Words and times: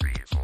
three, 0.00 0.37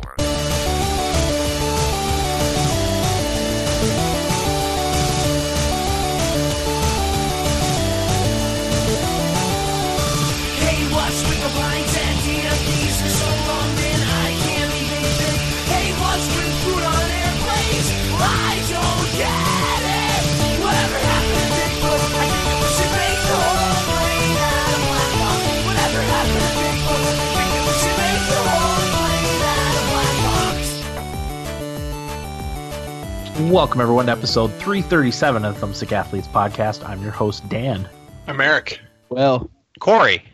Welcome, 33.55 33.81
everyone, 33.81 34.07
to 34.07 34.13
episode 34.13 34.49
337 34.55 35.45
of 35.45 35.61
the 35.61 35.65
Thumbstick 35.65 35.93
Athletes 35.93 36.27
podcast. 36.27 36.85
I'm 36.85 37.01
your 37.01 37.13
host, 37.13 37.49
Dan. 37.49 37.89
I'm 38.27 38.41
Eric. 38.41 38.81
Well, 39.11 39.49
Corey. 39.79 40.25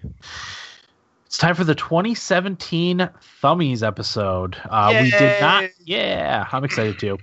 It's 1.27 1.37
time 1.37 1.55
for 1.55 1.65
the 1.65 1.75
2017 1.75 3.11
Thummies 3.43 3.87
episode. 3.87 4.57
Uh, 4.65 5.01
we 5.03 5.11
did 5.11 5.39
not, 5.39 5.65
yeah, 5.85 6.47
I'm 6.51 6.65
excited 6.65 6.99
too. 6.99 7.19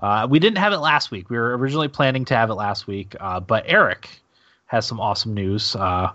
Uh, 0.00 0.26
we 0.30 0.38
didn't 0.38 0.56
have 0.56 0.72
it 0.72 0.78
last 0.78 1.10
week. 1.10 1.28
We 1.28 1.36
were 1.36 1.54
originally 1.58 1.88
planning 1.88 2.24
to 2.24 2.34
have 2.34 2.48
it 2.48 2.54
last 2.54 2.86
week, 2.86 3.14
uh, 3.20 3.38
but 3.38 3.64
Eric 3.66 4.08
has 4.64 4.86
some 4.86 4.98
awesome 4.98 5.34
news. 5.34 5.76
Uh, 5.76 6.10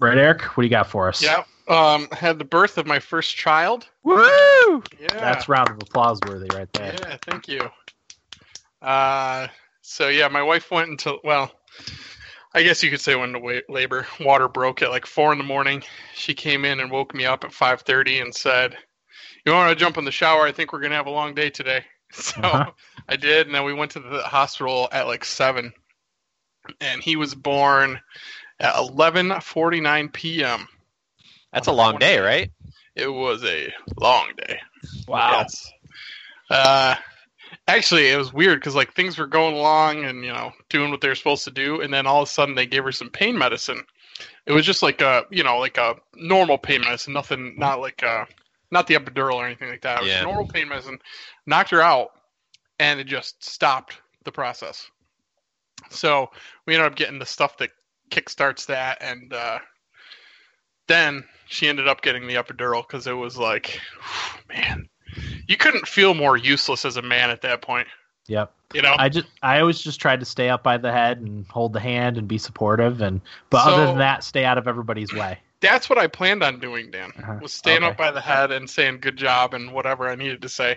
right, 0.00 0.18
Eric? 0.18 0.42
What 0.56 0.62
do 0.62 0.66
you 0.66 0.70
got 0.70 0.88
for 0.88 1.08
us? 1.08 1.22
Yeah. 1.22 1.44
Um, 1.68 2.08
had 2.10 2.40
the 2.40 2.44
birth 2.44 2.78
of 2.78 2.86
my 2.86 2.98
first 2.98 3.36
child. 3.36 3.86
Woo! 4.02 4.16
Yeah. 5.00 5.06
That's 5.12 5.48
round 5.48 5.68
of 5.68 5.76
applause 5.76 6.18
worthy 6.26 6.48
right 6.52 6.70
there. 6.72 6.96
Yeah, 7.00 7.16
thank 7.22 7.46
you. 7.46 7.60
Uh, 8.84 9.48
so 9.82 10.08
yeah, 10.08 10.28
my 10.28 10.42
wife 10.42 10.70
went 10.70 10.90
into 10.90 11.18
well, 11.24 11.50
I 12.54 12.62
guess 12.62 12.82
you 12.82 12.90
could 12.90 13.00
say 13.00 13.14
went 13.14 13.34
into 13.36 13.62
labor. 13.68 14.06
Water 14.20 14.48
broke 14.48 14.82
at 14.82 14.90
like 14.90 15.06
four 15.06 15.32
in 15.32 15.38
the 15.38 15.44
morning. 15.44 15.82
She 16.14 16.34
came 16.34 16.64
in 16.64 16.80
and 16.80 16.90
woke 16.90 17.14
me 17.14 17.24
up 17.24 17.44
at 17.44 17.52
five 17.52 17.80
thirty 17.82 18.20
and 18.20 18.34
said, 18.34 18.76
"You 19.44 19.52
want 19.52 19.70
to 19.70 19.82
jump 19.82 19.96
in 19.98 20.04
the 20.04 20.10
shower? 20.12 20.42
I 20.46 20.52
think 20.52 20.72
we're 20.72 20.80
gonna 20.80 20.94
have 20.96 21.06
a 21.06 21.10
long 21.10 21.34
day 21.34 21.50
today." 21.50 21.84
So 22.12 22.40
Uh-huh. 22.42 22.70
I 23.08 23.16
did, 23.16 23.46
and 23.46 23.54
then 23.56 23.64
we 23.64 23.72
went 23.74 23.90
to 23.92 24.00
the 24.00 24.22
hospital 24.22 24.88
at 24.92 25.08
like 25.08 25.24
seven, 25.24 25.72
and 26.80 27.02
he 27.02 27.16
was 27.16 27.34
born 27.34 28.00
at 28.60 28.76
eleven 28.76 29.32
forty 29.40 29.80
nine 29.80 30.08
p.m. 30.10 30.68
That's 31.52 31.66
a 31.66 31.72
long 31.72 31.98
day, 31.98 32.20
right? 32.20 32.52
It 32.94 33.08
was 33.08 33.42
a 33.44 33.72
long 33.98 34.30
day. 34.36 34.60
Wow. 35.08 35.38
Yes. 35.40 35.72
Uh, 36.48 36.94
actually, 37.68 38.08
it 38.08 38.16
was 38.16 38.32
weird 38.32 38.60
because 38.60 38.74
like 38.74 38.94
things 38.94 39.18
were 39.18 39.26
going 39.26 39.54
along 39.54 40.04
and 40.04 40.24
you 40.24 40.32
know 40.32 40.52
doing 40.68 40.90
what 40.90 41.00
they 41.00 41.08
were 41.08 41.14
supposed 41.14 41.44
to 41.44 41.50
do, 41.50 41.80
and 41.80 41.92
then 41.92 42.06
all 42.06 42.22
of 42.22 42.28
a 42.28 42.32
sudden 42.32 42.54
they 42.54 42.66
gave 42.66 42.84
her 42.84 42.92
some 42.92 43.10
pain 43.10 43.36
medicine. 43.36 43.84
It 44.46 44.52
was 44.52 44.66
just 44.66 44.82
like 44.82 45.00
a 45.00 45.24
you 45.30 45.42
know 45.42 45.58
like 45.58 45.78
a 45.78 45.96
normal 46.14 46.58
pain 46.58 46.80
medicine, 46.82 47.12
nothing, 47.12 47.54
not 47.58 47.80
like 47.80 48.02
uh 48.02 48.24
not 48.70 48.86
the 48.86 48.94
epidural 48.94 49.34
or 49.36 49.46
anything 49.46 49.68
like 49.68 49.82
that. 49.82 50.00
It 50.00 50.04
was 50.04 50.12
Yeah. 50.12 50.24
normal 50.24 50.46
pain 50.46 50.68
medicine. 50.68 50.98
Knocked 51.46 51.70
her 51.70 51.80
out, 51.80 52.10
and 52.78 53.00
it 53.00 53.04
just 53.04 53.42
stopped 53.44 54.00
the 54.24 54.32
process. 54.32 54.90
So 55.90 56.30
we 56.66 56.74
ended 56.74 56.90
up 56.90 56.96
getting 56.96 57.18
the 57.18 57.26
stuff 57.26 57.56
that 57.58 57.70
kickstarts 58.10 58.66
that, 58.66 58.98
and 59.00 59.32
uh, 59.32 59.58
then 60.88 61.24
she 61.46 61.68
ended 61.68 61.88
up 61.88 62.02
getting 62.02 62.26
the 62.26 62.34
epidural 62.34 62.86
because 62.86 63.06
it 63.06 63.12
was 63.12 63.36
like, 63.36 63.80
man, 64.48 64.88
you 65.48 65.56
couldn't 65.56 65.86
feel 65.88 66.14
more 66.14 66.36
useless 66.36 66.84
as 66.84 66.96
a 66.96 67.02
man 67.02 67.30
at 67.30 67.42
that 67.42 67.62
point. 67.62 67.88
Yep. 68.26 68.52
You 68.72 68.82
know, 68.82 68.94
I 68.98 69.08
just 69.08 69.26
I 69.42 69.60
always 69.60 69.80
just 69.80 70.00
tried 70.00 70.20
to 70.20 70.26
stay 70.26 70.48
up 70.48 70.62
by 70.62 70.78
the 70.78 70.90
head 70.90 71.20
and 71.20 71.46
hold 71.48 71.72
the 71.74 71.80
hand 71.80 72.16
and 72.18 72.26
be 72.26 72.38
supportive 72.38 73.00
and 73.02 73.20
but 73.50 73.64
So- 73.64 73.70
other 73.74 73.86
than 73.86 73.98
that 73.98 74.24
stay 74.24 74.44
out 74.44 74.58
of 74.58 74.66
everybody's 74.66 75.12
way. 75.12 75.38
that's 75.60 75.88
what 75.88 75.98
I 75.98 76.06
planned 76.08 76.42
on 76.42 76.58
doing, 76.60 76.90
Dan. 76.90 77.10
Uh-huh. 77.18 77.38
Was 77.40 77.52
staying 77.54 77.78
Okay. 77.84 77.86
up 77.86 77.96
by 77.96 78.10
the 78.10 78.20
head 78.20 78.50
and 78.50 78.68
saying 78.68 78.98
good 79.00 79.16
job 79.16 79.54
and 79.54 79.72
whatever 79.72 80.08
I 80.08 80.14
needed 80.14 80.42
to 80.42 80.48
say. 80.48 80.76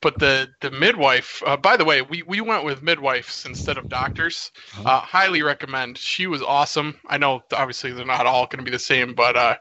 But 0.00 0.18
the 0.20 0.48
the 0.60 0.70
midwife, 0.70 1.42
uh, 1.44 1.56
by 1.56 1.76
the 1.76 1.84
way, 1.84 2.00
we 2.02 2.22
we 2.22 2.40
went 2.40 2.64
with 2.64 2.82
midwives 2.82 3.44
instead 3.44 3.76
of 3.76 3.88
doctors. 3.88 4.52
Uh-huh. 4.78 4.88
Uh, 4.88 5.00
highly 5.00 5.42
recommend. 5.42 5.98
She 5.98 6.26
was 6.28 6.42
awesome. 6.42 6.98
I 7.08 7.18
know 7.18 7.42
obviously 7.52 7.90
they're 7.92 8.06
not 8.06 8.24
all 8.26 8.46
going 8.46 8.58
to 8.58 8.64
be 8.64 8.70
the 8.70 8.78
same, 8.78 9.14
but 9.14 9.36
uh, 9.36 9.56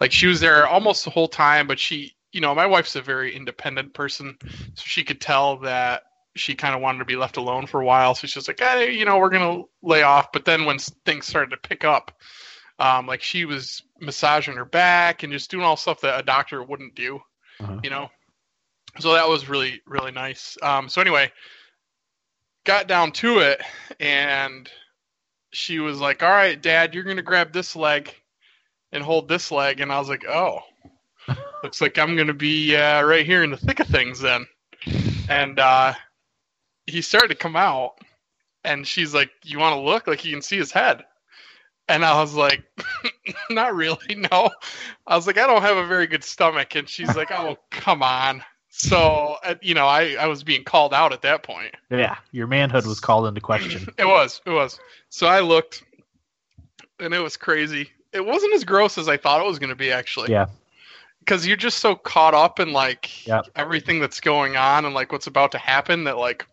like 0.00 0.10
she 0.12 0.26
was 0.26 0.40
there 0.40 0.66
almost 0.66 1.04
the 1.04 1.10
whole 1.10 1.28
time. 1.28 1.66
But 1.66 1.78
she, 1.78 2.15
you 2.36 2.42
know, 2.42 2.54
my 2.54 2.66
wife's 2.66 2.94
a 2.96 3.00
very 3.00 3.34
independent 3.34 3.94
person, 3.94 4.36
so 4.74 4.82
she 4.84 5.04
could 5.04 5.22
tell 5.22 5.56
that 5.60 6.02
she 6.34 6.54
kind 6.54 6.74
of 6.74 6.82
wanted 6.82 6.98
to 6.98 7.06
be 7.06 7.16
left 7.16 7.38
alone 7.38 7.66
for 7.66 7.80
a 7.80 7.84
while. 7.86 8.14
So 8.14 8.26
she's 8.26 8.46
like, 8.46 8.60
hey, 8.60 8.92
you 8.92 9.06
know, 9.06 9.16
we're 9.16 9.30
gonna 9.30 9.62
lay 9.82 10.02
off. 10.02 10.32
But 10.32 10.44
then 10.44 10.66
when 10.66 10.78
things 10.78 11.24
started 11.26 11.52
to 11.52 11.68
pick 11.68 11.82
up, 11.82 12.12
um, 12.78 13.06
like 13.06 13.22
she 13.22 13.46
was 13.46 13.82
massaging 14.02 14.56
her 14.56 14.66
back 14.66 15.22
and 15.22 15.32
just 15.32 15.50
doing 15.50 15.64
all 15.64 15.78
stuff 15.78 16.02
that 16.02 16.20
a 16.20 16.22
doctor 16.22 16.62
wouldn't 16.62 16.94
do, 16.94 17.20
Uh-huh. 17.58 17.80
you 17.82 17.88
know. 17.88 18.10
So 19.00 19.14
that 19.14 19.30
was 19.30 19.48
really 19.48 19.80
really 19.86 20.12
nice. 20.12 20.58
Um, 20.60 20.90
so 20.90 21.00
anyway, 21.00 21.32
got 22.66 22.86
down 22.86 23.12
to 23.12 23.38
it, 23.38 23.62
and 23.98 24.70
she 25.52 25.78
was 25.78 25.98
like, 26.00 26.22
"All 26.22 26.28
right, 26.28 26.60
Dad, 26.60 26.94
you're 26.94 27.04
gonna 27.04 27.22
grab 27.22 27.50
this 27.54 27.74
leg 27.74 28.14
and 28.92 29.02
hold 29.02 29.26
this 29.26 29.50
leg," 29.50 29.80
and 29.80 29.90
I 29.90 29.98
was 29.98 30.10
like, 30.10 30.26
"Oh." 30.26 30.60
Looks 31.62 31.80
like 31.80 31.98
I'm 31.98 32.16
gonna 32.16 32.34
be 32.34 32.76
uh, 32.76 33.02
right 33.02 33.26
here 33.26 33.42
in 33.42 33.50
the 33.50 33.56
thick 33.56 33.80
of 33.80 33.86
things 33.86 34.20
then, 34.20 34.46
and 35.28 35.58
uh, 35.58 35.94
he 36.86 37.02
started 37.02 37.28
to 37.28 37.34
come 37.34 37.56
out, 37.56 37.98
and 38.64 38.86
she's 38.86 39.14
like, 39.14 39.30
"You 39.44 39.58
want 39.58 39.74
to 39.74 39.80
look? 39.80 40.06
Like 40.06 40.24
you 40.24 40.32
can 40.32 40.42
see 40.42 40.56
his 40.56 40.72
head." 40.72 41.04
And 41.88 42.04
I 42.04 42.20
was 42.20 42.34
like, 42.34 42.62
"Not 43.50 43.74
really, 43.74 44.14
no." 44.32 44.50
I 45.06 45.16
was 45.16 45.26
like, 45.26 45.38
"I 45.38 45.46
don't 45.46 45.62
have 45.62 45.76
a 45.76 45.86
very 45.86 46.06
good 46.06 46.24
stomach," 46.24 46.74
and 46.74 46.88
she's 46.88 47.14
like, 47.16 47.30
"Oh, 47.30 47.56
come 47.70 48.02
on." 48.02 48.42
So 48.68 49.36
uh, 49.42 49.54
you 49.62 49.74
know, 49.74 49.86
I 49.86 50.16
I 50.20 50.26
was 50.26 50.44
being 50.44 50.62
called 50.62 50.92
out 50.92 51.12
at 51.12 51.22
that 51.22 51.42
point. 51.42 51.74
Yeah, 51.90 52.16
your 52.32 52.46
manhood 52.46 52.86
was 52.86 53.00
called 53.00 53.26
into 53.26 53.40
question. 53.40 53.88
It 53.98 54.04
was, 54.04 54.40
it 54.44 54.50
was. 54.50 54.78
So 55.08 55.26
I 55.26 55.40
looked, 55.40 55.82
and 57.00 57.14
it 57.14 57.20
was 57.20 57.36
crazy. 57.36 57.90
It 58.12 58.24
wasn't 58.24 58.54
as 58.54 58.64
gross 58.64 58.98
as 58.98 59.08
I 59.08 59.16
thought 59.16 59.40
it 59.40 59.46
was 59.46 59.58
going 59.58 59.70
to 59.70 59.76
be, 59.76 59.90
actually. 59.90 60.30
Yeah. 60.30 60.46
Because 61.26 61.46
you're 61.46 61.56
just 61.56 61.78
so 61.78 61.96
caught 61.96 62.34
up 62.34 62.60
in 62.60 62.72
like 62.72 63.26
Yep. 63.26 63.46
everything 63.56 63.98
that's 63.98 64.20
going 64.20 64.56
on 64.56 64.84
and 64.84 64.94
like 64.94 65.10
what's 65.10 65.26
about 65.26 65.50
to 65.52 65.58
happen 65.58 66.04
that 66.04 66.16
like 66.18 66.46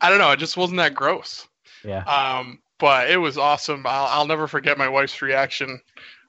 I 0.00 0.10
don't 0.10 0.18
know. 0.18 0.30
It 0.30 0.38
just 0.38 0.56
wasn't 0.56 0.78
that 0.78 0.94
gross. 0.94 1.48
Yeah. 1.84 2.02
Um, 2.04 2.60
but 2.78 3.10
it 3.10 3.16
was 3.16 3.38
awesome. 3.38 3.86
I'll, 3.86 4.06
I'll 4.06 4.26
never 4.26 4.46
forget 4.46 4.76
my 4.78 4.88
wife's 4.88 5.22
reaction 5.22 5.80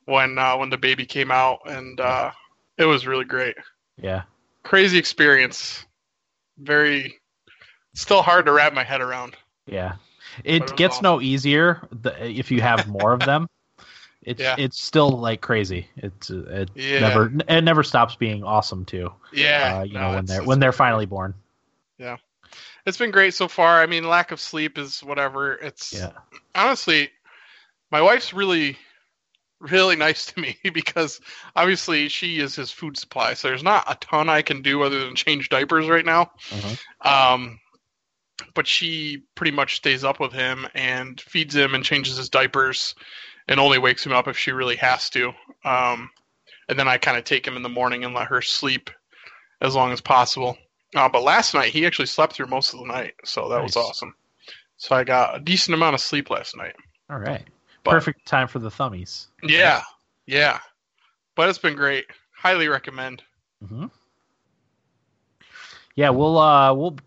when 0.05 0.37
uh, 0.37 0.57
when 0.57 0.69
the 0.69 0.77
baby 0.77 1.05
came 1.05 1.31
out, 1.31 1.59
and 1.65 1.99
uh, 1.99 2.31
it 2.77 2.85
was 2.85 3.05
really 3.07 3.25
great. 3.25 3.55
Yeah. 3.97 4.23
Crazy 4.63 4.97
experience. 4.97 5.85
Very, 6.57 7.19
still 7.93 8.21
hard 8.21 8.45
to 8.45 8.51
wrap 8.51 8.73
my 8.73 8.83
head 8.83 9.01
around. 9.01 9.35
Yeah. 9.65 9.95
It 10.43 10.63
it 10.63 10.75
gets 10.77 10.95
awesome. 10.95 11.03
no 11.03 11.21
easier 11.21 11.87
if 12.19 12.51
you 12.51 12.61
have 12.61 12.87
more 12.87 13.13
of 13.13 13.19
them. 13.21 13.47
It's 14.23 14.41
Yeah. 14.41 14.55
it's 14.57 14.81
still 14.81 15.09
like 15.09 15.41
crazy. 15.41 15.87
It's 15.97 16.29
it 16.29 16.69
Yeah. 16.75 16.99
never 16.99 17.33
it 17.47 17.61
never 17.63 17.83
stops 17.83 18.15
being 18.15 18.43
awesome 18.43 18.85
too. 18.85 19.11
Yeah, 19.33 19.79
uh, 19.79 19.83
you 19.83 19.93
no, 19.95 20.01
know 20.01 20.15
when 20.15 20.25
they're 20.25 20.43
when 20.43 20.59
they're 20.59 20.71
finally 20.71 21.05
born. 21.05 21.33
Yeah, 21.97 22.17
It's 22.85 22.97
been 22.97 23.11
great 23.11 23.33
so 23.33 23.47
far. 23.47 23.81
I 23.81 23.85
mean, 23.85 24.07
lack 24.07 24.31
of 24.31 24.39
sleep 24.39 24.77
is 24.77 25.03
whatever. 25.03 25.53
It's 25.53 25.93
Yeah. 25.93 26.11
honestly, 26.55 27.11
my 27.91 28.01
wife's 28.01 28.33
really, 28.33 28.77
really 29.59 29.95
nice 30.07 30.25
to 30.27 30.39
me 30.39 30.57
because 30.73 31.19
obviously 31.55 32.07
she 32.09 32.39
is 32.39 32.55
his 32.55 32.71
food 32.71 32.97
supply. 32.97 33.33
So 33.33 33.47
there's 33.47 33.63
not 33.63 33.85
a 33.91 33.95
ton 33.95 34.29
I 34.29 34.41
can 34.41 34.61
do 34.61 34.83
other 34.83 34.99
than 35.03 35.15
change 35.15 35.49
diapers 35.49 35.87
right 35.89 36.05
now. 36.05 36.31
Uh-huh. 36.51 36.75
Um, 37.35 37.59
but 38.53 38.67
she 38.67 39.23
pretty 39.35 39.51
much 39.51 39.75
stays 39.77 40.03
up 40.03 40.19
with 40.19 40.33
him 40.33 40.67
and 40.73 41.19
feeds 41.21 41.55
him 41.55 41.75
and 41.75 41.83
changes 41.83 42.17
his 42.17 42.29
diapers 42.29 42.95
and 43.47 43.59
only 43.59 43.77
wakes 43.79 44.05
him 44.05 44.11
up 44.13 44.27
if 44.27 44.37
she 44.37 44.51
really 44.51 44.75
has 44.77 45.09
to. 45.11 45.31
Um, 45.65 46.09
and 46.69 46.77
then 46.79 46.87
I 46.87 46.97
kind 46.97 47.17
of 47.17 47.23
take 47.23 47.45
him 47.45 47.55
in 47.57 47.63
the 47.63 47.69
morning 47.69 48.03
and 48.03 48.13
let 48.13 48.27
her 48.27 48.41
sleep 48.41 48.89
as 49.61 49.75
long 49.75 49.91
as 49.91 50.01
possible. 50.01 50.57
Uh, 50.95 51.07
but 51.09 51.23
last 51.23 51.53
night 51.53 51.71
he 51.71 51.85
actually 51.85 52.05
slept 52.07 52.33
through 52.33 52.47
most 52.47 52.73
of 52.73 52.79
the 52.79 52.85
night, 52.85 53.13
so 53.23 53.49
that 53.49 53.61
was 53.63 53.75
awesome. 53.75 54.13
So 54.77 54.95
I 54.95 55.03
got 55.03 55.35
a 55.35 55.39
decent 55.39 55.73
amount 55.75 55.93
of 55.93 56.01
sleep 56.01 56.29
last 56.29 56.55
night. 56.57 56.75
All 57.09 57.17
right. 57.19 57.43
But- 57.83 57.91
Perfect 57.91 58.25
time 58.25 58.47
for 58.47 58.59
the 58.59 58.69
thummies. 58.69 59.27
Yeah, 59.43 59.81
yeah. 60.25 60.59
But 61.35 61.49
it's 61.49 61.57
been 61.59 61.75
great. 61.75 62.05
Highly 62.35 62.67
recommend. 62.67 63.21
hmm 63.67 63.85
Yeah, 65.95 66.09
we'll 66.09 66.37
uh 66.37 66.73
we'll 66.73 66.97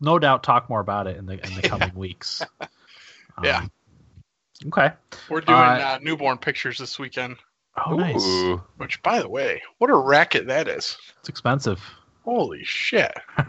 no 0.00 0.18
doubt 0.18 0.42
talk 0.42 0.68
more 0.68 0.80
about 0.80 1.06
it 1.06 1.16
in 1.16 1.26
the 1.26 1.44
in 1.44 1.54
the 1.54 1.62
coming 1.68 1.94
weeks. 1.94 2.42
Yeah. 3.42 3.66
Okay. 4.68 4.90
We're 5.28 5.40
doing 5.42 5.58
Uh, 5.58 5.96
uh, 5.96 5.98
newborn 6.02 6.38
pictures 6.38 6.78
this 6.78 6.98
weekend. 6.98 7.36
Oh, 7.86 7.94
nice. 7.96 8.24
Which, 8.76 9.02
by 9.02 9.18
the 9.20 9.28
way, 9.28 9.60
what 9.78 9.90
a 9.90 9.96
racket 9.96 10.46
that 10.46 10.68
is! 10.68 10.96
It's 11.20 11.28
expensive. 11.28 11.80
Holy 12.24 12.62
shit! 12.64 13.12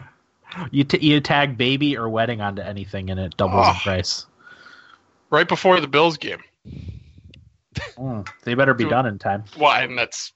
You 0.72 0.86
t- 0.86 1.06
you 1.06 1.20
tag 1.20 1.58
baby 1.58 1.98
or 1.98 2.08
wedding 2.08 2.40
onto 2.40 2.62
anything 2.62 3.10
and 3.10 3.20
it 3.20 3.36
doubles 3.36 3.68
in 3.68 3.74
Oh. 3.76 3.80
price. 3.84 4.26
Right 5.30 5.46
before 5.50 5.82
the 5.82 5.88
Bills 5.88 6.16
game. 6.16 6.42
Mm. 7.98 8.26
So 8.42 8.50
you 8.50 8.56
better 8.56 8.74
be 8.74 8.86
Dude. 8.86 8.92
done 8.92 9.06
in 9.06 9.20
time. 9.20 9.44
Well, 9.60 9.72
and 9.74 9.98
that's 9.98 10.32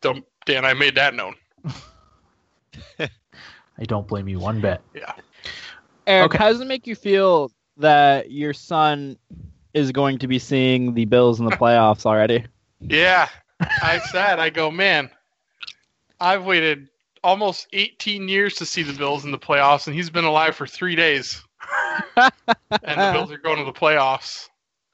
don't 0.00 0.24
Dan. 0.44 0.64
I 0.64 0.72
made 0.74 0.96
that 0.96 1.14
known. 1.14 1.36
I 2.98 3.84
don't 3.84 4.08
blame 4.08 4.28
you 4.28 4.40
one 4.40 4.60
bit. 4.60 4.80
Yeah. 4.92 5.12
Eric, 6.06 6.34
Okay. 6.34 6.38
how 6.38 6.50
does 6.50 6.60
it 6.60 6.66
make 6.66 6.86
you 6.88 6.96
feel 6.96 7.52
that 7.76 8.32
your 8.32 8.52
son 8.54 9.16
is 9.74 9.92
going 9.92 10.18
to 10.18 10.28
be 10.28 10.38
seeing 10.38 10.94
the 10.94 11.04
Bills 11.04 11.38
in 11.40 11.46
the 11.46 11.52
playoffs 11.52 12.06
already? 12.06 12.44
Yeah, 12.80 13.28
I 13.60 13.98
said, 13.98 14.38
I 14.38 14.50
go, 14.50 14.70
man. 14.70 15.10
I've 16.20 16.44
waited 16.44 16.88
almost 17.22 17.66
18 17.72 18.28
years 18.28 18.54
to 18.56 18.66
see 18.66 18.82
the 18.82 18.92
Bills 18.92 19.24
in 19.24 19.30
the 19.30 19.38
playoffs, 19.38 19.86
and 19.86 19.94
he's 19.96 20.10
been 20.10 20.24
alive 20.24 20.54
for 20.54 20.66
three 20.66 20.94
days. 20.94 21.42
and 22.16 22.30
the 22.80 23.10
Bills 23.12 23.32
are 23.32 23.38
going 23.38 23.58
to 23.58 23.64
the 23.64 23.72
playoffs. 23.72 24.48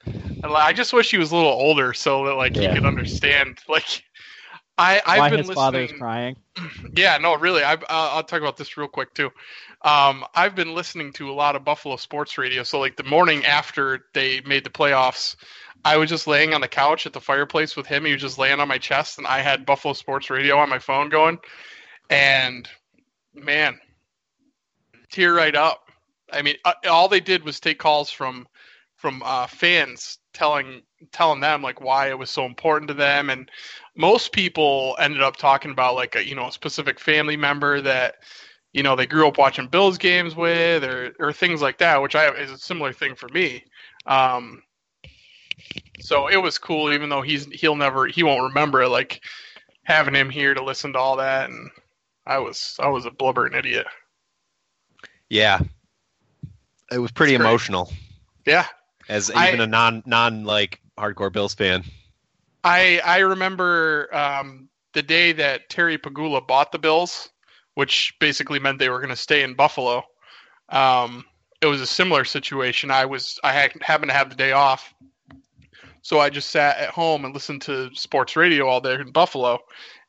And 0.05 0.45
I 0.45 0.73
just 0.73 0.93
wish 0.93 1.11
he 1.11 1.17
was 1.17 1.31
a 1.31 1.35
little 1.35 1.51
older 1.51 1.93
so 1.93 2.25
that 2.25 2.35
like 2.35 2.55
Yeah. 2.55 2.69
he 2.69 2.75
could 2.79 2.85
understand. 2.85 3.59
Like, 3.67 4.03
I 4.77 5.01
I've 5.05 5.19
Why 5.19 5.29
been 5.29 5.39
his 5.39 5.47
listening. 5.49 5.55
father 5.63 5.81
is 5.81 5.91
crying? 5.91 6.35
Yeah, 6.95 7.17
no, 7.17 7.35
really. 7.37 7.61
I've, 7.63 7.83
uh, 7.83 7.85
I'll 8.13 8.23
talk 8.23 8.41
about 8.41 8.57
this 8.57 8.77
real 8.77 8.87
quick 8.87 9.13
too. 9.13 9.29
Um, 9.83 10.25
I've 10.35 10.55
been 10.55 10.75
listening 10.75 11.11
to 11.13 11.31
a 11.31 11.33
lot 11.33 11.55
of 11.55 11.63
Buffalo 11.63 11.95
sports 11.95 12.37
radio. 12.37 12.63
So 12.63 12.79
like 12.79 12.97
the 12.97 13.03
morning 13.03 13.45
after 13.45 14.05
they 14.13 14.41
made 14.41 14.63
the 14.63 14.69
playoffs, 14.69 15.35
I 15.83 15.97
was 15.97 16.09
just 16.09 16.27
laying 16.27 16.53
on 16.53 16.61
the 16.61 16.67
couch 16.67 17.05
at 17.07 17.13
the 17.13 17.21
fireplace 17.21 17.75
with 17.75 17.87
him. 17.87 18.05
He 18.05 18.13
was 18.13 18.21
just 18.21 18.37
laying 18.37 18.59
on 18.59 18.67
my 18.67 18.77
chest, 18.77 19.17
and 19.17 19.25
I 19.25 19.39
had 19.39 19.65
Buffalo 19.65 19.93
sports 19.93 20.29
radio 20.29 20.57
on 20.57 20.69
my 20.69 20.77
phone 20.77 21.09
going. 21.09 21.39
And 22.11 22.69
man, 23.33 23.79
tear 25.11 25.33
right 25.33 25.55
up. 25.55 25.89
I 26.31 26.43
mean, 26.43 26.55
uh, 26.65 26.73
all 26.89 27.07
they 27.07 27.19
did 27.19 27.43
was 27.43 27.59
take 27.59 27.79
calls 27.79 28.11
from 28.11 28.47
from 28.95 29.23
uh, 29.25 29.47
fans 29.47 30.19
telling 30.33 30.83
telling 31.11 31.39
them 31.41 31.63
like 31.63 31.81
why 31.81 32.09
it 32.09 32.19
was 32.19 32.29
so 32.29 32.45
important 32.45 32.87
to 32.87 32.93
them 32.93 33.29
and 33.29 33.49
most 33.95 34.31
people 34.31 34.95
ended 34.99 35.21
up 35.21 35.35
talking 35.35 35.71
about 35.71 35.95
like 35.95 36.15
a 36.15 36.25
you 36.25 36.35
know 36.35 36.47
a 36.47 36.51
specific 36.51 36.99
family 36.99 37.35
member 37.35 37.81
that 37.81 38.15
you 38.73 38.83
know 38.83 38.95
they 38.95 39.05
grew 39.07 39.27
up 39.27 39.37
watching 39.37 39.67
Bills 39.67 39.97
games 39.97 40.35
with 40.35 40.83
or 40.83 41.13
or 41.19 41.33
things 41.33 41.61
like 41.61 41.77
that, 41.79 42.01
which 42.01 42.15
I 42.15 42.29
is 42.33 42.51
a 42.51 42.57
similar 42.57 42.93
thing 42.93 43.15
for 43.15 43.29
me. 43.29 43.63
Um, 44.05 44.63
so 45.99 46.27
it 46.27 46.37
was 46.37 46.57
cool, 46.57 46.91
even 46.93 47.09
though 47.09 47.21
he's 47.21 47.45
he'll 47.47 47.75
never 47.75 48.05
he 48.07 48.23
won't 48.23 48.43
remember 48.43 48.81
it. 48.83 48.89
Like 48.89 49.21
having 49.83 50.15
him 50.15 50.29
here 50.29 50.53
to 50.53 50.63
listen 50.63 50.93
to 50.93 50.99
all 50.99 51.17
that, 51.17 51.49
and 51.49 51.69
I 52.25 52.39
was 52.39 52.77
I 52.79 52.89
was 52.89 53.05
a 53.05 53.11
blubbering 53.11 53.53
idiot. 53.53 53.87
Yeah. 55.29 55.61
It 56.91 56.99
was 56.99 57.11
pretty 57.11 57.33
It's 57.33 57.35
great. 57.35 57.61
emotional 57.61 57.91
Yeah, 58.45 58.67
as 59.09 59.31
even 59.31 59.59
a 59.61 59.67
non 59.67 60.03
non 60.05 60.43
like 60.45 60.81
hardcore 60.97 61.31
Bills 61.31 61.55
fan. 61.55 61.83
I 62.63 63.01
I 63.05 63.19
remember 63.19 64.09
um, 64.15 64.69
the 64.93 65.03
day 65.03 65.33
that 65.33 65.69
Terry 65.69 65.97
Pegula 65.97 66.45
bought 66.47 66.71
the 66.71 66.79
Bills, 66.79 67.30
which 67.75 68.13
basically 68.19 68.59
meant 68.59 68.79
they 68.79 68.89
were 68.89 68.99
going 68.99 69.09
to 69.09 69.15
stay 69.15 69.43
in 69.43 69.53
Buffalo. 69.53 70.03
Um, 70.69 71.25
it 71.61 71.67
was 71.67 71.81
a 71.81 71.87
similar 71.87 72.25
situation. 72.25 72.91
I 72.91 73.05
was 73.05 73.39
I 73.43 73.51
happened 73.53 74.09
to 74.09 74.15
have 74.15 74.29
the 74.29 74.35
day 74.35 74.51
off, 74.51 74.93
so 76.01 76.19
I 76.19 76.29
just 76.29 76.49
sat 76.49 76.77
at 76.77 76.89
home 76.89 77.25
and 77.25 77.33
listened 77.33 77.61
to 77.63 77.93
sports 77.93 78.35
radio 78.35 78.67
all 78.67 78.81
day 78.81 78.95
in 78.95 79.11
Buffalo, 79.11 79.59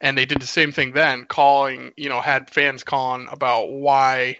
and 0.01 0.17
they 0.17 0.25
did 0.25 0.41
the 0.41 0.47
same 0.47 0.73
thing 0.73 0.93
then, 0.93 1.27
calling 1.27 1.93
you 1.97 2.09
know 2.09 2.21
had 2.21 2.51
fans 2.51 2.85
calling 2.85 3.29
about 3.31 3.71
why 3.71 4.39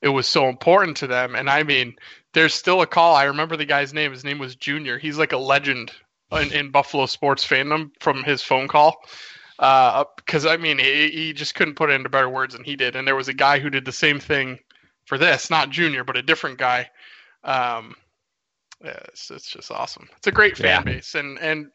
it 0.00 0.08
was 0.08 0.26
so 0.26 0.48
important 0.48 0.98
to 0.98 1.06
them. 1.06 1.34
And 1.34 1.50
I 1.50 1.62
mean, 1.62 1.96
there's 2.34 2.54
still 2.54 2.82
a 2.82 2.86
call. 2.86 3.16
I 3.16 3.24
remember 3.24 3.56
the 3.56 3.64
guy's 3.64 3.94
name. 3.94 4.12
His 4.12 4.24
name 4.24 4.38
was 4.38 4.54
Junior. 4.54 4.98
He's 4.98 5.18
like 5.18 5.32
a 5.32 5.38
legend 5.38 5.92
in, 6.30 6.52
in 6.52 6.70
Buffalo 6.70 7.06
sports 7.06 7.46
fandom 7.46 7.90
from 8.00 8.22
his 8.22 8.42
phone 8.42 8.68
call. 8.68 8.96
Because 9.58 10.46
I 10.46 10.56
mean, 10.56 10.78
he, 10.78 11.10
he 11.10 11.32
just 11.32 11.54
couldn't 11.54 11.76
put 11.76 11.90
it 11.90 11.94
into 11.94 12.08
better 12.08 12.28
words 12.28 12.54
than 12.54 12.64
he 12.64 12.76
did. 12.76 12.96
And 12.96 13.06
there 13.06 13.16
was 13.16 13.28
a 13.28 13.34
guy 13.34 13.58
who 13.60 13.70
did 13.70 13.84
the 13.84 13.92
same 13.92 14.20
thing 14.20 14.58
for 15.06 15.18
this, 15.18 15.50
not 15.50 15.70
Junior, 15.70 16.04
but 16.04 16.16
a 16.16 16.22
different 16.22 16.58
guy. 16.58 16.90
Um, 17.44 17.94
yeah, 18.84 18.98
it's, 19.08 19.30
it's 19.30 19.50
just 19.50 19.70
awesome. 19.70 20.08
It's 20.18 20.26
a 20.26 20.32
great 20.32 20.56
fan 20.56 20.82
Yeah. 20.82 20.84
base, 20.84 21.14
and 21.14 21.38
and 21.38 21.66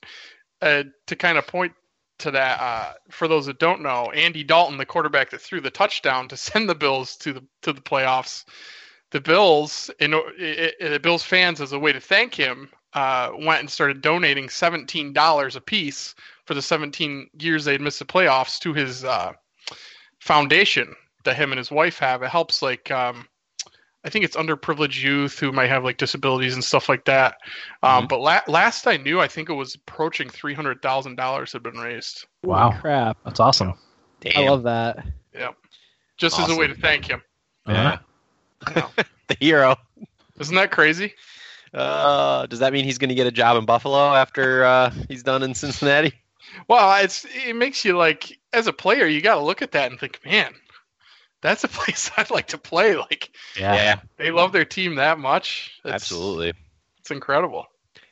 uh, 0.61 0.83
to 1.07 1.15
kind 1.15 1.37
of 1.37 1.47
point 1.47 1.73
to 2.19 2.31
that, 2.31 2.61
uh, 2.61 2.93
for 3.11 3.27
those 3.27 3.45
that 3.47 3.59
don't 3.59 3.81
know, 3.81 4.11
Andy 4.13 4.43
Dalton, 4.43 4.77
the 4.77 4.85
quarterback 4.85 5.29
that 5.31 5.41
threw 5.41 5.61
the 5.61 5.71
touchdown 5.71 6.27
to 6.29 6.37
send 6.37 6.69
the 6.69 6.75
Bills 6.75 7.15
to 7.17 7.33
the 7.33 7.43
to 7.63 7.73
the 7.73 7.81
playoffs, 7.81 8.45
the 9.11 9.21
Bills, 9.21 9.89
in, 9.99 10.13
i 10.13 10.71
i 10.81 10.89
the 10.89 10.99
Bills 10.99 11.23
fans, 11.23 11.61
as 11.61 11.73
a 11.73 11.79
way 11.79 11.93
to 11.93 12.01
thank 12.01 12.35
him, 12.35 12.69
uh, 12.93 13.31
went 13.39 13.61
and 13.61 13.69
started 13.69 14.01
donating 14.01 14.49
seventeen 14.49 15.13
dollars 15.13 15.55
a 15.55 15.61
piece 15.61 16.15
for 16.49 16.55
the 16.55 16.61
seventeen 16.63 17.29
years 17.39 17.63
they'd 17.63 17.79
missed 17.79 17.99
the 17.99 18.05
playoffs 18.05 18.57
to 18.57 18.73
his 18.73 19.03
uh, 19.05 19.33
foundation 20.19 20.95
that 21.23 21.35
him 21.37 21.51
and 21.51 21.59
his 21.59 21.69
wife 21.69 21.99
have. 21.99 22.23
It 22.23 22.29
helps 22.31 22.63
like 22.63 22.89
um, 22.89 23.27
I 24.03 24.09
think 24.09 24.25
it's 24.25 24.35
underprivileged 24.35 24.99
youth 24.99 25.37
who 25.37 25.51
might 25.51 25.69
have 25.69 25.83
like 25.83 25.97
disabilities 25.97 26.55
and 26.55 26.63
stuff 26.63 26.89
like 26.89 27.05
that. 27.05 27.35
Um, 27.83 28.07
But 28.07 28.21
la- 28.21 28.41
last 28.47 28.87
I 28.87 28.97
knew, 28.97 29.19
I 29.21 29.27
think 29.27 29.47
it 29.51 29.53
was 29.53 29.75
approaching 29.75 30.27
three 30.27 30.55
hundred 30.55 30.81
thousand 30.81 31.17
dollars 31.17 31.53
had 31.53 31.61
been 31.61 31.77
raised. 31.77 32.25
Wow. 32.41 32.71
Crap. 32.81 33.17
That's 33.25 33.39
awesome. 33.39 33.75
Damn. 34.21 34.43
I 34.43 34.49
love 34.49 34.63
that. 34.63 35.05
Yep, 35.35 35.55
Just 36.17 36.39
as 36.39 36.49
a 36.49 36.55
way 36.55 36.65
to 36.65 36.73
thank 36.73 37.07
him. 37.07 37.21
Yeah. 37.67 37.99
You 38.75 38.83
the 39.27 39.37
hero. 39.39 39.75
Isn't 40.39 40.55
that 40.55 40.71
crazy? 40.71 41.13
Uh, 41.71 42.47
does 42.47 42.57
that 42.57 42.73
mean 42.73 42.85
he's 42.85 42.97
going 42.97 43.09
to 43.09 43.15
get 43.15 43.27
a 43.27 43.31
job 43.31 43.55
in 43.55 43.65
Buffalo 43.65 44.15
after 44.15 44.65
uh, 44.65 44.91
he's 45.07 45.21
done 45.21 45.43
in 45.43 45.53
Cincinnati? 45.53 46.13
Well, 46.67 47.03
it's 47.03 47.25
it 47.45 47.55
makes 47.55 47.83
you 47.85 47.97
like 47.97 48.37
as 48.53 48.67
a 48.67 48.73
player, 48.73 49.05
you 49.05 49.21
got 49.21 49.35
to 49.35 49.41
look 49.41 49.61
at 49.61 49.71
that 49.71 49.91
and 49.91 49.99
think, 49.99 50.19
man, 50.25 50.53
that's 51.41 51.63
a 51.63 51.67
place 51.69 52.11
I'd 52.17 52.29
like 52.31 52.47
to 52.47 52.57
play. 52.57 52.95
Like 52.95 53.31
Yeah. 53.57 53.99
they 54.17 54.31
love 54.31 54.51
their 54.51 54.65
team 54.65 54.95
that 54.95 55.19
much. 55.19 55.79
It's, 55.83 55.93
absolutely. 55.93 56.53
it's 56.99 57.11
incredible. 57.11 57.67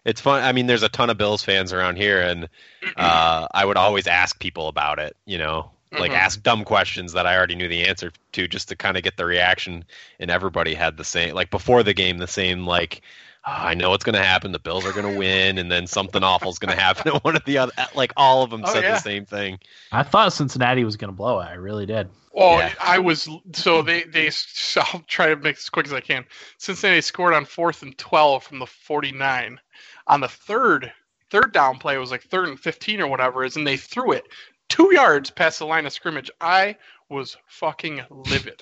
It's 0.06 0.22
fun. 0.22 0.42
I 0.44 0.54
mean, 0.54 0.68
there's 0.68 0.84
a 0.84 0.90
ton 0.90 1.10
of 1.10 1.18
Bills 1.18 1.44
fans 1.44 1.74
around 1.74 1.98
here, 1.98 2.22
and 2.22 2.48
uh, 2.96 3.48
I 3.54 3.66
would 3.66 3.76
always 3.76 4.08
ask 4.08 4.40
people 4.40 4.70
about 4.70 5.00
it. 5.00 5.18
You 5.26 5.38
know, 5.38 5.70
like 5.92 6.12
Mhm. 6.12 6.18
ask 6.18 6.42
dumb 6.42 6.64
questions 6.64 7.12
that 7.12 7.28
I 7.28 7.36
already 7.36 7.56
knew 7.56 7.68
the 7.68 7.84
answer 7.84 8.14
to, 8.32 8.48
just 8.48 8.70
to 8.70 8.78
kind 8.78 8.96
of 8.96 9.04
get 9.04 9.18
the 9.18 9.26
reaction. 9.26 9.84
And 10.20 10.32
everybody 10.32 10.74
had 10.76 10.96
the 10.96 11.04
same, 11.04 11.36
like 11.36 11.50
before 11.50 11.84
the 11.84 11.94
game, 11.94 12.20
the 12.20 12.28
same 12.28 12.66
like. 12.66 13.02
"Oh, 13.48 13.52
I 13.52 13.74
know 13.74 13.90
what's 13.92 14.04
going 14.04 14.16
to 14.16 14.24
happen. 14.24 14.52
The 14.52 14.60
Bills 14.60 14.86
are 14.86 14.92
going 14.92 15.12
to 15.12 15.18
win, 15.18 15.58
and 15.58 15.72
then 15.72 15.88
something 15.88 16.22
awful 16.24 16.52
is 16.52 16.60
going 16.60 16.76
to 16.76 16.82
happen. 16.82 17.12
And 17.14 17.22
one 17.24 17.36
of 17.38 17.46
the 17.46 17.58
other, 17.58 17.72
like 17.96 18.12
all 18.18 18.44
of 18.44 18.50
them 18.50 18.64
Oh, 18.66 18.74
said 18.74 18.84
yeah. 18.84 18.92
the 18.96 19.00
same 19.00 19.26
thing. 19.26 19.60
I 19.92 20.04
thought 20.04 20.34
Cincinnati 20.34 20.84
was 20.84 20.98
going 20.98 21.10
to 21.10 21.16
blow 21.16 21.40
it. 21.40 21.46
I 21.46 21.54
really 21.54 21.86
did. 21.86 22.10
Well, 22.34 22.60
Yeah. 22.60 22.74
I 22.82 23.00
was 23.00 23.28
so 23.54 23.82
they 23.82 24.04
they. 24.04 24.30
So 24.30 24.82
I'll 24.94 25.00
try 25.08 25.28
to 25.30 25.36
make 25.38 25.56
this 25.56 25.66
as 25.66 25.70
quick 25.70 25.88
as 25.88 25.94
I 25.94 26.02
can. 26.02 26.26
Cincinnati 26.58 27.02
scored 27.02 27.34
on 27.34 27.46
fourth 27.46 27.82
and 27.82 27.98
twelve 27.98 28.44
from 28.44 28.60
the 28.60 28.68
forty 28.68 29.12
nine. 29.12 29.60
On 30.08 30.20
the 30.20 30.28
third 30.28 30.92
third 31.32 31.52
down 31.52 31.78
play 31.80 31.96
it 31.96 32.00
was 32.00 32.12
like 32.12 32.24
third 32.24 32.48
and 32.50 32.60
fifteen 32.60 33.02
or 33.02 33.08
whatever 33.08 33.44
it 33.44 33.48
is, 33.48 33.56
and 33.58 33.66
they 33.66 33.78
threw 33.78 34.12
it 34.12 34.24
two 34.70 34.90
yards 34.94 35.30
past 35.32 35.60
the 35.60 35.66
line 35.66 35.86
of 35.86 35.94
scrimmage. 35.94 36.30
I 36.42 36.76
was 37.10 37.38
fucking 37.48 38.02
livid. 38.10 38.62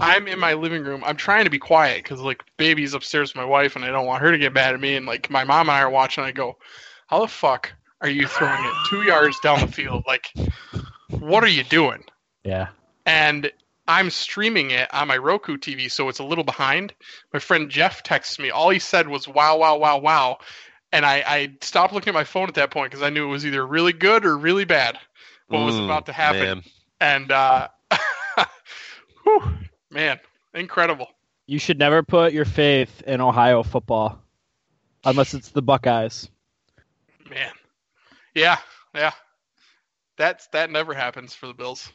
I'm 0.00 0.26
in 0.28 0.38
my 0.38 0.54
living 0.54 0.84
room. 0.84 1.02
I'm 1.04 1.16
trying 1.16 1.44
to 1.44 1.50
be 1.50 1.58
quiet 1.58 2.02
because 2.02 2.20
like 2.20 2.42
baby's 2.56 2.94
upstairs 2.94 3.30
with 3.30 3.36
my 3.36 3.44
wife, 3.44 3.76
and 3.76 3.84
I 3.84 3.90
don't 3.90 4.06
want 4.06 4.22
her 4.22 4.32
to 4.32 4.38
get 4.38 4.52
mad 4.52 4.74
at 4.74 4.80
me. 4.80 4.96
And 4.96 5.06
like 5.06 5.30
my 5.30 5.44
mom 5.44 5.68
and 5.68 5.76
I 5.76 5.82
are 5.82 5.90
watching. 5.90 6.24
I 6.24 6.32
go, 6.32 6.58
"How 7.06 7.20
the 7.20 7.28
fuck 7.28 7.72
are 8.00 8.08
you 8.08 8.26
throwing 8.26 8.64
it 8.64 8.82
two 8.82 9.02
yards 9.02 9.40
down 9.40 9.60
the 9.60 9.66
field? 9.68 10.04
Like, 10.06 10.34
what 11.18 11.44
are 11.44 11.48
you 11.48 11.64
doing?" 11.64 12.04
Yeah. 12.44 12.68
and 13.06 13.50
I'm 13.86 14.10
streaming 14.10 14.70
it 14.70 14.92
on 14.94 15.08
my 15.08 15.16
Roku 15.16 15.56
TV, 15.58 15.88
so 15.88 16.08
it's 16.08 16.18
a 16.18 16.24
little 16.24 16.44
behind. 16.44 16.94
My 17.32 17.38
friend 17.38 17.70
Jeff 17.70 18.02
texts 18.02 18.38
me. 18.38 18.50
All 18.50 18.70
he 18.70 18.78
said 18.78 19.08
was 19.08 19.28
"Wow, 19.28 19.58
wow, 19.58 19.76
wow, 19.76 19.98
wow," 19.98 20.38
and 20.92 21.04
I, 21.04 21.22
I 21.26 21.52
stopped 21.60 21.92
looking 21.92 22.10
at 22.10 22.14
my 22.14 22.24
phone 22.24 22.48
at 22.48 22.54
that 22.54 22.70
point 22.70 22.90
because 22.90 23.02
I 23.02 23.10
knew 23.10 23.26
it 23.26 23.30
was 23.32 23.46
either 23.46 23.66
really 23.66 23.92
good 23.92 24.24
or 24.24 24.36
really 24.36 24.64
bad. 24.64 24.98
What 25.50 25.60
was 25.64 25.78
Mm, 25.78 25.78
about 25.78 26.06
to 26.06 26.12
happen? 26.12 26.54
man. 26.54 26.62
And 27.00 27.30
uh, 27.30 27.68
whew, 29.24 29.42
man, 29.94 30.20
incredible. 30.52 31.08
You 31.46 31.58
should 31.58 31.78
never 31.78 32.02
put 32.02 32.32
your 32.32 32.44
faith 32.44 33.02
in 33.06 33.20
Ohio 33.20 33.62
football, 33.62 34.18
unless 35.04 35.32
it's 35.34 35.50
the 35.50 35.62
Buckeyes. 35.62 36.28
Man, 37.30 37.52
yeah, 38.34 38.58
yeah. 38.94 39.12
That's 40.16 40.46
that 40.48 40.70
never 40.70 40.92
happens 40.94 41.34
for 41.34 41.46
the 41.46 41.54
Bills. 41.54 41.90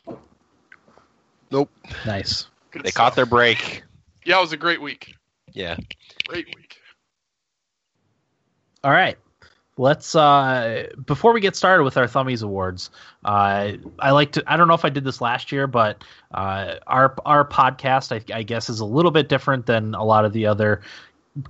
Nope. 1.51 1.69
Nice. 2.05 2.47
Good 2.71 2.83
They 2.83 2.89
stuff. 2.91 3.05
caught 3.05 3.15
their 3.15 3.25
break. 3.25 3.83
Yeah, 4.25 4.37
it 4.37 4.41
was 4.41 4.51
a 4.53 4.57
great 4.57 4.81
week. 4.81 5.13
Yeah. 5.53 5.77
Great 6.27 6.45
week. 6.55 6.77
All 8.83 8.91
right. 8.91 9.17
Let's 9.79 10.13
uh 10.13 10.85
before 11.05 11.31
we 11.31 11.39
get 11.39 11.55
started 11.55 11.85
with 11.85 11.95
our 11.95 12.05
thummies 12.05 12.43
awards 12.43 12.89
uh 13.23 13.71
i 13.99 14.11
like 14.11 14.33
to 14.33 14.43
i 14.45 14.57
don't 14.57 14.67
know 14.67 14.73
if 14.73 14.83
i 14.83 14.89
did 14.89 15.05
this 15.05 15.21
last 15.21 15.53
year 15.53 15.67
but 15.67 16.03
uh 16.33 16.75
our 16.87 17.15
our 17.25 17.47
podcast 17.47 18.11
I, 18.11 18.37
I 18.37 18.43
guess 18.43 18.69
is 18.69 18.81
a 18.81 18.85
little 18.85 19.09
bit 19.09 19.29
different 19.29 19.65
than 19.67 19.95
a 19.95 20.03
lot 20.03 20.25
of 20.25 20.33
the 20.33 20.45
other 20.45 20.81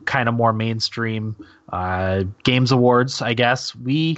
kind 0.05 0.29
of 0.29 0.35
more 0.35 0.53
mainstream 0.53 1.35
uh 1.73 2.23
games 2.43 2.71
awards 2.71 3.21
i 3.21 3.33
guess. 3.33 3.75
We 3.75 4.17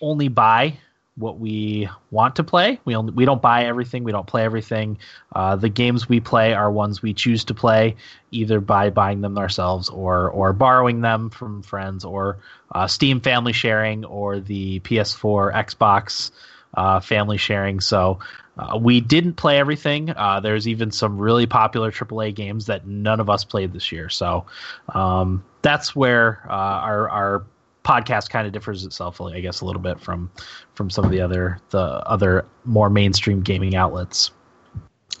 only 0.00 0.28
buy 0.28 0.78
what 1.16 1.38
we 1.38 1.88
want 2.10 2.36
to 2.36 2.44
play 2.44 2.80
we 2.84 2.96
only 2.96 3.12
we 3.12 3.24
don't 3.24 3.42
buy 3.42 3.64
everything 3.64 4.02
we 4.02 4.12
don't 4.12 4.26
play 4.26 4.44
everything 4.44 4.96
uh 5.34 5.54
the 5.56 5.68
games 5.68 6.08
we 6.08 6.20
play 6.20 6.54
are 6.54 6.70
ones 6.70 7.02
we 7.02 7.12
choose 7.12 7.44
to 7.44 7.54
play 7.54 7.94
either 8.30 8.60
by 8.60 8.88
buying 8.88 9.20
them 9.20 9.36
ourselves 9.36 9.88
or 9.90 10.30
or 10.30 10.52
borrowing 10.52 11.02
them 11.02 11.28
from 11.28 11.62
friends 11.62 12.04
or 12.04 12.38
uh, 12.74 12.86
Steam 12.86 13.20
family 13.20 13.52
sharing 13.52 14.04
or 14.04 14.40
the 14.40 14.80
PS4 14.80 15.52
Xbox 15.52 16.30
uh, 16.74 17.00
family 17.00 17.36
sharing. 17.36 17.80
So 17.80 18.18
uh, 18.56 18.78
we 18.78 19.00
didn't 19.00 19.34
play 19.34 19.58
everything. 19.58 20.10
Uh, 20.10 20.40
there's 20.40 20.68
even 20.68 20.90
some 20.90 21.18
really 21.18 21.46
popular 21.46 21.90
AAA 21.90 22.34
games 22.34 22.66
that 22.66 22.86
none 22.86 23.20
of 23.20 23.30
us 23.30 23.44
played 23.44 23.72
this 23.72 23.92
year. 23.92 24.08
So 24.08 24.46
um, 24.88 25.44
that's 25.62 25.94
where 25.94 26.44
uh, 26.48 26.52
our 26.52 27.08
our 27.08 27.44
podcast 27.84 28.30
kind 28.30 28.46
of 28.46 28.52
differs 28.52 28.84
itself, 28.84 29.20
I 29.20 29.40
guess, 29.40 29.60
a 29.60 29.64
little 29.64 29.82
bit 29.82 30.00
from 30.00 30.30
from 30.74 30.88
some 30.90 31.04
of 31.04 31.10
the 31.10 31.20
other 31.20 31.58
the 31.70 31.80
other 31.80 32.46
more 32.64 32.88
mainstream 32.90 33.40
gaming 33.42 33.74
outlets. 33.74 34.30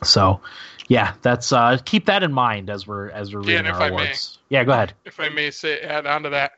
So 0.02 0.40
yeah, 0.88 1.14
that's 1.22 1.52
uh, 1.52 1.78
keep 1.84 2.06
that 2.06 2.22
in 2.22 2.32
mind 2.32 2.70
as 2.70 2.86
we're 2.86 3.10
as 3.10 3.34
we're 3.34 3.40
reading 3.40 3.66
if 3.66 3.74
our 3.74 3.82
I 3.82 3.88
may. 3.90 3.94
awards. 4.04 4.38
Yeah, 4.48 4.64
go 4.64 4.72
ahead. 4.72 4.92
if 5.04 5.18
I 5.20 5.28
may 5.28 5.50
say, 5.50 5.80
add 5.80 6.06
on 6.06 6.22
to 6.24 6.30
that, 6.30 6.52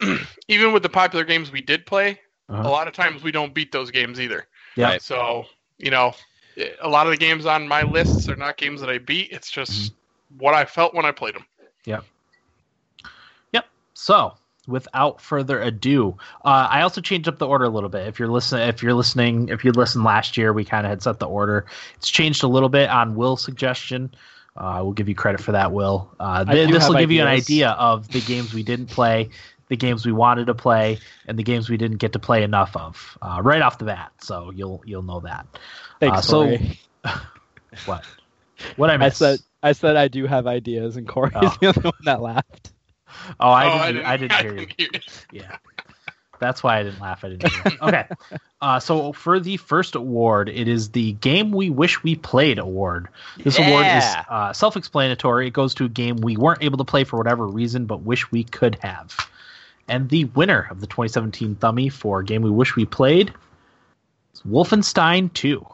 even 0.48 0.72
with 0.72 0.82
the 0.82 0.88
popular 0.88 1.24
games 1.24 1.50
we 1.50 1.60
did 1.60 1.86
play, 1.86 2.20
Uh-huh. 2.48 2.68
a 2.68 2.70
lot 2.70 2.86
of 2.88 2.94
times 2.94 3.22
we 3.22 3.32
don't 3.32 3.52
beat 3.54 3.72
those 3.72 3.90
games 3.90 4.20
either. 4.20 4.46
Yeah. 4.76 4.90
Right. 4.90 5.02
So 5.02 5.44
you 5.78 5.90
know, 5.90 6.14
a 6.80 6.88
lot 6.88 7.06
of 7.06 7.12
the 7.12 7.16
games 7.16 7.46
on 7.46 7.66
my 7.66 7.82
lists 7.82 8.28
are 8.28 8.36
not 8.36 8.56
games 8.56 8.80
that 8.80 8.90
I 8.90 8.98
beat. 8.98 9.30
It's 9.32 9.50
just 9.50 9.92
Mm-hmm. 9.92 10.38
what 10.38 10.54
I 10.54 10.64
felt 10.64 10.94
when 10.94 11.04
I 11.06 11.12
played 11.12 11.34
them. 11.34 11.44
Yeah. 11.84 12.00
Yep. 13.52 13.66
So, 13.94 14.34
without 14.66 15.20
further 15.20 15.60
ado, 15.60 16.16
uh, 16.44 16.68
I 16.70 16.82
also 16.82 17.00
changed 17.00 17.28
up 17.28 17.38
the 17.38 17.46
order 17.46 17.64
a 17.64 17.68
little 17.68 17.88
bit. 17.88 18.06
If 18.06 18.18
you're 18.18 18.28
listening, 18.28 18.68
if 18.68 18.82
you're 18.82 18.94
listening, 18.94 19.48
if 19.48 19.64
you 19.64 19.72
listened 19.72 20.04
last 20.04 20.36
year, 20.36 20.52
we 20.52 20.64
kind 20.64 20.86
of 20.86 20.90
had 20.90 21.02
set 21.02 21.18
the 21.18 21.26
order. 21.26 21.66
It's 21.96 22.08
changed 22.08 22.42
a 22.42 22.48
little 22.48 22.68
bit 22.68 22.88
on 22.90 23.14
Will's 23.14 23.42
suggestion. 23.42 24.14
Uh, 24.56 24.80
we'll 24.82 24.92
give 24.92 25.08
you 25.08 25.14
credit 25.14 25.40
for 25.40 25.52
that, 25.52 25.72
Will. 25.72 26.10
Uh, 26.20 26.44
th- 26.44 26.70
this 26.70 26.88
will 26.88 26.96
give 26.98 27.10
you 27.10 27.22
an 27.22 27.28
idea 27.28 27.70
of 27.70 28.08
the 28.08 28.20
games 28.20 28.52
we 28.52 28.62
didn't 28.62 28.86
play, 28.86 29.30
the 29.68 29.76
games 29.76 30.04
we 30.04 30.12
wanted 30.12 30.46
to 30.48 30.54
play, 30.54 30.98
and 31.26 31.38
the 31.38 31.42
games 31.42 31.70
we 31.70 31.78
didn't 31.78 31.96
get 31.96 32.12
to 32.12 32.18
play 32.18 32.42
enough 32.42 32.76
of 32.76 33.16
uh, 33.22 33.40
right 33.42 33.62
off 33.62 33.78
the 33.78 33.86
bat. 33.86 34.12
So 34.20 34.50
you'll 34.54 34.82
you'll 34.84 35.02
know 35.02 35.20
that. 35.20 35.46
Thanks, 36.00 36.18
Uh, 36.18 36.20
so- 36.20 36.58
What? 37.86 38.04
What 38.76 38.90
I 38.90 39.04
I 39.06 39.08
said 39.08 39.38
I 39.62 39.72
said 39.72 39.96
I 39.96 40.08
do 40.08 40.26
have 40.26 40.46
ideas, 40.46 40.96
and 40.96 41.08
Corey's 41.08 41.32
Oh. 41.34 41.56
the 41.60 41.66
only 41.68 41.80
one 41.82 41.92
that 42.04 42.20
laughed. 42.20 42.72
Oh, 43.40 43.50
I 43.50 43.88
oh, 43.88 43.92
didn't. 43.92 44.06
I 44.06 44.16
didn't, 44.16 44.40
hear 44.40 44.54
you. 44.58 44.66
hear 44.76 44.88
it. 44.94 45.26
Yeah. 45.32 45.56
That's 46.42 46.62
why 46.62 46.80
I 46.80 46.82
didn't 46.82 47.00
laugh. 47.00 47.24
I 47.24 47.28
didn't. 47.30 47.48
Hear. 47.48 47.72
Okay. 47.82 48.08
Uh, 48.62 48.78
so 48.78 49.12
for 49.12 49.40
the 49.40 49.56
first 49.56 49.96
award, 49.96 50.48
it 50.48 50.68
is 50.68 50.90
the 50.90 51.14
Game 51.14 51.50
We 51.50 51.68
Wish 51.68 52.00
We 52.04 52.14
Played 52.14 52.60
award. 52.60 53.08
This 53.38 53.58
award 53.58 53.84
is 53.84 54.04
uh, 54.28 54.52
self-explanatory. 54.52 55.48
It 55.48 55.52
goes 55.52 55.74
to 55.74 55.86
a 55.86 55.88
game 55.88 56.18
we 56.18 56.36
weren't 56.36 56.62
able 56.62 56.78
to 56.78 56.84
play 56.84 57.02
for 57.02 57.16
whatever 57.16 57.44
reason, 57.48 57.86
but 57.86 58.02
wish 58.02 58.30
we 58.30 58.44
could 58.44 58.76
have. 58.80 59.16
And 59.88 60.08
the 60.10 60.26
winner 60.26 60.68
of 60.70 60.80
the 60.80 60.86
2017 60.86 61.56
Thummy 61.56 61.88
for 61.88 62.22
Game 62.22 62.42
We 62.42 62.50
Wish 62.50 62.76
We 62.76 62.86
Played 62.86 63.34
is 64.32 64.42
Wolfenstein 64.42 65.32
2. 65.32 65.66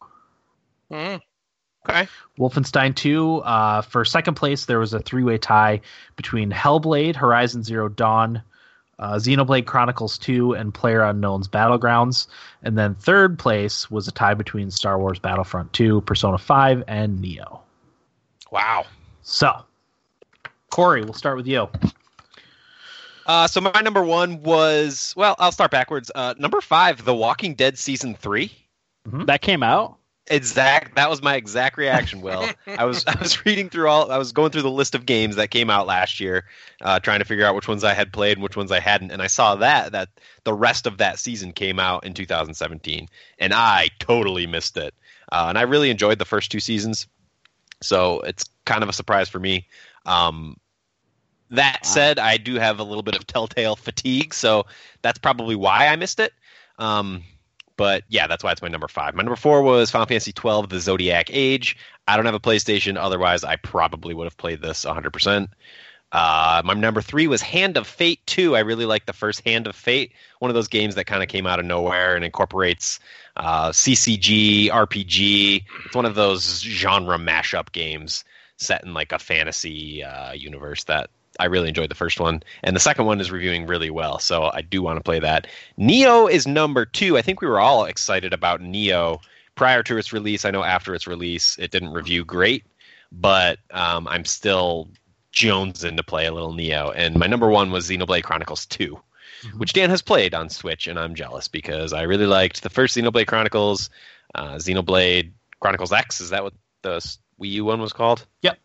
Mm. 0.91 1.21
Okay. 1.87 2.07
Wolfenstein 2.37 2.95
2. 2.95 3.37
Uh, 3.37 3.81
for 3.81 4.03
second 4.03 4.35
place, 4.35 4.65
there 4.65 4.79
was 4.79 4.93
a 4.93 4.99
three 4.99 5.23
way 5.23 5.37
tie 5.37 5.81
between 6.15 6.51
Hellblade, 6.51 7.15
Horizon 7.15 7.63
Zero 7.63 7.87
Dawn, 7.87 8.41
uh, 8.97 9.13
Xenoblade 9.13 9.65
Chronicles 9.65 10.17
2, 10.17 10.53
and 10.53 10.73
Player 10.73 11.01
Unknown's 11.01 11.47
Battlegrounds. 11.47 12.27
And 12.63 12.77
then 12.77 12.95
third 12.95 13.39
place 13.39 13.89
was 13.89 14.07
a 14.07 14.11
tie 14.11 14.33
between 14.33 14.71
Star 14.71 14.99
Wars 14.99 15.19
Battlefront 15.19 15.71
2, 15.73 16.01
Persona 16.01 16.37
5, 16.37 16.83
and 16.87 17.19
NieR. 17.19 17.59
Wow. 18.51 18.85
So, 19.21 19.53
Corey, 20.69 21.03
we'll 21.03 21.13
start 21.13 21.37
with 21.37 21.47
you. 21.47 21.69
Uh, 23.29 23.47
so 23.47 23.61
my 23.61 23.81
number 23.81 24.03
one 24.03 24.41
was 24.41 25.13
well, 25.15 25.35
I'll 25.37 25.51
start 25.51 25.69
backwards. 25.69 26.09
Uh, 26.15 26.33
number 26.39 26.61
five, 26.61 27.05
The 27.05 27.13
Walking 27.13 27.53
Dead 27.53 27.77
season 27.77 28.15
three. 28.15 28.51
That 29.25 29.41
came 29.41 29.61
out. 29.61 29.98
Exact. 30.29 30.95
That 30.95 31.09
was 31.09 31.23
my 31.23 31.35
exact 31.35 31.77
reaction. 31.77 32.21
Will 32.21 32.47
I 32.67 32.85
was 32.85 33.03
I 33.07 33.17
was 33.19 33.45
reading 33.45 33.69
through 33.69 33.89
all. 33.89 34.11
I 34.11 34.17
was 34.17 34.31
going 34.31 34.51
through 34.51 34.61
the 34.61 34.71
list 34.71 34.93
of 34.93 35.05
games 35.05 35.35
that 35.37 35.49
came 35.49 35.69
out 35.69 35.87
last 35.87 36.19
year, 36.19 36.45
uh, 36.81 36.99
trying 36.99 37.19
to 37.19 37.25
figure 37.25 37.45
out 37.45 37.55
which 37.55 37.67
ones 37.67 37.83
I 37.83 37.93
had 37.93 38.13
played 38.13 38.33
and 38.37 38.43
which 38.43 38.55
ones 38.55 38.71
I 38.71 38.79
hadn't, 38.79 39.11
and 39.11 39.21
I 39.21 39.27
saw 39.27 39.55
that 39.55 39.91
that 39.91 40.09
the 40.43 40.53
rest 40.53 40.85
of 40.85 40.97
that 40.97 41.17
season 41.19 41.51
came 41.51 41.79
out 41.79 42.05
in 42.05 42.13
2017, 42.13 43.07
and 43.39 43.53
I 43.53 43.89
totally 43.99 44.45
missed 44.45 44.77
it. 44.77 44.93
Uh, 45.31 45.45
and 45.49 45.57
I 45.57 45.63
really 45.63 45.89
enjoyed 45.89 46.19
the 46.19 46.25
first 46.25 46.51
two 46.51 46.59
seasons, 46.59 47.07
so 47.81 48.19
it's 48.21 48.45
kind 48.65 48.83
of 48.83 48.89
a 48.89 48.93
surprise 48.93 49.29
for 49.29 49.39
me. 49.39 49.67
Um, 50.05 50.57
that 51.51 51.85
said, 51.85 52.19
I 52.19 52.37
do 52.37 52.55
have 52.55 52.79
a 52.79 52.83
little 52.83 53.01
bit 53.01 53.15
of 53.15 53.25
telltale 53.25 53.75
fatigue, 53.75 54.33
so 54.33 54.67
that's 55.01 55.17
probably 55.17 55.55
why 55.55 55.87
I 55.87 55.95
missed 55.95 56.19
it. 56.19 56.33
Um, 56.77 57.23
but 57.79 58.03
yeah, 58.09 58.27
that's 58.27 58.43
why 58.43 58.51
it's 58.51 58.61
my 58.61 58.67
number 58.67 58.89
five. 58.89 59.15
My 59.15 59.23
number 59.23 59.37
four 59.37 59.61
was 59.61 59.89
Final 59.89 60.05
Fantasy 60.05 60.33
twelve, 60.33 60.67
The 60.67 60.81
Zodiac 60.81 61.29
Age. 61.31 61.77
I 62.09 62.17
don't 62.17 62.25
have 62.25 62.35
a 62.35 62.39
PlayStation, 62.39 62.97
otherwise 62.97 63.45
I 63.45 63.55
probably 63.55 64.13
would 64.13 64.25
have 64.25 64.35
played 64.35 64.61
this 64.61 64.83
100%. 64.83 65.47
Uh, 66.11 66.61
my 66.65 66.73
number 66.73 67.01
three 67.01 67.27
was 67.27 67.41
Hand 67.41 67.77
of 67.77 67.87
Fate 67.87 68.19
2. 68.25 68.57
I 68.57 68.59
really 68.59 68.85
like 68.85 69.05
the 69.05 69.13
first 69.13 69.45
Hand 69.45 69.65
of 69.65 69.77
Fate, 69.77 70.11
one 70.39 70.51
of 70.51 70.55
those 70.55 70.67
games 70.67 70.95
that 70.95 71.05
kind 71.05 71.23
of 71.23 71.29
came 71.29 71.47
out 71.47 71.57
of 71.57 71.65
nowhere 71.65 72.17
and 72.17 72.25
incorporates 72.25 72.99
uh, 73.37 73.69
CCG, 73.69 74.67
RPG. 74.67 75.63
It's 75.85 75.95
one 75.95 76.05
of 76.05 76.15
those 76.15 76.59
genre 76.59 77.17
mashup 77.17 77.71
games 77.71 78.25
set 78.57 78.83
in 78.83 78.93
like 78.93 79.13
a 79.13 79.19
fantasy 79.19 80.03
uh, 80.03 80.33
universe 80.33 80.83
that 80.83 81.11
I 81.39 81.45
really 81.45 81.69
enjoyed 81.69 81.89
the 81.89 81.95
first 81.95 82.19
one. 82.19 82.43
And 82.63 82.75
the 82.75 82.81
second 82.81 83.05
one 83.05 83.19
is 83.19 83.31
reviewing 83.31 83.65
really 83.65 83.89
well, 83.89 84.19
so 84.19 84.51
I 84.53 84.61
do 84.61 84.81
want 84.81 84.97
to 84.97 85.03
play 85.03 85.19
that. 85.19 85.47
NieR 85.79 86.29
is 86.29 86.45
number 86.45 86.85
two. 86.85 87.17
I 87.17 87.21
think 87.21 87.41
we 87.41 87.47
were 87.47 87.59
all 87.59 87.85
excited 87.85 88.33
about 88.33 88.61
NieR 88.61 89.19
prior 89.55 89.83
to 89.83 89.97
its 89.97 90.13
release. 90.13 90.45
I 90.45 90.51
know 90.51 90.63
after 90.63 90.93
its 90.93 91.07
release, 91.07 91.57
it 91.57 91.71
didn't 91.71 91.93
review 91.93 92.23
great, 92.23 92.65
but 93.11 93.59
um, 93.71 94.07
I'm 94.07 94.25
still 94.25 94.89
jonesing 95.33 95.97
to 95.97 96.03
play 96.03 96.25
a 96.25 96.33
little 96.33 96.53
NieR. 96.53 96.93
And 96.95 97.17
my 97.17 97.27
number 97.27 97.49
one 97.49 97.71
was 97.71 97.89
Xenoblade 97.89 98.23
Chronicles 98.23 98.65
2, 98.67 98.99
which 99.57 99.73
Dan 99.73 99.89
has 99.89 100.01
played 100.01 100.33
on 100.33 100.49
Switch, 100.49 100.87
and 100.87 100.99
I'm 100.99 101.15
jealous 101.15 101.47
because 101.47 101.93
I 101.93 102.03
really 102.03 102.25
liked 102.25 102.63
the 102.63 102.69
first 102.69 102.97
Xenoblade 102.97 103.27
Chronicles, 103.27 103.89
uh, 104.35 104.55
Xenoblade 104.55 105.31
Chronicles 105.59 105.91
X. 105.91 106.21
Is 106.21 106.29
that 106.31 106.43
what 106.43 106.53
the 106.81 106.97
Wii 107.41 107.51
U 107.51 107.65
one 107.65 107.81
was 107.81 107.93
called? 107.93 108.25
Yep. 108.41 108.57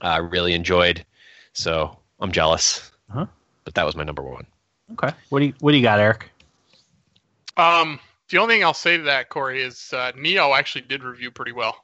I 0.00 0.18
really 0.18 0.54
enjoyed, 0.54 1.04
so 1.54 1.96
I'm 2.20 2.30
jealous. 2.30 2.92
Uh-huh. 3.10 3.26
But 3.64 3.74
that 3.74 3.86
was 3.86 3.96
my 3.96 4.04
number 4.04 4.22
one. 4.22 4.46
Okay. 4.92 5.10
What 5.30 5.40
do 5.40 5.46
you 5.46 5.54
What 5.60 5.70
do 5.72 5.76
you 5.78 5.82
got, 5.82 5.98
Eric? 5.98 6.30
Um, 7.56 7.98
the 8.28 8.38
only 8.38 8.56
thing 8.56 8.64
I'll 8.64 8.74
say 8.74 8.96
to 8.96 9.02
that, 9.04 9.28
Corey, 9.30 9.62
is 9.62 9.92
uh, 9.94 10.12
NieR 10.12 10.56
actually 10.58 10.82
did 10.82 11.02
review 11.02 11.30
pretty 11.30 11.52
well. 11.52 11.76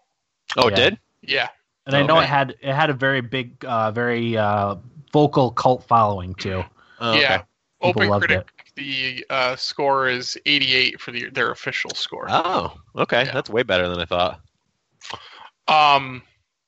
Oh, 0.57 0.69
it 0.69 0.73
Yeah. 0.73 0.77
did? 0.77 0.99
Yeah. 1.23 1.49
And 1.87 1.97
I 1.97 2.03
know 2.03 2.17
Okay. 2.17 2.25
it 2.25 2.29
had 2.29 2.50
it 2.61 2.75
had 2.75 2.91
a 2.91 2.95
very 2.95 3.21
big, 3.21 3.65
uh, 3.65 3.91
very 3.91 4.37
uh, 4.37 4.77
vocal 5.12 5.50
cult 5.53 5.85
following 5.85 6.35
too. 6.35 6.62
Oh, 7.00 7.15
yeah. 7.15 7.35
okay. 7.37 7.45
People 7.83 8.03
Open 8.03 8.09
loved 8.11 8.27
critic, 8.27 8.73
the 8.75 9.25
uh, 9.31 9.57
score 9.57 10.07
is 10.09 10.37
88 10.45 11.00
for 11.00 11.12
the, 11.12 11.31
their 11.31 11.50
official 11.50 11.95
score. 11.95 12.27
Oh, 12.29 12.75
okay. 12.97 13.25
Yeah. 13.25 13.33
That's 13.33 13.49
way 13.49 13.62
better 13.62 13.89
than 13.89 13.99
I 13.99 14.05
thought. 14.05 14.41
Um, 15.67 16.23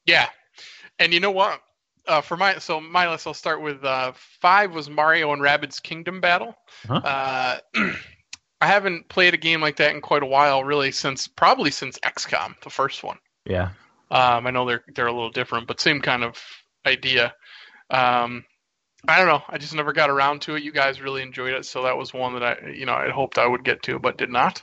yeah, 0.06 0.28
and 0.98 1.12
you 1.12 1.20
know 1.20 1.30
what? 1.30 1.60
Uh, 2.06 2.20
for 2.20 2.36
my 2.36 2.58
so 2.58 2.80
my 2.80 3.08
list, 3.08 3.26
I'll 3.26 3.34
start 3.34 3.62
with 3.62 3.84
uh, 3.84 4.12
five 4.40 4.74
was 4.74 4.90
Mario 4.90 5.32
and 5.32 5.40
Rabbids 5.40 5.82
Kingdom 5.82 6.20
Battle. 6.20 6.54
Huh? 6.86 6.94
Uh, 6.94 7.58
I 8.60 8.66
haven't 8.66 9.08
played 9.08 9.34
a 9.34 9.38
game 9.38 9.60
like 9.60 9.76
that 9.76 9.94
in 9.94 10.00
quite 10.00 10.22
a 10.22 10.26
while, 10.26 10.62
really, 10.62 10.92
since 10.92 11.26
probably 11.26 11.70
since 11.70 11.98
XCOM, 11.98 12.60
the 12.62 12.70
first 12.70 13.02
one. 13.02 13.18
Yeah. 13.44 13.70
Um, 14.10 14.46
I 14.46 14.50
know 14.50 14.66
they're 14.66 14.84
they're 14.94 15.06
a 15.06 15.12
little 15.12 15.30
different, 15.30 15.66
but 15.66 15.80
same 15.80 16.00
kind 16.00 16.22
of 16.22 16.36
idea. 16.86 17.34
Um, 17.90 18.44
I 19.06 19.18
don't 19.18 19.26
know. 19.26 19.42
I 19.48 19.58
just 19.58 19.74
never 19.74 19.92
got 19.92 20.10
around 20.10 20.42
to 20.42 20.54
it. 20.54 20.62
You 20.62 20.70
guys 20.70 21.00
really 21.00 21.22
enjoyed 21.22 21.54
it, 21.54 21.64
so 21.64 21.84
that 21.84 21.96
was 21.96 22.14
one 22.14 22.34
that 22.34 22.42
I 22.44 22.68
you 22.68 22.86
know 22.86 22.94
I 22.94 23.10
hoped 23.10 23.38
I 23.38 23.46
would 23.46 23.64
get 23.64 23.82
to, 23.84 23.98
but 23.98 24.18
did 24.18 24.30
not. 24.30 24.62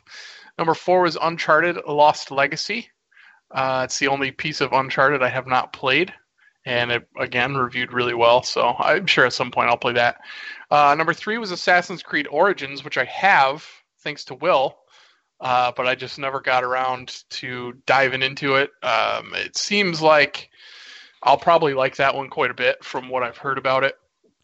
Number 0.58 0.74
four 0.74 1.02
was 1.02 1.18
Uncharted: 1.22 1.78
Lost 1.88 2.32
Legacy. 2.32 2.90
Uh, 3.52 3.82
it's 3.86 4.00
the 4.00 4.10
only 4.10 4.32
piece 4.32 4.62
of 4.62 4.72
Uncharted 4.72 5.24
I 5.24 5.30
have 5.30 5.48
not 5.48 5.74
played, 5.74 6.14
and 6.70 6.92
it 6.92 7.08
again 7.20 7.56
reviewed 7.56 7.92
really 7.92 8.14
well. 8.14 8.44
So 8.44 8.76
I'm 8.78 9.08
sure 9.08 9.26
at 9.26 9.34
some 9.34 9.50
point 9.50 9.70
I'll 9.70 9.78
play 9.78 9.94
that. 9.94 10.22
Uh, 10.70 10.94
number 10.96 11.14
three 11.14 11.40
was 11.40 11.50
Assassin's 11.52 12.04
Creed 12.04 12.28
Origins, 12.30 12.84
which 12.86 12.98
I 12.98 13.06
have 13.06 13.66
thanks 14.02 14.24
to 14.26 14.36
Will, 14.36 14.78
uh, 15.42 15.72
but 15.76 15.88
I 15.88 15.96
just 15.96 16.20
never 16.20 16.40
got 16.40 16.64
around 16.64 17.24
to 17.32 17.74
diving 17.88 18.22
into 18.22 18.56
it. 18.56 18.70
Um, 18.84 19.34
it 19.34 19.58
seems 19.58 20.00
like 20.02 20.50
I'll 21.24 21.38
probably 21.38 21.74
like 21.74 21.96
that 21.96 22.14
one 22.16 22.30
quite 22.30 22.52
a 22.52 22.54
bit 22.54 22.84
from 22.84 23.10
what 23.10 23.24
I've 23.24 23.38
heard 23.38 23.58
about 23.58 23.84
it. 23.84 23.96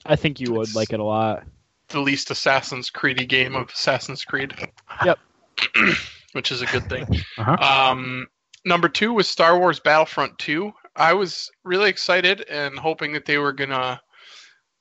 I 0.06 0.16
think 0.16 0.40
you 0.40 0.52
would 0.54 0.64
It's- 0.70 0.76
like 0.76 0.94
it 0.94 1.00
a 1.00 1.04
lot. 1.04 1.44
The 1.90 2.00
least 2.02 2.32
Assassin's 2.32 2.90
Creedy 2.90 3.28
game 3.28 3.56
of 3.56 3.70
Assassin's 3.70 4.26
Creed. 4.26 4.54
Yep. 5.06 5.20
which 6.34 6.52
is 6.52 6.64
a 6.64 6.66
good 6.66 6.90
thing. 6.90 7.06
Uh-huh. 7.38 7.58
Um, 7.92 8.28
number 8.66 8.90
two 8.90 9.14
was 9.14 9.30
Star 9.30 9.58
Wars 9.60 9.80
Battlefront 9.80 10.38
2. 10.40 10.74
I 10.96 11.14
was 11.14 11.52
really 11.64 11.90
excited 11.90 12.42
and 12.50 12.78
hoping 12.78 13.14
that 13.14 13.26
they 13.26 13.38
were 13.38 13.54
gonna, 13.54 14.02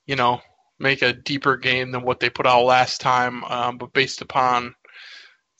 you 0.05 0.15
know, 0.15 0.41
make 0.79 1.01
a 1.01 1.13
deeper 1.13 1.57
game 1.57 1.91
than 1.91 2.03
what 2.03 2.19
they 2.19 2.29
put 2.29 2.45
out 2.45 2.63
last 2.63 3.01
time. 3.01 3.43
Um, 3.45 3.77
but 3.77 3.93
based 3.93 4.21
upon 4.21 4.75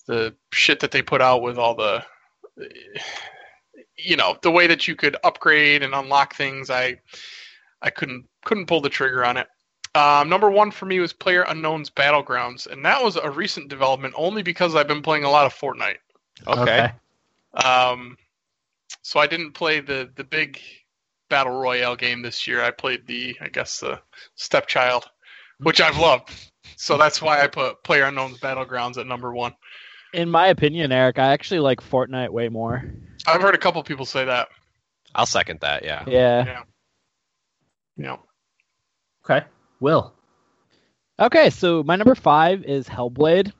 the 0.08 0.36
shit 0.52 0.80
that 0.82 0.92
they 0.92 1.02
put 1.02 1.22
out 1.22 1.42
with 1.42 1.58
all 1.58 1.76
the, 1.76 2.04
you 3.98 4.16
know, 4.16 4.38
the 4.42 4.52
way 4.52 4.68
that 4.68 4.88
you 4.88 4.96
could 4.96 5.18
upgrade 5.24 5.84
and 5.84 5.94
unlock 5.94 6.36
things, 6.36 6.70
I, 6.70 7.00
I 7.82 7.90
couldn't 7.90 8.26
couldn't 8.44 8.68
pull 8.68 8.82
the 8.82 8.90
trigger 8.90 9.26
on 9.26 9.38
it. 9.38 9.48
Um, 9.96 10.28
number 10.28 10.52
one 10.52 10.72
for 10.72 10.86
me 10.86 11.00
was 11.00 11.14
Player 11.14 11.44
Unknown's 11.44 11.90
Battlegrounds, 11.90 12.68
and 12.68 12.84
that 12.84 13.02
was 13.02 13.16
a 13.16 13.32
recent 13.32 13.70
development 13.70 14.14
only 14.18 14.44
because 14.44 14.76
I've 14.76 14.90
been 14.90 15.02
playing 15.02 15.24
a 15.24 15.30
lot 15.30 15.46
of 15.46 15.54
Fortnite. 15.54 15.98
Okay. 16.46 16.92
Um, 17.54 18.18
so 19.06 19.20
I 19.20 19.28
didn't 19.28 19.52
play 19.52 19.82
the 19.82 20.10
the 20.16 20.24
big 20.24 20.60
battle 21.30 21.54
royale 21.54 21.96
game 21.96 22.24
this 22.24 22.48
year. 22.48 22.64
I 22.64 22.72
played 22.72 23.06
the 23.06 23.38
I 23.40 23.50
guess 23.50 23.80
the 23.80 24.02
stepchild, 24.34 25.06
which 25.60 25.80
I've 25.80 26.00
loved. 26.00 26.32
So 26.76 26.98
that's 26.98 27.22
why 27.22 27.44
I 27.44 27.48
put 27.48 27.84
Player 27.84 28.06
Unknown's 28.06 28.40
Battlegrounds 28.40 28.98
at 28.98 29.06
number 29.06 29.32
one. 29.32 29.54
In 30.14 30.28
my 30.28 30.48
opinion, 30.48 30.92
Eric, 30.92 31.20
I 31.20 31.34
actually 31.34 31.60
like 31.60 31.82
Fortnite 31.82 32.32
way 32.32 32.50
more. 32.50 32.84
I've 33.28 33.44
heard 33.44 33.54
a 33.54 33.60
couple 33.60 33.84
people 33.84 34.08
say 34.08 34.26
that. 34.26 34.48
I'll 35.14 35.28
second 35.28 35.60
that. 35.60 35.86
Yeah. 35.86 36.04
Yeah. 36.08 36.64
Yeah. 37.98 38.18
Okay. 39.24 39.46
Will. 39.80 40.16
Okay, 41.20 41.52
so 41.52 41.84
my 41.84 41.96
number 41.96 42.16
five 42.16 42.64
is 42.64 42.90
Hellblade. 42.90 43.54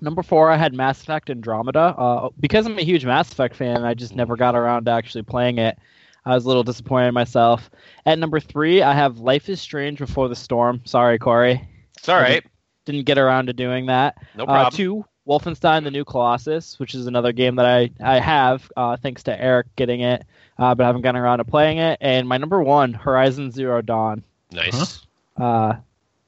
Number 0.00 0.22
four, 0.22 0.50
I 0.50 0.56
had 0.56 0.74
Mass 0.74 1.00
Effect 1.02 1.30
Andromeda. 1.30 1.80
Uh, 1.96 2.28
because 2.40 2.66
I'm 2.66 2.78
a 2.78 2.82
huge 2.82 3.04
Mass 3.04 3.30
Effect 3.32 3.56
fan, 3.56 3.84
I 3.84 3.94
just 3.94 4.14
never 4.14 4.36
got 4.36 4.54
around 4.54 4.84
to 4.86 4.90
actually 4.90 5.22
playing 5.22 5.58
it. 5.58 5.78
I 6.24 6.34
was 6.34 6.44
a 6.44 6.48
little 6.48 6.64
disappointed 6.64 7.08
in 7.08 7.14
myself. 7.14 7.70
At 8.04 8.18
number 8.18 8.40
three, 8.40 8.82
I 8.82 8.92
have 8.92 9.18
Life 9.18 9.48
is 9.48 9.60
Strange 9.60 9.98
Before 9.98 10.28
the 10.28 10.34
Storm. 10.36 10.80
Sorry, 10.84 11.18
Corey. 11.18 11.66
It's 11.96 12.08
all 12.08 12.20
right. 12.20 12.44
Didn't 12.84 13.04
get 13.06 13.16
around 13.18 13.46
to 13.46 13.52
doing 13.52 13.86
that. 13.86 14.16
No 14.36 14.42
Uh, 14.44 14.46
problem. 14.46 14.72
two, 14.74 15.04
Wolfenstein: 15.26 15.84
The 15.84 15.90
New 15.90 16.04
Colossus, 16.04 16.78
which 16.78 16.94
is 16.94 17.06
another 17.06 17.32
game 17.32 17.56
that 17.56 17.66
I 17.66 17.90
I 18.00 18.18
have 18.20 18.70
uh, 18.76 18.96
thanks 18.96 19.22
to 19.24 19.40
Eric 19.40 19.66
getting 19.76 20.00
it, 20.00 20.24
uh, 20.58 20.74
but 20.74 20.84
I 20.84 20.86
haven't 20.88 21.02
gotten 21.02 21.20
around 21.20 21.38
to 21.38 21.44
playing 21.44 21.78
it. 21.78 21.98
And 22.00 22.28
my 22.28 22.36
number 22.38 22.62
one, 22.62 22.92
Horizon 22.92 23.50
Zero 23.50 23.80
Dawn. 23.82 24.22
nice. 24.52 25.02
Uh, 25.36 25.74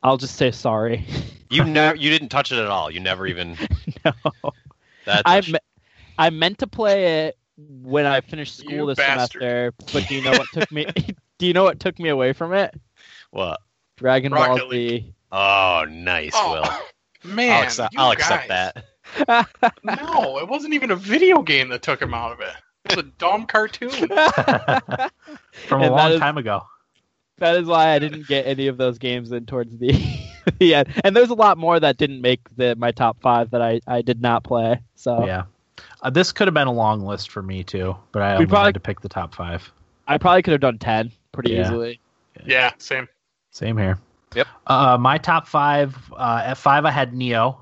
I'll 0.03 0.17
just 0.17 0.37
say 0.37 0.51
sorry. 0.51 1.05
You 1.51 1.65
never. 1.65 1.97
You 1.97 2.11
didn't 2.11 2.29
touch 2.29 2.53
it 2.53 2.59
at 2.59 2.67
all. 2.67 2.91
You 2.91 3.01
never 3.01 3.27
even. 3.27 3.57
no, 4.05 4.13
That's. 5.07 5.23
I 5.25 5.39
a 5.39 5.43
sh- 5.43 5.53
me- 5.55 5.59
I 6.19 6.29
meant 6.29 6.59
to 6.59 6.67
play 6.67 7.25
it 7.29 7.39
when 7.57 8.05
I 8.05 8.21
finished 8.21 8.59
school 8.59 8.71
You 8.71 8.87
this 8.87 8.99
bastard. 8.99 9.41
semester, 9.41 9.75
but 9.95 10.07
do 10.09 10.15
you 10.15 10.21
know 10.23 10.33
what 10.33 10.47
took 10.53 10.71
me? 10.71 10.85
do 11.39 11.47
you 11.47 11.55
know 11.55 11.65
what 11.65 11.81
took 11.81 11.99
me 11.99 12.11
away 12.11 12.35
from 12.35 12.53
it? 12.53 12.79
what? 13.31 13.61
Dragon 13.97 14.31
Ball 14.33 14.47
Rocket 14.59 14.71
Z. 14.71 15.15
Oh, 15.33 15.87
nice, 15.89 16.33
oh, 16.35 16.53
Will. 16.53 16.63
Oh, 16.67 16.83
man, 17.25 17.51
I'll 17.53 17.63
accept. 17.63 17.95
you 17.95 18.01
I'll 18.01 18.11
accept 18.11 18.49
guys. 18.49 18.73
that. 19.27 19.49
No, 19.85 20.39
it 20.39 20.49
wasn't 20.49 20.75
even 20.75 20.91
a 20.91 20.97
video 20.97 21.41
game 21.41 21.71
that 21.71 21.81
took 21.81 22.03
him 22.03 22.13
out 22.13 22.33
of 22.33 22.41
it. 22.41 22.53
It 22.85 22.97
was 22.97 23.07
a 23.07 23.09
dumb 23.17 23.47
cartoon. 23.47 23.89
From 23.91 24.11
a 24.11 25.11
And 25.81 25.95
long 25.95 26.13
is- 26.13 26.21
time 26.21 26.37
ago. 26.37 26.61
That 27.39 27.57
is 27.57 27.67
why 27.67 27.91
I 27.95 27.99
didn't 27.99 28.27
get 28.27 28.47
any 28.47 28.67
of 28.67 28.77
those 28.79 28.99
games 28.99 29.31
in 29.33 29.47
towards 29.47 29.77
the 29.79 29.93
the 30.59 30.75
end. 30.75 30.89
And 31.05 31.15
there's 31.17 31.31
a 31.31 31.35
lot 31.35 31.59
more 31.59 31.79
that 31.79 31.97
didn't 31.97 32.21
make 32.21 32.41
the 32.57 32.75
my 32.77 32.91
top 32.93 33.21
five 33.21 33.51
that 33.51 33.63
I, 33.63 33.81
I 33.87 34.03
did 34.03 34.21
not 34.21 34.45
play. 34.45 34.81
So 34.97 35.25
Yeah. 35.27 35.45
Uh, 36.03 36.11
this 36.11 36.33
could 36.33 36.49
have 36.49 36.55
been 36.55 36.67
a 36.67 36.73
long 36.73 37.03
list 37.07 37.31
for 37.31 37.41
me 37.43 37.63
too, 37.63 37.97
but 38.13 38.23
I 38.23 38.31
We 38.31 38.35
only 38.35 38.47
probably- 38.47 38.67
had 38.69 38.75
to 38.75 38.81
pick 38.81 39.01
the 39.01 39.09
top 39.09 39.35
five. 39.35 39.71
I 40.07 40.19
probably 40.19 40.43
could 40.43 40.53
have 40.53 40.61
done 40.61 40.79
ten 40.79 41.13
pretty 41.33 41.53
Yeah. 41.53 41.63
easily. 41.63 42.01
yeah, 42.45 42.71
same. 42.79 43.09
Same 43.51 43.77
here. 43.77 43.99
Yep. 44.35 44.47
Uh, 44.67 44.97
my 44.99 45.19
top 45.19 45.47
five. 45.47 45.97
Uh, 46.17 46.43
at 46.45 46.55
five, 46.59 46.85
I 46.85 46.91
had 46.91 47.13
NieR. 47.13 47.57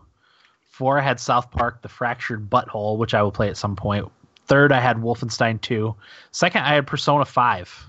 Four, 0.71 0.99
I 0.99 1.03
had 1.03 1.19
South 1.21 1.51
Park: 1.51 1.83
The 1.83 1.89
Fractured 1.89 2.49
But 2.51 2.69
Whole, 2.69 2.97
which 2.99 3.15
I 3.15 3.23
will 3.23 3.33
play 3.33 3.49
at 3.49 3.57
some 3.57 3.77
point. 3.77 4.07
Third, 4.47 4.73
I 4.73 4.79
had 4.81 4.97
Wolfenstein 4.99 5.61
2. 5.61 5.95
Second, 6.31 6.63
I 6.63 6.75
had 6.75 6.87
Persona 6.87 7.25
5. 7.25 7.87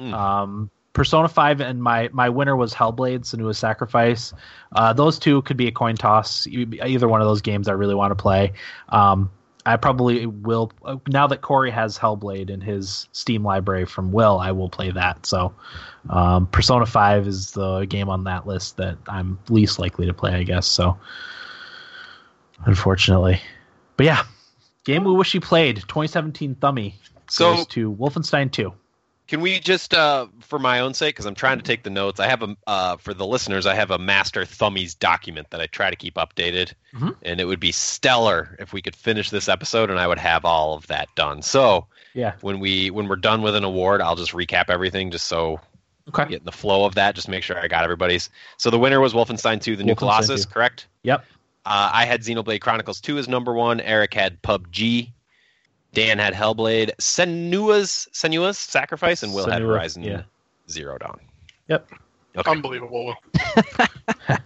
Mm. 0.00 0.12
Um, 0.12 0.70
Persona 0.92 1.28
5 1.28 1.60
and 1.60 1.82
my 1.82 2.08
my 2.12 2.28
winner 2.28 2.56
was 2.56 2.74
Hellblade: 2.74 3.20
Senua's 3.20 3.58
Sacrifice. 3.58 4.32
Uh, 4.72 4.92
those 4.92 5.18
two 5.18 5.42
could 5.42 5.56
be 5.56 5.68
a 5.68 5.72
coin 5.72 5.94
toss. 5.96 6.46
Either 6.46 7.06
one 7.08 7.20
of 7.20 7.26
those 7.28 7.40
games 7.42 7.68
I 7.68 7.72
really 7.72 7.94
want 7.94 8.10
to 8.10 8.16
play. 8.16 8.52
Um, 8.88 9.30
I 9.66 9.76
probably 9.76 10.24
will 10.24 10.72
uh, 10.84 10.96
now 11.08 11.26
that 11.26 11.42
Corey 11.42 11.70
has 11.70 11.98
Hellblade 11.98 12.48
in 12.48 12.60
his 12.62 13.06
Steam 13.12 13.44
library 13.44 13.84
from 13.84 14.12
Will. 14.12 14.38
I 14.38 14.52
will 14.52 14.70
play 14.70 14.90
that. 14.90 15.26
So, 15.26 15.54
um, 16.08 16.46
Persona 16.46 16.86
Five 16.86 17.26
is 17.28 17.50
the 17.52 17.84
game 17.84 18.08
on 18.08 18.24
that 18.24 18.46
list 18.46 18.78
that 18.78 18.96
I'm 19.06 19.38
least 19.50 19.78
likely 19.78 20.06
to 20.06 20.14
play. 20.14 20.32
I 20.34 20.42
guess 20.42 20.66
so. 20.66 20.98
Unfortunately, 22.64 23.40
but 23.96 24.06
yeah, 24.06 24.24
game 24.84 25.04
we 25.04 25.12
wish 25.12 25.34
you 25.34 25.40
played. 25.40 25.76
2017 25.76 26.56
Thummy 26.56 26.94
So- 27.28 27.54
goes 27.56 27.66
to 27.68 27.92
Wolfenstein 27.92 28.50
2. 28.50 28.72
Can 29.28 29.42
we 29.42 29.60
just, 29.60 29.92
uh, 29.92 30.26
for 30.40 30.58
my 30.58 30.80
own 30.80 30.94
sake, 30.94 31.14
because 31.14 31.26
I'm 31.26 31.34
trying 31.34 31.58
to 31.58 31.62
take 31.62 31.82
the 31.82 31.90
notes, 31.90 32.18
I 32.18 32.26
have 32.26 32.42
a, 32.42 32.56
uh, 32.66 32.96
for 32.96 33.12
the 33.12 33.26
listeners, 33.26 33.66
I 33.66 33.74
have 33.74 33.90
a 33.90 33.98
master 33.98 34.42
Thummies 34.46 34.98
document 34.98 35.50
that 35.50 35.60
I 35.60 35.66
try 35.66 35.90
to 35.90 35.96
keep 35.96 36.14
updated, 36.14 36.72
Mhm. 36.94 37.14
and 37.22 37.38
it 37.38 37.44
would 37.44 37.60
be 37.60 37.70
stellar 37.70 38.56
if 38.58 38.72
we 38.72 38.80
could 38.80 38.96
finish 38.96 39.28
this 39.28 39.46
episode, 39.46 39.90
and 39.90 39.98
I 39.98 40.06
would 40.06 40.18
have 40.18 40.46
all 40.46 40.72
of 40.74 40.86
that 40.86 41.08
done. 41.14 41.42
So 41.42 41.86
Yeah. 42.14 42.32
when 42.40 42.58
we 42.58 42.90
when 42.90 43.06
we're 43.06 43.16
done 43.16 43.42
with 43.42 43.54
an 43.54 43.64
award, 43.64 44.00
I'll 44.00 44.16
just 44.16 44.32
recap 44.32 44.70
everything, 44.70 45.10
just 45.10 45.26
so 45.26 45.60
Okay. 46.08 46.24
get 46.24 46.38
in 46.40 46.46
the 46.46 46.50
flow 46.52 46.86
of 46.86 46.94
that. 46.94 47.14
Just 47.14 47.28
make 47.28 47.42
sure 47.44 47.58
I 47.62 47.68
got 47.68 47.84
everybody's. 47.84 48.30
So 48.56 48.70
the 48.70 48.78
winner 48.78 48.98
was 48.98 49.12
Wolfenstein 49.12 49.60
2: 49.60 49.76
The 49.76 49.84
New 49.84 49.94
Colossus, 49.94 50.46
2. 50.46 50.50
correct? 50.50 50.86
Yep. 51.02 51.22
Uh, 51.66 51.90
I 51.92 52.06
had 52.06 52.22
Xenoblade 52.22 52.62
Chronicles 52.62 52.98
2 52.98 53.18
as 53.18 53.28
number 53.28 53.52
one. 53.52 53.78
Eric 53.82 54.14
had 54.14 54.40
PUBG. 54.40 55.12
Dan 55.92 56.18
had 56.18 56.34
Hellblade. 56.34 56.90
Senua's 56.96 58.08
Senua's 58.12 58.58
Sacrifice, 58.58 59.22
and 59.22 59.34
Will 59.34 59.48
had 59.48 59.62
Horizon 59.62 60.02
yeah. 60.02 60.22
Zero 60.70 60.98
Dawn. 60.98 61.20
Yep. 61.68 61.88
Okay. 62.36 62.50
Unbelievable. 62.50 63.06
Will. 63.06 63.16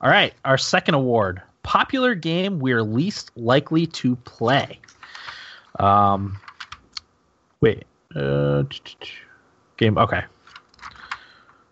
All 0.00 0.10
right, 0.10 0.34
our 0.44 0.58
second 0.58 0.94
award: 0.94 1.40
popular 1.62 2.14
game 2.14 2.58
we're 2.58 2.82
least 2.82 3.30
likely 3.36 3.86
to 3.86 4.16
play. 4.16 4.78
Um, 5.78 6.38
wait, 7.60 7.84
uh, 8.14 8.64
game. 9.76 9.98
Okay. 9.98 10.24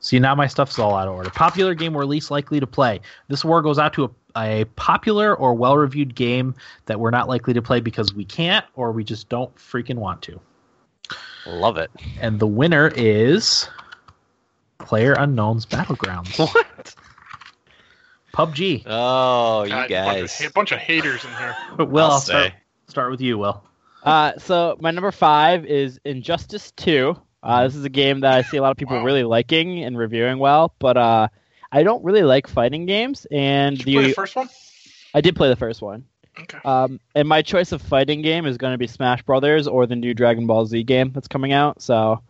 See, 0.05 0.19
now 0.19 0.35
my 0.35 0.47
stuff's 0.47 0.79
all 0.79 0.95
out 0.95 1.09
of 1.09 1.15
order. 1.15 1.31
Popular 1.31 1.73
game 1.73 1.95
we're 1.95 2.05
least 2.05 2.31
likely 2.31 2.61
to 2.61 2.67
play. 2.67 3.01
This 3.29 3.43
award 3.43 3.65
goes 3.65 3.79
out 3.79 3.95
to 3.95 4.05
a, 4.05 4.11
a 4.37 4.65
popular 4.77 5.35
or 5.35 5.55
well-reviewed 5.55 6.15
game 6.15 6.55
that 6.85 7.01
we're 7.01 7.11
not 7.11 7.27
likely 7.27 7.55
to 7.55 7.63
play 7.63 7.81
because 7.81 8.13
we 8.13 8.23
can't 8.23 8.67
or 8.75 8.93
we 8.93 9.03
just 9.03 9.31
don't 9.31 9.57
freaking 9.57 9.95
want 9.95 10.21
to. 10.21 10.39
Love 11.47 11.79
it. 11.79 11.91
And 12.21 12.39
the 12.39 12.47
winner 12.47 12.93
is 12.95 13.67
Player 14.77 15.15
Unknown's 15.15 15.65
Battlegrounds. 15.65 16.39
What? 16.55 16.95
PUBG. 18.35 18.83
Oh, 18.85 19.63
you 19.63 19.71
God, 19.71 19.89
guys. 19.89 20.07
A 20.07 20.21
bunch, 20.21 20.41
of, 20.41 20.47
a 20.47 20.53
bunch 20.53 20.73
of 20.73 20.79
haters 20.81 21.25
in 21.25 21.31
here. 21.31 21.57
Will, 21.87 22.05
I'll 22.05 22.11
I'll 22.11 22.21
start, 22.21 22.53
start 22.89 23.11
with 23.11 23.23
you, 23.23 23.39
Will. 23.39 23.65
Uh, 24.03 24.33
so 24.37 24.77
my 24.81 24.91
number 24.91 25.13
five 25.13 25.65
is 25.65 25.99
Injustice 26.05 26.73
Two. 26.73 27.17
Uh, 27.45 27.65
this 27.65 27.77
is 27.77 27.85
a 27.85 27.91
game 27.91 28.21
that 28.21 28.33
I 28.33 28.43
see 28.43 28.57
a 28.57 28.63
lot 28.63 28.71
of 28.71 28.77
people 28.77 28.97
Wow. 28.97 29.05
really 29.05 29.23
liking 29.23 29.85
and 29.85 29.97
reviewing 29.99 30.39
well, 30.39 30.75
but 30.79 30.97
uh, 30.97 31.29
I 31.71 31.83
don't 31.83 32.03
really 32.05 32.23
like 32.23 32.49
fighting 32.49 32.87
games. 32.87 33.27
And 33.31 33.77
Did 33.79 33.87
you 33.89 33.95
play 33.99 34.03
the 34.03 34.09
the 34.09 34.15
first 34.15 34.37
one? 34.37 34.49
I 35.15 35.21
did 35.21 35.37
play 35.37 35.49
the 35.49 35.57
first 35.57 35.83
one. 35.83 36.05
Okay. 36.41 36.59
Um, 36.65 36.99
and 37.15 37.29
my 37.29 37.43
choice 37.43 37.71
of 37.73 37.81
fighting 37.81 38.23
game 38.23 38.47
is 38.47 38.57
going 38.57 38.73
to 38.75 38.79
be 38.79 38.87
Smash 38.89 39.23
Brothers 39.23 39.69
or 39.69 39.87
the 39.87 39.95
new 39.95 40.15
Dragon 40.15 40.47
Ball 40.47 40.67
Z 40.67 40.83
game 40.85 41.13
that's 41.13 41.29
coming 41.29 41.53
out. 41.53 41.81
So 41.83 42.21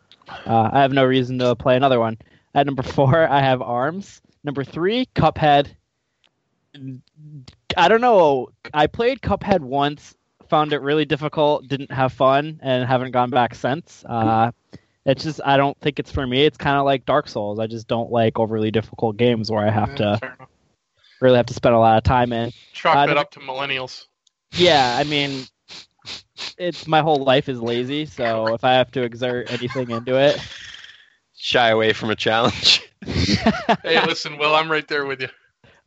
uh, 0.47 0.71
I 0.73 0.83
have 0.83 0.93
no 0.93 1.05
reason 1.05 1.39
to 1.39 1.55
play 1.57 1.77
another 1.77 1.99
one. 2.01 2.19
At 2.55 2.67
number 2.67 2.83
four, 2.83 3.27
I 3.29 3.41
have 3.41 3.63
Arms. 3.63 4.21
Number 4.45 4.63
three, 4.65 5.07
Cuphead. 5.15 5.69
I 7.77 7.89
don't 7.89 8.01
know. 8.01 8.49
I 8.75 8.87
played 8.89 9.21
Cuphead 9.23 9.61
once, 9.61 10.15
found 10.49 10.73
it 10.73 10.81
really 10.83 11.05
difficult, 11.05 11.67
didn't 11.69 11.91
have 11.91 12.13
fun, 12.13 12.61
and 12.63 12.87
haven't 12.87 13.13
gone 13.13 13.31
back 13.31 13.55
since. 13.55 14.05
Uh, 14.07 14.51
It's 15.07 15.23
just 15.23 15.41
I 15.45 15.57
don't 15.57 15.79
think 15.81 15.99
it's 15.99 16.11
for 16.11 16.27
me. 16.27 16.45
It's 16.45 16.57
kind 16.57 16.79
of 16.79 16.85
like 16.85 17.05
Dark 17.05 17.29
Souls. 17.29 17.59
I 17.59 17.67
just 17.67 17.87
don't 17.89 18.11
like 18.11 18.39
overly 18.39 18.71
difficult 18.71 19.17
games 19.17 19.51
where 19.51 19.67
I 19.67 19.71
have 19.71 19.91
Yeah, 19.91 20.19
to 20.19 20.39
really 21.21 21.37
have 21.37 21.47
to 21.47 21.55
spend 21.55 21.75
a 21.75 21.79
lot 21.79 21.99
of 21.99 22.05
time 22.05 22.33
in. 22.33 22.53
Chalk 22.73 22.97
Uh, 22.97 23.07
that 23.07 23.17
up 23.19 23.31
to 23.33 23.41
millennials. 23.41 24.07
Yeah, 24.53 24.97
I 24.99 25.05
mean, 25.05 25.45
it's 26.59 26.87
my 26.87 27.01
whole 27.01 27.25
life 27.25 27.49
is 27.49 27.61
lazy, 27.61 28.07
so 28.07 28.55
if 28.55 28.65
I 28.65 28.75
have 28.75 28.91
to 28.93 29.03
exert 29.03 29.51
anything 29.51 29.91
into 29.91 30.17
it, 30.17 30.41
Shy 31.37 31.69
away 31.69 31.93
from 31.93 32.11
a 32.11 32.17
challenge. 32.17 32.83
Hey, 33.83 34.05
listen, 34.07 34.39
Will, 34.39 34.55
I'm 34.55 34.71
right 34.71 34.89
there 34.89 35.05
with 35.05 35.21
you. 35.21 35.29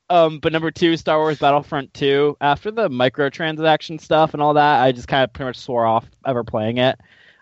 Um, 0.10 0.38
but 0.39 0.53
number 0.53 0.69
two, 0.69 0.95
Star 0.97 1.17
Wars 1.17 1.39
Battlefront 1.39 1.93
2. 1.95 2.38
After 2.39 2.69
the 2.69 2.89
microtransaction 2.89 3.99
stuff 3.99 4.34
and 4.34 4.41
all 4.41 4.53
that, 4.53 4.84
I 4.84 4.91
just 4.91 5.08
kind 5.08 5.23
of 5.23 5.34
pretty 5.34 5.47
much 5.47 5.58
swore 5.58 5.86
off 5.86 6.06
ever 6.25 6.43
playing 6.43 6.77
it. 6.77 6.99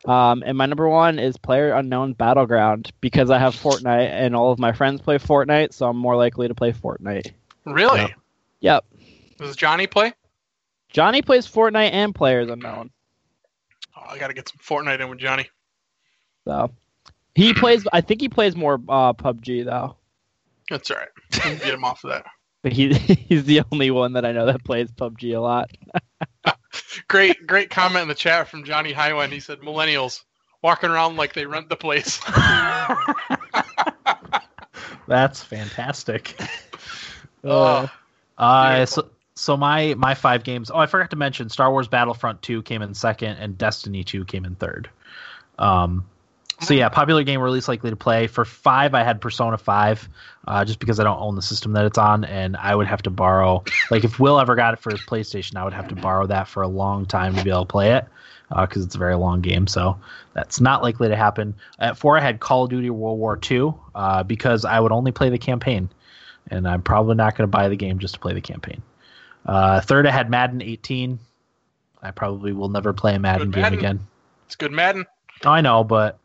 Um, 0.07 0.43
and 0.45 0.57
my 0.57 0.65
number 0.65 0.87
one 0.87 1.17
is 1.19 1.37
Player 1.37 1.73
Unknown 1.73 2.13
Battleground 2.13 2.91
because 3.01 3.31
I 3.31 3.39
have 3.39 3.55
Fortnite 3.55 4.09
and 4.09 4.35
all 4.35 4.51
of 4.51 4.59
my 4.59 4.71
friends 4.71 5.01
play 5.01 5.17
Fortnite, 5.17 5.73
so 5.73 5.87
I'm 5.87 5.97
more 5.97 6.15
likely 6.15 6.47
to 6.47 6.55
play 6.55 6.71
Fortnite. 6.71 7.31
Really? 7.65 8.01
Yep. 8.01 8.11
Yep. 8.59 8.85
Does 9.37 9.55
Johnny 9.55 9.87
play? 9.87 10.13
Johnny 10.89 11.21
plays 11.21 11.47
Fortnite 11.47 11.91
and 11.91 12.13
Players 12.13 12.49
Unknown. 12.49 12.91
Oh, 13.97 14.03
I 14.07 14.17
got 14.17 14.27
to 14.27 14.33
get 14.33 14.47
some 14.47 14.59
Fortnite 14.59 15.01
in 15.01 15.09
with 15.09 15.19
Johnny. 15.19 15.49
So 16.45 16.71
he 17.33 17.53
plays. 17.53 17.85
I 17.91 18.01
think 18.01 18.21
he 18.21 18.29
plays 18.29 18.55
more 18.55 18.75
uh, 18.87 19.13
PUBG 19.13 19.65
though. 19.65 19.97
That's 20.69 20.89
all 20.91 20.97
right. 20.97 21.09
Get 21.31 21.73
him 21.73 21.83
off 21.83 22.03
of 22.03 22.11
that. 22.11 22.25
But 22.63 22.73
he 22.73 22.91
he's 23.29 23.43
the 23.43 23.61
only 23.71 23.91
one 23.91 24.13
that 24.13 24.25
I 24.25 24.31
know 24.31 24.47
that 24.47 24.63
plays 24.63 24.91
PUBG 24.91 25.35
a 25.35 25.39
lot. 25.39 25.69
Great, 27.07 27.45
great 27.47 27.69
comment 27.69 28.03
in 28.03 28.07
the 28.07 28.15
chat 28.15 28.47
from 28.47 28.63
Johnny 28.63 28.93
Highwind. 28.93 29.31
He 29.31 29.39
said, 29.39 29.59
"Millennials 29.59 30.23
walking 30.61 30.89
around 30.89 31.15
like 31.17 31.33
they 31.33 31.45
rent 31.45 31.69
the 31.69 31.75
place." 31.75 32.19
That's 35.07 35.41
fantastic. 35.43 36.35
Oh, 37.47 37.87
Uh, 38.39 38.87
so, 38.87 39.07
so 39.35 39.55
my 39.55 39.93
my 39.99 40.15
five 40.15 40.43
games. 40.43 40.71
Oh, 40.71 40.79
I 40.79 40.87
forgot 40.87 41.11
to 41.11 41.15
mention 41.15 41.47
Star 41.47 41.69
Wars 41.69 41.87
Battlefront 41.87 42.41
Two 42.41 42.63
came 42.63 42.81
in 42.81 42.95
second, 42.95 43.37
and 43.37 43.55
Destiny 43.55 44.03
Two 44.03 44.25
came 44.25 44.45
in 44.45 44.55
third. 44.55 44.89
Um, 45.59 46.05
so 46.61 46.73
yeah, 46.73 46.89
popular 46.89 47.23
game 47.23 47.41
release 47.41 47.67
likely 47.67 47.89
to 47.89 47.95
play. 47.95 48.27
For 48.27 48.45
five, 48.45 48.93
I 48.93 49.03
had 49.03 49.21
Persona 49.21 49.57
Five, 49.57 50.07
uh, 50.47 50.63
just 50.65 50.79
because 50.79 50.99
I 50.99 51.03
don't 51.03 51.19
own 51.19 51.35
the 51.35 51.41
system 51.41 51.73
that 51.73 51.85
it's 51.85 51.97
on, 51.97 52.23
and 52.23 52.55
I 52.57 52.75
would 52.75 52.87
have 52.87 53.01
to 53.03 53.09
borrow. 53.09 53.63
Like 53.91 54.03
if 54.03 54.19
Will 54.19 54.39
ever 54.39 54.55
got 54.55 54.73
it 54.73 54.79
for 54.79 54.91
his 54.91 55.01
PlayStation, 55.01 55.57
I 55.57 55.63
would 55.63 55.73
have 55.73 55.89
to 55.89 55.95
borrow 55.95 56.27
that 56.27 56.47
for 56.47 56.63
a 56.63 56.67
long 56.67 57.05
time 57.05 57.35
to 57.35 57.43
be 57.43 57.49
able 57.49 57.65
to 57.65 57.71
play 57.71 57.91
it, 57.93 58.05
because 58.49 58.85
it's 58.85 58.95
a 58.95 58.99
very 58.99 59.15
long 59.15 59.41
game. 59.41 59.67
So 59.67 59.99
that's 60.33 60.61
not 60.61 60.81
likely 60.81 61.09
to 61.09 61.15
happen. 61.15 61.55
At 61.79 61.97
four, 61.97 62.17
I 62.17 62.21
had 62.21 62.39
Call 62.39 62.63
of 62.63 62.69
Duty 62.69 62.89
World 62.89 63.19
War 63.19 63.37
Two, 63.37 63.75
uh, 63.93 64.23
because 64.23 64.65
I 64.65 64.79
would 64.79 64.91
only 64.91 65.11
play 65.11 65.29
the 65.29 65.37
campaign, 65.37 65.89
and 66.49 66.67
I'm 66.67 66.81
probably 66.81 67.15
not 67.15 67.35
going 67.35 67.47
to 67.47 67.51
buy 67.51 67.67
the 67.69 67.75
game 67.75 67.99
just 67.99 68.13
to 68.15 68.19
play 68.19 68.33
the 68.33 68.41
campaign. 68.41 68.81
Uh, 69.45 69.81
third, 69.81 70.07
I 70.07 70.11
had 70.11 70.29
Madden 70.29 70.61
18. 70.61 71.19
I 72.01 72.11
probably 72.11 72.51
will 72.53 72.69
never 72.69 72.93
play 72.93 73.15
a 73.15 73.19
Madden 73.19 73.51
Good 73.51 73.63
game 73.63 73.73
again. 73.73 74.07
it's 74.45 74.55
good, 74.55 74.71
Madden. 74.71 75.05
Oh, 75.43 75.49
I 75.51 75.61
know, 75.61 75.83
but 75.83 76.17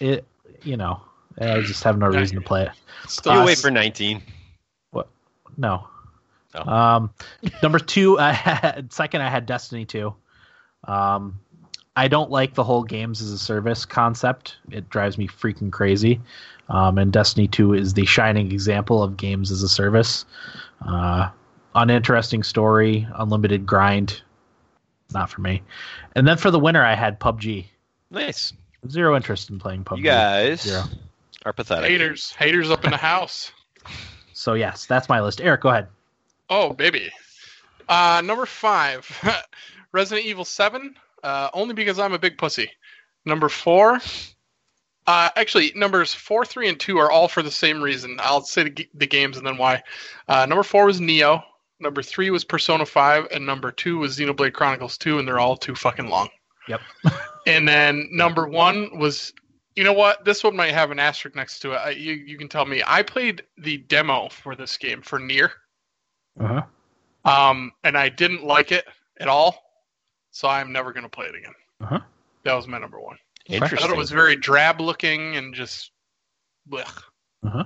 it, 0.00 0.24
you 0.62 0.76
know, 0.76 1.00
I 1.38 1.60
just 1.60 1.84
have 1.84 1.98
no 1.98 2.06
reason 2.06 2.36
to 2.36 2.42
play 2.42 2.64
it. 2.64 2.70
Still, 3.08 3.34
you 3.34 3.40
Uh, 3.40 3.46
wait 3.46 3.58
for 3.58 3.70
19. 3.70 4.22
What? 4.90 5.08
No. 5.56 5.86
Oh. 6.54 6.68
Um, 6.68 7.10
number 7.62 7.78
two, 7.78 8.18
I 8.18 8.32
had 8.32 8.92
second. 8.92 9.22
I 9.22 9.28
had 9.28 9.46
Destiny 9.46 9.84
two. 9.84 10.14
Um, 10.84 11.38
I 11.96 12.08
don't 12.08 12.30
like 12.30 12.54
the 12.54 12.64
whole 12.64 12.82
games 12.82 13.20
as 13.20 13.30
a 13.30 13.38
service 13.38 13.84
concept. 13.84 14.56
It 14.70 14.88
drives 14.90 15.18
me 15.18 15.28
freaking 15.28 15.70
crazy. 15.70 16.20
Um, 16.68 16.98
and 16.98 17.12
Destiny 17.12 17.48
two 17.48 17.74
is 17.74 17.94
the 17.94 18.04
shining 18.06 18.52
example 18.52 19.02
of 19.02 19.16
games 19.16 19.50
as 19.50 19.62
a 19.62 19.68
service. 19.68 20.24
Uh, 20.86 21.28
uninteresting 21.74 22.42
story, 22.42 23.06
unlimited 23.14 23.66
grind. 23.66 24.22
Not 25.12 25.30
for 25.30 25.40
me. 25.40 25.62
And 26.14 26.26
then 26.26 26.36
for 26.36 26.50
the 26.50 26.58
winner, 26.60 26.84
I 26.84 26.94
had 26.94 27.18
PUBG. 27.18 27.66
Nice. 28.10 28.52
Zero 28.88 29.14
interest 29.16 29.50
in 29.50 29.58
playing 29.58 29.84
PUBG. 29.84 29.98
You 29.98 30.04
guys 30.04 30.62
Zero. 30.62 30.84
are 31.44 31.52
pathetic. 31.52 31.90
haters, 31.90 32.32
haters 32.32 32.70
up 32.70 32.84
in 32.84 32.90
the 32.90 32.96
house. 32.96 33.52
So 34.32 34.54
yes, 34.54 34.86
that's 34.86 35.06
my 35.10 35.20
list. 35.20 35.42
Eric, 35.42 35.60
go 35.60 35.68
ahead. 35.68 35.88
Oh, 36.48 36.72
baby. 36.72 37.10
Uh, 37.90 38.22
number 38.24 38.46
five, 38.46 39.06
Resident 39.92 40.26
Evil 40.26 40.46
7, 40.46 40.94
uh, 41.22 41.50
only 41.52 41.74
because 41.74 41.98
I'm 41.98 42.14
a 42.14 42.18
big 42.18 42.38
pussy. 42.38 42.70
Number 43.26 43.50
four, 43.50 43.98
uh, 45.06 45.28
actually, 45.36 45.72
numbers 45.76 46.14
four, 46.14 46.46
three, 46.46 46.70
and 46.70 46.80
two 46.80 46.96
are 46.96 47.10
all 47.10 47.28
for 47.28 47.42
the 47.42 47.50
same 47.50 47.82
reason. 47.82 48.16
I'll 48.22 48.40
say 48.40 48.62
the, 48.62 48.70
g- 48.70 48.88
the 48.94 49.06
games 49.06 49.36
and 49.36 49.46
then 49.46 49.58
why. 49.58 49.82
Uh, 50.26 50.46
number 50.46 50.62
four 50.62 50.86
was 50.86 50.98
NieR. 51.00 51.42
Number 51.78 52.02
three 52.02 52.30
was 52.30 52.42
Persona 52.42 52.86
5, 52.86 53.26
and 53.32 53.44
number 53.44 53.70
two 53.70 53.98
was 53.98 54.18
Xenoblade 54.18 54.54
Chronicles 54.54 54.96
2, 54.96 55.18
and 55.18 55.28
they're 55.28 55.38
all 55.38 55.56
too 55.58 55.74
fucking 55.74 56.08
long. 56.08 56.30
Yep. 56.66 56.80
and 57.46 57.66
then 57.66 58.08
number 58.10 58.46
one 58.46 58.98
was, 58.98 59.32
you 59.76 59.84
know 59.84 59.92
what? 59.92 60.24
This 60.24 60.44
one 60.44 60.56
might 60.56 60.72
have 60.72 60.90
an 60.90 60.98
asterisk 60.98 61.36
next 61.36 61.60
to 61.60 61.72
it. 61.72 61.76
I, 61.76 61.90
you, 61.90 62.12
you 62.12 62.36
can 62.36 62.48
tell 62.48 62.66
me. 62.66 62.82
I 62.86 63.02
played 63.02 63.42
the 63.58 63.78
demo 63.78 64.28
for 64.28 64.54
this 64.54 64.76
game 64.76 65.02
for 65.02 65.18
NieR. 65.18 65.50
Uh-huh. 66.38 66.62
um, 67.24 67.72
and 67.84 67.98
I 67.98 68.08
didn't 68.08 68.44
like 68.44 68.72
it 68.72 68.86
at 69.18 69.28
all, 69.28 69.62
so 70.30 70.48
I'm 70.48 70.72
never 70.72 70.92
going 70.92 71.02
to 71.02 71.10
play 71.10 71.26
it 71.26 71.34
again. 71.34 71.52
Uh-huh. 71.80 72.00
That 72.44 72.54
was 72.54 72.66
my 72.66 72.78
number 72.78 73.00
one. 73.00 73.16
Interesting. 73.46 73.78
I 73.78 73.82
thought 73.82 73.90
it 73.90 73.98
was 73.98 74.10
very 74.10 74.36
drab 74.36 74.80
looking 74.80 75.36
and 75.36 75.54
just, 75.54 75.90
blech. 76.70 77.02
Uh-huh. 77.44 77.64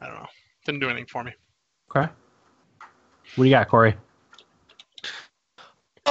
I 0.00 0.06
don't 0.06 0.14
know, 0.14 0.28
didn't 0.64 0.80
do 0.80 0.88
anything 0.88 1.06
for 1.06 1.24
me. 1.24 1.32
Okay. 1.90 2.10
What 3.34 3.44
do 3.44 3.44
you 3.44 3.50
got, 3.50 3.68
Corey? 3.68 3.96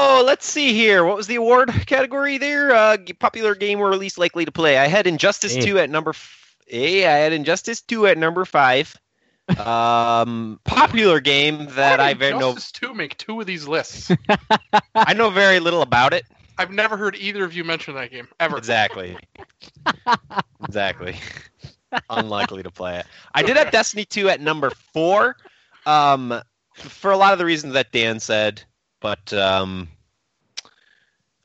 Oh, 0.01 0.23
let's 0.25 0.45
see 0.45 0.73
here. 0.73 1.03
What 1.03 1.17
was 1.17 1.27
the 1.27 1.35
award 1.35 1.71
category 1.85 2.37
there? 2.37 2.73
Uh, 2.73 2.97
popular 3.19 3.53
game 3.53 3.79
or 3.79 3.93
least 3.97 4.17
likely 4.17 4.45
to 4.45 4.51
play. 4.51 4.77
I 4.77 4.87
had 4.87 5.07
Injustice 5.07 5.57
A. 5.57 5.61
2 5.61 5.79
at 5.79 5.89
number 5.89 6.11
f- 6.11 6.55
A. 6.71 7.05
I 7.05 7.17
had 7.17 7.33
Injustice 7.33 7.81
2 7.81 8.07
at 8.07 8.17
number 8.17 8.45
5. 8.45 8.95
Um, 9.57 10.59
popular 10.63 11.19
game 11.19 11.65
that 11.71 11.99
I 11.99 12.13
did 12.13 12.19
very 12.19 12.31
know 12.33 12.53
Justice 12.53 12.71
Two 12.71 12.93
make 12.93 13.17
two 13.17 13.41
of 13.41 13.47
these 13.47 13.67
lists. 13.67 14.11
I 14.95 15.13
know 15.13 15.31
very 15.31 15.59
little 15.59 15.81
about 15.81 16.13
it. 16.13 16.23
I've 16.59 16.69
never 16.69 16.97
heard 16.97 17.15
either 17.15 17.43
of 17.45 17.53
you 17.55 17.63
mention 17.63 17.95
that 17.95 18.11
game 18.11 18.27
ever. 18.39 18.55
Exactly. 18.59 19.17
exactly. 20.63 21.15
Unlikely 22.11 22.61
to 22.61 22.69
play 22.69 22.99
it. 22.99 23.07
I 23.33 23.41
did 23.41 23.57
have 23.57 23.71
Destiny 23.71 24.05
2 24.05 24.29
at 24.29 24.39
number 24.39 24.69
4. 24.93 25.35
Um, 25.87 26.41
for 26.75 27.09
a 27.09 27.17
lot 27.17 27.33
of 27.33 27.39
the 27.39 27.45
reasons 27.45 27.73
that 27.73 27.91
Dan 27.91 28.19
said, 28.19 28.61
but 28.99 29.31
um, 29.33 29.87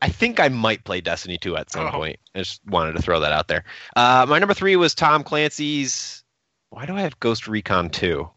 I 0.03 0.09
think 0.09 0.41
I 0.41 0.49
might 0.49 0.85
play 0.85 1.01
Destiny 1.01 1.39
2 1.39 1.57
at 1.57 1.71
some 1.71 1.87
Oh. 1.87 1.91
point. 1.91 2.19
I 2.35 2.39
just 2.39 2.61
wanted 2.67 2.93
to 2.97 3.03
throw 3.03 3.21
that 3.21 3.33
out 3.33 3.49
there. 3.49 3.65
Uh, 3.97 4.27
my 4.29 4.39
number 4.39 4.55
3 4.55 4.77
was 4.77 4.95
Tom 4.95 5.23
Clancy's 5.25 6.23
Why 6.71 6.87
do 6.87 6.97
I 6.97 7.01
have 7.03 7.19
Ghost 7.21 7.47
Recon 7.49 7.91
2? 7.91 8.29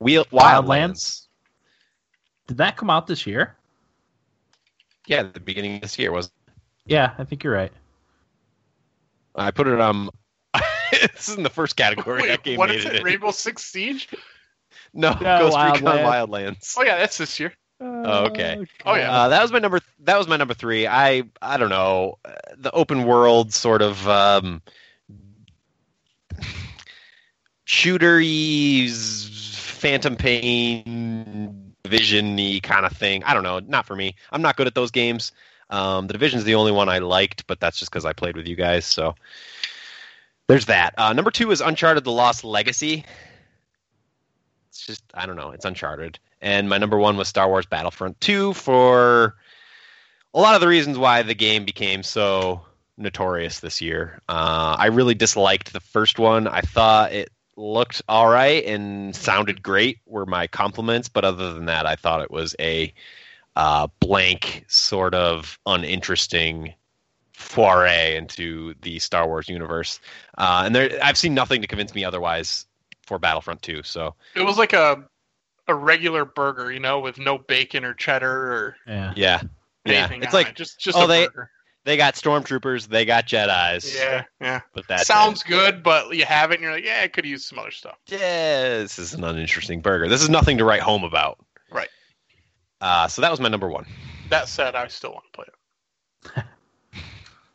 Wheel 0.00 0.24
Wildlands? 0.26 1.26
Did 2.46 2.58
that 2.58 2.76
come 2.76 2.90
out 2.90 3.06
this 3.06 3.26
year? 3.26 3.56
Yeah, 5.06 5.22
the 5.22 5.40
beginning 5.40 5.76
of 5.76 5.80
this 5.82 5.98
year 5.98 6.12
was 6.12 6.30
Yeah, 6.86 7.14
I 7.18 7.24
think 7.24 7.44
you're 7.44 7.54
right. 7.54 7.72
I 9.34 9.50
put 9.50 9.66
it 9.66 9.80
on 9.80 10.10
this 10.92 11.28
is 11.28 11.36
in 11.36 11.42
the 11.42 11.50
first 11.50 11.76
category. 11.76 12.22
Wait, 12.22 12.28
that 12.28 12.42
game 12.44 12.56
what 12.58 12.70
it 12.70 12.84
it? 12.84 13.02
Rainbow 13.02 13.30
Six 13.32 13.64
Siege? 13.64 14.08
No, 14.92 15.10
No, 15.20 15.50
Ghost 15.50 15.56
Recon 15.56 15.82
Wildlands. 15.82 16.28
Wildlands. 16.28 16.74
Oh 16.78 16.82
yeah, 16.84 16.96
that's 16.98 17.18
this 17.18 17.38
year. 17.40 17.52
Oh, 17.80 18.26
okay. 18.26 18.66
Oh, 18.86 18.94
yeah. 18.94 19.12
Uh, 19.12 19.28
that 19.28 19.42
was 19.42 19.52
my 19.52 19.58
number. 19.58 19.80
That 20.00 20.18
was 20.18 20.28
my 20.28 20.36
number 20.36 20.54
three. 20.54 20.86
I 20.86 21.24
I 21.42 21.56
don't 21.56 21.70
know 21.70 22.18
uh, 22.24 22.32
the 22.56 22.70
open 22.72 23.04
world 23.04 23.52
sort 23.52 23.82
of 23.82 24.08
um, 24.08 24.62
shootery, 27.66 28.88
phantom 29.56 30.16
pain, 30.16 31.74
visiony 31.84 32.62
kind 32.62 32.86
of 32.86 32.92
thing. 32.92 33.24
I 33.24 33.34
don't 33.34 33.42
know. 33.42 33.58
Not 33.60 33.86
for 33.86 33.96
me. 33.96 34.14
I'm 34.30 34.42
not 34.42 34.56
good 34.56 34.66
at 34.66 34.74
those 34.74 34.90
games. 34.90 35.32
Um, 35.70 36.06
the 36.06 36.12
division's 36.12 36.44
the 36.44 36.54
only 36.54 36.72
one 36.72 36.88
I 36.88 36.98
liked, 36.98 37.46
but 37.46 37.58
that's 37.58 37.78
just 37.78 37.90
because 37.90 38.04
I 38.04 38.12
played 38.12 38.36
with 38.36 38.46
you 38.46 38.54
guys. 38.54 38.86
So 38.86 39.14
there's 40.46 40.66
that. 40.66 40.94
Uh, 40.98 41.12
number 41.12 41.30
two 41.30 41.50
is 41.50 41.60
Uncharted: 41.60 42.04
The 42.04 42.12
Lost 42.12 42.44
Legacy. 42.44 43.04
It's 44.74 44.84
just 44.84 45.04
I 45.14 45.24
don't 45.24 45.36
know. 45.36 45.52
It's 45.52 45.64
Uncharted, 45.64 46.18
and 46.40 46.68
my 46.68 46.78
number 46.78 46.98
one 46.98 47.16
was 47.16 47.28
Star 47.28 47.46
Wars 47.48 47.64
Battlefront 47.64 48.20
Two 48.20 48.52
for 48.54 49.36
a 50.34 50.40
lot 50.40 50.56
of 50.56 50.60
the 50.60 50.66
reasons 50.66 50.98
why 50.98 51.22
the 51.22 51.32
game 51.32 51.64
became 51.64 52.02
so 52.02 52.60
notorious 52.96 53.60
this 53.60 53.80
year. 53.80 54.20
Uh, 54.28 54.74
I 54.76 54.86
really 54.86 55.14
disliked 55.14 55.72
the 55.72 55.78
first 55.78 56.18
one. 56.18 56.48
I 56.48 56.60
thought 56.60 57.12
it 57.12 57.30
looked 57.56 58.02
all 58.08 58.28
right 58.28 58.64
and 58.64 59.14
sounded 59.14 59.62
great. 59.62 60.00
Were 60.06 60.26
my 60.26 60.48
compliments, 60.48 61.08
but 61.08 61.24
other 61.24 61.54
than 61.54 61.66
that, 61.66 61.86
I 61.86 61.94
thought 61.94 62.22
it 62.22 62.32
was 62.32 62.56
a 62.58 62.92
uh, 63.54 63.86
blank, 64.00 64.64
sort 64.66 65.14
of 65.14 65.56
uninteresting 65.66 66.74
foray 67.32 68.16
into 68.16 68.74
the 68.82 68.98
Star 68.98 69.28
Wars 69.28 69.48
universe. 69.48 70.00
Uh, 70.36 70.64
and 70.66 70.74
there, 70.74 70.98
I've 71.00 71.16
seen 71.16 71.32
nothing 71.32 71.60
to 71.60 71.68
convince 71.68 71.94
me 71.94 72.04
otherwise 72.04 72.66
for 73.06 73.18
Battlefront 73.18 73.62
2. 73.62 73.82
So 73.82 74.14
It 74.34 74.42
was 74.42 74.58
like 74.58 74.72
a 74.72 75.04
a 75.66 75.74
regular 75.74 76.24
burger, 76.26 76.70
you 76.70 76.80
know, 76.80 77.00
with 77.00 77.18
no 77.18 77.38
bacon 77.38 77.84
or 77.84 77.94
cheddar 77.94 78.30
or 78.52 78.76
Yeah. 78.86 79.12
yeah, 79.16 79.40
yeah, 79.86 80.08
it's 80.12 80.34
like 80.34 80.48
it. 80.50 80.56
just 80.56 80.78
just 80.78 80.98
oh, 80.98 81.04
a 81.04 81.08
they- 81.08 81.26
burger. 81.26 81.50
they 81.84 81.96
got 81.96 82.14
stormtroopers, 82.14 82.86
they 82.88 83.04
got 83.06 83.26
Jedi's. 83.26 83.94
Yeah, 83.96 84.24
yeah. 84.40 84.60
but 84.74 84.86
that 84.88 85.06
Sounds 85.06 85.42
good, 85.42 85.82
but 85.82 86.14
you 86.14 86.24
have 86.26 86.50
it, 86.50 86.54
and 86.56 86.62
you're 86.64 86.72
like, 86.72 86.84
yeah, 86.84 87.00
I 87.02 87.08
could 87.08 87.24
use 87.24 87.46
some 87.46 87.58
other 87.58 87.70
stuff. 87.70 87.96
yeah, 88.08 88.78
this 88.78 88.98
is 88.98 89.14
an 89.14 89.24
uninteresting 89.24 89.80
burger. 89.80 90.06
This 90.08 90.20
is 90.22 90.28
nothing 90.28 90.58
to 90.58 90.64
write 90.64 90.80
home 90.82 91.02
about. 91.04 91.38
Right. 91.70 91.88
Uh, 92.82 93.08
so 93.08 93.22
that 93.22 93.30
was 93.30 93.40
my 93.40 93.48
number 93.48 93.68
one. 93.70 93.86
That 94.28 94.48
said, 94.48 94.74
I 94.74 94.86
still 94.88 95.12
want 95.12 95.24
to 95.24 95.30
play 95.32 95.46
it. 96.36 96.44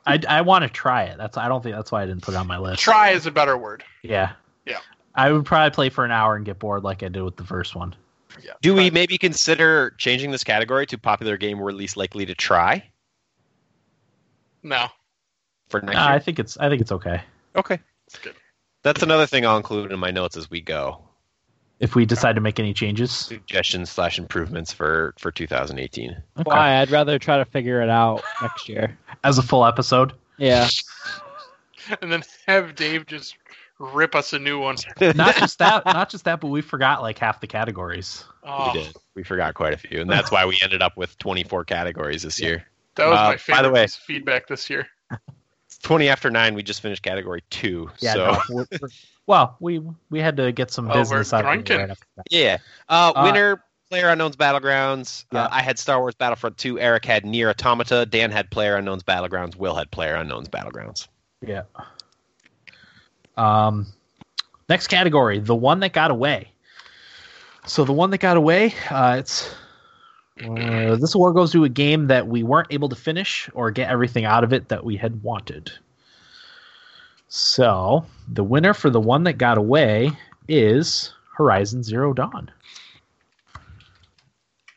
I, 0.05 0.19
I 0.27 0.41
want 0.41 0.63
to 0.63 0.69
try 0.69 1.03
it. 1.03 1.17
That's 1.19 1.38
I 1.38 1.47
don't 1.47 1.62
think 1.62 1.75
that's 1.75 1.91
why 1.91 2.01
I 2.01 2.05
didn't 2.07 2.23
put 2.23 2.33
it 2.33 2.38
on 2.38 2.47
my 2.47 2.57
list. 2.57 2.81
Try 2.81 3.12
is 3.12 3.27
a 3.27 3.31
better 3.31 3.55
word. 3.57 3.83
Yeah. 4.01 4.31
Yeah. 4.65 4.79
I 5.15 5.32
would 5.32 5.45
probably 5.45 5.72
play 5.74 5.89
for 5.89 6.06
an 6.06 6.12
hour 6.12 6.36
and 6.36 6.45
get 6.45 6.60
bored 6.60 6.84
like 6.84 7.04
I 7.04 7.10
did 7.10 7.24
with 7.24 7.36
the 7.36 7.43
first 7.43 7.76
one. 7.76 7.95
Yeah. 8.43 8.52
Do 8.62 8.74
we 8.76 8.89
try. 8.89 8.93
maybe 8.93 9.17
consider 9.17 9.91
changing 9.98 10.32
this 10.32 10.43
category 10.43 10.86
to 10.88 10.98
popular 10.98 11.36
game 11.38 11.60
we're 11.60 11.72
least 11.72 11.98
likely 11.98 12.26
to 12.28 12.36
try 12.36 12.84
No, 14.63 14.88
for 15.69 15.82
next 15.82 15.95
Nah, 15.95 16.08
year? 16.08 16.15
I 16.15 16.19
think 16.19 16.39
it's 16.39 16.58
I 16.58 16.69
think 16.69 16.82
it's 16.82 16.91
okay. 16.91 17.22
Okay. 17.56 17.80
it's 18.08 18.19
good. 18.19 18.36
That's 18.84 19.02
another 19.04 19.26
thing 19.26 19.45
I'll 19.45 19.58
include 19.58 19.91
in 19.91 20.00
my 20.00 20.12
notes 20.12 20.38
as 20.38 20.50
we 20.50 20.62
go. 20.62 21.02
If 21.80 21.95
we 21.95 22.06
decide 22.06 22.36
to 22.36 22.41
make 22.41 22.60
any 22.60 22.74
changes. 22.74 23.12
Suggestions 23.12 23.89
slash 23.89 24.19
improvements 24.19 24.72
for 24.72 25.13
for 25.17 25.32
2018. 25.32 26.12
Okay. 26.12 26.22
Why? 26.43 26.78
I'd 26.82 26.91
rather 26.91 27.17
try 27.17 27.38
to 27.38 27.45
figure 27.45 27.82
it 27.82 27.89
out 27.89 28.22
next 28.41 28.69
year. 28.69 28.98
As 29.24 29.38
a 29.38 29.41
full 29.43 29.65
episode. 29.65 30.13
Yeah. 30.38 30.67
And 32.04 32.12
then 32.12 32.22
have 32.45 32.76
Dave 32.76 33.08
just 33.08 33.36
rip 33.80 34.13
us 34.15 34.34
a 34.34 34.39
new 34.39 34.60
one. 34.60 34.76
Not 35.15 35.36
just 35.38 35.58
that 35.60 35.86
not 35.86 36.10
just 36.10 36.26
that, 36.26 36.42
but 36.42 36.48
we 36.50 36.62
forgot 36.62 37.02
like 37.02 37.18
half 37.18 37.39
the 37.42 37.48
categories. 37.48 38.26
Oh, 38.44 38.72
We 38.74 38.84
did. 38.84 38.96
We 39.15 39.24
forgot 39.24 39.54
quite 39.54 39.74
a 39.74 39.78
few, 39.78 40.02
and 40.02 40.10
that's 40.10 40.32
why 40.32 40.46
we 40.46 40.60
ended 40.62 40.82
up 40.82 40.98
with 40.98 41.18
24 41.18 41.65
categories 41.65 42.24
this 42.24 42.39
year. 42.42 42.65
that 42.96 43.08
was 43.08 43.18
Uh, 43.18 43.24
my 43.24 43.32
by 43.32 43.38
favorite 43.38 43.63
the 43.63 43.70
way- 43.72 43.84
piece 43.86 43.96
feedback 43.96 44.48
this 44.48 44.70
year. 44.70 44.88
20 45.84 46.10
after 46.10 46.30
nine. 46.30 46.56
We 46.56 46.63
just 46.63 46.82
finished 46.82 47.04
category 47.04 47.44
two. 47.50 47.89
Yeah, 48.00 48.13
so 48.13 48.20
no, 48.26 48.42
we're- 48.50 48.68
we're- 48.82 48.94
well, 49.28 49.56
we 49.60 49.82
we 50.10 50.20
had 50.20 50.36
to 50.38 50.52
get 50.52 50.72
some 50.72 50.89
Oh, 50.89 50.94
business 50.96 51.32
out 51.34 51.46
of 51.46 51.65
the 51.65 51.76
right 51.76 51.98
yeah. 52.32 52.58
Uh, 52.89 53.13
Uh, 53.15 53.24
winner. 53.26 53.63
Player 53.89 54.10
Unknown's 54.10 54.36
Battlegrounds. 54.36 55.26
Yeah. 55.32 55.46
Uh, 55.46 55.50
I 55.52 55.62
had 55.63 55.80
Star 55.80 56.00
Wars 56.00 56.13
Battlefront 56.13 56.58
2. 56.60 56.80
Eric 56.80 57.06
had 57.06 57.24
NieR 57.24 57.50
Automata. 57.50 58.06
Dan 58.06 58.30
had 58.30 58.52
Player 58.52 58.76
Unknown's 58.76 59.02
Battlegrounds. 59.02 59.56
Will 59.56 59.74
had 59.74 59.89
Player 59.89 60.13
Unknown's 60.15 60.48
Battlegrounds. 60.48 61.08
Yeah. 61.42 61.63
Um, 63.39 63.88
next 64.67 64.88
category, 64.88 65.39
the 65.39 65.56
one 65.56 65.80
that 65.80 65.93
got 65.93 66.12
away. 66.12 66.52
So 67.65 67.86
the 67.86 67.93
one 67.93 68.10
that 68.12 68.17
got 68.19 68.38
away, 68.38 68.73
uh, 68.89 69.17
it's 69.19 69.54
uh, 70.43 70.95
this 70.95 71.15
award 71.15 71.36
goes 71.36 71.52
to 71.52 71.63
a 71.65 71.69
game 71.69 72.08
that 72.08 72.28
we 72.28 72.43
weren't 72.43 72.67
able 72.71 72.89
to 72.89 72.95
finish 72.95 73.49
or 73.54 73.71
get 73.71 73.89
everything 73.89 74.25
out 74.25 74.43
of 74.43 74.54
it 74.54 74.69
that 74.69 74.84
we 74.84 74.95
had 74.95 75.21
wanted. 75.23 75.71
So 77.28 78.06
the 78.28 78.43
winner 78.43 78.73
for 78.73 78.89
the 78.89 78.99
one 78.99 79.23
that 79.25 79.34
got 79.34 79.58
away 79.58 80.12
is 80.47 81.13
Horizon 81.38 81.84
Zero 81.84 82.13
Dawn. 82.13 82.49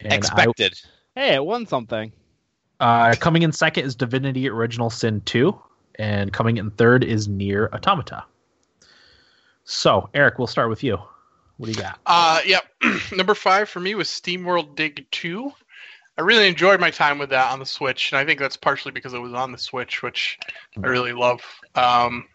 And 0.00 0.12
I- 0.12 0.16
Expected. 0.16 0.80
Hey, 1.14 1.34
it 1.34 1.44
won 1.44 1.66
something. 1.66 2.12
uh, 2.80 3.14
coming 3.20 3.42
in 3.42 3.52
second 3.52 3.84
is 3.84 3.94
Divinity 3.94 4.48
Original 4.48 4.90
Sin 4.90 5.20
2, 5.24 5.56
and 5.98 6.32
coming 6.32 6.56
in 6.56 6.70
third 6.72 7.04
is 7.04 7.28
NieR 7.28 7.72
Automata. 7.72 8.24
So, 9.64 10.08
Eric, 10.14 10.38
we'll 10.38 10.46
start 10.46 10.68
with 10.68 10.82
you. 10.82 10.98
What 11.56 11.66
do 11.66 11.72
you 11.72 11.78
got? 11.78 12.00
Uh, 12.06 12.40
yep. 12.44 12.64
Number 13.12 13.34
five 13.34 13.68
for 13.68 13.80
me 13.80 13.94
was 13.94 14.08
SteamWorld 14.08 14.74
Dig 14.74 15.06
2. 15.10 15.52
I 16.18 16.22
really 16.22 16.48
enjoyed 16.48 16.80
my 16.80 16.90
time 16.90 17.18
with 17.18 17.30
that 17.30 17.52
on 17.52 17.58
the 17.58 17.66
Switch, 17.66 18.12
and 18.12 18.18
I 18.18 18.24
think 18.24 18.38
that's 18.38 18.56
partially 18.56 18.92
because 18.92 19.14
it 19.14 19.18
was 19.18 19.32
on 19.32 19.52
the 19.52 19.58
Switch, 19.58 20.02
which 20.02 20.38
I 20.76 20.86
really 20.86 21.12
love. 21.12 21.40
Um, 21.74 22.26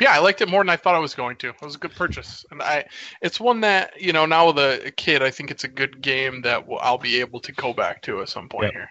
yeah, 0.00 0.12
I 0.12 0.18
liked 0.18 0.40
it 0.40 0.48
more 0.48 0.60
than 0.62 0.70
I 0.70 0.76
thought 0.76 0.94
I 0.94 1.00
was 1.00 1.14
going 1.14 1.36
to. 1.38 1.48
It 1.48 1.62
was 1.62 1.74
a 1.74 1.78
good 1.78 1.94
purchase, 1.94 2.46
and 2.50 2.62
I 2.62 2.86
it's 3.20 3.40
one 3.40 3.60
that 3.60 4.00
you 4.00 4.12
know 4.12 4.24
now 4.24 4.46
with 4.48 4.58
a, 4.58 4.86
a 4.86 4.90
kid, 4.90 5.22
I 5.22 5.30
think 5.30 5.50
it's 5.50 5.64
a 5.64 5.68
good 5.68 6.00
game 6.00 6.42
that 6.42 6.66
will, 6.66 6.78
I'll 6.80 6.98
be 6.98 7.20
able 7.20 7.40
to 7.40 7.52
go 7.52 7.72
back 7.72 8.02
to 8.02 8.20
at 8.22 8.28
some 8.28 8.48
point 8.48 8.64
Yep. 8.64 8.72
here. 8.72 8.90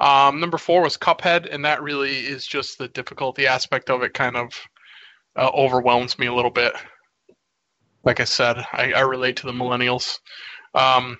Um, 0.00 0.40
number 0.40 0.58
four 0.58 0.82
was 0.82 0.96
Cuphead, 0.96 1.52
and 1.52 1.64
that 1.64 1.82
really 1.82 2.18
is 2.18 2.46
just 2.46 2.78
the 2.78 2.88
difficulty 2.88 3.46
aspect 3.46 3.90
of 3.90 4.02
it 4.02 4.14
kind 4.14 4.36
of 4.36 4.60
uh, 5.36 5.50
overwhelms 5.54 6.18
me 6.18 6.26
a 6.26 6.34
little 6.34 6.50
bit. 6.50 6.72
Like 8.04 8.20
I 8.20 8.24
said, 8.24 8.58
I, 8.72 8.92
I 8.92 9.00
relate 9.00 9.36
to 9.36 9.46
the 9.46 9.52
millennials. 9.52 10.18
Um, 10.74 11.18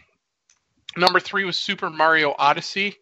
number 0.97 1.21
three 1.21 1.45
was 1.45 1.59
Super 1.59 1.91
Mario 1.91 2.35
Odyssey. 2.39 2.97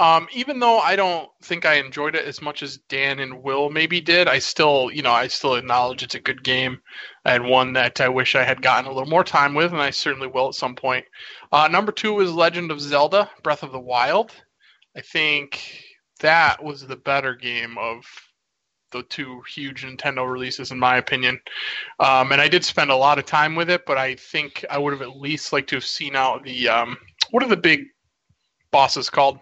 Um, 0.00 0.28
even 0.32 0.60
though 0.60 0.78
I 0.78 0.96
don't 0.96 1.28
think 1.42 1.66
I 1.66 1.74
enjoyed 1.74 2.14
it 2.14 2.24
as 2.24 2.40
much 2.40 2.62
as 2.62 2.78
Dan 2.88 3.18
and 3.18 3.42
Will 3.42 3.68
maybe 3.68 4.00
did, 4.00 4.28
I 4.28 4.38
still, 4.38 4.90
you 4.90 5.02
know, 5.02 5.12
I 5.12 5.26
still 5.26 5.56
acknowledge 5.56 6.02
it's 6.02 6.14
a 6.14 6.20
good 6.20 6.42
game 6.42 6.80
and 7.26 7.44
one 7.44 7.74
that 7.74 8.00
I 8.00 8.08
wish 8.08 8.34
I 8.34 8.42
had 8.42 8.62
gotten 8.62 8.86
a 8.86 8.94
little 8.94 9.10
more 9.10 9.24
time 9.24 9.52
with, 9.52 9.72
and 9.72 9.80
I 9.80 9.90
certainly 9.90 10.26
will 10.26 10.48
at 10.48 10.54
some 10.54 10.74
point. 10.74 11.04
Uh, 11.52 11.68
number 11.68 11.92
two 11.92 12.14
was 12.14 12.32
Legend 12.32 12.70
of 12.70 12.80
Zelda: 12.80 13.30
Breath 13.42 13.62
of 13.62 13.72
the 13.72 13.78
Wild. 13.78 14.32
I 14.96 15.02
think 15.02 15.84
that 16.20 16.64
was 16.64 16.86
the 16.86 16.96
better 16.96 17.34
game 17.34 17.76
of 17.76 18.06
the 18.90 19.02
two 19.04 19.42
huge 19.42 19.84
Nintendo 19.84 20.30
releases, 20.30 20.70
in 20.70 20.78
my 20.78 20.96
opinion. 20.96 21.40
Um, 21.98 22.32
and 22.32 22.40
I 22.40 22.48
did 22.48 22.64
spend 22.64 22.90
a 22.90 22.96
lot 22.96 23.18
of 23.18 23.26
time 23.26 23.54
with 23.54 23.70
it, 23.70 23.86
but 23.86 23.98
I 23.98 24.14
think 24.16 24.64
I 24.70 24.78
would 24.78 24.92
have 24.92 25.02
at 25.02 25.16
least 25.16 25.52
liked 25.52 25.68
to 25.70 25.76
have 25.76 25.84
seen 25.84 26.16
out 26.16 26.44
the 26.44 26.68
um, 26.68 26.96
what 27.30 27.42
are 27.42 27.48
the 27.48 27.56
big 27.56 27.86
bosses 28.70 29.10
called? 29.10 29.38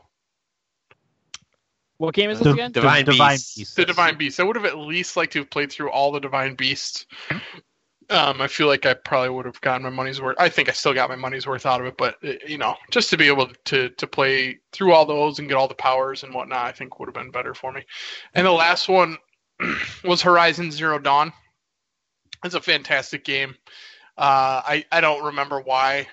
What 1.99 2.15
game 2.15 2.31
is 2.31 2.39
this 2.39 2.47
The- 2.47 2.53
again? 2.53 2.73
the 2.73 2.81
Divine 2.81 3.05
Divine 3.05 3.33
Beasts. 3.35 3.57
Beasts. 3.57 3.75
The 3.75 3.85
Divine 3.85 4.17
Beasts. 4.19 4.41
I 4.41 4.45
would 4.45 4.57
have 4.57 4.65
at 4.65 4.79
least 4.79 5.17
liked 5.17 5.33
to 5.33 5.41
have 5.41 5.51
played 5.51 5.73
through 5.73 5.91
all 5.91 6.13
the 6.13 6.21
Divine 6.21 6.55
Beasts. 6.55 7.07
Um, 8.11 8.41
I 8.41 8.47
feel 8.47 8.69
like 8.69 8.87
I 8.87 8.95
probably 8.95 9.29
would 9.29 9.45
have 9.45 9.61
gotten 9.61 9.83
my 9.83 9.91
money's 9.91 10.19
worth. 10.21 10.37
I 10.39 10.49
think 10.49 10.71
I 10.71 10.73
still 10.73 10.95
got 10.95 11.11
my 11.11 11.17
money's 11.17 11.47
worth 11.47 11.67
out 11.67 11.81
of 11.83 11.87
it, 11.87 11.97
but 11.99 12.17
uh, 12.25 12.33
you 12.47 12.57
know, 12.57 12.75
just 12.91 13.11
to 13.11 13.19
be 13.19 13.27
able 13.27 13.49
to 13.67 13.91
to 13.91 14.07
play 14.07 14.61
through 14.73 14.95
all 14.95 15.05
those 15.05 15.39
and 15.39 15.49
get 15.49 15.57
all 15.59 15.69
the 15.69 15.75
powers 15.75 16.23
and 16.23 16.33
whatnot, 16.33 16.65
I 16.65 16.73
think 16.73 16.99
would 16.99 17.09
have 17.09 17.15
been 17.15 17.31
better 17.31 17.53
for 17.53 17.71
me. 17.71 17.83
And 18.35 18.47
the 18.47 18.53
last 18.53 18.89
one 18.89 19.19
was 20.05 20.23
Horizon 20.23 20.71
Zero 20.71 20.99
Dawn. 20.99 21.33
It's 22.45 22.55
a 22.55 22.61
fantastic 22.61 23.25
game. 23.25 23.55
Uh, 24.17 24.63
I 24.65 24.85
I 24.93 25.01
don't 25.01 25.25
remember 25.25 25.61
why 25.61 26.07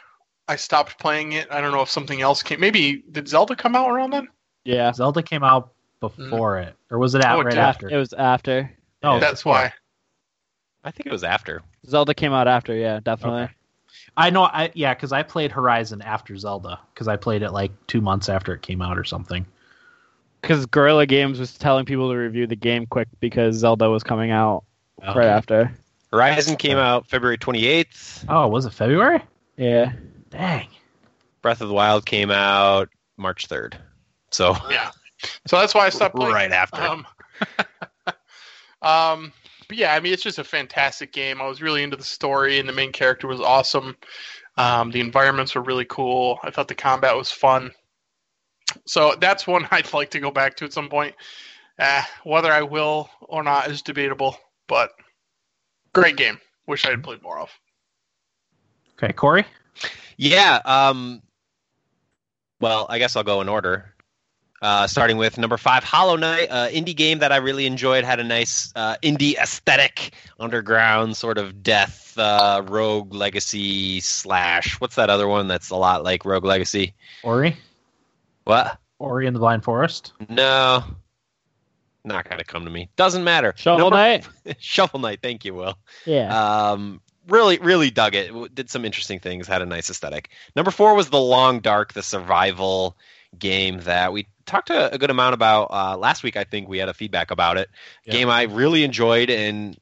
I 0.48 0.56
stopped 0.56 1.00
playing 1.00 1.34
it. 1.34 1.48
I 1.52 1.62
don't 1.62 1.72
know 1.72 1.82
if 1.82 1.90
something 1.90 2.22
else 2.22 2.44
came. 2.44 2.60
Maybe 2.60 3.04
did 3.12 3.28
Zelda 3.28 3.56
come 3.56 3.76
out 3.76 3.90
around 3.90 4.12
then? 4.12 4.28
Yeah. 4.64 4.92
Zelda 4.94 5.22
came 5.24 5.44
out 5.44 5.72
before 6.00 6.60
it, 6.60 6.76
or 6.92 7.00
was 7.00 7.16
it 7.16 7.24
out 7.24 7.38
Oh, 7.38 7.42
it 7.42 7.46
right 7.46 7.52
did. 7.52 7.60
after? 7.60 7.90
It 7.90 7.98
was 7.98 8.14
after. 8.14 8.72
no, 9.04 9.20
That's 9.20 9.42
before. 9.42 9.54
why. 9.54 9.74
I 10.84 10.92
think 10.92 11.08
it 11.08 11.12
was 11.12 11.24
after. 11.24 11.64
Zelda 11.88 12.14
came 12.14 12.32
out 12.34 12.48
after, 12.48 12.76
yeah, 12.76 13.00
definitely. 13.04 13.44
Okay. 13.44 13.54
I 14.18 14.30
know. 14.30 14.44
I 14.44 14.72
yeah, 14.76 14.94
because 14.94 15.12
I 15.12 15.24
played 15.24 15.52
Horizon 15.52 16.02
after 16.02 16.38
Zelda 16.38 16.80
because 16.94 17.08
I 17.08 17.16
played 17.16 17.42
it 17.42 17.52
like 17.52 17.72
two 17.88 18.02
months 18.02 18.30
after 18.30 18.54
it 18.54 18.62
came 18.62 18.82
out 18.82 18.98
or 18.98 19.04
something. 19.04 19.46
Because 20.46 20.68
Guerrilla 20.68 21.08
Games 21.08 21.40
was 21.40 21.58
telling 21.58 21.86
people 21.86 22.12
to 22.12 22.16
review 22.16 22.46
the 22.46 22.56
game 22.56 22.86
quick 22.86 23.08
because 23.20 23.56
Zelda 23.56 23.90
was 23.90 24.04
coming 24.04 24.30
out 24.30 24.64
right 25.02 25.26
after. 25.26 25.76
Horizon 26.12 26.56
came 26.56 26.78
out 26.78 27.10
February 27.10 27.40
28th. 27.40 28.26
Oh, 28.30 28.48
was 28.48 28.68
it 28.68 28.74
February? 28.74 29.24
Yeah. 29.58 29.94
Dang. 30.30 30.68
Breath 31.42 31.62
of 31.62 31.68
the 31.68 31.74
Wild 31.74 32.06
came 32.06 32.30
out 32.30 32.90
March 33.18 33.48
3rd. 33.48 33.74
So 34.30 34.56
Yeah. 34.70 34.92
So 35.48 35.58
that's 35.58 35.74
why 35.74 35.88
I 35.88 35.90
stopped 35.90 36.16
playing. 36.16 36.32
right 36.32 36.52
after. 36.52 36.80
Um, 36.80 37.08
um, 38.84 39.34
but 39.68 39.78
yeah, 39.78 39.96
I 39.96 40.00
mean, 40.00 40.14
it's 40.14 40.22
just 40.22 40.38
a 40.38 40.44
fantastic 40.44 41.12
game. 41.12 41.42
I 41.42 41.48
was 41.48 41.60
really 41.60 41.82
into 41.82 41.98
the 41.98 42.04
story, 42.04 42.60
and 42.60 42.70
the 42.70 42.74
main 42.74 42.92
character 42.92 43.28
was 43.28 43.42
awesome. 43.42 43.98
Um, 44.58 44.92
the 44.92 45.00
environments 45.00 45.56
were 45.56 45.64
really 45.64 45.86
cool. 45.86 46.38
I 46.44 46.52
thought 46.52 46.68
the 46.68 46.76
combat 46.76 47.18
was 47.18 47.32
fun. 47.32 47.72
So 48.86 49.16
that's 49.20 49.48
one 49.48 49.68
I'd 49.72 49.92
like 49.94 50.12
to 50.12 50.20
go 50.20 50.32
back 50.32 50.58
to 50.58 50.66
at 50.66 50.74
some 50.74 50.90
point. 50.90 51.16
Uh, 51.78 52.04
whether 52.24 52.52
I 52.52 52.62
will 52.62 53.10
or 53.22 53.44
not 53.44 53.70
is 53.70 53.82
debatable, 53.82 54.38
but 54.68 54.92
great 55.94 56.16
game. 56.16 56.40
Wish 56.68 56.86
I 56.86 56.92
had 56.92 57.04
played 57.04 57.22
more 57.22 57.40
of. 57.40 57.50
Okay, 58.98 59.12
Corey. 59.12 59.46
Yeah. 60.18 60.62
Um, 60.64 61.22
well, 62.62 62.86
I 62.90 62.98
guess 62.98 63.16
I'll 63.16 63.24
go 63.24 63.42
in 63.42 63.50
order. 63.50 63.94
Uh, 64.62 64.88
starting 64.88 65.18
with 65.18 65.38
number 65.38 65.58
five, 65.58 65.84
Hollow 65.84 66.16
Knight, 66.16 66.48
uh, 66.50 66.70
indie 66.70 66.96
game 66.96 67.20
that 67.20 67.32
I 67.32 67.38
really 67.38 67.66
enjoyed. 67.66 68.06
Had 68.06 68.20
a 68.20 68.24
nice 68.24 68.72
uh, 68.76 68.96
indie 69.04 69.36
aesthetic, 69.36 70.14
underground 70.40 71.18
sort 71.18 71.38
of 71.38 71.62
death, 71.62 72.18
uh, 72.18 72.64
rogue 72.66 73.14
legacy 73.14 74.00
slash. 74.00 74.80
What's 74.80 74.96
that 74.96 75.10
other 75.10 75.28
one 75.28 75.48
that's 75.50 75.70
a 75.72 75.76
lot 75.76 76.04
like 76.04 76.24
Rogue 76.24 76.46
Legacy? 76.46 76.96
Ori. 77.22 77.58
What? 78.46 78.78
Ori 79.00 79.28
and 79.28 79.36
the 79.36 79.40
Blind 79.40 79.64
Forest. 79.64 80.14
No. 80.30 80.84
Not 82.04 82.30
gonna 82.30 82.44
come 82.44 82.66
to 82.66 82.72
me. 82.72 82.90
Doesn't 82.96 83.24
matter. 83.24 83.54
Shovel 83.58 83.90
Number- 83.90 83.98
Knight. 83.98 84.28
Shovel 84.60 85.00
Knight. 85.00 85.20
Thank 85.22 85.44
you, 85.44 85.54
Will. 85.54 85.78
Yeah. 86.06 86.70
Um, 86.72 87.02
really, 87.28 87.58
really 87.58 87.90
dug 87.90 88.14
it. 88.16 88.56
Did 88.56 88.70
some 88.70 88.86
interesting 88.86 89.20
things. 89.20 89.48
Had 89.48 89.62
a 89.62 89.66
nice 89.66 89.90
aesthetic. 89.90 90.30
Number 90.56 90.72
four 90.72 90.94
was 90.96 91.10
the 91.10 91.20
Long 91.20 91.60
Dark, 91.60 91.94
the 91.94 92.04
survival 92.04 92.96
game 93.38 93.80
that 93.82 94.14
we 94.14 94.28
talked 94.46 94.70
a, 94.70 94.94
a 94.94 94.98
good 94.98 95.10
amount 95.10 95.34
about 95.34 95.66
uh, 95.72 95.98
last 95.98 96.24
week. 96.24 96.38
I 96.38 96.44
think 96.44 96.70
we 96.70 96.78
had 96.78 96.90
a 96.90 96.94
feedback 96.94 97.32
about 97.32 97.58
it. 97.58 97.70
Yeah. 98.06 98.14
Game 98.14 98.30
I 98.30 98.44
really 98.44 98.84
enjoyed 98.84 99.30
and 99.30 99.78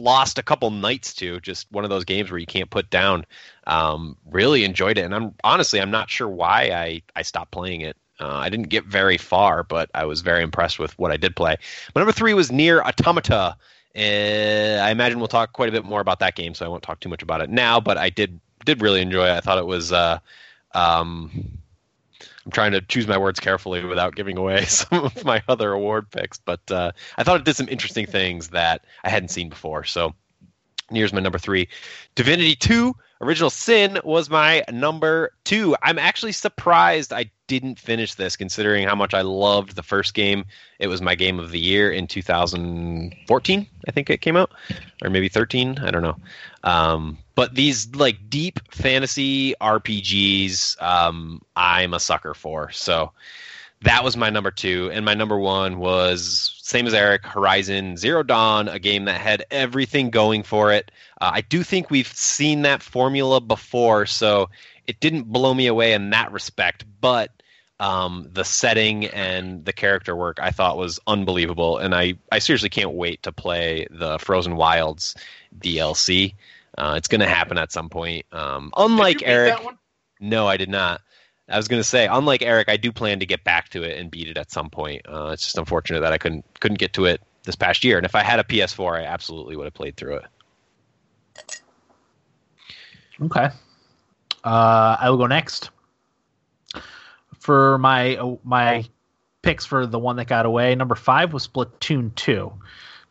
lost 0.00 0.38
a 0.38 0.42
couple 0.42 0.70
nights 0.70 1.14
to. 1.14 1.40
Just 1.40 1.70
one 1.70 1.84
of 1.84 1.90
those 1.90 2.04
games 2.04 2.30
where 2.30 2.38
you 2.38 2.46
can't 2.46 2.70
put 2.70 2.90
down. 2.90 3.26
Um, 3.66 4.16
really 4.30 4.64
enjoyed 4.64 4.98
it, 4.98 5.02
and 5.02 5.14
I'm 5.14 5.34
honestly 5.44 5.80
I'm 5.80 5.90
not 5.90 6.10
sure 6.10 6.28
why 6.28 6.70
I 6.72 7.02
I 7.14 7.22
stopped 7.22 7.50
playing 7.50 7.82
it. 7.82 7.96
Uh, 8.20 8.36
I 8.36 8.48
didn't 8.48 8.68
get 8.68 8.84
very 8.84 9.18
far, 9.18 9.62
but 9.62 9.90
I 9.94 10.04
was 10.04 10.22
very 10.22 10.42
impressed 10.42 10.78
with 10.78 10.98
what 10.98 11.12
I 11.12 11.16
did 11.16 11.36
play. 11.36 11.56
But 11.92 12.00
number 12.00 12.12
three 12.12 12.34
was 12.34 12.50
NieR 12.50 12.82
Automata. 12.82 13.56
Uh, 13.96 14.82
I 14.82 14.90
imagine 14.90 15.18
we'll 15.18 15.28
talk 15.28 15.52
quite 15.52 15.68
a 15.68 15.72
bit 15.72 15.84
more 15.84 16.00
about 16.00 16.18
that 16.20 16.34
game, 16.34 16.54
so 16.54 16.64
I 16.64 16.68
won't 16.68 16.82
talk 16.82 17.00
too 17.00 17.08
much 17.08 17.22
about 17.22 17.42
it 17.42 17.50
now. 17.50 17.80
But 17.80 17.98
I 17.98 18.10
did 18.10 18.40
did 18.64 18.82
really 18.82 19.02
enjoy 19.02 19.26
it. 19.26 19.32
I 19.32 19.40
thought 19.40 19.58
it 19.58 19.66
was. 19.66 19.92
Uh, 19.92 20.18
um, 20.74 21.57
I'm 22.44 22.52
trying 22.52 22.72
to 22.72 22.80
choose 22.80 23.06
my 23.06 23.18
words 23.18 23.40
carefully 23.40 23.84
without 23.84 24.14
giving 24.14 24.38
away 24.38 24.64
some 24.66 25.04
of 25.04 25.24
my 25.24 25.42
other 25.48 25.72
award 25.72 26.10
picks, 26.10 26.38
but 26.38 26.60
uh, 26.70 26.92
I 27.16 27.24
thought 27.24 27.40
it 27.40 27.44
did 27.44 27.56
some 27.56 27.68
interesting 27.68 28.06
things 28.06 28.48
that 28.48 28.84
I 29.04 29.10
hadn't 29.10 29.30
seen 29.30 29.48
before. 29.48 29.84
So, 29.84 30.14
here's 30.90 31.12
my 31.12 31.20
number 31.20 31.38
three. 31.38 31.68
Divinity 32.14 32.54
2, 32.54 32.94
Original 33.20 33.50
Sin 33.50 33.98
was 34.04 34.30
my 34.30 34.62
number 34.70 35.32
two. 35.44 35.76
I'm 35.82 35.98
actually 35.98 36.32
surprised 36.32 37.12
I 37.12 37.30
didn't 37.48 37.78
finish 37.78 38.14
this, 38.14 38.36
considering 38.36 38.86
how 38.86 38.94
much 38.94 39.12
I 39.12 39.22
loved 39.22 39.74
the 39.74 39.82
first 39.82 40.14
game. 40.14 40.44
It 40.78 40.86
was 40.86 41.02
my 41.02 41.16
game 41.16 41.40
of 41.40 41.50
the 41.50 41.58
year 41.58 41.90
in 41.90 42.06
2014, 42.06 43.66
I 43.86 43.90
think 43.90 44.10
it 44.10 44.20
came 44.20 44.36
out, 44.36 44.52
or 45.02 45.10
maybe 45.10 45.28
13. 45.28 45.78
I 45.78 45.90
don't 45.90 46.02
know. 46.02 46.16
Um, 46.62 47.18
but 47.38 47.54
these 47.54 47.94
like 47.94 48.28
deep 48.28 48.58
fantasy 48.74 49.54
RPGs, 49.60 50.82
um, 50.82 51.40
I'm 51.54 51.94
a 51.94 52.00
sucker 52.00 52.34
for. 52.34 52.72
So 52.72 53.12
that 53.82 54.02
was 54.02 54.16
my 54.16 54.28
number 54.28 54.50
two, 54.50 54.90
and 54.92 55.04
my 55.04 55.14
number 55.14 55.38
one 55.38 55.78
was 55.78 56.58
same 56.64 56.88
as 56.88 56.94
Eric, 56.94 57.24
Horizon 57.24 57.96
Zero 57.96 58.24
Dawn, 58.24 58.66
a 58.66 58.80
game 58.80 59.04
that 59.04 59.20
had 59.20 59.44
everything 59.52 60.10
going 60.10 60.42
for 60.42 60.72
it. 60.72 60.90
Uh, 61.20 61.30
I 61.34 61.42
do 61.42 61.62
think 61.62 61.92
we've 61.92 62.08
seen 62.08 62.62
that 62.62 62.82
formula 62.82 63.40
before, 63.40 64.04
so 64.04 64.50
it 64.88 64.98
didn't 64.98 65.30
blow 65.30 65.54
me 65.54 65.68
away 65.68 65.92
in 65.92 66.10
that 66.10 66.32
respect. 66.32 66.84
But 67.00 67.30
um, 67.78 68.30
the 68.32 68.44
setting 68.44 69.06
and 69.06 69.64
the 69.64 69.72
character 69.72 70.16
work 70.16 70.40
I 70.42 70.50
thought 70.50 70.76
was 70.76 70.98
unbelievable, 71.06 71.78
and 71.78 71.94
I, 71.94 72.14
I 72.32 72.40
seriously 72.40 72.68
can't 72.68 72.94
wait 72.94 73.22
to 73.22 73.30
play 73.30 73.86
the 73.92 74.18
Frozen 74.18 74.56
Wilds 74.56 75.14
DLC. 75.56 76.34
Uh, 76.78 76.94
it's 76.96 77.08
going 77.08 77.20
to 77.20 77.28
happen 77.28 77.58
at 77.58 77.72
some 77.72 77.88
point. 77.88 78.24
Um, 78.32 78.72
unlike 78.76 79.18
Did 79.18 79.26
you 79.26 79.32
Eric, 79.32 79.56
that 79.56 79.64
one? 79.64 79.78
no, 80.20 80.46
I 80.46 80.56
did 80.56 80.68
not. 80.68 81.00
I 81.48 81.56
was 81.56 81.66
going 81.66 81.80
to 81.80 81.88
say, 81.88 82.06
unlike 82.06 82.42
Eric, 82.42 82.68
I 82.68 82.76
do 82.76 82.92
plan 82.92 83.20
to 83.20 83.26
get 83.26 83.42
back 83.42 83.70
to 83.70 83.82
it 83.82 83.98
and 83.98 84.10
beat 84.10 84.28
it 84.28 84.36
at 84.36 84.50
some 84.50 84.70
point. 84.70 85.02
Uh, 85.08 85.30
it's 85.32 85.42
just 85.42 85.58
unfortunate 85.58 86.00
that 86.00 86.12
I 86.12 86.18
couldn't 86.18 86.44
couldn't 86.60 86.78
get 86.78 86.92
to 86.94 87.06
it 87.06 87.22
this 87.44 87.56
past 87.56 87.84
year. 87.84 87.96
And 87.96 88.04
if 88.04 88.14
I 88.14 88.22
had 88.22 88.38
a 88.38 88.44
PS4, 88.44 89.00
I 89.00 89.04
absolutely 89.04 89.56
would 89.56 89.64
have 89.64 89.74
played 89.74 89.96
through 89.96 90.16
it. 90.16 90.24
Okay. 93.22 93.48
Uh, 94.44 94.96
I 95.00 95.10
will 95.10 95.16
go 95.16 95.26
next. 95.26 95.70
For 97.40 97.78
my 97.78 98.18
my 98.44 98.84
picks 99.42 99.64
for 99.64 99.86
the 99.86 99.98
one 99.98 100.16
that 100.16 100.26
got 100.26 100.44
away, 100.44 100.74
number 100.74 100.94
five 100.94 101.32
was 101.32 101.48
Splatoon 101.48 102.14
two. 102.14 102.52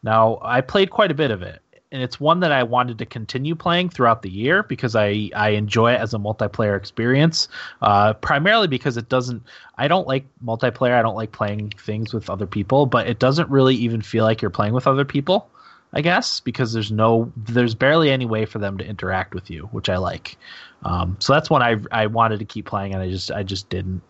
Now 0.04 0.40
I 0.44 0.62
played 0.62 0.92
quite 0.92 1.12
a 1.12 1.16
bit 1.16 1.32
of 1.32 1.42
it, 1.42 1.62
and 1.92 2.02
it's 2.02 2.20
one 2.20 2.42
that 2.42 2.52
I 2.52 2.64
wanted 2.64 2.98
to 3.00 3.06
continue 3.06 3.56
playing 3.56 3.90
throughout 3.90 4.22
the 4.22 4.30
year 4.30 4.64
because 4.64 4.96
I 4.96 5.30
I 5.36 5.50
enjoy 5.50 5.94
it 5.94 6.02
as 6.02 6.14
a 6.14 6.18
multiplayer 6.18 6.78
experience. 6.78 7.48
Uh, 7.82 8.14
primarily 8.14 8.68
because 8.68 8.98
it 8.98 9.10
doesn't. 9.10 9.44
I 9.78 9.88
don't 9.88 10.08
like 10.08 10.26
multiplayer. 10.44 10.94
I 10.94 11.02
don't 11.02 11.16
like 11.16 11.32
playing 11.32 11.72
things 11.72 12.14
with 12.14 12.30
other 12.30 12.48
people, 12.48 12.86
but 12.86 13.08
it 13.08 13.20
doesn't 13.20 13.50
really 13.50 13.76
even 13.76 14.02
feel 14.02 14.26
like 14.26 14.42
you're 14.42 14.52
playing 14.52 14.74
with 14.74 14.88
other 14.88 15.06
people. 15.06 15.50
I 15.94 16.02
guess 16.02 16.42
because 16.42 16.74
there's 16.74 16.92
no 16.92 17.32
there's 17.38 17.74
barely 17.74 18.12
any 18.12 18.26
way 18.26 18.46
for 18.46 18.60
them 18.60 18.78
to 18.80 18.86
interact 18.86 19.34
with 19.34 19.50
you, 19.50 19.64
which 19.72 19.88
I 19.88 19.98
like. 19.98 20.38
Um, 20.84 21.16
so 21.20 21.34
that's 21.34 21.50
one 21.50 21.62
I 21.62 21.78
I 21.92 22.08
wanted 22.08 22.40
to 22.40 22.46
keep 22.46 22.66
playing 22.66 22.94
and 22.94 23.02
I 23.02 23.10
just 23.10 23.32
I 23.32 23.44
just 23.44 23.70
didn't. 23.70 24.02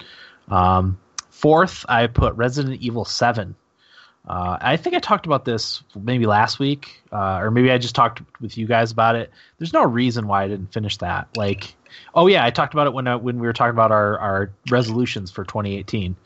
Um, 0.49 0.97
fourth, 1.29 1.85
I 1.87 2.07
put 2.07 2.33
Resident 2.35 2.81
Evil 2.81 3.05
Seven. 3.05 3.55
Uh, 4.27 4.57
I 4.59 4.75
think 4.75 4.95
I 4.95 4.99
talked 4.99 5.25
about 5.25 5.45
this 5.45 5.81
maybe 5.95 6.25
last 6.25 6.59
week, 6.59 7.01
uh, 7.13 7.39
or 7.39 7.49
maybe 7.49 7.71
I 7.71 7.77
just 7.77 7.95
talked 7.95 8.21
with 8.41 8.57
you 8.57 8.67
guys 8.67 8.91
about 8.91 9.15
it. 9.15 9.31
There's 9.57 9.71
no 9.71 9.83
reason 9.83 10.27
why 10.27 10.43
I 10.43 10.47
didn't 10.49 10.73
finish 10.73 10.97
that. 10.97 11.29
Like, 11.37 11.73
oh 12.13 12.27
yeah, 12.27 12.43
I 12.43 12.49
talked 12.49 12.73
about 12.73 12.87
it 12.87 12.93
when 12.93 13.07
uh, 13.07 13.17
when 13.17 13.39
we 13.39 13.47
were 13.47 13.53
talking 13.53 13.71
about 13.71 13.91
our 13.91 14.19
our 14.19 14.51
resolutions 14.69 15.31
for 15.31 15.45
2018. 15.45 16.17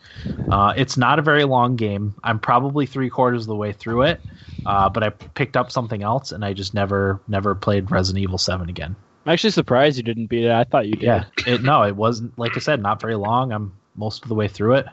Uh, 0.49 0.73
it's 0.75 0.97
not 0.97 1.19
a 1.19 1.21
very 1.21 1.43
long 1.43 1.75
game. 1.75 2.15
I'm 2.23 2.39
probably 2.39 2.87
three 2.87 3.09
quarters 3.09 3.43
of 3.43 3.47
the 3.47 3.55
way 3.55 3.71
through 3.71 4.03
it, 4.03 4.21
uh, 4.65 4.89
but 4.89 5.03
I 5.03 5.09
picked 5.11 5.55
up 5.55 5.71
something 5.71 6.01
else 6.01 6.31
and 6.31 6.43
I 6.43 6.53
just 6.53 6.73
never 6.73 7.21
never 7.27 7.53
played 7.53 7.91
Resident 7.91 8.23
Evil 8.23 8.39
Seven 8.39 8.67
again. 8.67 8.95
I'm 9.25 9.33
actually 9.33 9.51
surprised 9.51 9.97
you 9.97 10.03
didn't 10.03 10.25
beat 10.25 10.45
it. 10.45 10.51
I 10.51 10.63
thought 10.63 10.87
you 10.87 10.93
did. 10.93 11.03
Yeah, 11.03 11.25
it, 11.45 11.61
no, 11.61 11.83
it 11.83 11.95
wasn't. 11.95 12.37
Like 12.39 12.57
I 12.57 12.59
said, 12.59 12.81
not 12.81 12.99
very 12.99 13.15
long. 13.15 13.51
I'm 13.51 13.73
most 13.95 14.23
of 14.23 14.29
the 14.29 14.35
way 14.35 14.47
through 14.47 14.75
it. 14.75 14.87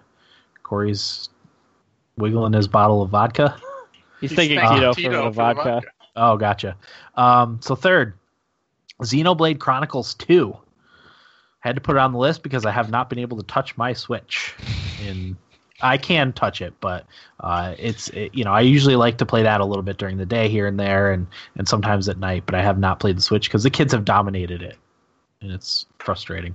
Corey's 0.63 1.31
wiggling 2.19 2.53
his 2.53 2.69
bottle 2.69 3.03
of 3.03 3.11
vodka. 3.11 3.57
He's, 4.21 4.31
He's 4.31 4.37
thinking 4.37 4.59
thanking 4.59 4.79
Tito, 4.79 4.93
Tito 4.93 5.09
for 5.09 5.17
the 5.17 5.23
for 5.23 5.25
the 5.25 5.31
vodka. 5.31 5.63
vodka. 5.63 5.89
Oh, 6.17 6.37
gotcha. 6.37 6.77
Um, 7.15 7.61
so 7.63 7.75
third, 7.75 8.15
Xenoblade 9.03 9.59
Chronicles 9.59 10.15
Two. 10.15 10.57
Had 11.61 11.75
to 11.75 11.81
put 11.81 11.97
it 11.97 11.99
on 11.99 12.13
the 12.13 12.19
list 12.19 12.43
because 12.45 12.65
I 12.65 12.71
have 12.71 12.91
not 12.91 13.11
been 13.11 13.19
able 13.19 13.37
to 13.37 13.43
touch 13.43 13.77
my 13.77 13.93
Switch. 13.93 14.55
In 15.05 15.37
I 15.81 15.97
can 15.97 16.33
touch 16.33 16.61
it, 16.61 16.75
but 16.81 17.07
uh, 17.41 17.75
it's 17.79 18.09
it, 18.11 18.35
you 18.35 18.45
know 18.45 18.53
I 18.53 18.61
usually 18.61 18.97
like 18.97 19.19
to 19.19 19.27
play 19.27 19.43
that 19.43 19.61
a 19.61 19.65
little 19.65 19.83
bit 19.83 19.97
during 19.97 20.17
the 20.17 20.27
day 20.27 20.49
here 20.49 20.67
and 20.67 20.79
there, 20.79 21.13
and 21.13 21.27
and 21.57 21.69
sometimes 21.69 22.09
at 22.09 22.19
night. 22.19 22.45
But 22.47 22.55
I 22.55 22.63
have 22.63 22.79
not 22.79 23.01
played 23.01 23.17
the 23.17 23.23
Switch 23.23 23.49
because 23.49 23.63
the 23.63 23.71
kids 23.71 23.93
have 23.93 24.05
dominated 24.05 24.63
it, 24.63 24.77
and 25.41 25.53
it's 25.53 25.87
frustrating. 25.99 26.55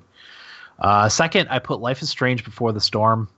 Uh, 0.80 1.08
second, 1.08 1.48
I 1.50 1.60
put 1.60 1.80
Life 1.80 2.02
is 2.02 2.10
Strange 2.10 2.44
Before 2.44 2.72
the 2.72 2.82
Storm. 2.82 3.30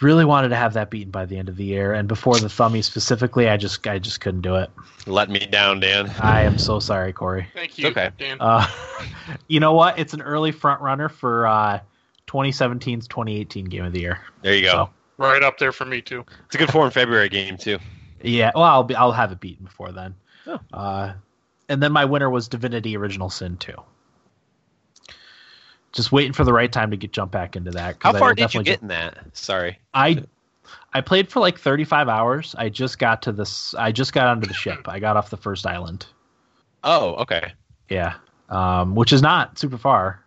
Really 0.00 0.24
wanted 0.24 0.50
to 0.50 0.56
have 0.56 0.74
that 0.74 0.90
beaten 0.90 1.10
by 1.10 1.26
the 1.26 1.36
end 1.36 1.48
of 1.48 1.56
the 1.56 1.64
year, 1.64 1.92
and 1.92 2.06
before 2.06 2.38
the 2.38 2.48
Thummy 2.48 2.82
specifically, 2.82 3.48
I 3.48 3.56
just 3.56 3.84
I 3.86 3.98
just 3.98 4.20
couldn't 4.20 4.42
do 4.42 4.54
it. 4.54 4.70
Let 5.06 5.28
me 5.28 5.40
down, 5.40 5.80
Dan. 5.80 6.10
I 6.20 6.42
am 6.42 6.56
so 6.56 6.78
sorry, 6.78 7.12
Corey. 7.12 7.48
Thank 7.52 7.78
you, 7.78 7.88
okay. 7.88 8.10
Dan. 8.16 8.36
Uh, 8.38 8.66
you 9.48 9.58
know 9.58 9.72
what? 9.72 9.98
It's 9.98 10.14
an 10.14 10.22
early 10.22 10.52
front 10.52 10.80
runner 10.80 11.08
for 11.08 11.46
uh, 11.48 11.80
2017's 12.28 13.08
2018 13.08 13.64
Game 13.64 13.84
of 13.84 13.92
the 13.92 14.00
Year. 14.00 14.20
There 14.42 14.54
you 14.54 14.62
go. 14.62 14.70
So- 14.70 14.90
right 15.18 15.42
up 15.42 15.58
there 15.58 15.72
for 15.72 15.84
me 15.84 16.00
too. 16.00 16.24
It's 16.46 16.54
a 16.54 16.58
good 16.58 16.70
four 16.70 16.84
in 16.84 16.92
February 16.92 17.28
game 17.28 17.56
too. 17.56 17.78
Yeah, 18.22 18.52
well, 18.54 18.64
I'll 18.64 18.84
be 18.84 18.94
I'll 18.94 19.12
have 19.12 19.32
it 19.32 19.40
beaten 19.40 19.64
before 19.64 19.92
then. 19.92 20.14
Oh. 20.46 20.60
Uh, 20.72 21.12
and 21.68 21.82
then 21.82 21.92
my 21.92 22.04
winner 22.04 22.30
was 22.30 22.48
Divinity 22.48 22.96
Original 22.96 23.30
Sin 23.30 23.56
2. 23.58 23.72
Just 25.92 26.12
waiting 26.12 26.32
for 26.32 26.44
the 26.44 26.52
right 26.52 26.70
time 26.70 26.90
to 26.90 26.96
get 26.96 27.12
jump 27.12 27.32
back 27.32 27.56
into 27.56 27.70
that. 27.72 27.98
'cause 27.98 28.12
How 28.12 28.16
I 28.16 28.20
far 28.20 28.34
did 28.34 28.40
you 28.40 28.44
definitely 28.46 28.64
get 28.72 28.82
in 28.82 28.88
that? 28.88 29.18
Sorry. 29.36 29.78
I 29.94 30.22
I 30.92 31.00
played 31.00 31.30
for 31.30 31.40
like 31.40 31.58
35 31.58 32.08
hours. 32.08 32.54
I 32.58 32.68
just 32.68 32.98
got 32.98 33.22
to 33.22 33.32
this. 33.32 33.74
I 33.74 33.90
just 33.90 34.12
got 34.12 34.26
onto 34.26 34.46
the 34.46 34.54
ship. 34.54 34.86
I 34.86 34.98
got 34.98 35.16
off 35.16 35.30
the 35.30 35.36
first 35.36 35.66
island. 35.66 36.06
Oh, 36.84 37.14
okay. 37.16 37.52
Yeah, 37.88 38.14
um, 38.50 38.94
which 38.94 39.12
is 39.12 39.22
not 39.22 39.58
super 39.58 39.78
far. 39.78 40.22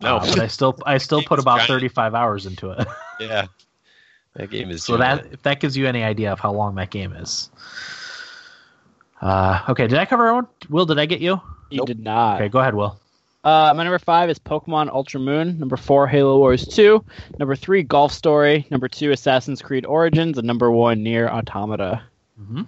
No. 0.00 0.18
Uh, 0.18 0.26
but 0.28 0.38
I 0.40 0.46
still 0.46 0.78
I 0.84 0.98
still 0.98 1.22
put 1.22 1.38
about 1.38 1.66
35 1.66 2.14
hours 2.14 2.46
into 2.46 2.70
it. 2.70 2.86
Yeah. 3.18 3.46
That 4.34 4.50
game 4.50 4.70
is 4.70 4.84
so 4.84 4.96
giant. 4.96 5.22
that 5.24 5.32
if 5.32 5.42
that 5.42 5.58
gives 5.58 5.76
you 5.76 5.88
any 5.88 6.04
idea 6.04 6.30
of 6.32 6.38
how 6.38 6.52
long 6.52 6.76
that 6.76 6.90
game 6.90 7.12
is. 7.14 7.50
Uh, 9.20 9.60
okay, 9.70 9.88
did 9.88 9.98
I 9.98 10.04
cover 10.04 10.28
everyone? 10.28 10.46
Will, 10.70 10.86
did 10.86 10.98
I 11.00 11.06
get 11.06 11.20
you? 11.20 11.40
You 11.70 11.78
Nope. 11.78 11.86
did 11.88 11.98
not. 11.98 12.36
Okay, 12.36 12.48
go 12.48 12.60
ahead, 12.60 12.74
Will. 12.76 13.00
Uh, 13.48 13.72
my 13.72 13.82
number 13.82 13.98
five 13.98 14.28
is 14.28 14.38
Pokemon 14.38 14.90
Ultra 14.90 15.18
Moon. 15.18 15.58
Number 15.58 15.78
four, 15.78 16.06
Halo 16.06 16.36
Wars 16.36 16.66
2. 16.66 17.02
Number 17.38 17.56
three, 17.56 17.82
Golf 17.82 18.12
Story. 18.12 18.66
Number 18.70 18.88
two, 18.88 19.10
Assassin's 19.10 19.62
Creed 19.62 19.86
Origins. 19.86 20.36
And 20.36 20.46
number 20.46 20.70
one, 20.70 21.02
NieR 21.02 21.30
Automata. 21.30 22.02
Mm-hmm. 22.38 22.64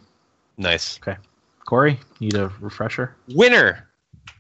nice. 0.57 0.99
Okay. 1.03 1.19
Corey, 1.67 2.01
need 2.19 2.35
a 2.35 2.51
refresher? 2.61 3.15
Winner. 3.29 3.91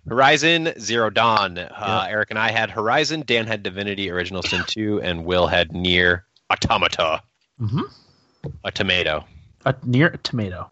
Horizon 0.08 0.72
Zero 0.80 1.10
Dawn. 1.10 1.58
Uh, 1.58 2.06
Eric 2.08 2.30
and 2.30 2.38
I 2.38 2.50
had 2.50 2.70
Horizon. 2.70 3.22
Dan 3.26 3.46
had 3.46 3.62
Divinity 3.62 4.10
Original 4.10 4.42
Sin 4.42 4.64
2, 4.66 5.02
and 5.02 5.26
Will 5.26 5.46
had 5.46 5.68
NieR 5.72 6.22
Automata. 6.50 7.22
Mm-hmm. 7.60 7.82
A 8.64 8.70
tomato. 8.70 9.26
A 9.66 9.74
near 9.84 10.06
a 10.06 10.16
tomato. 10.16 10.70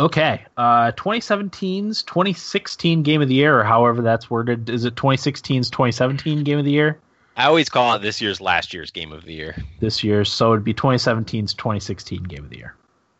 Okay, 0.00 0.44
uh, 0.56 0.90
2017's 0.92 2.02
2016 2.02 3.02
Game 3.04 3.22
of 3.22 3.28
the 3.28 3.34
Year, 3.34 3.60
or 3.60 3.62
however 3.64 4.02
that's 4.02 4.28
worded. 4.28 4.68
Is 4.68 4.84
it 4.84 4.96
2016's 4.96 5.70
2017 5.70 6.42
Game 6.42 6.58
of 6.58 6.64
the 6.64 6.72
Year? 6.72 6.98
I 7.36 7.46
always 7.46 7.68
call 7.68 7.94
it 7.94 8.02
this 8.02 8.20
year's 8.20 8.40
last 8.40 8.74
year's 8.74 8.90
game 8.90 9.12
of 9.12 9.24
the 9.24 9.32
year. 9.34 9.56
this 9.80 10.02
year, 10.04 10.24
so 10.24 10.52
it'd 10.52 10.64
be 10.64 10.74
2017's 10.74 11.54
2016 11.54 12.24
Game 12.24 12.44
of 12.44 12.50
the 12.50 12.56
Year. 12.58 12.74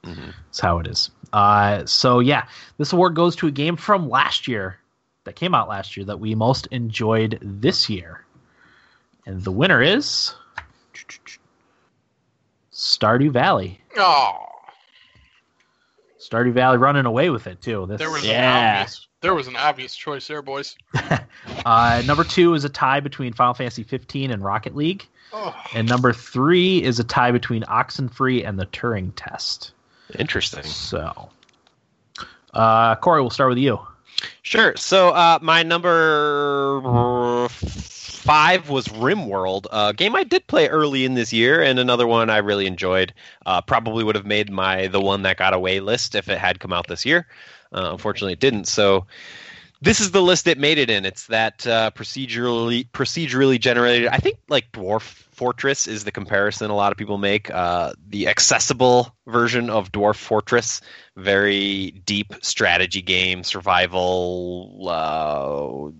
Mhm. 0.05 0.35
That's 0.47 0.61
how 0.61 0.79
it 0.81 0.87
is. 0.89 1.11
Uh, 1.33 1.85
so 1.87 2.19
yeah, 2.21 2.47
this 2.79 2.93
award 2.93 3.15
goes 3.15 3.37
to 3.37 3.47
a 3.47 3.51
game 3.53 3.77
from 3.77 4.09
last 4.11 4.47
year 4.49 4.79
that 5.25 5.35
came 5.37 5.55
out 5.55 5.69
last 5.69 5.97
year 5.97 6.05
that 6.07 6.21
we 6.21 6.35
most 6.35 6.67
enjoyed 6.73 7.39
this 7.41 7.89
year, 7.89 8.25
and 9.27 9.43
the 9.43 9.51
winner 9.53 9.81
is 9.81 10.35
Stardew 12.73 13.31
Valley. 13.31 13.81
Oh, 13.97 14.37
Stardew 16.29 16.53
Valley 16.53 16.79
running 16.79 17.07
away 17.07 17.31
with 17.31 17.47
it 17.47 17.61
too. 17.61 17.87
This 17.87 17.99
there 17.99 18.11
was 18.11 18.25
an 18.25 18.31
Yeah. 18.31 18.79
obvious. 18.81 19.07
There 19.21 19.35
was 19.35 19.47
an 19.47 19.57
obvious 19.57 19.95
choice 19.95 20.27
there, 20.27 20.43
boys. 20.43 20.77
uh, 21.67 22.03
number 22.05 22.25
two 22.25 22.55
is 22.55 22.65
a 22.65 22.69
tie 22.69 23.01
between 23.01 23.33
Final 23.33 23.55
Fantasy 23.55 23.83
15 23.83 24.31
and 24.31 24.45
Rocket 24.45 24.77
League, 24.77 25.07
Oh, 25.33 25.55
and 25.75 25.89
number 25.89 26.13
three 26.13 26.83
is 26.83 26.99
a 27.01 27.05
tie 27.05 27.33
between 27.33 27.63
Oxenfree 27.65 28.47
and 28.47 28.59
the 28.59 28.67
Turing 28.67 29.13
Test. 29.17 29.73
Interesting. 30.19 30.63
So, 30.63 31.31
uh, 32.53 32.97
Corey, 32.97 33.21
we'll 33.23 33.31
start 33.31 33.49
with 33.49 33.59
you. 33.59 33.81
Sure. 34.43 34.75
So 34.77 35.09
uh, 35.11 35.39
my 35.43 35.63
number 35.63 37.49
five 38.25 38.71
was 38.71 38.89
RimWorld, 38.89 39.67
a 39.71 39.93
game 39.93 40.17
I 40.17 40.25
did 40.25 40.47
play 40.47 40.69
early 40.69 41.05
in 41.05 41.13
this 41.13 41.33
year, 41.33 41.63
and 41.63 41.79
another 41.79 42.07
one 42.07 42.31
I 42.31 42.39
really 42.39 42.67
enjoyed. 42.67 43.13
Uh, 43.45 43.61
probably 43.61 44.03
would 44.03 44.15
have 44.15 44.25
made 44.25 44.51
my 44.51 44.87
the 44.87 45.01
one 45.01 45.23
that 45.23 45.37
got 45.37 45.53
away 45.53 45.81
list 45.81 46.15
if 46.15 46.29
it 46.29 46.39
had 46.39 46.59
come 46.59 46.73
out 46.73 46.87
this 46.87 47.05
year. 47.05 47.27
Uh, 47.73 47.91
unfortunately, 47.93 48.33
it 48.33 48.41
didn't. 48.41 48.67
So 48.67 49.07
this 49.83 50.01
is 50.01 50.11
the 50.11 50.23
list 50.23 50.47
it 50.47 50.59
made 50.59 50.79
it 50.79 50.89
in. 50.89 51.05
It's 51.05 51.27
that 51.27 51.67
uh, 51.67 51.91
procedurally 51.91 52.89
procedurally 52.91 53.61
generated. 53.61 54.09
I 54.09 54.17
think 54.17 54.39
like 54.49 54.73
Dwarf 54.73 55.03
Fortress 55.03 55.87
is 55.87 56.05
the 56.05 56.13
comparison 56.13 56.71
a 56.71 56.77
lot 56.77 56.93
of 56.93 56.99
people 56.99 57.19
make. 57.19 57.51
Uh, 57.51 57.93
the 58.09 58.29
accessible 58.29 59.15
version 59.27 59.69
of 59.69 59.93
Dwarf 59.93 60.17
Fortress, 60.17 60.81
very 61.17 61.91
deep 61.91 62.33
strategy 62.41 63.03
game, 63.03 63.45
survival, 63.45 64.87
uh, 64.89 65.91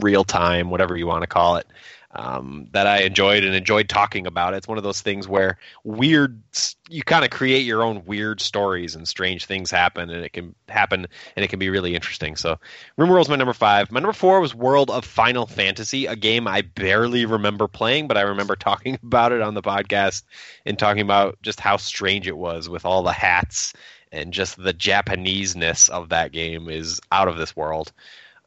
real 0.00 0.24
time, 0.24 0.70
whatever 0.70 0.96
you 0.96 1.06
want 1.06 1.22
to 1.22 1.26
call 1.26 1.56
it. 1.56 1.66
Um, 2.12 2.66
that 2.72 2.88
I 2.88 3.02
enjoyed 3.02 3.44
and 3.44 3.54
enjoyed 3.54 3.88
talking 3.88 4.26
about. 4.26 4.52
It's 4.52 4.66
one 4.66 4.78
of 4.78 4.82
those 4.82 5.00
things 5.00 5.28
where 5.28 5.58
weird, 5.84 6.42
you 6.88 7.04
kind 7.04 7.24
of 7.24 7.30
create 7.30 7.64
your 7.64 7.84
own 7.84 8.04
weird 8.04 8.40
stories 8.40 8.96
and 8.96 9.06
strange 9.06 9.46
things 9.46 9.70
happen, 9.70 10.10
and 10.10 10.24
it 10.24 10.32
can 10.32 10.56
happen, 10.68 11.06
and 11.36 11.44
it 11.44 11.48
can 11.48 11.60
be 11.60 11.70
really 11.70 11.94
interesting. 11.94 12.34
So, 12.34 12.58
RimWorld's 12.98 13.28
my 13.28 13.36
number 13.36 13.52
five. 13.52 13.92
My 13.92 14.00
number 14.00 14.12
four 14.12 14.40
was 14.40 14.56
World 14.56 14.90
of 14.90 15.04
Final 15.04 15.46
Fantasy, 15.46 16.06
a 16.06 16.16
game 16.16 16.48
I 16.48 16.62
barely 16.62 17.26
remember 17.26 17.68
playing, 17.68 18.08
but 18.08 18.16
I 18.16 18.22
remember 18.22 18.56
talking 18.56 18.98
about 19.04 19.30
it 19.30 19.40
on 19.40 19.54
the 19.54 19.62
podcast 19.62 20.24
and 20.66 20.76
talking 20.76 21.02
about 21.02 21.40
just 21.42 21.60
how 21.60 21.76
strange 21.76 22.26
it 22.26 22.36
was 22.36 22.68
with 22.68 22.84
all 22.84 23.04
the 23.04 23.12
hats 23.12 23.72
and 24.12 24.32
just 24.32 24.62
the 24.62 24.74
Japaneseness 24.74 25.88
of 25.90 26.08
that 26.08 26.32
game 26.32 26.68
is 26.68 27.00
out 27.12 27.28
of 27.28 27.38
this 27.38 27.54
world. 27.54 27.92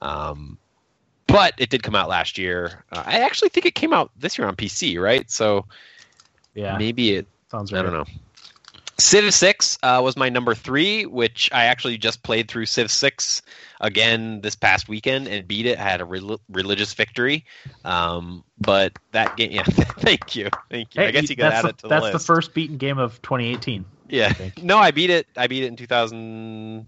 Um, 0.01 0.57
but 1.33 1.55
it 1.57 1.69
did 1.69 1.81
come 1.81 1.95
out 1.95 2.09
last 2.09 2.37
year. 2.37 2.83
Uh, 2.91 3.01
I 3.05 3.19
actually 3.21 3.49
think 3.49 3.65
it 3.65 3.73
came 3.73 3.91
out 3.91 4.11
this 4.15 4.37
year 4.37 4.47
on 4.47 4.55
PC, 4.55 5.01
right? 5.01 5.29
So 5.31 5.65
Yeah, 6.53 6.77
maybe 6.77 7.15
it 7.15 7.27
sounds 7.49 7.73
right. 7.73 7.79
I 7.79 7.81
don't 7.81 7.93
know. 7.93 8.05
Civ 8.99 9.33
6 9.33 9.79
uh, 9.81 9.99
was 10.03 10.15
my 10.15 10.29
number 10.29 10.53
three, 10.53 11.07
which 11.07 11.49
I 11.51 11.65
actually 11.65 11.97
just 11.97 12.21
played 12.21 12.47
through 12.47 12.67
Civ 12.67 12.91
6 12.91 13.41
again 13.81 14.41
this 14.41 14.53
past 14.53 14.87
weekend 14.87 15.27
and 15.27 15.47
beat 15.47 15.65
it. 15.65 15.79
I 15.79 15.81
had 15.81 16.01
a 16.01 16.05
rel- 16.05 16.39
religious 16.49 16.93
victory. 16.93 17.45
Um, 17.83 18.43
but 18.59 18.93
that 19.11 19.35
game, 19.35 19.51
yeah, 19.51 19.63
thank 19.67 20.35
you. 20.35 20.49
Thank 20.69 20.95
you. 20.95 21.01
I 21.01 21.09
guess 21.09 21.27
you 21.31 21.35
could 21.35 21.45
that's 21.45 21.55
add 21.55 21.65
the, 21.65 21.69
it 21.69 21.77
to 21.79 21.81
the 21.83 21.89
that's 21.89 22.03
list. 22.03 22.13
the 22.13 22.33
first 22.33 22.53
beaten 22.53 22.77
game 22.77 22.99
of 22.99 23.19
2018. 23.23 23.83
Yeah. 24.07 24.31
I. 24.39 24.53
No, 24.61 24.77
I 24.77 24.91
beat 24.91 25.09
it. 25.09 25.25
I 25.35 25.47
beat 25.47 25.63
it 25.63 25.67
in 25.67 25.75
2000. 25.75 26.87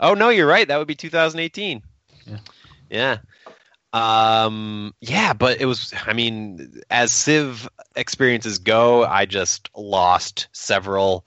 Oh 0.00 0.14
no, 0.14 0.30
you're 0.30 0.48
right. 0.48 0.66
That 0.66 0.78
would 0.78 0.88
be 0.88 0.96
2018. 0.96 1.80
Yeah. 2.26 2.38
Yeah. 2.90 3.18
Um. 3.94 4.92
Yeah, 5.00 5.32
but 5.32 5.60
it 5.60 5.66
was. 5.66 5.94
I 6.06 6.12
mean, 6.12 6.80
as 6.90 7.12
Civ 7.12 7.68
experiences 7.94 8.58
go, 8.58 9.04
I 9.04 9.24
just 9.24 9.70
lost 9.76 10.48
several 10.52 11.24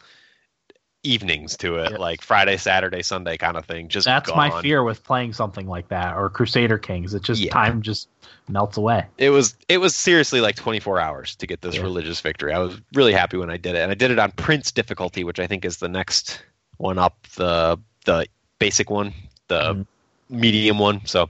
evenings 1.03 1.55
to 1.55 1.77
it, 1.77 1.91
Yeah. 1.91 1.97
like 1.97 2.21
Friday, 2.21 2.57
Saturday, 2.57 3.01
Sunday 3.01 3.37
kind 3.37 3.55
of 3.55 3.65
thing. 3.65 3.87
Just 3.87 4.03
That's 4.05 4.29
my 4.35 4.49
gone. 4.49 4.61
fear 4.61 4.83
with 4.83 5.03
playing 5.05 5.31
something 5.31 5.65
like 5.65 5.87
that 5.87 6.17
or 6.17 6.29
Crusader 6.29 6.77
Kings. 6.77 7.13
It 7.13 7.23
just 7.23 7.39
Yeah. 7.41 7.53
time 7.53 7.81
just 7.81 8.09
melts 8.49 8.75
away. 8.75 9.05
It 9.17 9.29
was 9.29 9.55
it 9.69 9.77
was 9.77 9.95
seriously 9.95 10.41
like 10.41 10.57
24 10.57 10.99
hours 10.99 11.35
to 11.37 11.47
get 11.47 11.61
this 11.61 11.75
Yeah. 11.75 11.83
religious 11.83 12.19
victory. 12.19 12.51
I 12.51 12.59
was 12.59 12.81
really 12.93 13.13
happy 13.13 13.37
when 13.37 13.49
I 13.49 13.55
did 13.55 13.75
it, 13.75 13.79
and 13.79 13.91
I 13.91 13.95
did 13.95 14.11
it 14.11 14.19
on 14.19 14.31
Prince 14.33 14.71
difficulty, 14.73 15.23
which 15.23 15.39
I 15.39 15.47
think 15.47 15.63
is 15.63 15.77
the 15.77 15.87
next 15.87 16.43
one 16.75 16.97
up, 16.97 17.15
the 17.37 17.77
the 18.03 18.27
basic 18.59 18.89
one, 18.89 19.13
the 19.47 19.75
Mhm. 19.75 19.85
medium 20.29 20.79
one. 20.79 21.05
So 21.05 21.29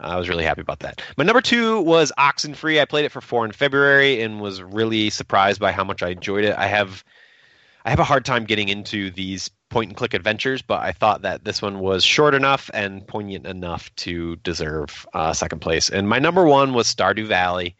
I 0.00 0.16
was 0.16 0.28
really 0.28 0.44
happy 0.44 0.60
about 0.60 0.80
that. 0.80 1.02
My 1.16 1.24
number 1.24 1.40
two 1.40 1.80
was 1.80 2.12
Oxenfree. 2.18 2.80
I 2.80 2.84
played 2.84 3.04
it 3.04 3.12
for 3.12 3.20
four 3.20 3.44
in 3.44 3.52
February 3.52 4.22
and 4.22 4.40
was 4.40 4.62
really 4.62 5.10
surprised 5.10 5.60
by 5.60 5.72
how 5.72 5.84
much 5.84 6.02
I 6.02 6.10
enjoyed 6.10 6.44
it. 6.44 6.56
I 6.56 6.66
have 6.66 7.04
I 7.84 7.90
have 7.90 8.00
a 8.00 8.04
hard 8.04 8.24
time 8.24 8.44
getting 8.44 8.68
into 8.68 9.10
these 9.10 9.48
point 9.70 9.90
and 9.90 9.96
click 9.96 10.12
adventures, 10.12 10.60
but 10.60 10.80
I 10.80 10.92
thought 10.92 11.22
that 11.22 11.44
this 11.44 11.62
one 11.62 11.78
was 11.78 12.04
short 12.04 12.34
enough 12.34 12.70
and 12.74 13.06
poignant 13.06 13.46
enough 13.46 13.94
to 13.96 14.36
deserve 14.36 15.06
uh, 15.14 15.32
second 15.32 15.60
place. 15.60 15.88
And 15.88 16.08
my 16.08 16.18
number 16.18 16.44
one 16.44 16.74
was 16.74 16.92
Stardew 16.92 17.26
Valley. 17.26 17.76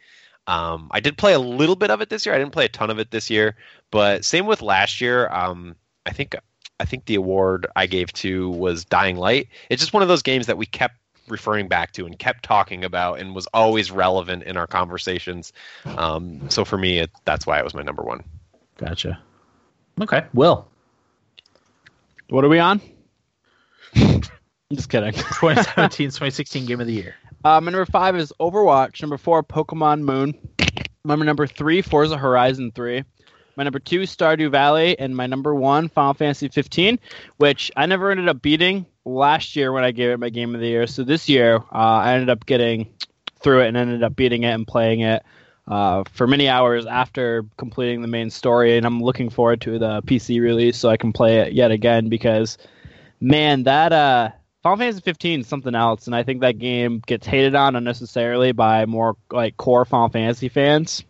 Um, 0.47 0.89
I 0.91 1.01
did 1.01 1.19
play 1.19 1.35
a 1.35 1.39
little 1.39 1.77
bit 1.77 1.91
of 1.91 2.01
it 2.01 2.09
this 2.09 2.25
year. 2.25 2.35
I 2.35 2.39
didn't 2.39 2.53
play 2.53 2.65
a 2.65 2.69
ton 2.69 2.91
of 2.91 2.99
it 2.99 3.11
this 3.11 3.29
year, 3.29 3.57
but 3.91 4.25
same 4.25 4.47
with 4.47 4.63
last 4.63 5.01
year. 5.01 5.29
Um, 5.29 5.77
I 6.07 6.13
think 6.13 6.35
I 6.81 6.87
think 6.87 7.05
the 7.05 7.15
award 7.17 7.67
I 7.77 7.87
gave 7.87 8.11
to 8.15 8.49
was 8.51 8.87
Dying 8.87 9.17
Light. 9.17 9.49
It's 9.69 9.83
just 9.83 9.93
one 9.93 10.03
of 10.03 10.09
those 10.09 10.23
games 10.23 10.47
that 10.47 10.57
we 10.57 10.65
kept 10.65 10.97
referring 11.31 11.69
back 11.69 11.93
to 11.93 12.07
and 12.07 12.19
kept 12.19 12.45
talking 12.45 12.85
about 12.85 13.21
and 13.21 13.35
was 13.35 13.47
always 13.49 13.91
relevant 13.91 14.43
in 14.45 14.57
our 14.57 14.67
conversations. 14.67 15.53
Um, 15.85 16.51
so 16.51 16.65
for 16.65 16.77
me, 16.79 16.99
it, 16.99 17.11
that's 17.25 17.47
why 17.47 17.59
it 17.59 17.65
was 17.65 17.75
my 17.75 17.83
number 17.83 18.03
one. 18.03 18.25
Gotcha. 18.79 19.21
Okay, 20.01 20.25
Will. 20.33 20.67
What 22.29 22.45
are 22.45 22.49
we 22.49 22.59
on? 22.59 22.81
Just 24.73 24.89
kidding. 24.89 25.13
2017 25.13 26.09
2016 26.09 26.67
Game 26.67 26.81
of 26.81 26.87
the 26.87 26.93
Year. 26.93 27.15
Uh, 27.45 27.61
my 27.61 27.71
number 27.71 27.87
five 27.87 28.17
is 28.17 28.33
Overwatch. 28.41 29.03
Number 29.03 29.19
four, 29.19 29.43
Pokemon 29.43 30.03
Moon. 30.03 30.35
My 31.05 31.17
number 31.17 31.47
three, 31.47 31.83
Forza 31.83 32.17
Horizon 32.17 32.71
3. 32.75 33.03
My 33.57 33.65
number 33.65 33.79
two, 33.79 34.01
Stardew 34.01 34.51
Valley. 34.51 34.99
And 34.99 35.17
my 35.17 35.27
number 35.27 35.55
one, 35.55 35.89
Final 35.89 36.15
Fantasy 36.15 36.49
15, 36.49 36.99
which 37.39 37.71
I 37.77 37.87
never 37.87 38.11
ended 38.11 38.29
up 38.29 38.43
beating 38.43 38.87
last 39.15 39.57
year 39.57 39.73
when 39.73 39.85
I 39.85 39.91
gave 39.91 40.11
it 40.11 40.19
my 40.19 40.31
Game 40.31 40.55
of 40.55 40.61
the 40.61 40.67
Year. 40.67 40.87
So 40.87 41.05
this 41.05 41.29
year, 41.29 41.57
uh, 41.57 41.61
I 41.73 42.15
ended 42.15 42.31
up 42.31 42.47
getting 42.47 42.93
through 43.41 43.61
it 43.63 43.69
and 43.69 43.77
ended 43.77 44.03
up 44.03 44.17
beating 44.17 44.43
it 44.43 44.51
and 44.51 44.67
playing 44.67 45.01
it 45.01 45.23
uh, 45.67 46.05
for 46.13 46.27
many 46.27 46.49
hours 46.49 46.87
after 46.87 47.45
completing 47.57 48.03
the 48.03 48.09
main 48.09 48.31
story. 48.31 48.77
And 48.77 48.87
I'm 48.87 49.01
looking 49.03 49.31
forward 49.31 49.61
to 49.63 49.79
the 49.79 50.03
PC 50.03 50.41
release 50.41 50.77
so 50.77 50.89
I 50.89 50.97
can 50.97 51.13
play 51.13 51.39
it 51.39 51.53
yet 51.53 51.71
again 51.71 52.09
because, 52.09 52.59
man, 53.21 53.65
that. 53.65 53.93
Uh, 53.93 54.31
Final 54.63 54.77
Fantasy 54.77 55.01
15 55.01 55.41
is 55.41 55.47
something 55.47 55.75
else, 55.75 56.07
and 56.07 56.15
I 56.15 56.23
think 56.23 56.43
that 56.43 56.59
game 56.59 57.03
gets 57.07 57.27
hated 57.27 57.55
on 57.55 57.77
unnecessarily 57.77 58.53
by 58.53 58.85
more 58.85 59.17
like 59.31 59.57
core 59.57 59.87
Final 59.87 60.11
Fantasy 60.11 60.51
fans. 60.51 61.03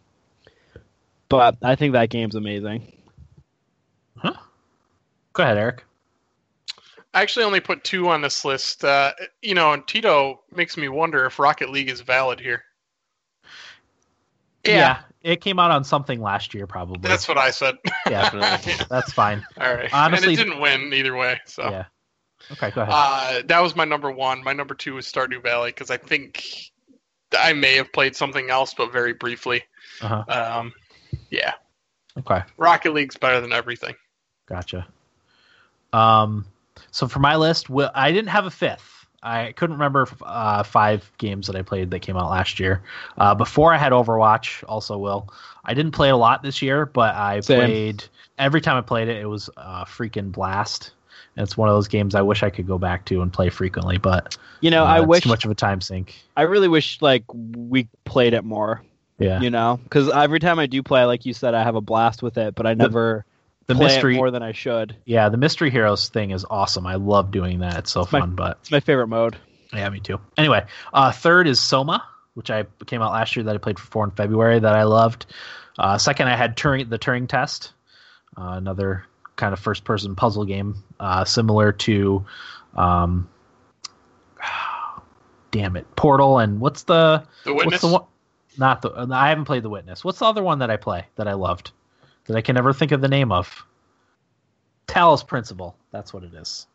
But 1.29 1.57
I 1.61 1.75
think 1.75 1.95
that 1.95 2.11
game's 2.11 2.37
amazing. 2.37 2.93
Huh? 4.17 4.35
Go 5.33 5.43
ahead, 5.43 5.59
Eric. 5.59 5.85
I 7.13 7.23
actually 7.23 7.45
only 7.45 7.61
put 7.61 7.83
two 7.85 8.09
on 8.09 8.21
this 8.23 8.45
list. 8.45 8.85
Uh, 8.85 9.13
you 9.43 9.55
know, 9.55 9.73
and 9.73 9.87
Tito 9.87 10.43
makes 10.55 10.77
me 10.77 10.89
wonder 10.89 11.27
if 11.27 11.39
Rocket 11.39 11.71
League 11.71 11.91
is 11.91 12.01
valid 12.01 12.39
here. 12.41 12.63
Yeah. 14.65 15.01
It 15.23 15.41
came 15.43 15.59
out 15.59 15.71
on 15.71 15.85
something 15.85 16.21
last 16.21 16.55
year, 16.55 16.67
probably. 16.67 17.01
That's 17.07 17.29
what 17.29 17.37
I 17.37 17.51
said. 17.51 17.77
yeah, 18.09 18.31
Definitely. 18.31 18.87
that's 18.89 19.13
fine. 19.13 19.45
All 19.61 19.75
right. 19.75 19.93
Honestly- 19.93 20.33
and 20.33 20.41
it 20.41 20.45
didn't 20.45 20.61
win 20.61 20.93
either 20.95 21.15
way. 21.17 21.41
So 21.47 21.65
Yeah. 21.65 21.85
Okay, 22.53 22.71
go 22.71 22.81
ahead. 22.83 22.95
uh, 22.95 23.43
that 23.47 23.61
was 23.61 23.77
my 23.77 23.85
number 23.85 24.11
one. 24.11 24.43
My 24.43 24.55
number 24.55 24.75
two 24.75 24.95
was 24.95 25.07
Stardew 25.07 25.43
Valley 25.43 25.71
because 25.71 25.91
I 25.91 25.99
think 25.99 26.43
I 27.39 27.53
may 27.53 27.75
have 27.77 27.93
played 27.93 28.17
something 28.17 28.49
else, 28.51 28.73
but 28.75 28.93
very 28.93 29.13
briefly. 29.13 29.63
Uh-huh. 30.01 30.25
Um, 30.59 30.73
yeah, 31.31 31.53
Okay, 32.19 32.43
Rocket 32.57 32.93
League's 32.95 33.17
better 33.17 33.41
than 33.41 33.53
everything. 33.53 33.95
gotcha. 34.47 34.87
Um, 35.93 36.47
so 36.91 37.09
for 37.09 37.19
my 37.19 37.37
list, 37.37 37.69
I 37.95 38.13
didn't 38.13 38.31
have 38.31 38.47
a 38.47 38.51
fifth. 38.51 39.01
I 39.23 39.53
couldn't 39.53 39.77
remember 39.77 40.09
uh, 40.23 40.63
five 40.63 41.11
games 41.19 41.47
that 41.47 41.57
I 41.57 41.63
played 41.63 41.91
that 41.91 42.01
came 42.01 42.17
out 42.17 42.31
last 42.31 42.59
year. 42.59 42.83
Uh, 43.19 43.35
before 43.35 43.73
I 43.73 43.77
had 43.77 43.93
Overwatch, 43.93 44.65
also 44.67 44.97
Will. 44.97 45.29
I 45.65 45.75
didn't 45.75 45.93
play 45.93 46.09
a 46.09 46.17
lot 46.17 46.43
this 46.43 46.63
year, 46.63 46.87
but 46.87 47.15
I 47.15 47.41
Same. 47.41 47.59
played 47.59 48.05
every 48.39 48.63
time 48.63 48.77
I 48.77 48.81
played 48.81 49.09
it. 49.09 49.19
It 49.19 49.27
was 49.27 49.51
a 49.59 49.85
freaking 49.85 50.33
blast. 50.33 50.93
And 51.37 51.45
it's 51.45 51.57
one 51.57 51.69
of 51.69 51.75
those 51.75 51.87
games 51.87 52.15
I 52.15 52.23
wish 52.23 52.43
I 52.43 52.51
could 52.51 52.67
go 52.67 52.79
back 52.79 53.05
to 53.07 53.21
and 53.21 53.33
play 53.33 53.51
frequently, 53.51 53.99
but 53.99 54.37
You 54.61 54.71
know, 54.71 54.85
uh, 54.85 54.89
I 54.89 54.99
it's 55.01 55.07
wish 55.07 55.23
too 55.23 55.29
much 55.29 55.45
of 55.45 55.51
a 55.51 55.55
time 55.55 55.81
sink. 55.81 56.15
I 56.37 56.43
really 56.43 56.69
wish 56.69 57.01
like 57.03 57.25
we 57.33 57.89
played 58.05 58.33
it 58.33 58.43
more. 58.43 58.83
Yeah. 59.19 59.41
You 59.41 59.51
know, 59.51 59.79
because 59.85 60.09
every 60.11 60.41
time 60.41 60.59
I 60.59 60.67
do 60.67 60.83
play, 60.83 61.05
like 61.05 61.27
you 61.27 61.35
said, 61.35 61.53
I 61.53 61.63
have 61.63 61.77
a 61.77 61.83
blast 61.83 62.23
with 62.23 62.39
it, 62.39 62.55
but 62.55 62.67
I 62.67 62.73
never 62.73 63.27
The 63.67 63.75
play 63.75 63.87
mystery 63.87 64.15
it 64.15 64.19
more 64.19 64.31
than 64.31 64.43
I 64.43 64.53
should. 64.53 64.97
Yeah, 65.05 65.29
the 65.29 65.37
Mystery 65.37 65.71
Heroes 65.71 66.09
thing 66.09 66.31
is 66.33 66.45
awesome. 66.51 66.87
I 66.87 66.97
love 66.97 67.31
doing 67.31 67.61
that. 67.61 67.79
It's 67.79 67.93
so 67.93 68.01
my- 68.11 68.21
fun, 68.21 68.35
but 68.35 68.59
It's 68.63 68.71
my 68.73 68.81
favorite 68.81 69.07
mode. 69.07 69.37
yeah, 69.73 69.89
me 69.91 70.01
too. 70.01 70.19
Anyway, 70.37 70.65
uh, 70.93 71.13
third 71.13 71.47
is 71.47 71.61
Soma, 71.61 72.03
which 72.35 72.51
I 72.51 72.65
came 72.87 73.01
out 73.03 73.13
last 73.13 73.37
year 73.37 73.45
that 73.45 73.55
I 73.55 73.59
played 73.59 73.79
for 73.79 73.87
four 73.87 74.05
in 74.05 74.11
February 74.11 74.59
that 74.59 74.75
I 74.75 74.83
loved. 74.85 75.27
Uh, 75.79 75.99
second, 75.99 76.29
I 76.29 76.37
had 76.37 76.57
Turing, 76.57 76.89
the 76.91 76.99
Turing 76.99 77.29
Test, 77.29 77.73
uh, 78.37 78.55
another 78.57 79.05
kind 79.37 79.53
of 79.53 79.61
first 79.61 79.85
person 79.85 80.17
puzzle 80.17 80.45
game 80.45 80.83
uh, 80.99 81.25
similar 81.25 81.71
to, 81.73 82.27
um, 82.77 83.29
damn 85.51 85.77
it, 85.77 85.87
Portal 85.97 86.39
and 86.39 86.61
what's 86.61 86.83
the 86.85 87.25
The 87.45 87.55
what's 87.55 87.67
Witness. 87.67 87.81
the 87.83 87.89
one? 87.89 88.05
Not 88.59 88.83
the 88.83 88.91
I 89.13 89.29
haven't 89.29 89.45
played 89.45 89.63
the 89.63 89.71
Witness. 89.71 90.05
What's 90.05 90.19
the 90.19 90.27
other 90.27 90.43
one 90.43 90.59
that 90.59 90.71
I 90.71 90.77
play 90.77 91.07
that 91.17 91.29
I 91.29 91.35
loved 91.35 91.71
that 92.31 92.39
I 92.39 92.43
can 92.43 92.55
never 92.55 92.73
think 92.73 92.93
of 92.93 93.01
the 93.01 93.09
name 93.09 93.33
of? 93.33 93.65
Talos 94.87 95.27
Principle. 95.27 95.77
That's 95.93 96.13
what 96.13 96.25
it 96.25 96.35
is. 96.35 96.67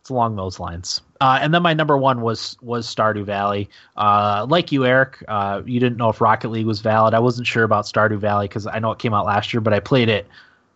It's 0.00 0.10
along 0.10 0.36
those 0.36 0.60
lines. 0.60 1.00
Uh, 1.20 1.38
and 1.40 1.52
then 1.52 1.62
my 1.62 1.74
number 1.74 1.96
one 1.96 2.20
was 2.20 2.56
was 2.62 2.86
Stardew 2.86 3.24
Valley. 3.24 3.68
Uh, 3.96 4.46
like 4.48 4.70
you, 4.70 4.86
Eric, 4.86 5.24
uh, 5.26 5.62
you 5.64 5.80
didn't 5.80 5.98
know 5.98 6.10
if 6.10 6.20
Rocket 6.20 6.50
League 6.50 6.66
was 6.66 6.80
valid. 6.80 7.12
I 7.14 7.18
wasn't 7.18 7.46
sure 7.46 7.64
about 7.64 7.86
Stardew 7.86 8.18
Valley 8.18 8.46
because 8.46 8.66
I 8.66 8.78
know 8.78 8.92
it 8.92 8.98
came 8.98 9.14
out 9.14 9.26
last 9.26 9.52
year, 9.52 9.60
but 9.60 9.72
I 9.72 9.80
played 9.80 10.08
it 10.08 10.26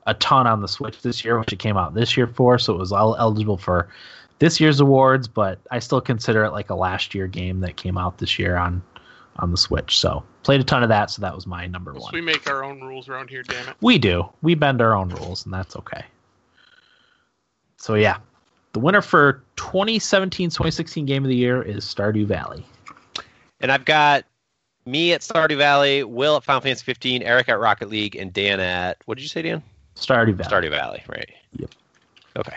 a 0.07 0.14
ton 0.14 0.47
on 0.47 0.62
the 0.62 0.68
Switch 0.68 1.01
this 1.03 1.24
year, 1.24 1.39
which 1.39 1.53
it 1.53 1.59
came 1.59 1.76
out 1.76 1.95
this 1.95 2.16
year 2.16 2.26
for, 2.26 2.59
so 2.59 2.74
it 2.74 2.78
was 2.78 2.93
el- 2.93 3.16
eligible 3.16 3.57
for 3.57 3.89
this 4.41 4.59
year's 4.59 4.81
awards. 4.81 5.28
But 5.28 5.61
I 5.70 5.78
still 5.78 6.01
consider 6.01 6.45
it 6.45 6.51
like 6.51 6.70
a 6.70 6.74
last 6.74 7.14
year 7.14 7.28
game 7.28 7.61
that 7.61 7.76
came 7.76 7.97
out 7.97 8.18
this 8.18 8.39
year 8.39 8.57
on 8.57 8.83
on 9.41 9.51
the 9.51 9.57
Switch. 9.57 9.99
So 9.99 10.22
played 10.43 10.61
a 10.61 10.64
ton 10.64 10.82
of 10.82 10.88
that, 10.88 11.11
so 11.11 11.22
that 11.22 11.34
was 11.34 11.47
my 11.47 11.66
number 11.66 11.93
Plus, 11.93 12.05
one. 12.05 12.12
we 12.14 12.20
make 12.20 12.49
our 12.49 12.62
own 12.64 12.80
rules 12.80 13.09
around 13.09 13.28
here. 13.30 13.43
Damn 13.43 13.68
it. 13.68 13.76
We 13.80 13.99
do. 13.99 14.28
We 14.43 14.55
bend 14.55 14.80
our 14.80 14.95
own 14.95 15.09
rules, 15.11 15.45
and 15.45 15.53
that's 15.53 15.76
okay. 15.76 16.05
So 17.76 17.95
yeah, 17.95 18.18
the 18.72 18.80
winner 18.80 19.03
for 19.03 19.43
2017-2016 19.57 21.07
Game 21.07 21.24
of 21.24 21.28
the 21.28 21.36
Year 21.36 21.62
is 21.62 21.84
Stardew 21.84 22.26
Valley. 22.26 22.64
And 23.61 23.72
I've 23.72 23.84
got 23.84 24.24
me 24.86 25.12
at 25.12 25.20
Stardew 25.20 25.57
Valley, 25.57 26.05
Will 26.05 26.36
at 26.36 26.45
Final 26.45 26.61
Fantasy 26.61 26.84
15, 26.84 27.22
Eric 27.22 27.49
at 27.49 27.59
Rocket 27.59 27.88
League, 27.88 28.16
and 28.16 28.32
Dan 28.32 28.61
at 28.61 28.99
what 29.07 29.16
did 29.16 29.22
you 29.22 29.28
say, 29.28 29.43
Dan? 29.43 29.62
Stardew 29.97 30.34
Valley. 30.34 30.51
Stardew 30.51 30.70
Valley, 30.70 31.03
right? 31.09 31.30
Yep. 31.57 31.70
Okay. 32.36 32.57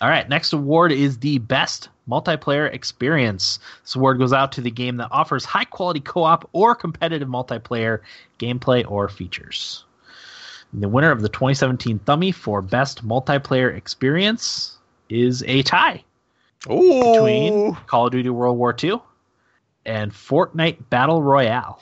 All 0.00 0.08
right, 0.08 0.28
next 0.28 0.52
award 0.52 0.92
is 0.92 1.18
the 1.18 1.38
best 1.38 1.88
multiplayer 2.08 2.72
experience. 2.72 3.58
This 3.82 3.94
award 3.94 4.18
goes 4.18 4.32
out 4.32 4.52
to 4.52 4.60
the 4.60 4.70
game 4.70 4.96
that 4.96 5.08
offers 5.10 5.44
high 5.44 5.64
quality 5.64 6.00
co-op 6.00 6.48
or 6.52 6.74
competitive 6.74 7.28
multiplayer 7.28 8.00
gameplay 8.38 8.88
or 8.90 9.08
features. 9.08 9.84
And 10.72 10.82
the 10.82 10.88
winner 10.88 11.10
of 11.10 11.22
the 11.22 11.28
2017 11.28 12.00
Thummy 12.00 12.32
for 12.32 12.62
best 12.62 13.06
multiplayer 13.06 13.74
experience 13.74 14.78
is 15.08 15.42
a 15.46 15.62
tie. 15.62 16.04
Ooh. 16.70 17.12
between 17.12 17.74
Call 17.86 18.06
of 18.06 18.12
Duty 18.12 18.30
World 18.30 18.58
War 18.58 18.74
II 18.82 19.00
and 19.86 20.12
Fortnite 20.12 20.90
Battle 20.90 21.22
Royale. 21.22 21.80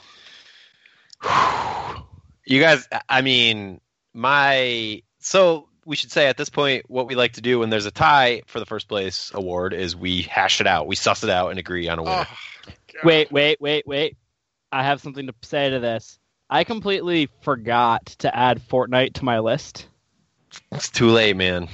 You 2.45 2.61
guys, 2.61 2.87
I 3.09 3.21
mean, 3.21 3.81
my 4.13 5.01
so 5.19 5.67
we 5.87 5.95
should 5.95 6.11
say 6.11 6.27
at 6.27 6.37
this 6.37 6.49
point 6.49 6.83
what 6.89 7.07
we 7.07 7.15
like 7.15 7.33
to 7.33 7.41
do 7.41 7.59
when 7.59 7.69
there's 7.69 7.85
a 7.85 7.91
tie 7.91 8.43
for 8.45 8.59
the 8.59 8.65
first 8.65 8.89
place 8.89 9.31
award 9.33 9.73
is 9.73 9.95
we 9.95 10.21
hash 10.21 10.59
it 10.59 10.67
out, 10.67 10.85
we 10.85 10.95
suss 10.95 11.23
it 11.23 11.29
out, 11.29 11.49
and 11.49 11.57
agree 11.57 11.87
on 11.87 11.97
a 11.97 12.03
winner. 12.03 12.27
Oh, 12.29 12.73
Wait, 13.03 13.31
wait, 13.31 13.61
wait, 13.61 13.87
wait. 13.87 14.17
I 14.71 14.83
have 14.83 15.01
something 15.01 15.27
to 15.27 15.33
say 15.43 15.69
to 15.69 15.79
this. 15.79 16.19
I 16.49 16.63
completely 16.63 17.29
forgot 17.41 18.05
to 18.19 18.35
add 18.35 18.59
Fortnite 18.67 19.13
to 19.15 19.25
my 19.25 19.39
list. 19.39 19.87
It's 20.71 20.89
too 20.89 21.09
late, 21.09 21.37
man. 21.37 21.69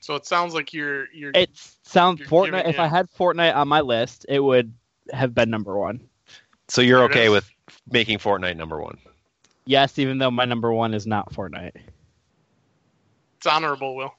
So 0.00 0.14
it 0.14 0.24
sounds 0.24 0.54
like 0.54 0.72
you're 0.72 1.06
you're. 1.12 1.32
It 1.34 1.50
sounds 1.82 2.20
You're 2.20 2.28
Fortnite. 2.28 2.58
giving 2.58 2.70
If 2.70 2.78
I 2.78 2.86
had 2.86 3.08
Fortnite 3.18 3.56
on 3.56 3.68
my 3.68 3.80
list, 3.80 4.24
it 4.28 4.38
would 4.38 4.72
have 5.12 5.34
been 5.34 5.50
number 5.50 5.76
one. 5.76 6.08
So 6.68 6.80
you're 6.80 7.00
There 7.00 7.08
okay 7.08 7.28
with 7.28 7.50
making 7.90 8.18
Fortnite 8.18 8.56
number 8.56 8.80
one? 8.80 8.98
Yes, 9.64 9.98
even 9.98 10.18
though 10.18 10.30
my 10.30 10.44
number 10.44 10.72
one 10.72 10.94
is 10.94 11.06
not 11.06 11.32
Fortnite. 11.32 11.72
It's 13.46 13.54
honorable, 13.54 13.94
Will. 13.96 14.12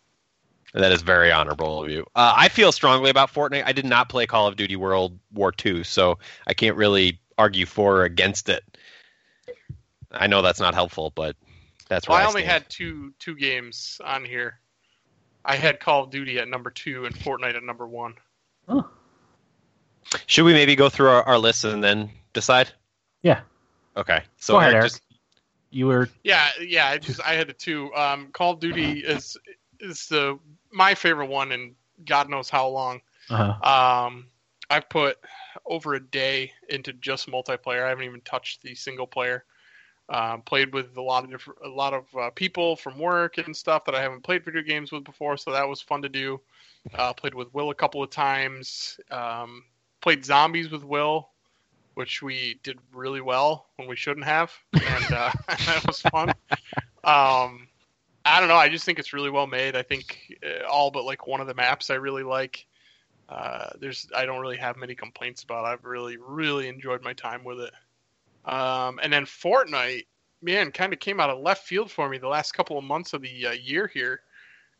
That 0.74 0.92
is 0.92 1.02
very 1.02 1.32
honorable 1.32 1.84
of 1.84 1.90
you. 1.90 2.02
Uh, 2.16 2.34
I 2.36 2.50
feel 2.50 2.72
strongly 2.72 3.10
about 3.10 3.34
Fortnite. 3.34 3.64
I 3.66 3.72
did 3.74 3.86
not 3.86 4.10
play 4.10 4.26
Call 4.26 4.48
of 4.48 4.56
Duty 4.56 4.76
World 4.76 5.18
War 5.34 5.54
II, 5.66 5.84
so 5.84 6.20
I 6.46 6.54
can't 6.54 6.76
really 6.78 7.20
argue 7.38 7.66
for 7.66 7.98
or 7.98 8.04
against 8.04 8.50
it. 8.50 8.64
I 10.12 10.28
know 10.28 10.42
that's 10.42 10.60
not 10.60 10.74
helpful, 10.74 11.12
but 11.16 11.36
that's 11.90 12.08
Well, 12.08 12.18
I 12.18 12.22
I 12.24 12.26
only 12.26 12.42
stand. 12.42 12.52
had 12.64 12.70
two 12.70 13.14
two 13.20 13.36
games 13.36 14.00
on 14.04 14.24
here. 14.26 14.60
I 15.46 15.56
had 15.56 15.80
Call 15.80 16.04
of 16.04 16.10
Duty 16.10 16.40
at 16.40 16.48
number 16.48 16.70
two 16.70 17.06
and 17.06 17.16
Fortnite 17.16 17.56
at 17.56 17.64
number 17.64 17.88
one. 17.88 18.16
Should 20.26 20.46
we 20.46 20.54
maybe 20.54 20.76
go 20.76 20.90
through 20.90 21.10
our, 21.10 21.24
our 21.24 21.38
list 21.38 21.64
and 21.66 21.84
then 21.84 22.10
decide? 22.34 22.70
Yeah. 23.24 23.42
Okay. 23.96 24.22
So 24.38 24.54
Go 24.54 24.60
ahead, 24.60 24.74
Eric, 24.74 24.82
Eric. 24.84 24.92
just- 24.92 25.04
You 25.70 25.88
were 25.88 26.10
Yeah, 26.24 26.50
yeah. 26.62 26.88
I 26.88 26.98
just 26.98 27.22
I 27.22 27.34
had 27.34 27.48
the 27.48 27.54
two. 27.54 27.94
Um, 27.96 28.28
Call 28.32 28.54
of 28.54 28.60
Duty 28.60 29.00
is 29.00 29.38
is 29.80 30.08
the 30.08 30.40
my 30.72 30.96
favorite 30.96 31.28
one, 31.28 31.52
and 31.52 31.76
God 32.06 32.30
knows 32.30 32.50
how 32.50 32.68
long. 32.68 33.02
uh, 33.30 33.54
Um, 33.62 34.28
I've 34.70 34.90
put 34.90 35.18
over 35.66 35.94
a 35.94 36.00
day 36.00 36.52
into 36.70 36.94
just 36.94 37.30
multiplayer. 37.30 37.86
I 37.86 37.90
haven't 37.90 38.06
even 38.06 38.22
touched 38.22 38.62
the 38.62 38.76
single 38.76 39.08
player. 39.08 39.46
Um, 40.10 40.42
played 40.42 40.74
with 40.74 40.96
a 40.96 41.02
lot 41.02 41.26
of 41.26 41.32
different, 41.32 41.60
a 41.66 41.68
lot 41.68 41.94
of 41.94 42.06
uh, 42.18 42.30
people 42.30 42.78
from 42.78 42.98
work 42.98 43.38
and 43.38 43.56
stuff 43.56 43.84
that 43.86 43.96
I 43.96 44.02
haven't 44.02 44.24
played 44.24 44.46
video 44.46 44.62
games 44.62 44.92
with 44.92 45.04
before, 45.04 45.36
so 45.36 45.52
that 45.52 45.68
was 45.68 45.82
fun 45.82 46.02
to 46.04 46.10
do. 46.10 46.40
Uh, 46.94 47.12
played 47.12 47.34
with 47.34 47.54
Will 47.54 47.72
a 47.72 47.76
couple 47.76 48.02
of 48.02 48.10
times. 48.10 49.00
Um, 49.12 49.66
played 50.00 50.24
zombies 50.24 50.70
with 50.70 50.86
Will, 50.86 51.30
which 51.98 52.22
we 52.22 52.60
did 52.62 52.78
really 52.94 53.22
well 53.22 53.66
when 53.78 53.88
we 53.88 53.96
shouldn't 53.96 54.28
have, 54.28 54.54
and 54.72 55.12
uh, 55.12 55.32
that 55.48 55.84
was 55.88 56.00
fun. 56.00 56.30
Um, 57.04 57.68
I 58.24 58.40
don't 58.40 58.50
know. 58.50 58.56
I 58.56 58.70
just 58.70 58.86
think 58.86 59.00
it's 59.00 59.14
really 59.14 59.32
well 59.32 59.48
made. 59.48 59.76
I 59.76 59.82
think 59.82 60.38
uh, 60.46 60.68
all 60.68 60.92
but 60.92 61.06
like 61.06 61.26
one 61.26 61.42
of 61.42 61.48
the 61.48 61.56
maps 61.56 61.90
I 61.90 61.96
really 61.96 62.22
like. 62.22 62.68
Uh, 63.28 63.70
there's 63.80 64.08
I 64.16 64.28
don't 64.28 64.40
really 64.40 64.58
have 64.58 64.78
many 64.78 64.94
complaints 64.94 65.42
about. 65.42 65.66
It. 65.66 65.70
I've 65.70 65.86
really 65.86 66.18
really 66.18 66.68
enjoyed 66.68 67.02
my 67.02 67.14
time 67.14 67.44
with 67.44 67.62
it. 67.62 67.74
Um, 68.46 69.00
and 69.02 69.12
then 69.12 69.26
Fortnite, 69.26 70.06
man, 70.44 70.72
kind 70.72 70.94
of 70.94 71.00
came 71.00 71.20
out 71.20 71.32
of 71.32 71.40
left 71.40 71.66
field 71.66 71.90
for 71.90 72.08
me 72.08 72.20
the 72.20 72.28
last 72.28 72.52
couple 72.52 72.78
of 72.78 72.84
months 72.84 73.14
of 73.14 73.24
the 73.24 73.48
uh, 73.48 73.52
year 73.54 73.88
here. 73.88 74.22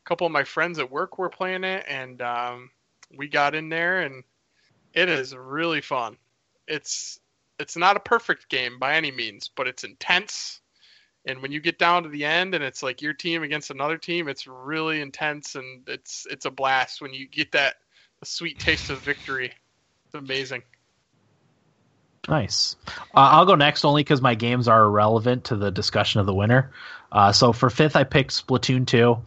A 0.04 0.08
couple 0.08 0.24
of 0.24 0.32
my 0.32 0.44
friends 0.44 0.78
at 0.78 0.88
work 0.88 1.18
were 1.18 1.28
playing 1.28 1.64
it, 1.64 1.84
and 1.88 2.22
um, 2.22 2.70
we 3.16 3.26
got 3.26 3.56
in 3.56 3.70
there, 3.70 4.02
and 4.02 4.22
it 4.94 5.08
is 5.08 5.34
really 5.34 5.80
fun. 5.80 6.16
It's 6.68 7.18
it's 7.58 7.76
not 7.76 7.96
a 7.96 8.00
perfect 8.00 8.48
game 8.48 8.78
by 8.78 8.94
any 8.94 9.10
means, 9.10 9.50
but 9.56 9.66
it's 9.66 9.84
intense. 9.84 10.60
And 11.26 11.42
when 11.42 11.52
you 11.52 11.60
get 11.60 11.78
down 11.78 12.04
to 12.04 12.08
the 12.08 12.24
end, 12.24 12.54
and 12.54 12.62
it's 12.62 12.82
like 12.82 13.02
your 13.02 13.12
team 13.12 13.42
against 13.42 13.70
another 13.70 13.98
team, 13.98 14.28
it's 14.28 14.46
really 14.46 15.00
intense, 15.00 15.56
and 15.56 15.88
it's 15.88 16.26
it's 16.30 16.46
a 16.46 16.50
blast 16.50 17.00
when 17.02 17.12
you 17.12 17.28
get 17.28 17.52
that 17.52 17.76
sweet 18.24 18.58
taste 18.58 18.90
of 18.90 19.00
victory. 19.02 19.52
It's 20.06 20.14
amazing. 20.14 20.62
nice. 22.28 22.76
Uh, 22.86 22.92
I'll 23.14 23.46
go 23.46 23.54
next 23.54 23.84
only 23.84 24.02
because 24.02 24.22
my 24.22 24.34
games 24.34 24.68
are 24.68 24.84
irrelevant 24.84 25.44
to 25.44 25.56
the 25.56 25.70
discussion 25.70 26.20
of 26.20 26.26
the 26.26 26.34
winner. 26.34 26.72
Uh, 27.10 27.32
so 27.32 27.52
for 27.52 27.70
fifth, 27.70 27.96
I 27.96 28.04
picked 28.04 28.30
Splatoon 28.30 28.86
2. 28.86 29.18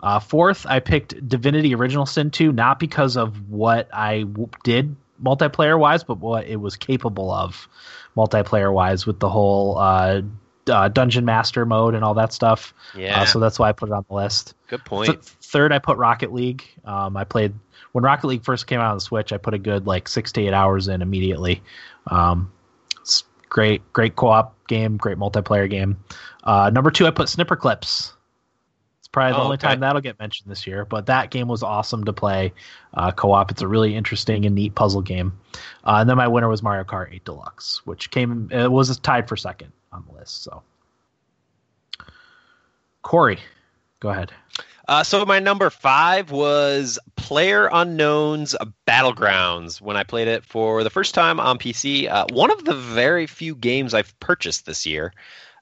Uh, 0.00 0.20
fourth, 0.20 0.66
I 0.66 0.80
picked 0.80 1.28
Divinity 1.28 1.74
Original 1.74 2.06
Sin 2.06 2.30
2, 2.30 2.52
not 2.52 2.78
because 2.78 3.16
of 3.16 3.50
what 3.50 3.88
I 3.94 4.20
w- 4.20 4.48
did 4.62 4.96
multiplayer 5.22 5.78
wise, 5.78 6.04
but 6.04 6.18
what 6.18 6.46
it 6.46 6.56
was 6.56 6.76
capable 6.76 7.30
of 7.30 7.68
multiplayer 8.16 8.72
wise 8.72 9.06
with 9.06 9.20
the 9.20 9.28
whole 9.28 9.78
uh, 9.78 10.22
uh, 10.68 10.88
Dungeon 10.88 11.24
Master 11.24 11.64
mode 11.66 11.94
and 11.94 12.02
all 12.04 12.14
that 12.14 12.32
stuff. 12.32 12.74
yeah, 12.96 13.22
Uh, 13.22 13.26
so 13.26 13.38
that's 13.38 13.58
why 13.58 13.68
I 13.68 13.72
put 13.72 13.88
it 13.88 13.92
on 13.92 14.04
the 14.08 14.14
list. 14.14 14.54
good 14.68 14.84
point. 14.84 15.06
Th- 15.10 15.18
third, 15.20 15.72
I 15.72 15.78
put 15.78 15.96
Rocket 15.98 16.32
League. 16.32 16.64
Um, 16.84 17.16
I 17.16 17.24
played 17.24 17.54
when 17.92 18.02
Rocket 18.04 18.26
League 18.26 18.44
first 18.44 18.66
came 18.66 18.80
out 18.80 18.90
on 18.90 18.96
the 18.96 19.00
Switch. 19.00 19.32
I 19.32 19.36
put 19.38 19.54
a 19.54 19.58
good 19.58 19.86
like 19.86 20.08
six 20.08 20.32
to 20.32 20.40
eight 20.40 20.52
hours 20.52 20.88
in 20.88 21.02
immediately. 21.02 21.62
Um, 22.08 22.50
it's 23.00 23.24
great, 23.48 23.80
great 23.92 24.16
co-op 24.16 24.54
game, 24.66 24.96
great 24.96 25.18
multiplayer 25.18 25.68
game. 25.70 25.96
Uh, 26.44 26.70
number 26.70 26.90
two, 26.90 27.06
I 27.06 27.10
put 27.10 27.28
Snipperclips. 27.28 28.12
It's 29.16 29.18
probably 29.18 29.32
the 29.32 29.38
Oh, 29.38 29.44
only 29.44 29.54
okay. 29.54 29.68
time 29.68 29.80
that'll 29.80 30.02
get 30.02 30.18
mentioned 30.18 30.50
this 30.50 30.66
year, 30.66 30.84
but 30.84 31.06
that 31.06 31.30
game 31.30 31.48
was 31.48 31.62
awesome 31.62 32.04
to 32.04 32.12
play 32.12 32.52
uh, 32.94 33.12
co-op. 33.12 33.50
It's 33.50 33.62
a 33.62 33.68
really 33.68 33.94
interesting 33.96 34.44
and 34.44 34.54
neat 34.54 34.74
puzzle 34.74 35.00
game. 35.00 35.32
Uh, 35.84 35.96
and 36.00 36.10
then 36.10 36.18
my 36.18 36.28
winner 36.28 36.48
was 36.48 36.62
Mario 36.62 36.84
Kart 36.84 37.12
8 37.14 37.24
Deluxe, 37.24 37.80
which 37.86 38.10
came 38.10 38.48
it 38.52 38.70
was 38.70 38.98
tied 38.98 39.26
for 39.26 39.36
second 39.36 39.72
on 39.92 40.04
the 40.06 40.18
list. 40.18 40.42
So, 40.42 40.62
Corey, 43.02 43.38
go 44.00 44.10
ahead. 44.10 44.32
Uh, 44.88 45.02
so 45.02 45.24
my 45.24 45.38
number 45.40 45.70
five 45.70 46.30
was 46.30 46.98
PlayerUnknown's 47.16 48.54
Battlegrounds 48.86 49.80
when 49.80 49.96
I 49.96 50.04
played 50.04 50.28
it 50.28 50.44
for 50.44 50.84
the 50.84 50.90
first 50.90 51.14
time 51.14 51.40
on 51.40 51.58
PC. 51.58 52.08
Uh, 52.08 52.26
one 52.32 52.52
of 52.52 52.64
the 52.64 52.74
very 52.74 53.26
few 53.26 53.56
games 53.56 53.94
I've 53.94 54.18
purchased 54.20 54.66
this 54.66 54.86
year. 54.86 55.12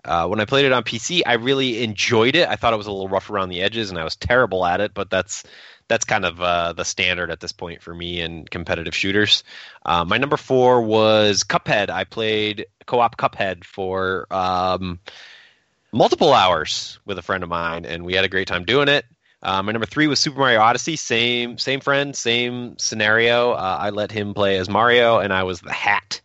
Uh, 0.05 0.27
when 0.27 0.41
I 0.41 0.45
played 0.45 0.65
it 0.65 0.73
on 0.73 0.83
PC, 0.83 1.23
I 1.27 1.35
really 1.35 1.83
enjoyed 1.83 2.37
it. 2.37 2.49
I 2.49 2.57
thought 2.57 2.73
it 2.73 2.77
was 2.77 2.87
a 2.87 2.93
little 2.93 3.09
rough 3.09 3.31
around 3.31 3.49
the 3.49 3.63
edges, 3.63 3.91
and 3.91 3.99
I 3.99 4.05
was 4.05 4.17
terrible 4.17 4.65
at 4.65 4.81
it. 4.81 4.95
But 4.95 5.11
that's 5.11 5.45
that's 5.89 6.05
kind 6.05 6.25
of 6.25 6.41
uh, 6.41 6.73
the 6.73 6.85
standard 6.85 7.31
at 7.31 7.41
this 7.41 7.53
point 7.53 7.83
for 7.83 7.95
me 7.95 8.21
in 8.21 8.47
competitive 8.47 8.95
shooters. 8.95 9.45
Uh, 9.85 10.05
my 10.05 10.19
number 10.19 10.37
four 10.37 10.83
was 10.83 11.45
Cuphead. 11.45 11.91
I 11.91 12.05
played 12.05 12.67
co-op 12.87 13.17
Cuphead 13.17 13.65
for 13.65 14.27
um, 14.31 14.99
multiple 15.93 16.33
hours 16.33 16.99
with 17.05 17.19
a 17.19 17.23
friend 17.23 17.43
of 17.43 17.49
mine, 17.49 17.85
and 17.85 18.05
we 18.05 18.15
had 18.15 18.25
a 18.25 18.29
great 18.29 18.49
time 18.49 18.65
doing 18.65 18.89
it. 18.89 19.05
Uh, 19.43 19.63
my 19.63 19.73
number 19.73 19.87
three 19.87 20.07
was 20.07 20.19
Super 20.19 20.39
Mario 20.39 20.61
Odyssey. 20.61 20.97
Same 20.97 21.59
same 21.59 21.81
friend, 21.81 22.17
same 22.17 22.79
scenario. 22.79 23.53
Uh, 23.53 23.77
I 23.79 23.91
let 23.91 24.11
him 24.11 24.33
play 24.33 24.57
as 24.57 24.71
Mario, 24.71 25.19
and 25.19 25.35
I 25.35 25.43
was 25.43 25.61
the 25.61 25.73
Hat, 25.73 26.23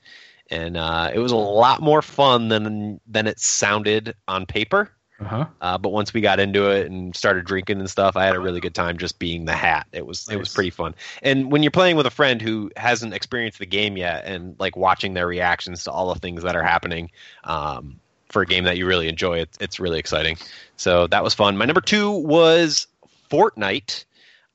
and 0.50 0.78
uh, 0.78 1.12
it 1.14 1.20
was 1.20 1.32
a 1.32 1.38
lot 1.38 1.82
more 1.82 2.02
fun 2.02 2.48
than 2.48 3.00
than 3.08 3.28
it 3.28 3.40
sounded 3.40 4.16
on 4.28 4.46
paper. 4.46 4.92
Uh-huh. 5.20 5.46
Uh, 5.60 5.78
but 5.78 5.90
once 5.90 6.14
we 6.14 6.22
got 6.22 6.40
into 6.40 6.70
it 6.70 6.90
and 6.90 7.14
started 7.16 7.44
drinking 7.44 7.80
and 7.80 7.90
stuff, 7.90 8.16
I 8.16 8.26
had 8.26 8.36
a 8.36 8.40
really 8.40 8.62
good 8.62 8.74
time 8.74 8.98
just 8.98 9.20
being 9.20 9.46
the 9.46 9.54
hat. 9.54 9.88
It 9.92 10.06
was 10.06 10.30
it 10.30 10.38
was 10.38 10.54
pretty 10.54 10.70
fun. 10.70 10.96
And 11.22 11.52
when 11.52 11.62
you're 11.62 11.72
playing 11.72 11.98
with 11.98 12.06
a 12.06 12.12
friend 12.12 12.42
who 12.42 12.72
hasn't 12.78 13.14
experienced 13.14 13.60
the 13.60 13.66
game 13.66 13.98
yet, 13.98 14.26
and 14.26 14.56
like 14.60 14.78
watching 14.78 15.14
their 15.14 15.28
reactions 15.28 15.84
to 15.84 15.92
all 15.92 16.14
the 16.14 16.20
things 16.20 16.44
that 16.44 16.56
are 16.56 16.64
happening 16.64 17.12
um, 17.44 18.00
for 18.30 18.44
a 18.44 18.46
game 18.46 18.64
that 18.64 18.78
you 18.78 18.86
really 18.86 19.10
enjoy, 19.10 19.40
it's 19.40 19.58
it's 19.60 19.80
really 19.80 20.00
exciting. 20.00 20.38
So 20.78 21.08
that 21.08 21.24
was 21.24 21.34
fun. 21.34 21.58
My 21.58 21.66
number 21.66 21.82
two 21.82 22.12
was 22.12 22.88
Fortnite. 23.30 24.06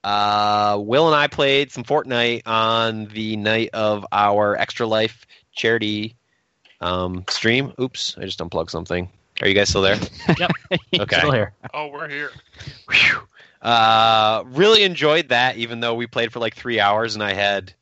Uh, 0.02 0.78
Will 0.82 1.06
and 1.06 1.16
I 1.16 1.28
played 1.28 1.72
some 1.72 1.84
Fortnite 1.84 2.42
on 2.46 3.06
the 3.06 3.36
night 3.36 3.70
of 3.72 4.06
our 4.12 4.54
Extra 4.56 4.86
Life 4.86 5.26
charity 5.54 6.14
um, 6.80 7.24
stream. 7.28 7.72
Oops, 7.80 8.16
I 8.18 8.24
just 8.24 8.40
unplugged 8.40 8.70
something. 8.70 9.08
Are 9.42 9.48
you 9.48 9.54
guys 9.54 9.68
still 9.68 9.82
there? 9.82 9.98
Yep. 10.38 10.50
Okay. 11.00 11.16
Still 11.18 11.32
here. 11.32 11.52
Oh, 11.72 11.88
we're 11.88 12.08
here. 12.08 12.30
Whew. 12.90 13.20
Uh, 13.62 14.44
really 14.46 14.82
enjoyed 14.84 15.28
that, 15.30 15.56
even 15.56 15.80
though 15.80 15.94
we 15.94 16.06
played 16.06 16.32
for 16.32 16.38
like 16.38 16.54
three 16.54 16.78
hours 16.80 17.14
and 17.14 17.22
I 17.24 17.32
had 17.32 17.72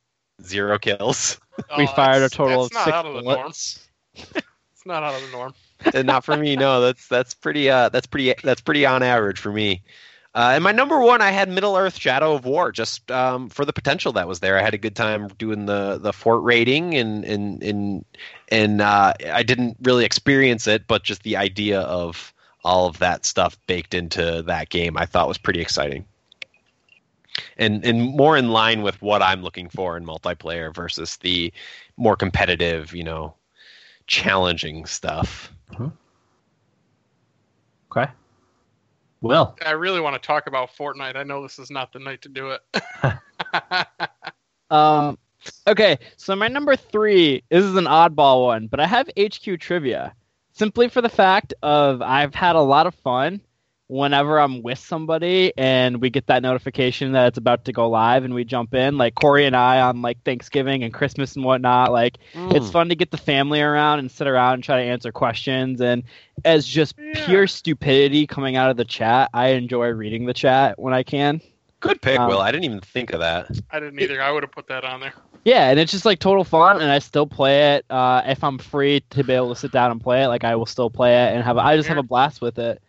zero 0.42 0.78
kills. 0.78 1.38
We 1.76 1.84
Oh, 1.84 1.86
fired 1.88 2.16
a 2.16 2.20
that's- 2.20 2.30
total 2.30 2.62
that's 2.62 2.70
of 2.70 2.74
not 2.76 2.84
six 2.86 2.94
out 2.94 3.06
of 3.06 3.14
the 3.14 3.20
norm. 3.22 3.36
bullets. 3.42 3.88
It's 4.14 4.86
not 4.86 5.02
out 5.02 5.14
of 5.14 5.20
the 5.30 5.36
norm. 5.36 5.54
and 5.92 6.06
not 6.06 6.24
for 6.24 6.34
me. 6.34 6.56
No, 6.56 6.80
that's 6.80 7.06
that's 7.08 7.34
pretty. 7.34 7.68
Uh, 7.68 7.90
that's 7.90 8.06
pretty. 8.06 8.32
That's 8.42 8.62
pretty 8.62 8.86
on 8.86 9.02
average 9.02 9.38
for 9.38 9.52
me. 9.52 9.82
Uh, 10.34 10.52
and 10.54 10.64
my 10.64 10.72
number 10.72 10.98
one, 10.98 11.20
I 11.20 11.30
had 11.30 11.50
Middle 11.50 11.76
Earth: 11.76 11.98
Shadow 11.98 12.34
of 12.34 12.46
War, 12.46 12.72
just 12.72 13.10
um, 13.10 13.50
for 13.50 13.66
the 13.66 13.72
potential 13.72 14.12
that 14.12 14.26
was 14.26 14.40
there. 14.40 14.58
I 14.58 14.62
had 14.62 14.72
a 14.72 14.78
good 14.78 14.96
time 14.96 15.28
doing 15.38 15.66
the 15.66 15.98
the 15.98 16.12
fort 16.12 16.42
raiding, 16.42 16.94
and 16.94 17.22
and 17.24 17.62
and 17.62 18.04
and 18.48 18.80
uh, 18.80 19.12
I 19.30 19.42
didn't 19.42 19.76
really 19.82 20.06
experience 20.06 20.66
it, 20.66 20.86
but 20.86 21.02
just 21.04 21.22
the 21.22 21.36
idea 21.36 21.80
of 21.80 22.32
all 22.64 22.86
of 22.86 22.98
that 22.98 23.26
stuff 23.26 23.58
baked 23.66 23.92
into 23.92 24.42
that 24.46 24.70
game, 24.70 24.96
I 24.96 25.04
thought 25.04 25.28
was 25.28 25.38
pretty 25.38 25.60
exciting. 25.60 26.06
And 27.58 27.84
and 27.84 28.02
more 28.02 28.36
in 28.36 28.50
line 28.50 28.80
with 28.80 29.02
what 29.02 29.22
I'm 29.22 29.42
looking 29.42 29.68
for 29.68 29.98
in 29.98 30.06
multiplayer 30.06 30.74
versus 30.74 31.16
the 31.18 31.52
more 31.98 32.16
competitive, 32.16 32.94
you 32.94 33.04
know, 33.04 33.34
challenging 34.06 34.86
stuff. 34.86 35.52
Okay. 37.90 38.10
Will. 39.22 39.56
I 39.64 39.70
really 39.70 40.00
want 40.00 40.20
to 40.20 40.26
talk 40.26 40.46
about 40.46 40.70
Fortnite. 40.76 41.16
I 41.16 41.22
know 41.22 41.42
this 41.42 41.58
is 41.58 41.70
not 41.70 41.92
the 41.92 42.00
night 42.00 42.22
to 42.22 42.28
do 42.28 42.50
it. 42.50 42.60
Um, 44.72 45.18
okay, 45.66 45.98
so 46.16 46.34
my 46.34 46.48
number 46.48 46.74
three 46.76 47.44
this 47.50 47.62
is 47.62 47.76
an 47.76 47.84
oddball 47.84 48.46
one, 48.46 48.68
but 48.68 48.80
I 48.80 48.86
have 48.86 49.10
HQ 49.18 49.60
trivia 49.60 50.14
simply 50.52 50.88
for 50.88 51.02
the 51.02 51.10
fact 51.10 51.52
of 51.62 52.00
I've 52.00 52.34
had 52.34 52.56
a 52.56 52.60
lot 52.60 52.86
of 52.86 52.94
fun 52.94 53.42
whenever 53.92 54.40
I'm 54.40 54.62
with 54.62 54.78
somebody 54.78 55.52
and 55.58 56.00
we 56.00 56.08
get 56.08 56.26
that 56.28 56.42
notification 56.42 57.12
that 57.12 57.28
it's 57.28 57.38
about 57.38 57.66
to 57.66 57.72
go 57.72 57.90
live 57.90 58.24
and 58.24 58.32
we 58.32 58.42
jump 58.42 58.72
in, 58.72 58.96
like 58.96 59.14
Corey 59.14 59.44
and 59.44 59.54
I 59.54 59.82
on 59.82 60.00
like 60.00 60.22
Thanksgiving 60.24 60.82
and 60.82 60.94
Christmas 60.94 61.36
and 61.36 61.44
whatnot. 61.44 61.92
Like 61.92 62.16
it's 62.34 62.70
fun 62.70 62.88
to 62.88 62.94
get 62.94 63.10
the 63.10 63.18
family 63.18 63.60
around 63.60 63.98
and 63.98 64.10
sit 64.10 64.26
around 64.26 64.54
and 64.54 64.64
try 64.64 64.82
to 64.82 64.88
answer 64.90 65.12
questions. 65.12 65.80
And 65.82 66.04
as 66.44 66.66
just 66.66 66.94
Yeah. 66.98 67.26
pure 67.26 67.46
stupidity 67.46 68.26
coming 68.26 68.56
out 68.56 68.70
of 68.70 68.78
the 68.78 68.86
chat, 68.86 69.28
I 69.34 69.48
enjoy 69.48 69.88
reading 69.88 70.24
the 70.24 70.34
chat 70.34 70.78
when 70.78 70.94
I 70.94 71.02
can. 71.02 71.42
Good 71.80 72.00
pick, 72.00 72.18
Um, 72.18 72.28
Will. 72.28 72.40
I 72.40 72.50
didn't 72.50 72.64
even 72.64 72.80
think 72.80 73.12
of 73.12 73.20
that. 73.20 73.50
I 73.70 73.78
didn't 73.78 74.00
either. 74.00 74.22
I 74.22 74.30
would 74.30 74.42
have 74.42 74.52
put 74.52 74.68
that 74.68 74.84
on 74.84 75.00
there. 75.00 75.12
Yeah, 75.44 75.68
and 75.68 75.78
it's 75.78 75.90
just 75.90 76.06
like 76.06 76.20
total 76.20 76.44
fun, 76.44 76.80
and 76.80 76.90
I 76.90 77.00
still 77.00 77.26
play 77.26 77.74
it. 77.74 77.84
Uh, 77.90 78.22
if 78.24 78.44
I'm 78.44 78.56
free 78.58 79.02
to 79.10 79.24
be 79.24 79.32
able 79.32 79.52
to 79.52 79.60
sit 79.60 79.72
down 79.72 79.90
and 79.90 80.00
play 80.00 80.22
it, 80.22 80.28
like 80.28 80.44
I 80.44 80.54
will 80.54 80.66
still 80.66 80.88
play 80.88 81.12
it 81.24 81.34
and 81.34 81.42
have. 81.42 81.58
I 81.58 81.76
just 81.76 81.88
have 81.88 81.98
a 81.98 82.02
blast 82.02 82.40
with 82.40 82.58
it. 82.60 82.80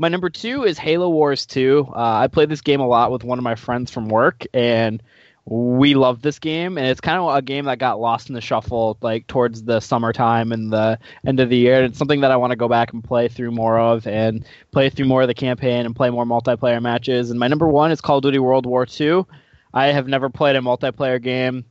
My 0.00 0.08
number 0.08 0.30
two 0.30 0.64
is 0.64 0.78
Halo 0.78 1.10
Wars 1.10 1.44
Two. 1.44 1.86
Uh, 1.94 2.20
I 2.22 2.26
played 2.28 2.48
this 2.48 2.62
game 2.62 2.80
a 2.80 2.86
lot 2.86 3.12
with 3.12 3.22
one 3.22 3.36
of 3.36 3.44
my 3.44 3.54
friends 3.54 3.90
from 3.90 4.08
work, 4.08 4.46
and 4.54 5.02
we 5.44 5.92
love 5.92 6.22
this 6.22 6.38
game. 6.38 6.78
And 6.78 6.86
it's 6.86 7.02
kind 7.02 7.18
of 7.18 7.36
a 7.36 7.42
game 7.42 7.66
that 7.66 7.78
got 7.78 8.00
lost 8.00 8.30
in 8.30 8.34
the 8.34 8.40
shuffle, 8.40 8.96
like 9.02 9.26
towards 9.26 9.62
the 9.64 9.78
summertime 9.78 10.52
and 10.52 10.72
the 10.72 10.98
end 11.26 11.38
of 11.38 11.50
the 11.50 11.58
year. 11.58 11.76
And 11.76 11.84
it's 11.84 11.98
something 11.98 12.22
that 12.22 12.30
I 12.30 12.36
want 12.36 12.50
to 12.52 12.56
go 12.56 12.66
back 12.66 12.94
and 12.94 13.04
play 13.04 13.28
through 13.28 13.50
more 13.50 13.78
of, 13.78 14.06
and 14.06 14.46
play 14.70 14.88
through 14.88 15.04
more 15.04 15.20
of 15.20 15.28
the 15.28 15.34
campaign 15.34 15.84
and 15.84 15.94
play 15.94 16.08
more 16.08 16.24
multiplayer 16.24 16.80
matches. 16.80 17.28
And 17.28 17.38
my 17.38 17.48
number 17.48 17.68
one 17.68 17.92
is 17.92 18.00
Call 18.00 18.16
of 18.16 18.22
Duty 18.22 18.38
World 18.38 18.64
War 18.64 18.86
Two. 18.86 19.26
I 19.74 19.88
have 19.88 20.08
never 20.08 20.30
played 20.30 20.56
a 20.56 20.60
multiplayer 20.60 21.20
game 21.20 21.66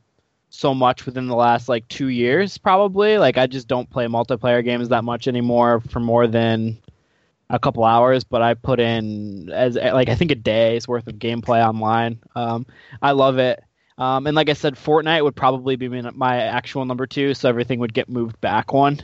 so 0.50 0.72
much 0.72 1.04
within 1.04 1.26
the 1.26 1.34
last 1.34 1.68
like 1.68 1.86
two 1.86 2.08
years 2.08 2.58
probably 2.58 3.18
like 3.18 3.38
i 3.38 3.46
just 3.46 3.68
don't 3.68 3.88
play 3.88 4.06
multiplayer 4.06 4.64
games 4.64 4.88
that 4.88 5.04
much 5.04 5.28
anymore 5.28 5.80
for 5.88 6.00
more 6.00 6.26
than 6.26 6.76
a 7.50 7.58
couple 7.58 7.84
hours 7.84 8.24
but 8.24 8.40
i 8.40 8.54
put 8.54 8.80
in 8.80 9.50
as 9.50 9.74
like 9.74 10.08
i 10.08 10.14
think 10.14 10.30
a 10.30 10.34
day's 10.34 10.88
worth 10.88 11.06
of 11.06 11.16
gameplay 11.16 11.66
online 11.66 12.18
um, 12.34 12.64
i 13.02 13.10
love 13.10 13.38
it 13.38 13.62
um, 13.98 14.26
and 14.26 14.34
like 14.34 14.48
i 14.48 14.54
said 14.54 14.74
fortnite 14.76 15.22
would 15.22 15.36
probably 15.36 15.76
be 15.76 15.88
my 15.88 16.08
my 16.12 16.36
actual 16.38 16.84
number 16.84 17.06
two 17.06 17.34
so 17.34 17.48
everything 17.48 17.80
would 17.80 17.92
get 17.92 18.08
moved 18.08 18.40
back 18.40 18.72
one 18.72 18.98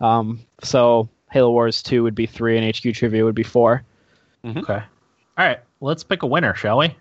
um, 0.00 0.40
so 0.62 1.08
halo 1.30 1.50
wars 1.50 1.82
2 1.82 2.02
would 2.02 2.14
be 2.14 2.26
three 2.26 2.58
and 2.58 2.74
hq 2.74 2.94
trivia 2.94 3.24
would 3.24 3.34
be 3.34 3.42
four 3.44 3.84
Okay. 4.44 4.74
All 5.38 5.44
right. 5.46 5.60
Let's 5.80 6.04
pick 6.04 6.22
a 6.22 6.26
winner, 6.26 6.54
shall 6.54 6.78
we? 6.78 6.94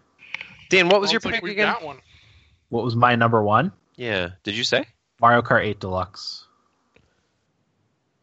Dan, 0.69 0.87
what 0.89 1.01
was 1.01 1.11
your 1.11 1.21
pick 1.21 1.43
again? 1.43 1.67
got 1.67 1.83
one. 1.83 1.99
What 2.69 2.83
was 2.83 2.95
my 2.95 3.15
number 3.15 3.43
one? 3.43 3.71
Yeah. 3.95 4.29
Did 4.43 4.55
you 4.55 4.63
say? 4.63 4.85
Mario 5.19 5.41
Kart 5.41 5.63
8 5.65 5.79
Deluxe. 5.79 6.47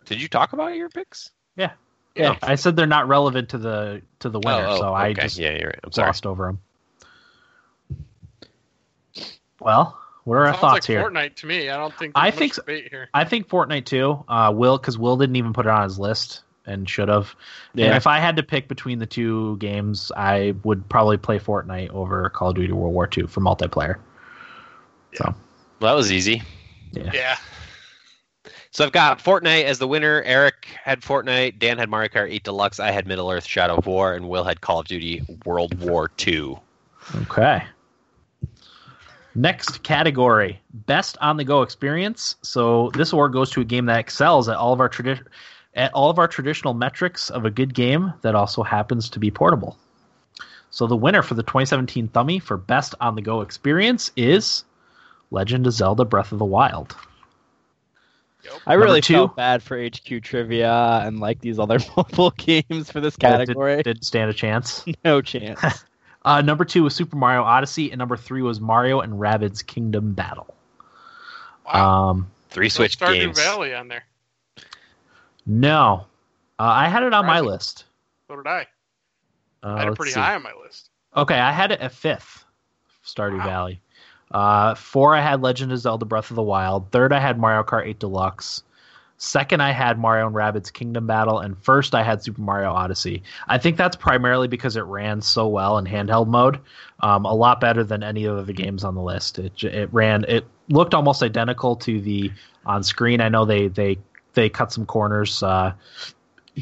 Did 0.06 0.20
you 0.20 0.28
talk 0.28 0.52
about 0.52 0.74
your 0.74 0.88
picks? 0.88 1.30
Yeah. 1.56 1.72
Yeah. 2.14 2.36
I 2.42 2.56
said 2.56 2.76
they're 2.76 2.86
not 2.86 3.08
relevant 3.08 3.50
to 3.50 3.58
the 3.58 4.02
to 4.20 4.28
the 4.28 4.40
winner, 4.40 4.66
oh, 4.66 4.76
oh, 4.76 4.78
so 4.78 4.94
I 4.94 5.12
just 5.12 5.38
yeah, 5.38 5.56
you're 5.56 5.68
right. 5.68 5.80
I'm 5.84 5.92
sorry. 5.92 6.06
glossed 6.06 6.26
over 6.26 6.46
them. 6.46 6.58
Well, 9.61 9.98
what 10.24 10.34
are 10.36 10.46
our 10.46 10.54
thoughts 10.54 10.74
like 10.74 10.84
here? 10.84 11.02
Fortnite 11.02 11.36
to 11.36 11.46
me. 11.46 11.70
I 11.70 11.76
don't 11.76 11.94
think. 11.94 12.12
I 12.14 12.30
think 12.30 12.52
much 12.52 12.56
debate 12.56 12.88
here. 12.90 13.08
I 13.14 13.24
think 13.24 13.48
Fortnite 13.48 13.84
too. 13.84 14.24
Uh, 14.28 14.52
Will, 14.54 14.78
because 14.78 14.98
Will 14.98 15.16
didn't 15.16 15.36
even 15.36 15.52
put 15.52 15.66
it 15.66 15.70
on 15.70 15.84
his 15.84 15.98
list 15.98 16.42
and 16.66 16.88
should 16.88 17.08
have. 17.08 17.34
And 17.72 17.80
Yeah. 17.80 17.96
if 17.96 18.06
I 18.06 18.18
had 18.18 18.36
to 18.36 18.42
pick 18.42 18.68
between 18.68 18.98
the 18.98 19.06
two 19.06 19.56
games, 19.58 20.12
I 20.16 20.54
would 20.64 20.88
probably 20.88 21.16
play 21.16 21.38
Fortnite 21.38 21.90
over 21.90 22.28
Call 22.30 22.50
of 22.50 22.56
Duty 22.56 22.72
World 22.72 22.94
War 22.94 23.08
II 23.16 23.26
for 23.26 23.40
multiplayer. 23.40 23.96
Well, 25.18 25.34
that 25.80 25.92
was 25.92 26.12
easy. 26.12 26.42
Yeah. 26.92 27.36
So 28.72 28.84
I've 28.84 28.92
got 28.92 29.18
Fortnite 29.18 29.64
as 29.64 29.80
the 29.80 29.88
winner. 29.88 30.22
Eric 30.22 30.68
had 30.82 31.00
Fortnite. 31.00 31.58
Dan 31.58 31.76
had 31.76 31.90
Mario 31.90 32.08
Kart 32.08 32.30
8 32.30 32.44
Deluxe. 32.44 32.78
I 32.78 32.92
had 32.92 33.06
Middle 33.06 33.30
Earth: 33.30 33.44
Shadow 33.44 33.76
of 33.76 33.86
War, 33.86 34.14
and 34.14 34.28
Will 34.28 34.44
had 34.44 34.60
Call 34.60 34.78
of 34.78 34.86
Duty 34.86 35.22
World 35.44 35.78
War 35.80 36.10
II. 36.24 36.56
Okay. 37.22 37.64
Next 39.34 39.82
category: 39.82 40.60
best 40.72 41.18
on-the-go 41.20 41.62
experience. 41.62 42.36
So 42.42 42.90
this 42.94 43.12
award 43.12 43.32
goes 43.32 43.50
to 43.50 43.60
a 43.60 43.64
game 43.64 43.86
that 43.86 43.98
excels 43.98 44.48
at 44.48 44.56
all 44.56 44.72
of 44.72 44.80
our 44.80 44.88
tradi- 44.88 45.26
at 45.74 45.92
all 45.92 46.08
of 46.08 46.20
our 46.20 46.28
traditional 46.28 46.74
metrics 46.74 47.28
of 47.28 47.44
a 47.44 47.50
good 47.50 47.74
game 47.74 48.12
that 48.22 48.36
also 48.36 48.62
happens 48.62 49.08
to 49.10 49.18
be 49.18 49.32
portable. 49.32 49.76
So 50.70 50.86
the 50.86 50.96
winner 50.96 51.22
for 51.22 51.34
the 51.34 51.42
2017 51.42 52.08
Thummy 52.08 52.38
for 52.38 52.56
best 52.56 52.94
on-the-go 53.00 53.40
experience 53.40 54.12
is 54.16 54.62
Legend 55.32 55.66
of 55.66 55.72
Zelda: 55.72 56.04
Breath 56.04 56.30
of 56.30 56.38
the 56.38 56.44
Wild. 56.44 56.94
I 58.66 58.74
really 58.74 59.01
two. 59.01 59.14
felt 59.14 59.36
bad 59.36 59.62
for 59.62 59.76
hq 59.78 60.22
trivia 60.22 61.03
and 61.05 61.20
like 61.20 61.41
these 61.41 61.59
other 61.59 61.78
mobile 61.97 62.30
games 62.32 62.91
for 62.91 63.01
this 63.01 63.16
category 63.16 63.76
Did, 63.82 63.97
did 63.97 64.05
stand 64.05 64.30
a 64.30 64.34
chance. 64.34 64.84
no 65.05 65.20
chance 65.22 65.61
Uh, 66.22 66.43
number 66.43 66.66
two 66.66 66.82
was 66.82 66.95
Super 66.95 67.16
Mario 67.16 67.43
Odyssey, 67.43 67.91
and 67.91 67.99
number 67.99 68.14
three 68.14 68.43
was 68.43 68.61
Mario 68.61 69.01
and 69.01 69.14
Rabbids 69.14 69.64
Kingdom 69.66 70.12
Battle. 70.12 70.55
Wow. 71.64 72.11
Um, 72.11 72.30
Three 72.51 72.66
No 72.66 72.68
Switch 72.68 72.99
Stardew 72.99 73.20
games. 73.20 73.38
Valley 73.38 73.74
on 73.74 73.88
there. 73.88 74.05
no, 75.47 76.05
uh, 76.59 76.62
I 76.64 76.88
had 76.88 77.05
it 77.05 77.14
on 77.14 77.24
my 77.24 77.41
list. 77.41 77.84
So 78.28 78.36
did 78.36 78.47
I. 78.47 78.66
Uh, 79.62 79.68
I 79.74 79.78
had 79.78 79.88
it 79.88 79.95
pretty 79.97 80.12
see. 80.12 80.20
high 80.20 80.34
on 80.34 80.43
my 80.43 80.53
list. 80.62 80.91
Okay, 81.16 81.38
I 81.38 81.53
had 81.53 81.72
it 81.72 81.80
at 81.80 81.93
fifth, 81.93 82.45
Stardew 83.05 83.38
Wow. 83.38 83.45
Valley. 83.47 83.80
Uh, 84.30 84.74
four, 84.74 85.14
I 85.14 85.20
had 85.20 85.42
Legend 85.42 85.72
of 85.72 85.78
Zelda: 85.78 86.04
Breath 86.04 86.30
of 86.30 86.36
the 86.36 86.42
Wild. 86.42 86.90
Third, 86.90 87.12
I 87.12 87.18
had 87.18 87.38
Mario 87.38 87.62
Kart 87.62 87.86
8 87.86 87.98
Deluxe. 87.98 88.62
Second, 89.22 89.60
I 89.60 89.72
had 89.72 89.98
Mario 89.98 90.26
and 90.26 90.34
Rabbids 90.34 90.72
Kingdom 90.72 91.06
Battle, 91.06 91.40
and 91.40 91.62
first, 91.62 91.94
I 91.94 92.02
had 92.02 92.22
Super 92.22 92.40
Mario 92.40 92.72
Odyssey. 92.72 93.22
I 93.48 93.58
think 93.58 93.76
that's 93.76 93.94
primarily 93.94 94.48
because 94.48 94.76
it 94.76 94.84
ran 94.84 95.20
so 95.20 95.46
well 95.46 95.76
in 95.76 95.84
handheld 95.84 96.28
mode, 96.28 96.58
um, 97.00 97.26
a 97.26 97.34
lot 97.34 97.60
better 97.60 97.84
than 97.84 98.02
any 98.02 98.24
of 98.24 98.46
the 98.46 98.54
games 98.54 98.82
on 98.82 98.94
the 98.94 99.02
list. 99.02 99.38
It 99.38 99.62
it 99.62 99.92
ran, 99.92 100.24
it 100.26 100.46
looked 100.70 100.94
almost 100.94 101.22
identical 101.22 101.76
to 101.76 102.00
the 102.00 102.30
on 102.64 102.82
screen. 102.82 103.20
I 103.20 103.28
know 103.28 103.44
they 103.44 103.68
they 103.68 103.98
they 104.32 104.48
cut 104.48 104.72
some 104.72 104.86
corners 104.86 105.42
uh, 105.42 105.74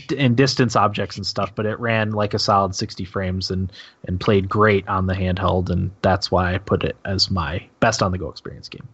d- 0.06 0.16
in 0.16 0.34
distance 0.34 0.76
objects 0.76 1.16
and 1.16 1.26
stuff, 1.26 1.54
but 1.54 1.66
it 1.66 1.78
ran 1.80 2.12
like 2.12 2.34
a 2.34 2.38
solid 2.38 2.74
60 2.74 3.04
frames 3.04 3.50
and 3.50 3.72
and 4.06 4.20
played 4.20 4.48
great 4.48 4.86
on 4.88 5.06
the 5.06 5.14
handheld, 5.14 5.70
and 5.70 5.90
that's 6.02 6.30
why 6.30 6.54
I 6.54 6.58
put 6.58 6.84
it 6.84 6.96
as 7.04 7.30
my 7.30 7.66
best 7.80 8.02
on 8.02 8.12
the 8.12 8.18
go 8.18 8.30
experience 8.30 8.68
game. 8.68 8.88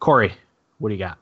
Corey, 0.00 0.32
what 0.78 0.90
do 0.90 0.94
you 0.94 0.98
got? 0.98 1.18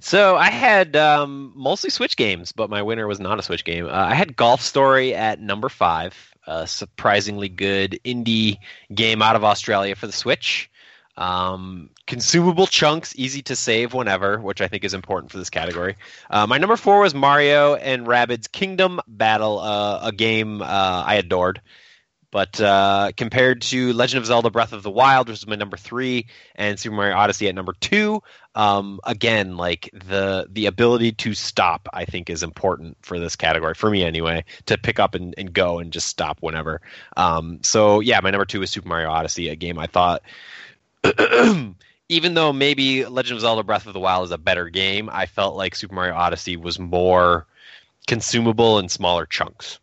So 0.00 0.36
I 0.36 0.50
had 0.50 0.96
um, 0.96 1.52
mostly 1.54 1.90
Switch 1.90 2.16
games, 2.16 2.52
but 2.52 2.70
my 2.70 2.82
winner 2.82 3.06
was 3.06 3.20
not 3.20 3.38
a 3.38 3.42
Switch 3.42 3.64
game. 3.64 3.86
Uh, 3.86 3.90
I 3.90 4.14
had 4.14 4.36
Golf 4.36 4.60
Story 4.60 5.14
at 5.14 5.40
number 5.40 5.68
five, 5.68 6.34
a 6.46 6.66
surprisingly 6.66 7.48
good 7.48 8.00
indie 8.04 8.58
game 8.92 9.22
out 9.22 9.36
of 9.36 9.44
Australia 9.44 9.94
for 9.94 10.06
the 10.06 10.12
Switch. 10.12 10.70
Um, 11.16 11.90
consumable 12.06 12.66
chunks, 12.66 13.14
easy 13.16 13.42
to 13.42 13.56
save 13.56 13.92
whenever, 13.92 14.40
which 14.40 14.60
I 14.60 14.68
think 14.68 14.84
is 14.84 14.94
important 14.94 15.30
for 15.30 15.38
this 15.38 15.50
category. 15.50 15.96
Uh, 16.30 16.46
my 16.46 16.58
number 16.58 16.76
four 16.76 17.00
was 17.00 17.14
Mario 17.14 17.74
and 17.74 18.06
Rabbids 18.06 18.50
Kingdom 18.50 19.00
Battle, 19.06 19.58
uh, 19.58 20.00
a 20.02 20.12
game 20.12 20.62
uh, 20.62 21.04
I 21.06 21.16
adored. 21.16 21.60
But 22.32 22.58
uh, 22.58 23.12
compared 23.14 23.60
to 23.60 23.92
Legend 23.92 24.22
of 24.22 24.26
Zelda: 24.26 24.48
Breath 24.48 24.72
of 24.72 24.82
the 24.82 24.90
Wild, 24.90 25.28
which 25.28 25.40
is 25.40 25.46
my 25.46 25.54
number 25.54 25.76
three, 25.76 26.28
and 26.54 26.80
Super 26.80 26.96
Mario 26.96 27.14
Odyssey 27.14 27.46
at 27.46 27.54
number 27.54 27.74
two, 27.78 28.22
um, 28.54 29.00
again, 29.04 29.58
like 29.58 29.90
the 29.92 30.46
the 30.50 30.64
ability 30.64 31.12
to 31.12 31.34
stop, 31.34 31.90
I 31.92 32.06
think, 32.06 32.30
is 32.30 32.42
important 32.42 32.96
for 33.02 33.20
this 33.20 33.36
category 33.36 33.74
for 33.74 33.90
me 33.90 34.02
anyway. 34.02 34.46
To 34.64 34.78
pick 34.78 34.98
up 34.98 35.14
and, 35.14 35.34
and 35.36 35.52
go 35.52 35.78
and 35.78 35.92
just 35.92 36.06
stop 36.06 36.38
whenever. 36.40 36.80
Um, 37.18 37.58
so 37.62 38.00
yeah, 38.00 38.18
my 38.22 38.30
number 38.30 38.46
two 38.46 38.62
is 38.62 38.70
Super 38.70 38.88
Mario 38.88 39.10
Odyssey, 39.10 39.50
a 39.50 39.54
game 39.54 39.78
I 39.78 39.86
thought. 39.86 40.22
Even 42.08 42.34
though 42.34 42.52
maybe 42.52 43.04
Legend 43.06 43.36
of 43.36 43.40
Zelda: 43.42 43.62
Breath 43.62 43.86
of 43.86 43.94
the 43.94 44.00
Wild 44.00 44.24
is 44.24 44.30
a 44.32 44.38
better 44.38 44.68
game, 44.68 45.08
I 45.10 45.26
felt 45.26 45.56
like 45.56 45.74
Super 45.74 45.94
Mario 45.94 46.14
Odyssey 46.14 46.56
was 46.56 46.78
more 46.78 47.46
consumable 48.06 48.78
in 48.78 48.88
smaller 48.88 49.26
chunks 49.26 49.78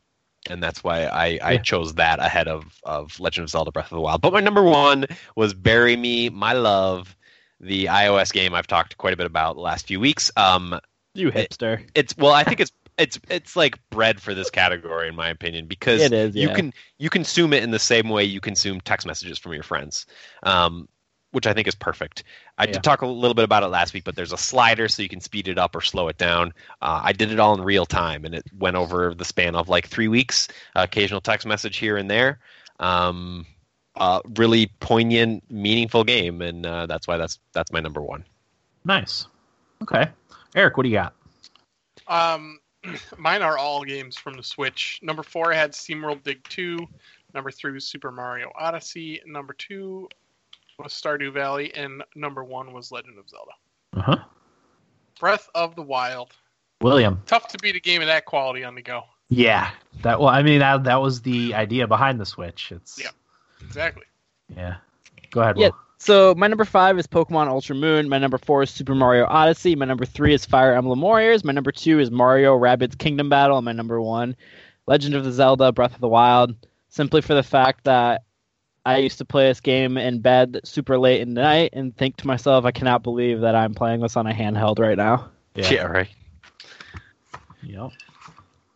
and 0.49 0.61
that's 0.63 0.83
why 0.83 1.05
I, 1.05 1.39
I 1.43 1.51
Yeah. 1.53 1.57
chose 1.57 1.93
that 1.95 2.19
ahead 2.19 2.47
of, 2.47 2.79
of 2.83 3.19
Legend 3.19 3.43
of 3.43 3.49
Zelda: 3.49 3.71
Breath 3.71 3.91
of 3.91 3.95
the 3.97 4.01
Wild. 4.01 4.21
But 4.21 4.33
my 4.33 4.39
number 4.39 4.63
one 4.63 5.05
was 5.35 5.53
"Bury 5.53 5.95
Me, 5.95 6.29
My 6.29 6.53
Love," 6.53 7.15
the 7.59 7.85
iOS 7.85 8.31
game 8.31 8.53
I've 8.53 8.67
talked 8.67 8.97
quite 8.97 9.13
a 9.13 9.17
bit 9.17 9.25
about 9.25 9.55
the 9.55 9.61
last 9.61 9.87
few 9.87 9.99
weeks. 9.99 10.31
Um, 10.37 10.79
You 11.13 11.31
hipster. 11.31 11.85
it's 11.95 12.15
well, 12.17 12.33
I 12.33 12.43
think 12.43 12.59
it's 12.59 12.71
it's 12.97 13.19
it's 13.29 13.55
like 13.55 13.77
bread 13.89 14.21
for 14.21 14.33
this 14.33 14.49
category 14.49 15.07
in 15.07 15.15
my 15.15 15.29
opinion 15.29 15.67
because 15.67 16.01
It 16.01 16.13
is, 16.13 16.35
you 16.35 16.49
can 16.49 16.73
you 16.97 17.09
consume 17.09 17.53
it 17.53 17.63
in 17.63 17.71
the 17.71 17.79
same 17.79 18.09
way 18.09 18.23
you 18.23 18.39
consume 18.41 18.81
text 18.81 19.05
messages 19.07 19.37
from 19.39 19.53
your 19.53 19.63
friends. 19.63 20.05
Um, 20.43 20.87
which 21.31 21.45
I 21.47 21.53
think 21.53 21.67
is 21.67 21.75
perfect. 21.75 22.23
I 22.57 22.65
Yeah. 22.65 22.73
did 22.73 22.83
talk 22.83 23.01
a 23.01 23.05
little 23.07 23.35
bit 23.35 23.43
about 23.43 23.63
it 23.63 23.67
last 23.67 23.93
week, 23.93 24.03
but 24.03 24.15
there's 24.15 24.33
a 24.33 24.37
slider 24.37 24.87
so 24.87 25.03
you 25.03 25.09
can 25.09 25.21
speed 25.21 25.47
it 25.47 25.57
up 25.57 25.75
or 25.75 25.81
slow 25.81 26.07
it 26.07 26.17
down. 26.17 26.53
Uh, 26.81 27.01
I 27.03 27.13
did 27.13 27.31
it 27.31 27.39
all 27.39 27.53
in 27.53 27.61
real 27.61 27.85
time, 27.85 28.25
and 28.25 28.33
it 28.33 28.45
went 28.57 28.75
over 28.75 29.13
the 29.13 29.25
span 29.25 29.55
of 29.55 29.69
like 29.69 29.87
three 29.87 30.07
weeks. 30.07 30.47
Uh, 30.75 30.81
occasional 30.81 31.21
text 31.21 31.45
message 31.45 31.77
here 31.77 31.97
and 31.97 32.09
there. 32.09 32.39
Um, 32.79 33.45
uh, 33.95 34.21
really 34.37 34.67
poignant, 34.79 35.43
meaningful 35.51 36.03
game, 36.03 36.41
and 36.41 36.65
uh, 36.65 36.85
that's 36.85 37.07
why 37.07 37.17
that's 37.17 37.39
that's 37.53 37.71
my 37.71 37.79
number 37.79 38.01
one. 38.01 38.23
Nice. 38.85 39.27
Okay, 39.83 40.09
Eric, 40.55 40.77
what 40.77 40.83
do 40.83 40.89
you 40.89 40.95
got? 40.95 41.13
Um, 42.07 42.59
mine 43.17 43.41
are 43.41 43.57
all 43.57 43.83
games 43.83 44.17
from 44.17 44.33
the 44.35 44.43
Switch. 44.43 44.99
Number 45.01 45.23
four, 45.23 45.53
I 45.53 45.57
had 45.57 45.73
SteamWorld 45.73 46.23
Dig 46.23 46.43
2. 46.49 46.79
Number 47.33 47.51
three 47.51 47.71
was 47.71 47.85
Super 47.85 48.11
Mario 48.11 48.51
Odyssey. 48.57 49.21
Number 49.25 49.53
two 49.53 50.09
was 50.79 50.93
Stardew 50.93 51.33
Valley. 51.33 51.73
And 51.73 52.03
number 52.15 52.43
one 52.43 52.73
was 52.73 52.91
Legend 52.91 53.17
of 53.19 53.29
Zelda. 53.29 53.51
Uh 53.93 54.01
huh. 54.01 54.23
Breath 55.19 55.49
of 55.53 55.75
the 55.75 55.81
Wild. 55.81 56.31
William. 56.81 57.21
Tough 57.25 57.47
to 57.49 57.57
beat 57.57 57.75
a 57.75 57.79
game 57.79 58.01
of 58.01 58.07
that 58.07 58.25
quality 58.25 58.63
on 58.63 58.75
the 58.75 58.81
go. 58.81 59.03
Yeah, 59.27 59.69
that. 60.01 60.19
Well, 60.19 60.29
I 60.29 60.41
mean 60.41 60.59
that 60.59 60.85
that 60.85 61.01
was 61.01 61.21
the 61.21 61.53
idea 61.53 61.87
behind 61.87 62.19
the 62.19 62.25
Switch. 62.25 62.71
It's 62.71 62.99
Yeah. 63.01 63.09
Exactly. 63.61 64.05
yeah. 64.55 64.77
Go 65.31 65.41
ahead. 65.41 65.57
Yeah. 65.57 65.67
Will. 65.67 65.77
So 65.97 66.33
my 66.35 66.47
number 66.47 66.63
five 66.63 66.97
is 66.97 67.05
Pokemon 67.05 67.47
Ultra 67.47 67.75
Moon. 67.75 68.07
My 68.07 68.17
number 68.17 68.37
four 68.37 68.63
is 68.63 68.69
Super 68.69 68.95
Mario 68.95 69.25
Odyssey. 69.25 69.75
My 69.75 69.85
number 69.85 70.05
three 70.05 70.33
is 70.33 70.45
Fire 70.45 70.73
Emblem 70.73 71.01
Warriors. 71.01 71.43
My 71.43 71.51
number 71.51 71.73
two 71.73 71.99
is 71.99 72.09
Mario 72.09 72.57
Rabbids 72.57 72.97
Kingdom 72.97 73.27
Battle. 73.29 73.57
And 73.57 73.65
my 73.65 73.73
number 73.73 74.01
one, 74.01 74.35
Legend 74.87 75.13
of 75.13 75.25
the 75.25 75.31
Zelda 75.33 75.73
Breath 75.73 75.93
of 75.93 75.99
the 76.01 76.07
Wild. 76.07 76.55
Simply 76.87 77.21
for 77.21 77.33
the 77.33 77.43
fact 77.43 77.83
that 77.83 78.23
I 78.85 78.97
used 78.97 79.17
to 79.19 79.25
play 79.25 79.47
this 79.47 79.59
game 79.59 79.97
in 79.97 80.19
bed 80.19 80.61
super 80.63 80.97
late 80.97 81.21
in 81.21 81.33
the 81.33 81.41
night 81.41 81.71
and 81.73 81.95
think 81.95 82.17
to 82.17 82.27
myself, 82.27 82.65
I 82.65 82.71
cannot 82.71 83.03
believe 83.03 83.41
that 83.41 83.55
I'm 83.55 83.73
playing 83.73 84.01
this 84.01 84.15
on 84.15 84.25
a 84.25 84.33
handheld 84.33 84.79
right 84.79 84.97
now. 84.97 85.29
Yeah. 85.55 85.83
right. 85.83 86.09
Yep. 87.63 87.91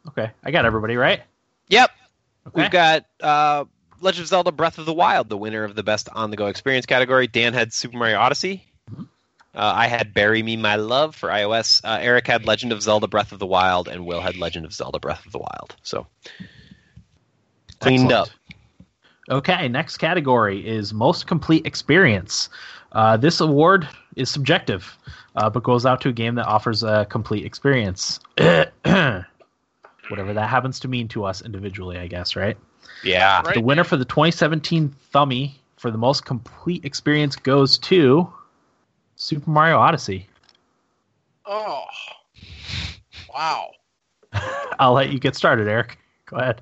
Okay, 0.09 0.31
I 0.43 0.51
got 0.51 0.65
everybody 0.65 0.97
right. 0.97 1.21
Yep. 1.69 1.89
Okay. 2.47 2.61
We've 2.61 2.71
got 2.71 3.05
uh, 3.21 3.65
Legend 4.01 4.23
of 4.23 4.27
Zelda: 4.27 4.51
Breath 4.51 4.77
of 4.77 4.85
the 4.85 4.93
Wild, 4.93 5.29
the 5.29 5.37
winner 5.37 5.63
of 5.63 5.75
the 5.75 5.83
best 5.83 6.09
on-the-go 6.11 6.47
experience 6.47 6.85
category. 6.85 7.27
Dan 7.27 7.53
had 7.53 7.71
Super 7.71 7.97
Mario 7.97 8.19
Odyssey. 8.19 8.65
Mhm. 8.93 9.07
Uh, 9.55 9.73
I 9.75 9.87
had 9.87 10.13
"Bury 10.13 10.43
Me, 10.43 10.57
My 10.57 10.75
Love" 10.75 11.15
for 11.15 11.29
iOS. 11.29 11.81
Uh, 11.85 11.99
Eric 12.01 12.27
had 12.27 12.45
Legend 12.45 12.73
of 12.73 12.81
Zelda: 12.81 13.07
Breath 13.07 13.31
of 13.31 13.39
the 13.39 13.45
Wild, 13.45 13.87
and 13.87 14.05
Will 14.05 14.19
had 14.19 14.35
Legend 14.35 14.65
of 14.65 14.73
Zelda: 14.73 14.99
Breath 14.99 15.25
of 15.25 15.31
the 15.31 15.39
Wild. 15.39 15.75
So 15.83 16.07
cleaned 17.79 18.11
Excellent. 18.11 18.13
up. 18.13 18.29
Okay, 19.29 19.69
next 19.69 19.97
category 19.97 20.67
is 20.67 20.93
most 20.93 21.27
complete 21.27 21.65
experience. 21.65 22.49
Uh, 22.91 23.17
this 23.17 23.39
award 23.39 23.87
is 24.15 24.29
subjective, 24.29 24.97
uh, 25.35 25.49
but 25.49 25.63
goes 25.63 25.85
out 25.85 26.01
to 26.01 26.09
a 26.09 26.13
game 26.13 26.35
that 26.35 26.45
offers 26.45 26.83
a 26.83 27.05
complete 27.09 27.45
experience. 27.45 28.19
Whatever 28.37 30.33
that 30.33 30.49
happens 30.49 30.79
to 30.81 30.87
mean 30.87 31.07
to 31.09 31.23
us 31.23 31.41
individually, 31.41 31.97
I 31.97 32.07
guess, 32.07 32.35
right? 32.35 32.57
Yeah. 33.03 33.41
Right. 33.41 33.55
The 33.55 33.61
winner 33.61 33.83
for 33.83 33.97
the 33.97 34.05
2017 34.05 34.93
Thummy 35.11 35.59
for 35.77 35.89
the 35.89 35.97
most 35.97 36.25
complete 36.25 36.83
experience 36.85 37.35
goes 37.35 37.77
to 37.79 38.31
Super 39.15 39.49
Mario 39.49 39.77
Odyssey. 39.77 40.27
Oh. 41.45 41.85
Wow. 43.33 43.71
I'll 44.79 44.93
let 44.93 45.11
you 45.11 45.19
get 45.19 45.35
started, 45.35 45.67
Eric. 45.67 45.97
Go 46.25 46.37
ahead. 46.37 46.61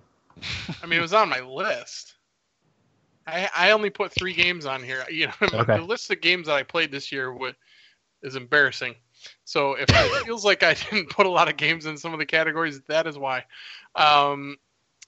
I 0.82 0.86
mean, 0.86 1.00
it 1.00 1.02
was 1.02 1.14
on 1.14 1.30
my 1.30 1.42
list. 1.42 2.11
I 3.28 3.50
I 3.56 3.72
only 3.72 3.90
put 3.90 4.12
three 4.12 4.34
games 4.34 4.66
on 4.66 4.84
here. 4.84 5.06
You 5.10 5.28
know, 5.28 5.34
Okay. 5.54 5.78
the 5.78 5.84
list 5.84 6.10
of 6.12 6.22
games 6.22 6.48
that 6.48 6.56
I 6.56 6.64
played 6.64 6.92
this 6.92 7.12
year 7.12 7.36
is 8.24 8.36
embarrassing. 8.36 8.96
So 9.46 9.74
if 9.74 9.86
it 9.90 10.24
feels 10.26 10.44
like 10.46 10.64
I 10.64 10.74
didn't 10.74 11.10
put 11.10 11.26
a 11.26 11.30
lot 11.30 11.48
of 11.50 11.58
games 11.58 11.86
in 11.86 11.98
some 11.98 12.14
of 12.14 12.20
the 12.20 12.26
categories, 12.26 12.82
that 12.88 13.08
is 13.08 13.18
why. 13.18 13.46
Um, 13.96 14.58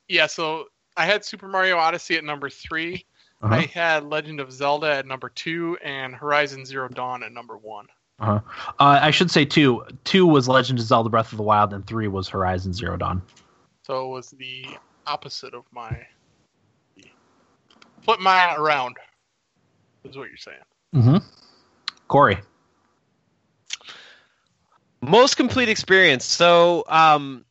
yeah. 0.07 0.28
So 0.28 0.66
I 0.95 1.05
had 1.05 1.26
Super 1.26 1.47
Mario 1.47 1.78
Odyssey 1.78 2.16
at 2.16 2.24
number 2.24 2.49
3 2.49 3.05
Uh-huh. 3.41 3.55
I 3.55 3.61
had 3.61 4.03
Legend 4.05 4.39
of 4.39 4.51
Zelda 4.51 4.93
at 4.93 5.05
number 5.07 5.30
two, 5.30 5.78
and 5.84 6.16
Horizon 6.16 6.66
Zero 6.66 6.88
Dawn 6.88 7.24
at 7.24 7.32
number 7.32 7.57
one. 7.57 7.88
Uh, 8.20 8.39
I 8.80 9.11
should 9.11 9.30
say 9.32 9.43
two. 9.43 9.84
Two 10.05 10.26
was 10.26 10.47
Legend 10.47 10.80
of 10.80 10.86
Zelda: 10.86 11.09
Breath 11.09 11.32
of 11.34 11.38
the 11.38 11.43
Wild, 11.43 11.74
and 11.74 11.86
three 11.86 12.07
was 12.07 12.30
Horizon 12.30 12.72
Zero 12.72 12.95
Dawn. 12.95 13.22
So 13.86 14.05
it 14.05 14.09
was 14.14 14.30
the 14.30 14.66
opposite 15.07 15.53
of 15.53 15.66
my. 15.72 16.05
Flip 18.03 18.19
mine 18.19 18.55
around. 18.57 18.97
Is 20.03 20.17
what 20.17 20.27
you're 20.27 20.37
saying. 20.37 20.57
Mm-hmm. 20.95 21.17
Corey. 22.07 22.37
Most 25.01 25.37
complete 25.37 25.69
experience. 25.69 26.25
So, 26.25 26.83
um, 26.87 27.45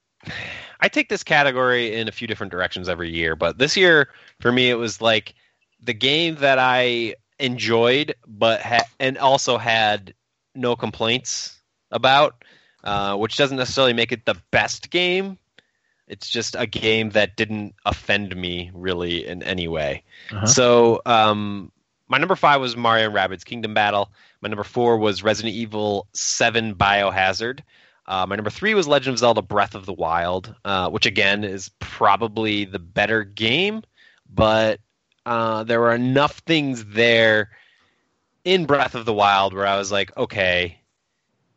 I 0.81 0.89
take 0.89 1.09
this 1.09 1.23
category 1.23 1.95
in 1.95 2.09
a 2.09 2.13
few 2.13 2.27
different 2.27 2.51
directions 2.51 2.89
every 2.89 3.11
year, 3.11 3.37
but 3.37 3.59
this 3.59 3.77
year 3.77 4.09
for 4.41 4.51
me 4.51 4.69
it 4.69 4.75
was 4.75 5.01
like 5.01 5.35
the 5.81 5.95
game 5.95 6.37
that 6.37 6.59
I 6.59 7.15
enjoyed, 7.39 8.15
but 8.27 8.61
ha- 8.61 8.89
and 8.99 9.17
also 9.19 9.59
had 9.59 10.15
no 10.55 10.77
complaints 10.77 11.61
about, 11.91 12.45
uh, 12.85 13.17
which 13.17 13.37
doesn't 13.37 13.57
necessarily 13.57 13.93
make 13.93 14.13
it 14.13 14.25
the 14.27 14.37
best 14.51 14.91
game. 14.91 15.39
It's 16.13 16.29
just 16.29 16.55
a 16.59 16.67
game 16.67 17.11
that 17.11 17.37
didn't 17.37 17.75
offend 17.87 18.37
me 18.37 18.71
really 18.75 19.27
in 19.27 19.43
any 19.43 19.67
way. 19.67 20.05
Uh-huh. 20.31 20.45
So 20.47 21.03
um, 21.07 21.73
my 22.09 22.19
number 22.19 22.37
five 22.37 22.61
was 22.61 22.77
Mario 22.77 23.07
and 23.07 23.15
Rabbids 23.15 23.47
Kingdom 23.47 23.73
Battle. 23.73 24.13
My 24.43 24.51
number 24.51 24.63
four 24.63 24.99
was 24.99 25.23
Resident 25.23 25.55
Evil 25.55 26.07
Seven 26.13 26.75
Biohazard. 26.75 27.61
Uh, 28.07 28.27
my 28.29 28.37
number 28.37 28.51
three 28.51 28.75
was 28.75 28.87
Legend 28.87 29.15
of 29.15 29.19
Zelda: 29.19 29.41
Breath 29.41 29.75
of 29.75 29.87
the 29.87 29.93
Wild, 29.95 30.55
uh, 30.67 30.91
which 30.91 31.07
again 31.07 31.45
is 31.45 31.71
probably 31.79 32.67
the 32.67 32.79
better 32.79 33.25
game, 33.25 33.83
but 34.29 34.81
uh, 35.25 35.65
there 35.65 35.81
were 35.81 35.95
enough 35.95 36.39
things 36.41 36.85
there 36.85 37.51
in 38.45 38.67
Breath 38.67 38.95
of 38.95 39.07
the 39.07 39.15
Wild 39.15 39.55
where 39.55 39.67
I 39.67 39.79
was 39.79 39.91
like, 39.91 40.15
okay, 40.17 40.79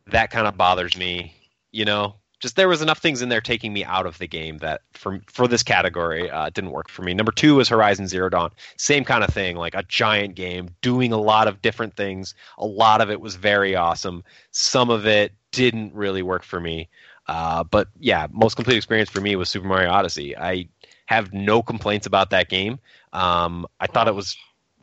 that 0.08 0.32
kind 0.32 0.47
of 0.47 0.56
bothers 0.56 0.95
me. 0.95 1.34
You 1.72 1.84
know, 1.84 2.16
just 2.39 2.55
there 2.55 2.67
was 2.67 2.81
enough 2.81 2.99
things 2.99 3.21
in 3.21 3.29
there 3.29 3.41
taking 3.41 3.73
me 3.73 3.83
out 3.83 4.05
of 4.05 4.17
the 4.17 4.27
game 4.27 4.57
that 4.59 4.81
for 4.93 5.21
for 5.27 5.47
this 5.47 5.63
category 5.63 6.29
uh, 6.29 6.49
didn't 6.49 6.71
work 6.71 6.89
for 6.89 7.01
me. 7.01 7.13
Number 7.13 7.31
two 7.31 7.55
was 7.55 7.69
Horizon 7.69 8.07
Zero 8.07 8.29
Dawn, 8.29 8.51
same 8.77 9.03
kind 9.03 9.23
of 9.23 9.33
thing, 9.33 9.55
like 9.55 9.75
a 9.75 9.83
giant 9.83 10.36
game 10.36 10.69
doing 10.81 11.11
a 11.11 11.17
lot 11.17 11.47
of 11.47 11.61
different 11.61 11.95
things. 11.95 12.36
A 12.57 12.65
lot 12.65 13.01
of 13.01 13.09
it 13.09 13.21
was 13.21 13.36
very 13.36 13.75
awesome. 13.75 14.23
Some 14.51 14.89
of 14.89 15.05
it 15.05 15.31
didn't 15.51 15.93
really 15.93 16.21
work 16.21 16.43
for 16.43 16.59
me. 16.59 16.89
Uh, 17.27 17.63
but 17.63 17.88
yeah, 17.99 18.27
most 18.31 18.55
complete 18.55 18.77
experience 18.77 19.09
for 19.09 19.21
me 19.21 19.36
was 19.36 19.49
Super 19.49 19.67
Mario 19.67 19.89
Odyssey. 19.89 20.38
I 20.38 20.67
have 21.07 21.33
no 21.33 21.61
complaints 21.61 22.05
about 22.05 22.31
that 22.31 22.49
game. 22.49 22.79
Um, 23.13 23.65
I 23.79 23.88
thought 23.88 24.07
it 24.07 24.15
was 24.15 24.38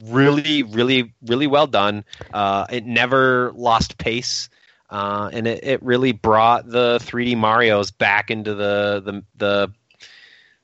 really, 0.04 0.62
really, 0.62 1.12
really 1.26 1.46
well 1.46 1.66
done. 1.66 2.04
Uh, 2.32 2.66
it 2.70 2.84
never 2.84 3.52
lost 3.54 3.98
pace. 3.98 4.48
Uh, 4.92 5.30
and 5.32 5.46
it, 5.46 5.64
it 5.64 5.82
really 5.82 6.12
brought 6.12 6.68
the 6.68 6.98
3D 7.00 7.34
Mario's 7.34 7.90
back 7.90 8.30
into 8.30 8.54
the 8.54 9.02
the, 9.02 9.24
the 9.36 9.72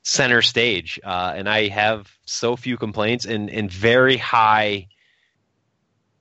center 0.03 0.43
stage. 0.43 1.01
Uh, 1.03 1.33
and 1.35 1.49
I 1.49 1.69
have 1.69 2.13
so 2.27 2.55
few 2.55 2.77
complaints 2.77 3.25
and, 3.25 3.49
and 3.49 3.73
very 3.73 4.19
high 4.19 4.89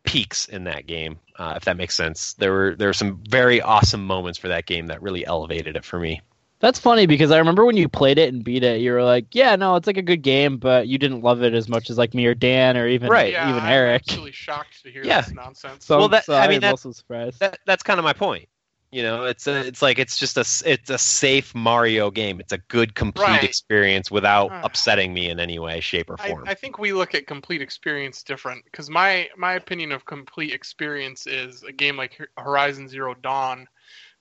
peaks 0.05 0.45
in 0.45 0.63
that 0.63 0.87
game, 0.87 1.19
uh, 1.37 1.55
if 1.57 1.65
that 1.65 1.75
makes 1.75 1.95
sense. 1.95 2.33
There 2.35 2.53
were 2.53 2.75
there 2.77 2.87
were 2.87 2.93
some 2.93 3.21
very 3.27 3.61
awesome 3.61 4.05
moments 4.05 4.39
for 4.39 4.47
that 4.47 4.65
game 4.65 4.87
that 4.87 5.01
really 5.01 5.25
elevated 5.25 5.75
it 5.75 5.83
for 5.83 5.99
me. 5.99 6.21
That's 6.59 6.79
funny 6.79 7.05
because 7.05 7.29
I 7.31 7.37
remember 7.37 7.65
when 7.65 7.77
you 7.77 7.87
played 7.87 8.17
it 8.17 8.33
and 8.33 8.43
beat 8.43 8.63
it, 8.63 8.81
you 8.81 8.91
were 8.91 9.03
like, 9.03 9.35
"Yeah, 9.35 9.55
no, 9.55 9.75
it's 9.75 9.85
like 9.85 9.97
a 9.97 10.01
good 10.01 10.23
game," 10.23 10.57
but 10.57 10.87
you 10.87 10.97
didn't 10.97 11.21
love 11.21 11.43
it 11.43 11.53
as 11.53 11.69
much 11.69 11.89
as 11.91 11.97
like 11.99 12.13
me 12.15 12.25
or 12.25 12.33
Dan 12.33 12.77
or 12.77 12.87
even 12.87 13.09
Right. 13.09 13.31
Yeah, 13.33 13.49
even 13.49 13.61
I'm 13.61 13.71
Eric. 13.71 14.03
actually 14.09 14.31
shocked 14.31 14.81
to 14.83 14.91
hear 14.91 15.03
Yeah. 15.03 15.21
this 15.21 15.33
nonsense. 15.33 15.85
So, 15.85 15.99
Well, 15.99 16.09
that- 16.09 16.25
so 16.25 16.33
I 16.33 16.47
mean, 16.47 16.55
I'm 16.55 16.61
that- 16.61 16.71
also 16.71 16.91
surprised. 16.91 17.39
That 17.41 17.59
that's 17.67 17.83
kind 17.83 17.99
of 17.99 18.03
my 18.05 18.13
point. 18.13 18.49
You 18.89 19.03
know, 19.03 19.25
it's 19.25 19.45
a, 19.47 19.67
it's 19.67 19.81
like 19.81 19.99
it's 19.99 20.17
just 20.17 20.37
a 20.37 20.39
s- 20.39 20.63
it's 20.65 20.89
a 20.89 20.97
safe 20.97 21.53
Mario 21.53 22.09
game. 22.09 22.39
It's 22.39 22.53
a 22.53 22.57
good 22.57 22.95
complete 22.95 23.25
Right. 23.27 23.43
experience 23.43 24.09
without 24.09 24.49
Ah. 24.51 24.61
upsetting 24.63 25.13
me 25.13 25.29
in 25.29 25.39
any 25.41 25.59
way, 25.59 25.81
shape, 25.81 26.09
or 26.09 26.15
I, 26.19 26.29
form. 26.29 26.45
I 26.47 26.53
think 26.53 26.79
we 26.79 26.93
look 26.93 27.13
at 27.13 27.27
complete 27.27 27.61
experience 27.61 28.23
different 28.23 28.63
because 28.63 28.89
my 28.89 29.29
my 29.37 29.53
opinion 29.55 29.91
of 29.91 30.05
complete 30.05 30.53
experience 30.53 31.27
is 31.27 31.63
a 31.63 31.71
game 31.73 31.97
like 31.97 32.17
Horizon 32.37 32.87
Zero 32.87 33.13
Dawn 33.13 33.67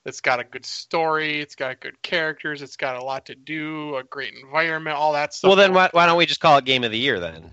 that's 0.07 0.21
got 0.21 0.39
a 0.39 0.45
good 0.45 0.65
story, 0.65 1.41
it's 1.41 1.57
got 1.57 1.81
good 1.81 2.01
characters, 2.01 2.63
it's 2.63 2.77
got 2.77 2.95
a 2.95 3.03
lot 3.03 3.27
to 3.27 3.35
do, 3.35 3.97
a 3.97 4.05
great 4.05 4.35
environment, 4.35 4.97
all 4.97 5.13
that 5.13 5.35
stuff. 5.35 5.49
well, 5.49 5.57
then 5.57 5.75
why, 5.75 5.89
why 5.91 6.07
don't 6.07 6.17
we 6.17 6.25
just 6.25 6.39
call 6.39 6.57
it 6.59 6.65
Game 6.65 6.85
of 6.85 6.93
the 6.93 6.99
Year 6.99 7.19
then? 7.19 7.51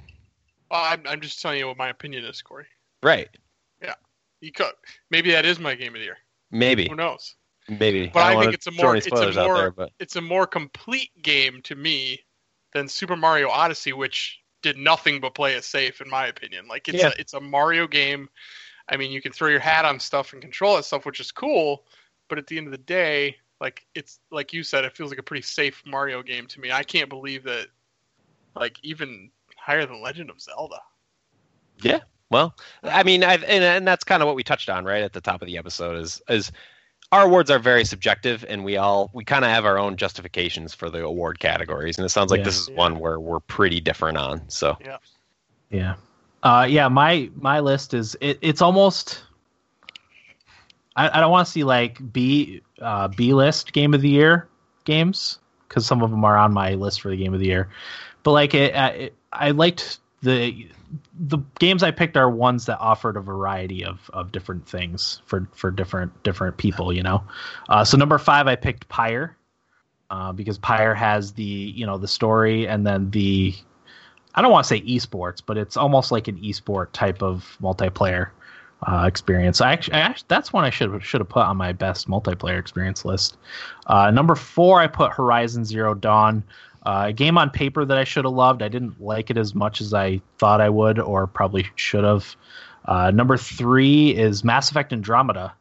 Well, 0.70 0.84
I'm, 0.84 1.02
I'm 1.08 1.20
just 1.20 1.42
telling 1.42 1.58
you 1.58 1.66
what 1.68 1.78
my 1.78 1.90
opinion 1.90 2.24
is, 2.26 2.44
Corey. 2.44 2.68
Right? 3.02 3.28
Yeah. 3.82 3.96
You 4.40 4.52
could, 4.52 4.72
maybe 5.10 5.32
that 5.32 5.48
is 5.48 5.58
my 5.60 5.74
game 5.74 5.96
of 5.96 6.00
the 6.00 6.06
year. 6.06 6.18
Maybe, 6.52 6.88
Who 6.88 6.96
knows? 6.96 7.34
maybe. 7.68 8.12
But 8.14 8.30
don't 8.30 8.38
I 8.38 8.42
think 8.44 8.54
it's 8.54 8.68
a 8.68 8.72
more 8.72 8.96
it's 8.96 9.08
a 9.08 9.32
more 9.32 9.58
there, 9.58 9.72
but 9.72 9.92
it's 10.00 10.16
a 10.16 10.22
more 10.22 10.46
complete 10.46 11.10
game 11.24 11.60
to 11.64 11.76
me 11.76 12.20
than 12.74 12.88
Super 12.88 13.16
Mario 13.16 13.50
Odyssey, 13.50 13.94
which 13.94 14.40
did 14.62 14.78
nothing 14.78 15.20
but 15.20 15.34
play 15.34 15.56
it 15.56 15.64
safe, 15.64 16.02
in 16.02 16.10
my 16.10 16.28
opinion. 16.28 16.68
Like 16.68 16.88
it's 16.88 17.00
Yeah. 17.00 17.08
a, 17.08 17.14
it's 17.20 17.34
a 17.34 17.42
Mario 17.42 17.88
game. 17.88 18.30
I 18.88 18.98
mean, 18.98 19.12
you 19.12 19.24
can 19.24 19.32
throw 19.32 19.48
your 19.50 19.60
hat 19.60 19.86
on 19.86 20.00
stuff 20.00 20.34
and 20.34 20.42
control 20.42 20.76
that 20.76 20.86
stuff, 20.86 21.06
which 21.08 21.20
is 21.20 21.32
cool. 21.32 21.86
But 22.30 22.38
at 22.38 22.48
the 22.48 22.58
end 22.58 22.68
of 22.68 22.72
the 22.72 22.78
day, 22.78 23.38
like 23.60 23.86
it's 23.96 24.20
like 24.32 24.54
you 24.54 24.64
said, 24.64 24.86
it 24.86 24.96
feels 24.96 25.10
like 25.10 25.20
a 25.20 25.24
pretty 25.24 25.44
safe 25.44 25.82
Mario 25.86 26.24
game 26.24 26.48
to 26.48 26.60
me. 26.60 26.72
I 26.72 26.84
can't 26.84 27.10
believe 27.10 27.44
that, 27.44 27.68
like 28.56 28.78
even 28.84 29.30
higher 29.58 29.86
than 29.86 30.02
Legend 30.02 30.30
of 30.30 30.42
Zelda. 30.42 30.80
Yeah. 31.82 32.00
Well, 32.30 32.56
I 32.84 33.04
mean, 33.04 33.24
I've, 33.24 33.44
and, 33.44 33.64
and 33.64 33.88
that's 33.88 34.04
kind 34.04 34.24
of 34.24 34.28
what 34.28 34.36
we 34.36 34.44
touched 34.44 34.70
on 34.70 34.86
right 34.86 35.04
at 35.04 35.14
the 35.14 35.22
top 35.22 35.42
of 35.42 35.46
the 35.46 35.58
episode 35.58 36.00
is 36.00 36.22
is 36.30 36.52
our 37.12 37.26
awards 37.26 37.52
are 37.52 37.60
very 37.60 37.86
subjective, 37.86 38.44
and 38.50 38.64
we 38.64 38.78
all 38.78 39.12
we 39.14 39.24
kind 39.24 39.46
of 39.46 39.52
have 39.52 39.66
our 39.66 39.78
own 39.78 39.98
justifications 39.98 40.74
for 40.74 40.90
the 40.90 41.04
award 41.04 41.40
categories, 41.40 41.98
and 41.98 42.06
it 42.06 42.10
sounds 42.10 42.32
like 42.32 42.40
Yeah. 42.40 42.46
this 42.46 42.60
is 42.60 42.70
Yeah. 42.70 42.76
one 42.76 43.00
where 43.00 43.20
we're 43.20 43.40
pretty 43.40 43.80
different 43.80 44.18
on. 44.18 44.50
So 44.50 44.78
Yeah. 45.70 45.96
Uh, 46.42 46.68
yeah, 46.70 46.88
my 46.88 47.30
my 47.36 47.60
list 47.60 47.94
is 47.94 48.18
it, 48.20 48.40
it's 48.42 48.62
almost 48.62 49.24
I, 50.96 51.18
I 51.18 51.20
don't 51.20 51.32
want 51.32 51.48
to 51.48 51.52
see 51.52 51.64
like 51.64 52.14
B 52.14 52.62
uh, 52.82 53.08
B 53.08 53.34
list 53.34 53.74
game 53.74 53.94
of 53.94 54.02
the 54.02 54.10
year 54.10 54.48
games 54.86 55.40
because 55.68 55.86
some 55.86 56.02
of 56.04 56.12
them 56.12 56.24
are 56.24 56.38
on 56.38 56.54
my 56.54 56.76
list 56.76 57.02
for 57.02 57.10
the 57.10 57.18
game 57.18 57.34
of 57.34 57.40
the 57.40 57.48
year, 57.48 57.70
but 58.24 58.32
like 58.32 58.54
it, 58.54 58.76
I, 58.76 58.88
it, 58.90 59.16
I 59.32 59.52
liked 59.52 60.00
the 60.22 60.68
the 61.20 61.40
games 61.60 61.84
I 61.84 61.92
picked 61.92 62.18
are 62.18 62.30
ones 62.30 62.66
that 62.68 62.80
offered 62.80 63.18
a 63.18 63.22
variety 63.22 63.84
of, 63.84 64.10
of 64.14 64.32
different 64.32 64.68
things 64.68 65.22
for, 65.26 65.48
for 65.54 65.72
different 65.72 66.24
different 66.24 66.58
people, 66.58 66.94
you 66.94 67.04
know. 67.04 67.24
Uh, 67.70 67.84
so 67.84 67.98
number 67.98 68.18
five, 68.18 68.48
I 68.48 68.56
picked 68.56 68.88
Pyre 68.90 69.36
uh, 70.10 70.32
because 70.32 70.58
Pyre 70.58 70.94
has 70.94 71.34
the 71.34 71.44
you 71.44 71.86
know 71.86 71.98
the 71.98 72.08
story 72.08 72.68
and 72.68 72.86
then 72.86 73.10
the 73.12 73.56
I 74.36 74.42
don't 74.42 74.52
want 74.52 74.66
to 74.66 74.68
say 74.68 74.82
esports, 74.82 75.42
but 75.46 75.58
it's 75.58 75.78
almost 75.78 76.12
like 76.12 76.28
an 76.28 76.38
esport 76.38 76.92
type 76.92 77.22
of 77.22 77.58
multiplayer 77.62 78.30
uh, 78.86 79.06
experience. 79.08 79.62
I 79.62 79.72
actually, 79.72 79.94
I 79.96 80.00
actually, 80.00 80.26
that's 80.28 80.52
one 80.52 80.64
I 80.64 80.70
should 80.70 81.04
should 81.04 81.22
have 81.22 81.30
put 81.30 81.44
on 81.44 81.58
my 81.58 81.72
best 81.72 82.08
multiplayer 82.08 82.60
experience 82.60 83.06
list. 83.06 83.38
Uh, 83.88 84.12
number 84.12 84.36
four, 84.36 84.82
I 84.82 84.88
put 84.88 85.14
Horizon 85.14 85.66
Zero 85.66 85.94
Dawn, 85.94 86.44
uh, 86.86 87.06
a 87.08 87.14
game 87.14 87.38
on 87.38 87.50
paper 87.50 87.86
that 87.86 87.98
I 87.98 88.04
should 88.04 88.26
have 88.26 88.34
loved. 88.34 88.62
I 88.62 88.68
didn't 88.68 89.02
like 89.02 89.30
it 89.30 89.38
as 89.38 89.56
much 89.56 89.82
as 89.82 89.94
I 89.94 90.22
thought 90.38 90.62
I 90.62 90.70
would, 90.70 91.00
or 91.00 91.28
probably 91.28 91.68
should 91.76 92.04
have. 92.04 92.36
Uh, 92.86 93.12
number 93.12 93.38
three 93.38 94.14
is 94.16 94.44
Mass 94.44 94.70
Effect 94.70 94.92
Andromeda, 94.92 95.54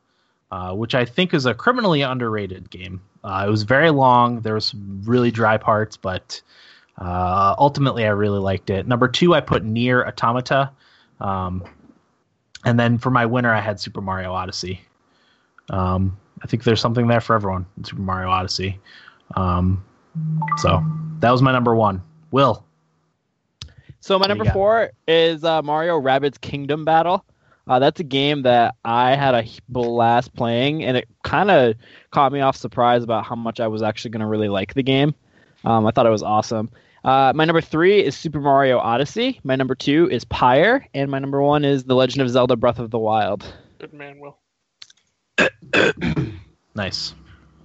uh, 0.50 0.74
which 0.74 0.94
I 0.94 1.04
think 1.04 1.32
is 1.32 1.46
a 1.46 1.54
criminally 1.54 2.02
underrated 2.02 2.68
game. 2.70 3.00
Uh, 3.22 3.44
it 3.46 3.50
was 3.50 3.62
very 3.62 3.90
long. 3.90 4.40
There 4.40 4.54
was 4.54 4.66
some 4.66 5.02
really 5.04 5.30
dry 5.30 5.56
parts, 5.56 5.96
but 5.96 6.42
ultimately, 6.98 8.04
I 8.04 8.08
really 8.08 8.40
liked 8.40 8.70
it. 8.70 8.88
Number 8.88 9.06
two, 9.06 9.34
I 9.34 9.40
put 9.40 9.64
NieR 9.64 10.04
Automata. 10.04 10.72
Um, 11.20 11.62
and 12.64 12.78
then 12.78 12.98
for 12.98 13.10
my 13.10 13.26
winner, 13.26 13.52
I 13.52 13.60
had 13.60 13.80
Super 13.80 14.00
Mario 14.00 14.32
Odyssey. 14.32 14.80
Um, 15.70 16.16
I 16.42 16.46
think 16.46 16.64
there's 16.64 16.80
something 16.80 17.06
there 17.06 17.20
for 17.20 17.34
everyone 17.34 17.66
in 17.76 17.84
Super 17.84 18.02
Mario 18.02 18.28
Odyssey. 18.28 18.80
Um, 19.36 19.84
so 20.58 20.84
that 21.20 21.30
was 21.30 21.42
my 21.42 21.52
number 21.52 21.74
one. 21.74 22.02
Will. 22.30 22.64
So 24.00 24.18
my 24.18 24.26
number 24.26 24.44
four 24.46 24.90
is 25.06 25.44
uh, 25.44 25.62
Mario 25.62 26.00
Rabbids 26.00 26.40
Kingdom 26.40 26.84
Battle. 26.84 27.24
Uh, 27.68 27.78
that's 27.78 28.00
a 28.00 28.04
game 28.04 28.42
that 28.42 28.74
I 28.84 29.14
had 29.14 29.34
a 29.34 29.46
blast 29.68 30.34
playing, 30.34 30.82
and 30.82 30.96
it 30.96 31.08
kind 31.22 31.50
of 31.50 31.76
caught 32.10 32.32
me 32.32 32.40
off 32.40 32.56
surprise 32.56 33.04
about 33.04 33.24
how 33.24 33.36
much 33.36 33.60
I 33.60 33.68
was 33.68 33.82
actually 33.82 34.10
going 34.10 34.20
to 34.20 34.26
really 34.26 34.48
like 34.48 34.74
the 34.74 34.82
game. 34.82 35.14
Um, 35.64 35.86
I 35.86 35.92
thought 35.92 36.06
it 36.06 36.10
was 36.10 36.24
awesome. 36.24 36.70
Uh, 37.04 37.32
my 37.34 37.44
number 37.44 37.60
three 37.60 38.04
is 38.04 38.16
Super 38.16 38.40
Mario 38.40 38.78
Odyssey. 38.78 39.40
My 39.42 39.56
number 39.56 39.74
two 39.74 40.08
is 40.10 40.24
Pyre, 40.24 40.86
and 40.94 41.10
my 41.10 41.18
number 41.18 41.42
one 41.42 41.64
is 41.64 41.84
The 41.84 41.94
Legend 41.94 42.22
of 42.22 42.30
Zelda: 42.30 42.54
Breath 42.56 42.78
of 42.78 42.90
the 42.90 42.98
Wild. 42.98 43.44
Good 43.78 43.92
man, 43.92 44.18
Will. 44.20 44.38
Nice. 46.74 47.14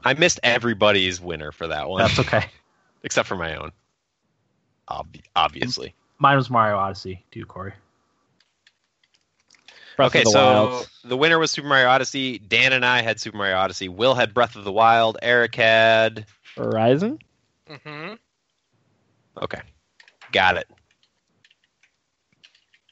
I 0.04 0.14
missed 0.16 0.40
everybody's 0.44 1.22
winner 1.22 1.52
for 1.54 1.68
that 1.68 1.88
one, 1.88 2.02
That's 2.02 2.20
okay. 2.20 2.46
except 3.04 3.28
for 3.28 3.38
my 3.38 3.56
own. 3.56 3.72
Ob- 4.90 5.16
obviously. 5.36 5.94
Mine 6.20 6.36
was 6.36 6.50
Mario 6.50 6.78
Odyssey, 6.78 7.24
too, 7.32 7.46
Corey. 7.46 7.74
Breath 9.96 10.10
okay, 10.10 10.24
the 10.24 10.30
so 10.30 10.46
Wild. 10.46 10.90
the 11.06 11.16
winner 11.18 11.40
was 11.40 11.52
Super 11.52 11.68
Mario 11.70 11.88
Odyssey. 11.88 12.38
Dan 12.40 12.74
and 12.74 12.86
I 12.86 13.02
had 13.02 13.20
Super 13.20 13.38
Mario 13.38 13.56
Odyssey. 13.56 13.88
Will 13.90 14.14
had 14.14 14.34
Breath 14.34 14.56
of 14.56 14.64
the 14.64 14.72
Wild. 14.72 15.18
Eric 15.22 15.56
had. 15.56 16.26
Horizon. 16.56 17.20
hmm 17.70 18.14
Okay, 19.42 19.62
got 20.32 20.58
it. 20.58 20.68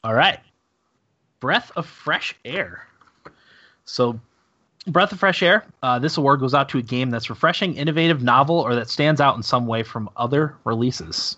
All 0.03 0.13
right. 0.13 0.39
Breath 1.39 1.71
of 1.75 1.85
Fresh 1.87 2.35
Air. 2.45 2.87
So, 3.85 4.19
Breath 4.87 5.11
of 5.11 5.19
Fresh 5.19 5.41
Air, 5.41 5.65
uh, 5.81 5.99
this 5.99 6.17
award 6.17 6.39
goes 6.39 6.53
out 6.53 6.69
to 6.69 6.77
a 6.77 6.81
game 6.81 7.09
that's 7.09 7.29
refreshing, 7.29 7.75
innovative, 7.75 8.21
novel, 8.21 8.59
or 8.59 8.75
that 8.75 8.89
stands 8.89 9.19
out 9.19 9.35
in 9.35 9.43
some 9.43 9.65
way 9.65 9.81
from 9.83 10.09
other 10.15 10.55
releases. 10.63 11.37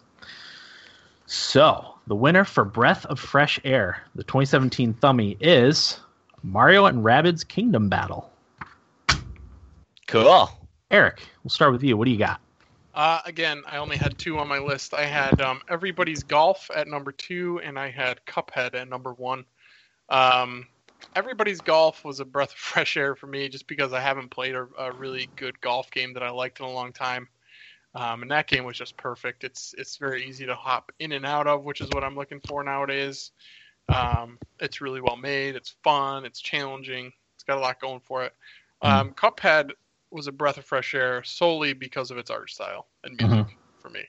So, 1.26 1.96
the 2.08 2.16
winner 2.16 2.44
for 2.44 2.66
Breath 2.66 3.06
of 3.06 3.20
Fresh 3.20 3.60
Air, 3.64 4.02
the 4.16 4.24
2017 4.24 4.94
Thummy, 4.96 5.38
is 5.40 6.00
Mario 6.44 6.86
and 6.86 7.04
Rabbids 7.04 7.48
Kingdom 7.48 7.90
Battle. 7.90 8.32
Cool. 10.08 10.50
Eric, 10.92 11.22
we'll 11.44 11.52
start 11.52 11.74
with 11.74 11.84
you. 11.84 11.98
What 11.98 12.06
do 12.06 12.12
you 12.12 12.18
got? 12.18 12.40
Uh, 12.98 13.22
again, 13.26 13.62
I 13.68 13.78
only 13.78 13.96
had 13.96 14.18
two 14.18 14.40
on 14.40 14.48
my 14.48 14.58
list. 14.58 14.96
I 14.96 15.06
had 15.06 15.40
um, 15.40 15.62
Everybody's 15.70 16.24
Golf 16.24 16.72
at 16.76 16.88
number 16.88 17.12
two, 17.12 17.62
and 17.64 17.78
I 17.78 17.92
had 17.92 18.26
Cuphead 18.26 18.74
at 18.74 18.90
number 18.90 19.14
one. 19.14 19.46
Um, 20.10 20.66
everybody's 21.16 21.62
golf 21.62 22.04
was 22.04 22.20
a 22.20 22.26
breath 22.26 22.54
of 22.54 22.58
fresh 22.58 22.98
air 22.98 23.14
for 23.14 23.28
me, 23.28 23.50
just 23.50 23.68
because 23.68 23.94
I 23.94 24.00
haven't 24.00 24.32
played 24.32 24.56
a, 24.56 24.68
a 24.80 24.92
really 24.94 25.30
good 25.36 25.62
golf 25.62 25.92
game 25.92 26.12
that 26.16 26.24
I 26.24 26.32
liked 26.32 26.60
in 26.60 26.66
a 26.66 26.72
long 26.72 26.92
time. 26.92 27.28
Um, 27.94 28.24
and 28.24 28.32
that 28.32 28.48
game 28.48 28.64
was 28.64 28.76
just 28.76 28.98
perfect. 28.98 29.44
It's 29.44 29.76
it's 29.78 29.98
very 29.98 30.26
easy 30.26 30.48
to 30.48 30.56
hop 30.56 30.92
in 30.98 31.12
and 31.12 31.24
out 31.26 31.46
of, 31.46 31.64
which 31.64 31.82
is 31.82 31.90
what 31.92 32.04
I'm 32.04 32.16
looking 32.16 32.42
for 32.48 32.64
nowadays. 32.64 33.30
Um, 33.90 34.40
it's 34.60 34.82
really 34.82 35.02
well 35.02 35.18
made. 35.18 35.56
It's 35.56 35.76
fun. 35.84 36.26
It's 36.26 36.42
challenging. 36.42 37.14
It's 37.36 37.44
got 37.44 37.60
a 37.60 37.62
lot 37.62 37.80
going 37.80 38.00
for 38.00 38.24
it. 38.24 38.34
Um, 38.82 39.12
Cuphead 39.12 39.70
was 40.12 40.28
a 40.28 40.32
breath 40.32 40.58
of 40.58 40.66
fresh 40.66 40.94
air 40.96 41.24
solely 41.24 41.74
because 41.74 42.12
of 42.12 42.18
its 42.18 42.30
art 42.30 42.50
style 42.50 42.88
and 43.04 43.20
music 43.22 43.58
for 43.80 43.90
me. 43.90 44.02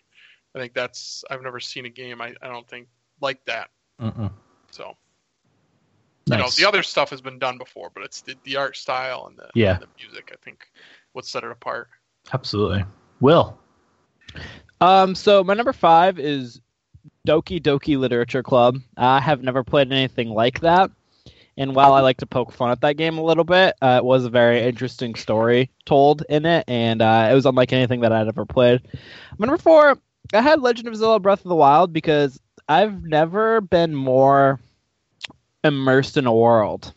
I 0.54 0.58
think 0.58 0.72
that's 0.74 1.24
I've 1.30 1.42
never 1.42 1.60
seen 1.60 1.86
a 1.86 1.90
game 1.90 2.20
I, 2.20 2.34
I 2.42 2.48
don't 2.48 2.66
think 2.68 2.88
like 3.20 3.44
that. 3.46 3.70
Mm-mm. 4.00 4.30
So 4.70 4.96
you 6.26 6.36
know 6.36 6.48
the 6.56 6.66
other 6.66 6.82
stuff 6.82 7.10
has 7.10 7.20
been 7.20 7.38
done 7.38 7.58
before, 7.58 7.90
but 7.94 8.02
it's 8.02 8.20
the, 8.20 8.34
the 8.44 8.56
art 8.56 8.76
style 8.76 9.26
and 9.28 9.36
the 9.38 9.48
Yeah. 9.54 9.74
and 9.74 9.82
the 9.82 9.88
music 9.98 10.30
I 10.32 10.36
think 10.44 10.70
what 11.12 11.24
set 11.26 11.44
it 11.44 11.50
apart. 11.50 11.88
Absolutely. 12.32 12.84
Will. 13.20 13.58
Um, 14.80 15.14
so 15.14 15.42
my 15.42 15.54
number 15.54 15.72
five 15.72 16.18
is 16.18 16.60
Doki 17.26 17.60
Doki 17.60 17.98
Literature 17.98 18.42
Club. 18.42 18.78
I 18.96 19.20
have 19.20 19.42
never 19.42 19.64
played 19.64 19.90
anything 19.92 20.28
like 20.30 20.60
that, 20.60 20.90
and 21.58 21.74
while 21.74 21.92
I 21.92 22.00
like 22.00 22.18
to 22.18 22.26
poke 22.26 22.52
fun 22.52 22.70
at 22.70 22.80
that 22.82 22.96
game 22.96 23.18
a 23.18 23.22
little 23.22 23.42
bit, 23.42 23.74
uh, 23.82 23.96
it 23.98 24.04
was 24.04 24.24
a 24.24 24.30
very 24.30 24.62
interesting 24.62 25.16
story 25.16 25.70
told 25.84 26.22
in 26.28 26.46
it, 26.46 26.64
and 26.68 27.02
uh, 27.02 27.28
it 27.30 27.34
was 27.34 27.46
unlike 27.46 27.72
anything 27.72 28.00
that 28.00 28.12
I'd 28.12 28.28
ever 28.28 28.46
played. 28.46 28.80
Number 29.40 29.58
four, 29.58 29.98
I 30.32 30.40
had 30.40 30.62
Legend 30.62 30.86
of 30.86 30.94
Zelda: 30.94 31.18
Breath 31.18 31.40
of 31.40 31.48
the 31.48 31.56
Wild 31.56 31.92
because 31.92 32.40
I've 32.68 33.02
never 33.02 33.60
been 33.60 33.92
more 33.92 34.60
immersed 35.64 36.16
in 36.16 36.26
a 36.26 36.34
world 36.34 36.94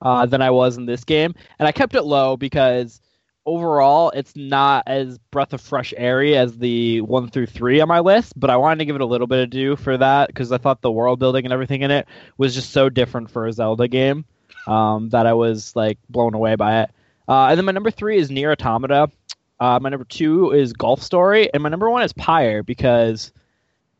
uh, 0.00 0.24
than 0.24 0.40
I 0.40 0.50
was 0.50 0.78
in 0.78 0.86
this 0.86 1.04
game, 1.04 1.34
and 1.58 1.68
I 1.68 1.72
kept 1.72 1.94
it 1.94 2.02
low 2.02 2.38
because 2.38 3.02
overall 3.46 4.10
it's 4.10 4.34
not 4.34 4.82
as 4.86 5.18
breath 5.30 5.52
of 5.52 5.60
fresh 5.60 5.94
airy 5.96 6.36
as 6.36 6.58
the 6.58 7.00
one 7.02 7.30
through 7.30 7.46
three 7.46 7.80
on 7.80 7.88
my 7.88 8.00
list 8.00 8.38
but 8.38 8.50
i 8.50 8.56
wanted 8.56 8.78
to 8.78 8.84
give 8.84 8.96
it 8.96 9.00
a 9.00 9.06
little 9.06 9.28
bit 9.28 9.38
of 9.38 9.50
due 9.50 9.76
for 9.76 9.96
that 9.96 10.26
because 10.26 10.50
i 10.50 10.58
thought 10.58 10.82
the 10.82 10.90
world 10.90 11.18
building 11.20 11.44
and 11.44 11.52
everything 11.52 11.82
in 11.82 11.90
it 11.90 12.06
was 12.36 12.54
just 12.54 12.70
so 12.70 12.88
different 12.88 13.30
for 13.30 13.46
a 13.46 13.52
zelda 13.52 13.86
game 13.86 14.24
um, 14.66 15.08
that 15.10 15.26
i 15.26 15.32
was 15.32 15.74
like 15.76 15.98
blown 16.10 16.34
away 16.34 16.56
by 16.56 16.82
it. 16.82 16.90
Uh, 17.28 17.46
and 17.46 17.58
then 17.58 17.64
my 17.64 17.72
number 17.72 17.90
three 17.90 18.18
is 18.18 18.30
NieR 18.30 18.52
Automata. 18.52 19.10
Uh, 19.58 19.78
my 19.80 19.88
number 19.88 20.04
two 20.04 20.52
is 20.52 20.72
golf 20.72 21.02
story 21.02 21.52
and 21.52 21.62
my 21.62 21.68
number 21.68 21.88
one 21.88 22.02
is 22.02 22.12
pyre 22.12 22.62
because 22.62 23.32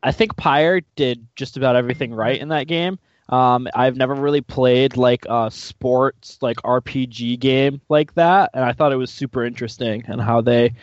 i 0.03 0.11
think 0.11 0.35
pyre 0.37 0.81
did 0.95 1.25
just 1.35 1.57
about 1.57 1.75
everything 1.75 2.13
right 2.13 2.39
in 2.39 2.49
that 2.49 2.67
game 2.67 2.99
um, 3.29 3.67
I've 3.75 3.97
never 3.97 4.13
really 4.15 4.41
played 4.41 4.97
like 4.97 5.25
a 5.29 5.51
sports 5.51 6.37
like 6.41 6.57
RPG 6.57 7.39
game 7.39 7.81
like 7.89 8.13
that, 8.15 8.51
and 8.53 8.63
I 8.63 8.73
thought 8.73 8.93
it 8.93 8.97
was 8.97 9.11
super 9.11 9.43
interesting 9.43 10.03
and 10.07 10.21
how 10.21 10.41
they 10.41 10.73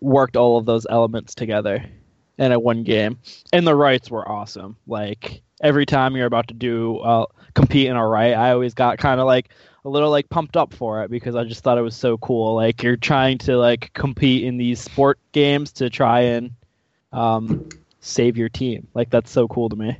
worked 0.00 0.36
all 0.36 0.58
of 0.58 0.66
those 0.66 0.86
elements 0.90 1.34
together 1.34 1.84
in 2.38 2.52
a 2.52 2.58
one 2.58 2.82
game. 2.82 3.18
And 3.52 3.66
the 3.66 3.74
rights 3.74 4.10
were 4.10 4.28
awesome. 4.28 4.76
Like 4.86 5.42
every 5.62 5.86
time 5.86 6.16
you're 6.16 6.26
about 6.26 6.48
to 6.48 6.54
do 6.54 6.98
uh, 6.98 7.26
compete 7.54 7.86
in 7.86 7.96
a 7.96 8.06
right, 8.06 8.34
I 8.34 8.50
always 8.50 8.74
got 8.74 8.98
kind 8.98 9.20
of 9.20 9.26
like 9.26 9.50
a 9.84 9.88
little 9.88 10.10
like 10.10 10.28
pumped 10.28 10.56
up 10.56 10.72
for 10.74 11.02
it 11.02 11.10
because 11.10 11.36
I 11.36 11.44
just 11.44 11.62
thought 11.62 11.78
it 11.78 11.82
was 11.82 11.96
so 11.96 12.18
cool. 12.18 12.54
Like 12.54 12.82
you're 12.82 12.96
trying 12.96 13.38
to 13.38 13.56
like 13.56 13.92
compete 13.94 14.44
in 14.44 14.56
these 14.56 14.80
sport 14.80 15.18
games 15.32 15.72
to 15.72 15.90
try 15.90 16.20
and 16.20 16.50
um, 17.12 17.68
save 18.00 18.36
your 18.36 18.48
team. 18.48 18.88
Like 18.94 19.10
that's 19.10 19.30
so 19.30 19.46
cool 19.48 19.68
to 19.68 19.76
me. 19.76 19.96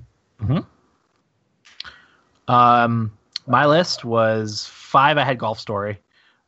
Um, 2.48 3.12
my 3.46 3.66
list 3.66 4.04
was 4.04 4.66
five. 4.66 5.18
I 5.18 5.24
had 5.24 5.38
Golf 5.38 5.58
Story, 5.58 5.98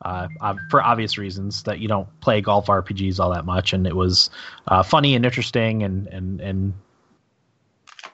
uh, 0.03 0.27
for 0.69 0.81
obvious 0.81 1.17
reasons 1.17 1.63
that 1.63 1.79
you 1.79 1.87
don't 1.87 2.07
play 2.21 2.41
golf 2.41 2.67
RPGs 2.67 3.19
all 3.19 3.31
that 3.31 3.45
much, 3.45 3.73
and 3.73 3.87
it 3.87 3.95
was 3.95 4.29
uh, 4.67 4.83
funny 4.83 5.15
and 5.15 5.25
interesting 5.25 5.83
and 5.83 6.07
and 6.07 6.41
and 6.41 6.73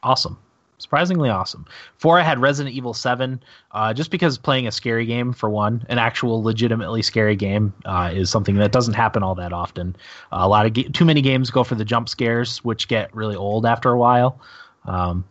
awesome, 0.03 0.37
surprisingly 0.77 1.29
awesome. 1.29 1.65
Four, 1.97 2.19
I 2.19 2.23
had 2.23 2.39
Resident 2.39 2.75
Evil 2.75 2.93
Seven, 2.93 3.43
uh, 3.71 3.93
just 3.93 4.09
because 4.09 4.37
playing 4.37 4.67
a 4.67 4.71
scary 4.71 5.05
game 5.05 5.33
for 5.33 5.49
one, 5.49 5.85
an 5.89 5.97
actual 5.97 6.41
legitimately 6.41 7.01
scary 7.01 7.35
game, 7.35 7.73
uh, 7.85 8.11
is 8.13 8.29
something 8.29 8.55
that 8.55 8.71
doesn't 8.71 8.93
happen 8.93 9.21
all 9.21 9.35
that 9.35 9.53
often. 9.53 9.95
Uh, 10.31 10.39
a 10.41 10.47
lot 10.47 10.65
of 10.65 10.93
too 10.93 11.05
many 11.05 11.21
games 11.21 11.49
go 11.49 11.63
for 11.63 11.75
the 11.75 11.85
jump 11.85 12.09
scares, 12.09 12.63
which 12.63 12.87
get 12.87 13.13
really 13.13 13.35
old 13.35 13.65
after 13.65 13.91
a 13.91 13.97
while. 13.97 14.39
Um, 14.85 15.25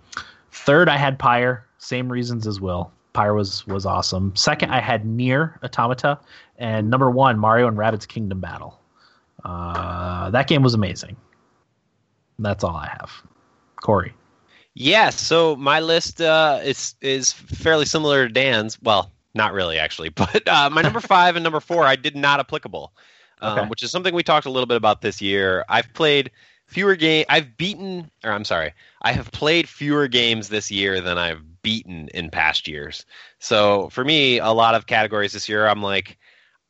Third, 0.52 0.88
I 0.88 0.96
had 0.96 1.18
Pyre. 1.18 1.64
Same 1.80 2.10
reasons 2.12 2.46
as 2.46 2.60
Will. 2.60 2.92
Pyre 3.12 3.34
was 3.34 3.66
was 3.66 3.86
awesome. 3.86 4.36
Second, 4.36 4.70
I 4.70 4.80
had 4.80 5.04
NieR 5.04 5.60
Automata, 5.64 6.20
and 6.58 6.88
number 6.88 7.10
one, 7.10 7.38
Mario 7.38 7.66
and 7.66 7.76
Rabbids 7.76 8.06
Kingdom 8.06 8.38
Battle. 8.40 8.78
Uh, 9.44 10.30
that 10.30 10.46
game 10.46 10.62
was 10.62 10.74
amazing. 10.74 11.16
That's 12.38 12.62
all 12.62 12.76
I 12.76 12.86
have. 12.86 13.10
Corey. 13.82 14.14
Yeah, 14.74 15.10
so 15.10 15.56
my 15.56 15.80
list 15.80 16.20
uh, 16.20 16.60
is 16.62 16.94
is 17.00 17.32
fairly 17.32 17.86
similar 17.86 18.28
to 18.28 18.32
Dan's. 18.32 18.80
Well, 18.82 19.10
not 19.34 19.52
really 19.52 19.78
actually, 19.78 20.08
but 20.14 20.46
uh, 20.46 20.70
my 20.70 20.82
number 20.82 21.00
five 21.16 21.34
and 21.34 21.42
number 21.42 21.60
four 21.60 21.84
I 21.84 21.96
did 21.96 22.14
not 22.14 22.38
applicable, 22.40 22.92
um, 23.40 23.58
Okay. 23.58 23.68
which 23.68 23.82
is 23.82 23.90
something 23.90 24.14
we 24.14 24.22
talked 24.22 24.46
a 24.46 24.50
little 24.50 24.66
bit 24.66 24.76
about 24.76 25.00
this 25.02 25.20
year. 25.20 25.64
I've 25.68 25.92
played 25.94 26.30
fewer 26.66 26.94
game. 26.94 27.24
I've 27.28 27.56
beaten, 27.56 28.10
or 28.22 28.30
I'm 28.30 28.44
sorry, 28.44 28.72
I 29.02 29.12
have 29.12 29.32
played 29.32 29.68
fewer 29.68 30.06
games 30.06 30.48
this 30.50 30.70
year 30.70 31.00
than 31.00 31.18
I've 31.18 31.42
beaten 31.62 32.08
in 32.08 32.30
past 32.30 32.68
years. 32.68 33.04
So 33.38 33.88
for 33.90 34.04
me, 34.04 34.38
a 34.38 34.50
lot 34.50 34.74
of 34.74 34.86
categories 34.86 35.32
this 35.32 35.48
year, 35.48 35.66
I'm 35.66 35.82
like, 35.82 36.18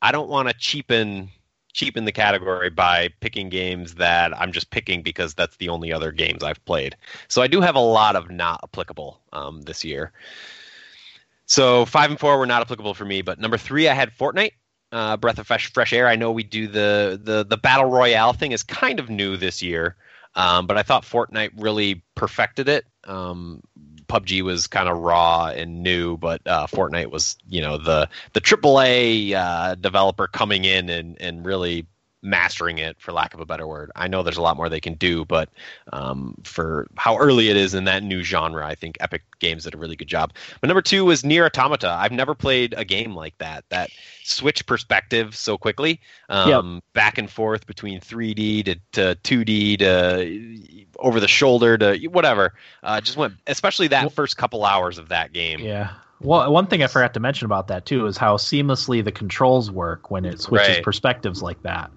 I 0.02 0.12
don't 0.12 0.28
want 0.28 0.48
to 0.48 0.54
cheapen 0.54 1.30
cheapen 1.72 2.04
the 2.04 2.12
category 2.12 2.68
by 2.68 3.08
picking 3.20 3.48
games 3.48 3.94
that 3.94 4.36
I'm 4.38 4.50
just 4.50 4.70
picking 4.70 5.02
because 5.02 5.34
that's 5.34 5.56
the 5.58 5.68
only 5.68 5.92
other 5.92 6.10
games 6.10 6.42
I've 6.42 6.64
played. 6.64 6.96
So 7.28 7.42
I 7.42 7.46
do 7.46 7.60
have 7.60 7.76
a 7.76 7.80
lot 7.80 8.16
of 8.16 8.28
not 8.28 8.60
applicable 8.64 9.20
um, 9.32 9.62
this 9.62 9.84
year. 9.84 10.12
So 11.46 11.84
five 11.84 12.10
and 12.10 12.18
four 12.18 12.38
were 12.38 12.46
not 12.46 12.62
applicable 12.62 12.94
for 12.94 13.04
me, 13.04 13.22
but 13.22 13.38
number 13.38 13.56
three 13.56 13.88
I 13.88 13.94
had 13.94 14.10
Fortnite. 14.10 14.52
Uh, 14.92 15.16
Breath 15.16 15.38
of 15.38 15.46
fresh, 15.46 15.72
fresh 15.72 15.92
air. 15.92 16.08
I 16.08 16.16
know 16.16 16.32
we 16.32 16.42
do 16.42 16.66
the, 16.66 17.20
the 17.22 17.44
the 17.44 17.56
battle 17.56 17.88
royale 17.88 18.32
thing 18.32 18.50
is 18.50 18.64
kind 18.64 18.98
of 18.98 19.08
new 19.08 19.36
this 19.36 19.62
year, 19.62 19.94
um, 20.34 20.66
but 20.66 20.76
I 20.76 20.82
thought 20.82 21.04
Fortnite 21.04 21.52
really 21.56 22.02
perfected 22.16 22.68
it. 22.68 22.86
Um, 23.04 23.62
PUBG 24.10 24.42
was 24.42 24.66
kind 24.66 24.88
of 24.88 24.98
raw 24.98 25.46
and 25.46 25.82
new, 25.82 26.16
but 26.16 26.42
uh, 26.46 26.66
Fortnite 26.66 27.10
was 27.10 27.36
you 27.48 27.62
know 27.62 27.78
the 27.78 28.08
the 28.32 28.40
AAA 28.40 29.32
uh, 29.32 29.74
developer 29.76 30.26
coming 30.26 30.64
in 30.64 30.88
and 30.88 31.16
and 31.20 31.46
really 31.46 31.86
mastering 32.22 32.78
it 32.78 33.00
for 33.00 33.12
lack 33.12 33.34
of 33.34 33.40
a 33.40 33.46
better 33.46 33.66
word. 33.66 33.90
I 33.96 34.08
know 34.08 34.22
there's 34.22 34.36
a 34.36 34.42
lot 34.42 34.56
more 34.56 34.68
they 34.68 34.80
can 34.80 34.94
do, 34.94 35.24
but 35.24 35.48
um, 35.92 36.34
for 36.44 36.86
how 36.96 37.16
early 37.16 37.48
it 37.48 37.56
is 37.56 37.74
in 37.74 37.84
that 37.84 38.02
new 38.02 38.22
genre, 38.22 38.66
I 38.66 38.74
think 38.74 38.96
Epic 39.00 39.22
Games 39.38 39.64
did 39.64 39.74
a 39.74 39.78
really 39.78 39.96
good 39.96 40.08
job. 40.08 40.32
But 40.60 40.68
number 40.68 40.82
two 40.82 41.04
was 41.04 41.22
NieR 41.22 41.46
Automata. 41.46 41.90
I've 41.90 42.12
never 42.12 42.34
played 42.34 42.74
a 42.76 42.84
game 42.84 43.14
like 43.14 43.36
that. 43.38 43.64
That 43.70 43.90
switch 44.22 44.66
perspective 44.66 45.34
so 45.34 45.56
quickly, 45.56 46.00
um, 46.28 46.82
back 46.92 47.18
and 47.18 47.30
forth 47.30 47.66
between 47.66 48.00
3D 48.00 48.64
to, 48.66 48.74
to 48.92 49.44
2D 49.44 49.78
to 49.78 50.86
over 50.98 51.20
the 51.20 51.28
shoulder 51.28 51.78
to 51.78 52.06
whatever. 52.08 52.54
Uh, 52.82 53.00
just 53.00 53.16
went, 53.16 53.34
especially 53.46 53.88
that 53.88 54.12
first 54.12 54.36
couple 54.36 54.64
hours 54.64 54.98
of 54.98 55.08
that 55.08 55.32
game. 55.32 55.60
Yeah. 55.60 55.92
Well, 56.20 56.52
one 56.52 56.66
thing 56.66 56.82
I 56.82 56.86
forgot 56.86 57.14
to 57.14 57.20
mention 57.20 57.46
about 57.46 57.68
that 57.68 57.86
too 57.86 58.06
is 58.06 58.16
how 58.16 58.36
seamlessly 58.36 59.02
the 59.04 59.12
controls 59.12 59.70
work 59.70 60.10
when 60.10 60.24
it 60.24 60.40
switches 60.40 60.76
Right. 60.76 60.84
perspectives 60.84 61.42
like 61.42 61.62
that. 61.62 61.90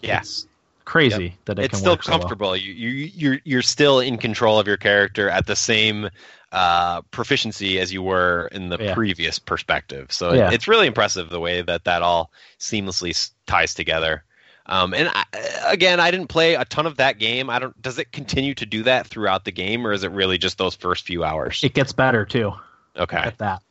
Yeah. 0.00 0.18
It's 0.18 0.46
crazy 0.84 1.36
that 1.46 1.58
it 1.58 1.64
it's 1.66 1.70
can 1.70 1.78
still 1.80 1.92
work 1.94 2.02
so 2.04 2.10
well. 2.12 2.18
comfortable. 2.20 2.56
You, 2.56 2.72
you 2.72 3.10
you're 3.14 3.40
you're 3.44 3.62
still 3.62 4.00
in 4.00 4.18
control 4.18 4.58
of 4.58 4.66
your 4.66 4.76
character 4.76 5.28
at 5.28 5.46
the 5.46 5.56
same 5.56 6.08
uh, 6.52 7.02
proficiency 7.10 7.80
as 7.80 7.92
you 7.92 8.00
were 8.02 8.48
in 8.52 8.68
the 8.68 8.78
Yeah. 8.78 8.94
previous 8.94 9.38
perspective. 9.40 10.12
So 10.12 10.30
it- 10.30 10.52
it's 10.52 10.68
really 10.68 10.86
impressive 10.86 11.28
the 11.30 11.40
way 11.40 11.62
that 11.62 11.82
that 11.84 12.02
all 12.02 12.30
seamlessly 12.60 13.30
ties 13.46 13.74
together. 13.74 14.22
Um, 14.66 14.94
and 14.94 15.10
I, 15.12 15.24
again, 15.66 15.98
I 16.00 16.10
didn't 16.12 16.28
play 16.28 16.54
a 16.54 16.64
ton 16.64 16.86
of 16.86 16.96
that 16.98 17.18
game. 17.18 17.50
I 17.50 17.58
don't. 17.58 17.82
Does 17.82 17.98
it 17.98 18.12
continue 18.12 18.54
to 18.54 18.64
do 18.66 18.84
that 18.84 19.06
throughout 19.08 19.44
the 19.44 19.52
game, 19.52 19.84
or 19.86 19.92
is 19.92 20.04
it 20.04 20.10
really 20.12 20.38
just 20.38 20.56
those 20.58 20.74
first 20.76 21.04
few 21.04 21.22
hours? 21.24 21.60
It 21.64 21.74
gets 21.74 21.92
better 21.92 22.24
too 22.24 22.52
Okay, 22.96 23.16
at 23.16 23.38
that. 23.38 23.62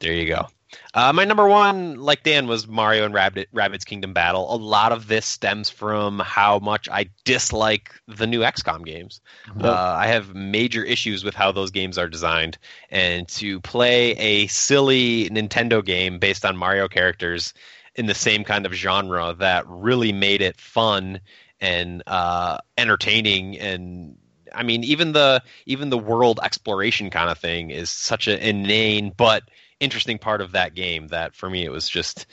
there 0.00 0.12
you 0.12 0.26
go. 0.26 0.46
Uh, 0.92 1.12
my 1.12 1.24
number 1.24 1.46
one, 1.46 1.96
like 2.00 2.22
Dan, 2.24 2.46
was 2.48 2.66
Mario 2.66 3.04
and 3.04 3.14
Rabbit, 3.14 3.48
Rabbids 3.54 3.84
Kingdom 3.84 4.12
Battle. 4.12 4.52
A 4.52 4.56
lot 4.56 4.90
of 4.90 5.06
this 5.06 5.24
stems 5.24 5.70
from 5.70 6.18
how 6.18 6.58
much 6.58 6.88
I 6.88 7.10
dislike 7.24 7.94
the 8.08 8.26
new 8.26 8.40
XCOM 8.40 8.84
games. 8.84 9.20
Mhm. 9.48 9.64
Uh, 9.64 9.72
I 9.96 10.08
have 10.08 10.34
major 10.34 10.82
issues 10.84 11.22
with 11.24 11.34
how 11.34 11.52
those 11.52 11.70
games 11.70 11.96
are 11.96 12.08
designed, 12.08 12.58
and 12.90 13.28
to 13.28 13.60
play 13.60 14.12
a 14.12 14.46
silly 14.48 15.28
Nintendo 15.30 15.84
game 15.84 16.18
based 16.18 16.44
on 16.44 16.56
Mario 16.56 16.88
characters 16.88 17.54
in 17.94 18.06
the 18.06 18.14
same 18.14 18.42
kind 18.42 18.66
of 18.66 18.72
genre 18.72 19.34
that 19.38 19.64
really 19.68 20.12
made 20.12 20.42
it 20.42 20.60
fun 20.60 21.20
and 21.60 22.02
uh, 22.08 22.58
entertaining 22.76 23.58
and 23.58 24.16
I 24.54 24.62
mean 24.62 24.84
even 24.84 25.12
the 25.12 25.42
even 25.66 25.90
the 25.90 25.98
world 25.98 26.40
exploration 26.42 27.10
kind 27.10 27.30
of 27.30 27.38
thing 27.38 27.70
is 27.70 27.90
such 27.90 28.28
an 28.28 28.38
inane 28.38 29.12
but 29.16 29.42
interesting 29.80 30.18
part 30.18 30.40
of 30.40 30.52
that 30.52 30.74
game 30.74 31.08
that 31.08 31.34
for 31.34 31.50
me 31.50 31.64
it 31.64 31.70
was 31.70 31.88
just 31.88 32.26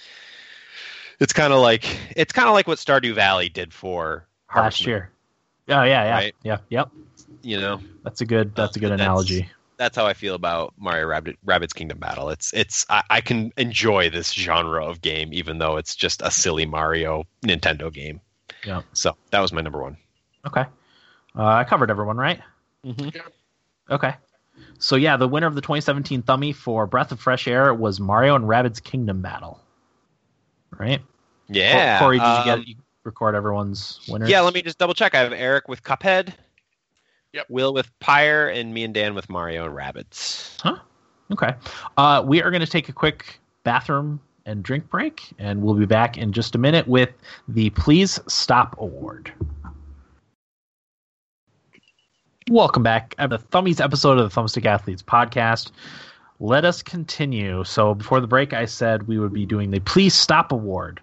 it's 1.19 1.33
kind 1.33 1.53
of 1.53 1.59
like 1.59 1.85
it's 2.15 2.33
kind 2.33 2.47
of 2.47 2.53
like 2.53 2.67
what 2.67 2.77
Stardew 2.77 3.13
Valley 3.13 3.49
did 3.49 3.73
for 3.73 4.25
Harvest 4.47 4.81
last 4.81 4.87
year. 4.87 5.11
Oh 5.69 5.83
yeah, 5.83 6.03
yeah, 6.03 6.13
Right. 6.15 6.35
yeah, 6.43 6.57
yep. 6.69 6.89
You 7.43 7.59
know, 7.59 7.79
That's 8.03 8.21
a 8.21 8.25
good. 8.25 8.55
That's 8.55 8.75
a 8.75 8.79
good 8.79 8.91
That's- 8.91 9.05
analogy. 9.05 9.49
that's 9.77 9.95
how 9.95 10.05
I 10.05 10.13
feel 10.13 10.35
about 10.35 10.73
Mario 10.77 11.07
Rabbit, 11.07 11.37
Rabbids 11.45 11.73
Kingdom 11.73 11.97
Battle. 11.97 12.29
It's 12.29 12.53
it's 12.53 12.85
I, 12.89 13.01
I 13.09 13.21
can 13.21 13.51
enjoy 13.57 14.09
this 14.11 14.31
genre 14.31 14.85
of 14.85 15.01
game 15.01 15.29
even 15.33 15.57
though 15.57 15.77
it's 15.77 15.95
just 15.95 16.21
a 16.21 16.29
silly 16.29 16.65
Mario 16.65 17.25
Nintendo 17.43 17.91
game. 17.91 18.21
Yeah. 18.65 18.81
So 18.93 19.15
that 19.31 19.39
was 19.39 19.51
my 19.53 19.61
number 19.61 19.81
one. 19.81 19.97
Okay. 20.45 20.65
Uh, 21.35 21.45
I 21.45 21.63
covered 21.63 21.89
everyone, 21.89 22.17
right? 22.17 22.39
Mhm. 22.85 23.15
Okay. 23.89 24.15
So 24.79 24.95
yeah, 24.95 25.17
the 25.17 25.27
winner 25.27 25.47
of 25.47 25.55
the 25.55 25.61
2017 25.61 26.23
Thummy 26.23 26.53
for 26.53 26.87
Breath 26.87 27.11
of 27.11 27.19
Fresh 27.19 27.47
Air 27.47 27.73
was 27.73 27.99
Mario 27.99 28.35
and 28.35 28.45
Rabbids 28.45 28.81
Kingdom 28.83 29.21
Battle. 29.21 29.59
Right? 30.77 31.01
Yeah. 31.47 31.99
Corey, 31.99 32.17
did 32.17 32.23
you 32.23 32.29
um, 32.29 32.45
get 32.45 32.67
you 32.67 32.75
record 33.03 33.35
everyone's 33.35 33.99
winners? 34.07 34.29
Yeah, 34.29 34.41
let 34.41 34.53
me 34.53 34.61
just 34.61 34.77
double 34.77 34.93
check. 34.93 35.15
I 35.15 35.19
have 35.19 35.33
Eric 35.33 35.67
with 35.67 35.83
Cuphead. 35.83 36.33
Yep. 37.33 37.45
Will 37.49 37.73
with 37.73 37.97
Pyre, 37.99 38.49
and 38.49 38.73
me 38.73 38.83
and 38.83 38.93
Dan 38.93 39.15
with 39.15 39.29
Mario 39.29 39.65
and 39.65 39.73
Rabbids. 39.73 40.59
Huh. 40.61 40.77
Okay. 41.31 41.53
Uh, 41.95 42.21
we 42.25 42.41
are 42.41 42.51
going 42.51 42.61
to 42.61 42.67
take 42.67 42.89
a 42.89 42.93
quick 42.93 43.39
bathroom 43.63 44.19
and 44.45 44.63
drink 44.63 44.89
break, 44.89 45.31
and 45.39 45.61
we'll 45.61 45.75
be 45.75 45.85
back 45.85 46.17
in 46.17 46.33
just 46.33 46.55
a 46.55 46.57
minute 46.57 46.87
with 46.87 47.09
the 47.47 47.69
Please 47.71 48.19
Stop 48.27 48.75
Award. 48.79 49.31
Welcome 52.51 52.83
back 52.83 53.15
at 53.17 53.29
the 53.29 53.39
Thummies 53.39 53.79
episode 53.79 54.17
of 54.17 54.29
the 54.29 54.41
Thumbstick 54.41 54.65
Athletes 54.65 55.01
podcast. 55.01 55.71
Let 56.41 56.65
us 56.65 56.83
continue. 56.83 57.63
So 57.63 57.95
before 57.95 58.19
the 58.19 58.27
break, 58.27 58.51
I 58.51 58.65
said 58.65 59.07
we 59.07 59.19
would 59.19 59.31
be 59.31 59.45
doing 59.45 59.71
the 59.71 59.79
Please 59.79 60.13
Stop 60.13 60.51
Award. 60.51 60.99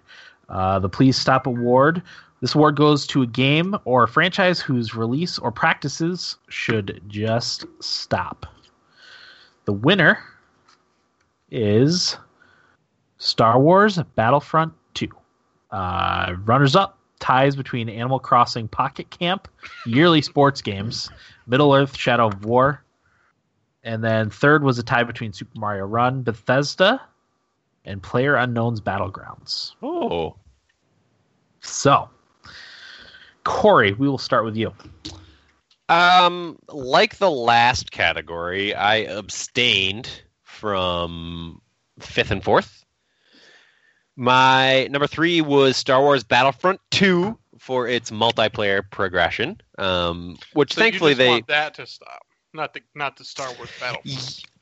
Uh, 0.47 0.77
the 0.77 0.89
Please 0.89 1.17
Stop 1.17 1.47
Award. 1.47 2.03
This 2.39 2.53
award 2.53 2.75
goes 2.75 3.07
to 3.07 3.23
a 3.23 3.25
game 3.25 3.75
or 3.85 4.03
a 4.03 4.07
franchise 4.07 4.59
whose 4.59 4.93
release 4.93 5.39
or 5.39 5.51
practices 5.51 6.37
should 6.49 7.01
just 7.07 7.65
stop. 7.79 8.45
The 9.65 9.73
winner 9.73 10.19
is 11.49 12.15
Star 13.17 13.59
Wars 13.59 13.97
Battlefront 14.15 14.71
2. 14.93 15.09
Uh, 15.71 16.35
runners 16.45 16.75
up 16.75 16.99
ties 17.19 17.55
between 17.55 17.89
Animal 17.89 18.19
Crossing 18.19 18.67
Pocket 18.67 19.09
Camp, 19.11 19.47
yearly 19.85 20.21
sports 20.21 20.61
games, 20.61 21.09
Middle 21.49 21.73
Earth 21.73 21.97
Shadow 21.97 22.27
of 22.27 22.45
War, 22.45 22.83
and 23.83 24.03
then 24.03 24.29
third 24.29 24.63
was 24.63 24.77
a 24.77 24.83
tie 24.83 25.03
between 25.03 25.33
Super 25.33 25.59
Mario 25.59 25.85
Run, 25.85 26.21
Bethesda, 26.21 27.01
and 27.83 28.01
PlayerUnknown's 28.01 28.81
Battlegrounds. 28.81 29.73
Oh. 29.81 30.35
So, 31.61 32.09
Corey, 33.43 33.93
we 33.93 34.07
will 34.07 34.19
start 34.19 34.45
with 34.45 34.55
you. 34.55 34.73
Um, 35.89 36.59
like 36.67 37.17
the 37.17 37.31
last 37.31 37.91
category, 37.91 38.75
I 38.75 38.97
abstained 38.97 40.21
from 40.43 41.61
fifth 41.99 42.29
and 42.29 42.43
fourth. 42.43 42.85
My 44.15 44.85
number 44.87 45.07
three 45.07 45.41
was 45.41 45.77
Star 45.77 45.99
Wars 46.01 46.23
Battlefront 46.23 46.79
2 46.91 47.39
for 47.59 47.87
its 47.87 48.11
multiplayer 48.11 48.81
progression, 48.89 49.61
um, 49.77 50.37
which 50.53 50.73
So 50.73 50.81
thankfully 50.81 51.11
just 51.11 51.17
they. 51.19 51.29
want 51.29 51.47
that 51.47 51.73
to 51.75 51.85
stop, 51.85 52.25
not 52.53 52.73
the 52.73 52.81
not 52.95 53.17
the 53.17 53.23
Star 53.25 53.53
Wars 53.57 53.69
battle. 53.79 54.01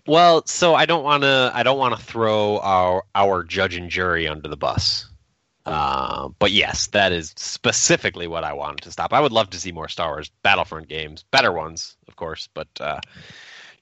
Well, 0.06 0.45
so 0.45 0.74
I 0.74 0.86
don't 0.86 1.04
want 1.04 1.24
to. 1.24 1.52
I 1.54 1.64
don't 1.64 1.78
want 1.78 1.98
to 1.98 2.04
throw 2.04 2.60
our 2.60 3.04
our 3.14 3.43
judge 3.43 3.76
and 3.76 3.89
jury 3.89 4.28
under 4.28 4.48
the 4.48 4.58
bus. 4.58 5.08
Uh, 5.66 6.30
but 6.39 6.52
yes, 6.52 6.88
that 6.88 7.12
is 7.12 7.34
specifically 7.36 8.26
what 8.26 8.45
I 8.45 8.54
wanted 8.54 8.84
to 8.84 8.91
stop. 8.91 9.12
I 9.12 9.20
would 9.20 9.34
love 9.34 9.50
to 9.50 9.60
see 9.60 9.74
more 9.74 9.89
Star 9.89 10.12
Wars 10.12 10.32
Battlefront 10.41 10.88
games, 10.88 11.26
better 11.30 11.52
ones, 11.52 11.98
of 12.08 12.16
course. 12.16 12.48
But 12.54 12.70
uh, 12.80 13.02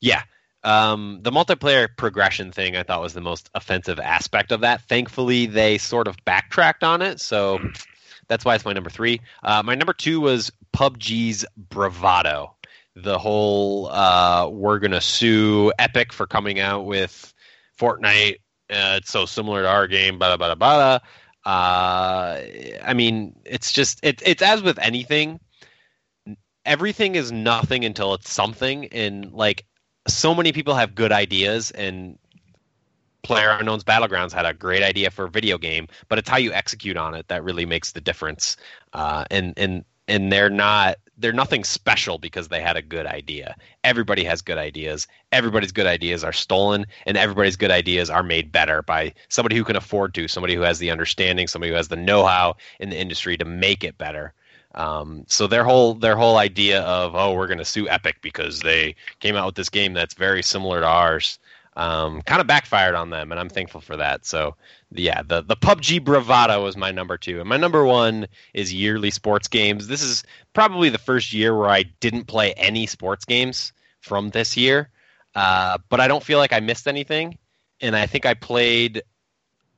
yeah, 0.01 0.23
um, 0.63 1.19
the 1.21 1.31
multiplayer 1.31 1.87
progression 1.95 2.51
thing 2.51 2.75
I 2.75 2.81
thought 2.81 3.01
was 3.01 3.13
the 3.13 3.21
most 3.21 3.51
offensive 3.53 3.99
aspect 3.99 4.51
of 4.51 4.61
that. 4.61 4.81
Thankfully, 4.81 5.45
they 5.45 5.77
sort 5.77 6.07
of 6.07 6.17
backtracked 6.25 6.83
on 6.83 7.03
it, 7.03 7.21
so 7.21 7.59
that's 8.27 8.45
why 8.45 8.55
it's 8.55 8.65
my 8.65 8.73
number 8.73 8.89
three. 8.89 9.21
Uh, 9.43 9.63
my 9.63 9.75
number 9.75 9.93
two 9.93 10.19
was 10.21 10.51
PUBG's 10.73 11.45
Bravado. 11.57 12.55
The 12.95 13.19
whole 13.19 13.87
uh, 13.87 14.47
we're 14.49 14.79
gonna 14.79 15.01
sue 15.01 15.71
Epic 15.77 16.13
for 16.13 16.25
coming 16.25 16.59
out 16.59 16.85
with 16.85 17.33
Fortnite. 17.77 18.35
Uh, 18.69 18.97
it's 18.97 19.11
so 19.11 19.25
similar 19.25 19.63
to 19.63 19.69
our 19.69 19.87
game. 19.87 20.17
Blah 20.17 20.37
blah 20.37 20.55
blah 20.55 20.55
blah. 20.55 20.99
Uh, 21.45 22.41
I 22.83 22.93
mean, 22.95 23.35
it's 23.45 23.71
just 23.71 23.99
it, 24.03 24.21
it's 24.25 24.41
as 24.41 24.63
with 24.63 24.79
anything. 24.79 25.39
Everything 26.65 27.15
is 27.15 27.31
nothing 27.31 27.85
until 27.85 28.15
it's 28.15 28.31
something, 28.31 28.87
and 28.87 29.31
like 29.31 29.65
so 30.07 30.33
many 30.33 30.51
people 30.51 30.73
have 30.73 30.95
good 30.95 31.11
ideas, 31.11 31.71
and 31.71 32.17
PlayerUnknown's 33.25 33.83
Battlegrounds 33.83 34.31
had 34.31 34.45
a 34.45 34.53
great 34.53 34.83
idea 34.83 35.11
for 35.11 35.25
a 35.25 35.29
video 35.29 35.57
game, 35.57 35.87
but 36.07 36.19
it's 36.19 36.29
how 36.29 36.37
you 36.37 36.53
execute 36.53 36.97
on 36.97 37.13
it 37.15 37.27
that 37.27 37.43
really 37.43 37.65
makes 37.65 37.91
the 37.91 38.01
difference. 38.01 38.57
Uh, 38.93 39.25
and 39.31 39.53
and 39.57 39.83
and 40.07 40.31
they're 40.31 40.49
not 40.49 40.97
they're 41.17 41.33
nothing 41.33 41.63
special 41.63 42.17
because 42.17 42.49
they 42.49 42.61
had 42.61 42.75
a 42.75 42.81
good 42.81 43.05
idea. 43.05 43.55
Everybody 43.83 44.23
has 44.25 44.41
good 44.41 44.57
ideas. 44.57 45.07
Everybody's 45.31 45.71
good 45.71 45.85
ideas 45.85 46.23
are 46.23 46.33
stolen, 46.33 46.85
and 47.05 47.17
everybody's 47.17 47.55
good 47.55 47.71
ideas 47.71 48.09
are 48.09 48.23
made 48.23 48.51
better 48.51 48.81
by 48.81 49.13
somebody 49.29 49.55
who 49.55 49.63
can 49.63 49.77
afford 49.77 50.13
to, 50.15 50.27
somebody 50.27 50.55
who 50.55 50.61
has 50.61 50.79
the 50.79 50.91
understanding, 50.91 51.47
somebody 51.47 51.71
who 51.71 51.77
has 51.77 51.87
the 51.87 51.95
know-how 51.95 52.57
in 52.79 52.89
the 52.89 52.99
industry 52.99 53.37
to 53.37 53.45
make 53.45 53.83
it 53.83 53.97
better. 53.97 54.33
Um, 54.75 55.23
so 55.27 55.47
their 55.47 55.63
whole 55.63 55.93
their 55.93 56.17
whole 56.17 56.37
idea 56.37 56.81
of 56.81 57.15
oh 57.15 57.33
we're 57.33 57.47
going 57.47 57.59
to 57.59 57.65
sue 57.65 57.87
Epic 57.87 58.17
because 58.21 58.59
they 58.59 58.95
came 59.21 59.37
out 59.37 59.45
with 59.45 59.55
this 59.55 59.69
game 59.69 59.93
that's 59.93 60.15
very 60.15 60.43
similar 60.43 60.81
to 60.81 60.85
ours 60.85 61.39
um, 61.75 62.21
kind 62.21 62.39
of 62.39 62.47
backfired 62.47 62.95
on 62.95 63.09
them, 63.09 63.31
and 63.31 63.39
I'm 63.39 63.49
thankful 63.49 63.81
for 63.81 63.97
that. 63.97 64.25
So 64.25 64.55
yeah, 64.91 65.21
the 65.23 65.41
the 65.41 65.57
PUBG 65.57 66.03
Bravado 66.03 66.63
was 66.63 66.77
my 66.77 66.91
number 66.91 67.17
two, 67.17 67.39
and 67.39 67.49
my 67.49 67.57
number 67.57 67.83
one 67.85 68.27
is 68.53 68.73
yearly 68.73 69.11
sports 69.11 69.47
games. 69.47 69.87
This 69.87 70.01
is 70.01 70.23
probably 70.53 70.89
the 70.89 70.97
first 70.97 71.33
year 71.33 71.57
where 71.57 71.69
I 71.69 71.83
didn't 71.83 72.25
play 72.25 72.53
any 72.53 72.85
sports 72.85 73.25
games 73.25 73.73
from 73.99 74.29
this 74.29 74.55
year, 74.55 74.89
uh, 75.35 75.77
but 75.89 75.99
I 75.99 76.07
don't 76.07 76.23
feel 76.23 76.39
like 76.39 76.53
I 76.53 76.61
missed 76.61 76.87
anything, 76.87 77.37
and 77.81 77.95
I 77.95 78.05
think 78.05 78.25
I 78.25 78.35
played, 78.35 79.03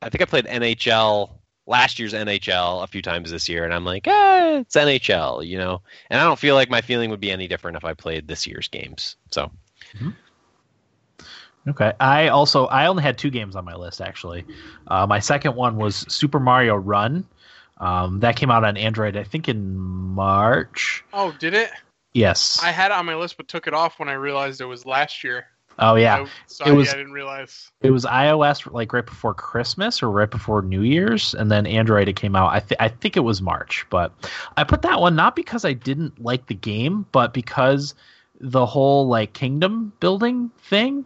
I 0.01 0.09
think 0.09 0.21
I 0.21 0.25
played 0.25 0.45
NHL 0.45 1.31
last 1.65 1.99
year's 1.99 2.13
NHL 2.13 2.83
a 2.83 2.87
few 2.87 3.01
times 3.01 3.31
this 3.31 3.49
year, 3.49 3.65
and 3.65 3.73
I'm 3.73 3.85
like, 3.85 4.07
eh, 4.07 4.59
it's 4.59 4.75
NHL, 4.75 5.45
you 5.45 5.57
know, 5.57 5.81
and 6.09 6.21
I 6.21 6.23
don't 6.23 6.39
feel 6.39 6.55
like 6.55 6.69
my 6.69 6.81
feeling 6.81 7.09
would 7.09 7.19
be 7.19 7.31
any 7.31 7.47
different 7.47 7.77
if 7.77 7.85
I 7.85 7.93
played 7.93 8.27
this 8.27 8.45
year's 8.45 8.67
games. 8.67 9.15
So 9.31 9.51
Okay. 11.69 11.93
I 11.99 12.29
also 12.29 12.65
I 12.67 12.87
only 12.87 13.03
had 13.03 13.17
two 13.17 13.29
games 13.29 13.55
on 13.55 13.65
my 13.65 13.75
list 13.75 13.99
actually. 14.01 14.45
Uh, 14.87 15.05
my 15.05 15.19
second 15.19 15.55
one 15.55 15.75
was 15.77 16.05
Super 16.07 16.39
Mario 16.39 16.75
Run. 16.75 17.25
Um, 17.79 18.19
that 18.21 18.35
came 18.35 18.49
out 18.49 18.63
on 18.63 18.75
Android, 18.77 19.15
I 19.15 19.23
think, 19.23 19.47
in 19.47 19.75
March. 19.77 21.03
Oh, 21.13 21.31
did 21.39 21.53
it? 21.53 21.69
Yes. 22.13 22.59
I 22.63 22.71
had 22.71 22.91
it 22.91 22.97
on 22.97 23.05
my 23.05 23.15
list, 23.15 23.37
but 23.37 23.47
took 23.47 23.67
it 23.67 23.73
off 23.73 23.99
when 23.99 24.09
I 24.09 24.13
realized 24.13 24.61
it 24.61 24.65
was 24.65 24.85
last 24.85 25.23
year. 25.23 25.45
oh 25.77 25.93
yeah. 25.93 26.15
I, 26.23 26.27
sorry, 26.47 26.71
It 26.71 26.73
was- 26.73 26.89
I 26.89 26.93
didn't 26.97 27.11
realize. 27.11 27.71
It 27.81 27.91
was 27.91 28.05
iOS 28.05 28.71
like 28.73 28.93
right 28.93 29.05
before 29.05 29.35
Christmas 29.35 30.01
or 30.01 30.09
right 30.09 30.31
before 30.31 30.63
New 30.63 30.81
Year's, 30.81 31.35
and 31.35 31.51
then 31.51 31.67
Android 31.67 32.07
it 32.07 32.15
came 32.15 32.35
out. 32.35 32.51
I 32.51 32.59
th- 32.61 32.77
I 32.79 32.87
think 32.89 33.15
it 33.15 33.19
was 33.21 33.41
March, 33.43 33.85
but 33.91 34.11
I 34.57 34.63
put 34.63 34.81
that 34.81 34.99
one 34.99 35.15
not 35.15 35.35
because 35.35 35.63
I 35.63 35.73
didn't 35.73 36.19
like 36.23 36.47
the 36.47 36.55
game, 36.55 37.05
but 37.11 37.31
because 37.33 37.93
the 38.39 38.65
whole 38.65 39.07
like 39.07 39.33
kingdom 39.33 39.93
building 39.99 40.49
thing. 40.57 41.05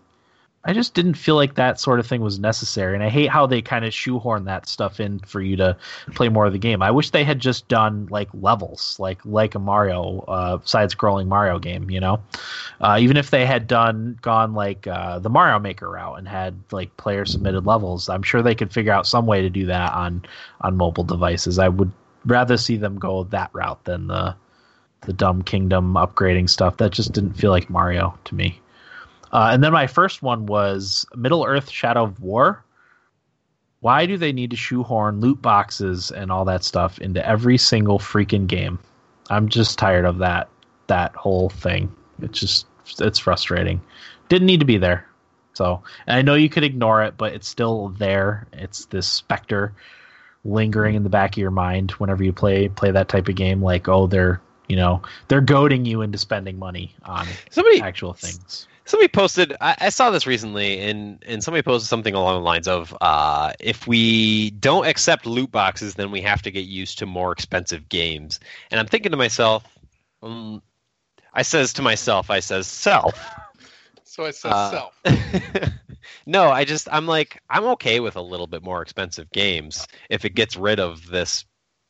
I 0.64 0.74
just 0.74 0.94
didn't 0.94 1.16
feel 1.16 1.36
like 1.36 1.56
that 1.56 1.80
sort 1.80 2.00
of 2.00 2.06
thing 2.06 2.22
was 2.22 2.40
necessary, 2.40 2.94
and 2.94 3.04
I 3.04 3.10
hate 3.10 3.30
how 3.30 3.48
they 3.48 3.64
kind 3.64 3.84
of 3.84 3.94
shoehorn 3.94 4.46
that 4.46 4.70
stuff 4.70 5.00
in 5.00 5.18
for 5.20 5.42
you 5.42 5.56
to 5.56 5.76
play 6.14 6.30
more 6.30 6.46
of 6.46 6.54
the 6.54 6.60
game. 6.60 6.84
I 6.84 6.92
wish 6.92 7.10
they 7.10 7.24
had 7.24 7.40
just 7.40 7.68
done 7.68 8.08
like 8.12 8.30
levels, 8.34 8.96
like 9.00 9.20
like 9.26 9.56
a 9.56 9.60
Mario 9.60 10.20
uh, 10.28 10.60
side-scrolling 10.64 11.28
Mario 11.28 11.58
game. 11.58 11.90
You 11.90 12.00
know, 12.00 12.22
uh, 12.80 13.00
even 13.02 13.18
if 13.18 13.32
they 13.32 13.44
had 13.44 13.66
done 13.66 14.20
gone 14.22 14.54
like 14.54 14.86
uh, 14.86 15.18
the 15.18 15.30
Mario 15.30 15.58
Maker 15.58 15.90
route 15.90 16.20
and 16.20 16.28
had 16.28 16.56
like 16.72 16.96
player 16.98 17.26
submitted 17.26 17.66
levels, 17.66 18.08
I'm 18.08 18.24
sure 18.24 18.44
they 18.44 18.56
could 18.56 18.72
figure 18.72 18.94
out 18.94 19.08
some 19.08 19.26
way 19.26 19.42
to 19.42 19.50
do 19.50 19.66
that 19.66 19.94
on 19.94 20.24
on 20.62 20.78
mobile 20.78 21.04
devices. 21.04 21.58
I 21.58 21.70
would 21.70 21.92
rather 22.26 22.58
see 22.58 22.78
them 22.78 23.00
go 23.00 23.24
that 23.26 23.50
route 23.54 23.84
than 23.86 24.06
the 24.08 24.36
the 25.02 25.14
dumb 25.14 25.42
kingdom 25.42 25.96
upgrading 25.96 26.52
stuff. 26.52 26.78
That 26.78 26.92
just 26.92 27.14
didn't 27.14 27.34
feel 27.34 27.50
like 27.50 27.68
Mario 27.68 28.16
to 28.26 28.36
me. 28.36 28.61
Uh, 29.32 29.49
and 29.53 29.64
then 29.64 29.72
my 29.72 29.88
first 29.88 30.22
one 30.22 30.45
was 30.45 31.06
Middle 31.16 31.45
Earth 31.45 31.70
Shadow 31.70 32.03
of 32.03 32.22
War. 32.22 32.64
Why 33.80 34.06
do 34.06 34.18
they 34.18 34.32
need 34.32 34.52
to 34.52 34.58
shoehorn 34.58 35.22
loot 35.22 35.41
boxes 35.41 36.12
and 36.12 36.32
all 36.32 36.45
that 36.45 36.64
stuff 36.64 36.99
into 36.99 37.26
every 37.28 37.58
single 37.58 37.98
freaking 37.98 38.45
game? 38.45 38.78
I'm 39.30 39.49
just 39.49 39.80
tired 39.80 40.06
of 40.06 40.20
that 40.20 40.49
that 40.88 41.16
whole 41.16 41.49
thing. 41.49 41.94
It's 42.22 42.40
just 42.40 42.68
it's 42.99 43.20
frustrating. 43.20 43.82
Didn't 44.30 44.45
need 44.45 44.60
to 44.60 44.66
be 44.66 44.78
there. 44.78 45.08
So, 45.53 45.84
and 46.08 46.18
I 46.18 46.22
know 46.22 46.36
you 46.36 46.49
could 46.49 46.64
ignore 46.64 47.03
it, 47.03 47.18
but 47.18 47.34
it's 47.34 47.48
still 47.48 47.90
there. 47.98 48.48
It's 48.53 48.86
this 48.86 49.08
specter 49.08 49.74
lingering 50.44 50.95
in 50.95 51.03
the 51.03 51.10
back 51.10 51.34
of 51.34 51.38
your 51.38 51.52
mind 51.52 51.91
whenever 51.91 52.24
you 52.24 52.34
play 52.34 52.68
play 52.68 52.91
that 52.91 53.10
type 53.10 53.30
of 53.30 53.36
game. 53.36 53.62
Like, 53.62 53.88
oh, 53.88 54.08
they're 54.08 54.41
you 54.68 54.76
know 54.76 55.02
they're 55.28 55.41
goading 55.41 55.86
you 55.86 56.02
into 56.02 56.18
spending 56.18 56.60
money 56.60 56.95
on 57.03 57.26
Somebody 57.49 57.82
actual 57.82 58.14
things. 58.14 58.68
Somebody 58.91 59.07
posted. 59.07 59.55
I, 59.61 59.77
I 59.80 59.88
saw 59.89 60.11
this 60.11 60.27
recently, 60.27 60.81
and 60.81 61.23
and 61.26 61.41
somebody 61.41 61.61
posted 61.61 61.88
something 61.88 62.13
along 62.13 62.41
the 62.41 62.45
lines 62.45 62.68
of, 62.68 62.93
uh, 62.99 63.53
"If 63.57 63.88
we 63.88 64.49
don't 64.49 64.85
accept 64.85 65.26
loot 65.26 65.49
boxes, 65.49 65.95
then 65.95 66.11
we 66.11 66.19
have 66.23 66.41
to 66.41 66.51
get 66.51 66.65
used 66.65 66.99
to 66.99 67.05
more 67.05 67.31
expensive 67.31 67.88
games." 67.88 68.41
And 68.69 68.81
I'm 68.81 68.88
thinking 68.88 69.11
to 69.11 69.18
myself, 69.18 69.63
um, 70.22 70.61
I 71.34 71.43
says 71.43 71.72
to 71.76 71.81
myself, 71.81 72.30
I 72.30 72.41
says 72.41 72.68
self. 72.68 73.18
So 74.03 74.26
I 74.26 74.31
says 74.31 74.51
Uh, 74.51 74.72
self. 74.72 75.72
no, 76.26 76.49
I 76.49 76.65
just 76.65 76.89
I'm 76.91 77.07
like 77.07 77.41
I'm 77.49 77.63
okay 77.68 78.01
with 78.01 78.18
a 78.18 78.22
little 78.22 78.47
bit 78.47 78.61
more 78.61 78.81
expensive 78.81 79.31
games 79.31 79.88
if 80.09 80.26
it 80.26 80.35
gets 80.35 80.57
rid 80.57 80.81
of 80.81 81.07
this 81.07 81.45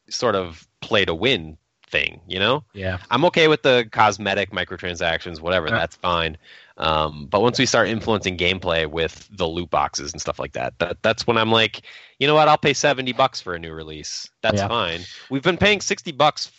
sort 0.07 0.35
of 0.35 0.67
play 0.81 1.05
to 1.05 1.15
win 1.15 1.57
thing, 1.91 2.21
you 2.27 2.39
know? 2.39 2.63
Yeah, 2.73 2.99
I'm 3.11 3.25
okay 3.25 3.47
with 3.47 3.61
the 3.61 3.87
cosmetic 3.91 4.51
microtransactions, 4.51 5.41
whatever. 5.41 5.67
Yeah. 5.67 5.77
That's 5.77 5.95
fine. 5.97 6.37
Um, 6.81 7.27
but 7.27 7.41
once 7.41 7.59
we 7.59 7.67
start 7.67 7.89
influencing 7.89 8.37
gameplay 8.37 8.89
with 8.89 9.29
the 9.31 9.47
loot 9.47 9.69
boxes 9.69 10.11
and 10.11 10.19
stuff 10.21 10.39
like 10.39 10.53
that, 10.53 10.77
that 10.79 10.97
that's 11.03 11.27
when 11.27 11.37
I'm 11.37 11.51
like, 11.51 11.81
you 12.19 12.27
know 12.27 12.33
what? 12.33 12.47
I'll 12.47 12.57
pay 12.57 12.73
seventy 12.73 13.13
bucks 13.13 13.39
for 13.39 13.53
a 13.53 13.59
new 13.59 13.71
release. 13.71 14.29
That's 14.41 14.57
Yeah. 14.57 14.67
fine. 14.67 15.01
We've 15.29 15.43
been 15.43 15.57
paying 15.57 15.81
sixty 15.81 16.11
bucks 16.11 16.51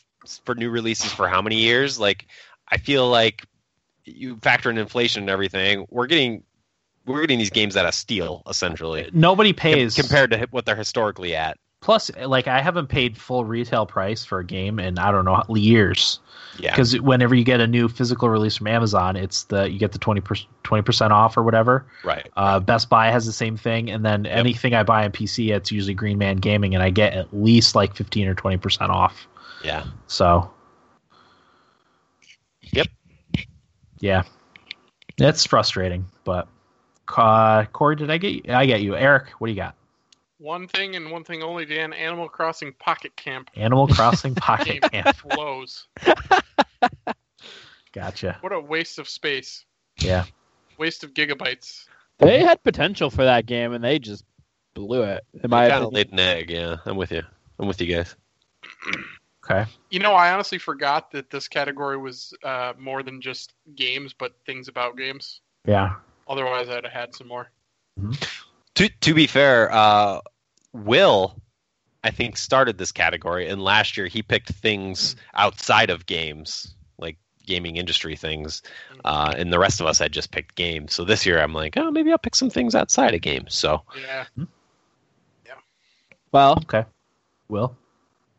for 0.45 0.55
new 0.55 0.71
releases 0.71 1.13
for 1.13 1.29
how 1.29 1.43
many 1.43 1.57
years? 1.57 1.99
Like, 1.99 2.27
I 2.69 2.79
feel 2.79 3.09
like 3.09 3.45
you 4.05 4.37
factor 4.37 4.71
in 4.71 4.79
inflation 4.79 5.25
and 5.25 5.31
everything. 5.31 5.87
We're 5.91 6.07
getting 6.07 6.45
we're 7.05 7.21
getting 7.23 7.41
these 7.41 7.51
games 7.51 7.77
at 7.77 7.85
a 7.85 7.91
steal 7.91 8.43
essentially 8.49 9.11
nobody 9.13 9.53
com- 9.53 9.57
pays 9.57 9.97
compared 9.97 10.31
to 10.31 10.47
what 10.53 10.65
they're 10.65 10.77
historically 10.77 11.35
at. 11.35 11.59
Plus, 11.83 12.13
like 12.17 12.47
I 12.47 12.63
haven't 12.63 12.87
paid 12.87 13.19
full 13.19 13.45
retail 13.45 13.85
price 13.87 14.25
for 14.25 14.39
a 14.39 14.45
game 14.45 14.79
in 14.79 14.99
I 14.99 15.11
don't 15.11 15.25
know 15.25 15.43
years. 15.55 16.21
Yeah. 16.59 16.71
Because 16.71 16.99
whenever 17.01 17.35
you 17.35 17.45
get 17.45 17.61
a 17.61 17.67
new 17.67 17.89
physical 17.89 18.29
release 18.29 18.57
from 18.57 18.69
Amazon, 18.69 19.17
it's 19.17 19.45
the 19.45 19.69
you 19.69 19.79
get 19.81 19.91
the 19.91 19.99
20 19.99 20.21
percent 20.21 21.13
off 21.13 21.37
or 21.37 21.43
whatever. 21.43 21.85
Right. 22.05 22.31
Uh, 22.37 22.61
Best 22.61 22.89
Buy 22.89 23.11
has 23.11 23.27
the 23.27 23.33
same 23.33 23.57
thing, 23.57 23.91
and 23.91 24.05
then 24.05 24.27
anything 24.27 24.75
I 24.75 24.85
buy 24.85 25.05
on 25.05 25.11
PC, 25.13 25.53
it's 25.55 25.73
usually 25.73 25.95
Green 25.95 26.19
Man 26.19 26.37
Gaming, 26.37 26.75
and 26.75 26.83
I 26.85 26.91
get 26.91 27.15
at 27.15 27.35
least 27.35 27.75
like 27.75 27.97
fifteen 27.97 28.29
or 28.29 28.35
twenty 28.35 28.59
percent 28.59 28.93
off. 28.93 29.27
Yeah. 29.65 29.85
So, 30.07 30.51
Yep. 32.73 32.87
yeah, 33.99 34.23
it's 35.19 35.47
frustrating. 35.47 36.07
But 36.23 36.47
uh, 37.17 37.65
Corey, 37.73 37.97
did 37.97 38.11
I 38.11 38.19
get 38.19 38.33
you? 38.35 38.43
I 38.55 38.67
get 38.67 38.83
you, 38.83 38.95
Eric? 38.95 39.31
What 39.39 39.49
do 39.49 39.53
you 39.53 39.57
got? 39.57 39.75
One 40.43 40.67
thing 40.67 40.97
and 40.97 41.13
one 41.13 41.23
thing 41.23 41.45
only, 41.45 41.65
Dan. 41.65 41.93
Animal 41.93 42.29
Crossing 42.29 42.73
Pocket 42.73 43.15
Camp 43.15 43.49
Animal 43.55 43.87
Crossing 43.87 44.35
Pocket 44.37 44.83
Camp. 44.91 45.15
flows. 45.17 45.87
Gotcha. 47.93 48.39
What 48.41 48.53
a 48.53 48.59
waste 48.59 48.99
of 48.99 49.09
space. 49.09 49.65
Yeah. 50.01 50.25
Waste 50.79 51.05
of 51.05 51.15
gigabytes. 51.15 51.85
They 52.19 52.41
had 52.41 52.61
potential 52.65 53.09
for 53.09 53.23
that 53.25 53.47
game, 53.47 53.73
and 53.73 53.85
they 53.85 54.01
just 54.01 54.25
blew 54.75 55.03
it. 55.05 55.25
In 55.45 55.51
my 55.51 55.69
kind 55.69 55.85
of 55.85 55.93
laid 55.93 56.11
an 56.11 56.19
egg. 56.19 56.51
Yeah. 56.51 56.79
I'm 56.87 56.97
with 56.97 57.13
you. 57.13 57.23
I'm 57.61 57.69
with 57.69 57.81
you 57.81 57.95
guys. 57.95 58.17
Okay. 59.45 59.69
You 59.91 59.99
know, 59.99 60.13
I 60.13 60.33
honestly 60.33 60.59
forgot 60.59 61.11
that 61.11 61.29
this 61.29 61.49
category 61.49 61.97
was 61.97 62.33
uh, 62.45 62.75
more 62.79 63.03
than 63.03 63.21
just 63.21 63.55
games, 63.75 64.15
but 64.17 64.35
things 64.47 64.69
about 64.69 64.97
games. 64.97 65.41
Yeah. 65.67 65.97
Otherwise, 66.29 66.69
I'd 66.69 66.85
have 66.85 66.93
had 66.93 67.13
some 67.13 67.27
more. 67.27 67.51
To 68.77 68.89
to 68.89 69.15
be 69.15 69.27
fair, 69.27 69.69
uh, 69.73 70.21
Will, 70.73 71.41
I 72.05 72.11
think 72.11 72.37
started 72.37 72.79
this 72.79 72.93
category, 72.93 73.49
and 73.49 73.63
last 73.63 73.97
year 73.97 74.07
he 74.07 74.23
picked 74.23 74.49
things 74.53 75.17
outside 75.35 75.91
of 75.91 76.07
games, 76.07 76.75
like 76.99 77.17
gaming 77.47 77.77
industry 77.77 78.17
things, 78.17 78.63
uh, 79.05 79.35
and 79.37 79.53
the 79.53 79.59
rest 79.59 79.81
of 79.81 79.87
us 79.87 79.99
had 79.99 80.13
just 80.13 80.31
picked 80.31 80.55
games. 80.55 80.95
So 80.95 81.05
this 81.05 81.27
year 81.27 81.41
I'm 81.41 81.53
like, 81.53 81.77
oh, 81.77 81.91
maybe 81.91 82.11
I'll 82.11 82.19
pick 82.19 82.35
some 82.35 82.51
things 82.51 82.75
outside 82.75 83.15
of 83.15 83.21
games. 83.21 83.55
So 83.55 83.83
Yeah. 84.01 84.25
well, 86.33 86.59
Okay. 86.65 86.85
Will. 87.49 87.77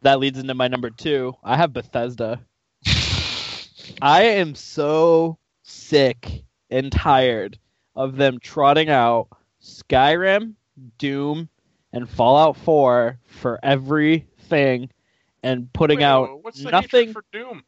that 0.02 0.20
leads 0.20 0.40
into 0.40 0.56
my 0.56 0.68
number 0.68 0.90
two. 0.90 1.36
I 1.44 1.56
have 1.56 1.72
Bethesda. 1.72 2.40
I 4.02 4.24
am 4.24 4.56
so 4.56 5.38
sick 5.62 6.44
and 6.70 6.92
tired 6.92 7.60
of 7.96 8.16
them 8.16 8.40
trotting 8.42 8.90
out 8.90 9.28
Skyrim, 9.62 10.56
Doom, 10.98 11.48
and 11.94 12.10
Fallout 12.10 12.58
4 12.58 13.20
for 13.26 13.60
everything 13.64 14.90
and 15.44 15.72
putting 15.72 16.00
Wait, 16.00 16.06
out 16.06 16.30
nothing. 16.58 17.14
for 17.14 17.24
Doom? 17.32 17.64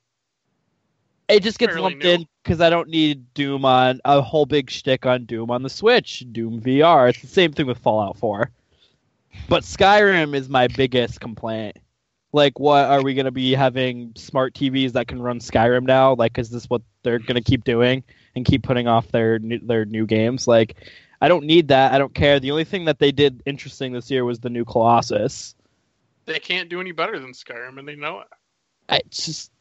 It 1.27 1.43
just 1.43 1.57
gets 1.57 1.75
lumped 1.75 2.03
new. 2.03 2.09
in 2.09 2.27
because 2.43 2.61
I 2.61 2.69
don't 2.69 2.89
need 2.89 3.33
Doom 3.33 3.65
on 3.65 3.99
a 4.05 4.21
whole 4.21 4.45
big 4.45 4.69
shtick 4.69 5.05
on 5.05 5.25
Doom 5.25 5.49
on 5.49 5.63
the 5.63 5.69
Switch, 5.69 6.23
Doom 6.31 6.61
VR. 6.61 7.09
It's 7.09 7.21
the 7.21 7.27
same 7.27 7.53
thing 7.53 7.65
with 7.67 7.77
Fallout 7.79 8.17
4. 8.17 8.51
But 9.49 9.63
Skyrim 9.63 10.35
is 10.35 10.49
my 10.49 10.67
biggest 10.67 11.19
complaint. 11.19 11.77
Like, 12.31 12.59
what 12.59 12.85
are 12.85 13.01
we 13.01 13.13
going 13.13 13.25
to 13.25 13.31
be 13.31 13.53
having 13.53 14.11
smart 14.15 14.53
TVs 14.53 14.91
that 14.93 15.07
can 15.07 15.21
run 15.21 15.39
Skyrim 15.39 15.83
now? 15.83 16.15
Like, 16.15 16.37
is 16.37 16.49
this 16.49 16.69
what 16.69 16.81
they're 17.03 17.19
going 17.19 17.35
to 17.35 17.41
keep 17.41 17.63
doing 17.63 18.03
and 18.35 18.45
keep 18.45 18.63
putting 18.63 18.87
off 18.87 19.07
their 19.09 19.39
new, 19.39 19.59
their 19.59 19.85
new 19.85 20.05
games? 20.05 20.47
Like, 20.47 20.75
I 21.21 21.27
don't 21.27 21.45
need 21.45 21.69
that. 21.69 21.93
I 21.93 21.97
don't 21.97 22.13
care. 22.13 22.39
The 22.39 22.51
only 22.51 22.63
thing 22.63 22.85
that 22.85 22.99
they 22.99 23.11
did 23.11 23.41
interesting 23.45 23.93
this 23.93 24.11
year 24.11 24.25
was 24.25 24.39
the 24.39 24.49
new 24.49 24.65
Colossus. 24.65 25.55
They 26.25 26.39
can't 26.39 26.69
do 26.69 26.81
any 26.81 26.91
better 26.91 27.19
than 27.19 27.31
Skyrim, 27.31 27.77
and 27.77 27.87
they 27.87 27.95
know 27.95 28.21
it. 28.21 28.27
I 28.89 29.01
just 29.09 29.51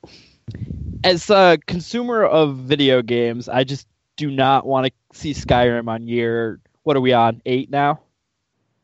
as 1.04 1.30
a 1.30 1.58
consumer 1.66 2.24
of 2.24 2.56
video 2.56 3.02
games, 3.02 3.48
I 3.48 3.64
just 3.64 3.86
do 4.16 4.30
not 4.30 4.66
want 4.66 4.86
to 4.86 4.92
see 5.18 5.32
Skyrim 5.32 5.88
on 5.88 6.06
year. 6.06 6.60
What 6.82 6.96
are 6.96 7.00
we 7.00 7.12
on? 7.12 7.42
Eight 7.46 7.70
now? 7.70 8.00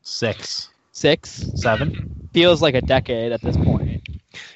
Six. 0.02 0.68
Six? 0.92 1.44
Seven. 1.56 2.28
Feels 2.32 2.62
like 2.62 2.74
a 2.74 2.80
decade 2.80 3.32
at 3.32 3.40
this 3.40 3.56
point. 3.56 4.06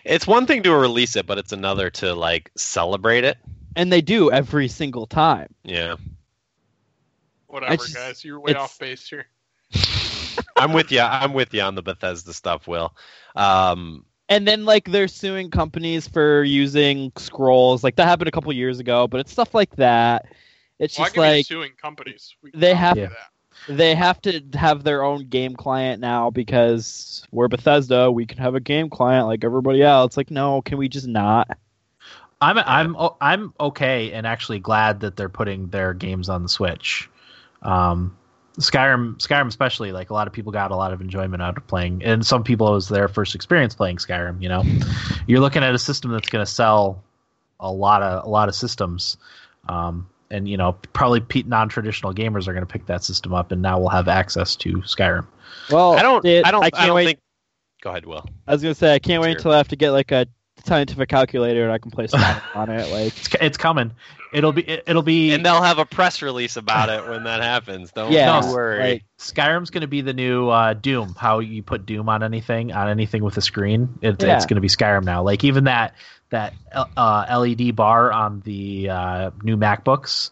it's 0.04 0.26
one 0.26 0.46
thing 0.46 0.62
to 0.62 0.74
release 0.74 1.16
it, 1.16 1.26
but 1.26 1.38
it's 1.38 1.52
another 1.52 1.90
to 1.90 2.14
like 2.14 2.50
celebrate 2.56 3.24
it. 3.24 3.38
And 3.76 3.92
they 3.92 4.00
do 4.00 4.30
every 4.30 4.68
single 4.68 5.06
time. 5.06 5.52
Yeah, 5.64 5.96
Whatever, 7.54 7.76
just- 7.76 7.94
guys. 7.94 8.24
You're 8.24 8.40
way 8.40 8.50
it's- 8.50 8.64
off 8.64 8.78
base 8.80 9.08
here. 9.08 9.26
I'm 10.56 10.72
with 10.72 10.90
you. 10.90 11.00
I'm 11.00 11.32
with 11.32 11.54
you 11.54 11.62
on 11.62 11.76
the 11.76 11.82
Bethesda 11.82 12.32
stuff, 12.32 12.66
Will. 12.66 12.92
Um, 13.36 14.04
And 14.28 14.46
then 14.46 14.64
like 14.64 14.90
they're 14.90 15.06
suing 15.08 15.50
companies 15.50 16.08
for 16.08 16.42
using 16.42 17.12
scrolls. 17.16 17.84
Like 17.84 17.94
that 17.96 18.06
happened 18.06 18.26
a 18.28 18.32
couple 18.32 18.52
years 18.52 18.80
ago, 18.80 19.06
but 19.06 19.20
it's 19.20 19.30
stuff 19.30 19.54
like 19.54 19.76
that. 19.76 20.26
It's 20.80 20.98
Well, 20.98 21.04
I 21.04 21.08
just 21.08 21.14
can 21.14 21.22
be 21.22 21.28
like 21.28 21.46
suing 21.46 21.72
companies. 21.80 22.34
We 22.42 22.50
they 22.54 22.74
have- 22.74 22.98
about 22.98 23.10
that. 23.10 23.76
they 23.76 23.94
have 23.94 24.20
to 24.22 24.42
have 24.54 24.82
their 24.82 25.04
own 25.04 25.28
game 25.28 25.54
client 25.54 26.00
now 26.00 26.30
because 26.30 27.24
we're 27.30 27.46
Bethesda. 27.48 28.10
We 28.10 28.26
can 28.26 28.38
have 28.38 28.56
a 28.56 28.60
game 28.60 28.90
client 28.90 29.28
like 29.28 29.44
everybody 29.44 29.82
else. 29.82 30.16
Like, 30.16 30.30
no, 30.32 30.60
can 30.62 30.76
we 30.78 30.88
just 30.88 31.06
not? 31.06 31.48
I'm 32.40 32.58
I'm 32.58 32.96
I'm 33.20 33.54
okay 33.60 34.12
and 34.12 34.26
actually 34.26 34.58
glad 34.58 35.00
that 35.00 35.16
they're 35.16 35.28
putting 35.28 35.68
their 35.68 35.94
games 35.94 36.28
on 36.28 36.42
the 36.42 36.48
Switch. 36.48 37.08
Um, 37.64 38.16
Skyrim, 38.58 39.16
Skyrim 39.18 39.48
especially, 39.48 39.90
like 39.90 40.10
a 40.10 40.14
lot 40.14 40.28
of 40.28 40.32
people 40.32 40.52
got 40.52 40.70
a 40.70 40.76
lot 40.76 40.92
of 40.92 41.00
enjoyment 41.00 41.42
out 41.42 41.56
of 41.56 41.66
playing, 41.66 42.04
and 42.04 42.24
some 42.24 42.44
people 42.44 42.68
it 42.68 42.72
was 42.72 42.88
their 42.88 43.08
first 43.08 43.34
experience 43.34 43.74
playing 43.74 43.96
Skyrim. 43.96 44.40
You 44.40 44.48
know, 44.48 44.62
you're 45.26 45.40
looking 45.40 45.64
at 45.64 45.74
a 45.74 45.78
system 45.78 46.12
that's 46.12 46.28
going 46.28 46.44
to 46.44 46.50
sell 46.50 47.02
a 47.58 47.70
lot 47.70 48.02
of 48.02 48.24
a 48.24 48.28
lot 48.28 48.48
of 48.48 48.54
systems, 48.54 49.16
um, 49.68 50.08
and 50.30 50.46
you 50.46 50.56
know 50.56 50.74
probably 50.92 51.18
pe- 51.20 51.42
non-traditional 51.42 52.14
gamers 52.14 52.46
are 52.46 52.52
going 52.52 52.64
to 52.64 52.72
pick 52.72 52.86
that 52.86 53.02
system 53.02 53.34
up, 53.34 53.50
and 53.50 53.60
now 53.60 53.78
we'll 53.80 53.88
have 53.88 54.06
access 54.06 54.54
to 54.56 54.74
Skyrim. 54.82 55.26
Well, 55.70 55.94
I 55.94 56.02
don't. 56.02 56.24
it- 56.24 56.46
I 56.46 56.52
don't. 56.52 56.62
I 56.62 56.66
I, 56.66 56.70
can't 56.70 56.86
don't 56.86 56.94
wait. 56.94 57.06
think. 57.06 57.18
Go 57.82 57.90
ahead, 57.90 58.06
Will. 58.06 58.24
I 58.46 58.52
was 58.52 58.62
gonna 58.62 58.74
say 58.74 58.94
I 58.94 58.98
can't 59.00 59.20
wait 59.20 59.30
Sure. 59.30 59.36
until 59.36 59.50
I 59.52 59.56
have 59.56 59.68
to 59.68 59.76
get 59.76 59.90
like 59.90 60.12
a 60.12 60.26
scientific 60.64 61.08
calculator 61.08 61.64
and 61.64 61.72
I 61.72 61.78
can 61.78 61.90
play 61.90 62.06
Skyrim 62.06 62.42
on 62.56 62.70
it. 62.70 62.90
Like, 62.90 63.16
It's, 63.16 63.34
it's 63.40 63.56
coming. 63.56 63.92
It'll 64.32 64.52
be 64.52 64.62
it, 64.68 64.82
it'll 64.88 65.02
be 65.02 65.32
And 65.32 65.46
they'll 65.46 65.62
have 65.62 65.78
a 65.78 65.84
press 65.84 66.20
release 66.20 66.56
about 66.56 66.88
it 66.88 67.08
when 67.08 67.22
that 67.24 67.40
happens. 67.42 67.92
Don't 67.92 68.10
yeah, 68.10 68.40
No, 68.40 68.52
worry. 68.52 68.78
like 68.80 69.04
Skyrim's 69.18 69.70
going 69.70 69.82
to 69.82 69.86
be 69.86 70.00
the 70.00 70.12
new 70.12 70.48
uh, 70.48 70.74
Doom. 70.74 71.14
How 71.16 71.38
you 71.38 71.62
put 71.62 71.86
Doom 71.86 72.08
on 72.08 72.22
anything, 72.24 72.72
on 72.72 72.88
anything 72.88 73.22
with 73.22 73.36
a 73.36 73.40
screen, 73.42 73.96
it, 74.02 74.20
Yeah. 74.22 74.34
it's 74.36 74.46
going 74.46 74.56
to 74.56 74.60
be 74.60 74.68
Skyrim 74.68 75.04
now. 75.04 75.22
Like 75.22 75.44
even 75.44 75.64
that 75.64 75.94
that 76.30 76.54
uh, 76.96 77.26
LED 77.38 77.76
bar 77.76 78.10
on 78.12 78.40
the 78.44 78.90
uh, 78.90 79.30
new 79.44 79.56
MacBooks, 79.56 80.30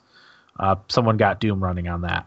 uh, 0.59 0.76
someone 0.88 1.16
got 1.16 1.38
Doom 1.40 1.62
running 1.62 1.86
on 1.86 2.00
that. 2.00 2.26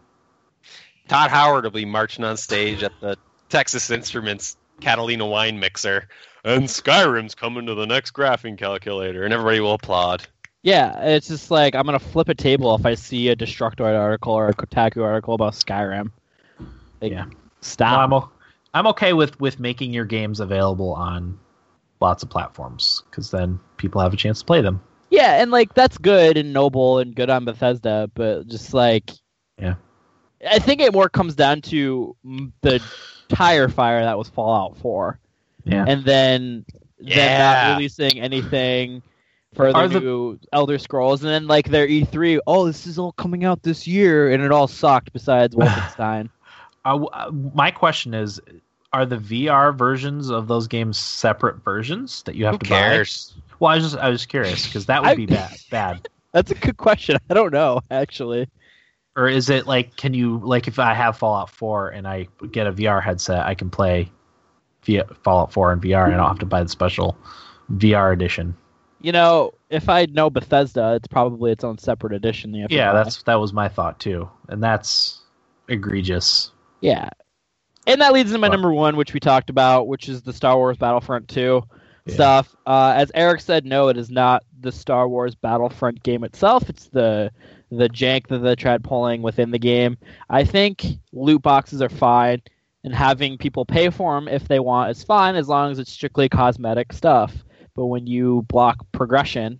Todd 1.09 1.29
Howard 1.29 1.65
will 1.65 1.71
be 1.71 1.85
marching 1.85 2.23
on 2.23 2.37
stage 2.37 2.83
at 2.83 2.93
the 3.01 3.17
Texas 3.49 3.91
Instruments 3.91 4.55
Catalina 4.81 5.25
wine 5.25 5.59
mixer, 5.59 6.07
and 6.43 6.63
Skyrim's 6.63 7.35
coming 7.35 7.65
to 7.65 7.75
the 7.75 7.85
next 7.85 8.11
graphing 8.11 8.57
calculator, 8.57 9.23
and 9.23 9.33
everybody 9.33 9.59
will 9.59 9.73
applaud. 9.73 10.25
Yeah, 10.63 10.99
it's 11.01 11.27
just 11.27 11.51
like 11.51 11.75
I'm 11.75 11.85
gonna 11.85 11.99
flip 11.99 12.27
a 12.29 12.35
table 12.35 12.73
if 12.75 12.85
I 12.85 12.95
see 12.95 13.29
a 13.29 13.35
Destructoid 13.35 13.97
article 13.99 14.33
or 14.33 14.49
a 14.49 14.53
Kotaku 14.53 15.03
article 15.03 15.33
about 15.35 15.53
Skyrim. 15.53 16.11
Like, 17.01 17.11
Yeah. 17.11 17.25
stop. 17.61 17.91
Well, 17.91 17.99
I'm, 17.99 18.13
o- 18.13 18.29
I'm 18.73 18.87
okay 18.87 19.13
with 19.13 19.39
with 19.39 19.59
making 19.59 19.93
your 19.93 20.05
games 20.05 20.39
available 20.39 20.93
on 20.93 21.37
lots 22.01 22.23
of 22.23 22.29
platforms 22.29 23.03
because 23.09 23.29
then 23.31 23.59
people 23.77 24.01
have 24.01 24.13
a 24.13 24.17
chance 24.17 24.39
to 24.39 24.45
play 24.45 24.61
them. 24.61 24.81
Yeah, 25.11 25.41
and 25.41 25.51
like 25.51 25.73
that's 25.75 25.97
good 25.99 26.35
and 26.35 26.51
noble 26.51 26.97
and 26.97 27.15
good 27.15 27.29
on 27.29 27.45
Bethesda, 27.45 28.09
but 28.15 28.47
just 28.47 28.73
like, 28.73 29.11
Yeah. 29.59 29.75
I 30.49 30.59
think 30.59 30.81
it 30.81 30.93
more 30.93 31.09
comes 31.09 31.35
down 31.35 31.61
to 31.61 32.15
the 32.61 32.81
tire 33.29 33.69
fire 33.69 34.03
that 34.03 34.17
was 34.17 34.29
Fallout 34.29 34.77
4, 34.77 35.17
Yeah. 35.65 35.85
and 35.87 36.03
then 36.05 36.65
them 36.99 37.07
Yeah. 37.17 37.67
not 37.67 37.77
releasing 37.77 38.19
anything 38.19 39.01
for 39.53 39.71
the 39.71 39.77
Are 39.77 39.87
the- 39.87 40.39
Elder 40.53 40.77
Scrolls, 40.77 41.23
and 41.23 41.31
then 41.31 41.47
like 41.47 41.69
their 41.69 41.87
E3, 41.87 42.39
oh, 42.47 42.65
this 42.65 42.85
is 42.87 42.97
all 42.99 43.11
coming 43.13 43.45
out 43.45 43.63
this 43.63 43.87
year, 43.87 44.31
and 44.31 44.43
it 44.43 44.51
all 44.51 44.67
sucked 44.67 45.13
besides 45.13 45.55
Wolfenstein. 45.55 46.29
I 46.83 46.91
w- 46.91 47.09
uh, 47.13 47.31
my 47.53 47.71
question 47.71 48.13
is, 48.13 48.39
are 48.93 49.05
the 49.05 49.17
VR 49.17 49.75
versions 49.75 50.29
of 50.29 50.47
those 50.47 50.67
games 50.67 50.97
separate 50.97 51.63
versions 51.63 52.21
that 52.23 52.35
you 52.35 52.45
have 52.45 52.55
Who 52.55 52.59
to 52.59 52.65
cares? 52.65 53.33
buy? 53.35 53.41
Well, 53.59 53.71
I 53.71 53.75
was 53.75 53.83
just 53.91 53.97
I 53.97 54.09
was 54.09 54.25
curious 54.25 54.65
because 54.65 54.85
that 54.87 55.01
would 55.01 55.09
I- 55.11 55.15
be 55.15 55.25
bad. 55.25 55.55
Bad. 55.71 56.09
That's 56.31 56.51
a 56.51 56.55
good 56.55 56.75
question. 56.77 57.17
I 57.29 57.33
don't 57.33 57.53
know 57.53 57.79
actually. 57.89 58.47
Or 59.17 59.27
is 59.29 59.49
it 59.49 59.65
like 59.65 59.95
can 59.95 60.13
you 60.13 60.39
like 60.43 60.67
if 60.67 60.77
I 60.79 60.93
have 60.93 61.17
Fallout 61.17 61.49
4 61.49 61.89
and 61.89 62.07
I 62.07 62.27
get 62.51 62.67
a 62.67 62.73
VR 62.73 63.01
headset, 63.01 63.45
I 63.45 63.55
can 63.55 63.69
play 63.69 64.11
via 64.83 65.05
Fallout 65.23 65.53
4 65.53 65.73
in 65.73 65.79
VR 65.81 66.05
and 66.05 66.13
I 66.13 66.17
don't 66.17 66.27
have 66.27 66.39
to 66.39 66.45
buy 66.45 66.61
the 66.63 66.69
special 66.69 67.17
VR 67.73 68.11
edition. 68.13 68.55
You 69.01 69.11
know, 69.11 69.53
if 69.69 69.87
I 69.87 70.05
know 70.07 70.29
Bethesda, 70.29 70.95
it's 70.95 71.07
probably 71.07 71.51
its 71.51 71.63
own 71.63 71.77
separate 71.77 72.13
edition. 72.13 72.53
Yeah, 72.53 72.91
buy. 72.91 73.03
that's 73.03 73.23
that 73.23 73.35
was 73.35 73.53
my 73.53 73.69
thought 73.69 73.99
too. 73.99 74.29
And 74.49 74.61
that's 74.63 75.21
egregious. 75.69 76.51
Yeah. 76.81 77.09
And 77.87 78.01
that 78.01 78.13
leads 78.13 78.31
to 78.31 78.37
my 78.37 78.47
What? 78.47 78.53
number 78.53 78.73
one, 78.73 78.95
which 78.97 79.13
we 79.13 79.19
talked 79.19 79.49
about, 79.49 79.87
which 79.87 80.09
is 80.09 80.23
the 80.23 80.33
Star 80.33 80.57
Wars 80.57 80.77
Battlefront 80.77 81.27
2 81.29 81.61
Yeah. 82.07 82.13
stuff. 82.13 82.55
Uh, 82.65 82.93
as 82.95 83.11
Eric 83.13 83.41
said, 83.41 83.65
no, 83.65 83.87
it 83.89 83.97
is 83.97 84.09
not 84.09 84.43
the 84.59 84.71
Star 84.71 85.07
Wars 85.07 85.35
Battlefront 85.35 86.01
game 86.03 86.23
itself. 86.23 86.67
It's 86.69 86.87
the 86.87 87.31
the 87.71 87.89
jank 87.89 88.27
that 88.27 88.39
they 88.39 88.55
tried 88.55 88.83
pulling 88.83 89.21
within 89.21 89.51
the 89.51 89.59
game. 89.59 89.97
I 90.29 90.43
think 90.43 90.85
loot 91.11 91.41
boxes 91.41 91.81
are 91.81 91.89
fine, 91.89 92.41
and 92.83 92.93
having 92.93 93.37
people 93.37 93.65
pay 93.65 93.89
for 93.89 94.15
them 94.15 94.27
if 94.27 94.47
they 94.47 94.59
want 94.59 94.91
is 94.91 95.03
fine, 95.03 95.35
as 95.35 95.47
long 95.47 95.71
as 95.71 95.79
it's 95.79 95.91
strictly 95.91 96.29
cosmetic 96.29 96.93
stuff. 96.93 97.33
But 97.75 97.87
when 97.87 98.07
you 98.07 98.43
block 98.43 98.85
progression 98.91 99.59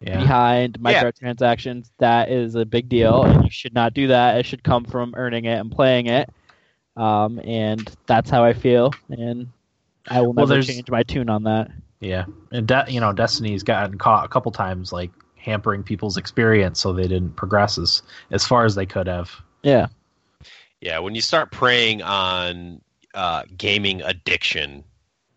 Yeah. 0.00 0.18
behind 0.20 0.78
Yeah. 0.80 1.02
microtransactions, 1.02 1.90
that 1.98 2.30
is 2.30 2.54
a 2.54 2.64
big 2.64 2.88
deal, 2.88 3.22
and 3.24 3.44
you 3.44 3.50
should 3.50 3.74
not 3.74 3.94
do 3.94 4.06
that. 4.08 4.38
It 4.38 4.46
should 4.46 4.64
come 4.64 4.84
from 4.84 5.12
earning 5.16 5.44
it 5.44 5.58
and 5.60 5.70
playing 5.70 6.06
it. 6.06 6.30
Um, 6.96 7.38
and 7.44 7.88
that's 8.06 8.28
how 8.30 8.42
I 8.44 8.54
feel, 8.54 8.92
and 9.10 9.48
I 10.08 10.20
will 10.22 10.32
never 10.34 10.48
there's- 10.54 10.66
change 10.66 10.90
my 10.90 11.02
tune 11.04 11.28
on 11.28 11.44
that. 11.44 11.70
Yeah, 12.00 12.24
and 12.52 12.66
De- 12.66 12.86
you 12.88 13.00
know, 13.00 13.12
Destiny's 13.12 13.62
gotten 13.62 13.98
caught 13.98 14.24
a 14.24 14.28
couple 14.28 14.50
times, 14.52 14.92
like 14.92 15.10
hampering 15.48 15.82
people's 15.82 16.16
experience, 16.16 16.80
so 16.80 16.92
they 16.92 17.08
didn't 17.08 17.36
progress 17.36 17.78
as 17.78 18.02
as 18.30 18.46
far 18.46 18.64
as 18.64 18.74
they 18.74 18.86
could 18.86 19.06
have. 19.06 19.30
Yeah, 19.62 19.88
Yeah, 20.80 20.98
when 21.00 21.14
you 21.14 21.20
start 21.20 21.50
preying 21.50 22.02
on 22.02 22.80
uh, 23.14 23.42
gaming 23.56 24.02
addiction, 24.02 24.84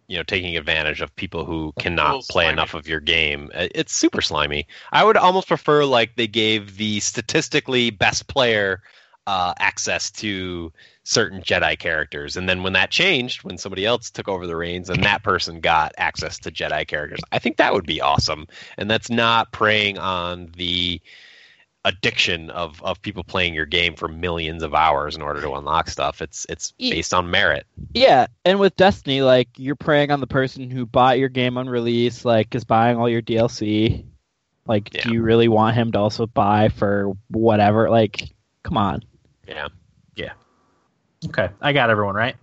you 0.08 0.18
know, 0.18 0.24
taking 0.24 0.58
advantage 0.58 1.02
of 1.02 1.16
people 1.16 1.46
who 1.46 1.74
cannot 1.80 2.24
play 2.30 2.44
slimy. 2.44 2.54
enough 2.54 2.74
of 2.74 2.88
your 2.88 3.00
game, 3.00 3.50
uh, 3.56 3.68
it's 3.74 3.94
super 3.94 4.22
slimy. 4.22 4.68
I 4.92 5.04
would 5.04 5.18
almost 5.18 5.48
prefer 5.48 5.86
like 5.86 6.16
they 6.16 6.28
gave 6.28 6.78
the 6.78 7.00
statistically 7.00 7.90
best 7.90 8.28
player 8.28 8.82
uh, 9.28 9.54
access 9.60 10.10
to 10.12 10.72
certain 11.04 11.42
Jedi 11.42 11.78
characters, 11.78 12.36
and 12.38 12.50
then 12.50 12.64
when 12.64 12.74
that 12.74 12.90
changed, 12.92 13.44
when 13.44 13.58
somebody 13.58 13.86
else 13.86 14.10
took 14.10 14.28
over 14.28 14.48
the 14.48 14.56
reins 14.56 14.90
and 14.90 15.04
that 15.04 15.24
person 15.24 15.60
got 15.60 15.94
access 15.98 16.38
to 16.40 16.52
Jedi 16.52 16.88
characters, 16.88 17.20
I 17.32 17.40
think 17.40 17.58
that 17.58 17.74
would 17.74 17.86
be 17.86 18.02
awesome. 18.02 18.48
And 18.78 18.90
that's 18.90 19.10
not 19.10 19.52
preying 19.52 19.98
on 19.98 20.52
the 20.58 21.02
addiction 21.84 22.52
of, 22.52 22.82
of 22.84 23.02
people 23.02 23.24
playing 23.24 23.56
your 23.56 23.66
game 23.66 23.96
for 23.96 24.08
millions 24.08 24.62
of 24.62 24.76
hours 24.76 25.16
in 25.16 25.22
order 25.22 25.42
to 25.42 25.54
unlock 25.54 25.90
stuff. 25.90 26.22
It's 26.22 26.46
it's 26.48 26.74
based 26.78 27.14
on 27.14 27.32
merit. 27.32 27.66
yeah. 27.94 28.28
And 28.46 28.60
with 28.60 28.76
Destiny, 28.76 29.22
like 29.22 29.50
you're 29.58 29.76
preying 29.76 30.12
on 30.12 30.20
the 30.20 30.28
person 30.28 30.70
who 30.70 30.86
bought 30.86 31.18
your 31.18 31.30
game 31.30 31.58
on 31.58 31.68
release, 31.68 32.24
like 32.24 32.54
is 32.54 32.64
buying 32.66 32.98
all 32.98 33.10
your 33.10 33.22
DLC. 33.22 34.06
Like, 34.68 34.94
Yeah. 34.94 35.04
do 35.04 35.14
you 35.14 35.24
really 35.24 35.48
want 35.48 35.76
him 35.76 35.92
to 35.94 36.00
also 36.00 36.28
buy 36.28 36.70
for 36.70 37.14
whatever? 37.30 37.90
Like, 37.90 38.32
come 38.64 38.78
on. 38.78 39.02
Yeah. 39.52 39.68
Yeah. 40.16 40.34
Okay, 41.28 41.50
I 41.62 41.74
got 41.74 41.90
everyone 41.90 42.16
right. 42.16 42.36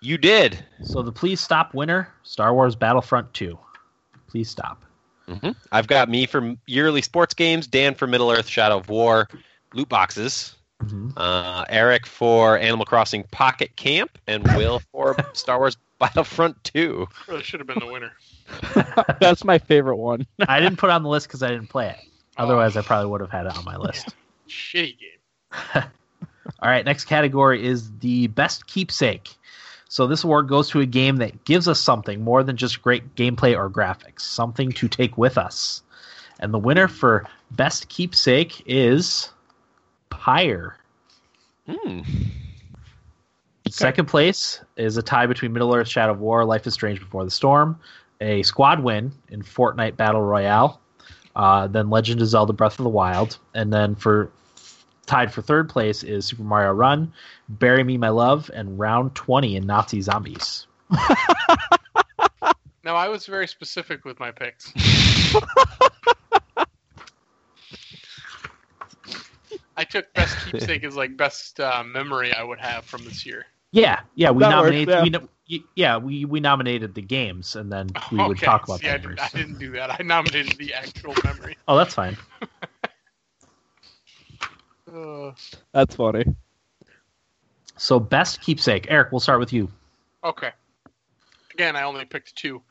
You 0.00 0.16
did. 0.18 0.64
So 0.82 1.02
the 1.02 1.12
please 1.12 1.40
stop 1.40 1.74
winner, 1.74 2.08
Star 2.22 2.54
Wars 2.54 2.74
Battlefront 2.74 3.32
Two. 3.34 3.58
Please 4.28 4.48
stop. 4.48 4.82
hmm 5.28 5.50
I've 5.72 5.86
got 5.86 6.08
me 6.08 6.26
for 6.26 6.54
yearly 6.66 7.02
sports 7.02 7.34
games, 7.34 7.66
Dan 7.66 7.94
for 7.94 8.06
Middle 8.06 8.30
Earth 8.30 8.46
Shadow 8.48 8.78
of 8.78 8.88
War, 8.88 9.28
loot 9.74 9.88
boxes, 9.88 10.56
Mhm. 10.82 11.12
uh, 11.16 11.64
Eric 11.68 12.06
for 12.06 12.56
Animal 12.58 12.86
Crossing 12.86 13.24
Pocket 13.30 13.76
Camp, 13.76 14.18
and 14.26 14.44
Will 14.56 14.80
for 14.92 15.14
Star 15.34 15.58
Wars 15.58 15.76
Battlefront 15.98 16.62
2. 16.64 17.06
Really 17.28 17.42
should 17.42 17.60
have 17.60 17.66
been 17.66 17.80
the 17.80 17.86
winner. 17.92 18.12
That's 19.20 19.44
my 19.44 19.58
favorite 19.58 19.96
one. 19.96 20.26
I 20.46 20.60
didn't 20.60 20.78
put 20.78 20.88
it 20.88 20.92
on 20.92 21.02
the 21.02 21.08
list 21.10 21.26
because 21.28 21.42
I 21.42 21.48
didn't 21.48 21.68
play 21.68 21.88
it. 21.90 21.98
Otherwise, 22.36 22.76
I 22.76 22.82
probably 22.82 23.10
would 23.10 23.20
have 23.20 23.30
had 23.30 23.46
it 23.46 23.56
on 23.56 23.64
my 23.64 23.76
list. 23.76 24.14
Shitty 24.48 24.98
game. 24.98 25.17
All 25.74 26.68
right, 26.68 26.84
next 26.84 27.04
category 27.04 27.64
is 27.64 27.90
the 27.98 28.26
best 28.28 28.66
keepsake. 28.66 29.36
So 29.88 30.06
this 30.06 30.24
award 30.24 30.48
goes 30.48 30.68
to 30.70 30.80
a 30.80 30.86
game 30.86 31.16
that 31.16 31.44
gives 31.44 31.66
us 31.66 31.80
something 31.80 32.22
more 32.22 32.42
than 32.42 32.56
just 32.56 32.82
great 32.82 33.14
gameplay 33.14 33.56
or 33.56 33.70
graphics, 33.70 34.20
something 34.20 34.72
to 34.72 34.88
take 34.88 35.16
with 35.16 35.38
us. 35.38 35.82
And 36.40 36.52
the 36.52 36.58
winner 36.58 36.88
for 36.88 37.24
best 37.50 37.88
keepsake 37.88 38.62
is 38.66 39.30
Pyre. 40.10 40.76
Hmm. 41.66 42.00
Second 43.68 44.06
place 44.06 44.60
is 44.76 44.96
a 44.96 45.02
tie 45.02 45.26
between 45.26 45.52
Middle 45.52 45.74
Earth 45.74 45.88
Shadow 45.88 46.12
of 46.12 46.20
War, 46.20 46.44
Life 46.44 46.66
is 46.66 46.74
Strange 46.74 47.00
Before 47.00 47.24
the 47.24 47.30
Storm, 47.30 47.78
a 48.20 48.42
squad 48.42 48.80
win 48.80 49.12
in 49.28 49.42
Fortnite 49.42 49.96
Battle 49.96 50.22
Royale, 50.22 50.80
uh, 51.36 51.66
then 51.66 51.90
Legend 51.90 52.20
of 52.20 52.28
Zelda 52.28 52.52
Breath 52.52 52.78
of 52.78 52.84
the 52.84 52.90
Wild, 52.90 53.38
and 53.54 53.72
then 53.72 53.94
for 53.94 54.30
tied 55.08 55.32
for 55.32 55.42
third 55.42 55.68
place 55.68 56.04
is 56.04 56.26
Super 56.26 56.44
Mario 56.44 56.72
Run, 56.72 57.12
Bury 57.48 57.82
Me 57.82 57.96
My 57.96 58.10
Love, 58.10 58.50
and 58.54 58.78
Round 58.78 59.14
20 59.14 59.56
in 59.56 59.66
Nazi 59.66 60.00
Zombies. 60.00 60.66
Now 62.84 62.94
I 62.96 63.08
was 63.08 63.26
very 63.26 63.46
specific 63.46 64.06
with 64.06 64.18
my 64.18 64.30
picks. 64.30 64.72
I 69.76 69.84
took 69.84 70.10
best 70.14 70.34
keepsake 70.50 70.84
as 70.84 70.96
like 70.96 71.14
best 71.14 71.60
uh, 71.60 71.84
memory 71.84 72.32
I 72.32 72.42
would 72.42 72.58
have 72.60 72.86
from 72.86 73.04
this 73.04 73.26
year. 73.26 73.44
Yeah, 73.72 74.00
yeah, 74.14 74.30
we 74.30 74.40
That 74.40 74.56
works, 74.62 74.70
nominated. 74.86 75.12
yeah. 75.12 75.18
We, 75.50 75.64
yeah, 75.76 75.96
we 75.98 76.24
we 76.24 76.40
nominated 76.40 76.94
the 76.94 77.02
games, 77.02 77.56
and 77.56 77.70
then 77.70 77.88
we 78.10 78.26
would 78.26 78.38
talk 78.38 78.64
about 78.64 78.80
see, 78.80 78.88
I, 78.88 78.96
the 78.96 79.08
did. 79.08 79.18
I 79.18 79.28
didn't 79.34 79.58
do 79.58 79.72
that. 79.72 80.00
I 80.00 80.02
nominated 80.02 80.56
the 80.56 80.72
actual 80.72 81.14
memory. 81.24 81.58
Oh, 81.68 81.76
that's 81.76 81.92
fine. 81.92 82.16
Uh, 84.92 85.32
That's 85.72 85.96
funny. 85.96 86.24
So 87.76 88.00
best 88.00 88.40
keepsake, 88.40 88.86
Eric. 88.88 89.12
We'll 89.12 89.20
start 89.20 89.38
with 89.40 89.52
you. 89.52 89.68
okay. 90.24 90.50
Again, 91.54 91.74
I 91.74 91.82
only 91.82 92.04
picked 92.04 92.36
two. 92.36 92.62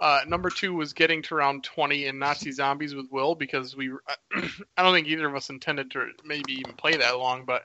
Uh, 0.00 0.20
number 0.26 0.50
two 0.50 0.74
was 0.74 0.92
getting 0.92 1.22
to 1.22 1.34
round 1.34 1.64
20 1.64 2.06
in 2.06 2.18
Nazi 2.18 2.52
Zombies 2.52 2.94
with 2.94 3.06
Will 3.10 3.34
because 3.34 3.74
we, 3.74 3.90
I 4.76 4.82
don't 4.82 4.92
think 4.92 5.06
either 5.06 5.26
of 5.26 5.34
us 5.34 5.48
intended 5.48 5.90
to 5.92 6.08
maybe 6.24 6.52
even 6.52 6.74
play 6.74 6.96
that 6.96 7.16
long, 7.18 7.44
but 7.46 7.64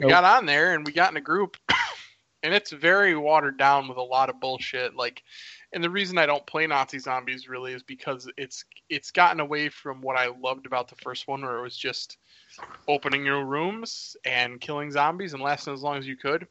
we 0.00 0.04
Nope. 0.06 0.10
got 0.10 0.24
on 0.24 0.46
there 0.46 0.74
and 0.74 0.84
we 0.84 0.92
got 0.92 1.10
in 1.12 1.16
a 1.18 1.20
group, 1.20 1.56
and 2.42 2.52
it's 2.54 2.72
very 2.72 3.14
watered 3.16 3.58
down 3.58 3.86
with 3.86 3.96
a 3.98 4.02
lot 4.02 4.28
of 4.28 4.40
bullshit. 4.40 4.96
Like, 4.96 5.22
and 5.72 5.84
the 5.84 5.90
reason 5.90 6.18
I 6.18 6.26
don't 6.26 6.46
play 6.46 6.66
Nazi 6.66 6.98
Zombies 6.98 7.48
really 7.48 7.72
is 7.72 7.82
because 7.82 8.30
it's 8.36 8.64
it's 8.88 9.10
gotten 9.10 9.40
away 9.40 9.68
from 9.68 10.00
what 10.00 10.16
I 10.16 10.28
loved 10.28 10.66
about 10.66 10.88
the 10.88 10.96
first 10.96 11.28
one, 11.28 11.42
where 11.42 11.58
it 11.58 11.62
was 11.62 11.76
just 11.76 12.16
opening 12.86 13.24
your 13.26 13.44
rooms 13.44 14.16
and 14.24 14.60
killing 14.60 14.90
zombies 14.90 15.34
and 15.34 15.42
lasting 15.42 15.74
as 15.74 15.82
long 15.82 15.98
as 15.98 16.06
you 16.06 16.16
could. 16.16 16.46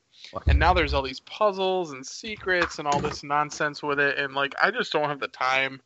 And 0.47 0.59
now 0.59 0.73
there's 0.73 0.93
all 0.93 1.01
these 1.01 1.19
puzzles 1.21 1.91
and 1.93 2.05
secrets 2.05 2.77
and 2.77 2.87
all 2.87 2.99
this 2.99 3.23
nonsense 3.23 3.81
with 3.81 3.99
it, 3.99 4.19
and 4.19 4.33
like 4.35 4.53
I 4.61 4.71
just 4.71 4.91
don't 4.91 5.09
have 5.09 5.19
the 5.19 5.27
time 5.27 5.81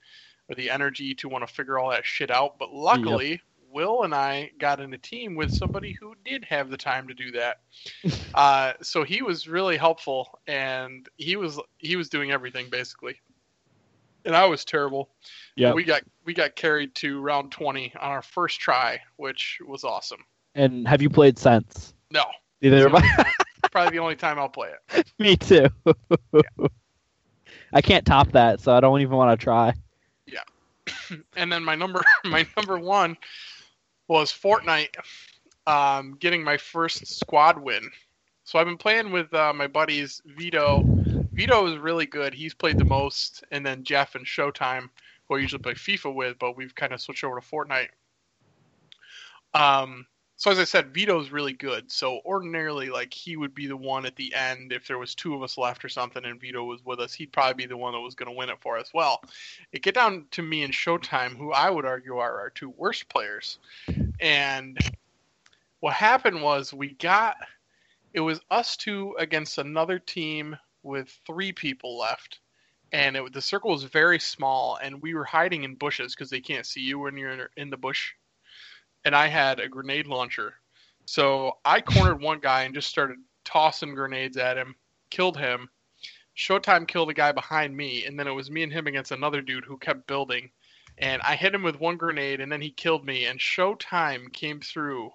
or 0.49 0.55
the 0.55 0.69
energy 0.69 1.15
to 1.15 1.29
want 1.29 1.47
to 1.47 1.53
figure 1.53 1.79
all 1.79 1.91
that 1.91 2.05
shit 2.05 2.31
out. 2.31 2.59
But 2.59 2.73
luckily, 2.73 3.41
Will 3.71 4.03
and 4.03 4.13
I 4.13 4.51
got 4.59 4.79
in 4.79 4.93
a 4.93 4.97
team 4.97 5.35
with 5.35 5.53
somebody 5.53 5.95
who 5.99 6.15
did 6.25 6.45
have 6.45 6.69
the 6.69 6.77
time 6.77 7.07
to 7.07 7.13
do 7.13 7.31
that. 7.31 7.59
uh, 8.33 8.73
so 8.81 9.03
he 9.03 9.21
was 9.21 9.47
really 9.47 9.77
helpful, 9.77 10.39
and 10.47 11.07
he 11.17 11.35
was 11.35 11.59
he 11.77 11.95
was 11.95 12.09
doing 12.09 12.31
everything 12.31 12.69
basically. 12.69 13.19
and 14.25 14.35
I 14.35 14.45
was 14.45 14.65
terrible. 14.65 15.09
Yeah. 15.55 15.73
We 15.73 15.83
got 15.83 16.01
we 16.25 16.33
got 16.33 16.55
carried 16.55 16.93
to 16.95 17.19
round 17.21 17.51
twenty 17.51 17.93
on 17.99 18.11
our 18.11 18.21
first 18.21 18.59
try, 18.59 18.99
which 19.17 19.59
was 19.65 19.83
awesome. 19.83 20.23
And 20.55 20.87
have 20.87 21.01
you 21.01 21.09
played 21.09 21.37
since? 21.39 21.93
No, 22.11 22.25
Neither 22.61 22.89
have 22.89 23.01
time- 23.01 23.25
probably 23.71 23.91
the 23.91 24.03
only 24.03 24.15
time 24.17 24.37
I'll 24.37 24.49
play 24.49 24.69
it. 24.93 25.07
Me 25.19 25.37
too. 25.37 25.67
I 27.73 27.81
can't 27.81 28.05
top 28.05 28.33
that, 28.33 28.59
so 28.59 28.73
I 28.73 28.81
don't 28.81 28.99
even 29.01 29.15
want 29.15 29.39
to 29.39 29.41
try. 29.43 29.73
Yeah. 30.25 30.43
and 31.35 31.51
then 31.51 31.63
my 31.63 31.75
number 31.75 32.01
my 32.25 32.45
number 32.57 32.77
one 32.77 33.17
was 34.11 34.29
Fortnite, 34.29 34.93
um, 35.67 36.17
getting 36.19 36.43
my 36.43 36.57
first 36.57 37.07
squad 37.07 37.57
win. 37.57 37.89
So 38.43 38.59
I've 38.59 38.65
been 38.65 38.77
playing 38.77 39.11
with 39.11 39.33
uh, 39.33 39.53
my 39.53 39.67
buddies 39.67 40.21
Vito. 40.25 40.83
Vito 41.31 41.65
is 41.67 41.77
really 41.77 42.05
good. 42.05 42.33
He's 42.33 42.53
played 42.53 42.77
the 42.77 42.83
most, 42.83 43.45
and 43.51 43.65
then 43.65 43.85
Jeff 43.85 44.15
and 44.15 44.25
Showtime, 44.25 44.89
who 45.29 45.35
I 45.35 45.39
usually 45.39 45.63
play 45.63 45.75
FIFA 45.75 46.13
with, 46.13 46.37
but 46.39 46.57
we've 46.57 46.75
kind 46.75 46.91
of 46.91 46.99
switched 46.99 47.23
over 47.23 47.39
to 47.39 47.47
Fortnite. 47.47 47.87
Um, 49.53 50.05
so 50.41 50.49
as 50.49 50.57
I 50.57 50.63
said, 50.63 50.91
Vito's 50.91 51.29
really 51.29 51.53
good. 51.53 51.91
So 51.91 52.19
ordinarily, 52.25 52.89
like 52.89 53.13
he 53.13 53.37
would 53.37 53.53
be 53.53 53.67
the 53.67 53.77
one 53.77 54.07
at 54.07 54.15
the 54.15 54.33
end 54.33 54.73
if 54.73 54.87
there 54.87 54.97
was 54.97 55.13
two 55.13 55.35
of 55.35 55.43
us 55.43 55.55
left 55.55 55.85
or 55.85 55.87
something, 55.87 56.25
and 56.25 56.41
Vito 56.41 56.63
was 56.63 56.83
with 56.83 56.99
us. 56.99 57.13
He'd 57.13 57.31
probably 57.31 57.53
be 57.53 57.67
the 57.67 57.77
one 57.77 57.93
that 57.93 57.99
was 57.99 58.15
going 58.15 58.25
to 58.25 58.35
win 58.35 58.49
it 58.49 58.57
for 58.59 58.75
us. 58.75 58.89
Well, 58.91 59.21
it 59.71 59.83
get 59.83 59.93
down 59.93 60.25
to 60.31 60.41
me 60.41 60.63
and 60.63 60.73
Showtime, 60.73 61.37
who 61.37 61.51
I 61.51 61.69
would 61.69 61.85
argue 61.85 62.17
are 62.17 62.39
our 62.39 62.49
two 62.49 62.71
worst 62.71 63.07
players. 63.07 63.59
And 64.21 64.77
what 65.79 65.93
happened 65.93 66.41
was 66.41 66.73
we 66.73 66.93
got 66.93 67.37
it 68.13 68.19
was 68.19 68.41
us 68.49 68.75
two 68.75 69.15
against 69.17 69.57
another 69.57 69.97
team 69.97 70.57
with 70.83 71.17
three 71.25 71.51
people 71.51 71.97
left. 71.97 72.39
And 72.91 73.15
it, 73.15 73.33
the 73.33 73.41
circle 73.41 73.71
was 73.71 73.83
very 73.83 74.19
small, 74.19 74.77
and 74.81 75.01
we 75.01 75.13
were 75.13 75.23
hiding 75.23 75.63
in 75.63 75.75
bushes 75.75 76.13
because 76.13 76.29
they 76.29 76.41
can't 76.41 76.65
see 76.65 76.81
you 76.81 76.99
when 76.99 77.15
you're 77.15 77.31
in, 77.31 77.47
in 77.55 77.69
the 77.69 77.77
bush. 77.77 78.11
And 79.05 79.15
I 79.15 79.27
had 79.27 79.59
a 79.59 79.69
grenade 79.69 80.07
launcher. 80.07 80.55
So 81.05 81.57
I 81.63 81.79
cornered 81.79 82.21
one 82.21 82.39
guy 82.39 82.63
and 82.63 82.75
just 82.75 82.89
started 82.89 83.17
tossing 83.45 83.95
grenades 83.95 84.37
at 84.37 84.57
him, 84.57 84.75
killed 85.09 85.37
him. 85.37 85.69
Showtime 86.35 86.87
killed 86.87 87.09
a 87.09 87.13
guy 87.13 87.31
behind 87.31 87.75
me, 87.75 88.05
and 88.05 88.19
then 88.19 88.27
it 88.27 88.31
was 88.31 88.51
me 88.51 88.63
and 88.63 88.71
him 88.71 88.87
against 88.87 89.11
another 89.11 89.41
dude 89.41 89.65
who 89.65 89.77
kept 89.77 90.07
building. 90.07 90.51
And 91.01 91.21
I 91.23 91.35
hit 91.35 91.53
him 91.53 91.63
with 91.63 91.79
one 91.79 91.97
grenade, 91.97 92.39
and 92.41 92.51
then 92.51 92.61
he 92.61 92.69
killed 92.69 93.05
me. 93.05 93.25
And 93.25 93.39
Showtime 93.39 94.31
came 94.31 94.59
through 94.59 95.11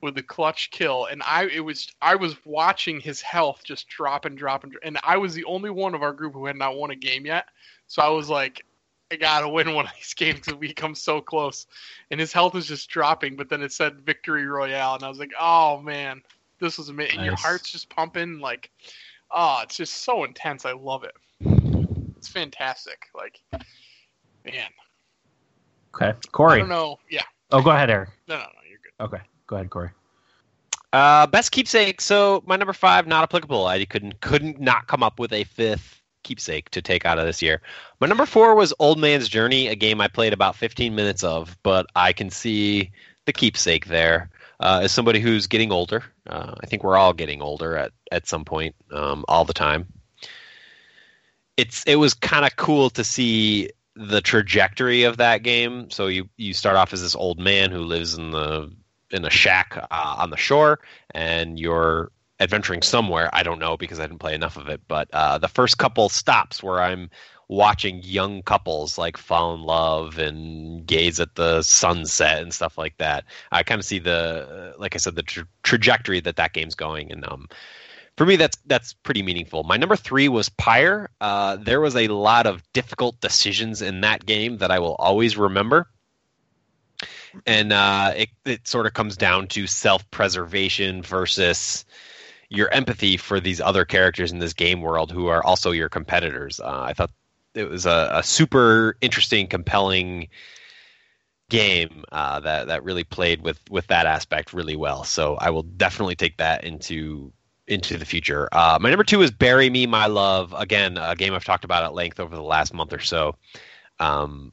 with 0.00 0.14
the 0.14 0.22
clutch 0.22 0.70
kill, 0.70 1.06
and 1.06 1.22
I 1.24 1.46
it 1.46 1.60
was 1.60 1.90
I 2.00 2.14
was 2.16 2.36
watching 2.44 3.00
his 3.00 3.20
health 3.20 3.62
just 3.64 3.88
drop 3.88 4.24
and 4.24 4.36
drop 4.36 4.64
and, 4.64 4.76
and 4.82 4.98
I 5.02 5.16
was 5.16 5.34
the 5.34 5.44
only 5.44 5.70
one 5.70 5.94
of 5.94 6.02
our 6.02 6.12
group 6.12 6.34
who 6.34 6.46
had 6.46 6.56
not 6.56 6.76
won 6.76 6.90
a 6.90 6.96
game 6.96 7.26
yet. 7.26 7.46
So 7.88 8.02
I 8.02 8.08
was 8.10 8.28
like, 8.28 8.64
I 9.10 9.16
gotta 9.16 9.48
win 9.48 9.74
one 9.74 9.86
of 9.86 9.92
these 9.94 10.14
games 10.16 10.40
because 10.40 10.54
we 10.54 10.72
come 10.72 10.94
so 10.94 11.20
close. 11.20 11.66
And 12.10 12.20
his 12.20 12.32
health 12.32 12.54
was 12.54 12.66
just 12.66 12.88
dropping, 12.88 13.36
but 13.36 13.48
then 13.48 13.62
it 13.62 13.72
said 13.72 14.02
victory 14.02 14.46
royale, 14.46 14.94
and 14.94 15.02
I 15.02 15.08
was 15.08 15.18
like, 15.18 15.32
oh 15.40 15.80
man, 15.80 16.22
this 16.60 16.78
was 16.78 16.88
amazing. 16.88 17.18
And 17.18 17.26
your 17.26 17.36
heart's 17.36 17.70
just 17.70 17.88
pumping 17.88 18.38
like, 18.40 18.70
oh, 19.30 19.60
it's 19.62 19.76
just 19.76 20.04
so 20.04 20.24
intense. 20.24 20.64
I 20.64 20.72
love 20.72 21.04
it. 21.04 21.14
It's 22.16 22.28
fantastic. 22.28 23.06
Like, 23.14 23.40
man, 24.44 24.68
Okay, 26.00 26.12
Corey. 26.32 26.46
I 26.48 26.58
Corey. 26.58 26.60
don't 26.60 26.68
know. 26.68 26.98
Yeah, 27.10 27.22
Oh, 27.50 27.62
go 27.62 27.70
ahead, 27.70 27.90
Eric. 27.90 28.10
no, 28.28 28.36
no, 28.36 28.42
no, 28.42 28.48
you're 28.68 28.78
good. 28.82 29.04
Okay, 29.04 29.24
go 29.46 29.56
ahead, 29.56 29.70
Corey. 29.70 29.90
Uh, 30.92 31.26
best 31.26 31.52
keepsake. 31.52 32.00
So 32.00 32.42
my 32.46 32.56
number 32.56 32.72
five, 32.72 33.06
not 33.06 33.22
applicable. 33.22 33.66
I 33.66 33.84
couldn't 33.84 34.20
couldn't 34.20 34.60
not 34.60 34.86
come 34.86 35.02
up 35.02 35.18
with 35.18 35.32
a 35.32 35.44
fifth 35.44 36.00
keepsake 36.22 36.70
to 36.70 36.82
take 36.82 37.04
out 37.06 37.18
of 37.18 37.26
this 37.26 37.40
year. 37.42 37.60
My 38.00 38.06
number 38.06 38.26
four 38.26 38.54
was 38.54 38.72
Old 38.78 38.98
Man's 38.98 39.28
Journey, 39.28 39.68
a 39.68 39.74
game 39.74 40.00
I 40.00 40.08
played 40.08 40.32
about 40.32 40.56
15 40.56 40.94
minutes 40.94 41.22
of, 41.22 41.56
but 41.62 41.86
I 41.94 42.12
can 42.12 42.30
see 42.30 42.90
the 43.26 43.32
keepsake 43.32 43.86
there. 43.86 44.28
Uh, 44.58 44.80
as 44.84 44.90
somebody 44.92 45.20
who's 45.20 45.46
getting 45.46 45.70
older, 45.70 46.02
uh, 46.30 46.54
I 46.60 46.66
think 46.66 46.82
we're 46.82 46.96
all 46.96 47.12
getting 47.12 47.42
older 47.42 47.76
at 47.76 47.92
at 48.10 48.26
some 48.26 48.44
point, 48.44 48.74
um, 48.90 49.24
all 49.28 49.44
the 49.44 49.52
time. 49.52 49.86
It's 51.56 51.82
it 51.84 51.96
was 51.96 52.14
kind 52.14 52.44
of 52.44 52.56
cool 52.56 52.90
to 52.90 53.04
see 53.04 53.70
the 53.96 54.20
trajectory 54.20 55.04
of 55.04 55.16
that 55.16 55.42
game. 55.42 55.90
So 55.90 56.06
you 56.06 56.28
you 56.36 56.52
start 56.52 56.76
off 56.76 56.92
as 56.92 57.02
this 57.02 57.16
old 57.16 57.38
man 57.38 57.70
who 57.70 57.80
lives 57.80 58.14
in 58.14 58.30
the 58.30 58.70
in 59.10 59.24
a 59.24 59.30
shack 59.30 59.76
uh, 59.90 60.16
on 60.18 60.30
the 60.30 60.36
shore, 60.36 60.80
and 61.12 61.58
you're 61.58 62.10
adventuring 62.40 62.82
somewhere. 62.82 63.30
I 63.32 63.42
don't 63.42 63.58
know 63.58 63.76
because 63.76 63.98
I 63.98 64.06
didn't 64.06 64.20
play 64.20 64.34
enough 64.34 64.56
of 64.56 64.68
it. 64.68 64.80
But 64.86 65.08
uh, 65.12 65.38
the 65.38 65.48
first 65.48 65.78
couple 65.78 66.08
stops 66.08 66.62
where 66.62 66.80
I'm 66.80 67.10
watching 67.48 68.02
young 68.02 68.42
couples 68.42 68.98
like 68.98 69.16
fall 69.16 69.54
in 69.54 69.62
love 69.62 70.18
and 70.18 70.84
gaze 70.84 71.20
at 71.20 71.36
the 71.36 71.62
sunset 71.62 72.42
and 72.42 72.52
stuff 72.52 72.76
like 72.76 72.96
that. 72.98 73.24
I 73.52 73.62
kind 73.62 73.78
of 73.78 73.84
see 73.84 74.00
the, 74.00 74.74
like 74.78 74.94
I 74.94 74.98
said, 74.98 75.14
the 75.14 75.22
tra- 75.22 75.46
trajectory 75.62 76.20
that 76.20 76.36
that 76.36 76.52
game's 76.52 76.74
going, 76.74 77.12
and 77.12 77.24
um, 77.26 77.48
for 78.16 78.26
me, 78.26 78.36
that's 78.36 78.56
that's 78.66 78.92
pretty 78.92 79.22
meaningful. 79.22 79.62
My 79.64 79.76
number 79.76 79.96
three 79.96 80.28
was 80.28 80.48
Pyre. 80.48 81.10
Uh, 81.20 81.56
there 81.56 81.80
was 81.80 81.96
a 81.96 82.08
lot 82.08 82.46
of 82.46 82.62
difficult 82.72 83.20
decisions 83.20 83.82
in 83.82 84.00
that 84.02 84.24
game 84.24 84.58
that 84.58 84.70
I 84.70 84.78
will 84.78 84.94
always 84.94 85.36
remember 85.36 85.88
and 87.44 87.72
uh, 87.72 88.12
it 88.16 88.28
it 88.44 88.66
sort 88.66 88.86
of 88.86 88.94
comes 88.94 89.16
down 89.16 89.48
to 89.48 89.66
self 89.66 90.08
preservation 90.10 91.02
versus 91.02 91.84
your 92.48 92.70
empathy 92.70 93.16
for 93.16 93.40
these 93.40 93.60
other 93.60 93.84
characters 93.84 94.32
in 94.32 94.38
this 94.38 94.52
game 94.52 94.80
world 94.80 95.10
who 95.10 95.26
are 95.26 95.44
also 95.44 95.72
your 95.72 95.88
competitors. 95.88 96.60
Uh, 96.60 96.82
I 96.82 96.92
thought 96.92 97.10
it 97.54 97.68
was 97.68 97.86
a, 97.86 98.10
a 98.14 98.22
super 98.22 98.96
interesting, 99.00 99.48
compelling 99.48 100.28
game 101.48 102.04
uh, 102.12 102.40
that 102.40 102.68
that 102.68 102.84
really 102.84 103.04
played 103.04 103.42
with 103.42 103.60
with 103.70 103.86
that 103.88 104.06
aspect 104.06 104.52
really 104.52 104.76
well. 104.76 105.04
So 105.04 105.34
I 105.34 105.50
will 105.50 105.64
definitely 105.64 106.16
take 106.16 106.36
that 106.38 106.64
into 106.64 107.32
into 107.66 107.96
the 107.96 108.04
future. 108.04 108.48
Uh, 108.52 108.78
my 108.80 108.88
number 108.90 109.04
two 109.04 109.22
is 109.22 109.30
"Bury 109.30 109.70
Me, 109.70 109.86
My 109.86 110.06
Love." 110.06 110.54
Again, 110.56 110.98
a 110.98 111.14
game 111.16 111.34
I've 111.34 111.44
talked 111.44 111.64
about 111.64 111.84
at 111.84 111.94
length 111.94 112.20
over 112.20 112.34
the 112.34 112.42
last 112.42 112.72
month 112.72 112.92
or 112.92 113.00
so. 113.00 113.36
Um, 113.98 114.52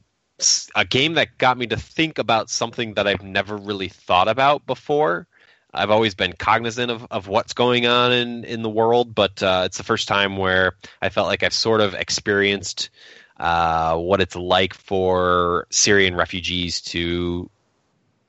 a 0.74 0.84
game 0.84 1.14
that 1.14 1.38
got 1.38 1.56
me 1.56 1.66
to 1.68 1.76
think 1.76 2.18
about 2.18 2.50
something 2.50 2.94
that 2.94 3.06
I've 3.06 3.22
never 3.22 3.56
really 3.56 3.88
thought 3.88 4.28
about 4.28 4.66
before. 4.66 5.26
I've 5.72 5.90
always 5.90 6.14
been 6.14 6.32
cognizant 6.32 6.90
of, 6.90 7.06
of 7.10 7.26
what's 7.26 7.52
going 7.52 7.86
on 7.86 8.12
in, 8.12 8.44
in 8.44 8.62
the 8.62 8.68
world, 8.68 9.14
but 9.14 9.42
uh, 9.42 9.62
it's 9.66 9.76
the 9.76 9.82
first 9.82 10.06
time 10.06 10.36
where 10.36 10.74
I 11.02 11.08
felt 11.08 11.26
like 11.26 11.42
I've 11.42 11.54
sort 11.54 11.80
of 11.80 11.94
experienced 11.94 12.90
uh, 13.38 13.96
what 13.96 14.20
it's 14.20 14.36
like 14.36 14.74
for 14.74 15.66
Syrian 15.70 16.14
refugees 16.14 16.80
to 16.82 17.50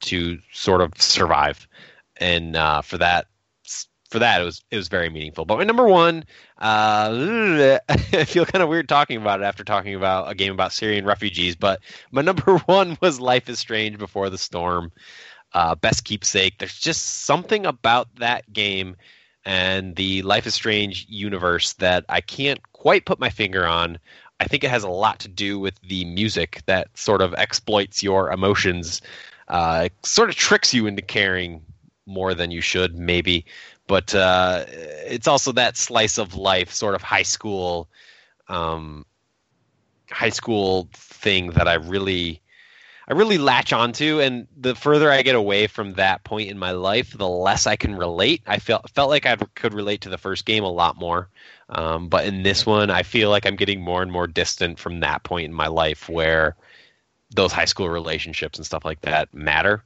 to 0.02 0.40
sort 0.52 0.82
of 0.82 1.00
survive, 1.02 1.68
and 2.18 2.56
uh, 2.56 2.82
for 2.82 2.98
that 2.98 3.28
for 4.16 4.20
that 4.20 4.40
it 4.40 4.46
was 4.46 4.64
it 4.72 4.78
was 4.78 4.88
very 4.88 5.10
meaningful. 5.10 5.44
But 5.44 5.58
my 5.58 5.66
number 5.66 5.86
one, 5.86 6.24
uh, 6.58 7.80
I 7.90 8.24
feel 8.24 8.46
kind 8.46 8.64
of 8.64 8.70
weird 8.70 8.88
talking 8.88 9.18
about 9.18 9.42
it 9.42 9.44
after 9.44 9.66
talking 9.66 9.94
about 9.94 10.32
a 10.32 10.36
game 10.36 10.54
about 10.54 10.72
Syrian 10.72 11.06
refugees. 11.06 11.58
But 11.58 11.82
my 12.12 12.22
number 12.22 12.58
one 12.66 12.98
was 13.02 13.20
Life 13.20 13.50
is 13.50 13.60
Strange 13.60 13.98
Before 13.98 14.30
the 14.30 14.38
Storm. 14.38 14.94
Uh, 15.52 15.76
best 15.76 16.06
keepsake. 16.06 16.58
There's 16.58 16.80
just 16.80 17.26
something 17.26 17.66
about 17.66 18.08
that 18.16 18.52
game 18.54 18.96
and 19.44 19.98
the 19.98 20.22
Life 20.22 20.48
is 20.48 20.54
Strange 20.54 21.06
universe 21.10 21.74
that 21.74 22.06
I 22.08 22.22
can't 22.22 22.62
quite 22.72 23.06
put 23.06 23.20
my 23.20 23.30
finger 23.30 23.68
on. 23.68 24.00
I 24.40 24.46
think 24.46 24.64
it 24.64 24.70
has 24.70 24.84
a 24.84 24.90
lot 24.90 25.20
to 25.20 25.28
do 25.28 25.60
with 25.60 25.78
the 25.82 26.06
music 26.06 26.62
that 26.68 26.88
sort 26.98 27.22
of 27.22 27.34
exploits 27.36 28.02
your 28.02 28.32
emotions, 28.32 29.02
uh, 29.50 29.90
sort 30.04 30.30
of 30.30 30.36
tricks 30.36 30.74
you 30.74 30.88
into 30.88 31.02
caring 31.02 31.62
more 32.06 32.34
than 32.34 32.52
you 32.52 32.62
should, 32.62 32.96
maybe. 32.96 33.46
But 33.88 34.16
uh, 34.16 34.66
it's 34.68 35.28
also 35.28 35.52
that 35.54 35.78
slice 35.78 36.18
of 36.18 36.36
life, 36.36 36.72
sort 36.72 36.96
of 36.96 37.02
high 37.02 37.24
school, 37.24 37.88
um, 38.48 39.06
high 40.10 40.30
school 40.30 40.90
thing 40.94 41.52
that 41.52 41.68
I 41.68 41.76
really, 41.76 42.42
I 43.08 43.14
really 43.14 43.38
latch 43.38 43.74
onto. 43.74 44.20
And 44.20 44.48
the 44.58 44.74
further 44.74 45.12
I 45.12 45.22
get 45.22 45.36
away 45.36 45.68
from 45.68 45.94
that 45.94 46.24
point 46.24 46.50
in 46.50 46.58
my 46.58 46.72
life, 46.72 47.16
the 47.16 47.28
less 47.28 47.68
I 47.68 47.76
can 47.76 47.96
relate. 47.96 48.42
I 48.48 48.58
felt 48.58 48.90
felt 48.90 49.10
like 49.10 49.28
I 49.28 49.36
could 49.36 49.74
relate 49.74 50.02
to 50.02 50.10
the 50.10 50.18
first 50.18 50.46
game 50.46 50.64
a 50.64 50.72
lot 50.72 50.98
more. 50.98 51.30
Um, 51.70 52.10
but 52.10 52.26
in 52.26 52.44
this 52.44 52.66
one, 52.66 52.90
I 52.90 53.04
feel 53.04 53.30
like 53.30 53.46
I'm 53.46 53.56
getting 53.56 53.82
more 53.82 54.02
and 54.02 54.12
more 54.12 54.28
distant 54.28 54.80
from 54.80 55.02
that 55.02 55.24
point 55.24 55.46
in 55.46 55.54
my 55.54 55.68
life 55.68 56.10
where 56.10 56.56
those 57.32 57.52
high 57.52 57.66
school 57.66 57.90
relationships 57.90 58.58
and 58.58 58.66
stuff 58.66 58.86
like 58.86 59.02
that 59.02 59.34
matter. 59.34 59.84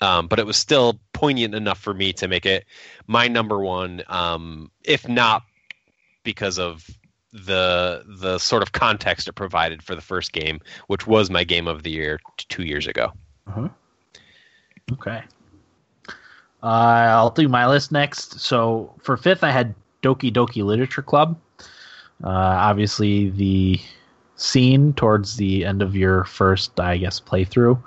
Um, 0.00 0.28
but 0.28 0.38
it 0.38 0.46
was 0.46 0.56
still 0.56 0.98
poignant 1.20 1.54
enough 1.54 1.78
for 1.78 1.92
me 1.92 2.14
to 2.14 2.26
make 2.26 2.46
it 2.46 2.64
my 3.06 3.28
number 3.28 3.60
one, 3.60 4.02
um, 4.08 4.70
if 4.84 5.06
not 5.06 5.42
because 6.24 6.58
of 6.58 6.88
the 7.32 8.02
the 8.20 8.38
sort 8.38 8.62
of 8.62 8.72
context 8.72 9.28
it 9.28 9.34
provided 9.34 9.82
for 9.82 9.94
the 9.94 10.00
first 10.00 10.32
game, 10.32 10.60
which 10.86 11.06
was 11.06 11.30
my 11.30 11.44
game 11.44 11.68
of 11.68 11.82
the 11.82 11.90
year 11.90 12.18
t- 12.38 12.46
two 12.48 12.64
years 12.64 12.86
ago. 12.86 13.12
Okay. 14.92 15.22
Uh, 16.62 17.06
I'll 17.16 17.30
do 17.30 17.48
my 17.48 17.66
list 17.68 17.92
next. 17.92 18.40
So 18.40 18.94
for 19.02 19.18
fifth, 19.18 19.44
I 19.44 19.50
had 19.50 19.74
Doki 20.02 20.32
Doki 20.32 20.64
Literature 20.64 21.02
Club. 21.02 21.38
Uh, 22.24 22.28
obviously, 22.28 23.28
the 23.30 23.78
scene 24.36 24.94
towards 24.94 25.36
the 25.36 25.66
end 25.66 25.82
of 25.82 25.94
your 25.94 26.24
first, 26.24 26.80
I 26.80 26.96
guess, 26.96 27.20
playthrough 27.20 27.78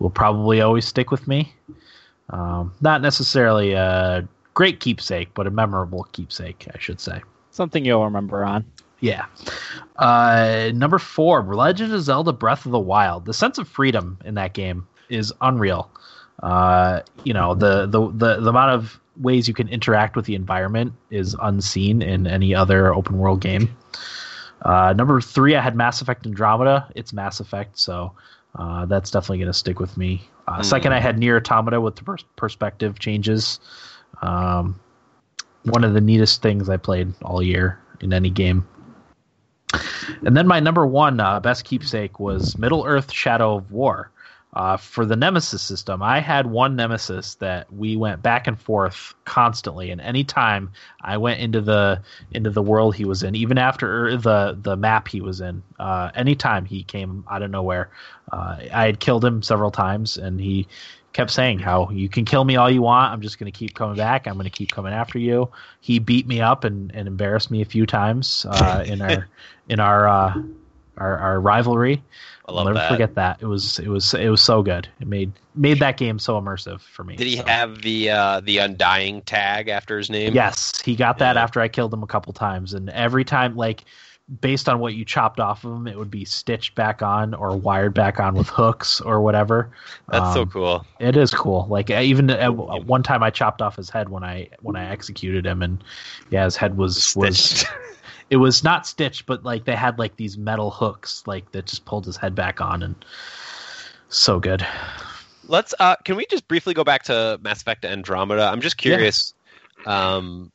will 0.00 0.10
probably 0.10 0.60
always 0.60 0.84
stick 0.84 1.12
with 1.12 1.28
me. 1.28 1.54
Um, 2.32 2.74
not 2.80 3.02
necessarily 3.02 3.72
a 3.72 4.26
great 4.54 4.80
keepsake, 4.80 5.32
but 5.34 5.46
a 5.46 5.50
memorable 5.50 6.04
keepsake, 6.12 6.66
I 6.74 6.78
should 6.78 7.00
say. 7.00 7.20
Something 7.50 7.84
you'll 7.84 8.04
remember 8.04 8.44
on. 8.44 8.64
Yeah. 9.00 9.26
Uh, 9.96 10.70
number 10.74 10.98
four, 10.98 11.42
Legend 11.42 11.92
of 11.92 12.02
Zelda: 12.02 12.32
Breath 12.32 12.64
of 12.64 12.72
the 12.72 12.78
Wild. 12.78 13.26
The 13.26 13.34
sense 13.34 13.58
of 13.58 13.68
freedom 13.68 14.18
in 14.24 14.34
that 14.34 14.54
game 14.54 14.86
is 15.08 15.32
unreal. 15.40 15.90
Uh, 16.42 17.00
you 17.24 17.34
know, 17.34 17.54
the, 17.54 17.86
the 17.86 18.10
the 18.12 18.40
the 18.40 18.48
amount 18.50 18.70
of 18.70 19.00
ways 19.20 19.46
you 19.46 19.54
can 19.54 19.68
interact 19.68 20.16
with 20.16 20.24
the 20.24 20.34
environment 20.34 20.94
is 21.10 21.36
unseen 21.42 22.00
in 22.00 22.26
any 22.26 22.54
other 22.54 22.94
open 22.94 23.18
world 23.18 23.40
game. 23.40 23.76
Uh, 24.62 24.94
number 24.96 25.20
three, 25.20 25.56
I 25.56 25.60
had 25.60 25.76
Mass 25.76 26.00
Effect 26.00 26.24
Andromeda. 26.24 26.88
It's 26.94 27.12
Mass 27.12 27.40
Effect, 27.40 27.78
so 27.78 28.12
uh, 28.56 28.86
that's 28.86 29.10
definitely 29.10 29.38
going 29.38 29.48
to 29.48 29.58
stick 29.58 29.80
with 29.80 29.96
me. 29.96 30.22
Uh, 30.48 30.62
Second, 30.62 30.92
I 30.92 31.00
had 31.00 31.16
NieR 31.16 31.36
Automata 31.36 31.80
with 31.80 31.96
the 31.96 32.04
pers- 32.04 32.24
perspective 32.36 32.98
changes. 32.98 33.60
Um, 34.22 34.78
one 35.64 35.84
of 35.84 35.94
the 35.94 36.00
neatest 36.00 36.42
things 36.42 36.68
I 36.68 36.76
played 36.76 37.12
all 37.22 37.42
year 37.42 37.78
in 38.00 38.12
any 38.12 38.30
game. 38.30 38.66
And 40.24 40.36
then 40.36 40.46
my 40.46 40.60
number 40.60 40.86
one 40.86 41.20
uh, 41.20 41.40
best 41.40 41.64
keepsake 41.64 42.20
was 42.20 42.58
Middle 42.58 42.84
Earth: 42.84 43.10
Shadow 43.12 43.56
of 43.56 43.70
War. 43.72 44.11
Uh, 44.54 44.76
for 44.76 45.06
the 45.06 45.16
Nemesis 45.16 45.62
system, 45.62 46.02
I 46.02 46.20
had 46.20 46.46
one 46.46 46.76
Nemesis 46.76 47.36
that 47.36 47.72
we 47.72 47.96
went 47.96 48.22
back 48.22 48.46
and 48.46 48.60
forth 48.60 49.14
constantly, 49.24 49.90
and 49.90 50.00
anytime 50.00 50.70
I 51.00 51.16
went 51.16 51.40
into 51.40 51.62
the 51.62 52.02
into 52.32 52.50
the 52.50 52.60
world 52.60 52.94
he 52.94 53.06
was 53.06 53.22
in, 53.22 53.34
even 53.34 53.56
after 53.56 54.14
the 54.18 54.58
the 54.60 54.76
map 54.76 55.08
he 55.08 55.22
was 55.22 55.40
in, 55.40 55.62
uh, 55.78 56.10
anytime 56.14 56.66
he 56.66 56.82
came 56.82 57.24
out 57.30 57.42
of 57.42 57.50
nowhere, 57.50 57.90
uh, 58.30 58.56
I 58.72 58.84
had 58.84 59.00
killed 59.00 59.24
him 59.24 59.42
several 59.42 59.70
times, 59.70 60.18
and 60.18 60.38
he 60.38 60.68
kept 61.12 61.30
saying 61.30 61.58
how 61.58 61.88
you 61.90 62.08
can 62.08 62.24
kill 62.24 62.44
me 62.44 62.56
all 62.56 62.70
you 62.70 62.82
want. 62.82 63.12
I'm 63.12 63.20
just 63.20 63.38
going 63.38 63.50
to 63.50 63.58
keep 63.58 63.74
coming 63.74 63.96
back. 63.96 64.26
I'm 64.26 64.34
going 64.34 64.44
to 64.44 64.50
keep 64.50 64.72
coming 64.72 64.92
after 64.92 65.18
you. 65.18 65.50
He 65.80 65.98
beat 65.98 66.26
me 66.26 66.40
up 66.40 66.64
and, 66.64 66.94
and 66.94 67.06
embarrassed 67.06 67.50
me 67.50 67.62
a 67.62 67.66
few 67.66 67.86
times 67.86 68.46
uh, 68.48 68.84
in 68.86 69.00
our 69.00 69.28
in 69.68 69.80
our, 69.80 70.08
uh, 70.08 70.42
our 70.96 71.18
our 71.18 71.40
rivalry. 71.40 72.02
I 72.48 72.52
I'll 72.52 72.64
never 72.64 72.74
that. 72.74 72.90
forget 72.90 73.14
that. 73.14 73.38
It 73.40 73.46
was 73.46 73.78
it 73.78 73.88
was 73.88 74.14
it 74.14 74.28
was 74.28 74.42
so 74.42 74.62
good. 74.62 74.88
It 75.00 75.06
made 75.06 75.32
made 75.54 75.78
that 75.78 75.96
game 75.96 76.18
so 76.18 76.40
immersive 76.40 76.80
for 76.80 77.04
me. 77.04 77.16
Did 77.16 77.26
he 77.28 77.36
so. 77.36 77.44
have 77.46 77.82
the 77.82 78.10
uh, 78.10 78.40
the 78.40 78.58
undying 78.58 79.22
tag 79.22 79.68
after 79.68 79.96
his 79.96 80.10
name? 80.10 80.34
Yes, 80.34 80.80
he 80.82 80.96
got 80.96 81.18
that 81.18 81.36
Yeah. 81.36 81.42
after 81.42 81.60
I 81.60 81.68
killed 81.68 81.92
him 81.94 82.02
a 82.02 82.06
couple 82.06 82.32
times, 82.32 82.74
and 82.74 82.90
every 82.90 83.24
time, 83.24 83.54
like, 83.56 83.84
based 84.40 84.68
on 84.68 84.80
what 84.80 84.94
you 84.94 85.04
chopped 85.04 85.38
off 85.40 85.64
of 85.64 85.72
him, 85.72 85.86
it 85.86 85.96
would 85.96 86.10
be 86.10 86.24
stitched 86.24 86.74
back 86.74 87.00
on 87.02 87.32
or 87.34 87.56
wired 87.56 87.94
back 87.94 88.18
on 88.18 88.34
with 88.34 88.48
hooks 88.48 89.00
or 89.00 89.20
whatever. 89.20 89.70
That's 90.10 90.34
so 90.34 90.42
Um, 90.42 90.50
cool. 90.50 90.86
It 91.00 91.16
is 91.16 91.30
cool. 91.32 91.66
Like 91.70 91.90
I- 91.90 92.02
even 92.02 92.28
at 92.30 92.40
w- 92.46 92.82
one 92.84 93.02
time, 93.04 93.22
I 93.22 93.30
chopped 93.30 93.62
off 93.62 93.76
his 93.76 93.88
head 93.90 94.08
when 94.08 94.24
I 94.24 94.48
when 94.62 94.74
I 94.74 94.88
executed 94.90 95.46
him, 95.46 95.62
and 95.62 95.82
yeah, 96.30 96.44
his 96.44 96.56
head 96.56 96.76
was 96.76 97.14
was 97.14 97.38
Stitched. 97.38 97.72
it 98.32 98.38
was 98.38 98.64
not 98.64 98.86
stitched, 98.86 99.26
but 99.26 99.44
like 99.44 99.66
they 99.66 99.76
had 99.76 99.98
like 99.98 100.16
these 100.16 100.38
metal 100.38 100.70
hooks, 100.70 101.22
like 101.26 101.52
that 101.52 101.66
just 101.66 101.84
pulled 101.84 102.06
his 102.06 102.16
head 102.16 102.34
back 102.34 102.62
on, 102.62 102.82
and 102.82 103.04
so 104.08 104.40
good. 104.40 104.66
Let's. 105.48 105.74
Uh, 105.78 105.96
can 105.96 106.16
we 106.16 106.24
just 106.24 106.48
briefly 106.48 106.72
go 106.72 106.82
back 106.82 107.02
to 107.04 107.38
Mass 107.42 107.60
Effect 107.60 107.84
Andromeda? 107.84 108.44
I'm 108.44 108.62
just 108.62 108.78
curious. 108.78 109.34
Um, 109.84 110.50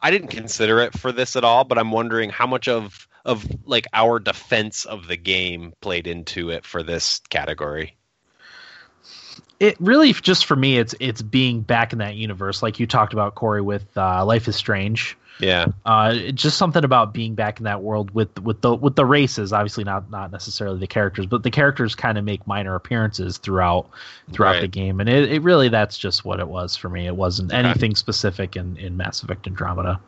I 0.00 0.12
didn't 0.12 0.28
consider 0.28 0.78
it 0.78 0.96
for 0.96 1.10
this 1.10 1.34
at 1.34 1.42
all, 1.42 1.64
but 1.64 1.78
I'm 1.78 1.90
wondering 1.90 2.30
how 2.30 2.46
much 2.46 2.68
of 2.68 3.08
of 3.24 3.44
like 3.66 3.88
our 3.92 4.20
defense 4.20 4.84
of 4.84 5.08
the 5.08 5.16
game 5.16 5.72
played 5.80 6.06
into 6.06 6.50
it 6.50 6.64
for 6.64 6.84
this 6.84 7.20
category. 7.28 7.96
it 9.58 9.74
really 9.80 10.12
just 10.12 10.46
for 10.46 10.54
me 10.54 10.78
it's 10.78 10.94
it's 11.00 11.22
being 11.22 11.60
back 11.60 11.92
in 11.92 11.98
that 11.98 12.14
universe 12.14 12.62
like 12.62 12.78
you 12.78 12.86
talked 12.86 13.12
about 13.12 13.34
corey 13.34 13.62
with 13.62 13.84
uh, 13.96 14.24
life 14.24 14.46
is 14.46 14.54
strange 14.54 15.16
Yeah, 15.38 15.66
uh, 15.84 16.14
just 16.32 16.56
something 16.56 16.82
about 16.82 17.12
being 17.12 17.34
back 17.34 17.58
in 17.58 17.64
that 17.64 17.82
world 17.82 18.10
with 18.12 18.38
with 18.40 18.62
the 18.62 18.74
with 18.74 18.96
the 18.96 19.04
races 19.04 19.52
obviously 19.52 19.84
not 19.84 20.10
not 20.10 20.32
necessarily 20.32 20.78
the 20.78 20.86
characters 20.86 21.26
but 21.26 21.42
the 21.42 21.50
characters 21.50 21.94
kind 21.94 22.16
of 22.16 22.24
make 22.24 22.46
minor 22.46 22.74
appearances 22.74 23.36
throughout 23.36 23.90
throughout 24.32 24.52
Right. 24.52 24.60
the 24.62 24.68
game 24.68 24.98
and 24.98 25.10
it, 25.10 25.30
it 25.30 25.42
really 25.42 25.68
that's 25.68 25.98
just 25.98 26.24
what 26.24 26.40
it 26.40 26.48
was 26.48 26.74
for 26.74 26.88
me 26.88 27.06
it 27.06 27.14
wasn't 27.16 27.52
Okay. 27.52 27.58
anything 27.68 27.94
specific 27.96 28.56
in 28.56 28.78
in 28.78 28.96
mass 28.96 29.22
effect 29.22 29.46
andromeda 29.46 30.00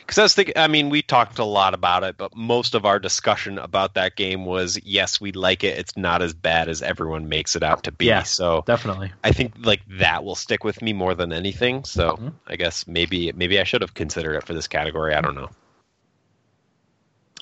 because 0.00 0.18
I 0.18 0.22
was 0.22 0.34
thinking. 0.34 0.54
I 0.56 0.68
mean, 0.68 0.90
we 0.90 1.02
talked 1.02 1.38
a 1.38 1.44
lot 1.44 1.74
about 1.74 2.04
it, 2.04 2.16
but 2.16 2.34
most 2.36 2.74
of 2.74 2.84
our 2.84 2.98
discussion 2.98 3.58
about 3.58 3.94
that 3.94 4.16
game 4.16 4.44
was 4.44 4.78
yes, 4.84 5.20
we 5.20 5.32
like 5.32 5.64
it. 5.64 5.78
It's 5.78 5.96
not 5.96 6.22
as 6.22 6.32
bad 6.34 6.68
as 6.68 6.82
everyone 6.82 7.28
makes 7.28 7.56
it 7.56 7.62
out 7.62 7.84
to 7.84 7.92
be. 7.92 8.06
Yeah. 8.06 8.22
So 8.22 8.62
definitely 8.66 9.12
I 9.24 9.32
think 9.32 9.54
like 9.58 9.82
that 9.98 10.24
will 10.24 10.34
stick 10.34 10.64
with 10.64 10.80
me 10.82 10.92
more 10.92 11.14
than 11.14 11.32
anything. 11.32 11.84
So 11.84 12.16
Mhm. 12.16 12.32
I 12.46 12.56
guess 12.56 12.86
maybe 12.86 13.32
maybe 13.32 13.58
I 13.60 13.64
should 13.64 13.82
have 13.82 13.94
considered 13.94 14.34
it 14.36 14.44
for 14.46 14.54
this 14.54 14.66
category. 14.68 15.14
I 15.14 15.20
don't 15.20 15.34
know. 15.34 15.50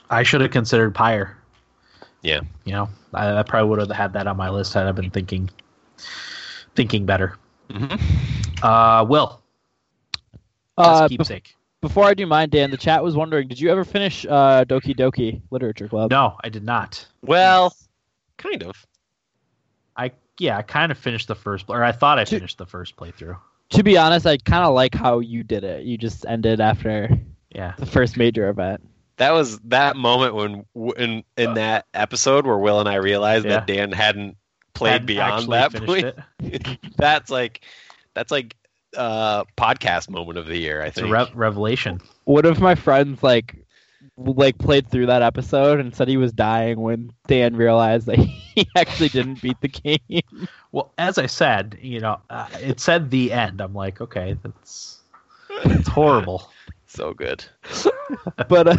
i 0.08 0.22
should 0.22 0.40
have 0.40 0.52
considered 0.52 0.94
pyre 0.94 1.36
Yeah. 2.22 2.40
you 2.64 2.72
know 2.72 2.88
I, 3.12 3.38
I 3.38 3.42
probably 3.42 3.68
would 3.70 3.80
have 3.80 3.90
had 3.90 4.12
that 4.12 4.26
on 4.28 4.36
my 4.36 4.50
list 4.50 4.72
had 4.74 4.86
i 4.86 4.92
been 4.92 5.10
thinking 5.10 5.50
thinking 6.76 7.06
better 7.06 7.36
Mhm. 7.68 8.00
uh 8.62 9.04
will 9.04 9.42
Uh, 10.78 10.82
Best 11.00 11.02
bef- 11.04 11.08
keepsake 11.18 11.56
before 11.88 12.04
I 12.04 12.14
do 12.14 12.26
mine, 12.26 12.48
Dan, 12.50 12.70
the 12.70 12.76
chat 12.76 13.02
was 13.02 13.16
wondering, 13.16 13.48
did 13.48 13.60
you 13.60 13.70
ever 13.70 13.84
finish 13.84 14.24
uh, 14.26 14.64
Doki 14.64 14.96
Doki 14.96 15.40
Literature 15.50 15.88
Club? 15.88 16.10
no 16.10 16.36
i 16.42 16.48
did 16.48 16.64
not 16.64 17.06
Well, 17.22 17.74
kind 18.38 18.62
of. 18.62 18.86
I 19.96 20.12
yeah, 20.38 20.58
I 20.58 20.62
kind 20.62 20.92
of 20.92 20.98
finished 20.98 21.28
the 21.28 21.34
first, 21.34 21.66
or 21.68 21.82
I 21.82 21.92
thought 21.92 22.18
I 22.18 22.24
To- 22.24 22.36
finished 22.36 22.58
the 22.58 22.66
first 22.66 22.96
playthrough. 22.96 23.38
To 23.70 23.82
be 23.82 23.96
honest, 23.98 24.26
I 24.26 24.36
kind 24.36 24.64
of 24.64 24.74
like 24.74 24.94
how 24.94 25.18
you 25.20 25.42
did 25.42 25.64
it. 25.64 25.84
You 25.84 25.96
just 25.98 26.24
ended 26.26 26.60
after 26.60 27.08
Yeah, 27.50 27.72
the 27.78 27.86
first 27.86 28.16
major 28.16 28.48
event. 28.48 28.80
That 29.16 29.32
was 29.32 29.58
that 29.60 29.96
moment 29.96 30.34
when 30.34 30.64
in 30.96 31.24
in 31.36 31.54
that 31.54 31.86
episode 31.94 32.46
where 32.46 32.58
Will 32.58 32.80
and 32.80 32.88
I 32.88 32.96
realized 32.96 33.44
Yeah. 33.46 33.52
that 33.52 33.66
Dan 33.66 33.90
hadn't 33.92 34.36
played 34.74 34.92
Hadn't 34.92 35.06
beyond 35.06 35.48
that 35.52 35.72
point. 35.72 36.14
That's 36.96 37.30
like 37.30 37.62
that's 38.14 38.30
like 38.30 38.54
uh 38.96 39.44
podcast 39.56 40.10
moment 40.10 40.38
of 40.38 40.46
the 40.46 40.56
year. 40.58 40.82
I 40.82 40.90
It's 40.90 41.00
a 41.00 41.06
think. 41.06 41.12
re- 41.12 41.30
revelation. 41.34 42.00
One 42.24 42.46
of 42.46 42.60
my 42.60 42.74
friends 42.74 43.22
like 43.22 43.56
like 44.16 44.58
played 44.58 44.88
through 44.90 45.06
that 45.06 45.22
episode 45.22 45.78
and 45.80 45.94
said 45.94 46.08
he 46.08 46.16
was 46.16 46.32
dying 46.32 46.80
when 46.80 47.10
Dan 47.26 47.56
realized 47.56 48.06
that 48.06 48.18
he 48.54 48.66
actually 48.76 49.08
didn't 49.08 49.40
beat 49.42 49.60
the 49.60 49.68
game. 49.68 50.22
Well, 50.72 50.92
as 50.98 51.18
I 51.18 51.26
said, 51.26 51.78
you 51.80 52.00
know, 52.00 52.20
uh, 52.30 52.48
it 52.60 52.80
said 52.80 53.10
the 53.10 53.32
end. 53.32 53.60
I'm 53.60 53.74
like, 53.74 54.00
okay, 54.00 54.36
that's 54.42 55.00
it's 55.64 55.88
horrible. 55.88 56.50
so 56.86 57.12
good. 57.14 57.44
but 58.48 58.68
uh, 58.68 58.76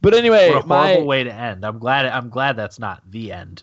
but 0.00 0.14
anyway, 0.14 0.50
what 0.50 0.64
a 0.64 0.66
my 0.66 0.92
horrible 0.92 1.06
way 1.06 1.24
to 1.24 1.32
end. 1.32 1.64
I'm 1.64 1.78
glad. 1.78 2.06
I'm 2.06 2.28
glad 2.30 2.56
that's 2.56 2.78
not 2.78 3.02
the 3.10 3.32
end. 3.32 3.62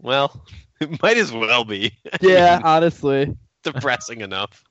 Well, 0.00 0.44
it 0.80 1.02
might 1.02 1.16
as 1.16 1.32
well 1.32 1.64
be. 1.64 1.92
I 2.12 2.18
yeah, 2.20 2.56
mean, 2.56 2.62
honestly, 2.64 3.36
depressing 3.74 4.20
enough. 4.20 4.64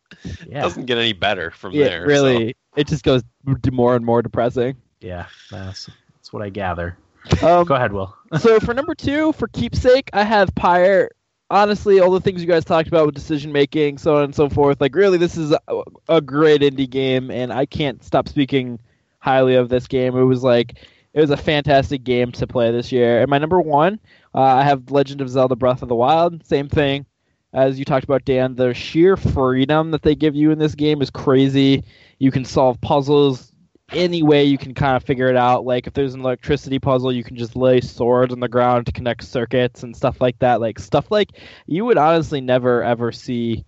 Yeah, 0.47 0.61
Doesn't 0.61 0.85
get 0.85 0.97
any 0.97 1.13
better 1.13 1.51
from 1.51 1.73
yeah, 1.73 1.85
there. 1.85 2.05
really, 2.05 2.55
it 2.75 2.87
just 2.87 3.03
goes 3.03 3.23
more 3.71 3.95
and 3.95 4.05
more 4.05 4.21
depressing. 4.21 4.75
yeah, 5.01 5.27
that's 5.51 5.89
that's 6.15 6.33
what 6.33 6.41
I 6.41 6.49
gather. 6.49 6.97
Um, 7.43 7.65
Go 7.65 7.75
ahead, 7.75 7.93
Will. 7.93 8.15
so 8.39 8.59
for 8.59 8.73
number 8.73 8.95
two, 8.95 9.33
for 9.33 9.47
keepsake, 9.49 10.09
I 10.13 10.23
have 10.23 10.53
Pyre. 10.55 11.09
Honestly, 11.51 11.99
all 11.99 12.11
the 12.11 12.21
things 12.21 12.41
you 12.41 12.47
guys 12.47 12.63
talked 12.63 12.87
about 12.87 13.07
with 13.07 13.15
decision 13.15 13.51
making, 13.51 13.97
so 13.97 14.17
on 14.17 14.23
and 14.25 14.35
so 14.35 14.49
forth. 14.49 14.79
Like, 14.79 14.93
really, 14.93 15.17
this 15.17 15.35
is 15.35 15.51
a, 15.51 15.83
a 16.07 16.21
great 16.21 16.61
indie 16.61 16.89
game, 16.89 17.31
and 17.31 17.51
I 17.51 17.65
can't 17.65 18.03
stop 18.03 18.27
speaking 18.27 18.79
highly 19.19 19.55
of 19.55 19.69
this 19.69 19.87
game. 19.87 20.15
It 20.15 20.23
was 20.23 20.43
like 20.43 20.77
it 21.13 21.21
was 21.21 21.31
a 21.31 21.37
fantastic 21.37 22.03
game 22.03 22.31
to 22.33 22.45
play 22.47 22.71
this 22.71 22.91
year. 22.91 23.21
And 23.21 23.29
my 23.29 23.39
number 23.39 23.59
one, 23.59 23.99
uh, 24.35 24.41
I 24.41 24.63
have 24.63 24.91
Legend 24.91 25.21
of 25.21 25.29
Zelda: 25.29 25.55
Breath 25.55 25.81
of 25.81 25.89
the 25.89 25.95
Wild. 25.95 26.45
Same 26.45 26.69
thing 26.69 27.05
as 27.53 27.79
you 27.79 27.85
talked 27.85 28.03
about, 28.03 28.25
Dan. 28.25 28.55
The 28.55 28.73
sheer 28.73 29.17
freedom 29.17 29.91
that 29.91 30.01
they 30.01 30.15
give 30.15 30.35
you 30.35 30.51
in 30.51 30.59
this 30.59 30.75
game 30.75 31.01
is 31.01 31.09
crazy. 31.09 31.83
You 32.19 32.31
can 32.31 32.45
solve 32.45 32.79
puzzles 32.81 33.51
any 33.91 34.21
way 34.21 34.43
you 34.43 34.57
can 34.57 34.73
kind 34.73 34.95
of 34.95 35.03
figure 35.03 35.27
it 35.27 35.35
out. 35.35 35.65
Like 35.65 35.87
if 35.87 35.93
there's 35.93 36.13
an 36.13 36.21
electricity 36.21 36.79
puzzle, 36.79 37.11
you 37.11 37.23
can 37.23 37.35
just 37.35 37.55
lay 37.55 37.81
swords 37.81 38.31
on 38.33 38.39
the 38.39 38.47
ground 38.47 38.85
to 38.85 38.91
connect 38.91 39.23
circuits 39.23 39.83
and 39.83 39.95
stuff 39.95 40.21
like 40.21 40.37
that. 40.39 40.61
Like 40.61 40.79
stuff 40.79 41.09
like 41.09 41.31
you 41.65 41.85
would 41.85 41.97
honestly 41.97 42.41
never 42.41 42.83
ever 42.83 43.11
see 43.11 43.65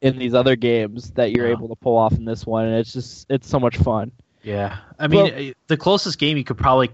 in 0.00 0.18
these 0.18 0.34
other 0.34 0.56
games 0.56 1.10
that 1.12 1.32
you're 1.32 1.46
able 1.46 1.68
to 1.68 1.74
pull 1.76 1.96
off 1.96 2.12
in 2.12 2.24
this 2.24 2.44
one, 2.44 2.66
and 2.66 2.76
it's 2.76 2.92
just 2.92 3.26
it's 3.30 3.48
so 3.48 3.58
much 3.60 3.76
fun. 3.76 4.12
Yeah, 4.42 4.78
I 4.98 5.08
mean, 5.08 5.24
Well- 5.24 5.48
uh, 5.50 5.52
the 5.68 5.76
closest 5.76 6.18
game 6.18 6.36
you 6.36 6.44
could 6.44 6.58
probably 6.58 6.90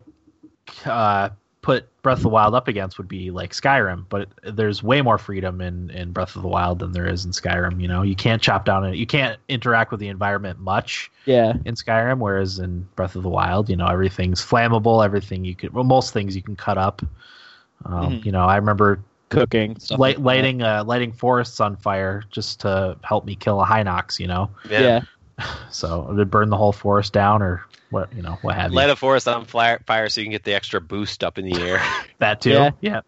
uh, 0.85 1.31
put 1.63 1.89
Breath 2.03 2.19
of 2.19 2.23
the 2.25 2.29
Wild 2.29 2.55
up 2.57 2.67
against 2.67 2.99
would 2.99 3.07
be 3.07 3.31
like 3.31 3.53
Skyrim, 3.53 4.05
but 4.09 4.29
there's 4.43 4.83
way 4.83 5.01
more 5.01 5.17
freedom 5.17 5.61
in, 5.61 5.91
in 5.91 6.11
Breath 6.11 6.35
of 6.35 6.43
the 6.43 6.49
Wild 6.49 6.81
than 6.81 6.91
there 6.91 7.07
is 7.07 7.25
in 7.25 7.31
Skyrim. 7.31 7.81
You 7.81 7.87
know, 7.87 8.03
you 8.03 8.17
can't 8.17 8.43
chop 8.43 8.65
down 8.65 8.85
it. 8.85 8.97
You 8.97 9.07
can't 9.07 9.39
interact 9.49 9.93
with 9.93 10.01
the 10.01 10.09
environment 10.09 10.59
much 10.59 11.11
Yeah. 11.25 11.55
in 11.65 11.77
Skyrim, 11.77 12.19
whereas 12.19 12.59
in 12.59 12.87
Breath 12.97 13.15
of 13.15 13.23
the 13.23 13.29
Wild, 13.29 13.71
you 13.71 13.77
know, 13.77 13.87
everything's 13.87 14.45
flammable. 14.45 15.05
Everything 15.05 15.45
you 15.45 15.55
could, 15.55 15.73
well, 15.73 15.85
most 15.85 16.13
things 16.13 16.35
you 16.35 16.43
can 16.43 16.57
cut 16.57 16.79
up. 16.79 17.01
Um, 17.85 18.15
Mhm. 18.15 18.25
You 18.25 18.33
know, 18.33 18.45
I 18.45 18.57
remember 18.57 18.99
Cooking. 19.29 19.77
Light, 19.91 19.99
like 19.99 20.19
lighting 20.19 20.63
uh, 20.63 20.85
lighting 20.85 21.11
forests 21.13 21.59
on 21.61 21.77
fire 21.77 22.23
just 22.31 22.61
to 22.61 22.97
help 23.03 23.25
me 23.25 23.35
kill 23.35 23.63
a 23.63 23.65
Hinox. 23.65 24.19
You 24.21 24.27
know, 24.27 24.51
Yeah. 24.69 25.01
so 25.71 26.15
to 26.17 26.25
burn 26.25 26.51
the 26.51 26.57
whole 26.57 26.73
forest 26.73 27.13
down 27.13 27.43
or 27.43 27.65
what 27.91 28.13
you 28.15 28.23
know 28.23 28.39
what 28.43 28.55
have 28.55 28.73
Light 28.73 28.87
you. 28.87 28.93
a 28.93 28.97
forest 28.97 29.29
on 29.29 29.45
fire, 29.45 29.81
fire 29.87 30.09
so 30.09 30.21
you 30.21 30.27
can 30.27 30.33
get 30.33 30.45
the 30.45 30.55
extra 30.55 30.81
boost 30.81 31.23
up 31.23 31.39
in 31.39 31.45
the 31.45 31.61
air. 31.61 31.83
That 32.19 32.41
too. 32.41 32.51
Yeah. 32.51 32.71
yeah. 32.81 33.01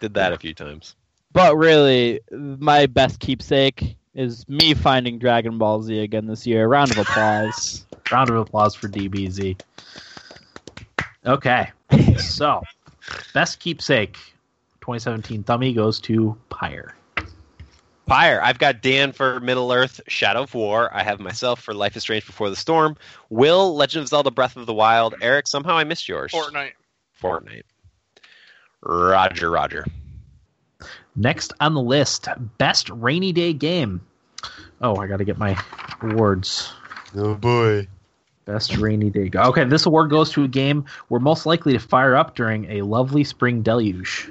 Did 0.00 0.14
that 0.14 0.32
a 0.32 0.38
few 0.38 0.52
times. 0.52 0.96
But 1.32 1.56
really, 1.56 2.20
my 2.32 2.86
best 2.86 3.20
keepsake 3.20 3.96
is 4.12 4.48
me 4.48 4.74
finding 4.74 5.20
Dragon 5.20 5.56
Ball 5.56 5.82
Z 5.82 5.96
again 6.00 6.26
this 6.26 6.48
year. 6.48 6.66
Round 6.66 6.90
of 6.90 6.98
applause. 6.98 7.86
Round 8.12 8.28
of 8.28 8.36
applause 8.36 8.74
for 8.74 8.88
DBZ. 8.88 9.60
Okay, 11.24 11.70
so 12.16 12.62
best 13.34 13.60
keepsake 13.60 14.14
2017 14.80 15.44
Thummy 15.44 15.72
goes 15.74 16.00
to 16.00 16.36
Pyre. 16.48 16.96
Pyre. 18.08 18.40
I've 18.42 18.58
got 18.58 18.80
Dan 18.80 19.12
for 19.12 19.38
Middle 19.40 19.70
Earth, 19.70 20.00
Shadow 20.08 20.42
of 20.42 20.54
War. 20.54 20.88
I 20.94 21.02
have 21.02 21.20
myself 21.20 21.60
for 21.60 21.74
Life 21.74 21.94
is 21.94 22.02
Strange 22.02 22.26
Before 22.26 22.48
the 22.48 22.56
Storm. 22.56 22.96
Will, 23.28 23.76
Legend 23.76 24.02
of 24.02 24.08
Zelda 24.08 24.30
Breath 24.30 24.56
of 24.56 24.64
the 24.66 24.72
Wild. 24.72 25.14
Eric, 25.20 25.46
somehow 25.46 25.76
I 25.76 25.84
missed 25.84 26.08
yours. 26.08 26.32
Fortnite. 26.32 26.72
Fortnite. 27.22 27.64
Roger, 28.80 29.50
Roger. 29.50 29.86
Next 31.14 31.52
on 31.60 31.74
the 31.74 31.82
list, 31.82 32.28
best 32.56 32.88
rainy 32.90 33.32
day 33.32 33.52
game. 33.52 34.00
Oh, 34.80 34.96
I 34.96 35.06
got 35.06 35.18
to 35.18 35.24
get 35.24 35.36
my 35.36 35.60
awards. 36.00 36.72
Oh 37.14 37.34
boy. 37.34 37.88
Best 38.44 38.76
rainy 38.78 39.10
day. 39.10 39.28
Go- 39.28 39.42
okay, 39.42 39.64
this 39.64 39.84
award 39.84 40.08
goes 40.10 40.30
to 40.30 40.44
a 40.44 40.48
game 40.48 40.86
we're 41.08 41.18
most 41.18 41.44
likely 41.44 41.74
to 41.74 41.78
fire 41.78 42.14
up 42.16 42.34
during 42.36 42.70
a 42.70 42.82
lovely 42.82 43.24
spring 43.24 43.62
deluge. 43.62 44.30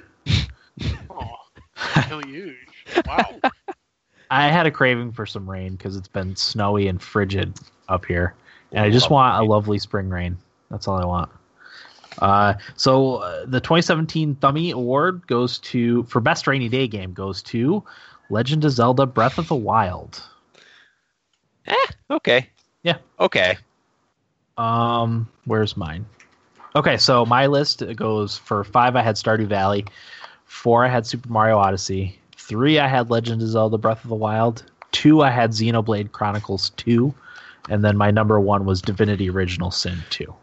Oh, 1.12 1.36
huge. 2.26 2.56
Wow. 3.06 3.40
I 4.30 4.50
had 4.50 4.66
a 4.66 4.72
craving 4.72 5.14
for 5.14 5.26
some 5.26 5.50
rain 5.50 5.76
because 5.76 5.96
it's 5.96 6.08
been 6.08 6.36
snowy 6.36 6.88
and 6.88 7.02
frigid 7.02 7.58
up 7.88 8.06
here, 8.06 8.36
and 8.72 8.84
I 8.84 8.90
just 8.90 9.10
want 9.10 9.42
a 9.42 9.44
lovely 9.46 9.80
spring 9.80 10.10
rain. 10.10 10.38
That's 10.70 10.88
all 10.88 10.98
I 10.98 11.06
want. 11.06 11.32
Uh, 12.20 12.56
so 12.76 13.18
uh, 13.18 13.46
the 13.46 13.62
2017 13.62 14.36
Thummy 14.36 14.72
Award 14.72 15.26
goes 15.28 15.60
to 15.60 16.04
for 16.04 16.20
best 16.20 16.48
rainy 16.48 16.68
day 16.68 16.88
game 16.88 17.14
goes 17.14 17.42
to 17.44 17.84
Legend 18.30 18.66
of 18.66 18.72
Zelda: 18.72 19.06
Breath 19.06 19.38
of 19.38 19.48
the 19.48 19.56
Wild. 19.56 20.22
Eh, 21.66 21.88
okay. 22.12 22.50
Yeah. 22.84 22.98
Okay. 23.20 23.58
Um, 24.58 25.30
where's 25.46 25.78
mine? 25.78 26.06
Okay, 26.76 26.98
so 26.98 27.26
my 27.26 27.48
list 27.48 27.84
goes 27.96 28.38
for 28.38 28.64
five. 28.64 28.96
I 28.96 29.02
had 29.02 29.16
Stardew 29.16 29.48
Valley. 29.48 29.86
Four, 30.46 30.86
I 30.86 30.90
had 30.90 31.06
Super 31.06 31.30
Mario 31.30 31.58
Odyssey. 31.58 32.20
Three, 32.48 32.80
I 32.80 32.88
had 32.88 33.10
Legend 33.10 33.42
of 33.42 33.50
Zelda: 33.50 33.78
Breath 33.78 34.06
of 34.06 34.10
the 34.10 34.16
Wild. 34.16 34.64
Two, 34.94 35.22
I 35.22 35.30
had 35.30 35.52
Xenoblade 35.52 36.14
Chronicles 36.14 36.70
Two, 36.78 37.14
and 37.70 37.84
then 37.84 37.98
my 37.98 38.10
number 38.10 38.40
one 38.40 38.64
was 38.64 38.82
Divinity: 38.82 39.30
Original 39.30 39.70
Sin 39.70 39.98
Two. 40.10 40.34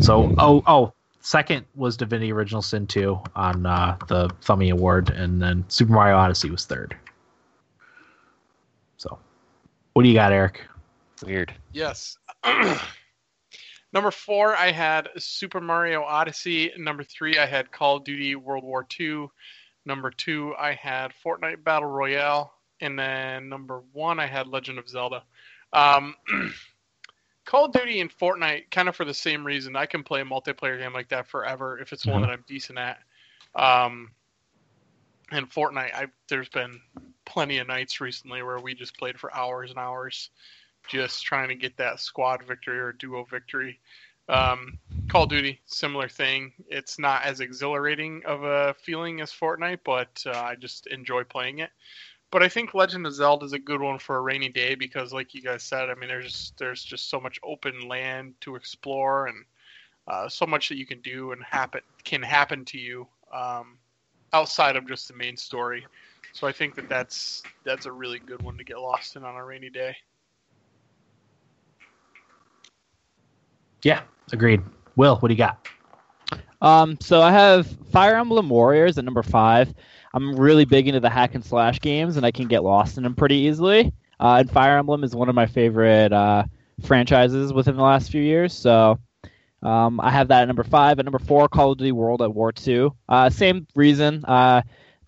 So, 0.00 0.34
oh, 0.38 0.64
oh, 0.66 0.92
second 1.20 1.64
was 1.76 1.96
Divinity: 1.96 2.32
Original 2.32 2.60
Sin 2.60 2.88
Two 2.88 3.20
on 3.36 3.64
uh, 3.64 3.96
the 4.08 4.28
Thummy 4.42 4.70
Award, 4.70 5.10
and 5.10 5.40
then 5.40 5.64
Super 5.68 5.92
Mario 5.92 6.16
Odyssey 6.16 6.50
was 6.50 6.64
third. 6.64 6.96
So, 8.96 9.16
what 9.92 10.02
do 10.02 10.08
you 10.08 10.14
got, 10.14 10.32
Eric? 10.32 10.66
Weird. 11.24 11.54
Yes. 11.72 12.18
Number 13.92 14.10
four, 14.10 14.56
I 14.56 14.72
had 14.72 15.08
Super 15.18 15.60
Mario 15.60 16.02
Odyssey. 16.02 16.72
Number 16.76 17.04
three, 17.04 17.38
I 17.38 17.46
had 17.46 17.70
Call 17.70 17.98
of 17.98 18.04
Duty 18.04 18.34
World 18.34 18.64
War 18.64 18.84
II. 18.98 19.28
Number 19.84 20.10
two, 20.10 20.54
I 20.58 20.74
had 20.74 21.12
Fortnite 21.24 21.64
Battle 21.64 21.88
Royale. 21.88 22.52
And 22.80 22.98
then 22.98 23.48
number 23.48 23.82
one, 23.92 24.18
I 24.18 24.26
had 24.26 24.46
Legend 24.46 24.78
of 24.78 24.88
Zelda. 24.88 25.22
Um, 25.72 26.14
Call 27.44 27.66
of 27.66 27.72
Duty 27.72 28.00
and 28.00 28.10
Fortnite, 28.16 28.70
kind 28.70 28.88
of 28.88 28.96
for 28.96 29.04
the 29.04 29.14
same 29.14 29.44
reason. 29.44 29.76
I 29.76 29.86
can 29.86 30.02
play 30.02 30.20
a 30.20 30.24
multiplayer 30.24 30.78
game 30.78 30.92
like 30.92 31.08
that 31.08 31.26
forever 31.26 31.78
if 31.78 31.92
it's 31.92 32.06
one 32.06 32.22
Mhm. 32.22 32.26
that 32.26 32.30
I'm 32.32 32.44
decent 32.46 32.78
at. 32.78 32.98
Um, 33.54 34.12
and 35.32 35.50
Fortnite, 35.50 35.94
I, 35.94 36.06
there's 36.28 36.48
been 36.48 36.80
plenty 37.24 37.58
of 37.58 37.66
nights 37.66 38.00
recently 38.00 38.42
where 38.42 38.58
we 38.58 38.74
just 38.74 38.96
played 38.96 39.18
for 39.18 39.34
hours 39.34 39.70
and 39.70 39.78
hours 39.78 40.30
just 40.88 41.22
trying 41.24 41.48
to 41.48 41.54
get 41.54 41.76
that 41.76 42.00
squad 42.00 42.42
victory 42.44 42.78
or 42.78 42.92
duo 42.92 43.24
victory. 43.24 43.80
Um, 44.30 44.78
Call 45.08 45.24
of 45.24 45.28
Duty, 45.28 45.60
similar 45.66 46.08
thing. 46.08 46.52
It's 46.68 46.98
not 46.98 47.24
as 47.24 47.40
exhilarating 47.40 48.22
of 48.24 48.44
a 48.44 48.74
feeling 48.74 49.20
as 49.20 49.32
Fortnite, 49.32 49.80
but 49.84 50.22
uh, 50.24 50.38
I 50.38 50.54
just 50.54 50.86
enjoy 50.86 51.24
playing 51.24 51.58
it. 51.58 51.70
But 52.30 52.44
I 52.44 52.48
think 52.48 52.74
Legend 52.74 53.06
of 53.06 53.12
Zelda 53.12 53.44
is 53.44 53.54
a 53.54 53.58
good 53.58 53.80
one 53.80 53.98
for 53.98 54.16
a 54.16 54.20
rainy 54.20 54.48
day 54.48 54.76
because, 54.76 55.12
like 55.12 55.34
you 55.34 55.42
guys 55.42 55.64
said, 55.64 55.90
I 55.90 55.94
mean, 55.96 56.08
there's 56.08 56.52
there's 56.58 56.84
just 56.84 57.10
so 57.10 57.20
much 57.20 57.40
open 57.42 57.88
land 57.88 58.34
to 58.42 58.54
explore 58.54 59.26
and 59.26 59.44
uh, 60.06 60.28
so 60.28 60.46
much 60.46 60.68
that 60.68 60.76
you 60.76 60.86
can 60.86 61.00
do 61.00 61.32
and 61.32 61.42
happen 61.42 61.80
can 62.04 62.22
happen 62.22 62.64
to 62.66 62.78
you 62.78 63.08
um, 63.34 63.78
outside 64.32 64.76
of 64.76 64.86
just 64.86 65.08
the 65.08 65.14
main 65.14 65.36
story. 65.36 65.84
So 66.32 66.46
I 66.46 66.52
think 66.52 66.76
that 66.76 66.88
that's 66.88 67.42
that's 67.64 67.86
a 67.86 67.92
really 67.92 68.20
good 68.20 68.42
one 68.42 68.56
to 68.58 68.64
get 68.64 68.78
lost 68.78 69.16
in 69.16 69.24
on 69.24 69.34
a 69.34 69.44
rainy 69.44 69.70
day. 69.70 69.96
Yeah, 73.82 74.02
agreed. 74.32 74.60
Will, 74.96 75.16
what 75.16 75.28
do 75.28 75.34
you 75.34 75.38
got? 75.38 75.66
Um, 76.62 76.98
so 77.00 77.22
I 77.22 77.32
have 77.32 77.66
Fire 77.90 78.16
Emblem 78.16 78.48
Warriors 78.48 78.98
at 78.98 79.04
number 79.04 79.22
five. 79.22 79.72
I'm 80.12 80.36
really 80.36 80.64
big 80.64 80.88
into 80.88 81.00
the 81.00 81.08
hack 81.08 81.34
and 81.34 81.44
slash 81.44 81.80
games, 81.80 82.16
and 82.16 82.26
I 82.26 82.30
can 82.30 82.48
get 82.48 82.62
lost 82.62 82.96
in 82.96 83.04
them 83.04 83.14
pretty 83.14 83.36
easily. 83.36 83.92
Uh, 84.18 84.36
and 84.40 84.50
Fire 84.50 84.76
Emblem 84.76 85.04
is 85.04 85.14
one 85.14 85.28
of 85.28 85.34
my 85.34 85.46
favorite 85.46 86.12
uh, 86.12 86.44
franchises 86.84 87.52
within 87.52 87.76
the 87.76 87.82
last 87.82 88.10
few 88.10 88.22
years. 88.22 88.52
So 88.52 88.98
um, 89.62 90.00
I 90.00 90.10
have 90.10 90.28
that 90.28 90.42
at 90.42 90.46
number 90.48 90.64
five. 90.64 90.98
At 90.98 91.04
number 91.04 91.18
four, 91.18 91.48
Call 91.48 91.72
of 91.72 91.78
Duty 91.78 91.92
World 91.92 92.20
at 92.20 92.34
War 92.34 92.52
Two. 92.52 92.94
Uh, 93.08 93.30
same 93.30 93.66
reason. 93.74 94.24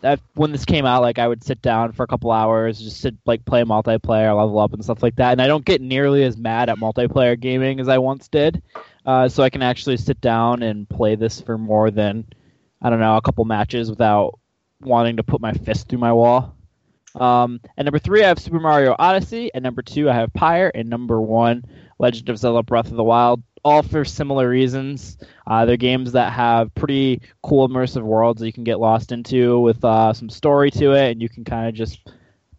That 0.02 0.20
when 0.34 0.52
this 0.52 0.64
came 0.64 0.84
out, 0.84 1.02
like 1.02 1.18
I 1.18 1.28
would 1.28 1.42
sit 1.42 1.62
down 1.62 1.92
for 1.92 2.02
a 2.02 2.06
couple 2.06 2.32
hours, 2.32 2.80
just 2.80 3.00
sit 3.00 3.14
like 3.24 3.44
play 3.44 3.62
multiplayer, 3.62 4.36
level 4.36 4.58
up, 4.58 4.72
and 4.72 4.82
stuff 4.82 5.02
like 5.02 5.16
that. 5.16 5.32
And 5.32 5.40
I 5.40 5.46
don't 5.46 5.64
get 5.64 5.80
nearly 5.80 6.24
as 6.24 6.36
mad 6.36 6.68
at 6.68 6.78
multiplayer 6.78 7.38
gaming 7.38 7.80
as 7.80 7.88
I 7.88 7.98
once 7.98 8.28
did. 8.28 8.62
Uh, 9.06 9.28
so 9.28 9.42
I 9.42 9.50
can 9.50 9.62
actually 9.62 9.96
sit 9.96 10.20
down 10.20 10.62
and 10.62 10.88
play 10.88 11.14
this 11.14 11.40
for 11.40 11.56
more 11.56 11.90
than 11.90 12.26
I 12.80 12.90
don't 12.90 13.00
know 13.00 13.16
a 13.16 13.22
couple 13.22 13.44
matches 13.44 13.90
without 13.90 14.38
wanting 14.80 15.16
to 15.16 15.22
put 15.22 15.40
my 15.40 15.52
fist 15.52 15.88
through 15.88 16.00
my 16.00 16.12
wall. 16.12 16.56
Um, 17.14 17.60
and 17.76 17.84
number 17.84 17.98
three, 17.98 18.24
I 18.24 18.28
have 18.28 18.38
Super 18.38 18.60
Mario 18.60 18.96
Odyssey. 18.98 19.50
And 19.54 19.62
number 19.62 19.82
two, 19.82 20.10
I 20.10 20.14
have 20.14 20.32
Pyre. 20.32 20.70
And 20.74 20.88
number 20.88 21.20
one, 21.20 21.64
Legend 21.98 22.28
of 22.28 22.38
Zelda: 22.38 22.62
Breath 22.62 22.90
of 22.90 22.96
the 22.96 23.04
Wild. 23.04 23.42
All 23.64 23.82
for 23.82 24.04
similar 24.04 24.48
reasons. 24.48 25.18
Uh, 25.46 25.64
they're 25.64 25.76
games 25.76 26.12
that 26.12 26.32
have 26.32 26.74
pretty 26.74 27.20
cool 27.42 27.68
immersive 27.68 28.02
worlds 28.02 28.40
that 28.40 28.46
you 28.46 28.52
can 28.52 28.64
get 28.64 28.80
lost 28.80 29.12
into 29.12 29.60
with 29.60 29.84
uh, 29.84 30.12
some 30.12 30.28
story 30.28 30.70
to 30.72 30.92
it, 30.92 31.12
and 31.12 31.22
you 31.22 31.28
can 31.28 31.44
kind 31.44 31.68
of 31.68 31.74
just 31.74 32.10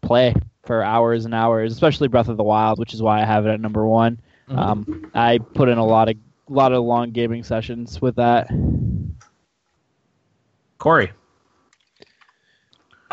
play 0.01 0.33
for 0.63 0.81
hours 0.81 1.25
and 1.25 1.33
hours. 1.33 1.73
Especially 1.73 2.07
Breath 2.07 2.29
of 2.29 2.37
the 2.37 2.43
Wild, 2.43 2.79
which 2.79 2.93
is 2.93 3.01
why 3.01 3.21
I 3.21 3.25
have 3.25 3.45
it 3.45 3.49
at 3.49 3.59
number 3.59 3.85
one. 3.85 4.19
Um, 4.49 5.11
I 5.13 5.39
put 5.39 5.69
in 5.69 5.77
a 5.77 5.85
lot 5.85 6.09
of 6.09 6.15
a 6.49 6.53
lot 6.53 6.73
of 6.73 6.83
long 6.83 7.11
gaming 7.11 7.43
sessions 7.43 8.01
with 8.01 8.15
that. 8.15 8.47
Corey. 10.77 11.11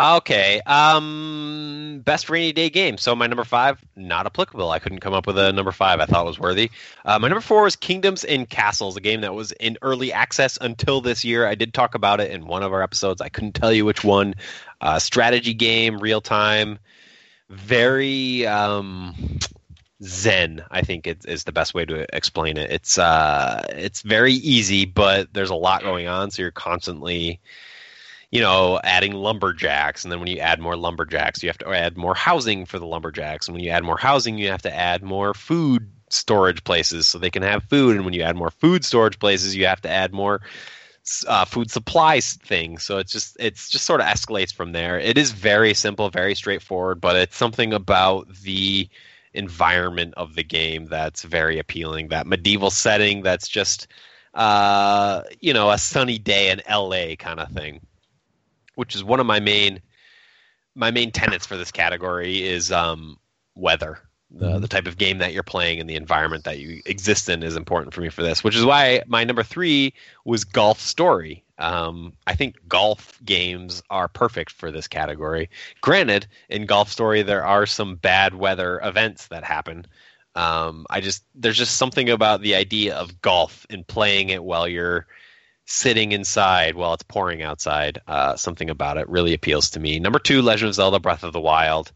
Okay. 0.01 0.63
Um, 0.65 2.01
best 2.07 2.31
rainy 2.31 2.53
day 2.53 2.71
game. 2.71 2.97
So 2.97 3.15
my 3.15 3.27
number 3.27 3.45
five, 3.45 3.85
not 3.97 4.25
applicable. 4.25 4.71
I 4.71 4.79
couldn't 4.79 5.01
come 5.01 5.13
up 5.13 5.27
with 5.27 5.37
a 5.37 5.53
number 5.53 5.73
five. 5.73 6.01
I 6.01 6.07
thought 6.07 6.25
was 6.25 6.39
worthy. 6.39 6.71
Uh, 7.05 7.19
my 7.19 7.29
number 7.29 7.43
four 7.43 7.65
was 7.65 7.77
Kingdoms 7.77 8.25
and 8.25 8.49
Castles, 8.49 8.97
a 8.97 9.01
game 9.03 9.21
that 9.21 9.35
was 9.35 9.53
in 9.53 9.77
early 9.83 10.11
access 10.11 10.57
until 10.63 11.03
this 11.03 11.23
year. 11.23 11.47
I 11.47 11.55
did 11.55 11.75
talk 11.75 11.95
about 11.95 12.19
it 12.19 12.31
in 12.31 12.47
one 12.47 12.63
of 12.63 12.73
our 12.73 12.83
episodes. 12.83 13.21
I 13.21 13.29
couldn't 13.29 13.53
tell 13.53 13.75
you 13.75 13.85
which 13.85 14.03
one. 14.03 14.37
Uh, 14.81 14.99
strategy 14.99 15.53
game, 15.53 15.99
real 15.99 16.23
time, 16.23 16.79
very 17.51 18.47
um, 18.47 19.15
zen. 20.03 20.65
I 20.71 20.81
think 20.81 21.07
it 21.07 21.27
is 21.27 21.45
the 21.45 21.53
best 21.53 21.75
way 21.75 21.85
to 21.85 22.07
explain 22.17 22.57
it. 22.57 22.71
It's 22.71 22.97
uh, 22.97 23.67
it's 23.69 24.01
very 24.01 24.33
easy, 24.33 24.87
but 24.87 25.29
there's 25.35 25.51
a 25.51 25.55
lot 25.55 25.83
going 25.83 26.09
on, 26.09 26.31
so 26.31 26.41
you're 26.41 26.51
constantly 26.51 27.39
you 28.31 28.41
know, 28.41 28.81
adding 28.85 29.13
lumberjacks, 29.13 30.05
and 30.05 30.13
then 30.13 30.21
when 30.21 30.29
you 30.29 30.39
add 30.39 30.61
more 30.61 30.77
lumberjacks, 30.77 31.43
you 31.43 31.49
have 31.49 31.59
to 31.59 31.69
add 31.69 31.97
more 31.97 32.15
housing 32.15 32.65
for 32.65 32.79
the 32.79 32.87
lumberjacks, 32.87 33.49
and 33.49 33.55
when 33.55 33.65
you 33.65 33.71
add 33.71 33.85
more 33.85 33.99
housing, 33.99 34.39
you 34.39 34.49
have 34.49 34.63
to 34.63 34.75
add 34.75 35.03
more 35.03 35.35
food 35.35 35.91
storage 36.13 36.65
places 36.65 37.07
so 37.07 37.19
they 37.19 37.31
can 37.31 37.43
have 37.43 37.65
food. 37.65 37.97
And 37.97 38.05
when 38.05 38.15
you 38.15 38.23
add 38.23 38.37
more 38.37 38.51
food 38.51 38.85
storage 38.85 39.19
places, 39.19 39.57
you 39.57 39.67
have 39.67 39.81
to 39.83 39.89
add 39.89 40.13
more 40.13 40.41
uh, 41.27 41.45
food 41.45 41.71
supplies 41.71 42.35
things. 42.35 42.83
So 42.83 42.99
it's 42.99 43.13
just 43.13 43.37
it's 43.41 43.69
just 43.69 43.85
sort 43.85 44.01
of 44.01 44.07
escalates 44.07 44.53
from 44.53 44.73
there. 44.73 44.99
It 44.99 45.19
is 45.19 45.33
very 45.33 45.75
simple, 45.75 46.11
very 46.11 46.35
straightforward, 46.35 47.01
but 47.01 47.17
it's 47.17 47.37
something 47.37 47.73
about 47.73 48.29
the 48.43 48.89
environment 49.33 50.15
of 50.17 50.35
the 50.35 50.43
game 50.43 50.87
that's 50.87 51.23
very 51.23 51.59
appealing. 51.59 52.09
That 52.09 52.27
medieval 52.27 52.71
setting 52.71 53.23
that's 53.23 53.49
just 53.49 53.89
uh, 54.35 55.23
you 55.41 55.53
know 55.53 55.71
a 55.71 55.79
sunny 55.79 56.19
day 56.19 56.51
in 56.51 56.61
L.A. 56.67 57.17
kind 57.17 57.41
of 57.41 57.51
thing, 57.51 57.81
which 58.75 58.95
is 58.95 59.05
one 59.05 59.21
of 59.21 59.27
my 59.27 59.41
main 59.41 59.81
my 60.75 60.91
main 60.91 61.11
tenets 61.11 61.47
for 61.47 61.57
this 61.57 61.73
category 61.73 62.47
is 62.47 62.71
um, 62.71 63.19
weather. 63.55 63.99
The, 64.33 64.61
the 64.61 64.69
type 64.69 64.87
of 64.87 64.97
game 64.97 65.19
that 65.19 65.33
you're 65.33 65.43
playing 65.43 65.81
and 65.81 65.91
the 65.91 65.97
environment 65.97 66.45
that 66.45 66.61
you 66.61 66.81
exist 66.87 67.29
in 67.29 67.43
is 67.43 67.57
important 67.57 67.93
for 67.93 68.01
me 68.01 68.11
for 68.11 68.23
this, 68.23 68.45
which 68.45 68.55
is 68.55 68.65
why 68.65 69.03
my 69.09 69.25
number 69.25 69.43
three 69.43 69.93
was 70.25 70.45
Golf 70.45 70.81
Story. 70.81 71.43
Um, 71.59 72.13
I 72.29 72.37
think 72.37 72.57
golf 72.69 73.19
games 73.25 73.83
are 73.91 74.07
perfect 74.07 74.53
for 74.53 74.71
this 74.71 74.87
category. 74.87 75.51
Granted, 75.81 76.29
in 76.49 76.67
Golf 76.67 76.93
Story, 76.93 77.23
there 77.23 77.45
are 77.45 77.67
some 77.67 77.97
bad 77.97 78.37
weather 78.37 78.81
events 78.85 79.27
that 79.27 79.43
happen. 79.43 79.85
Um, 80.37 80.87
I 80.91 81.01
just 81.01 81.25
there's 81.35 81.59
just 81.59 81.77
something 81.77 82.09
about 82.09 82.41
the 82.41 82.55
idea 82.55 82.95
of 82.95 83.21
golf 83.21 83.67
and 83.69 83.85
playing 83.87 84.29
it 84.29 84.45
while 84.45 84.69
you're 84.69 85.09
sitting 85.71 86.11
inside 86.11 86.75
while 86.75 86.93
it's 86.93 87.05
pouring 87.05 87.43
outside. 87.43 88.01
Uh, 88.09 88.35
something 88.35 88.69
about 88.69 88.99
it 88.99 89.09
really 89.09 89.33
appeals 89.33 89.71
to 89.71 89.81
me. 89.81 90.01
Number 90.01 90.19
two, 90.19 90.43
Legend 90.43 90.71
of 90.71 90.75
Zelda: 90.75 90.99
Breath 90.99 91.23
of 91.23 91.33
the 91.33 91.41
Wild. 91.41 91.93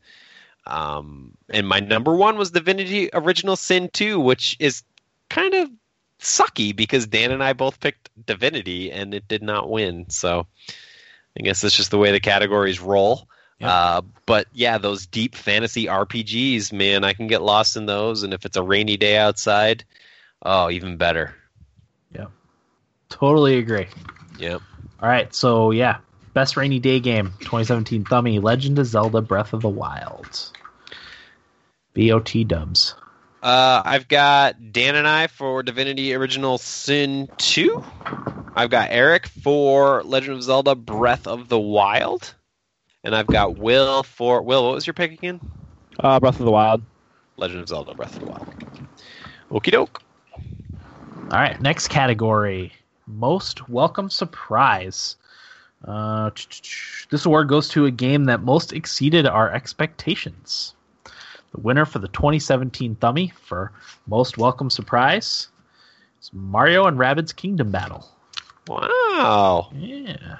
Um, 0.66 1.36
and 1.50 1.66
my 1.66 1.80
number 1.80 2.14
one 2.14 2.38
was 2.38 2.52
Divinity 2.52 3.10
Original 3.12 3.56
Sin 3.56 3.90
2, 3.92 4.18
which 4.18 4.56
is 4.60 4.82
kind 5.28 5.52
of 5.52 5.70
sucky 6.20 6.74
because 6.74 7.06
Dan 7.06 7.32
and 7.32 7.42
I 7.42 7.52
both 7.52 7.80
picked 7.80 8.08
Divinity 8.24 8.90
and 8.90 9.12
it 9.12 9.28
did 9.28 9.42
not 9.42 9.68
win. 9.68 10.08
So 10.08 10.46
I 11.38 11.42
guess 11.42 11.60
that's 11.60 11.76
just 11.76 11.90
the 11.90 11.98
way 11.98 12.12
the 12.12 12.20
categories 12.20 12.80
roll. 12.80 13.28
Yep. 13.58 13.70
Uh, 13.70 14.02
but 14.24 14.46
yeah, 14.52 14.78
those 14.78 15.06
deep 15.06 15.34
fantasy 15.34 15.86
RPGs, 15.86 16.72
man, 16.72 17.04
I 17.04 17.12
can 17.12 17.26
get 17.26 17.42
lost 17.42 17.76
in 17.76 17.86
those. 17.86 18.22
And 18.22 18.32
if 18.32 18.46
it's 18.46 18.56
a 18.56 18.62
rainy 18.62 18.96
day 18.96 19.18
outside, 19.18 19.84
oh, 20.42 20.70
even 20.70 20.96
better. 20.96 21.34
Totally 23.14 23.58
agree. 23.58 23.86
Yep. 24.40 24.60
All 25.00 25.08
right, 25.08 25.32
so 25.32 25.70
yeah, 25.70 25.98
best 26.32 26.56
rainy 26.56 26.80
day 26.80 26.98
game 26.98 27.26
2017 27.42 28.04
Thummy 28.04 28.40
Legend 28.40 28.76
of 28.80 28.86
Zelda 28.86 29.20
Breath 29.20 29.52
of 29.52 29.62
the 29.62 29.68
Wild. 29.68 30.50
BOT 31.94 32.34
dubs. 32.48 32.96
Uh, 33.40 33.82
I've 33.84 34.08
got 34.08 34.72
Dan 34.72 34.96
and 34.96 35.06
I 35.06 35.28
for 35.28 35.62
Divinity 35.62 36.12
Original 36.12 36.58
Sin 36.58 37.28
2. 37.38 37.84
I've 38.56 38.70
got 38.70 38.88
Eric 38.90 39.28
for 39.28 40.02
Legend 40.02 40.38
of 40.38 40.42
Zelda 40.42 40.74
Breath 40.74 41.28
of 41.28 41.48
the 41.48 41.60
Wild. 41.60 42.34
And 43.04 43.14
I've 43.14 43.28
got 43.28 43.58
Will 43.58 44.02
for. 44.02 44.42
Will, 44.42 44.64
what 44.64 44.74
was 44.74 44.88
your 44.88 44.94
pick 44.94 45.12
again? 45.12 45.38
Uh, 46.00 46.18
Breath 46.18 46.40
of 46.40 46.46
the 46.46 46.50
Wild. 46.50 46.82
Legend 47.36 47.60
of 47.60 47.68
Zelda 47.68 47.94
Breath 47.94 48.16
of 48.16 48.22
the 48.22 48.26
Wild. 48.26 48.48
Okie 49.52 49.70
doke. 49.70 50.02
All 51.30 51.38
right, 51.38 51.60
next 51.60 51.88
category 51.88 52.72
most 53.06 53.68
welcome 53.68 54.10
surprise. 54.10 55.16
Uh, 55.84 56.30
this 57.10 57.26
award 57.26 57.48
goes 57.48 57.68
to 57.68 57.86
a 57.86 57.90
game 57.90 58.24
that 58.24 58.42
most 58.42 58.72
exceeded 58.72 59.26
our 59.26 59.52
expectations. 59.52 60.74
The 61.52 61.60
winner 61.60 61.84
for 61.84 61.98
the 61.98 62.08
2017 62.08 62.96
Thummy 62.96 63.32
for 63.34 63.72
most 64.06 64.38
welcome 64.38 64.70
surprise 64.70 65.48
is 66.20 66.30
Mario 66.32 66.86
and 66.86 66.98
Rabbids 66.98 67.34
Kingdom 67.34 67.70
Battle. 67.70 68.08
Wow. 68.66 69.70
Yeah. 69.74 70.38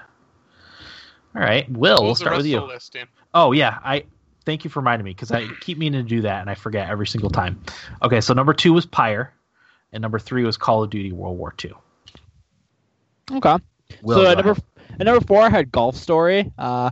All 1.37 1.43
right, 1.43 1.71
Will, 1.71 2.03
we'll 2.03 2.15
start 2.15 2.37
with 2.37 2.47
you. 2.47 2.61
list, 2.61 2.97
Oh 3.35 3.53
yeah, 3.53 3.79
I 3.85 4.05
thank 4.45 4.63
you 4.63 4.71
for 4.71 4.79
reminding 4.79 5.05
me 5.05 5.11
because 5.11 5.33
I 5.33 5.49
keep 5.61 5.79
meaning 5.79 6.03
to 6.03 6.09
do 6.09 6.23
that 6.23 6.41
and 6.41 6.49
I 6.49 6.55
forget 6.55 6.89
every 6.89 7.09
single 7.09 7.31
time. 7.31 7.61
Okay, 8.03 8.21
so 8.21 8.35
number 8.35 8.55
two 8.55 8.73
was 8.73 8.87
Pyre, 8.87 9.33
and 9.93 10.01
number 10.01 10.21
three 10.21 10.45
was 10.45 10.57
Call 10.57 10.85
of 10.85 10.91
Duty 10.91 11.11
World 11.13 11.37
War 11.37 11.53
II. 11.63 11.73
Okay. 13.31 13.57
Will, 14.03 14.17
so 14.17 14.31
at 14.31 14.37
number 14.39 14.61
at 14.99 15.07
number 15.07 15.25
four, 15.25 15.43
I 15.43 15.51
had 15.51 15.73
Golf 15.73 15.97
Story. 15.97 16.53
Uh, 16.59 16.91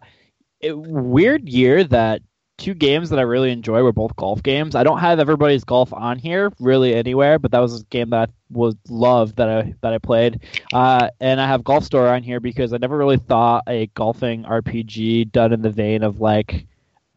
it, 0.60 0.76
weird 0.76 1.48
year 1.48 1.84
that 1.84 2.22
two 2.58 2.74
games 2.74 3.10
that 3.10 3.18
I 3.18 3.22
really 3.22 3.50
enjoy 3.50 3.82
were 3.82 3.92
both 3.92 4.14
golf 4.16 4.42
games. 4.42 4.74
I 4.74 4.84
don't 4.84 4.98
have 4.98 5.18
everybody's 5.18 5.64
golf 5.64 5.92
on 5.92 6.18
here 6.18 6.52
really 6.60 6.94
anywhere, 6.94 7.38
but 7.38 7.50
that 7.50 7.58
was 7.58 7.80
a 7.80 7.84
game 7.86 8.10
that 8.10 8.30
I 8.30 8.32
was 8.50 8.76
loved 8.88 9.36
that 9.36 9.48
I 9.48 9.74
that 9.80 9.92
I 9.92 9.98
played. 9.98 10.40
Uh, 10.72 11.08
and 11.20 11.40
I 11.40 11.46
have 11.46 11.64
Golf 11.64 11.84
Story 11.84 12.08
on 12.08 12.22
here 12.22 12.40
because 12.40 12.72
I 12.72 12.78
never 12.78 12.96
really 12.96 13.16
thought 13.16 13.64
a 13.66 13.86
golfing 13.88 14.44
RPG 14.44 15.32
done 15.32 15.52
in 15.52 15.62
the 15.62 15.70
vein 15.70 16.02
of 16.02 16.20
like 16.20 16.66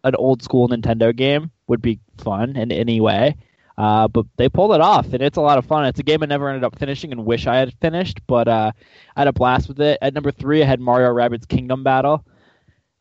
an 0.04 0.16
old 0.16 0.42
school 0.42 0.68
Nintendo 0.68 1.16
game 1.16 1.52
would 1.68 1.82
be 1.82 2.00
fun 2.18 2.56
in 2.56 2.72
any 2.72 3.00
way. 3.00 3.38
Uh, 3.78 4.08
but 4.08 4.26
they 4.38 4.48
pulled 4.48 4.74
it 4.74 4.80
off, 4.82 5.12
and 5.14 5.22
it's 5.22 5.38
a 5.38 5.42
lot 5.42 5.58
of 5.58 5.66
fun. 5.66 5.86
It's 5.86 6.00
a 6.00 6.04
game 6.04 6.24
I 6.24 6.28
never 6.28 6.48
ended 6.48 6.64
up 6.64 6.80
finishing 6.80 7.12
and 7.12 7.26
wish 7.26 7.46
I 7.46 7.58
had 7.58 7.74
finished, 7.82 8.20
but 8.26 8.48
uh, 8.48 8.72
I 9.16 9.20
had 9.22 9.28
a 9.28 9.34
blast 9.34 9.68
with 9.68 9.82
it. 9.82 9.98
At 10.02 10.14
number 10.14 10.32
three, 10.32 10.64
I 10.64 10.66
had 10.66 10.80
Mario 10.80 11.10
Rabbids 11.10 11.48
Kingdom 11.48 11.84
Battle. 11.84 12.26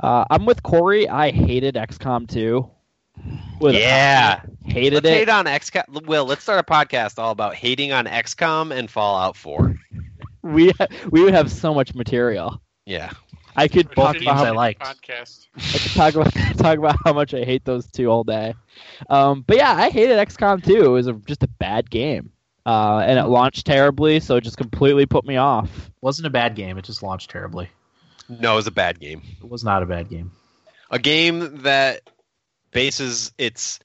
Uh, 0.00 0.24
I'm 0.30 0.44
with 0.46 0.62
Corey. 0.64 1.08
I 1.08 1.30
hated 1.30 1.76
XCOM 1.76 2.28
2. 2.28 2.68
With 3.60 3.76
Yeah. 3.76 4.40
hated 4.64 5.04
Let's 5.04 5.06
it. 5.06 5.18
hate 5.18 5.28
on 5.28 5.44
XCOM. 5.44 6.06
Will, 6.06 6.24
let's 6.24 6.42
start 6.42 6.58
a 6.58 6.64
podcast 6.64 7.20
all 7.20 7.30
about 7.30 7.54
hating 7.54 7.92
on 7.92 8.06
XCOM 8.06 8.76
and 8.76 8.90
Fallout 8.90 9.36
4. 9.36 9.76
We 10.42 10.72
we 11.10 11.22
would 11.22 11.32
have 11.34 11.50
so 11.52 11.72
much 11.72 11.94
material. 11.94 12.60
Yeah. 12.84 13.12
I 13.56 13.68
could 13.68 13.90
talk 13.94 14.14
games 14.14 14.26
about 14.26 14.36
I 14.42 14.46
how, 14.46 14.54
liked. 14.54 14.82
Podcast. 14.82 15.46
I 15.56 15.78
could 15.78 15.92
talk 15.92 16.14
about 16.14 16.32
talk 16.58 16.78
about 16.78 16.96
how 17.04 17.12
much 17.12 17.34
I 17.34 17.44
hate 17.44 17.64
those 17.64 17.86
two 17.86 18.08
all 18.10 18.24
day. 18.24 18.54
Um, 19.08 19.42
but 19.46 19.56
yeah, 19.56 19.72
I 19.72 19.90
hated 19.90 20.16
XCOM 20.18 20.64
2. 20.64 20.84
It 20.84 20.88
was 20.88 21.06
a, 21.06 21.12
just 21.12 21.42
a 21.42 21.48
bad 21.48 21.90
game, 21.90 22.32
uh, 22.66 22.98
and 22.98 23.18
it 23.18 23.24
launched 23.24 23.66
terribly, 23.66 24.20
so 24.20 24.36
it 24.36 24.42
just 24.44 24.56
completely 24.56 25.06
put 25.06 25.24
me 25.24 25.36
off. 25.36 25.90
wasn't 26.00 26.26
a 26.26 26.30
bad 26.30 26.54
game. 26.56 26.78
It 26.78 26.84
just 26.84 27.02
launched 27.02 27.30
terribly. 27.30 27.68
No, 28.28 28.54
it 28.54 28.56
was 28.56 28.66
a 28.66 28.70
bad 28.72 28.98
game. 29.00 29.22
It 29.42 29.48
was 29.48 29.62
not 29.64 29.82
a 29.82 29.86
bad 29.86 30.08
game. 30.08 30.32
A 30.90 30.98
game 30.98 31.62
that 31.62 32.00
bases 32.70 33.32
its 33.38 33.78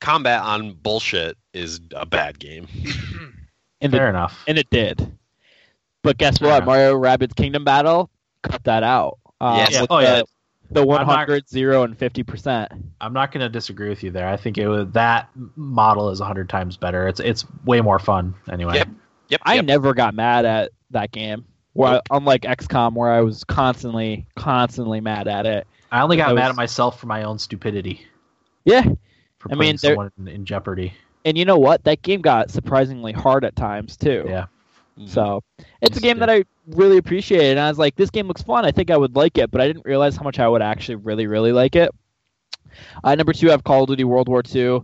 combat 0.00 0.42
on 0.42 0.72
bullshit 0.74 1.36
is 1.52 1.80
a 1.94 2.04
bad 2.06 2.38
game. 2.38 2.66
And 3.78 3.92
the 3.92 3.98
Fair 3.98 4.08
enough. 4.08 4.42
and 4.48 4.56
it 4.56 4.70
did. 4.70 5.18
But 6.02 6.16
guess 6.16 6.40
what? 6.40 6.64
Mario 6.64 6.94
Rabbids 6.98 7.36
Kingdom 7.36 7.62
Battle 7.64 8.08
cut 8.42 8.62
that 8.64 8.82
out. 8.82 9.18
Uh, 9.40 9.66
Yes. 9.68 9.80
with 9.80 9.90
Oh, 9.90 9.96
the, 9.98 10.02
yeah. 10.02 10.22
the 10.70 10.80
not- 10.84 11.06
100, 11.06 11.48
0, 11.48 11.82
and 11.82 11.98
50%. 11.98 12.82
I'm 13.00 13.12
not 13.12 13.32
going 13.32 13.42
to 13.42 13.48
disagree 13.48 13.88
with 13.88 14.02
you 14.02 14.10
there. 14.10 14.28
I 14.28 14.36
think 14.36 14.58
it 14.58 14.68
was 14.68 14.88
that 14.92 15.28
model 15.56 16.10
is 16.10 16.18
hundred 16.20 16.48
times 16.48 16.76
better. 16.76 17.06
It's 17.08 17.20
it's 17.20 17.44
way 17.64 17.80
more 17.80 17.98
fun 17.98 18.34
anyway. 18.50 18.76
Yep. 18.76 18.88
Yep. 19.28 19.40
I 19.44 19.54
yep. 19.56 19.64
never 19.64 19.92
got 19.94 20.14
mad 20.14 20.44
at 20.44 20.70
that 20.90 21.12
game. 21.12 21.44
Where 21.74 21.92
Nope. 21.92 22.02
I, 22.10 22.16
unlike 22.16 22.42
XCOM, 22.42 22.94
where 22.94 23.12
I 23.12 23.20
was 23.20 23.44
constantly, 23.44 24.26
constantly 24.36 25.00
mad 25.02 25.28
at 25.28 25.44
it. 25.44 25.66
I 25.92 26.00
only 26.00 26.16
got 26.16 26.30
I 26.30 26.32
mad 26.32 26.48
at 26.48 26.56
myself 26.56 26.98
for 26.98 27.06
my 27.06 27.24
own 27.24 27.38
stupidity 27.38 28.00
Yeah, 28.64 28.82
for 28.82 28.88
I 28.88 28.94
putting 29.54 29.58
mean, 29.58 29.76
there- 29.82 29.92
someone 29.92 30.10
in, 30.18 30.28
in 30.28 30.44
jeopardy. 30.46 30.94
and 31.26 31.36
you 31.36 31.44
know 31.44 31.58
what? 31.58 31.84
That 31.84 32.00
game 32.02 32.22
got 32.22 32.50
surprisingly 32.50 33.12
hard 33.12 33.44
at 33.44 33.56
times 33.56 33.96
too. 33.98 34.24
Yeah. 34.26 34.46
So 35.04 35.42
it's 35.82 35.96
a 35.98 36.00
game 36.00 36.18
that 36.20 36.30
I 36.30 36.44
really 36.68 36.96
appreciated, 36.96 37.50
and 37.50 37.60
I 37.60 37.68
was 37.68 37.78
like, 37.78 37.96
this 37.96 38.10
game 38.10 38.28
looks 38.28 38.42
fun. 38.42 38.64
I 38.64 38.70
think 38.70 38.90
I 38.90 38.96
would 38.96 39.14
like 39.14 39.36
it, 39.36 39.50
but 39.50 39.60
I 39.60 39.66
didn't 39.66 39.84
realize 39.84 40.16
how 40.16 40.22
much 40.22 40.38
I 40.38 40.48
would 40.48 40.62
actually 40.62 40.96
really, 40.96 41.26
really 41.26 41.52
like 41.52 41.76
it. 41.76 41.90
Uh, 43.04 43.14
number 43.14 43.32
two, 43.32 43.48
I 43.48 43.50
have 43.50 43.64
Call 43.64 43.82
of 43.82 43.88
Duty 43.88 44.04
World 44.04 44.28
War 44.28 44.42
II. 44.54 44.82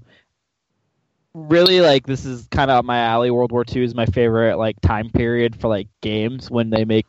Really, 1.35 1.81
like 1.81 2.07
this 2.07 2.27
is 2.27 2.47
kind 2.51 2.71
of 2.71 2.85
my 2.85 2.99
alley. 2.99 3.31
World 3.31 3.53
War 3.53 3.65
II 3.71 3.85
is 3.85 3.95
my 3.95 4.05
favorite 4.05 4.59
like 4.59 4.79
time 4.83 5.09
period 5.11 5.59
for 5.59 5.69
like 5.69 5.89
games 6.03 6.51
when 6.51 6.69
they 6.69 6.85
make 6.85 7.07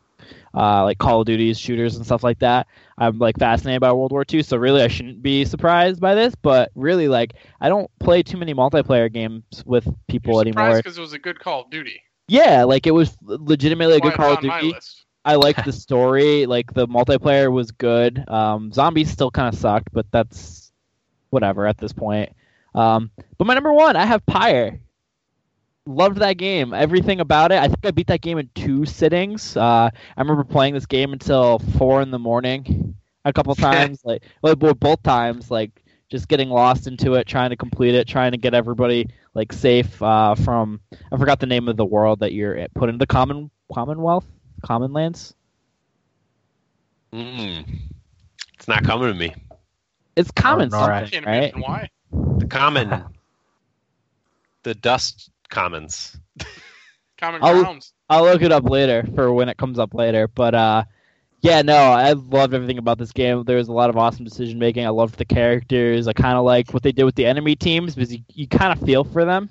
uh, 0.54 0.84
like 0.84 0.96
Call 0.96 1.20
of 1.20 1.26
Duties, 1.26 1.58
shooters, 1.58 1.96
and 1.96 2.06
stuff 2.06 2.24
like 2.24 2.38
that. 2.38 2.66
I'm 2.96 3.18
like 3.18 3.38
fascinated 3.38 3.82
by 3.82 3.92
World 3.92 4.12
War 4.12 4.24
II, 4.30 4.42
so 4.42 4.56
really 4.56 4.82
I 4.82 4.88
shouldn't 4.88 5.22
be 5.22 5.44
surprised 5.44 6.00
by 6.00 6.14
this. 6.14 6.34
But 6.34 6.70
really, 6.74 7.08
like 7.08 7.34
I 7.60 7.68
don't 7.68 7.90
play 8.00 8.22
too 8.22 8.38
many 8.38 8.54
multiplayer 8.54 9.12
games 9.12 9.62
with 9.66 9.86
people 10.08 10.40
anymore. 10.40 10.76
because 10.76 10.96
it 10.96 11.02
was 11.02 11.12
a 11.12 11.18
good 11.18 11.38
Call 11.38 11.62
of 11.62 11.70
Duty. 11.70 12.00
Yeah, 12.28 12.64
like 12.64 12.86
it 12.86 12.92
was 12.92 13.16
legitimately 13.22 13.96
a 13.96 14.00
good 14.00 14.14
Call 14.14 14.32
of 14.32 14.40
Duty. 14.40 14.74
I 15.24 15.36
liked 15.36 15.64
the 15.64 15.72
story. 15.84 16.46
Like 16.46 16.72
the 16.72 16.86
multiplayer 16.86 17.52
was 17.52 17.70
good. 17.70 18.26
Um, 18.28 18.72
zombies 18.72 19.10
still 19.10 19.30
kind 19.30 19.52
of 19.52 19.58
sucked, 19.58 19.92
but 19.92 20.06
that's 20.10 20.72
whatever 21.30 21.66
at 21.66 21.78
this 21.78 21.92
point. 21.92 22.32
Um, 22.74 23.10
but 23.38 23.46
my 23.46 23.54
number 23.54 23.72
one, 23.72 23.96
I 23.96 24.06
have 24.06 24.24
Pyre. 24.26 24.80
Loved 25.86 26.18
that 26.18 26.38
game. 26.38 26.72
Everything 26.72 27.20
about 27.20 27.52
it. 27.52 27.58
I 27.58 27.66
think 27.66 27.84
I 27.84 27.90
beat 27.90 28.06
that 28.06 28.22
game 28.22 28.38
in 28.38 28.48
two 28.54 28.86
sittings. 28.86 29.54
Uh, 29.56 29.90
I 30.16 30.20
remember 30.20 30.44
playing 30.44 30.72
this 30.72 30.86
game 30.86 31.12
until 31.12 31.58
four 31.58 32.00
in 32.00 32.10
the 32.10 32.18
morning. 32.18 32.96
A 33.26 33.32
couple 33.32 33.54
times, 33.54 34.00
like 34.04 34.22
well, 34.40 34.54
both 34.54 35.02
times, 35.02 35.50
like 35.50 35.83
just 36.14 36.28
getting 36.28 36.48
lost 36.48 36.86
into 36.86 37.14
it, 37.14 37.26
trying 37.26 37.50
to 37.50 37.56
complete 37.56 37.92
it, 37.92 38.06
trying 38.06 38.30
to 38.30 38.38
get 38.38 38.54
everybody 38.54 39.08
like 39.34 39.52
safe 39.52 40.00
uh, 40.00 40.36
from. 40.36 40.80
I 41.10 41.16
forgot 41.16 41.40
the 41.40 41.46
name 41.46 41.66
of 41.66 41.76
the 41.76 41.84
world 41.84 42.20
that 42.20 42.32
you're 42.32 42.56
at, 42.56 42.72
put 42.72 42.88
into 42.88 42.98
the 42.98 43.06
common 43.06 43.50
Commonwealth, 43.72 44.24
Common 44.64 44.92
Lands. 44.92 45.34
Mm. 47.12 47.64
It's 48.54 48.68
not 48.68 48.84
coming 48.84 49.08
to 49.08 49.14
me. 49.14 49.34
It's 50.14 50.30
common 50.30 50.68
no, 50.68 50.86
right. 50.86 51.00
something, 51.00 51.24
Can't 51.24 51.54
right? 51.56 51.60
why. 51.60 51.88
The 52.38 52.46
common, 52.46 53.04
the 54.62 54.76
dust 54.76 55.30
commons. 55.48 56.16
Common 57.18 57.42
I'll- 57.42 57.60
grounds. 57.60 57.92
I'll 58.08 58.22
look 58.22 58.42
it 58.42 58.52
up 58.52 58.68
later 58.68 59.04
for 59.16 59.32
when 59.32 59.48
it 59.48 59.56
comes 59.56 59.80
up 59.80 59.94
later. 59.94 60.28
But 60.28 60.54
uh, 60.54 60.84
yeah, 61.44 61.60
no, 61.60 61.76
I 61.76 62.12
loved 62.12 62.54
everything 62.54 62.78
about 62.78 62.96
this 62.96 63.12
game. 63.12 63.44
There 63.44 63.58
was 63.58 63.68
a 63.68 63.72
lot 63.72 63.90
of 63.90 63.98
awesome 63.98 64.24
decision 64.24 64.58
making. 64.58 64.86
I 64.86 64.88
loved 64.88 65.18
the 65.18 65.26
characters. 65.26 66.08
I 66.08 66.14
kind 66.14 66.38
of 66.38 66.44
like 66.44 66.72
what 66.72 66.82
they 66.82 66.90
did 66.90 67.04
with 67.04 67.14
the 67.16 67.26
enemy 67.26 67.54
teams 67.54 67.94
because 67.94 68.12
you, 68.14 68.20
you 68.32 68.48
kind 68.48 68.72
of 68.72 68.84
feel 68.84 69.04
for 69.04 69.26
them 69.26 69.50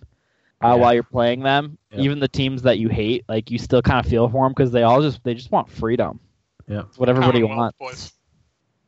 uh, 0.64 0.70
Yeah. 0.70 0.74
while 0.74 0.94
you're 0.95 1.03
playing 1.03 1.41
them. 1.41 1.78
Yep. 1.91 1.99
Even 2.02 2.20
the 2.20 2.28
teams 2.28 2.64
that 2.64 2.80
you 2.80 2.90
hate, 2.90 3.26
like 3.30 3.52
you 3.52 3.60
still 3.60 3.84
kind 3.84 4.03
of 4.03 4.10
feel 4.10 4.28
for 4.28 4.44
them 4.44 4.53
because 4.53 4.72
they 4.72 4.82
all 4.82 5.02
just 5.03 5.24
they 5.24 5.36
just 5.36 5.52
want 5.52 5.70
freedom. 5.70 6.20
Yeah, 6.68 6.80
It's 6.88 6.98
what 6.98 7.10
everybody 7.10 7.41
Commonwealth 7.41 7.76
wants. 7.80 8.11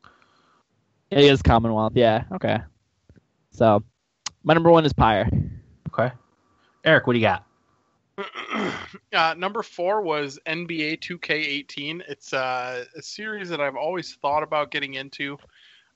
boys. 0.03 0.11
It 1.11 1.25
is 1.25 1.41
Commonwealth. 1.43 1.93
Yeah. 1.95 2.23
Okay. 2.33 2.57
So 3.51 3.83
my 4.43 4.53
number 4.55 4.71
one 4.71 4.83
is 4.85 4.93
Pyre. 4.93 5.29
Okay. 5.93 6.11
Eric, 6.83 7.05
what 7.07 7.13
do 7.13 7.19
you 7.19 7.25
got? 7.25 7.45
Uh, 9.13 9.35
number 9.37 9.61
four 9.63 10.01
was 10.01 10.39
NBA 10.45 10.99
2K18. 10.99 12.01
It's 12.07 12.33
uh, 12.33 12.85
a 12.95 13.01
series 13.01 13.49
that 13.49 13.61
I've 13.61 13.75
always 13.75 14.15
thought 14.15 14.43
about 14.43 14.71
getting 14.71 14.93
into. 14.93 15.37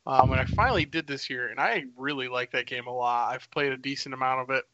Um, 0.05 0.31
and 0.31 0.41
I 0.41 0.45
finally 0.45 0.85
did 0.85 1.07
this 1.07 1.29
year, 1.29 1.49
and 1.49 1.59
I 1.59 1.85
really 1.95 2.27
like 2.27 2.51
that 2.51 2.65
game 2.65 2.87
a 2.87 2.93
lot. 2.93 3.33
I've 3.33 3.49
played 3.51 3.71
a 3.71 3.77
decent 3.77 4.13
amount 4.13 4.41
of 4.41 4.55
it. 4.55 4.65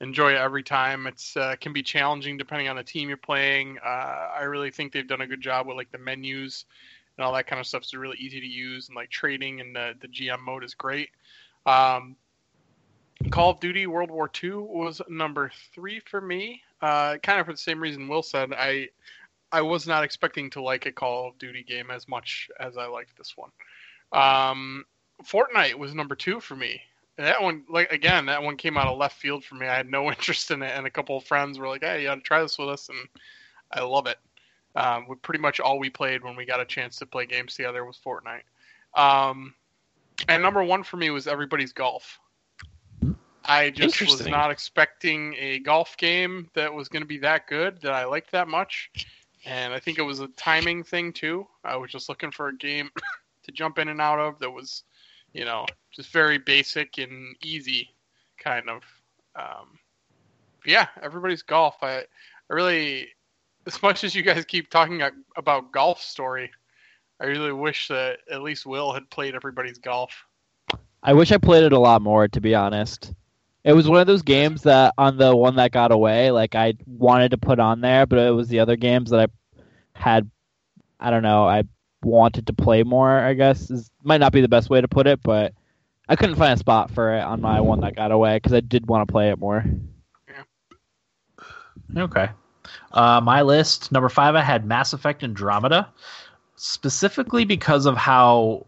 Enjoy 0.00 0.32
it 0.32 0.36
every 0.36 0.62
time. 0.62 1.06
It's 1.06 1.36
uh, 1.36 1.56
can 1.60 1.72
be 1.72 1.82
challenging 1.82 2.36
depending 2.36 2.68
on 2.68 2.76
the 2.76 2.82
team 2.82 3.08
you're 3.08 3.18
playing. 3.18 3.78
Uh, 3.84 4.28
I 4.38 4.42
really 4.42 4.70
think 4.70 4.92
they've 4.92 5.06
done 5.06 5.20
a 5.20 5.26
good 5.26 5.40
job 5.40 5.66
with 5.66 5.76
like 5.76 5.92
the 5.92 5.98
menus 5.98 6.64
and 7.16 7.24
all 7.24 7.32
that 7.34 7.46
kind 7.46 7.60
of 7.60 7.66
stuff. 7.66 7.82
It's 7.82 7.94
really 7.94 8.16
easy 8.18 8.40
to 8.40 8.46
use, 8.46 8.88
and 8.88 8.96
like 8.96 9.10
trading 9.10 9.60
and 9.60 9.74
the 9.74 9.94
the 10.00 10.08
GM 10.08 10.40
mode 10.40 10.64
is 10.64 10.74
great. 10.74 11.10
Um, 11.66 12.16
Call 13.28 13.50
of 13.50 13.60
Duty 13.60 13.86
World 13.86 14.10
War 14.10 14.30
II 14.42 14.52
was 14.52 15.02
number 15.08 15.50
three 15.74 16.00
for 16.00 16.20
me. 16.20 16.62
Uh, 16.80 17.18
kind 17.18 17.38
of 17.38 17.46
for 17.46 17.52
the 17.52 17.58
same 17.58 17.80
reason 17.80 18.08
Will 18.08 18.22
said. 18.22 18.52
I 18.52 18.88
I 19.52 19.62
was 19.62 19.86
not 19.86 20.04
expecting 20.04 20.48
to 20.50 20.62
like 20.62 20.86
a 20.86 20.92
Call 20.92 21.28
of 21.28 21.38
Duty 21.38 21.62
game 21.62 21.90
as 21.90 22.08
much 22.08 22.48
as 22.58 22.76
I 22.76 22.86
liked 22.86 23.16
this 23.18 23.36
one. 23.36 23.50
Um, 24.12 24.84
Fortnite 25.22 25.74
was 25.74 25.94
number 25.94 26.14
two 26.14 26.40
for 26.40 26.56
me. 26.56 26.80
And 27.18 27.26
that 27.26 27.42
one, 27.42 27.64
like 27.68 27.92
again, 27.92 28.26
that 28.26 28.42
one 28.42 28.56
came 28.56 28.78
out 28.78 28.86
of 28.86 28.96
left 28.96 29.20
field 29.20 29.44
for 29.44 29.54
me. 29.56 29.66
I 29.66 29.76
had 29.76 29.90
no 29.90 30.08
interest 30.08 30.50
in 30.50 30.62
it, 30.62 30.72
and 30.74 30.86
a 30.86 30.90
couple 30.90 31.16
of 31.16 31.24
friends 31.24 31.58
were 31.58 31.68
like, 31.68 31.82
"Hey, 31.82 32.00
you 32.00 32.08
got 32.08 32.14
to 32.14 32.20
try 32.22 32.40
this 32.40 32.58
with 32.58 32.68
us," 32.68 32.88
and 32.88 32.98
I 33.70 33.82
love 33.82 34.06
it. 34.06 34.18
Um, 34.74 35.06
we 35.08 35.16
pretty 35.16 35.40
much 35.40 35.60
all 35.60 35.78
we 35.78 35.90
played 35.90 36.22
when 36.24 36.36
we 36.36 36.46
got 36.46 36.60
a 36.60 36.64
chance 36.64 36.96
to 36.96 37.06
play 37.06 37.26
games 37.26 37.54
together 37.54 37.84
was 37.84 37.98
Fortnite. 37.98 38.44
Um, 38.94 39.54
and 40.28 40.42
number 40.42 40.62
one 40.62 40.82
for 40.82 40.96
me 40.96 41.10
was 41.10 41.26
Everybody's 41.26 41.72
Golf. 41.72 42.18
I 43.44 43.70
just 43.70 44.00
was 44.00 44.26
not 44.26 44.50
expecting 44.50 45.34
a 45.38 45.58
golf 45.60 45.96
game 45.96 46.50
that 46.54 46.72
was 46.72 46.88
going 46.88 47.02
to 47.02 47.08
be 47.08 47.18
that 47.18 47.46
good 47.46 47.80
that 47.82 47.92
I 47.92 48.04
liked 48.04 48.32
that 48.32 48.48
much, 48.48 48.90
and 49.44 49.72
I 49.72 49.80
think 49.80 49.98
it 49.98 50.02
was 50.02 50.20
a 50.20 50.28
timing 50.28 50.84
thing 50.84 51.12
too. 51.12 51.46
I 51.64 51.76
was 51.76 51.90
just 51.90 52.08
looking 52.08 52.30
for 52.30 52.48
a 52.48 52.56
game 52.56 52.90
to 53.44 53.52
jump 53.52 53.78
in 53.78 53.88
and 53.88 54.00
out 54.00 54.18
of 54.18 54.38
that 54.40 54.50
was, 54.50 54.82
you 55.32 55.44
know, 55.44 55.66
just 55.90 56.10
very 56.10 56.38
basic 56.38 56.98
and 56.98 57.34
easy, 57.42 57.88
kind 58.38 58.68
of. 58.68 58.82
Um, 59.36 59.78
yeah, 60.66 60.88
everybody's 61.02 61.42
golf. 61.42 61.76
I, 61.82 61.98
I 61.98 62.04
really, 62.50 63.08
as 63.66 63.82
much 63.82 64.04
as 64.04 64.14
you 64.14 64.22
guys 64.22 64.44
keep 64.44 64.70
talking 64.70 65.02
about 65.36 65.72
golf 65.72 66.02
story, 66.02 66.50
I 67.20 67.26
really 67.26 67.52
wish 67.52 67.88
that 67.88 68.18
at 68.30 68.42
least 68.42 68.66
Will 68.66 68.92
had 68.92 69.08
played 69.10 69.34
everybody's 69.34 69.78
golf. 69.78 70.26
I 71.02 71.14
wish 71.14 71.32
I 71.32 71.38
played 71.38 71.64
it 71.64 71.72
a 71.72 71.78
lot 71.78 72.02
more, 72.02 72.28
to 72.28 72.40
be 72.40 72.54
honest. 72.54 73.12
It 73.62 73.74
was 73.74 73.88
one 73.88 74.00
of 74.00 74.06
those 74.06 74.22
games 74.22 74.62
that 74.62 74.94
on 74.96 75.18
the 75.18 75.36
one 75.36 75.56
that 75.56 75.70
got 75.72 75.92
away, 75.92 76.30
like 76.30 76.54
I 76.54 76.74
wanted 76.86 77.32
to 77.32 77.38
put 77.38 77.60
on 77.60 77.80
there, 77.80 78.06
but 78.06 78.18
it 78.18 78.30
was 78.30 78.48
the 78.48 78.60
other 78.60 78.76
games 78.76 79.10
that 79.10 79.20
I 79.20 79.60
had. 79.92 80.30
I 80.98 81.10
don't 81.10 81.22
know. 81.22 81.46
I 81.46 81.64
wanted 82.02 82.46
to 82.46 82.52
play 82.52 82.82
more. 82.82 83.18
I 83.18 83.34
guess 83.34 83.70
is 83.70 83.90
might 84.02 84.20
not 84.20 84.32
be 84.32 84.40
the 84.40 84.48
best 84.48 84.70
way 84.70 84.80
to 84.80 84.88
put 84.88 85.06
it, 85.06 85.22
but 85.22 85.52
I 86.08 86.16
couldn't 86.16 86.36
find 86.36 86.54
a 86.54 86.56
spot 86.56 86.90
for 86.90 87.14
it 87.14 87.20
on 87.20 87.40
my 87.40 87.60
one 87.60 87.80
that 87.80 87.96
got 87.96 88.12
away 88.12 88.36
because 88.36 88.52
I 88.52 88.60
did 88.60 88.86
want 88.86 89.06
to 89.06 89.12
play 89.12 89.30
it 89.30 89.38
more. 89.38 89.64
Okay. 91.96 92.28
Uh, 92.92 93.20
my 93.22 93.42
list 93.42 93.92
number 93.92 94.08
five, 94.08 94.34
I 94.34 94.42
had 94.42 94.64
Mass 94.64 94.92
Effect 94.92 95.22
Andromeda, 95.22 95.88
specifically 96.56 97.44
because 97.44 97.86
of 97.86 97.96
how 97.96 98.66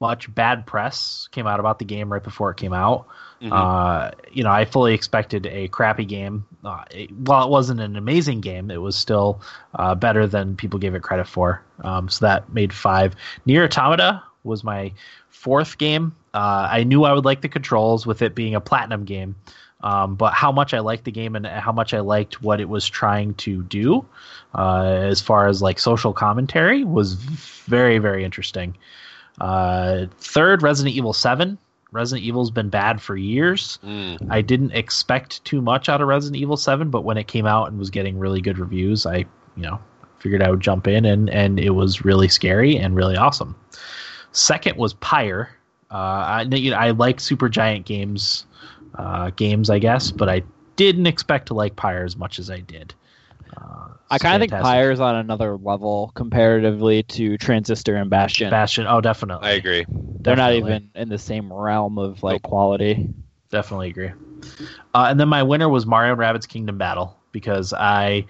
much 0.00 0.32
bad 0.34 0.66
press 0.66 1.28
came 1.30 1.46
out 1.46 1.60
about 1.60 1.78
the 1.78 1.84
game 1.84 2.12
right 2.12 2.22
before 2.22 2.50
it 2.50 2.56
came 2.56 2.72
out. 2.72 3.06
Mhm. 3.40 3.52
Uh, 3.52 4.10
you 4.32 4.42
know, 4.42 4.50
I 4.50 4.64
fully 4.64 4.94
expected 4.94 5.46
a 5.46 5.68
crappy 5.68 6.04
game. 6.04 6.46
Uh, 6.64 6.82
it, 6.90 7.12
while 7.12 7.44
it 7.44 7.50
wasn't 7.50 7.80
an 7.80 7.96
amazing 7.96 8.40
game, 8.40 8.70
it 8.70 8.80
was 8.80 8.96
still 8.96 9.40
uh, 9.74 9.94
better 9.94 10.26
than 10.26 10.56
people 10.56 10.78
gave 10.78 10.94
it 10.94 11.02
credit 11.02 11.26
for. 11.26 11.62
Um, 11.82 12.08
so 12.08 12.26
that 12.26 12.52
made 12.52 12.72
five. 12.72 13.14
NieR 13.46 13.64
Automata 13.64 14.22
was 14.42 14.64
my 14.64 14.92
fourth 15.28 15.78
game. 15.78 16.14
Uh, 16.32 16.68
I 16.70 16.84
knew 16.84 17.04
I 17.04 17.12
would 17.12 17.24
like 17.24 17.40
the 17.40 17.48
controls 17.48 18.06
with 18.06 18.22
it 18.22 18.34
being 18.34 18.54
a 18.54 18.60
platinum 18.60 19.04
game. 19.04 19.36
Um, 19.82 20.14
but 20.14 20.32
how 20.32 20.50
much 20.50 20.72
I 20.72 20.80
liked 20.80 21.04
the 21.04 21.12
game 21.12 21.36
and 21.36 21.46
how 21.46 21.72
much 21.72 21.92
I 21.92 22.00
liked 22.00 22.42
what 22.42 22.58
it 22.58 22.68
was 22.68 22.88
trying 22.88 23.34
to 23.34 23.62
do, 23.62 24.06
uh, 24.54 24.82
as 24.84 25.20
far 25.20 25.46
as 25.46 25.60
like 25.60 25.78
social 25.78 26.14
commentary, 26.14 26.84
was 26.84 27.12
very 27.14 27.98
very 27.98 28.24
interesting. 28.24 28.78
Uh, 29.40 30.06
third, 30.18 30.62
Resident 30.62 30.94
Evil 30.94 31.12
Seven. 31.12 31.58
Resident 31.94 32.26
Evil's 32.26 32.50
been 32.50 32.70
bad 32.70 33.00
for 33.00 33.16
years. 33.16 33.78
Mm. 33.84 34.26
I 34.28 34.42
didn't 34.42 34.72
expect 34.72 35.44
too 35.44 35.62
much 35.62 35.88
out 35.88 36.00
of 36.00 36.08
Resident 36.08 36.42
Evil 36.42 36.56
7, 36.56 36.90
but 36.90 37.02
when 37.02 37.16
it 37.16 37.28
came 37.28 37.46
out 37.46 37.68
and 37.68 37.78
was 37.78 37.88
getting 37.88 38.18
really 38.18 38.40
good 38.40 38.58
reviews, 38.58 39.06
I, 39.06 39.18
you 39.18 39.62
know, 39.62 39.78
figured 40.18 40.42
I 40.42 40.50
would 40.50 40.60
jump 40.60 40.88
in 40.88 41.04
and 41.04 41.28
and 41.28 41.60
it 41.60 41.70
was 41.70 42.04
really 42.04 42.28
scary 42.28 42.76
and 42.76 42.96
really 42.96 43.16
awesome. 43.16 43.54
Second 44.32 44.78
was 44.78 44.94
Pyre. 44.94 45.50
Uh, 45.90 45.94
I 45.94 46.42
you 46.50 46.70
know, 46.70 46.76
I 46.76 46.90
like 46.90 47.18
Supergiant 47.18 47.84
games, 47.84 48.46
uh, 48.96 49.30
games 49.36 49.70
I 49.70 49.78
guess, 49.78 50.10
but 50.10 50.28
I 50.28 50.42
didn't 50.76 51.06
expect 51.06 51.46
to 51.48 51.54
like 51.54 51.76
Pyre 51.76 52.04
as 52.04 52.16
much 52.16 52.38
as 52.38 52.50
I 52.50 52.60
did. 52.60 52.94
Uh, 53.56 53.88
I 54.10 54.18
kind 54.18 54.36
of 54.36 54.40
think 54.40 54.50
fantastic. 54.52 54.72
Pyre's 54.72 55.00
on 55.00 55.16
another 55.16 55.56
level 55.56 56.12
comparatively 56.14 57.02
to 57.04 57.36
Transistor 57.38 57.96
and 57.96 58.10
Bastion. 58.10 58.50
Bastion. 58.50 58.86
Oh, 58.88 59.00
definitely. 59.00 59.48
I 59.48 59.52
agree. 59.52 59.86
They're 60.22 60.36
not 60.36 60.54
even 60.54 60.90
in 60.94 61.08
the 61.08 61.18
same 61.18 61.52
realm 61.52 61.98
of 61.98 62.22
like 62.22 62.34
Nope. 62.34 62.42
quality. 62.42 63.08
definitely 63.50 63.90
agree. 63.90 64.12
Uh, 64.94 65.06
and 65.08 65.18
then 65.18 65.28
my 65.28 65.42
winner 65.42 65.68
was 65.68 65.86
Mario 65.86 66.12
and 66.12 66.20
Rabbids 66.20 66.48
Kingdom 66.48 66.78
Battle 66.78 67.18
because 67.32 67.72
I, 67.72 68.26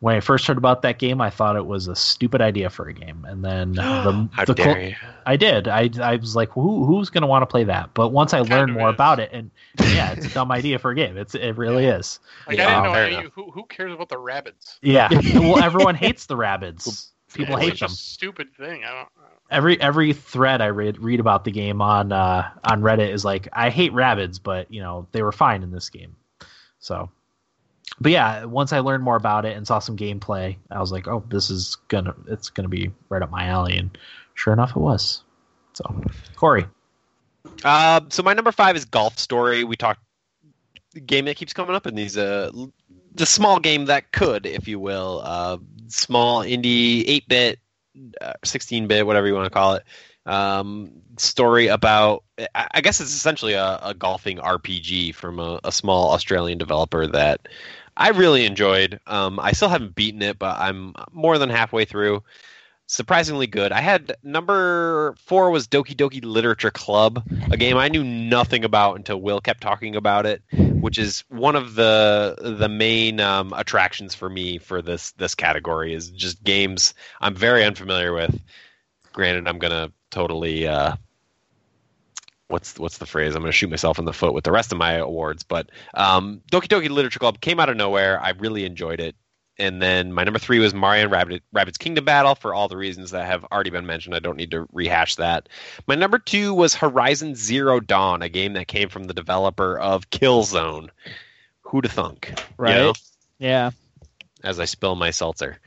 when 0.00 0.16
I 0.16 0.20
first 0.20 0.46
heard 0.46 0.56
about 0.56 0.82
that 0.82 0.98
game, 0.98 1.20
I 1.20 1.28
thought 1.28 1.56
it 1.56 1.66
was 1.66 1.86
a 1.86 1.94
stupid 1.94 2.40
idea 2.40 2.70
for 2.70 2.88
a 2.88 2.92
game, 2.92 3.26
and 3.28 3.44
then 3.44 3.72
the, 3.74 4.28
How 4.32 4.44
the 4.46 4.54
dare 4.54 4.74
clo- 4.74 4.82
you? 4.82 4.94
I 5.26 5.36
did. 5.36 5.68
I 5.68 5.90
I 6.02 6.16
was 6.16 6.34
like, 6.34 6.48
who 6.50 6.84
who's 6.86 7.10
going 7.10 7.22
to 7.22 7.26
want 7.26 7.42
to 7.42 7.46
play 7.46 7.64
that? 7.64 7.90
But 7.94 8.08
once 8.08 8.32
I 8.32 8.40
learned 8.40 8.72
more 8.72 8.88
is. 8.88 8.94
about 8.94 9.20
it, 9.20 9.30
and 9.32 9.50
yeah, 9.78 10.12
it's 10.12 10.26
a 10.26 10.30
dumb 10.34 10.50
idea 10.50 10.78
for 10.78 10.90
a 10.90 10.94
game. 10.94 11.16
It's 11.16 11.34
it 11.34 11.52
really 11.52 11.84
is. 11.84 12.18
Like 12.48 12.56
Yeah, 12.56 12.66
I 12.66 12.70
didn't 12.70 12.84
know 12.84 12.92
fair 12.92 13.06
any, 13.06 13.30
who 13.34 13.50
who 13.50 13.64
cares 13.66 13.92
about 13.92 14.08
the 14.08 14.16
Rabbids. 14.16 14.78
Yeah. 14.80 15.08
well, 15.34 15.62
everyone 15.62 15.94
hates 15.94 16.26
the 16.26 16.36
Rabbids. 16.36 17.08
People 17.34 17.56
it's 17.56 17.64
hate 17.64 17.70
such 17.72 17.80
them. 17.80 17.90
a 17.90 17.94
stupid 17.94 18.54
thing. 18.56 18.84
I 18.84 18.90
don't. 18.90 19.08
Every 19.50 19.80
every 19.80 20.12
thread 20.14 20.62
I 20.62 20.68
read 20.68 20.98
read 20.98 21.20
about 21.20 21.44
the 21.44 21.50
game 21.50 21.82
on 21.82 22.10
uh, 22.10 22.50
on 22.64 22.80
Reddit 22.80 23.10
is 23.10 23.24
like, 23.24 23.48
I 23.52 23.68
hate 23.68 23.92
Rabbids, 23.92 24.40
but 24.42 24.72
you 24.72 24.80
know 24.80 25.06
they 25.12 25.22
were 25.22 25.32
fine 25.32 25.62
in 25.62 25.70
this 25.72 25.90
game. 25.90 26.16
So, 26.78 27.10
but 27.98 28.12
yeah, 28.12 28.44
once 28.44 28.72
I 28.72 28.80
learned 28.80 29.02
more 29.02 29.16
about 29.16 29.44
it 29.44 29.56
and 29.56 29.66
saw 29.66 29.78
some 29.78 29.96
gameplay, 29.96 30.56
I 30.70 30.80
was 30.80 30.92
like, 30.92 31.08
oh, 31.08 31.24
this 31.28 31.50
is 31.50 31.76
gonna 31.88 32.14
it's 32.28 32.50
gonna 32.50 32.68
be 32.68 32.90
right 33.08 33.22
up 33.22 33.30
my 33.30 33.46
alley, 33.46 33.76
and 33.76 33.96
sure 34.34 34.52
enough, 34.52 34.70
it 34.70 34.80
was. 34.80 35.22
So, 35.72 36.02
Corey, 36.36 36.66
Uh, 37.64 38.00
so 38.08 38.22
my 38.22 38.34
number 38.34 38.52
five 38.52 38.76
is 38.76 38.84
Golf 38.84 39.18
Story. 39.18 39.64
We 39.64 39.76
talked 39.76 40.00
game 41.06 41.24
that 41.26 41.36
keeps 41.36 41.52
coming 41.52 41.74
up 41.74 41.86
in 41.86 41.94
these 41.94 42.18
uh 42.18 42.50
the 43.14 43.26
small 43.26 43.58
game 43.58 43.86
that 43.86 44.12
could, 44.12 44.46
if 44.46 44.68
you 44.68 44.78
will, 44.78 45.20
uh, 45.24 45.58
small 45.88 46.42
indie 46.42 47.04
eight 47.06 47.26
bit, 47.28 47.58
sixteen 48.44 48.86
bit, 48.86 49.06
whatever 49.06 49.26
you 49.26 49.34
want 49.34 49.46
to 49.46 49.50
call 49.50 49.74
it. 49.74 49.84
Um, 50.26 50.92
story 51.20 51.68
about 51.68 52.24
I 52.54 52.80
guess 52.80 53.00
it's 53.00 53.14
essentially 53.14 53.52
a, 53.54 53.78
a 53.82 53.94
golfing 53.94 54.38
RPG 54.38 55.14
from 55.14 55.38
a, 55.38 55.60
a 55.64 55.72
small 55.72 56.10
Australian 56.12 56.58
developer 56.58 57.06
that 57.06 57.48
I 57.96 58.10
really 58.10 58.46
enjoyed. 58.46 58.98
Um, 59.06 59.38
I 59.38 59.52
still 59.52 59.68
haven't 59.68 59.94
beaten 59.94 60.22
it, 60.22 60.38
but 60.38 60.58
I'm 60.58 60.94
more 61.12 61.38
than 61.38 61.50
halfway 61.50 61.84
through. 61.84 62.22
surprisingly 62.86 63.46
good. 63.46 63.70
I 63.72 63.80
had 63.80 64.16
number 64.22 65.14
four 65.24 65.50
was 65.50 65.68
Doki 65.68 65.94
Doki 65.94 66.24
Literature 66.24 66.70
Club, 66.72 67.22
a 67.50 67.56
game 67.56 67.76
I 67.76 67.88
knew 67.88 68.02
nothing 68.02 68.64
about 68.64 68.96
until 68.96 69.20
Will 69.20 69.40
kept 69.40 69.60
talking 69.60 69.94
about 69.96 70.26
it, 70.26 70.42
which 70.52 70.98
is 70.98 71.24
one 71.28 71.56
of 71.56 71.74
the 71.74 72.36
the 72.40 72.68
main 72.68 73.20
um, 73.20 73.52
attractions 73.54 74.14
for 74.14 74.28
me 74.28 74.58
for 74.58 74.82
this 74.82 75.12
this 75.12 75.34
category 75.34 75.94
is 75.94 76.10
just 76.10 76.42
games 76.42 76.94
I'm 77.20 77.34
very 77.34 77.64
unfamiliar 77.64 78.12
with. 78.12 78.40
Granted, 79.12 79.46
I'm 79.46 79.58
gonna 79.58 79.92
totally 80.10 80.66
uh, 80.66 80.96
what's 82.50 82.78
what's 82.78 82.98
the 82.98 83.06
phrase? 83.06 83.34
I'm 83.34 83.42
gonna 83.42 83.52
shoot 83.52 83.70
myself 83.70 83.98
in 83.98 84.04
the 84.04 84.12
foot 84.12 84.34
with 84.34 84.44
the 84.44 84.52
rest 84.52 84.72
of 84.72 84.78
my 84.78 84.92
awards, 84.94 85.42
but 85.42 85.70
um, 85.94 86.42
Doki 86.52 86.66
Doki 86.68 86.88
Literature 86.90 87.18
Club 87.20 87.40
came 87.40 87.58
out 87.60 87.68
of 87.68 87.76
nowhere. 87.76 88.20
I 88.20 88.30
really 88.30 88.64
enjoyed 88.64 89.00
it 89.00 89.16
and 89.58 89.82
then 89.82 90.10
my 90.14 90.24
number 90.24 90.38
three 90.38 90.58
was 90.58 90.72
Mario 90.72 91.02
and 91.02 91.12
Rabbit, 91.12 91.42
Rabbids 91.54 91.78
Kingdom 91.78 92.06
Battle 92.06 92.34
for 92.34 92.54
all 92.54 92.68
the 92.68 92.78
reasons 92.78 93.10
that 93.10 93.26
have 93.26 93.44
already 93.52 93.68
been 93.68 93.84
mentioned. 93.84 94.14
I 94.14 94.18
don't 94.18 94.38
need 94.38 94.52
to 94.52 94.66
rehash 94.72 95.16
that. 95.16 95.50
My 95.86 95.94
number 95.96 96.18
two 96.18 96.54
was 96.54 96.74
Horizon 96.74 97.34
Zero 97.34 97.78
Dawn, 97.78 98.22
a 98.22 98.30
game 98.30 98.54
that 98.54 98.68
came 98.68 98.88
from 98.88 99.04
the 99.04 99.12
developer 99.12 99.78
of 99.78 100.08
Killzone. 100.08 100.88
Who'd 101.62 101.84
have 101.84 101.92
thunk? 101.92 102.30
you 102.30 102.44
Right. 102.56 102.74
know, 102.74 102.94
Yeah. 103.38 103.72
as 104.42 104.58
I 104.58 104.64
spill 104.64 104.94
my 104.96 105.10
seltzer. 105.10 105.58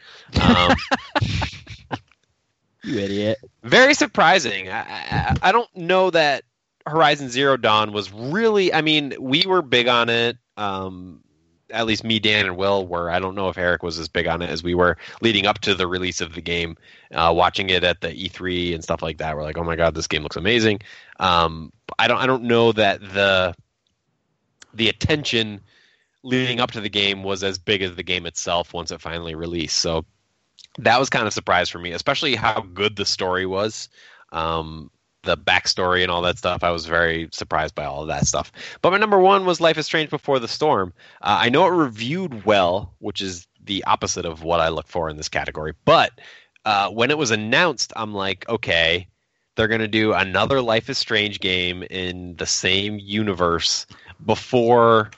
Um, 0.42 0.76
You 2.84 2.98
idiot. 3.00 3.38
very 3.64 3.94
surprising. 3.94 4.70
I, 4.70 4.80
I, 4.82 5.38
I 5.42 5.52
don't 5.52 5.74
know 5.76 6.10
that 6.10 6.44
Horizon 6.86 7.30
Zero 7.30 7.58
Dawn 7.58 7.92
was 7.94 8.12
really. 8.12 8.74
I 8.74 8.82
mean, 8.82 9.14
we 9.20 9.44
were 9.46 9.62
big 9.62 9.88
on 9.88 10.10
it. 10.10 10.38
Um, 10.58 11.22
at 11.70 11.88
least 11.88 12.04
me, 12.04 12.20
Dan, 12.20 12.46
and 12.46 12.58
Will 12.58 12.86
were. 12.86 13.10
I 13.10 13.20
don't 13.20 13.36
know 13.36 13.50
if 13.50 13.58
Eric 13.58 13.84
was 13.84 13.98
as 13.98 14.08
big 14.08 14.28
on 14.28 14.42
it 14.42 14.50
as 14.50 14.64
we 14.64 14.76
were 14.76 14.98
leading 15.22 15.48
up 15.48 15.60
to 15.60 15.74
the 15.74 15.88
release 15.88 16.22
of 16.22 16.36
the 16.36 16.42
game. 16.42 16.78
Uh, 17.12 17.34
watching 17.36 17.70
it 17.70 17.84
at 17.84 18.02
the 18.02 18.10
E3 18.10 18.76
and 18.76 18.84
stuff 18.84 19.02
like 19.02 19.18
that, 19.18 19.36
we're 19.36 19.44
like, 19.44 19.58
"Oh 19.58 19.64
my 19.64 19.76
god, 19.76 19.96
this 19.96 20.08
game 20.08 20.24
looks 20.24 20.36
amazing." 20.36 20.82
Um, 21.20 21.72
I 21.98 22.08
don't. 22.08 22.20
I 22.20 22.28
don't 22.28 22.44
know 22.44 22.72
that 22.74 23.02
the 23.02 23.56
the 24.74 24.90
attention 24.90 25.62
leading 26.24 26.60
up 26.60 26.72
to 26.72 26.82
the 26.82 26.90
game 26.90 27.24
was 27.24 27.44
as 27.44 27.58
big 27.58 27.82
as 27.82 27.96
the 27.96 28.04
game 28.04 28.26
itself 28.26 28.74
once 28.74 28.92
it 28.92 29.02
finally 29.02 29.36
released. 29.36 29.78
So 29.78 30.06
that 30.80 31.00
was 31.00 31.10
kind 31.10 31.24
of 31.24 31.28
a 31.28 31.32
surprise 31.32 31.70
for 31.70 31.80
me, 31.80 31.92
especially 31.92 32.36
how 32.36 32.62
good 32.62 32.96
the 32.96 33.06
story 33.06 33.46
was. 33.46 33.90
Um, 34.32 34.90
the 35.24 35.38
backstory 35.38 36.02
and 36.04 36.12
all 36.12 36.22
that 36.22 36.38
stuff. 36.38 36.64
I 36.64 36.72
was 36.72 36.86
very 36.86 37.30
surprised 37.32 37.76
by 37.76 37.86
all 37.86 38.02
of 38.02 38.08
that 38.08 38.28
stuff. 38.28 38.52
But 38.82 38.92
my 38.92 38.98
number 38.98 39.20
one 39.20 39.46
was 39.46 39.60
Life 39.60 39.78
is 39.78 39.86
Strange 39.86 40.10
Before 40.10 40.40
the 40.40 40.48
Storm. 40.48 40.94
Uh, 41.22 41.40
I 41.42 41.50
know 41.50 41.66
it 41.66 41.72
reviewed 41.72 42.46
well, 42.46 42.94
which 43.00 43.22
is 43.22 43.48
the 43.64 43.84
opposite 43.86 44.26
of 44.26 44.44
what 44.44 44.60
I 44.60 44.70
look 44.70 44.88
for 44.88 45.10
in 45.10 45.18
this 45.18 45.30
category. 45.30 45.74
But 45.86 46.12
uh, 46.66 46.90
when 46.90 47.10
it 47.10 47.18
was 47.18 47.32
announced, 47.32 47.94
I'm 47.96 48.14
like, 48.14 48.48
okay, 48.50 49.08
they're 49.56 49.68
going 49.68 49.82
to 49.82 49.88
do 49.88 50.14
another 50.14 50.62
Life 50.62 50.90
is 50.90 50.98
Strange 50.98 51.40
game 51.40 51.84
in 51.84 52.36
the 52.36 52.46
same 52.46 53.00
universe 53.00 53.86
before 54.26 55.12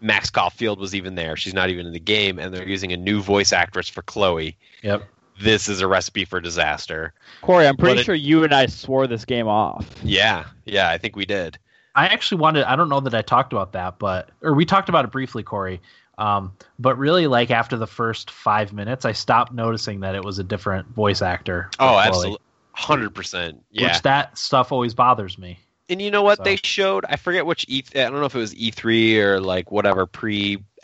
Max 0.00 0.30
Caulfield 0.30 0.78
was 0.78 0.94
even 0.94 1.14
there. 1.14 1.36
She's 1.36 1.54
not 1.54 1.70
even 1.70 1.86
in 1.86 1.92
the 1.92 2.00
game, 2.00 2.38
and 2.38 2.52
they're 2.52 2.68
using 2.68 2.92
a 2.92 2.96
new 2.96 3.20
voice 3.20 3.52
actress 3.52 3.88
for 3.88 4.02
Chloe. 4.02 4.56
Yep. 4.82 5.08
This 5.40 5.68
is 5.68 5.80
a 5.80 5.86
recipe 5.86 6.24
for 6.24 6.40
disaster. 6.40 7.12
Corey, 7.42 7.66
I'm 7.66 7.76
pretty 7.76 7.96
But 7.96 8.00
it- 8.00 8.04
sure 8.04 8.14
you 8.14 8.44
and 8.44 8.54
I 8.54 8.66
swore 8.66 9.06
this 9.06 9.24
game 9.24 9.48
off. 9.48 9.86
Yeah, 10.02 10.44
yeah, 10.64 10.88
I 10.90 10.98
think 10.98 11.16
we 11.16 11.26
did. 11.26 11.58
I 11.94 12.06
actually 12.08 12.40
wanted. 12.40 12.64
I 12.64 12.76
don't 12.76 12.88
know 12.88 13.00
that 13.00 13.14
I 13.14 13.22
talked 13.22 13.52
about 13.52 13.72
that, 13.72 13.98
but 13.98 14.30
or 14.42 14.54
we 14.54 14.64
talked 14.66 14.88
about 14.88 15.04
it 15.04 15.10
briefly, 15.10 15.42
Corey. 15.42 15.80
Um, 16.18 16.52
but 16.78 16.96
really, 16.98 17.26
like 17.26 17.50
after 17.50 17.76
the 17.76 17.86
first 17.86 18.30
five 18.30 18.72
minutes, 18.72 19.04
I 19.04 19.12
stopped 19.12 19.52
noticing 19.52 20.00
that 20.00 20.14
it 20.14 20.24
was 20.24 20.38
a 20.38 20.44
different 20.44 20.88
voice 20.88 21.20
actor. 21.22 21.70
Oh, 21.78 21.98
absolutely, 21.98 22.38
hundred 22.72 23.14
percent. 23.14 23.62
Yeah, 23.70 23.88
Which 23.92 24.02
that 24.02 24.36
stuff 24.38 24.72
always 24.72 24.94
bothers 24.94 25.36
me. 25.38 25.58
and 25.88 26.00
you 26.02 26.10
know 26.10 26.22
what 26.22 26.38
so- 26.38 26.44
they 26.44 26.56
showed? 26.56 27.04
I 27.08 27.16
forget 27.16 27.44
which 27.46 27.64
E. 27.68 27.82
I 27.94 27.98
don't 28.00 28.14
know 28.14 28.24
if 28.24 28.34
it 28.34 28.38
was 28.38 28.54
E 28.56 28.70
three 28.70 29.18
or 29.20 29.40
like 29.40 29.70
whatever 29.70 30.06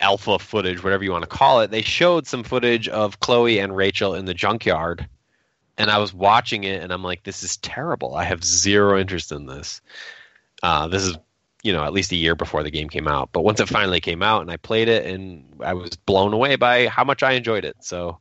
pre-alpha 0.03 0.37
footage, 0.39 0.83
whatever 0.83 1.03
you 1.03 1.11
want 1.11 1.23
to 1.23 1.29
call 1.29 1.61
it. 1.61 1.71
They 1.71 1.81
showed 1.81 2.27
some 2.27 2.43
footage 2.43 2.89
of 2.89 3.19
Chloe 3.19 3.59
and 3.59 3.75
Rachel 3.75 4.15
in 4.15 4.25
the 4.25 4.33
junkyard, 4.33 5.07
and 5.77 5.89
I 5.89 5.97
was 5.97 6.13
watching 6.13 6.65
it, 6.65 6.83
and 6.83 6.91
I'm 6.91 7.03
like, 7.03 7.23
this 7.23 7.41
is 7.43 7.57
terrible. 7.57 8.15
I 8.15 8.25
have 8.25 8.43
zero 8.43 8.99
interest 8.99 9.31
in 9.31 9.45
this. 9.45 9.81
Uh, 10.61 10.87
this 10.87 11.03
is 11.03 11.17
you 11.63 11.71
know 11.71 11.85
at 11.85 11.93
least 11.93 12.11
a 12.11 12.17
year 12.17 12.35
before 12.35 12.63
the 12.63 12.71
game 12.71 12.89
came 12.89 13.07
out, 13.07 13.29
but 13.31 13.43
once 13.43 13.61
it 13.61 13.69
finally 13.69 14.01
came 14.01 14.21
out 14.21 14.41
and 14.41 14.51
I 14.51 14.57
played 14.57 14.89
it, 14.89 15.05
and 15.05 15.45
I 15.61 15.73
was 15.73 15.95
blown 15.95 16.33
away 16.33 16.57
by 16.57 16.87
how 16.87 17.05
much 17.05 17.23
I 17.23 17.33
enjoyed 17.33 17.65
it. 17.65 17.77
So. 17.81 18.19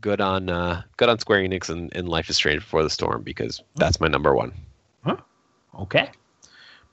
Good 0.00 0.20
on 0.20 0.50
uh, 0.50 0.82
good 0.96 1.08
on 1.08 1.20
Square 1.20 1.44
Enix 1.44 1.70
and, 1.70 1.94
and 1.94 2.08
Life 2.08 2.28
is 2.28 2.34
Strange 2.34 2.62
Before 2.62 2.82
the 2.82 2.90
Storm 2.90 3.22
because 3.22 3.62
that's 3.76 4.00
my 4.00 4.08
number 4.08 4.34
one. 4.34 4.52
Okay. 5.78 6.10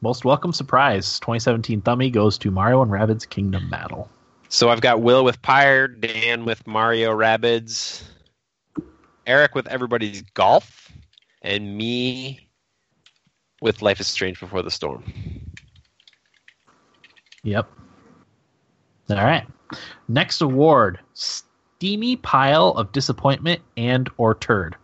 Most 0.02 0.26
welcome 0.26 0.53
surprise. 0.53 1.20
2017 1.20 1.82
Thummy 1.82 2.11
goes 2.11 2.38
to 2.38 2.52
Mario 2.52 2.84
and 2.84 2.91
Rabbids 2.91 3.28
Kingdom 3.28 3.68
Battle. 3.68 4.07
So 4.52 4.70
I've 4.70 4.82
got 4.82 5.02
Will 5.02 5.24
with 5.24 5.40
Pyre, 5.44 5.88
Dan 5.88 6.44
with 6.44 6.66
Mario 6.66 7.12
Rabbids, 7.16 8.02
Eric 9.28 9.54
with 9.54 9.68
Everybody's 9.68 10.24
Golf, 10.34 10.92
and 11.44 11.78
me 11.78 12.50
with 13.62 13.84
Life 13.84 14.00
is 14.00 14.08
Strange 14.08 14.40
Before 14.40 14.64
the 14.64 14.72
Storm. 14.72 15.04
Yep. 17.44 17.70
All 19.12 19.18
right. 19.18 19.46
Next 20.08 20.42
award: 20.42 21.00
steamy 21.14 22.16
pile 22.16 22.70
of 22.70 22.92
disappointment 22.92 23.62
and 23.78 24.10
or 24.18 24.34
turd. 24.34 24.76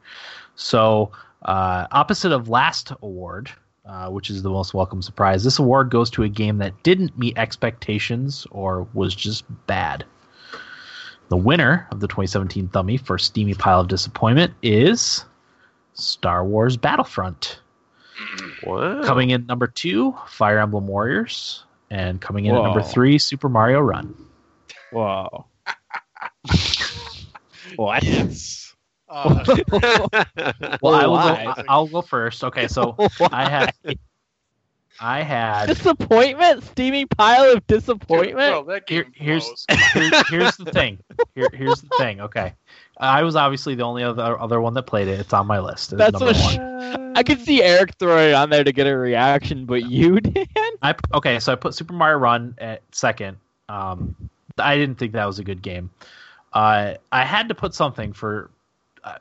So, 0.53 1.11
uh, 1.41 1.87
opposite 1.91 2.31
of 2.31 2.49
last 2.49 2.91
award, 3.01 3.51
uh, 3.87 4.09
which 4.09 4.29
is 4.29 4.43
the 4.43 4.49
most 4.49 4.73
welcome 4.73 5.01
surprise, 5.01 5.43
this 5.43 5.59
award 5.59 5.89
goes 5.89 6.09
to 6.11 6.23
a 6.23 6.29
game 6.29 6.57
that 6.57 6.83
didn't 6.83 7.17
meet 7.17 7.37
expectations 7.37 8.47
or 8.51 8.87
was 8.93 9.15
just 9.15 9.43
bad. 9.67 10.05
The 11.29 11.37
winner 11.37 11.87
of 11.91 11.99
the 11.99 12.07
2017 12.07 12.69
Thummy 12.69 12.97
for 12.97 13.17
steamy 13.17 13.53
pile 13.53 13.81
of 13.81 13.87
disappointment 13.87 14.53
is 14.61 15.25
Star 15.93 16.45
Wars 16.45 16.77
Battlefront. 16.77 17.59
Wow. 18.63 19.03
Coming 19.03 19.31
in 19.31 19.45
number 19.45 19.67
two, 19.67 20.15
Fire 20.27 20.59
Emblem 20.59 20.87
Warriors, 20.87 21.63
and 21.89 22.21
coming 22.21 22.45
in 22.45 22.55
at 22.55 22.61
number 22.61 22.81
three, 22.81 23.17
Super 23.17 23.49
Mario 23.49 23.79
Run. 23.79 24.15
Whoa. 24.91 25.45
what? 27.75 28.03
Yes. 28.03 28.64
Uh, 29.07 29.43
Well, 30.81 30.95
I 30.95 31.05
will 31.05 31.17
go. 31.17 31.63
I'll 31.67 31.87
go 31.87 32.01
first. 32.01 32.43
Okay, 32.43 32.67
so 32.67 32.95
I 33.31 33.49
had, 33.49 33.97
I 34.99 35.21
had. 35.21 35.67
disappointment? 35.67 36.63
steaming 36.63 37.07
pile 37.07 37.55
of 37.55 37.65
bro, 37.67 37.77
disappointment? 37.77 38.67
that 38.67 38.89
Here, 38.89 39.05
here's 39.13 39.65
here, 39.93 40.11
here's 40.29 40.57
the 40.57 40.71
thing. 40.71 40.97
Here, 41.35 41.47
here's 41.53 41.81
the 41.81 41.89
thing. 41.97 42.21
Okay, 42.21 42.53
I 42.97 43.23
was 43.23 43.35
obviously 43.35 43.75
the 43.75 43.83
only 43.83 44.03
other 44.03 44.39
other 44.39 44.59
one 44.61 44.73
that 44.73 44.83
played 44.83 45.07
it. 45.07 45.19
It's 45.19 45.33
on 45.33 45.47
my 45.47 45.59
list. 45.59 45.93
It's 45.93 45.99
That's 45.99 46.19
what 46.19 46.35
one. 46.35 47.17
I 47.17 47.23
could 47.23 47.41
see 47.41 47.61
Eric 47.61 47.95
throwing 47.99 48.29
it 48.31 48.33
on 48.33 48.49
there 48.49 48.63
to 48.63 48.71
get 48.73 48.87
a 48.87 48.97
reaction, 48.97 49.65
but 49.65 49.89
you, 49.89 50.19
Dan? 50.19 50.45
I 50.81 50.95
okay, 51.13 51.39
so 51.39 51.51
I 51.53 51.55
put 51.55 51.73
Super 51.75 51.93
Mario 51.93 52.17
Run 52.17 52.55
at 52.57 52.81
second. 52.91 53.37
Um, 53.69 54.15
I 54.57 54.77
didn't 54.77 54.95
think 54.95 55.13
that 55.13 55.25
was 55.25 55.39
a 55.39 55.43
good 55.43 55.61
game. 55.61 55.89
Uh, 56.53 56.95
I 57.11 57.25
had 57.25 57.49
to 57.49 57.55
put 57.55 57.73
something 57.73 58.13
for 58.13 58.49
uh, 59.05 59.17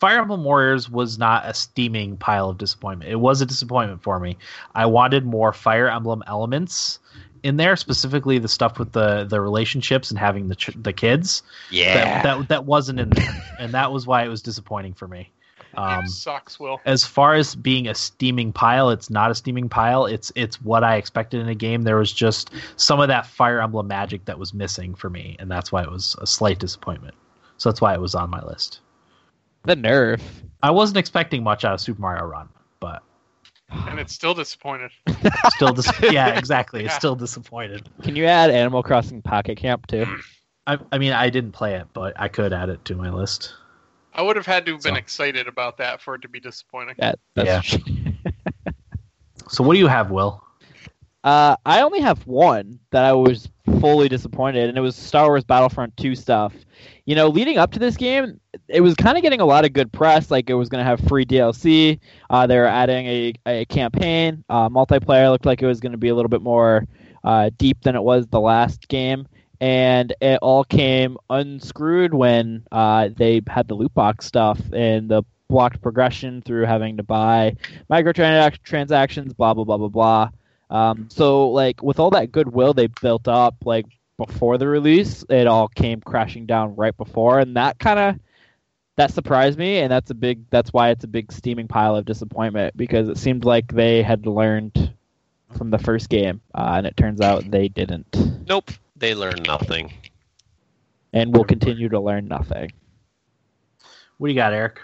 Fire 0.00 0.18
Emblem 0.20 0.44
Warriors 0.44 0.90
was 0.90 1.18
not 1.18 1.46
a 1.46 1.54
steaming 1.54 2.16
pile 2.16 2.50
of 2.50 2.58
disappointment. 2.58 3.10
It 3.10 3.16
was 3.16 3.40
a 3.40 3.46
disappointment 3.46 4.02
for 4.02 4.20
me. 4.20 4.36
I 4.74 4.86
wanted 4.86 5.24
more 5.24 5.52
Fire 5.52 5.88
Emblem 5.88 6.22
elements 6.26 6.98
in 7.42 7.56
there, 7.56 7.76
specifically 7.76 8.38
the 8.38 8.48
stuff 8.48 8.78
with 8.78 8.92
the 8.92 9.24
the 9.24 9.40
relationships 9.40 10.10
and 10.10 10.18
having 10.18 10.48
the 10.48 10.56
ch- 10.56 10.76
the 10.76 10.92
kids. 10.92 11.42
yeah. 11.70 11.94
That, 11.94 12.38
that 12.38 12.48
that 12.48 12.64
wasn't 12.66 13.00
in 13.00 13.10
there, 13.10 13.42
and 13.58 13.72
that 13.72 13.92
was 13.92 14.06
why 14.06 14.24
it 14.24 14.28
was 14.28 14.42
disappointing 14.42 14.94
for 14.94 15.08
me. 15.08 15.30
Game 15.76 15.84
Um, 15.84 16.06
sucks, 16.06 16.60
Will. 16.60 16.80
as 16.84 17.04
far 17.04 17.34
as 17.34 17.54
being 17.54 17.88
a 17.88 17.94
steaming 17.94 18.52
pile, 18.52 18.90
it's 18.90 19.10
not 19.10 19.30
a 19.30 19.34
steaming 19.34 19.68
pile. 19.68 20.06
It's 20.06 20.30
it's 20.34 20.60
what 20.62 20.84
I 20.84 20.96
expected 20.96 21.40
in 21.40 21.48
a 21.48 21.54
game. 21.54 21.82
There 21.82 21.96
was 21.96 22.12
just 22.12 22.50
some 22.76 23.00
of 23.00 23.08
that 23.08 23.26
Fire 23.26 23.60
Emblem 23.60 23.86
magic 23.88 24.24
that 24.26 24.38
was 24.38 24.54
missing 24.54 24.94
for 24.94 25.08
me, 25.10 25.36
and 25.38 25.50
that's 25.50 25.72
why 25.72 25.82
it 25.82 25.90
was 25.90 26.14
a 26.20 26.26
slight 26.26 26.58
disappointment. 26.58 27.14
So 27.56 27.70
that's 27.70 27.80
why 27.80 27.94
it 27.94 28.00
was 28.00 28.14
on 28.14 28.30
my 28.30 28.42
list. 28.42 28.80
The 29.64 29.74
nerf. 29.76 30.20
I 30.62 30.70
wasn't 30.70 30.98
expecting 30.98 31.42
much 31.42 31.64
out 31.64 31.74
of 31.74 31.80
Super 31.80 32.00
Mario 32.00 32.24
Run, 32.24 32.48
but 32.80 33.02
And 33.70 33.98
it's 33.98 34.12
still 34.14 34.34
disappointed. 34.34 34.90
still, 35.54 35.72
dis- 35.72 35.92
yeah, 36.10 36.28
exactly. 36.36 36.84
It's 36.84 36.94
still 36.94 37.16
disappointed. 37.16 37.88
Can 38.02 38.16
you 38.16 38.26
add 38.26 38.50
Animal 38.50 38.82
Crossing 38.82 39.22
Pocket 39.22 39.56
Camp 39.56 39.86
too? 39.86 40.06
I, 40.66 40.78
I 40.92 40.98
mean, 40.98 41.12
I 41.12 41.30
didn't 41.30 41.52
play 41.52 41.74
it, 41.74 41.86
but 41.92 42.18
I 42.18 42.28
could 42.28 42.52
add 42.52 42.68
it 42.68 42.84
to 42.86 42.94
my 42.94 43.10
list. 43.10 43.54
I 44.14 44.22
would 44.22 44.36
have 44.36 44.46
had 44.46 44.64
to 44.66 44.72
have 44.72 44.82
been 44.82 44.96
excited 44.96 45.48
about 45.48 45.78
that 45.78 46.00
for 46.00 46.14
it 46.14 46.22
to 46.22 46.28
be 46.28 46.40
disappointing. 46.40 46.94
That, 46.98 47.18
that's 47.34 47.76
So 49.48 49.62
what 49.62 49.74
do 49.74 49.78
you 49.78 49.88
have, 49.88 50.10
Will? 50.10 50.42
Uh, 51.22 51.56
I 51.64 51.80
only 51.82 52.00
have 52.00 52.26
one 52.26 52.78
that 52.90 53.04
I 53.04 53.12
was 53.12 53.48
fully 53.80 54.08
disappointed, 54.08 54.68
and 54.68 54.76
it 54.76 54.80
was 54.80 54.94
Star 54.94 55.26
Wars 55.28 55.44
Battlefront 55.44 55.96
2 55.96 56.14
stuff. 56.14 56.54
You 57.06 57.14
know, 57.14 57.28
leading 57.28 57.58
up 57.58 57.72
to 57.72 57.78
this 57.78 57.96
game, 57.96 58.40
it 58.68 58.80
was 58.80 58.94
kind 58.94 59.16
of 59.16 59.22
getting 59.22 59.40
a 59.40 59.44
lot 59.44 59.64
of 59.64 59.72
good 59.72 59.92
press. 59.92 60.30
Like 60.30 60.48
it 60.48 60.54
was 60.54 60.68
going 60.68 60.82
to 60.82 60.88
have 60.88 61.00
free 61.00 61.26
DLC. 61.26 61.98
Uh, 62.30 62.46
they 62.46 62.56
were 62.56 62.66
adding 62.66 63.06
a, 63.06 63.34
a 63.46 63.64
campaign. 63.66 64.42
Uh, 64.48 64.68
multiplayer 64.68 65.30
looked 65.30 65.46
like 65.46 65.62
it 65.62 65.66
was 65.66 65.80
going 65.80 65.92
to 65.92 65.98
be 65.98 66.08
a 66.08 66.14
little 66.14 66.28
bit 66.28 66.42
more 66.42 66.86
uh, 67.22 67.50
deep 67.58 67.82
than 67.82 67.94
it 67.94 68.02
was 68.02 68.26
the 68.28 68.40
last 68.40 68.88
game. 68.88 69.26
And 69.60 70.14
it 70.20 70.38
all 70.42 70.64
came 70.64 71.16
unscrewed 71.30 72.12
when 72.12 72.66
uh, 72.72 73.10
they 73.14 73.40
had 73.48 73.68
the 73.68 73.74
loot 73.74 73.94
box 73.94 74.26
stuff 74.26 74.60
and 74.72 75.08
the 75.08 75.22
blocked 75.48 75.80
progression 75.80 76.42
through 76.42 76.64
having 76.64 76.96
to 76.96 77.02
buy 77.02 77.56
microtransactions, 77.90 79.36
blah, 79.36 79.54
blah, 79.54 79.64
blah, 79.64 79.76
blah, 79.76 79.88
blah. 79.88 80.30
Um, 80.70 81.08
so, 81.10 81.50
like, 81.50 81.82
with 81.82 82.00
all 82.00 82.10
that 82.10 82.32
goodwill 82.32 82.74
they 82.74 82.88
built 82.88 83.28
up, 83.28 83.54
like, 83.64 83.86
before 84.16 84.58
the 84.58 84.68
release, 84.68 85.24
it 85.28 85.46
all 85.46 85.68
came 85.68 86.00
crashing 86.00 86.46
down 86.46 86.76
right 86.76 86.96
before, 86.96 87.40
and 87.40 87.56
that 87.56 87.78
kind 87.78 87.98
of 87.98 88.16
that 88.96 89.12
surprised 89.12 89.58
me, 89.58 89.78
and 89.78 89.90
that's 89.90 90.10
a 90.10 90.14
big. 90.14 90.48
That's 90.50 90.72
why 90.72 90.90
it's 90.90 91.04
a 91.04 91.08
big 91.08 91.32
steaming 91.32 91.66
pile 91.68 91.96
of 91.96 92.04
disappointment 92.04 92.76
because 92.76 93.08
it 93.08 93.18
seemed 93.18 93.44
like 93.44 93.72
they 93.72 94.02
had 94.02 94.26
learned 94.26 94.92
from 95.56 95.70
the 95.70 95.78
first 95.78 96.08
game, 96.08 96.40
uh, 96.54 96.74
and 96.76 96.86
it 96.86 96.96
turns 96.96 97.20
out 97.20 97.48
they 97.50 97.68
didn't, 97.68 98.06
Nope, 98.48 98.70
they 98.96 99.14
learned 99.14 99.46
nothing. 99.46 99.92
and 101.12 101.34
will 101.34 101.44
continue 101.44 101.88
to 101.88 102.00
learn 102.00 102.26
nothing. 102.28 102.72
What 104.18 104.28
do 104.28 104.32
you 104.32 104.38
got, 104.38 104.52
Eric? 104.52 104.80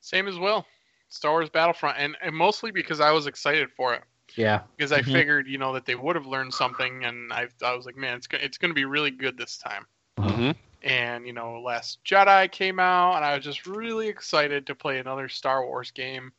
Same 0.00 0.26
as 0.28 0.38
well. 0.38 0.66
Star 1.08 1.32
Wars 1.32 1.50
Battlefront, 1.50 1.98
and, 1.98 2.16
and 2.22 2.34
mostly 2.34 2.70
because 2.70 3.00
I 3.00 3.10
was 3.12 3.26
excited 3.26 3.70
for 3.76 3.94
it. 3.94 4.02
Yeah. 4.36 4.62
Because 4.76 4.92
I 4.92 5.02
Mhm. 5.02 5.12
figured, 5.12 5.46
you 5.48 5.58
know, 5.58 5.72
that 5.74 5.84
they 5.86 5.94
would 5.94 6.16
have 6.16 6.26
learned 6.26 6.54
something, 6.54 7.04
and 7.04 7.32
I, 7.32 7.48
I 7.62 7.74
was 7.74 7.86
like, 7.86 7.96
man, 7.96 8.16
it's 8.16 8.28
it's 8.32 8.58
going 8.58 8.70
to 8.70 8.74
be 8.74 8.84
really 8.84 9.10
good 9.10 9.36
this 9.36 9.58
time. 9.58 9.86
hmm 10.18 10.52
And 10.82 11.26
you 11.26 11.32
know, 11.32 11.60
Last 11.60 12.04
Jedi 12.04 12.50
came 12.50 12.78
out, 12.80 13.16
and 13.16 13.24
I 13.24 13.34
was 13.36 13.44
just 13.44 13.66
really 13.66 14.08
excited 14.08 14.66
to 14.66 14.74
play 14.74 14.98
another 14.98 15.28
Star 15.28 15.64
Wars 15.64 15.90
game. 15.90 16.32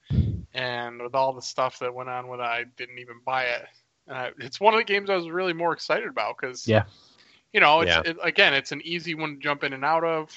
And 0.54 1.02
with 1.02 1.16
all 1.16 1.34
the 1.34 1.42
stuff 1.42 1.80
that 1.80 1.94
went 1.94 2.10
on 2.10 2.28
with 2.28 2.40
it, 2.40 2.44
I 2.44 2.64
didn't 2.78 3.00
even 3.00 3.22
buy 3.26 3.46
it. 3.46 3.66
And 4.08 4.34
it's 4.40 4.60
one 4.60 4.74
of 4.74 4.80
the 4.80 4.84
games 4.86 5.10
I 5.10 5.16
was 5.16 5.30
really 5.30 5.54
more 5.54 5.74
excited 5.74 6.08
about 6.08 6.36
because, 6.40 6.74
Yeah. 6.74 6.84
you 7.54 7.60
know, 7.62 7.82
it's, 7.82 7.96
Yeah. 7.96 8.02
it, 8.04 8.18
again, 8.24 8.54
it's 8.54 8.72
an 8.72 8.82
easy 8.84 9.16
one 9.16 9.36
to 9.36 9.40
jump 9.42 9.64
in 9.64 9.74
and 9.74 9.86
out 9.86 10.04
of. 10.04 10.30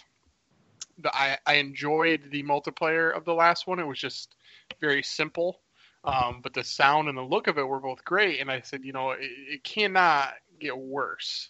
The, 0.99 1.15
I 1.15 1.39
I 1.47 1.55
enjoyed 1.55 2.31
the 2.31 2.43
multiplayer 2.45 3.15
of 3.17 3.25
the 3.25 3.35
last 3.35 3.67
one. 3.67 3.81
It 3.81 3.87
was 3.87 3.99
just 3.99 4.37
very 4.81 5.03
simple. 5.03 5.61
Um, 6.05 6.41
but 6.43 6.53
the 6.53 6.63
sound 6.63 7.09
and 7.09 7.17
the 7.17 7.23
look 7.23 7.47
of 7.47 7.59
it 7.59 7.67
were 7.67 7.81
both 7.81 8.05
great, 8.05 8.41
and 8.41 8.51
I 8.51 8.61
said, 8.61 8.85
you 8.85 8.93
know, 8.93 9.13
it, 9.13 9.21
it 9.23 9.65
cannot 9.65 10.35
get 10.61 10.77
worse 10.77 11.49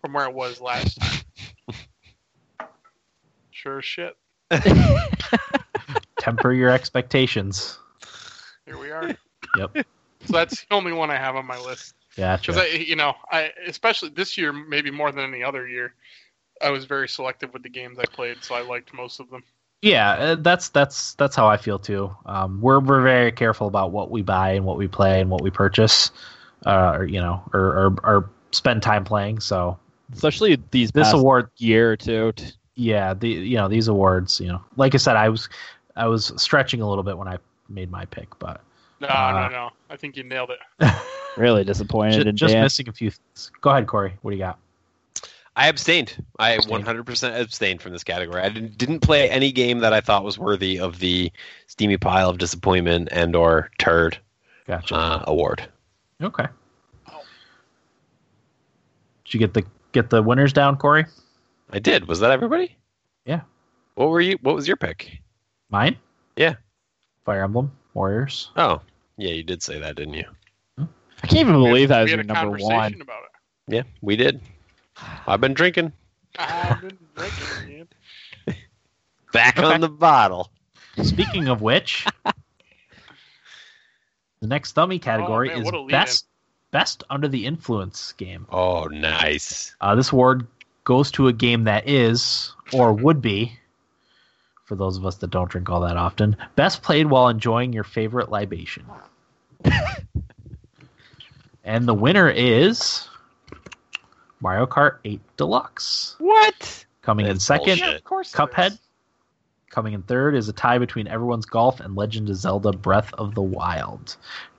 from 0.00 0.12
where 0.12 0.26
it 0.26 0.34
was 0.34 0.60
last 0.60 1.00
time. 1.00 1.20
Sure 3.50 3.78
as 3.78 3.86
shit. 3.86 4.14
Temper 6.20 6.52
your 6.52 6.68
expectations. 6.68 7.78
Here 8.66 8.78
we 8.78 8.90
are. 8.90 9.16
Yep. 9.56 9.86
So 10.26 10.32
that's 10.32 10.60
the 10.60 10.74
only 10.74 10.92
one 10.92 11.10
I 11.10 11.16
have 11.16 11.36
on 11.36 11.46
my 11.46 11.58
list. 11.58 11.94
Gotcha. 12.16 12.52
Because 12.52 12.62
I, 12.62 12.66
you 12.76 12.96
know, 12.96 13.14
I 13.32 13.52
especially 13.66 14.10
this 14.10 14.36
year, 14.36 14.52
maybe 14.52 14.90
more 14.90 15.10
than 15.10 15.24
any 15.24 15.42
other 15.42 15.66
year, 15.66 15.94
I 16.60 16.68
was 16.68 16.84
very 16.84 17.08
selective 17.08 17.52
with 17.54 17.62
the 17.62 17.70
games 17.70 17.98
I 17.98 18.04
played, 18.04 18.44
so 18.44 18.54
I 18.54 18.60
liked 18.60 18.92
most 18.92 19.20
of 19.20 19.30
them. 19.30 19.42
Yeah, 19.86 20.10
uh, 20.12 20.34
that's 20.34 20.68
that's 20.70 21.14
that's 21.14 21.36
how 21.36 21.46
I 21.46 21.56
feel 21.56 21.78
too. 21.78 22.14
Um, 22.26 22.60
we're 22.60 22.80
we're 22.80 23.02
very 23.02 23.30
careful 23.30 23.68
about 23.68 23.92
what 23.92 24.10
we 24.10 24.20
buy 24.20 24.50
and 24.50 24.64
what 24.64 24.78
we 24.78 24.88
play 24.88 25.20
and 25.20 25.30
what 25.30 25.42
we 25.42 25.50
purchase, 25.50 26.10
uh, 26.66 26.96
or 26.96 27.04
you 27.04 27.20
know, 27.20 27.40
or, 27.52 27.60
or 27.60 27.96
or 28.02 28.30
spend 28.50 28.82
time 28.82 29.04
playing. 29.04 29.38
So 29.38 29.78
Especially 30.12 30.58
these 30.72 30.90
this 30.90 31.08
past 31.08 31.14
award, 31.14 31.50
year 31.58 31.92
or 31.92 31.96
two. 31.96 32.32
t- 32.32 32.52
yeah, 32.74 33.14
the 33.14 33.28
you 33.28 33.56
know 33.56 33.68
these 33.68 33.86
awards, 33.86 34.40
you 34.40 34.48
know, 34.48 34.60
like 34.76 34.94
I 34.94 34.98
said, 34.98 35.14
I 35.14 35.28
was 35.28 35.48
I 35.94 36.08
was 36.08 36.32
stretching 36.36 36.80
a 36.80 36.88
little 36.88 37.04
bit 37.04 37.16
when 37.16 37.28
I 37.28 37.38
made 37.68 37.90
my 37.90 38.06
pick, 38.06 38.36
but 38.40 38.60
No, 39.00 39.06
Uh, 39.06 39.48
no, 39.48 39.56
no. 39.56 39.70
I 39.88 39.96
think 39.96 40.16
you 40.16 40.24
nailed 40.24 40.50
it. 40.50 40.90
Really 41.36 41.64
disappointed 41.64 42.24
just, 42.34 42.38
just 42.38 42.54
missing 42.54 42.88
a 42.88 42.92
few. 42.92 43.10
Things. 43.10 43.52
Go 43.60 43.68
ahead, 43.68 43.86
Corey. 43.86 44.14
What 44.22 44.30
do 44.30 44.36
you 44.38 44.42
got? 44.42 44.58
I 45.58 45.68
abstained. 45.68 46.22
I 46.38 46.52
Abstained. 46.52 46.84
100% 46.84 47.40
abstained 47.40 47.80
from 47.80 47.92
this 47.92 48.04
category. 48.04 48.42
I 48.42 48.50
didn't, 48.50 48.76
didn't 48.76 49.00
play 49.00 49.30
any 49.30 49.52
game 49.52 49.78
that 49.78 49.94
I 49.94 50.02
thought 50.02 50.22
was 50.22 50.38
worthy 50.38 50.78
of 50.78 50.98
the 50.98 51.32
steamy 51.66 51.96
pile 51.96 52.28
of 52.28 52.36
disappointment 52.36 53.08
and 53.10 53.34
or 53.34 53.70
turd 53.78 54.18
Gotcha. 54.66 54.94
uh, 54.94 55.24
award. 55.26 55.66
okay. 56.22 56.46
Did 59.24 59.34
you 59.34 59.40
get 59.40 59.54
the 59.54 59.64
get 59.92 60.10
the 60.10 60.22
winners 60.22 60.52
down, 60.52 60.76
Corey? 60.76 61.06
I 61.70 61.78
did. 61.78 62.06
Was 62.06 62.20
that 62.20 62.30
everybody? 62.30 62.76
Yeah. 63.24 63.40
What 63.94 64.10
were 64.10 64.20
you? 64.20 64.38
What 64.42 64.54
was 64.54 64.68
your 64.68 64.76
pick? 64.76 65.20
Mine. 65.70 65.96
Yeah. 66.36 66.54
Fire 67.24 67.42
Emblem 67.42 67.72
Warriors. 67.94 68.50
Oh, 68.56 68.80
yeah, 69.16 69.30
you 69.32 69.42
did 69.42 69.62
say 69.62 69.80
that, 69.80 69.96
didn't 69.96 70.14
you? 70.14 70.26
I 70.78 71.26
can't 71.26 71.40
even 71.48 71.54
believe 71.54 71.88
that 71.88 72.02
was 72.02 72.10
we 72.10 72.12
your 72.12 72.20
a 72.20 72.24
number 72.24 72.58
one. 72.58 73.00
about 73.00 73.22
it. 73.24 73.74
Yeah, 73.74 73.82
we 74.00 74.14
did. 74.14 74.40
I've 75.26 75.40
been 75.40 75.54
drinking. 75.54 75.92
I've 76.38 76.80
been 76.80 76.98
drinking, 77.14 77.46
man. 77.66 77.88
Back 79.32 79.58
Okay. 79.58 79.66
on 79.74 79.80
the 79.80 79.88
bottle. 79.88 80.50
Speaking 81.02 81.48
of 81.48 81.60
which, 81.60 82.06
the 84.40 84.46
next 84.46 84.72
dummy 84.74 84.98
category 84.98 85.50
Oh, 85.50 85.52
man, 85.54 85.60
is 85.60 85.64
what 85.66 85.74
a 85.74 85.80
lead-in. 85.80 86.00
best 86.00 86.26
best 86.70 87.04
under 87.10 87.28
the 87.28 87.46
influence 87.46 88.12
game. 88.12 88.46
Oh, 88.50 88.84
nice. 88.84 89.74
Uh, 89.80 89.94
this 89.94 90.12
award 90.12 90.46
goes 90.84 91.10
to 91.12 91.28
a 91.28 91.32
game 91.32 91.64
that 91.64 91.88
is 91.88 92.52
or 92.72 92.92
would 92.92 93.20
be, 93.22 93.58
for 94.64 94.74
those 94.74 94.96
of 94.96 95.06
us 95.06 95.16
that 95.16 95.30
don't 95.30 95.50
drink 95.50 95.68
all 95.70 95.80
that 95.80 95.96
often, 95.96 96.36
best 96.54 96.82
played 96.82 97.06
while 97.06 97.28
enjoying 97.28 97.72
your 97.72 97.84
favorite 97.84 98.30
libation. 98.30 98.84
and 101.64 101.86
the 101.88 101.94
winner 101.94 102.28
is 102.28 103.08
Mario 104.46 104.64
Kart 104.64 104.98
8 105.04 105.20
Deluxe. 105.36 106.14
What? 106.20 106.86
Coming 107.02 107.26
in 107.26 107.40
second, 107.40 107.80
bullshit. 107.80 107.96
of 107.96 108.04
course. 108.04 108.32
Cuphead. 108.32 108.70
is. 108.74 108.78
Coming 109.70 109.92
in 109.94 110.02
third 110.02 110.36
is 110.36 110.48
a 110.48 110.52
tie 110.52 110.78
between 110.78 111.08
Everyone's 111.08 111.46
Golf 111.46 111.80
and 111.80 111.96
Legend 111.96 112.30
of 112.30 112.36
Zelda 112.36 112.70
Breath 112.70 113.12
of 113.14 113.34
the 113.34 113.42
Wild. 113.42 114.16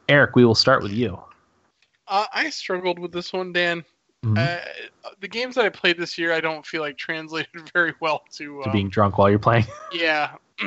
Eric, 0.09 0.35
we 0.35 0.43
will 0.43 0.55
start 0.55 0.83
with 0.83 0.91
you. 0.91 1.17
Uh, 2.05 2.25
I 2.33 2.49
struggled 2.49 2.99
with 2.99 3.13
this 3.13 3.31
one, 3.31 3.53
Dan. 3.53 3.85
Mhm. 4.25 4.37
Uh, 4.37 4.59
the 5.21 5.27
games 5.29 5.55
that 5.55 5.63
I 5.63 5.69
played 5.69 5.97
this 5.97 6.17
year, 6.17 6.33
I 6.33 6.41
don't 6.41 6.65
feel 6.65 6.81
like 6.81 6.97
translated 6.97 7.47
very 7.73 7.93
well 8.01 8.23
to. 8.33 8.61
to 8.63 8.65
um, 8.65 8.73
being 8.73 8.89
drunk 8.89 9.17
while 9.17 9.29
you're 9.29 9.39
playing. 9.39 9.67
Yeah. 9.93 10.35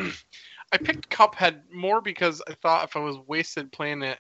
I 0.73 0.79
picked 0.79 1.11
Cuphead 1.11 1.61
more 1.71 2.01
because 2.01 2.41
I 2.49 2.55
thought 2.55 2.85
if 2.85 2.97
I 2.97 3.01
was 3.01 3.19
wasted 3.27 3.71
playing 3.71 4.01
it, 4.03 4.19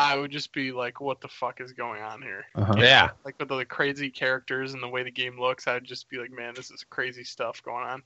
I 0.00 0.16
would 0.16 0.30
just 0.30 0.52
be 0.52 0.72
like, 0.72 1.00
what 1.00 1.20
the 1.20 1.28
fuck 1.28 1.60
is 1.60 1.72
going 1.72 2.02
on 2.02 2.22
here? 2.22 2.46
Uh-huh. 2.54 2.74
Yeah. 2.78 3.10
Like 3.24 3.38
with 3.38 3.48
the 3.48 3.64
crazy 3.64 4.10
characters 4.10 4.74
and 4.74 4.82
the 4.82 4.88
way 4.88 5.02
the 5.02 5.10
game 5.10 5.38
looks, 5.38 5.66
I'd 5.66 5.84
just 5.84 6.08
be 6.08 6.18
like, 6.18 6.30
man, 6.30 6.54
this 6.54 6.70
is 6.70 6.84
crazy 6.88 7.24
stuff 7.24 7.62
going 7.62 7.84
on. 7.84 8.02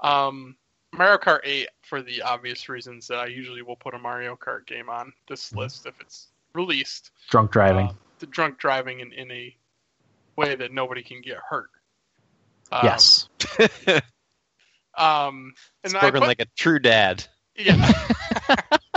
Um, 0.00 0.56
Mario 0.92 1.18
Kart 1.18 1.40
8, 1.44 1.68
for 1.82 2.02
the 2.02 2.22
obvious 2.22 2.68
reasons 2.68 3.08
that 3.08 3.18
I 3.18 3.26
usually 3.26 3.62
will 3.62 3.76
put 3.76 3.94
a 3.94 3.98
Mario 3.98 4.36
Kart 4.36 4.66
game 4.66 4.88
on 4.88 5.12
this 5.28 5.52
list 5.54 5.86
if 5.86 6.00
it's 6.00 6.28
released. 6.54 7.10
Drunk 7.30 7.50
driving. 7.50 7.86
Uh, 7.88 7.94
the 8.18 8.26
drunk 8.26 8.58
driving 8.58 9.00
in, 9.00 9.12
in 9.12 9.30
a 9.30 9.56
way 10.36 10.54
that 10.54 10.72
nobody 10.72 11.02
can 11.02 11.22
get 11.22 11.38
hurt. 11.48 11.70
Um, 12.70 12.80
yes. 12.84 13.28
Um, 14.94 15.54
and 15.84 15.94
I 15.96 16.00
Spoken 16.00 16.20
put, 16.20 16.26
like 16.28 16.40
a 16.40 16.46
true 16.56 16.78
dad. 16.78 17.26
Yeah. 17.56 17.92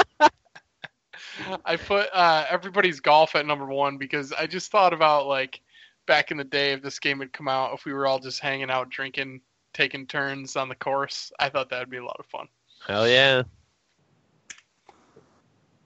I 1.65 1.75
put 1.75 2.07
uh, 2.13 2.45
everybody's 2.49 2.99
golf 2.99 3.35
at 3.35 3.45
number 3.45 3.65
one 3.65 3.97
because 3.97 4.31
I 4.31 4.47
just 4.47 4.71
thought 4.71 4.93
about 4.93 5.27
like 5.27 5.61
back 6.05 6.31
in 6.31 6.37
the 6.37 6.43
day 6.43 6.73
if 6.73 6.81
this 6.81 6.99
game 6.99 7.19
had 7.19 7.33
come 7.33 7.47
out, 7.47 7.73
if 7.73 7.85
we 7.85 7.93
were 7.93 8.07
all 8.07 8.19
just 8.19 8.39
hanging 8.39 8.69
out, 8.69 8.89
drinking, 8.89 9.41
taking 9.73 10.07
turns 10.07 10.55
on 10.55 10.69
the 10.69 10.75
course. 10.75 11.31
I 11.39 11.49
thought 11.49 11.69
that'd 11.69 11.89
be 11.89 11.97
a 11.97 12.03
lot 12.03 12.17
of 12.19 12.25
fun. 12.27 12.47
Hell 12.87 13.07
yeah. 13.07 13.43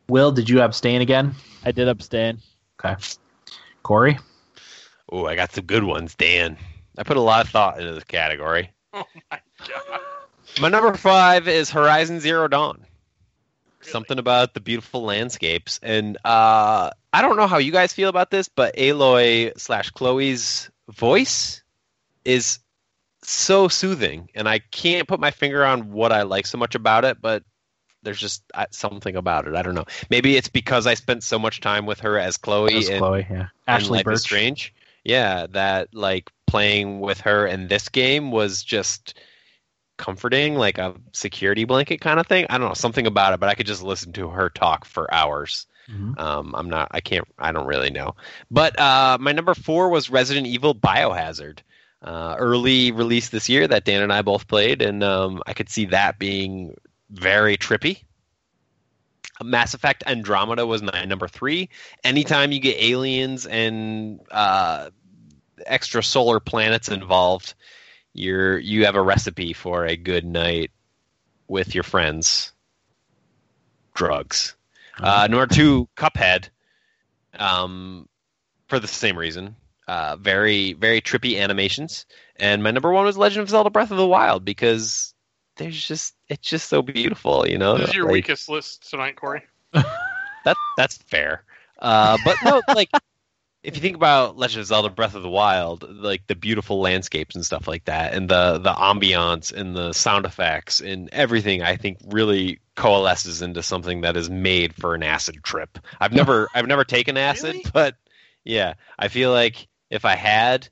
Will, 0.09 0.31
did 0.31 0.49
you 0.49 0.61
abstain 0.61 1.01
again? 1.01 1.35
I 1.63 1.71
did 1.71 1.87
abstain. 1.87 2.39
Okay. 2.83 2.95
Corey? 3.83 4.17
Oh, 5.11 5.25
I 5.25 5.35
got 5.35 5.51
some 5.51 5.65
good 5.65 5.83
ones, 5.83 6.15
Dan. 6.15 6.57
I 6.97 7.03
put 7.03 7.17
a 7.17 7.21
lot 7.21 7.45
of 7.45 7.51
thought 7.51 7.79
into 7.79 7.93
this 7.93 8.03
category. 8.03 8.71
Oh 8.91 9.05
my 9.29 9.39
god! 9.67 9.99
My 10.59 10.67
number 10.67 10.91
five 10.95 11.47
is 11.47 11.69
Horizon 11.69 12.19
Zero 12.19 12.47
Dawn. 12.47 12.83
Really? 13.81 13.91
Something 13.91 14.19
about 14.19 14.53
the 14.53 14.59
beautiful 14.59 15.03
landscapes, 15.03 15.79
and 15.81 16.17
uh, 16.25 16.89
I 17.13 17.21
don't 17.21 17.37
know 17.37 17.47
how 17.47 17.59
you 17.59 17.71
guys 17.71 17.93
feel 17.93 18.09
about 18.09 18.29
this, 18.29 18.49
but 18.49 18.75
Aloy 18.75 19.57
slash 19.57 19.89
Chloe's 19.91 20.69
voice 20.89 21.61
is 22.25 22.59
so 23.21 23.67
soothing, 23.67 24.29
and 24.35 24.49
I 24.49 24.59
can't 24.59 25.07
put 25.07 25.19
my 25.19 25.31
finger 25.31 25.63
on 25.65 25.91
what 25.91 26.11
I 26.11 26.23
like 26.23 26.45
so 26.45 26.57
much 26.57 26.75
about 26.75 27.05
it, 27.05 27.21
but 27.21 27.43
there's 28.03 28.19
just 28.19 28.43
uh, 28.53 28.65
something 28.71 29.15
about 29.15 29.47
it. 29.47 29.55
I 29.55 29.61
don't 29.61 29.75
know. 29.75 29.85
Maybe 30.09 30.35
it's 30.37 30.47
because 30.47 30.87
I 30.87 30.93
spent 30.93 31.23
so 31.23 31.37
much 31.39 31.61
time 31.61 31.85
with 31.85 31.99
her 32.01 32.17
as 32.17 32.37
Chloe 32.37 32.73
That's 32.73 32.89
in, 32.89 32.97
Chloe, 32.99 33.27
yeah. 33.29 33.39
in 33.41 33.49
Ashley 33.67 33.97
Life 33.97 34.01
is 34.01 34.05
Burch. 34.05 34.19
Strange. 34.19 34.73
yeah, 35.03 35.47
that 35.47 35.93
like 35.93 36.31
playing 36.47 36.99
with 36.99 37.21
her 37.21 37.45
in 37.45 37.67
this 37.67 37.89
game 37.89 38.31
was 38.31 38.63
just 38.63 39.19
comforting, 39.99 40.55
like 40.55 40.79
a 40.79 40.95
security 41.11 41.65
blanket 41.65 42.01
kind 42.01 42.19
of 42.19 42.25
thing. 42.25 42.47
I 42.49 42.57
don't 42.57 42.69
know 42.69 42.73
something 42.73 43.05
about 43.05 43.33
it, 43.33 43.39
but 43.39 43.49
I 43.49 43.53
could 43.53 43.67
just 43.67 43.83
listen 43.83 44.11
to 44.13 44.29
her 44.29 44.49
talk 44.49 44.85
for 44.85 45.13
hours. 45.13 45.67
Mhm. 45.87 46.19
Um, 46.19 46.55
I'm 46.55 46.69
not. 46.69 46.87
I 46.91 47.01
can't. 47.01 47.27
I 47.37 47.51
don't 47.51 47.67
really 47.67 47.91
know. 47.91 48.15
But 48.49 48.79
uh, 48.79 49.17
my 49.19 49.31
number 49.31 49.53
four 49.53 49.89
was 49.89 50.09
Resident 50.09 50.47
Evil 50.47 50.73
Biohazard. 50.73 51.59
Uh, 52.01 52.35
early 52.39 52.91
release 52.91 53.29
this 53.29 53.49
year 53.49 53.67
that 53.67 53.83
Dan 53.83 54.01
and 54.01 54.13
I 54.13 54.21
both 54.21 54.47
played, 54.47 54.81
and 54.81 55.03
um, 55.03 55.43
I 55.45 55.53
could 55.53 55.69
see 55.69 55.85
that 55.87 56.17
being 56.17 56.75
very 57.11 57.57
trippy. 57.57 58.03
Mass 59.43 59.73
Effect 59.73 60.03
Andromeda 60.05 60.65
was 60.65 60.81
my 60.81 61.05
number 61.05 61.27
three. 61.27 61.69
Anytime 62.03 62.51
you 62.51 62.59
get 62.59 62.81
aliens 62.81 63.45
and 63.45 64.19
uh, 64.31 64.89
extra 65.65 66.03
solar 66.03 66.39
planets 66.39 66.89
involved, 66.89 67.53
you're 68.13 68.57
you 68.57 68.85
have 68.85 68.95
a 68.95 69.01
recipe 69.01 69.53
for 69.53 69.85
a 69.85 69.95
good 69.95 70.25
night 70.25 70.71
with 71.47 71.73
your 71.75 71.83
friends. 71.83 72.51
Drugs. 73.93 74.55
Uh, 75.01 75.27
number 75.29 75.47
two, 75.47 75.87
Cuphead. 75.95 76.49
Um, 77.37 78.07
for 78.67 78.79
the 78.79 78.87
same 78.87 79.17
reason. 79.17 79.55
Uh, 79.87 80.15
very, 80.17 80.73
very 80.73 81.01
trippy 81.01 81.39
animations. 81.39 82.05
And 82.35 82.61
my 82.63 82.71
number 82.71 82.91
one 82.91 83.05
was 83.05 83.17
Legend 83.17 83.41
of 83.43 83.49
Zelda: 83.49 83.69
Breath 83.69 83.91
of 83.91 83.97
the 83.97 84.07
Wild 84.07 84.45
because 84.45 85.13
there's 85.57 85.85
just 85.87 86.15
it's 86.27 86.47
just 86.47 86.69
so 86.69 86.81
beautiful, 86.81 87.47
you 87.47 87.57
know. 87.57 87.77
This 87.77 87.89
is 87.89 87.95
your 87.95 88.05
Like, 88.05 88.13
weakest 88.13 88.49
list 88.49 88.89
tonight, 88.89 89.15
Corey. 89.15 89.43
That 90.45 90.55
that's 90.77 90.95
fair. 90.97 91.43
Uh, 91.79 92.17
but 92.23 92.37
no, 92.45 92.61
like 92.73 92.89
if 93.63 93.75
you 93.75 93.81
think 93.81 93.95
about 93.95 94.37
Legend 94.37 94.61
of 94.61 94.67
Zelda: 94.67 94.89
Breath 94.89 95.15
of 95.15 95.23
the 95.23 95.29
Wild, 95.29 95.83
like 95.89 96.25
the 96.27 96.35
beautiful 96.35 96.79
landscapes 96.79 97.35
and 97.35 97.45
stuff 97.45 97.67
like 97.67 97.85
that, 97.85 98.13
and 98.13 98.29
the 98.29 98.57
the 98.59 98.73
ambiance 98.73 99.51
and 99.53 99.75
the 99.75 99.93
sound 99.93 100.25
effects 100.25 100.79
and 100.81 101.09
everything, 101.11 101.61
I 101.61 101.75
think 101.75 101.97
really 102.07 102.59
coalesces 102.75 103.41
into 103.41 103.61
something 103.61 104.01
that 104.01 104.15
is 104.15 104.29
made 104.29 104.73
for 104.73 104.95
an 104.95 105.03
acid 105.03 105.43
trip. 105.43 105.77
I've 105.99 106.13
never 106.13 106.47
I've 106.55 106.67
never 106.67 106.83
taken 106.85 107.17
acid, 107.17 107.53
Really? 107.55 107.65
but 107.73 107.95
yeah, 108.45 108.75
I 108.97 109.07
feel 109.09 109.31
like 109.31 109.67
if 109.89 110.05
I 110.05 110.15
had. 110.15 110.67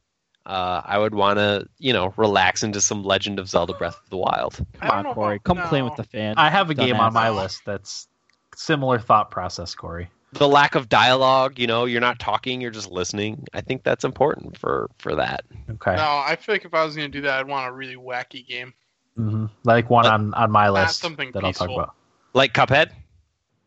Uh, 0.46 0.82
I 0.86 0.98
would 0.98 1.14
want 1.14 1.40
to, 1.40 1.68
you 1.78 1.92
know, 1.92 2.14
relax 2.16 2.64
into 2.64 2.80
some 2.80 3.04
Legend 3.04 3.38
of 3.38 3.50
Zelda: 3.50 3.74
Breath 3.74 3.98
of 4.02 4.10
the 4.10 4.16
Wild. 4.16 4.66
Come 4.80 4.90
on, 5.08 5.14
Corey. 5.14 5.36
about- 5.36 5.44
Come 5.58 5.68
play 5.68 5.82
with 5.82 5.98
the 5.98 6.06
fan. 6.06 6.36
I 6.38 6.50
have 6.50 6.70
a 6.70 6.74
game 6.74 6.96
on 7.02 7.12
Dumbass. 7.12 7.14
my 7.14 7.30
list 7.32 7.64
that's 7.66 8.08
similar 8.56 8.98
thought 8.98 9.30
process, 9.30 9.76
Corey. 9.76 10.10
The 10.34 10.48
lack 10.48 10.76
of 10.76 10.90
dialogue, 10.90 11.58
you 11.58 11.68
know, 11.68 11.86
you're 11.86 12.02
not 12.02 12.20
talking, 12.20 12.60
you're 12.60 12.70
just 12.72 12.92
listening. 12.92 13.48
I 13.54 13.62
think 13.62 13.84
that's 13.84 14.04
important 14.04 14.58
for 14.58 14.90
for 14.98 15.16
that. 15.16 15.46
Okay. 15.70 15.96
No, 15.96 16.04
I 16.26 16.36
feel 16.40 16.54
like 16.56 16.66
if 16.66 16.74
I 16.74 16.84
was 16.84 16.96
going 16.96 17.10
to 17.10 17.18
do 17.18 17.22
that, 17.22 17.40
I'd 17.40 17.48
want 17.48 17.68
a 17.68 17.72
really 17.72 17.96
wacky 17.96 18.46
game. 18.46 18.74
mm-hmm. 19.18 19.46
Like 19.64 19.90
one 19.90 20.04
But- 20.04 20.14
on 20.14 20.34
on 20.34 20.52
my 20.52 20.70
list 20.70 21.00
something 21.00 21.32
that 21.32 21.44
I'll 21.46 21.54
talk 21.54 21.68
peaceful. 21.70 21.84
about. 21.84 21.96
Like 22.34 22.54
Cuphead. 22.54 22.92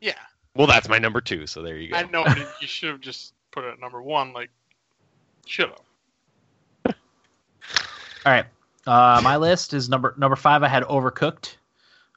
Yeah, 0.02 0.12
Well, 0.54 0.66
that's 0.66 0.88
my 0.88 0.98
number 0.98 1.20
two. 1.20 1.46
So 1.46 1.62
there 1.62 1.76
you 1.76 1.90
go. 1.90 1.96
I 1.96 2.02
know, 2.04 2.24
but 2.24 2.38
you 2.60 2.66
should 2.66 2.90
have 2.90 3.00
just 3.00 3.34
put 3.52 3.64
it 3.64 3.72
at 3.72 3.80
number 3.80 4.00
one. 4.02 4.32
Like, 4.32 4.50
should 5.46 5.68
have. 6.84 6.94
All 8.26 8.32
right. 8.32 8.44
Uh, 8.86 9.20
my 9.24 9.36
list 9.36 9.72
is 9.74 9.88
number 9.88 10.14
number 10.18 10.36
five. 10.36 10.62
I 10.62 10.68
had 10.68 10.82
Overcooked, 10.84 11.56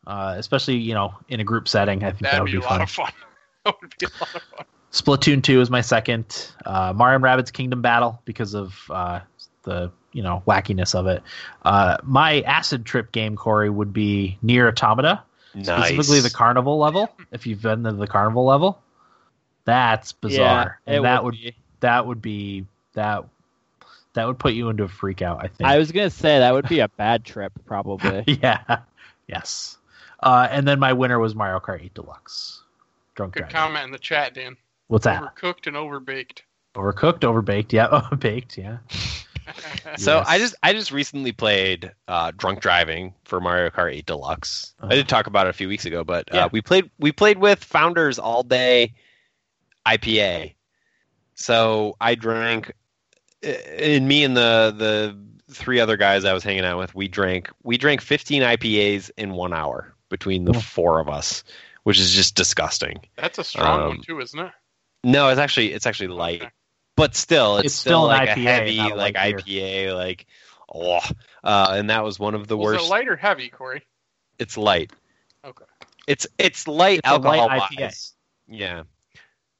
uh, 0.07 0.35
especially 0.37 0.75
you 0.77 0.93
know 0.93 1.13
in 1.29 1.39
a 1.39 1.43
group 1.43 1.67
setting. 1.67 2.03
I 2.03 2.09
think 2.11 2.21
that 2.23 2.31
That'd 2.31 2.41
would 2.41 2.51
be 2.51 2.57
be 2.57 2.57
a 2.63 2.67
fun. 2.67 2.79
lot 2.79 2.81
of 2.83 2.89
fun. 2.89 3.11
that 3.65 3.75
would 3.81 3.95
be 3.97 4.05
a 4.05 4.09
lot 4.19 4.35
of 4.35 4.41
fun. 4.43 4.65
Splatoon 4.91 5.41
two 5.43 5.59
is 5.61 5.69
my 5.69 5.81
second. 5.81 6.51
Uh, 6.65 6.93
Mario 6.95 7.15
and 7.15 7.23
Rabbids 7.23 7.51
Kingdom 7.51 7.81
Battle 7.81 8.21
because 8.25 8.53
of 8.53 8.79
uh, 8.91 9.21
the 9.63 9.91
you 10.11 10.21
know 10.21 10.43
wackiness 10.45 10.93
of 10.93 11.07
it. 11.07 11.23
Uh, 11.63 11.97
my 12.03 12.41
acid 12.41 12.85
trip 12.85 13.11
game, 13.11 13.35
Corey, 13.35 13.69
would 13.71 13.91
be 13.91 14.37
NieR 14.43 14.67
Automata, 14.69 15.23
specifically 15.63 16.19
the 16.19 16.29
carnival 16.29 16.77
level. 16.77 17.09
If 17.31 17.47
you've 17.47 17.61
been 17.61 17.83
to 17.85 17.93
the 17.93 18.05
carnival 18.07 18.45
level, 18.45 18.81
that's 19.65 20.11
bizarre, 20.11 20.79
Yeah, 20.85 20.95
and 20.95 21.05
that 21.05 21.23
would 21.23 21.33
be. 21.35 21.55
that 21.79 22.05
would 22.05 22.21
be 22.21 22.65
that 22.93 23.25
that 24.13 24.27
would 24.27 24.37
put 24.37 24.53
you 24.53 24.69
into 24.69 24.83
a 24.83 24.87
freak 24.87 25.23
out. 25.23 25.39
I 25.43 25.47
think. 25.47 25.67
I 25.67 25.79
was 25.79 25.91
gonna 25.91 26.11
say 26.11 26.37
that 26.39 26.53
would 26.53 26.69
be 26.69 26.79
a 26.81 26.87
bad 26.89 27.25
trip, 27.25 27.51
probably. 27.65 28.23
yeah. 28.43 28.81
Yes. 29.27 29.77
Uh, 30.19 30.47
and 30.49 30.67
then 30.67 30.79
my 30.79 30.93
winner 30.93 31.17
was 31.19 31.33
Mario 31.35 31.59
Kart 31.59 31.83
8 31.83 31.93
Deluxe. 31.95 32.62
Drunk 33.15 33.33
Good 33.33 33.39
driving. 33.41 33.55
comment 33.55 33.85
in 33.85 33.91
the 33.91 33.99
chat, 33.99 34.33
Dan. 34.33 34.57
What's 34.87 35.05
that? 35.05 35.21
Overcooked 35.21 35.67
and 35.67 35.75
overbaked. 35.75 36.39
Overcooked, 36.75 37.19
overbaked. 37.21 37.71
Yeah, 37.71 37.87
overbaked. 37.91 38.57
Yeah. 38.57 38.77
So 39.97 40.17
Yes. 40.19 40.25
I 40.29 40.37
just 40.39 40.55
I 40.63 40.71
just 40.71 40.91
recently 40.93 41.33
played 41.33 41.91
uh, 42.07 42.31
Drunk 42.37 42.61
Driving 42.61 43.13
for 43.25 43.41
Mario 43.41 43.69
Kart 43.69 43.93
8 43.93 44.05
Deluxe. 44.05 44.73
Uh-huh. 44.79 44.89
I 44.91 44.95
did 44.95 45.09
talk 45.09 45.27
about 45.27 45.47
it 45.47 45.49
a 45.49 45.53
few 45.53 45.67
weeks 45.67 45.83
ago, 45.83 46.05
but 46.05 46.29
Yeah. 46.31 46.45
uh, 46.45 46.49
we 46.53 46.61
played 46.61 46.89
we 46.97 47.11
played 47.11 47.37
with 47.39 47.61
Founders 47.65 48.17
All 48.19 48.43
Day 48.43 48.93
IPA. 49.85 50.53
So 51.35 51.95
I 51.99 52.15
drank, 52.15 52.71
uh, 53.45 53.49
and 53.49 54.07
me 54.07 54.23
and 54.23 54.35
the 54.37 54.73
the 54.75 55.53
three 55.53 55.79
other 55.81 55.97
guys 55.97 56.23
I 56.23 56.31
was 56.33 56.43
hanging 56.43 56.63
out 56.63 56.77
with, 56.79 56.95
we 56.95 57.09
drank 57.09 57.49
we 57.63 57.77
drank 57.77 57.99
15 58.01 58.43
IPAs 58.43 59.11
in 59.17 59.33
one 59.33 59.53
hour 59.53 59.93
between 60.09 60.45
the 60.45 60.53
Oh. 60.55 60.59
four 60.61 60.99
of 61.01 61.09
us, 61.09 61.43
which 61.83 61.99
is 61.99 62.11
just 62.13 62.35
disgusting. 62.35 62.99
That's 63.17 63.37
a 63.37 63.43
strong 63.43 63.81
Um, 63.81 63.87
one 63.89 64.01
too, 64.01 64.19
isn't 64.19 64.39
it? 64.39 64.51
No, 65.03 65.29
it's 65.29 65.39
actually 65.39 65.73
it's 65.73 65.85
actually 65.85 66.07
light, 66.07 66.41
Okay. 66.41 66.51
but 66.95 67.15
still, 67.15 67.57
it's, 67.57 67.65
It's 67.67 67.75
still 67.75 68.09
an 68.09 68.17
like 68.17 68.29
IPA, 68.29 68.35
a 68.35 68.39
heavy 68.39 68.79
a 68.79 68.95
like 68.95 69.15
light 69.15 69.35
IPA, 69.37 69.95
like 69.95 70.25
oh, 70.73 70.99
uh, 71.43 71.67
and 71.77 71.89
that 71.89 72.03
was 72.03 72.19
one 72.19 72.35
of 72.35 72.47
the 72.47 72.57
Was 72.57 72.73
worst. 72.73 72.85
it 72.85 72.89
light 72.89 73.07
or 73.07 73.15
heavy, 73.15 73.49
Corey? 73.49 73.83
It's 74.39 74.57
light. 74.57 74.91
Okay. 75.45 75.65
It's 76.07 76.25
it's 76.37 76.67
light 76.67 76.99
It's 76.99 77.07
a 77.09 77.17
light 77.17 77.39
alcohol 77.39 77.67
IPA. 77.69 77.81
wise. 77.81 78.13
Yeah. 78.47 78.83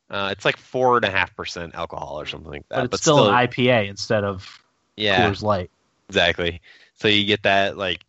Uh, 0.09 0.29
it's 0.31 0.45
like 0.45 0.57
four 0.57 0.97
and 0.97 1.05
a 1.05 1.09
half 1.09 1.35
percent 1.35 1.73
alcohol 1.75 2.19
or 2.19 2.25
something 2.25 2.51
like 2.51 2.67
that. 2.69 2.75
But 2.89 2.93
it's 2.93 3.01
still, 3.01 3.29
an 3.29 3.47
IPA 3.47 3.89
instead 3.89 4.23
of 4.23 4.61
yeah, 4.95 5.27
Coors 5.29 5.41
Light. 5.41 5.71
exactly. 6.09 6.61
So 6.95 7.07
you 7.07 7.25
get 7.25 7.43
that 7.43 7.77
like 7.77 8.05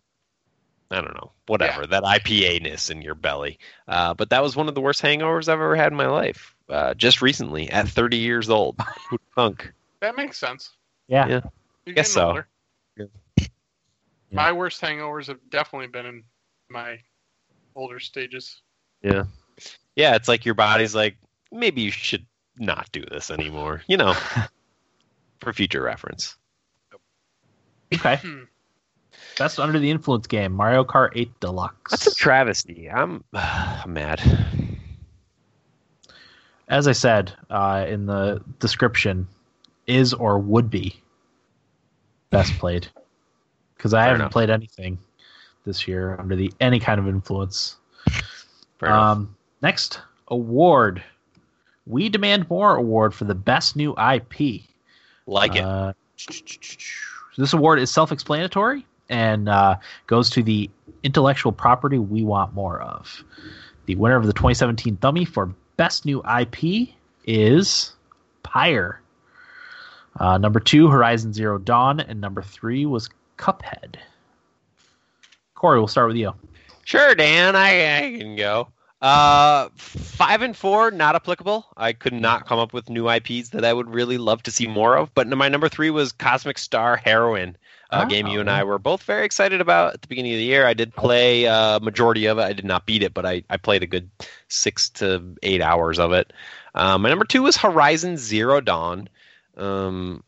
I 0.95 1.01
don't 1.01 1.15
know, 1.15 1.33
whatever 1.47 1.87
that 1.87 2.03
IPA 2.03 2.63
ness 2.63 2.91
in 2.91 3.03
your 3.03 3.15
belly. 3.15 3.59
Uh, 3.89 4.15
but 4.15 4.31
that 4.31 4.43
was 4.43 4.57
one 4.57 4.69
of 4.69 4.75
the 4.75 4.81
worst 4.81 5.03
hangovers 5.03 5.49
I've 5.49 5.55
ever 5.55 5.77
had 5.77 5.93
in 5.93 5.97
my 5.97 6.07
life. 6.07 6.55
Uh, 6.69 6.95
just 6.95 7.21
recently, 7.21 7.69
at 7.71 7.89
30 7.89 8.17
years 8.17 8.49
old. 8.49 8.79
Who'd 9.11 9.21
thunk? 9.35 9.73
That 10.01 10.17
makes 10.17 10.39
sense. 10.39 10.71
Yeah. 11.09 11.27
Yeah. 11.29 11.41
You're 11.85 11.95
Guess 11.97 12.11
so. 12.11 12.43
Yeah. 12.97 13.07
My 14.31 14.53
worst 14.53 14.81
hangovers 14.81 15.27
have 15.29 15.39
definitely 15.51 15.89
been 15.89 16.07
in 16.07 16.25
my 16.69 16.99
older 17.77 18.01
stages. 18.01 18.61
Yeah, 19.03 19.25
yeah, 19.95 20.17
it's 20.17 20.29
like 20.29 20.45
your 20.45 20.55
body's 20.55 20.95
like 20.95 21.17
maybe 21.53 21.83
you 21.83 21.91
should 21.91 22.27
not 22.59 22.91
do 22.91 23.05
this 23.05 23.31
anymore. 23.31 23.83
You 23.87 23.97
know, 23.97 24.15
for 25.41 25.53
future 25.53 25.83
reference. 25.83 26.37
Okay. 27.93 28.21
Best 29.39 29.59
under 29.59 29.79
the 29.79 29.91
influence 29.91 30.27
game, 30.27 30.53
Mario 30.53 30.85
Kart 30.85 31.11
8 31.15 31.41
Deluxe. 31.41 31.91
That's 31.91 32.07
a 32.07 32.15
travesty. 32.15 32.91
I'm, 32.91 33.25
I'm 33.33 33.93
mad. 33.93 34.23
As 36.69 36.87
I 36.89 36.93
said 36.93 37.33
uh, 37.51 37.85
in 37.89 38.07
the 38.07 38.43
description, 38.59 39.27
is 39.87 40.15
or 40.15 40.39
would 40.39 40.71
be 40.71 41.01
best 42.31 42.53
played. 42.59 42.89
Because 43.77 43.93
I 43.93 43.99
Fair 43.99 44.05
haven't 44.07 44.21
enough. 44.23 44.33
played 44.33 44.51
anything 44.51 44.99
this 45.67 45.87
year 45.87 46.17
under 46.19 46.37
the 46.37 46.53
any 46.61 46.81
kind 46.81 46.99
of 46.99 47.07
influence. 47.09 47.77
Fair 48.79 48.89
enough. 48.89 49.03
Um, 49.17 49.37
next 49.63 50.01
award, 50.29 51.03
we 51.87 52.09
demand 52.09 52.49
more 52.49 52.77
award 52.77 53.13
for 53.15 53.25
the 53.25 53.35
best 53.35 53.77
new 53.77 53.93
IP. 53.99 54.63
like 55.27 55.57
it. 55.57 55.65
Uh, 55.65 55.93
this 57.37 57.53
award 57.53 57.79
is 57.79 57.91
self-explanatory 57.91 58.87
and 59.09 59.49
uh, 59.49 59.77
goes 60.07 60.31
to 60.31 60.43
the 60.43 60.71
intellectual 61.03 61.53
property 61.53 61.99
we 61.99 62.23
want 62.23 62.55
more 62.55 62.81
of. 62.81 63.25
The 63.87 63.97
winner 63.97 64.17
of 64.17 64.27
the 64.27 64.33
2017 64.33 64.97
Thummy 64.97 65.25
for 65.25 65.55
best 65.77 66.05
new 66.05 66.23
IP 66.23 66.89
is 67.25 67.93
Pyre. 68.43 69.01
Uh, 70.19 70.39
number 70.39 70.61
two, 70.61 70.89
Horizon 70.89 71.33
Zero 71.33 71.59
Dawn, 71.59 72.01
and 72.01 72.21
number 72.21 72.43
three 72.43 72.87
was 72.87 73.11
Cuphead. 73.37 73.97
Corey, 75.55 75.79
we'll 75.79 75.89
start 75.89 76.09
with 76.09 76.17
you. 76.17 76.33
Sure, 76.85 77.15
Dan, 77.15 77.57
I, 77.57 77.97
I 77.97 78.19
can 78.19 78.37
go. 78.37 78.69
Uh, 79.01 79.69
five 79.77 80.41
and 80.41 80.57
four, 80.57 80.91
not 80.91 81.15
applicable. 81.15 81.67
I 81.77 81.93
could 81.93 82.13
not 82.15 82.47
come 82.47 82.59
up 82.59 82.73
with 82.73 82.89
new 82.89 83.11
IPs 83.11 83.51
that 83.51 83.65
I 83.65 83.73
would 83.73 83.93
really 83.93 84.19
love 84.19 84.43
to 84.45 84.51
see 84.51 84.67
more 84.67 84.97
of. 84.97 85.13
But 85.15 85.29
my 85.29 85.49
number 85.49 85.69
three 85.69 85.91
was 85.91 86.13
Cosmic 86.13 86.59
Star 86.59 86.97
Heroine, 86.97 87.57
a 88.01 88.05
Oh, 88.05 88.07
game 88.07 88.27
you 88.27 88.41
and. 88.41 88.51
I 88.51 88.65
were 88.65 88.79
both 88.79 89.03
very 89.05 89.25
excited 89.25 89.61
about 89.61 89.95
at 89.95 90.03
the 90.03 90.09
beginning 90.09 90.33
of 90.33 90.39
the 90.39 90.45
year. 90.45 90.67
I 90.67 90.75
did 90.75 90.95
play 90.95 91.47
uh, 91.47 91.81
majority 91.81 92.27
of 92.27 92.39
it. 92.39 92.43
I 92.43 92.53
did 92.53 92.65
not 92.65 92.87
beat 92.87 93.03
it, 93.03 93.15
but 93.15 93.25
I, 93.27 93.43
I 93.51 93.57
played 93.57 93.83
a 93.83 93.87
good 93.87 94.11
six 94.49 94.91
to 94.91 95.37
eight 95.43 95.61
hours 95.63 95.99
of 95.99 96.13
it. 96.13 96.33
Um, 96.75 97.03
my 97.03 97.09
number 97.09 97.25
two 97.25 97.43
was 97.43 97.57
Horizon 97.57 98.17
Zero 98.17 98.61
Dawn. 98.61 99.09
Um, 99.57 100.23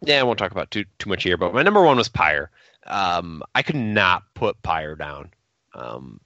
yeah, 0.00 0.20
I 0.20 0.22
won't 0.24 0.38
talk 0.38 0.52
about 0.52 0.70
too 0.70 0.84
too 0.98 1.10
much 1.10 1.22
here, 1.22 1.36
but 1.36 1.54
my 1.54 1.62
number 1.62 1.82
one 1.82 1.96
was 1.96 2.08
Pyre. 2.08 2.50
Um, 2.86 3.42
I 3.54 3.62
could 3.62 3.76
not 3.76 4.22
put 4.34 4.60
Pyre 4.62 4.96
down. 4.96 5.30
Um, 5.74 6.20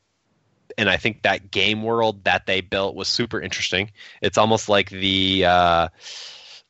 and 0.78 0.89
I 0.89 0.97
think 0.97 1.23
that 1.23 1.51
game 1.51 1.82
world 1.82 2.24
that 2.24 2.47
they 2.47 2.60
built 2.60 2.94
was 2.94 3.09
super 3.09 3.40
interesting. 3.40 3.90
It's 4.23 4.39
almost 4.39 4.68
like 4.68 4.90
the 4.90 5.44
uh, 5.47 5.89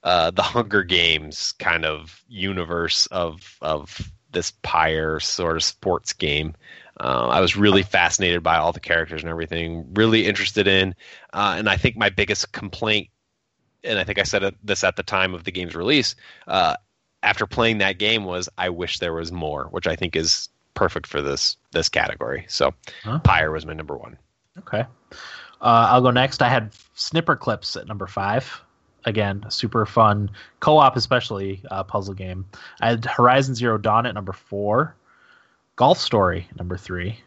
uh, 0.06 0.30
the 0.30 0.42
Hunger 0.54 0.84
Games 0.84 1.52
kind 1.58 1.84
of 1.84 2.22
universe 2.28 3.06
of 3.06 3.58
of 3.60 4.12
this 4.30 4.52
Pyre 4.62 5.20
sort 5.20 5.56
of 5.56 5.64
sports 5.64 6.12
game. 6.12 6.54
Uh, 7.00 7.28
I 7.28 7.40
was 7.40 7.56
really 7.56 7.82
fascinated 7.82 8.42
by 8.42 8.56
all 8.56 8.72
the 8.72 8.80
characters 8.80 9.22
and 9.22 9.28
everything. 9.28 9.86
Really 9.94 10.26
interested 10.26 10.66
in, 10.66 10.94
uh, 11.34 11.56
and 11.58 11.68
I 11.68 11.76
think 11.76 11.96
my 11.96 12.08
biggest 12.08 12.52
complaint, 12.52 13.08
and 13.84 13.98
I 13.98 14.04
think 14.04 14.18
I 14.18 14.22
said 14.22 14.54
this 14.62 14.84
at 14.84 14.96
the 14.96 15.02
time 15.02 15.34
of 15.34 15.44
the 15.44 15.50
game's 15.50 15.74
release, 15.74 16.14
uh, 16.46 16.76
after 17.22 17.46
playing 17.46 17.78
that 17.78 17.98
game 17.98 18.24
was 18.24 18.48
I 18.56 18.68
wish 18.70 19.00
there 19.00 19.12
was 19.12 19.32
more, 19.32 19.64
which 19.66 19.86
I 19.86 19.96
think 19.96 20.14
is 20.16 20.48
perfect 20.74 21.06
for 21.06 21.20
this 21.20 21.56
this 21.72 21.88
category. 21.88 22.46
So, 22.48 22.72
Huh? 23.02 23.18
Pyre 23.18 23.50
was 23.50 23.66
my 23.66 23.74
number 23.74 23.96
one. 23.96 24.16
Okay. 24.58 24.84
Uh, 25.60 25.88
I'll 25.90 26.02
go 26.02 26.10
next. 26.12 26.42
I 26.42 26.48
had 26.48 26.72
Snipperclips 26.96 27.76
at 27.78 27.88
number 27.88 28.06
five. 28.06 28.62
Again, 29.06 29.44
a 29.46 29.50
super 29.52 29.86
fun 29.86 30.30
co-op, 30.60 30.96
especially 30.96 31.62
uh, 31.70 31.84
puzzle 31.84 32.14
game. 32.14 32.44
I 32.80 32.90
had 32.90 33.04
Horizon 33.04 33.54
Zero 33.54 33.78
Dawn 33.78 34.04
at 34.04 34.14
number 34.14 34.32
four, 34.32 34.96
Golf 35.76 35.98
Story 35.98 36.48
number 36.58 36.76
three, 36.76 37.20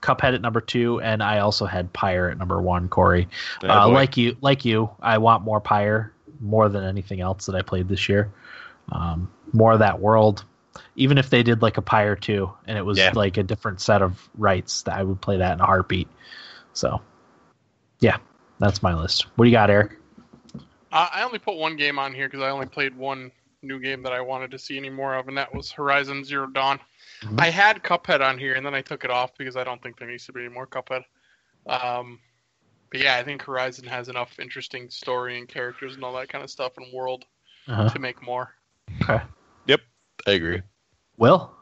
Cuphead 0.00 0.34
at 0.34 0.40
number 0.40 0.60
two, 0.60 1.00
and 1.00 1.22
I 1.22 1.40
also 1.40 1.66
had 1.66 1.92
Pyre 1.92 2.28
at 2.30 2.38
number 2.38 2.62
one. 2.62 2.88
Corey, 2.88 3.28
uh, 3.64 3.88
like 3.88 4.16
you, 4.16 4.36
like 4.40 4.64
you, 4.64 4.88
I 5.00 5.18
want 5.18 5.42
more 5.42 5.60
Pyre 5.60 6.12
more 6.40 6.68
than 6.68 6.84
anything 6.84 7.20
else 7.20 7.46
that 7.46 7.56
I 7.56 7.62
played 7.62 7.88
this 7.88 8.08
year. 8.08 8.32
Um, 8.92 9.30
more 9.52 9.72
of 9.72 9.80
that 9.80 10.00
world. 10.00 10.44
Even 10.94 11.18
if 11.18 11.28
they 11.28 11.42
did 11.42 11.60
like 11.60 11.76
a 11.76 11.82
Pyre 11.82 12.14
two, 12.16 12.52
and 12.66 12.78
it 12.78 12.82
was 12.86 12.98
Yeah. 12.98 13.10
like 13.14 13.36
a 13.36 13.42
different 13.42 13.80
set 13.80 14.00
of 14.00 14.28
rights, 14.38 14.82
that 14.82 14.96
I 14.96 15.02
would 15.02 15.20
play 15.20 15.38
that 15.38 15.54
in 15.54 15.60
a 15.60 15.66
heartbeat. 15.66 16.08
So, 16.72 17.00
yeah, 17.98 18.18
that's 18.60 18.80
my 18.82 18.94
list. 18.94 19.26
What 19.34 19.44
do 19.44 19.50
you 19.50 19.56
got, 19.56 19.70
Eric? 19.70 19.96
Uh, 20.92 21.08
I 21.12 21.22
only 21.22 21.38
put 21.38 21.56
one 21.56 21.76
game 21.76 21.98
on 21.98 22.12
here 22.12 22.28
because 22.28 22.42
I 22.42 22.50
only 22.50 22.66
played 22.66 22.96
one 22.96 23.30
new 23.62 23.78
game 23.78 24.02
that 24.02 24.12
I 24.12 24.20
wanted 24.20 24.50
to 24.52 24.58
see 24.58 24.76
any 24.76 24.90
more 24.90 25.14
of, 25.14 25.28
and 25.28 25.36
that 25.38 25.54
was 25.54 25.70
Horizon 25.70 26.24
Zero 26.24 26.46
Dawn. 26.46 26.80
Mhm. 27.22 27.40
I 27.40 27.50
had 27.50 27.82
Cuphead 27.82 28.20
on 28.26 28.38
here, 28.38 28.54
and 28.54 28.64
then 28.64 28.74
I 28.74 28.80
took 28.82 29.04
it 29.04 29.10
off 29.10 29.36
because 29.36 29.56
I 29.56 29.64
don't 29.64 29.82
think 29.82 29.98
there 29.98 30.08
needs 30.08 30.26
to 30.26 30.32
be 30.32 30.40
any 30.44 30.48
more 30.52 30.66
Cuphead. 30.66 31.04
Um, 31.66 32.18
but 32.90 33.00
yeah, 33.00 33.16
I 33.16 33.22
think 33.22 33.42
Horizon 33.42 33.86
has 33.86 34.08
enough 34.08 34.38
interesting 34.40 34.88
story 34.90 35.38
and 35.38 35.46
characters 35.46 35.94
and 35.94 36.02
all 36.02 36.14
that 36.14 36.28
kind 36.28 36.42
of 36.42 36.50
stuff 36.50 36.72
and 36.78 36.92
world 36.92 37.24
Uh-huh. 37.68 37.88
to 37.90 37.98
make 37.98 38.22
more. 38.22 38.54
Okay, 39.02 39.22
Yep, 39.66 39.80
I 40.26 40.30
agree. 40.32 40.62
Will. 41.18 41.54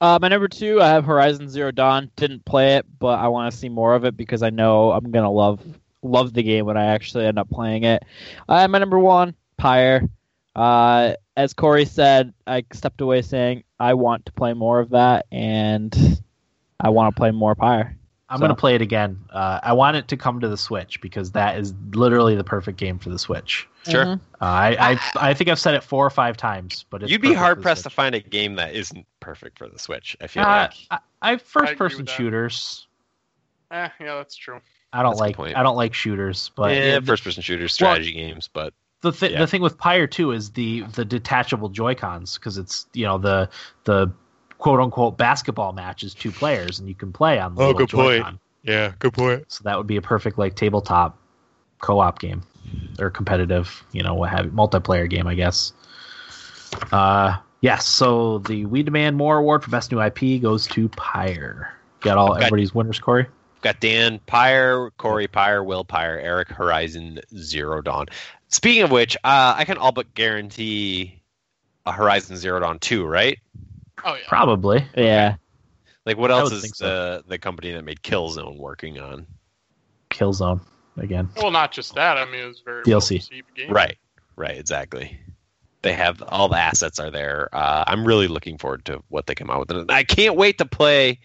Uh, 0.00 0.18
my 0.20 0.28
number 0.28 0.48
two, 0.48 0.80
I 0.82 0.88
have 0.88 1.04
Horizon 1.04 1.48
Zero 1.48 1.70
Dawn. 1.72 2.10
Didn't 2.16 2.44
play 2.44 2.76
it, 2.76 2.86
but 2.98 3.18
I 3.18 3.28
want 3.28 3.50
to 3.52 3.56
see 3.56 3.68
more 3.68 3.94
of 3.94 4.04
it 4.04 4.16
because 4.16 4.42
I 4.42 4.50
know 4.50 4.92
I'm 4.92 5.10
gonna 5.10 5.30
love 5.30 5.60
love 6.02 6.32
the 6.34 6.42
game 6.42 6.66
when 6.66 6.76
I 6.76 6.86
actually 6.86 7.26
end 7.26 7.38
up 7.38 7.48
playing 7.50 7.84
it. 7.84 8.02
Uh, 8.48 8.66
my 8.68 8.78
number 8.78 8.98
one, 8.98 9.34
Pyre. 9.56 10.08
Uh, 10.54 11.14
as 11.36 11.54
Corey 11.54 11.84
said, 11.86 12.34
I 12.46 12.64
stepped 12.72 13.00
away 13.00 13.22
saying 13.22 13.64
I 13.80 13.94
want 13.94 14.26
to 14.26 14.32
play 14.32 14.52
more 14.52 14.80
of 14.80 14.90
that, 14.90 15.26
and 15.32 16.20
I 16.80 16.90
want 16.90 17.14
to 17.14 17.18
play 17.18 17.30
more 17.30 17.54
Pyre. 17.54 17.96
I'm 18.28 18.38
So- 18.38 18.40
going 18.42 18.50
to 18.56 18.60
play 18.60 18.74
it 18.74 18.80
again. 18.82 19.18
Uh, 19.30 19.60
I 19.62 19.72
want 19.74 19.96
it 19.98 20.08
to 20.08 20.16
come 20.16 20.40
to 20.40 20.48
the 20.48 20.56
Switch 20.56 21.00
because 21.02 21.32
that 21.32 21.58
is 21.58 21.74
literally 21.92 22.34
the 22.34 22.44
perfect 22.44 22.78
game 22.78 22.98
for 22.98 23.10
the 23.10 23.18
Switch. 23.18 23.68
Sure. 23.86 24.04
Mhm. 24.06 24.20
Uh, 24.40 24.44
I, 24.44 24.76
I 24.92 25.30
I 25.30 25.34
think 25.34 25.50
I've 25.50 25.58
said 25.58 25.74
it 25.74 25.82
four 25.82 26.06
or 26.06 26.10
five 26.10 26.36
times, 26.36 26.84
but 26.88 27.02
it's 27.02 27.10
You'd 27.12 27.20
be 27.20 27.34
hard 27.34 27.60
pressed 27.62 27.82
to 27.84 27.90
find 27.90 28.14
a 28.14 28.20
game 28.20 28.54
that 28.54 28.74
isn't 28.74 29.06
perfect 29.20 29.58
for 29.58 29.68
the 29.68 29.78
Switch. 29.78 30.16
I 30.20 30.28
feel 30.28 30.44
Uh, 30.44 30.46
like. 30.46 30.74
I, 30.90 30.98
I 31.20 31.32
I 31.32 31.36
first 31.36 31.76
person 31.76 32.06
shooters. 32.06 32.86
Eh, 33.70 33.88
yeah, 34.00 34.14
that's 34.16 34.36
true. 34.36 34.60
I 34.92 35.02
don't 35.02 35.12
That's 35.12 35.20
a 35.20 35.24
good 35.24 35.28
like 35.28 35.36
point. 35.36 35.56
I 35.56 35.62
don't 35.62 35.76
like 35.76 35.94
shooters, 35.94 36.50
but 36.56 36.74
yeah, 36.74 36.98
the- 36.98 37.06
first 37.06 37.24
person 37.24 37.42
shooters, 37.42 37.72
strategy 37.72 38.12
games, 38.12 38.48
but 38.52 38.74
the 39.00 39.10
th- 39.12 39.32
Yeah. 39.32 39.38
the 39.40 39.46
thing 39.46 39.62
with 39.62 39.78
Pyre 39.78 40.06
too 40.06 40.32
is 40.32 40.50
the 40.50 40.82
the 40.94 41.04
detachable 41.04 41.68
Joy 41.70 41.94
Cons 41.94 42.36
because 42.38 42.58
it's 42.58 42.86
you 42.92 43.04
know 43.06 43.18
the 43.18 43.48
the 43.84 44.12
quote 44.58 44.80
unquote 44.80 45.16
basketball 45.18 45.72
match 45.72 46.02
is 46.04 46.14
two 46.14 46.30
players 46.30 46.78
and 46.78 46.88
you 46.88 46.94
can 46.94 47.12
play 47.12 47.38
on 47.40 47.54
the 47.54 47.62
Oh, 47.62 47.72
good 47.72 47.88
point. 47.88 48.18
Joy-Con. 48.18 48.38
yeah, 48.62 48.92
good 49.00 49.12
point. 49.12 49.44
So 49.48 49.62
that 49.64 49.76
would 49.76 49.86
be 49.88 49.96
a 49.96 50.02
perfect 50.02 50.38
like 50.38 50.54
tabletop 50.54 51.18
co-op 51.80 52.20
game 52.20 52.42
or 53.00 53.10
competitive, 53.10 53.82
you 53.92 54.02
know, 54.04 54.14
what 54.14 54.30
have 54.30 54.44
you, 54.44 54.50
multiplayer 54.52 55.10
game, 55.10 55.26
I 55.26 55.34
guess. 55.34 55.72
Uh, 56.92 57.36
yes. 57.60 57.86
So 57.86 58.38
the 58.38 58.66
We 58.66 58.82
Demand 58.84 59.16
More 59.16 59.38
award 59.38 59.64
for 59.64 59.70
best 59.70 59.90
new 59.90 60.00
IP 60.00 60.40
goes 60.40 60.66
to 60.68 60.88
Pyre. 60.90 61.72
Got 62.00 62.18
all 62.18 62.32
Okay. 62.34 62.44
everybody's 62.44 62.74
winners, 62.74 62.98
Corey. 63.00 63.26
Got 63.62 63.80
Dan 63.80 64.18
Pyre, 64.26 64.90
Corey 64.98 65.28
Pyre, 65.28 65.62
Will 65.62 65.84
Pyre, 65.84 66.18
Eric 66.18 66.48
Horizon 66.48 67.20
Zero 67.36 67.80
Dawn. 67.80 68.06
Speaking 68.48 68.82
of 68.82 68.90
which, 68.90 69.16
uh, 69.24 69.54
I 69.56 69.64
can 69.64 69.78
all 69.78 69.92
but 69.92 70.12
guarantee 70.14 71.22
a 71.86 71.92
Horizon 71.92 72.36
Zero 72.36 72.60
Dawn 72.60 72.78
two, 72.80 73.06
right? 73.06 73.38
Oh 74.04 74.14
yeah. 74.14 74.28
Probably. 74.28 74.84
Yeah. 74.96 75.36
Like, 76.04 76.16
what 76.16 76.32
else 76.32 76.52
is 76.52 76.62
think 76.62 76.74
so. 76.74 76.84
the 76.84 77.24
the 77.28 77.38
company 77.38 77.72
that 77.72 77.84
made 77.84 78.02
Killzone 78.02 78.58
working 78.58 78.98
on? 78.98 79.26
Killzone 80.10 80.60
again. 80.96 81.28
Well, 81.36 81.52
not 81.52 81.70
just 81.72 81.94
that. 81.94 82.18
I 82.18 82.24
mean, 82.24 82.40
it 82.40 82.48
was 82.48 82.60
a 82.60 82.64
very 82.64 82.82
DLC. 82.82 83.10
well-received 83.12 83.54
game. 83.54 83.70
Right, 83.70 83.96
right, 84.36 84.58
exactly. 84.58 85.20
They 85.82 85.94
have 85.94 86.22
all 86.26 86.48
the 86.48 86.58
assets 86.58 86.98
are 86.98 87.10
there. 87.10 87.48
Uh, 87.52 87.84
I'm 87.86 88.04
really 88.04 88.28
looking 88.28 88.58
forward 88.58 88.84
to 88.86 89.02
what 89.08 89.26
they 89.26 89.34
come 89.34 89.50
out 89.50 89.60
with, 89.60 89.70
and 89.70 89.90
I 89.90 90.04
can't 90.04 90.36
wait 90.36 90.58
to 90.58 90.64
play 90.64 91.20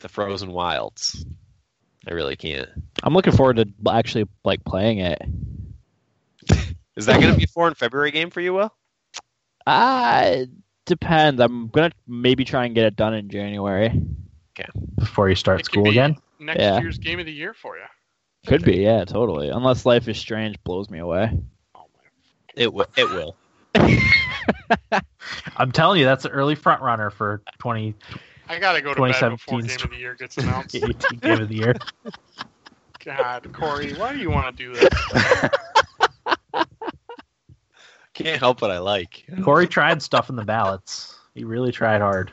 the 0.00 0.08
Frozen 0.08 0.50
Wilds. 0.50 1.24
I 2.08 2.14
really 2.14 2.36
can't. 2.36 2.68
I'm 3.02 3.14
looking 3.14 3.32
forward 3.32 3.56
to 3.56 3.68
actually 3.90 4.28
like 4.44 4.64
playing 4.64 4.98
it. 4.98 5.22
Is 6.96 7.06
that 7.06 7.20
going 7.20 7.32
to 7.32 7.38
be 7.38 7.44
a 7.44 7.46
foreign 7.54 7.74
February 7.74 8.10
game 8.10 8.30
for 8.30 8.40
you, 8.40 8.52
Will? 8.54 8.74
Uh, 9.66 10.22
it 10.34 10.50
depends. 10.86 11.40
I'm 11.40 11.68
gonna 11.68 11.92
maybe 12.08 12.44
try 12.44 12.64
and 12.66 12.74
get 12.74 12.84
it 12.86 12.96
done 12.96 13.14
in 13.14 13.28
January. 13.30 13.86
Okay. 14.58 14.68
Before 14.98 15.28
you 15.28 15.36
start 15.36 15.60
It 15.60 15.62
could 15.64 15.72
school 15.72 15.84
be 15.84 15.90
again. 15.90 16.16
Next 16.40 16.58
Yeah. 16.58 16.80
year's 16.80 16.98
game 16.98 17.20
of 17.20 17.26
the 17.26 17.32
year 17.32 17.54
for 17.54 17.76
you. 17.76 17.84
Could 18.46 18.64
be, 18.64 18.78
yeah, 18.78 19.04
totally. 19.04 19.50
Unless 19.50 19.86
Life 19.86 20.08
is 20.08 20.18
Strange 20.18 20.60
blows 20.64 20.90
me 20.90 20.98
away. 20.98 21.30
Oh. 21.76 21.84
It 22.56 22.64
w- 22.64 22.84
it 22.96 23.08
will. 23.08 23.36
I'm 25.56 25.70
telling 25.70 26.00
you, 26.00 26.04
that's 26.06 26.24
an 26.24 26.32
early 26.32 26.56
front 26.56 26.82
runner 26.82 27.10
for 27.10 27.38
2018 27.60 27.94
I 28.48 28.58
gotta 28.58 28.80
go 28.80 28.94
to 28.94 29.00
bed 29.00 29.30
before 29.30 29.60
2017 29.60 29.66
game 29.68 29.84
of 29.84 29.90
the 29.90 29.96
year 29.96 30.14
gets 30.14 30.36
announced. 30.36 30.74
18 30.76 31.18
game 31.20 31.40
of 31.40 31.48
the 31.48 31.56
year. 31.56 31.74
God, 33.04 33.52
Corey, 33.52 33.94
why 33.94 34.12
do 34.12 34.18
you 34.20 34.30
want 34.30 34.56
to 34.56 34.64
do 34.64 34.74
this? 34.74 34.88
Can't 38.14 38.38
help 38.38 38.60
what 38.60 38.70
I 38.70 38.78
like. 38.78 39.24
Corey 39.42 39.66
tried 39.66 40.02
stuff 40.02 40.28
in 40.28 40.36
the 40.36 40.44
ballots. 40.44 41.16
He 41.34 41.44
really 41.44 41.72
tried 41.72 42.00
hard. 42.00 42.30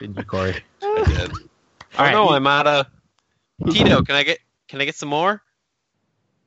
Didn't 0.00 0.16
you, 0.16 0.24
Corey? 0.24 0.62
I 0.82 1.04
did. 1.06 1.32
All 1.98 2.06
oh 2.06 2.10
no, 2.10 2.28
I'm 2.30 2.46
out 2.46 2.66
of 2.66 2.86
Tito. 3.70 4.02
Can 4.02 4.16
I 4.16 4.22
get 4.22 4.38
can 4.68 4.80
I 4.80 4.84
get 4.84 4.96
some 4.96 5.08
more? 5.08 5.42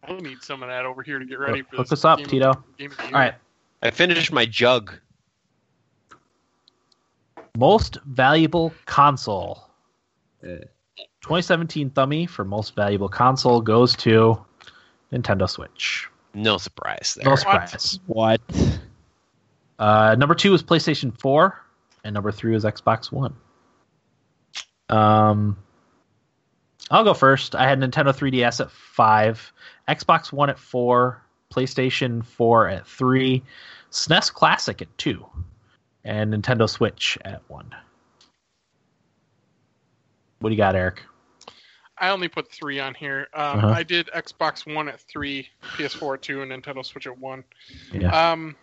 I 0.03 0.13
need 0.13 0.41
some 0.41 0.63
of 0.63 0.69
that 0.69 0.85
over 0.85 1.01
here 1.03 1.19
to 1.19 1.25
get 1.25 1.39
ready 1.39 1.63
for 1.63 1.77
Hook 1.77 1.87
this. 1.87 1.99
us 1.99 2.05
up, 2.05 2.19
game 2.19 2.25
of- 2.25 2.31
Tito. 2.31 2.63
Game 2.77 2.91
of 2.91 2.97
the 2.97 3.03
year. 3.03 3.13
All 3.13 3.19
right. 3.19 3.33
I 3.81 3.91
finished 3.91 4.31
my 4.31 4.45
jug. 4.45 4.93
Most 7.57 7.97
valuable 8.05 8.71
console. 8.85 9.63
2017 10.43 11.89
Thummy 11.89 12.27
for 12.27 12.45
most 12.45 12.75
valuable 12.75 13.09
console 13.09 13.61
goes 13.61 13.95
to 13.97 14.39
Nintendo 15.11 15.49
Switch. 15.49 16.07
No 16.35 16.57
surprise 16.59 17.15
there. 17.15 17.25
No 17.25 17.31
What? 17.31 17.39
surprise. 17.39 17.99
What? 18.05 18.41
Uh, 19.79 20.15
number 20.19 20.35
two 20.35 20.53
is 20.53 20.61
PlayStation 20.61 21.19
4, 21.19 21.59
and 22.03 22.13
number 22.13 22.31
three 22.31 22.55
is 22.55 22.63
Xbox 22.63 23.11
One. 23.11 23.35
Um, 24.89 25.57
I'll 26.91 27.03
go 27.03 27.15
first. 27.15 27.55
I 27.55 27.67
had 27.67 27.79
Nintendo 27.79 28.15
3DS 28.15 28.59
at 28.61 28.69
five, 28.71 29.51
Xbox 29.89 30.31
One 30.31 30.51
at 30.51 30.59
four, 30.59 31.23
PlayStation 31.51 32.23
4 32.23 32.67
at 32.69 32.87
three, 32.87 33.43
SNES 33.91 34.31
Classic 34.33 34.79
at 34.81 34.97
two, 34.99 35.25
and 36.07 36.33
Nintendo 36.33 36.69
Switch 36.69 37.17
at 37.25 37.41
one. 37.49 37.75
What 40.39 40.49
do 40.49 40.55
you 40.55 40.57
got, 40.57 40.75
Eric? 40.75 41.03
I 41.99 42.09
only 42.09 42.27
put 42.27 42.51
three 42.51 42.79
on 42.79 42.93
here. 42.93 43.27
Um, 43.33 43.57
Uh-huh. 43.57 43.67
I 43.69 43.83
did 43.83 44.07
Xbox 44.15 44.71
One 44.73 44.87
at 44.87 44.99
three, 45.01 45.49
PS4 45.77 46.15
at 46.15 46.21
two, 46.21 46.41
and 46.41 46.51
Nintendo 46.51 46.85
Switch 46.85 47.07
at 47.07 47.17
one. 47.17 47.43
Yeah. 47.91 48.31
Um, 48.31 48.55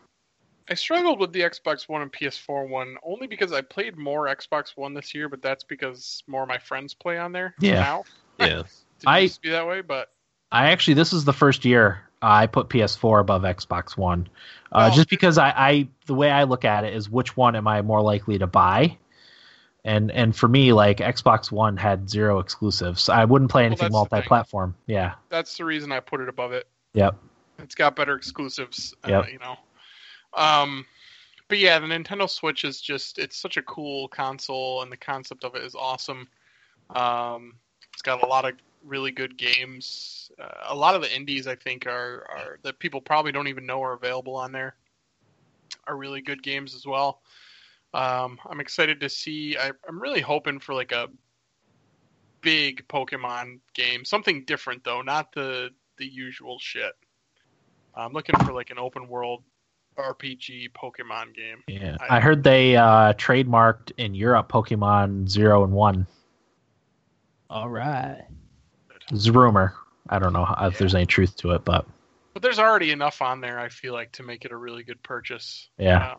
I 0.70 0.74
struggled 0.74 1.18
with 1.20 1.32
the 1.32 1.40
Xbox 1.40 1.88
One 1.88 2.00
and 2.02 2.12
PS4 2.12 2.68
one 2.68 2.96
only 3.02 3.26
because 3.26 3.52
I 3.52 3.60
played 3.60 3.98
more 3.98 4.26
Xbox 4.26 4.76
One 4.76 4.94
this 4.94 5.14
year, 5.14 5.28
but 5.28 5.42
that's 5.42 5.64
because 5.64 6.22
more 6.26 6.42
of 6.42 6.48
my 6.48 6.58
friends 6.58 6.94
play 6.94 7.18
on 7.18 7.32
there 7.32 7.54
Yeah. 7.60 7.74
now. 7.80 8.04
Yeah. 8.40 8.62
It 9.00 9.08
I- 9.08 9.18
used 9.18 9.34
to 9.34 9.40
be 9.42 9.50
that 9.50 9.66
way, 9.66 9.82
but 9.82 10.10
I 10.52 10.70
actually 10.70 10.94
this 10.94 11.12
is 11.12 11.24
the 11.24 11.32
first 11.32 11.64
year 11.66 12.00
I 12.24 12.46
put 12.46 12.68
PS4 12.68 13.20
above 13.20 13.42
Xbox 13.42 13.96
One, 13.96 14.28
uh, 14.72 14.86
Well- 14.88 14.96
just 14.96 15.10
because 15.10 15.36
I, 15.38 15.51
I 15.51 15.88
the 16.06 16.14
way 16.14 16.30
I 16.30 16.44
look 16.44 16.64
at 16.64 16.84
it 16.84 16.94
is 16.94 17.09
which 17.10 17.36
one 17.36 17.55
am 17.55 17.68
I 17.68 17.82
more 17.82 18.01
likely 18.01 18.38
to 18.38 18.46
buy, 18.46 18.96
and 19.84 20.10
and 20.10 20.34
for 20.34 20.48
me 20.48 20.72
like 20.72 20.98
Xbox 20.98 21.52
One 21.52 21.76
had 21.76 22.09
zero 22.09 22.38
exclusives. 22.38 23.09
I 23.09 23.24
wouldn't 23.26 23.51
play 23.51 23.66
anything 23.66 23.88
thing. 23.88 23.92
multi-platform. 23.92 24.74
Yeah. 24.86 25.14
That's 25.28 25.56
the 25.59 25.64
reason 25.64 25.92
I 25.92 26.01
put 26.01 26.20
it 26.20 26.28
above 26.28 26.52
it. 26.52 26.66
Yep. 26.94 27.16
It's 27.59 27.74
got 27.74 27.94
better 27.94 28.14
exclusives, 28.16 28.94
uh, 29.05 29.24
you 29.30 29.38
know. 29.38 29.56
Um, 30.32 30.86
but 31.48 31.59
yeah, 31.59 31.78
the 31.78 31.86
Nintendo 31.86 32.28
Switch 32.28 32.64
is 32.64 32.80
just—it's 32.80 33.36
such 33.36 33.56
a 33.56 33.62
cool 33.62 34.09
console, 34.09 34.82
and 34.82 34.90
the 34.90 34.96
concept 34.96 35.44
of 35.44 35.55
it 35.55 35.62
is 35.62 35.74
awesome. 35.74 36.26
Um, 36.94 37.55
it's 37.92 38.02
got 38.02 38.22
a 38.22 38.26
lot 38.26 38.44
of 38.44 38.55
really 38.85 39.11
good 39.11 39.36
games. 39.36 40.31
Uh, 40.39 40.48
a 40.69 40.74
lot 40.74 40.94
of 40.94 41.02
the 41.02 41.15
indies, 41.15 41.47
I 41.47 41.55
think, 41.56 41.86
are 41.86 42.27
are 42.31 42.59
that 42.62 42.78
people 42.78 43.01
probably 43.01 43.32
don't 43.32 43.48
even 43.48 43.66
know 43.66 43.82
are 43.82 43.94
available 43.94 44.36
on 44.36 44.52
there. 44.52 44.77
Are 45.86 45.97
really 45.97 46.20
good 46.20 46.43
games 46.43 46.74
as 46.74 46.86
well. 46.86 47.20
Um, 47.93 48.39
I'm 48.48 48.61
excited 48.61 49.01
to 49.01 49.09
see. 49.09 49.56
I, 49.56 49.70
I'm 49.89 50.01
really 50.01 50.20
hoping 50.20 50.59
for 50.61 50.74
like 50.74 50.93
a 50.93 51.09
big 52.40 52.86
Pokemon 52.89 53.61
game, 53.74 54.05
something 54.05 54.44
different 54.44 54.85
though, 54.85 55.02
not 55.02 55.32
the 55.32 55.70
the 55.98 56.06
usual 56.06 56.59
shit. 56.59 56.93
I'm 57.94 58.12
looking 58.12 58.36
for 58.40 58.52
like 58.52 58.70
an 58.70 58.78
open 58.78 59.06
world 59.09 59.44
RPG 59.97 60.73
Pokemon 60.73 61.35
game. 61.35 61.62
Yeah. 61.69 61.97
I- 62.01 62.16
I 62.16 62.20
heard 62.20 62.43
they 62.43 62.77
uh, 62.77 63.12
trademarked 63.12 63.93
in 63.98 64.15
Europe 64.15 64.48
Pokemon 64.51 65.28
Zero 65.28 65.62
and 65.65 65.73
One. 65.73 66.06
All 67.48 67.69
right. 67.69 68.24
It's 69.10 69.26
a 69.26 69.32
rumor. 69.32 69.74
I 70.09 70.18
don't 70.18 70.32
know 70.32 70.44
how- 70.44 70.66
if 70.66 70.78
there's 70.78 70.94
any 70.94 71.06
truth 71.06 71.36
to 71.36 71.52
it, 71.52 71.64
but 71.64 71.86
But 72.32 72.43
there's 72.43 72.59
already 72.59 72.90
enough 72.90 73.22
on 73.22 73.40
there, 73.40 73.60
I 73.60 73.68
feel 73.68 73.93
like, 73.93 74.10
to 74.12 74.24
make 74.24 74.44
it 74.44 74.51
a 74.51 74.56
really 74.56 74.82
good 74.82 75.01
purchase. 75.05 75.68
yeah. 75.78 76.05
Uh, 76.12 76.16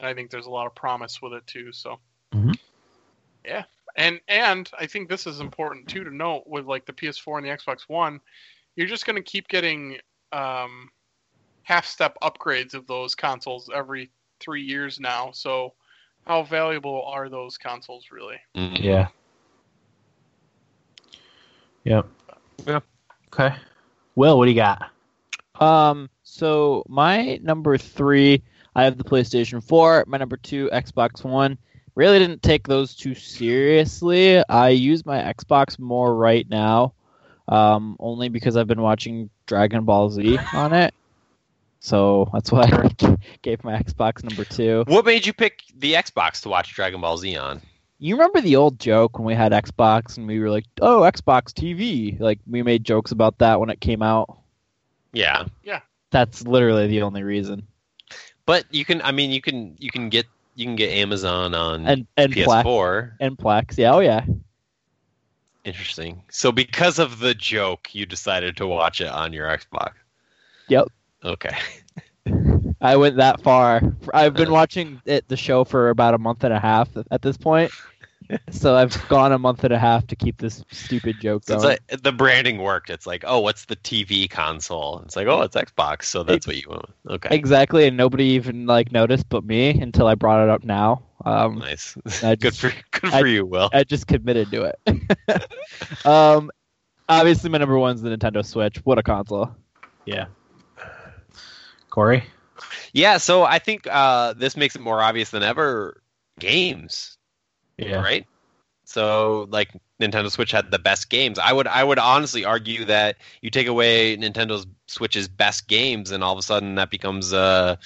and 0.00 0.08
I 0.08 0.12
think 0.14 0.30
there's 0.30 0.46
a 0.46 0.50
lot 0.50 0.66
of 0.66 0.74
promise 0.74 1.22
with 1.22 1.32
it 1.32 1.46
too. 1.46 1.72
So, 1.72 2.00
Mhm. 2.32 2.58
yeah, 3.44 3.64
and 3.96 4.20
and 4.26 4.68
I 4.76 4.86
think 4.86 5.08
this 5.08 5.26
is 5.28 5.38
important 5.40 5.88
too 5.88 6.02
to 6.02 6.10
note 6.14 6.46
with 6.46 6.66
like 6.66 6.86
the 6.86 6.92
PS4 6.92 7.38
and 7.38 7.46
the 7.46 7.50
Xbox 7.50 7.82
One, 7.88 8.20
you're 8.74 8.88
just 8.88 9.06
going 9.06 9.16
to 9.16 9.22
keep 9.22 9.46
getting 9.48 10.00
um, 10.32 10.90
half 11.62 11.86
step 11.86 12.16
upgrades 12.20 12.74
of 12.74 12.88
those 12.88 13.14
consoles 13.14 13.70
every 13.72 14.10
three 14.40 14.62
years 14.62 14.98
now. 14.98 15.30
So, 15.30 15.74
how 16.26 16.42
valuable 16.42 17.04
are 17.06 17.28
those 17.28 17.56
consoles 17.56 18.10
really? 18.10 18.40
Mhm. 18.56 18.82
Yeah. 18.82 19.08
Yep. 21.84 22.06
Yeah. 22.66 22.80
Okay. 23.32 23.54
Will, 24.14 24.38
what 24.38 24.46
do 24.46 24.50
you 24.50 24.56
got? 24.56 24.90
Um, 25.60 26.08
so 26.22 26.84
my 26.88 27.38
number 27.42 27.78
three, 27.78 28.42
I 28.74 28.84
have 28.84 28.98
the 28.98 29.04
PlayStation 29.04 29.62
4. 29.62 30.04
My 30.06 30.18
number 30.18 30.36
two, 30.36 30.68
Xbox 30.72 31.22
One. 31.24 31.58
Really 31.94 32.18
didn't 32.18 32.42
take 32.42 32.66
those 32.66 32.94
too 32.94 33.14
seriously. 33.14 34.42
I 34.48 34.70
use 34.70 35.06
my 35.06 35.18
Xbox 35.18 35.78
more 35.78 36.12
right 36.14 36.48
now, 36.48 36.92
um, 37.46 37.96
only 38.00 38.28
because 38.28 38.56
I've 38.56 38.66
been 38.66 38.82
watching 38.82 39.30
Dragon 39.46 39.84
Ball 39.84 40.10
Z 40.10 40.38
on 40.54 40.72
it. 40.72 40.92
So 41.78 42.30
that's 42.32 42.50
why 42.50 42.62
I 42.62 43.16
gave 43.42 43.62
my 43.62 43.80
Xbox 43.80 44.24
number 44.24 44.44
two. 44.44 44.84
What 44.88 45.04
made 45.04 45.24
you 45.24 45.32
pick 45.32 45.60
the 45.76 45.92
Xbox 45.92 46.42
to 46.42 46.48
watch 46.48 46.74
Dragon 46.74 47.00
Ball 47.00 47.16
Z 47.16 47.36
on? 47.36 47.60
You 47.98 48.14
remember 48.16 48.40
the 48.40 48.56
old 48.56 48.78
joke 48.80 49.18
when 49.18 49.26
we 49.26 49.34
had 49.34 49.52
Xbox 49.52 50.16
and 50.18 50.26
we 50.26 50.38
were 50.40 50.50
like, 50.50 50.64
"Oh, 50.80 51.00
Xbox 51.02 51.52
TV." 51.52 52.18
Like 52.20 52.38
we 52.46 52.62
made 52.62 52.84
jokes 52.84 53.12
about 53.12 53.38
that 53.38 53.60
when 53.60 53.70
it 53.70 53.80
came 53.80 54.02
out. 54.02 54.38
Yeah, 55.12 55.46
Yeah. 55.62 55.80
That's 56.10 56.42
literally 56.46 56.86
the 56.88 57.02
only 57.02 57.22
reason. 57.22 57.66
but 58.46 58.64
you 58.70 58.84
can. 58.84 59.00
I 59.02 59.10
mean, 59.12 59.30
you 59.30 59.40
can. 59.40 59.76
You 59.78 59.90
can 59.90 60.08
get. 60.08 60.26
You 60.56 60.66
can 60.66 60.76
get 60.76 60.90
Amazon 60.90 61.54
on 61.54 61.86
And 61.86 62.06
and 62.16 62.32
Plex 62.32 62.62
PS4. 62.64 63.12
and 63.20 63.36
Plex. 63.38 63.76
Yeah, 63.78 63.94
oh 63.94 64.00
yeah. 64.00 64.24
Interesting. 65.64 66.22
So 66.30 66.52
because 66.52 66.98
of 66.98 67.18
the 67.20 67.34
joke, 67.34 67.88
you 67.94 68.06
decided 68.06 68.56
to 68.58 68.66
watch 68.66 69.00
it 69.00 69.08
on 69.08 69.32
your 69.32 69.48
Xbox. 69.48 69.92
Yep. 70.68 70.88
Okay. 71.24 71.56
I 72.84 72.96
went 72.96 73.16
that 73.16 73.40
far. 73.42 73.80
I've 74.12 74.34
been 74.34 74.50
watching 74.52 75.00
it 75.06 75.26
the 75.28 75.36
show 75.36 75.64
for 75.64 75.88
about 75.88 76.14
a 76.14 76.18
month 76.18 76.44
and 76.44 76.52
a 76.52 76.60
half 76.60 76.88
at 77.10 77.22
this 77.22 77.36
point. 77.36 77.72
So 78.50 78.74
I've 78.74 79.06
gone 79.08 79.32
a 79.32 79.38
month 79.38 79.64
and 79.64 79.72
a 79.74 79.78
half 79.78 80.06
to 80.06 80.16
keep 80.16 80.38
this 80.38 80.64
stupid 80.72 81.16
joke 81.20 81.44
So 81.44 81.58
going. 81.58 81.72
it's 81.72 81.92
like 81.92 82.02
the 82.02 82.10
branding 82.10 82.56
worked. 82.56 82.88
It's 82.88 83.06
like, 83.06 83.22
oh, 83.26 83.38
what's 83.40 83.66
the 83.66 83.76
TV 83.76 84.30
console? 84.30 85.00
It's 85.04 85.14
like, 85.14 85.26
oh, 85.26 85.42
it's 85.42 85.54
Xbox. 85.54 86.04
So 86.04 86.22
that's 86.22 86.46
what 86.46 86.56
you 86.56 86.66
want. 86.70 86.86
Okay. 87.06 87.28
Exactly, 87.36 87.86
and 87.86 87.98
nobody 87.98 88.24
even 88.24 88.64
like 88.64 88.92
noticed 88.92 89.28
but 89.28 89.44
me 89.44 89.78
until 89.78 90.06
I 90.06 90.14
brought 90.14 90.42
it 90.42 90.48
up 90.48 90.64
now. 90.64 91.02
Um, 91.26 91.58
Nice. 91.58 91.98
I 92.22 92.34
good 92.36 92.54
just- 92.54 92.60
for 92.62 92.72
good 92.98 93.12
I- 93.12 93.20
for 93.20 93.26
you, 93.26 93.44
Will. 93.44 93.68
I 93.74 93.84
just 93.84 94.06
committed 94.06 94.50
to 94.52 94.72
it. 94.86 96.06
um, 96.06 96.50
obviously, 97.10 97.50
my 97.50 97.58
number 97.58 97.78
one's 97.78 98.00
the 98.00 98.08
Nintendo 98.08 98.42
Switch. 98.42 98.78
What 98.84 98.96
a 98.98 99.02
console! 99.02 99.54
Yeah. 100.06 100.26
Corey? 101.90 102.24
Yeah. 102.92 103.18
So 103.18 103.42
I 103.44 103.58
think 103.58 103.86
uh, 103.90 104.34
this 104.34 104.56
makes 104.56 104.74
it 104.76 104.80
more 104.80 105.00
obvious 105.00 105.30
than 105.30 105.42
ever. 105.42 106.00
Games. 106.38 107.16
Yeah. 107.78 108.02
right? 108.02 108.26
So 108.84 109.46
like 109.50 109.70
Nintendo 110.00 110.30
Switch 110.30 110.50
had 110.50 110.70
the 110.70 110.78
best 110.78 111.08
games. 111.10 111.38
I 111.38 111.52
would 111.52 111.66
I 111.66 111.82
would 111.82 111.98
honestly 111.98 112.44
argue 112.44 112.84
that 112.86 113.16
you 113.40 113.50
take 113.50 113.66
away 113.66 114.16
Nintendo 114.16 114.64
Switch's 114.86 115.28
best 115.28 115.68
games, 115.68 116.10
and 116.10 116.22
all 116.22 116.32
of 116.32 116.38
a 116.38 116.42
sudden 116.42 116.74
that 116.76 116.90
becomes 116.90 117.32
a 117.32 117.78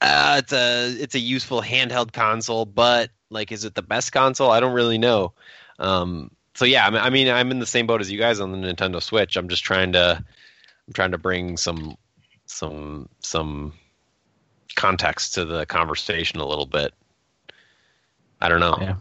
uh, 0.00 0.36
it's 0.38 0.52
a 0.52 0.90
it's 1.00 1.14
a 1.14 1.20
useful 1.20 1.62
handheld 1.62 2.12
console. 2.12 2.64
But 2.64 3.10
like, 3.30 3.52
is 3.52 3.64
it 3.64 3.74
the 3.74 3.82
best 3.82 4.12
console? 4.12 4.50
I 4.50 4.60
don't 4.60 4.72
really 4.74 4.98
know. 4.98 5.32
Um, 5.78 6.30
so 6.54 6.64
yeah, 6.64 6.86
I 6.86 6.90
mean, 6.90 7.00
I 7.00 7.10
mean, 7.10 7.28
I'm 7.28 7.50
in 7.50 7.58
the 7.58 7.66
same 7.66 7.86
boat 7.86 8.00
as 8.00 8.10
you 8.10 8.18
guys 8.18 8.40
on 8.40 8.52
the 8.52 8.58
Nintendo 8.58 9.02
Switch. 9.02 9.36
I'm 9.36 9.48
just 9.48 9.64
trying 9.64 9.92
to 9.92 10.24
I'm 10.86 10.92
trying 10.92 11.12
to 11.12 11.18
bring 11.18 11.56
some 11.56 11.96
some 12.46 13.08
some 13.20 13.74
context 14.80 15.34
to 15.34 15.44
the 15.44 15.66
conversation 15.66 16.40
a 16.40 16.46
little 16.46 16.66
bit. 16.66 16.94
I 18.40 18.48
don't 18.48 18.60
know 18.60 18.78
Yeah. 18.80 18.94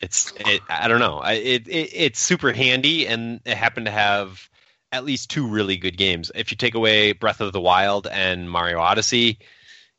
it's 0.00 0.32
it, 0.40 0.60
I 0.68 0.88
don't 0.88 0.98
know. 0.98 1.18
I, 1.18 1.32
it, 1.34 1.68
it 1.68 1.90
it's 1.94 2.18
super 2.18 2.52
handy, 2.52 3.06
and 3.06 3.40
it 3.44 3.56
happened 3.56 3.86
to 3.86 3.92
have 3.92 4.48
at 4.90 5.04
least 5.04 5.30
two 5.30 5.46
really 5.46 5.76
good 5.76 5.96
games. 5.96 6.30
If 6.34 6.50
you 6.50 6.56
take 6.56 6.74
away 6.74 7.12
Breath 7.12 7.40
of 7.40 7.52
the 7.52 7.60
Wild 7.60 8.06
and 8.06 8.50
Mario 8.50 8.78
Odyssey, 8.80 9.38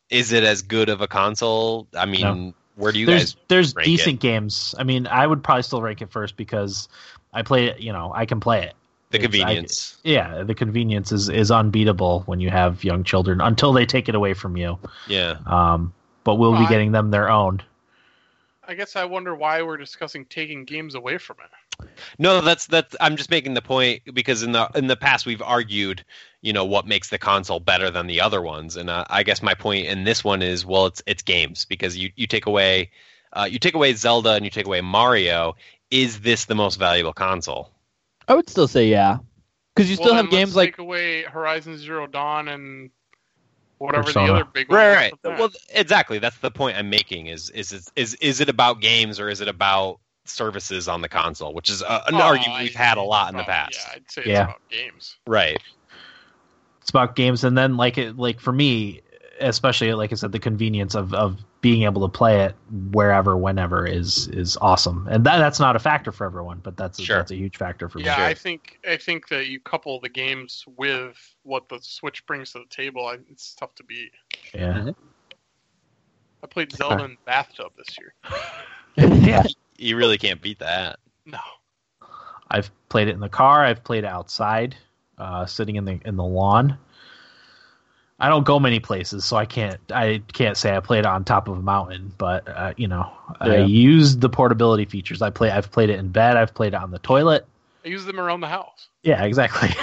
is 0.09 0.31
it 0.33 0.43
as 0.43 0.61
good 0.61 0.89
of 0.89 1.01
a 1.01 1.07
console? 1.07 1.87
I 1.97 2.05
mean, 2.05 2.21
No. 2.21 2.53
where 2.75 2.91
do 2.91 2.99
you 2.99 3.05
there's 3.05 3.33
guys? 3.35 3.43
there's 3.47 3.73
decent 3.73 4.19
games. 4.19 4.75
I 4.77 4.83
mean, 4.83 5.07
I 5.07 5.25
would 5.25 5.43
probably 5.43 5.63
still 5.63 5.81
rank 5.81 6.01
it 6.01 6.11
first 6.11 6.35
because 6.35 6.89
I 7.33 7.41
play 7.43 7.67
it. 7.67 7.79
You 7.79 7.93
know, 7.93 8.11
I 8.13 8.25
can 8.25 8.39
play 8.41 8.63
it. 8.65 8.73
The 9.17 9.25
It's- 9.25 9.33
I- 9.35 9.37
convenience. 9.45 9.97
Yeah, 10.03 10.43
the 10.43 10.55
convenience 10.55 11.11
is 11.11 11.29
is 11.29 11.51
unbeatable 11.51 12.23
when 12.25 12.39
you 12.39 12.49
have 12.49 12.83
young 12.83 13.03
children 13.03 13.41
until 13.41 13.73
they 13.73 13.85
take 13.85 14.09
it 14.09 14.15
away 14.15 14.33
from 14.33 14.57
you. 14.57 14.77
yeah. 15.07 15.37
Um, 15.45 15.93
but 16.23 16.35
we'll 16.35 16.51
be 16.51 16.57
Well, 16.59 16.67
I- 16.67 16.69
getting 16.69 16.91
them 16.91 17.11
their 17.11 17.29
own. 17.29 17.61
I 18.67 18.73
guess 18.73 18.95
I 18.95 19.05
wonder 19.05 19.35
why 19.35 19.61
we're 19.61 19.77
discussing 19.77 20.25
taking 20.25 20.65
games 20.65 20.95
away 20.95 21.19
from 21.19 21.37
it. 21.43 21.87
No, 22.17 22.41
that's 22.41 22.65
that's. 22.65 22.95
I'm 22.99 23.15
just 23.15 23.29
making 23.29 23.53
the 23.53 23.61
point 23.61 24.01
because 24.13 24.41
in 24.43 24.53
the 24.53 24.69
in 24.75 24.87
the 24.87 24.95
past 24.95 25.25
we've 25.25 25.41
argued, 25.41 26.03
you 26.41 26.51
know, 26.53 26.65
what 26.65 26.87
makes 26.87 27.09
the 27.09 27.17
console 27.19 27.59
better 27.59 27.91
than 27.91 28.07
the 28.07 28.21
other 28.21 28.41
ones, 28.41 28.75
and 28.75 28.89
uh, 28.89 29.03
I 29.09 29.23
guess 29.23 29.43
my 29.43 29.53
point 29.53 29.85
in 29.87 30.03
this 30.05 30.23
one 30.23 30.41
is, 30.41 30.65
well, 30.65 30.85
it's 30.87 31.03
it's 31.05 31.21
games 31.21 31.65
because 31.65 31.95
you 31.97 32.11
you 32.15 32.25
take 32.27 32.45
away, 32.47 32.89
uh, 33.33 33.47
you 33.49 33.59
take 33.59 33.75
away 33.75 33.93
Zelda 33.93 34.31
and 34.31 34.43
you 34.45 34.49
take 34.49 34.65
away 34.65 34.81
Mario. 34.81 35.55
Is 35.91 36.21
this 36.21 36.45
the 36.45 36.55
most 36.55 36.77
valuable 36.77 37.13
console? 37.13 37.69
I 38.27 38.35
would 38.35 38.49
still 38.49 38.67
say 38.67 38.87
yeah, 38.87 39.17
because 39.75 39.89
you 39.89 39.97
Well, 39.97 40.05
still 40.05 40.15
then 40.15 40.25
have 40.25 40.31
games 40.31 40.49
let's 40.49 40.57
like 40.57 40.71
take 40.73 40.79
away 40.79 41.23
Horizon 41.23 41.77
Zero 41.77 42.07
Dawn 42.07 42.47
and 42.47 42.89
whatever 43.77 44.05
Persona. 44.05 44.27
the 44.27 44.33
other 44.33 44.45
big 44.53 44.69
one. 44.69 44.77
Right, 44.77 44.95
right. 44.95 45.13
that. 45.23 45.39
Well, 45.39 45.49
exactly. 45.69 46.19
That's 46.19 46.37
the 46.39 46.51
point 46.51 46.77
I'm 46.77 46.89
making. 46.89 47.27
Is 47.27 47.49
is 47.51 47.71
is 47.71 47.91
is, 47.95 48.13
is 48.15 48.39
it 48.41 48.49
about 48.49 48.81
games 48.81 49.19
or 49.19 49.29
is 49.29 49.41
it 49.41 49.47
about 49.47 49.99
services 50.25 50.87
on 50.87 51.01
the 51.01 51.09
console? 51.09 51.53
Which 51.53 51.69
is 51.69 51.83
uh, 51.83 52.01
an 52.07 52.15
Oh, 52.15 52.21
argument 52.21 52.61
we've 52.63 52.75
had 52.75 52.97
a 52.97 53.01
lot 53.01 53.31
in 53.31 53.37
the 53.37 53.43
past. 53.43 53.79
Yeah, 53.85 53.93
I'd 53.95 54.11
say 54.11 54.21
it's 54.21 54.29
Yeah. 54.29 54.43
about 54.43 54.61
games. 54.69 55.17
Right. 55.27 55.61
It's 56.81 56.89
about 56.89 57.15
games, 57.15 57.43
and 57.43 57.57
then 57.57 57.77
like 57.77 57.97
it 57.97 58.17
like 58.17 58.39
for 58.39 58.51
me, 58.51 59.01
especially 59.39 59.93
like 59.93 60.11
I 60.11 60.15
said, 60.15 60.31
the 60.31 60.39
convenience 60.39 60.95
of 60.95 61.13
of 61.13 61.39
being 61.65 61.81
able 61.81 62.07
to 62.07 62.07
play 62.07 62.41
it 62.45 62.53
wherever, 62.91 63.35
whenever 63.35 63.87
is 63.87 64.27
is 64.27 64.55
awesome, 64.61 65.07
and 65.09 65.23
that 65.25 65.39
that's 65.39 65.59
not 65.59 65.75
a 65.75 65.79
factor 65.79 66.11
for 66.11 66.23
everyone, 66.23 66.59
but 66.61 66.77
that's 66.77 67.01
Sure. 67.01 67.17
that's 67.17 67.31
a 67.31 67.35
huge 67.35 67.57
factor 67.57 67.89
for 67.89 67.97
me. 67.97 68.03
Yeah, 68.05 68.23
I 68.23 68.35
think 68.35 68.77
I 68.87 68.97
think 68.97 69.29
that 69.29 69.47
you 69.47 69.59
couple 69.59 69.99
the 69.99 70.09
games 70.09 70.63
with 70.77 71.17
what 71.41 71.67
the 71.67 71.79
Switch 71.81 72.23
brings 72.27 72.51
to 72.51 72.59
the 72.59 72.65
table. 72.69 73.07
I, 73.07 73.17
it's 73.31 73.55
tough 73.55 73.73
to 73.77 73.83
beat. 73.83 74.11
Yeah, 74.53 74.91
I 76.43 76.47
played 76.47 76.71
Zelda 76.71 77.03
in 77.03 77.11
the 77.11 77.17
bathtub 77.25 77.71
this 77.77 77.97
year. 77.97 78.13
yeah. 79.25 79.41
You 79.79 79.97
really 79.97 80.19
can't 80.19 80.39
beat 80.43 80.59
that. 80.59 80.99
No, 81.25 81.39
I've 82.51 82.69
played 82.89 83.07
it 83.07 83.13
in 83.15 83.21
the 83.21 83.27
car. 83.27 83.65
I've 83.65 83.83
played 83.83 84.03
it 84.03 84.07
outside. 84.07 84.75
uh, 85.17 85.47
sitting 85.47 85.77
in 85.77 85.85
the 85.85 85.99
in 86.05 86.15
the 86.15 86.23
lawn. 86.23 86.77
I 88.19 88.29
don't 88.29 88.45
go 88.45 88.59
many 88.59 88.79
places, 88.79 89.25
so 89.25 89.35
I 89.35 89.45
can't 89.45 89.79
I 89.91 90.21
can't 90.33 90.55
say 90.55 90.75
I 90.75 90.79
played 90.79 90.99
it 90.99 91.05
on 91.05 91.25
top 91.25 91.47
of 91.49 91.57
a 91.57 91.61
mountain. 91.61 92.13
But 92.17 92.47
uh, 92.47 92.73
you 92.77 92.87
know, 92.87 93.11
I 93.41 93.57
Yeah. 93.57 93.65
used 93.65 94.21
the 94.21 94.29
portability 94.29 94.85
features. 94.85 95.21
I 95.21 95.29
play 95.31 95.51
I've 95.51 95.71
played 95.71 95.89
it 95.89 95.99
in 95.99 96.09
bed. 96.09 96.37
I've 96.37 96.53
played 96.53 96.73
it 96.73 96.81
on 96.81 96.91
the 96.91 96.99
toilet. 96.99 97.45
I 97.83 97.89
use 97.89 98.05
them 98.05 98.19
around 98.19 98.39
the 98.41 98.47
house. 98.47 98.87
Yeah, 99.03 99.23
exactly. 99.23 99.69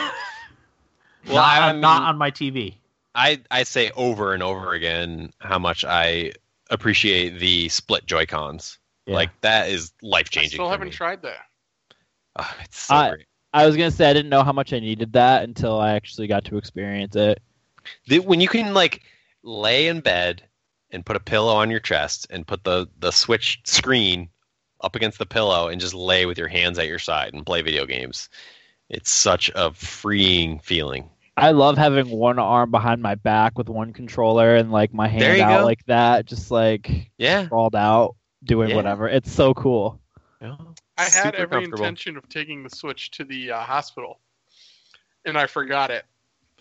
Well, 1.26 1.36
not, 1.36 1.44
I 1.62 1.68
on- 1.70 1.80
not 1.80 2.02
on 2.02 2.18
my 2.18 2.30
TV. 2.32 2.74
I 3.14 3.40
I 3.50 3.62
say 3.62 3.92
over 3.94 4.34
and 4.34 4.42
over 4.42 4.72
again 4.72 5.30
how 5.38 5.58
much 5.58 5.84
I 5.84 6.32
appreciate 6.70 7.38
the 7.38 7.68
split 7.68 8.06
Joy 8.06 8.26
Cons. 8.26 8.78
Yeah. 9.06 9.14
Like 9.14 9.30
that 9.42 9.68
is 9.68 9.92
life 10.02 10.30
changing. 10.30 10.56
still 10.56 10.66
for 10.66 10.70
haven't 10.72 10.88
me. 10.88 10.92
tried 10.94 11.22
that. 11.22 11.44
Oh, 12.36 12.54
it's 12.64 12.80
so 12.86 12.94
I- 12.96 13.10
great. 13.10 13.26
I 13.54 13.66
was 13.66 13.76
gonna 13.76 13.90
say 13.92 14.08
I 14.10 14.14
didn't 14.14 14.30
know 14.30 14.42
how 14.42 14.52
much 14.52 14.72
I 14.72 14.80
needed 14.80 15.12
that 15.12 15.44
until 15.44 15.78
I 15.78 15.92
actually 15.92 16.26
got 16.26 16.44
to 16.46 16.56
experience 16.56 17.14
it. 17.14 17.40
The- 18.06 18.20
when 18.20 18.40
you 18.40 18.48
can 18.48 18.74
like 18.74 19.02
lay 19.42 19.88
in 19.88 20.00
bed 20.00 20.42
and 20.90 21.04
put 21.06 21.16
a 21.16 21.20
pillow 21.20 21.54
on 21.54 21.70
your 21.70 21.80
chest 21.80 22.26
and 22.30 22.46
put 22.46 22.64
the 22.64 22.88
the 22.98 23.10
switch 23.10 23.60
screen 23.64 24.28
up 24.80 24.94
against 24.96 25.18
the 25.18 25.26
pillow 25.26 25.68
and 25.68 25.80
just 25.80 25.94
lay 25.94 26.26
with 26.26 26.36
your 26.38 26.48
hands 26.48 26.78
at 26.78 26.86
your 26.88 26.98
side 26.98 27.32
and 27.34 27.46
play 27.46 27.62
video 27.62 27.86
games. 27.86 28.28
It's 28.88 29.10
such 29.10 29.50
a 29.54 29.72
freeing 29.72 30.58
feeling. 30.58 31.08
I 31.36 31.52
love 31.52 31.78
having 31.78 32.10
one 32.10 32.38
arm 32.38 32.70
behind 32.70 33.00
my 33.00 33.14
back 33.14 33.56
with 33.56 33.68
one 33.70 33.92
controller 33.94 34.54
and 34.56 34.70
like 34.70 34.92
my 34.92 35.08
There 35.08 35.30
hand 35.30 35.40
out 35.40 35.60
go. 35.60 35.64
like 35.64 35.84
that, 35.86 36.26
just 36.26 36.50
like 36.50 37.10
Yeah. 37.16 37.46
sprawled 37.46 37.74
out, 37.74 38.16
doing 38.44 38.68
Yeah. 38.70 38.76
whatever. 38.76 39.08
It's 39.08 39.32
so 39.32 39.54
cool. 39.54 39.98
I 40.42 40.54
had 40.98 41.10
Super 41.10 41.36
every 41.36 41.64
intention 41.64 42.16
of 42.16 42.28
taking 42.28 42.64
the 42.64 42.70
Switch 42.70 43.12
to 43.12 43.24
the 43.24 43.52
uh, 43.52 43.60
hospital, 43.60 44.20
and 45.24 45.38
I 45.38 45.46
forgot 45.46 45.90
it. 45.90 46.04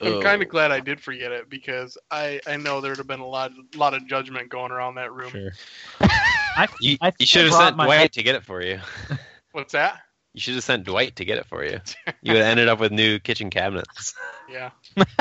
I'm 0.02 0.14
Oh. 0.14 0.22
kind 0.22 0.42
of 0.42 0.50
glad 0.50 0.72
I 0.72 0.80
did 0.80 1.00
forget 1.00 1.32
it 1.32 1.50
because 1.50 1.98
I, 2.10 2.40
I 2.48 2.58
know 2.58 2.82
there'd 2.82 2.98
have 2.98 3.08
been 3.08 3.20
a 3.20 3.28
lot 3.28 3.52
lot 3.76 3.94
of 3.94 4.08
judgment 4.08 4.50
going 4.50 4.72
around 4.72 4.96
that 4.96 5.12
room. 5.14 5.30
Sure. 5.32 5.52
I, 6.02 6.68
You, 6.80 6.98
I 7.02 7.12
you 7.20 7.26
should 7.26 7.46
have 7.46 7.54
sent 7.54 7.78
my- 7.78 7.86
Dwight 7.86 8.14
to 8.14 8.24
get 8.24 8.36
it 8.36 8.44
for 8.44 8.62
you. 8.62 8.80
What's 9.52 9.74
that? 9.74 10.00
You 10.34 10.40
should 10.42 10.56
have 10.56 10.64
sent 10.64 10.86
Dwight 10.86 11.16
to 11.18 11.26
get 11.26 11.38
it 11.38 11.46
for 11.46 11.64
you. 11.66 11.80
You 12.22 12.34
would 12.34 12.42
have 12.42 12.48
ended 12.52 12.68
up 12.68 12.80
with 12.80 12.92
new 12.92 13.20
kitchen 13.20 13.50
cabinets. 13.50 14.14
Yeah, 14.50 14.70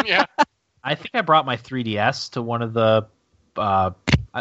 yeah. 0.04 0.24
I 0.84 0.94
think 0.94 1.10
I 1.14 1.20
brought 1.22 1.46
my 1.46 1.56
3DS 1.56 2.30
to 2.32 2.42
one 2.42 2.62
of 2.62 2.72
the. 2.74 3.06
Uh, 3.56 3.90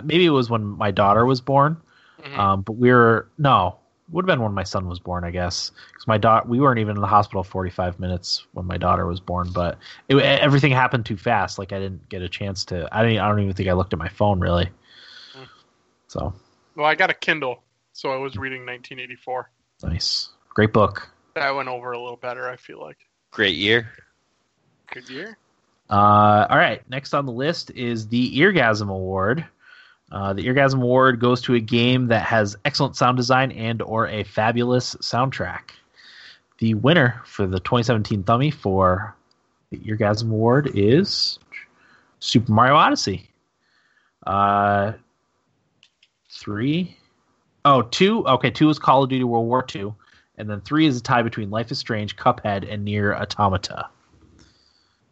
maybe 0.03 0.25
it 0.25 0.29
was 0.31 0.49
when 0.49 0.63
my 0.65 0.91
daughter 0.91 1.25
was 1.25 1.41
born. 1.41 1.77
Mhm. 2.21 2.37
Um, 2.37 2.61
but 2.61 2.73
we 2.73 2.91
were 2.91 3.29
no, 3.37 3.77
would 4.11 4.23
have 4.23 4.27
been 4.37 4.43
when 4.43 4.53
my 4.53 4.63
son 4.63 4.87
was 4.87 4.99
born, 4.99 5.23
I 5.23 5.31
guess, 5.31 5.71
because 5.91 6.07
my 6.07 6.17
daughter 6.17 6.47
we 6.47 6.59
weren't 6.59 6.79
even 6.79 6.95
in 6.95 7.01
the 7.01 7.07
hospital 7.07 7.43
45 7.43 7.99
minutes 7.99 8.45
when 8.53 8.65
my 8.65 8.77
daughter 8.77 9.05
was 9.05 9.19
born. 9.19 9.51
But 9.53 9.77
it, 10.07 10.17
everything 10.17 10.71
happened 10.71 11.05
too 11.05 11.17
fast. 11.17 11.59
Like 11.59 11.71
I 11.73 11.79
didn't 11.79 12.09
get 12.09 12.21
a 12.21 12.29
chance 12.29 12.65
to. 12.65 12.87
I 12.91 13.03
didn't. 13.03 13.19
I 13.19 13.27
don't 13.27 13.39
even 13.41 13.53
think 13.53 13.69
I 13.69 13.73
looked 13.73 13.93
at 13.93 13.99
my 13.99 14.09
phone 14.09 14.39
really. 14.39 14.69
Hmm. 15.35 15.43
So 16.07 16.33
Well, 16.75 16.85
I 16.85 16.95
got 16.95 17.09
a 17.09 17.13
Kindle, 17.13 17.63
so 17.93 18.11
I 18.11 18.17
was 18.17 18.35
reading 18.37 18.61
1984. 18.65 19.51
nice, 19.83 20.29
great 20.49 20.73
book. 20.73 21.09
That 21.35 21.55
went 21.55 21.69
over 21.69 21.91
a 21.91 21.99
little 21.99 22.17
better. 22.17 22.49
I 22.49 22.55
feel 22.55 22.81
like 22.81 22.97
Great 23.31 23.55
year. 23.55 23.91
good 24.91 25.07
year. 25.09 25.37
Uh, 25.89 26.45
all 26.49 26.57
right, 26.57 26.87
next 26.89 27.13
on 27.13 27.25
the 27.25 27.31
list 27.31 27.71
is 27.71 28.07
the 28.07 28.37
Eargasm 28.39 28.89
Award. 28.89 29.45
Uh, 30.11 30.33
the 30.33 30.45
Eargasm 30.45 30.81
Award 30.81 31.19
goes 31.19 31.41
to 31.41 31.53
a 31.53 31.59
game 31.59 32.07
that 32.07 32.23
has 32.23 32.57
excellent 32.65 32.95
sound 32.95 33.17
design 33.17 33.51
and 33.51 33.81
or 33.81 34.07
a 34.07 34.23
fabulous 34.23 34.95
soundtrack. 34.95 35.71
The 36.57 36.73
winner 36.73 37.21
for 37.25 37.45
the 37.45 37.59
2017 37.59 38.23
Thummy 38.23 38.51
for 38.51 39.15
the 39.69 39.77
Eargasm 39.77 40.31
Award 40.31 40.71
is 40.73 41.39
Super 42.19 42.51
Mario 42.51 42.75
Odyssey. 42.75 43.29
Uh, 44.25 44.93
three, 46.31 46.97
oh, 47.65 47.83
two. 47.83 48.25
Okay, 48.27 48.49
two 48.49 48.69
is 48.69 48.79
Call 48.79 49.03
of 49.03 49.09
Duty 49.09 49.23
World 49.23 49.47
War 49.47 49.65
II, 49.73 49.93
and 50.37 50.49
then 50.49 50.61
three 50.61 50.87
is 50.87 50.97
a 50.97 51.03
tie 51.03 51.21
between 51.21 51.51
Life 51.51 51.71
is 51.71 51.77
Strange, 51.77 52.15
Cuphead, 52.17 52.71
and 52.71 52.85
NieR 52.85 53.15
Automata. 53.19 53.89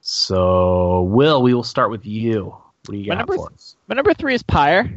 So, 0.01 1.03
Will, 1.03 1.41
we 1.41 1.53
will 1.53 1.63
start 1.63 1.91
with 1.91 2.05
you. 2.05 2.57
What 2.87 2.93
do 2.93 2.99
you 2.99 3.09
My 3.09 3.15
got 3.15 3.19
number 3.19 3.35
for 3.35 3.51
us? 3.53 3.75
My 3.87 3.95
number 3.95 4.13
three 4.13 4.33
is 4.33 4.43
Pyre. 4.43 4.89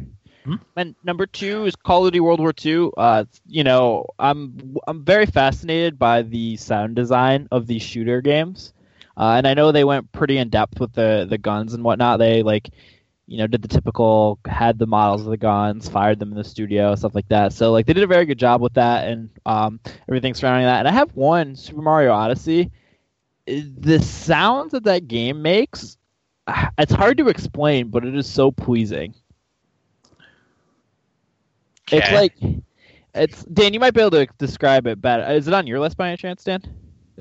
Hmm? 0.45 0.55
My 0.75 0.95
number 1.03 1.25
two 1.27 1.65
is 1.65 1.75
Call 1.75 2.05
of 2.05 2.13
Duty 2.13 2.21
World 2.21 2.39
War 2.39 2.53
II. 2.65 2.89
Uh, 2.97 3.25
you 3.47 3.63
know, 3.63 4.07
I'm 4.17 4.77
I'm 4.87 5.03
very 5.03 5.25
fascinated 5.25 5.99
by 5.99 6.23
the 6.23 6.57
sound 6.57 6.95
design 6.95 7.47
of 7.51 7.67
these 7.67 7.83
shooter 7.83 8.21
games, 8.21 8.73
uh, 9.17 9.35
and 9.37 9.47
I 9.47 9.53
know 9.53 9.71
they 9.71 9.83
went 9.83 10.11
pretty 10.11 10.37
in 10.37 10.49
depth 10.49 10.79
with 10.79 10.93
the 10.93 11.27
the 11.29 11.37
guns 11.37 11.73
and 11.73 11.83
whatnot. 11.83 12.17
They 12.19 12.41
like, 12.41 12.69
you 13.27 13.37
know, 13.37 13.45
did 13.45 13.61
the 13.61 13.67
typical 13.67 14.39
had 14.47 14.79
the 14.79 14.87
models 14.87 15.21
of 15.21 15.27
the 15.27 15.37
guns, 15.37 15.87
fired 15.87 16.17
them 16.17 16.31
in 16.31 16.37
the 16.37 16.43
studio, 16.43 16.95
stuff 16.95 17.13
like 17.13 17.27
that. 17.27 17.53
So 17.53 17.71
like 17.71 17.85
they 17.85 17.93
did 17.93 18.03
a 18.03 18.07
very 18.07 18.25
good 18.25 18.39
job 18.39 18.61
with 18.61 18.73
that 18.75 19.09
and 19.09 19.29
um, 19.45 19.79
everything 20.07 20.33
surrounding 20.33 20.65
that. 20.65 20.79
And 20.79 20.87
I 20.87 20.91
have 20.91 21.15
one 21.15 21.55
Super 21.55 21.81
Mario 21.81 22.13
Odyssey. 22.13 22.71
The 23.45 23.99
sounds 23.99 24.71
that 24.71 24.85
that 24.85 25.07
game 25.07 25.41
makes, 25.41 25.97
it's 26.77 26.93
hard 26.93 27.17
to 27.17 27.29
explain, 27.29 27.89
but 27.89 28.05
it 28.05 28.15
is 28.15 28.27
so 28.27 28.51
pleasing. 28.51 29.13
It's 31.91 32.11
like 32.11 32.33
it's 33.13 33.43
Dan. 33.45 33.73
You 33.73 33.79
might 33.79 33.93
be 33.93 34.01
able 34.01 34.11
to 34.11 34.27
describe 34.37 34.87
it 34.87 35.01
better. 35.01 35.29
Is 35.31 35.47
it 35.47 35.53
on 35.53 35.67
your 35.67 35.79
list 35.79 35.97
by 35.97 36.07
any 36.07 36.17
chance, 36.17 36.43
Dan? 36.43 36.61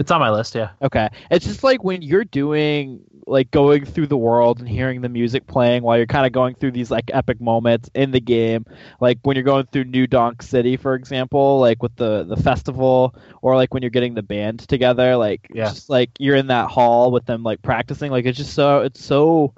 It's 0.01 0.11
on 0.11 0.19
my 0.19 0.31
list, 0.31 0.55
yeah. 0.55 0.71
Okay, 0.81 1.11
it's 1.31 1.45
just 1.45 1.63
like 1.63 1.85
when 1.85 2.01
you're 2.01 2.25
doing 2.25 3.03
like 3.27 3.51
going 3.51 3.85
through 3.85 4.07
the 4.07 4.17
world 4.17 4.59
and 4.59 4.69
hearing 4.69 5.03
the 5.03 5.11
music 5.11 5.47
playing 5.47 5.83
while 5.83 5.99
you're 5.99 6.07
kind 6.07 6.25
of 6.27 6.33
going 6.33 6.55
through 6.55 6.73
these 6.73 6.91
like 6.91 7.11
epic 7.13 7.39
moments 7.39 7.91
in 7.95 8.11
the 8.11 8.21
game. 8.21 8.65
Like 8.99 9.19
when 9.25 9.37
you're 9.37 9.45
going 9.45 9.67
through 9.67 9.85
New 9.85 10.07
Donk 10.07 10.43
City, 10.43 10.79
for 10.79 10.95
example, 10.95 11.61
like 11.61 11.83
with 11.83 11.95
the 11.97 12.25
the 12.25 12.37
festival, 12.37 13.15
or 13.43 13.57
like 13.57 13.75
when 13.75 13.83
you're 13.83 13.91
getting 13.91 14.15
the 14.15 14.23
band 14.23 14.61
together. 14.61 15.17
Like 15.17 15.47
Yeah. 15.53 15.69
just 15.69 15.91
like 15.91 16.11
you're 16.19 16.37
in 16.37 16.47
that 16.47 16.71
hall 16.71 17.13
with 17.13 17.27
them 17.27 17.43
like 17.43 17.61
practicing. 17.61 18.11
Like 18.11 18.25
it's 18.25 18.39
just 18.39 18.55
so 18.55 18.81
it's 18.81 19.05
so. 19.05 19.53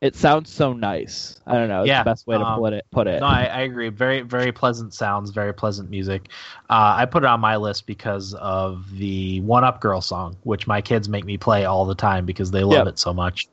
It 0.00 0.14
sounds 0.14 0.52
so 0.52 0.72
nice. 0.72 1.40
I 1.46 1.54
don't 1.54 1.68
know. 1.68 1.82
It's 1.82 1.88
Yeah, 1.88 1.98
the 1.98 2.04
best 2.04 2.26
way 2.26 2.38
to 2.38 2.44
um, 2.44 2.60
put 2.60 2.72
it. 2.72 2.84
Put 2.90 3.06
it. 3.08 3.20
No, 3.20 3.26
I, 3.26 3.46
I 3.46 3.60
agree. 3.62 3.88
Very, 3.88 4.20
very 4.22 4.52
pleasant 4.52 4.94
sounds, 4.94 5.30
very 5.30 5.52
pleasant 5.52 5.90
music. 5.90 6.28
Uh, 6.70 6.94
I 6.98 7.04
put 7.04 7.24
it 7.24 7.26
on 7.26 7.40
my 7.40 7.56
list 7.56 7.86
because 7.86 8.34
of 8.34 8.88
the 8.96 9.40
One 9.40 9.64
Up 9.64 9.80
Girl 9.80 10.00
song, 10.00 10.36
which 10.44 10.66
my 10.68 10.80
kids 10.80 11.08
make 11.08 11.24
me 11.24 11.36
play 11.36 11.64
all 11.64 11.84
the 11.84 11.94
time 11.96 12.26
because 12.26 12.50
they 12.50 12.62
love 12.62 12.86
Yep. 12.86 12.88
it 12.88 12.98
so 12.98 13.12
much. 13.12 13.48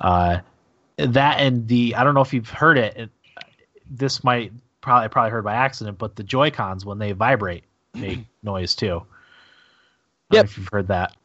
Uh, 0.00 0.38
that 0.98 1.40
and 1.40 1.66
the 1.66 1.94
I 1.96 2.04
don't 2.04 2.14
know 2.14 2.20
if 2.20 2.32
you've 2.32 2.48
heard 2.50 2.78
it. 2.78 2.96
it 2.96 3.10
this 3.90 4.22
might 4.22 4.52
probably 4.80 5.08
probably 5.08 5.30
heard 5.30 5.44
by 5.44 5.54
accident, 5.54 5.98
but 5.98 6.14
the 6.14 6.22
Joy 6.22 6.50
Cons 6.50 6.84
when 6.84 6.98
they 6.98 7.12
vibrate 7.12 7.64
make 7.94 8.20
noise 8.42 8.74
too. 8.76 9.02
I 10.30 10.34
don't 10.36 10.42
know 10.42 10.44
Yep. 10.44 10.44
if 10.44 10.56
you've 10.56 10.68
heard 10.70 10.88
that. 10.88 11.16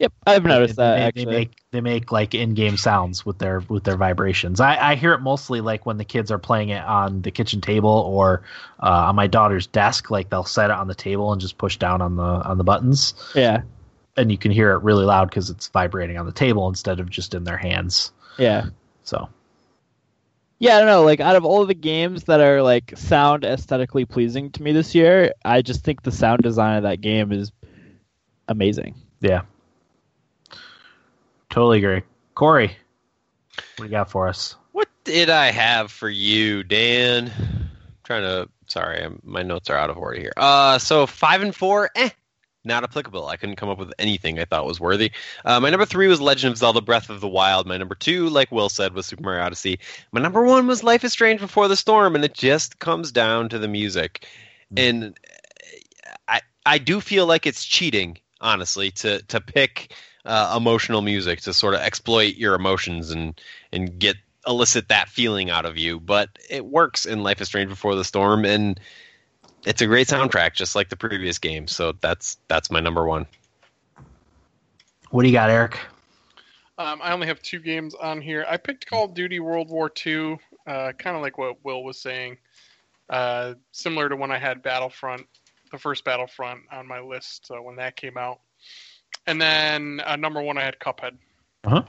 Yep, 0.00 0.12
I've 0.26 0.44
noticed 0.44 0.76
They- 0.76 0.82
that 0.82 0.96
they, 0.96 1.02
actually. 1.02 1.24
They 1.26 1.30
make 1.30 1.50
they 1.72 1.80
make 1.82 2.10
like 2.10 2.34
in-game 2.34 2.76
sounds 2.76 3.24
with 3.24 3.38
their 3.38 3.60
with 3.68 3.84
their 3.84 3.96
vibrations. 3.96 4.58
I, 4.58 4.92
I 4.92 4.94
hear 4.96 5.12
it 5.12 5.20
mostly 5.20 5.60
like 5.60 5.86
when 5.86 5.98
the 5.98 6.04
kids 6.04 6.30
are 6.32 6.38
playing 6.38 6.70
it 6.70 6.82
on 6.82 7.22
the 7.22 7.30
kitchen 7.30 7.60
table 7.60 7.90
or 7.90 8.42
uh, 8.82 9.06
on 9.08 9.14
my 9.14 9.26
daughter's 9.28 9.66
desk. 9.68 10.10
Like 10.10 10.30
they'll 10.30 10.42
set 10.42 10.70
it 10.70 10.76
on 10.76 10.88
the 10.88 10.94
table 10.94 11.30
and 11.32 11.40
just 11.40 11.58
push 11.58 11.76
down 11.76 12.00
on 12.02 12.16
the 12.16 12.22
on 12.22 12.56
the 12.58 12.64
buttons, 12.64 13.14
yeah, 13.34 13.60
and 14.16 14.32
you 14.32 14.38
can 14.38 14.50
hear 14.50 14.72
it 14.72 14.82
really 14.82 15.04
loud 15.04 15.28
because 15.28 15.50
it's 15.50 15.68
vibrating 15.68 16.16
on 16.18 16.24
the 16.26 16.32
table 16.32 16.66
instead 16.68 16.98
of 16.98 17.08
just 17.10 17.34
in 17.34 17.44
their 17.44 17.58
hands. 17.58 18.10
yeah. 18.38 18.64
So 19.04 19.28
Yeah, 20.60 20.76
I 20.76 20.78
don't 20.78 20.88
know. 20.88 21.02
Like 21.04 21.20
out 21.20 21.36
of 21.36 21.44
all 21.44 21.66
the 21.66 21.74
games 21.74 22.24
that 22.24 22.40
are 22.40 22.62
like 22.62 22.94
sound 22.96 23.44
aesthetically 23.44 24.06
pleasing 24.06 24.50
to 24.52 24.62
me 24.62 24.72
this 24.72 24.94
year, 24.94 25.34
I 25.44 25.60
just 25.62 25.84
think 25.84 26.02
the 26.02 26.10
sound 26.12 26.40
design 26.42 26.78
of 26.78 26.82
that 26.84 27.00
game 27.02 27.32
is 27.32 27.52
amazing. 28.48 28.94
yeah, 29.20 29.42
totally 31.50 31.78
agree. 31.78 32.02
Corey, 32.34 32.76
what 33.76 33.76
do 33.76 33.84
you 33.84 33.90
got 33.90 34.10
for 34.10 34.28
us? 34.28 34.56
What 34.72 34.88
did 35.04 35.30
I 35.30 35.50
have 35.50 35.90
for 35.90 36.08
you, 36.08 36.62
Dan? 36.62 37.32
I'm 37.38 37.70
trying 38.04 38.22
to. 38.22 38.48
Sorry, 38.66 39.02
I'm, 39.02 39.20
my 39.24 39.42
notes 39.42 39.68
are 39.68 39.76
out 39.76 39.90
of 39.90 39.98
order 39.98 40.20
here. 40.20 40.32
Uh, 40.36 40.78
so 40.78 41.06
five 41.06 41.42
and 41.42 41.54
four, 41.54 41.90
eh, 41.96 42.10
not 42.64 42.84
applicable. 42.84 43.26
I 43.26 43.36
couldn't 43.36 43.56
come 43.56 43.68
up 43.68 43.78
with 43.78 43.92
anything 43.98 44.38
I 44.38 44.44
thought 44.44 44.64
was 44.64 44.78
worthy. 44.78 45.10
Uh, 45.44 45.58
my 45.58 45.70
number 45.70 45.86
three 45.86 46.06
was 46.06 46.20
Legend 46.20 46.52
of 46.52 46.58
Zelda: 46.58 46.80
Breath 46.80 47.10
of 47.10 47.20
the 47.20 47.28
Wild. 47.28 47.66
My 47.66 47.76
number 47.76 47.94
two, 47.94 48.28
like 48.28 48.52
Will 48.52 48.68
said, 48.68 48.94
was 48.94 49.06
Super 49.06 49.22
Mario 49.22 49.44
Odyssey. 49.44 49.80
My 50.12 50.20
number 50.20 50.42
one 50.44 50.66
was 50.66 50.84
Life 50.84 51.04
is 51.04 51.12
Strange 51.12 51.40
Before 51.40 51.68
the 51.68 51.76
Storm, 51.76 52.14
and 52.14 52.24
it 52.24 52.34
just 52.34 52.78
comes 52.78 53.10
down 53.10 53.48
to 53.48 53.58
the 53.58 53.68
music. 53.68 54.26
And 54.76 55.18
I 56.28 56.40
I 56.64 56.78
do 56.78 57.00
feel 57.00 57.26
like 57.26 57.46
it's 57.46 57.64
cheating, 57.64 58.18
honestly, 58.40 58.92
to 58.92 59.20
to 59.22 59.40
pick 59.40 59.92
uh, 60.24 60.54
emotional 60.56 61.02
music 61.02 61.40
to 61.42 61.54
sort 61.54 61.74
of 61.74 61.80
exploit 61.80 62.36
your 62.36 62.54
emotions 62.54 63.10
and 63.10 63.40
and 63.72 63.98
get 63.98 64.16
elicit 64.46 64.88
that 64.88 65.08
feeling 65.08 65.50
out 65.50 65.64
of 65.64 65.76
you. 65.76 66.00
But 66.00 66.30
it 66.48 66.64
works 66.64 67.06
in 67.06 67.22
Life 67.22 67.40
is 67.40 67.48
Strange 67.48 67.68
Before 67.68 67.94
the 67.94 68.04
Storm, 68.04 68.44
and 68.44 68.80
it's 69.64 69.82
a 69.82 69.86
great 69.86 70.08
soundtrack, 70.08 70.54
just 70.54 70.74
like 70.74 70.88
the 70.88 70.96
previous 70.96 71.38
game. 71.38 71.66
So 71.66 71.92
that's 72.00 72.38
that's 72.48 72.70
my 72.70 72.80
number 72.80 73.06
one. 73.06 73.26
What 75.10 75.22
do 75.22 75.28
you 75.28 75.34
got, 75.34 75.50
Eric? 75.50 75.78
Um, 76.78 77.00
I 77.02 77.12
only 77.12 77.26
have 77.26 77.42
two 77.42 77.58
games 77.58 77.94
on 77.94 78.22
here. 78.22 78.46
I 78.48 78.56
picked 78.56 78.86
Call 78.86 79.04
of 79.04 79.12
Duty 79.12 79.38
World 79.38 79.68
War 79.68 79.92
II, 80.06 80.38
uh, 80.66 80.92
kind 80.92 81.14
of 81.14 81.20
like 81.20 81.36
what 81.36 81.62
Will 81.62 81.84
was 81.84 82.00
saying, 82.00 82.38
uh, 83.10 83.54
similar 83.72 84.08
to 84.08 84.16
when 84.16 84.30
I 84.30 84.38
had 84.38 84.62
Battlefront, 84.62 85.26
the 85.70 85.78
first 85.78 86.04
Battlefront 86.04 86.62
on 86.72 86.86
my 86.86 87.00
list 87.00 87.50
uh, 87.50 87.60
when 87.60 87.76
that 87.76 87.96
came 87.96 88.16
out. 88.16 88.40
And 89.30 89.40
then 89.40 90.00
uh, 90.04 90.16
number 90.16 90.42
one, 90.42 90.58
I 90.58 90.62
had 90.62 90.80
Cuphead. 90.80 91.12
Uh 91.62 91.82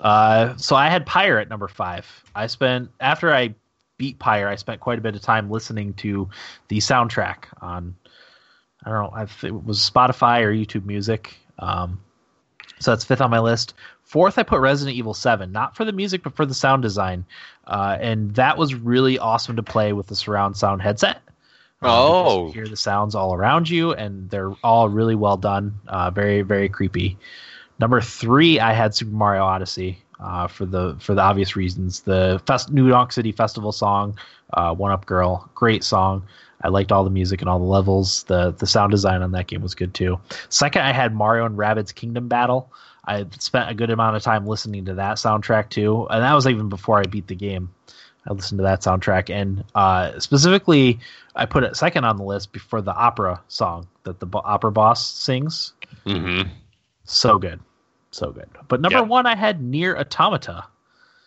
huh. 0.00 0.56
so 0.56 0.74
I 0.74 0.88
had 0.88 1.06
Pyre 1.06 1.38
at 1.38 1.48
number 1.48 1.68
five. 1.68 2.06
I 2.34 2.48
spent 2.48 2.90
after 2.98 3.32
I 3.32 3.54
beat 3.98 4.18
Pyre, 4.18 4.48
I 4.48 4.56
spent 4.56 4.80
quite 4.80 4.98
a 4.98 5.00
bit 5.00 5.14
of 5.14 5.22
time 5.22 5.48
listening 5.48 5.94
to 5.94 6.28
the 6.68 6.78
soundtrack 6.78 7.44
on. 7.60 7.94
I 8.84 8.90
don't 8.90 9.14
know. 9.14 9.22
if 9.22 9.44
it 9.44 9.64
was 9.64 9.78
Spotify 9.78 10.42
or 10.42 10.52
YouTube 10.52 10.84
Music. 10.84 11.36
Um, 11.60 12.00
so 12.80 12.90
that's 12.90 13.04
fifth 13.04 13.20
on 13.20 13.30
my 13.30 13.38
list. 13.40 13.74
Fourth, 14.02 14.38
I 14.38 14.42
put 14.42 14.60
Resident 14.60 14.96
Evil 14.96 15.14
Seven, 15.14 15.52
not 15.52 15.76
for 15.76 15.84
the 15.84 15.92
music 15.92 16.24
but 16.24 16.34
for 16.34 16.46
the 16.46 16.54
sound 16.54 16.82
design, 16.82 17.24
uh, 17.66 17.96
and 18.00 18.34
that 18.34 18.58
was 18.58 18.74
really 18.74 19.20
awesome 19.20 19.54
to 19.54 19.62
play 19.62 19.92
with 19.92 20.08
the 20.08 20.16
surround 20.16 20.56
sound 20.56 20.82
headset. 20.82 21.22
Um, 21.82 21.90
Oh. 21.90 22.46
you 22.46 22.52
hear 22.52 22.68
the 22.68 22.76
sounds 22.76 23.14
all 23.14 23.34
around 23.34 23.68
you, 23.68 23.92
and 23.92 24.30
they're 24.30 24.52
all 24.64 24.88
really 24.88 25.14
well 25.14 25.36
done. 25.36 25.74
Uh, 25.86 26.10
very, 26.10 26.42
very 26.42 26.68
creepy. 26.68 27.18
Number 27.78 28.00
three, 28.00 28.58
I 28.58 28.72
had 28.72 28.94
Super 28.94 29.10
Mario 29.14 29.44
Odyssey 29.44 29.98
uh, 30.18 30.46
for 30.46 30.64
the 30.64 30.96
for 30.98 31.14
the 31.14 31.20
obvious 31.20 31.54
reasons. 31.56 32.00
The 32.00 32.40
fest, 32.46 32.72
New 32.72 32.88
Donk 32.88 33.12
City 33.12 33.32
Festival 33.32 33.72
song, 33.72 34.16
uh, 34.54 34.74
"One 34.74 34.90
Up 34.92 35.04
Girl," 35.04 35.50
great 35.54 35.84
song. 35.84 36.22
I 36.62 36.68
liked 36.68 36.90
all 36.90 37.04
the 37.04 37.10
music 37.10 37.42
and 37.42 37.50
all 37.50 37.58
the 37.58 37.66
levels. 37.66 38.22
the 38.24 38.52
The 38.52 38.66
sound 38.66 38.90
design 38.92 39.20
on 39.20 39.32
that 39.32 39.46
game 39.46 39.60
was 39.60 39.74
good 39.74 39.92
too. 39.92 40.18
Second, 40.48 40.82
I 40.82 40.92
had 40.92 41.14
Mario 41.14 41.44
and 41.44 41.58
Rabbids 41.58 41.94
Kingdom 41.94 42.28
Battle. 42.28 42.72
I 43.04 43.26
spent 43.38 43.70
a 43.70 43.74
good 43.74 43.90
amount 43.90 44.16
of 44.16 44.22
time 44.22 44.46
listening 44.46 44.86
to 44.86 44.94
that 44.94 45.18
soundtrack 45.18 45.68
too, 45.68 46.06
and 46.08 46.22
that 46.24 46.32
was 46.32 46.46
even 46.48 46.70
before 46.70 46.98
I 46.98 47.02
beat 47.02 47.26
the 47.26 47.34
game. 47.36 47.68
I 48.26 48.32
listened 48.32 48.58
to 48.58 48.62
that 48.64 48.80
soundtrack, 48.80 49.30
and 49.30 49.64
uh, 49.74 50.18
specifically, 50.18 50.98
I 51.34 51.46
put 51.46 51.62
it 51.64 51.76
second 51.76 52.04
on 52.04 52.16
the 52.16 52.24
list 52.24 52.52
before 52.52 52.80
the 52.82 52.94
opera 52.94 53.40
song 53.48 53.86
that 54.02 54.18
the 54.20 54.26
bo- 54.26 54.42
opera 54.44 54.72
boss 54.72 55.08
sings. 55.08 55.72
Mm-hmm. 56.06 56.48
So 57.04 57.38
good, 57.38 57.60
so 58.10 58.32
good. 58.32 58.48
But 58.68 58.80
number 58.80 58.98
Yeah. 58.98 59.04
one, 59.04 59.26
I 59.26 59.36
had 59.36 59.60
NieR 59.60 59.96
Automata. 59.98 60.64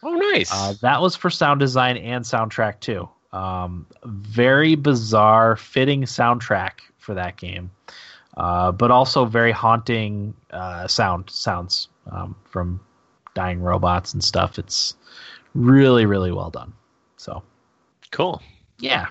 Oh, 0.04 0.14
nice. 0.14 0.52
Uh, 0.52 0.74
that 0.82 1.02
was 1.02 1.16
for 1.16 1.30
sound 1.30 1.60
design 1.60 1.98
and 1.98 2.24
soundtrack 2.26 2.80
too. 2.82 3.08
Um, 3.32 3.86
very 4.04 4.76
bizarre, 4.76 5.56
fitting 5.56 6.04
soundtrack 6.04 6.80
for 6.98 7.14
that 7.14 7.38
game, 7.38 7.70
uh, 8.36 8.72
but 8.72 8.92
also 8.92 9.26
very 9.26 9.52
haunting 9.52 10.34
uh, 10.52 10.88
sound 10.88 11.30
sounds 11.30 11.88
um, 12.12 12.36
from 12.50 12.80
dying 13.36 13.62
robots 13.62 14.14
and 14.14 14.24
stuff. 14.24 14.58
It's 14.58 14.96
really, 15.54 16.06
really 16.06 16.32
well 16.32 16.50
done. 16.50 16.74
So 17.20 17.44
cool. 18.12 18.42
yeah. 18.80 19.08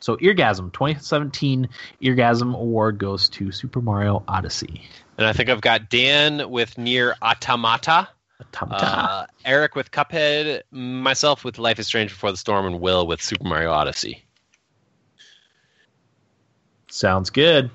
So 0.00 0.16
Eargasm 0.18 0.72
2017 0.72 1.68
Eargasm 2.00 2.54
Award 2.54 2.98
goes 2.98 3.28
to 3.30 3.50
Super 3.50 3.80
Mario 3.80 4.22
Odyssey. 4.28 4.82
And 5.18 5.26
I 5.26 5.32
think 5.32 5.48
I've 5.48 5.62
got 5.62 5.90
Dan 5.90 6.48
with 6.50 6.76
NieR 6.76 7.14
Automata, 7.22 8.08
Automata. 8.40 8.86
uh, 8.86 9.26
Eric 9.44 9.74
with 9.74 9.90
Cuphead, 9.90 10.62
myself 10.70 11.42
with 11.42 11.58
Life 11.58 11.78
is 11.80 11.86
Strange 11.88 12.10
Before 12.10 12.30
the 12.30 12.36
Storm, 12.36 12.66
and 12.66 12.80
Will 12.80 13.06
with 13.06 13.20
Super 13.20 13.48
Mario 13.48 13.72
Odyssey. 13.72 14.24
Sounds 16.88 17.30
good. 17.30 17.70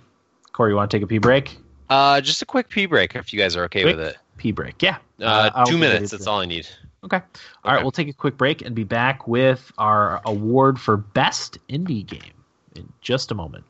Corey, 0.53 0.71
you 0.71 0.75
want 0.77 0.89
to 0.91 0.97
take 0.97 1.03
a 1.03 1.07
pee 1.07 1.17
break? 1.17 1.57
Uh, 1.89 2.21
just 2.21 2.41
a 2.41 2.45
quick 2.45 2.69
pee 2.69 2.85
break 2.85 3.15
if 3.15 3.33
you 3.33 3.39
guys 3.39 3.57
are 3.57 3.65
okay 3.65 3.81
Quick? 3.81 3.97
with 3.97 4.07
it. 4.07 4.17
Pee 4.37 4.51
break. 4.51 4.81
Yeah. 4.81 4.97
Uh, 5.19 5.49
I 5.53 5.65
two 5.65 5.77
minutes. 5.77 6.11
That's 6.11 6.27
all 6.27 6.39
I 6.39 6.45
need. 6.45 6.67
Okay. 7.03 7.17
All 7.17 7.23
right, 7.65 7.75
Okay. 7.75 7.83
we'll 7.83 7.91
take 7.91 8.09
a 8.09 8.13
quick 8.13 8.37
break 8.37 8.61
and 8.61 8.75
be 8.75 8.83
back 8.83 9.27
with 9.27 9.71
our 9.77 10.21
award 10.25 10.79
for 10.79 10.97
best 10.97 11.57
indie 11.69 12.05
game 12.05 12.33
in 12.75 12.91
just 13.01 13.31
a 13.31 13.35
moment. 13.35 13.63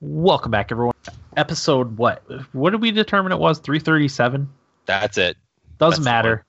Welcome 0.00 0.50
back, 0.50 0.70
everyone. 0.72 0.94
Episode 1.36 1.96
what? 1.96 2.22
What 2.52 2.70
did 2.70 2.80
we 2.80 2.90
determine 2.90 3.32
it 3.32 3.38
was? 3.38 3.58
Three 3.58 3.78
thirty-seven. 3.80 4.48
That's 4.86 5.18
it. 5.18 5.36
Doesn't 5.78 6.02
That's 6.02 6.04
matter. 6.04 6.44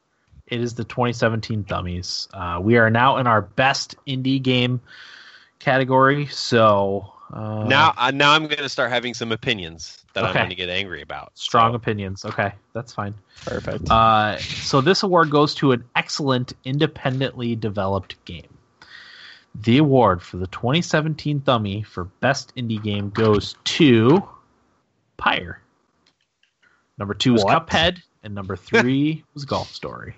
It 0.47 0.61
is 0.61 0.75
the 0.75 0.85
2017 0.85 1.63
Dummies. 1.63 2.29
Uh, 2.33 2.59
we 2.61 2.77
are 2.77 2.89
now 2.89 3.17
in 3.17 3.27
our 3.27 3.41
best 3.41 3.95
indie 4.07 4.41
game 4.41 4.79
category. 5.59 6.27
So 6.27 7.11
uh, 7.33 7.65
now, 7.65 7.93
uh, 7.97 8.11
now 8.11 8.31
I'm 8.31 8.43
going 8.43 8.57
to 8.57 8.69
start 8.69 8.89
having 8.89 9.13
some 9.13 9.31
opinions 9.31 10.05
that 10.13 10.23
I'm 10.23 10.33
going 10.33 10.49
to 10.49 10.55
get 10.55 10.69
angry 10.69 11.01
about. 11.01 11.37
strong 11.37 11.71
So, 11.71 11.75
opinions. 11.75 12.25
Okay, 12.25 12.53
that's 12.73 12.93
fine. 12.93 13.13
Perfect. 13.45 13.89
Uh, 13.91 14.37
so 14.39 14.81
this 14.81 15.03
award 15.03 15.29
goes 15.29 15.53
to 15.55 15.73
an 15.73 15.83
excellent 15.95 16.53
independently 16.63 17.55
developed 17.55 18.23
game. 18.25 18.47
The 19.55 19.79
award 19.79 20.21
for 20.21 20.37
the 20.37 20.47
2017 20.47 21.41
Thummy 21.41 21.83
for 21.83 22.05
best 22.05 22.55
indie 22.55 22.81
game 22.81 23.09
goes 23.09 23.55
to 23.63 24.23
Pyre. 25.17 25.61
Number 26.97 27.13
two 27.13 27.33
was 27.33 27.43
What? 27.43 27.67
Cuphead, 27.67 28.01
and 28.23 28.33
number 28.33 28.55
three 28.55 29.23
was 29.33 29.45
Golf 29.45 29.71
Story. 29.73 30.15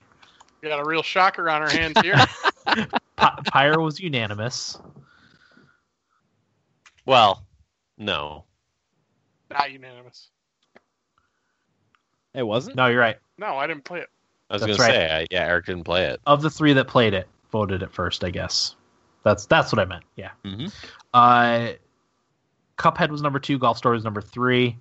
We 0.62 0.70
got 0.70 0.80
a 0.80 0.86
real 0.86 1.04
shocker 1.04 1.50
on 1.50 1.62
our 1.62 1.70
hands 1.70 2.00
here. 2.02 2.18
Py- 2.76 2.86
Pyre 3.46 3.80
was 3.80 4.00
unanimous. 4.00 4.78
Well, 7.10 7.44
no. 7.98 8.46
Not 9.52 9.72
unanimous. 9.72 10.30
it 12.34 12.44
wasn't. 12.44 12.76
No, 12.76 12.86
you're 12.88 13.00
right. 13.00 13.18
No, 13.38 13.58
I 13.58 13.68
didn't 13.68 13.84
play 13.84 14.00
it. 14.00 14.08
I 14.50 14.56
was 14.56 14.62
That's 14.62 14.78
going 14.78 14.90
to 14.92 14.96
say, 14.96 15.12
I, 15.12 15.28
yeah, 15.32 15.46
Eric 15.46 15.66
didn't 15.66 15.84
play 15.84 16.06
it. 16.06 16.22
Of 16.26 16.42
the 16.42 16.50
three 16.50 16.74
that 16.74 16.88
played 16.88 17.14
it, 17.14 17.28
voted 17.52 17.84
it 17.84 17.92
first. 17.92 18.24
I 18.24 18.30
guess 18.30 18.76
that's 19.24 19.46
that's 19.46 19.72
what 19.72 19.80
I 19.80 19.86
meant. 19.86 20.04
Yeah. 20.16 20.32
Mhm. 20.46 20.74
Uh, 21.14 21.74
Cuphead 22.78 23.10
was 23.10 23.22
number 23.22 23.40
two. 23.40 23.60
Golf 23.60 23.78
Story 23.78 23.96
was 23.96 24.04
number 24.04 24.22
three. 24.22 24.78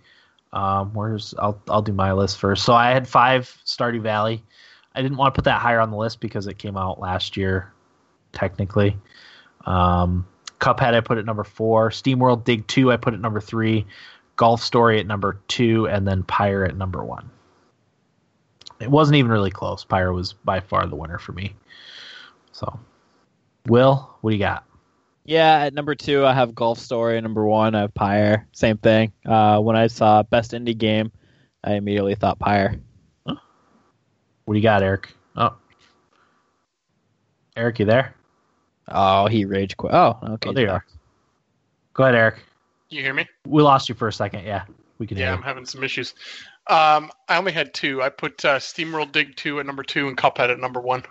Um, 0.52 0.94
where's 0.94 1.34
I'll 1.38 1.60
I'll 1.68 1.82
do 1.82 1.92
my 1.92 2.12
list 2.12 2.38
first. 2.38 2.64
So 2.64 2.72
I 2.72 2.90
had 2.90 3.06
five 3.08 3.44
Stardew 3.66 4.00
Valley. 4.00 4.42
I 4.94 5.02
didn't 5.02 5.18
want 5.18 5.34
to 5.34 5.38
put 5.38 5.44
that 5.44 5.60
higher 5.60 5.80
on 5.80 5.90
the 5.90 5.96
list 5.96 6.20
because 6.20 6.46
it 6.46 6.58
came 6.58 6.76
out 6.76 6.98
last 6.98 7.36
year, 7.36 7.72
technically. 8.32 8.96
Um, 9.66 10.26
Cuphead 10.60 10.94
I 10.94 11.00
put 11.00 11.18
at 11.18 11.24
number 11.24 11.44
four. 11.44 11.90
SteamWorld 11.90 12.44
Dig 12.44 12.66
Two 12.66 12.90
I 12.92 12.96
put 12.96 13.14
at 13.14 13.20
number 13.20 13.40
three. 13.40 13.86
Golf 14.36 14.62
Story 14.62 15.00
at 15.00 15.06
number 15.06 15.40
two, 15.48 15.88
and 15.88 16.06
then 16.06 16.22
Pyre 16.22 16.64
at 16.64 16.76
number 16.76 17.04
one. 17.04 17.28
It 18.80 18.90
wasn't 18.90 19.16
even 19.16 19.32
really 19.32 19.50
close. 19.50 19.84
Pyre 19.84 20.12
was 20.12 20.32
by 20.32 20.60
far 20.60 20.86
the 20.86 20.94
winner 20.94 21.18
for 21.18 21.32
me. 21.32 21.56
So, 22.52 22.78
Will, 23.66 24.16
what 24.20 24.30
do 24.30 24.36
you 24.36 24.40
got? 24.40 24.64
Yeah, 25.24 25.64
at 25.64 25.74
number 25.74 25.94
two, 25.94 26.24
I 26.24 26.32
have 26.32 26.54
Golf 26.54 26.78
Story. 26.78 27.20
Number 27.20 27.44
one, 27.44 27.74
I 27.74 27.82
have 27.82 27.94
Pyre. 27.94 28.46
Same 28.52 28.78
thing. 28.78 29.12
Uh, 29.26 29.58
when 29.58 29.76
I 29.76 29.88
saw 29.88 30.22
Best 30.22 30.52
Indie 30.52 30.78
Game, 30.78 31.10
I 31.64 31.74
immediately 31.74 32.14
thought 32.14 32.38
Pyre. 32.38 32.76
What 33.24 34.54
do 34.54 34.58
you 34.58 34.62
got, 34.62 34.82
Eric? 34.82 35.12
Oh, 35.36 35.54
Eric, 37.56 37.80
you 37.80 37.84
there? 37.84 38.14
Oh, 38.90 39.26
he 39.26 39.44
rage 39.44 39.76
quit. 39.76 39.92
Oh, 39.92 40.18
okay. 40.22 40.50
oh, 40.50 40.52
there 40.52 40.64
you 40.66 40.70
are. 40.72 40.84
Go 41.94 42.04
ahead, 42.04 42.14
Eric. 42.14 42.36
You 42.90 43.02
hear 43.02 43.14
me? 43.14 43.26
We 43.46 43.62
lost 43.62 43.88
you 43.88 43.94
for 43.94 44.08
a 44.08 44.12
second. 44.12 44.44
Yeah, 44.44 44.64
we 44.98 45.06
can 45.06 45.16
Yeah, 45.18 45.26
hear 45.26 45.34
I'm 45.34 45.42
having 45.42 45.66
some 45.66 45.84
issues. 45.84 46.14
Um, 46.68 47.10
I 47.28 47.36
only 47.38 47.52
had 47.52 47.74
two. 47.74 48.02
I 48.02 48.08
put 48.08 48.44
uh, 48.44 48.58
SteamWorld 48.58 49.12
Dig 49.12 49.36
2 49.36 49.60
at 49.60 49.66
number 49.66 49.82
two 49.82 50.06
and 50.08 50.16
Cuphead 50.16 50.50
at 50.50 50.58
number 50.58 50.80
one. 50.80 51.02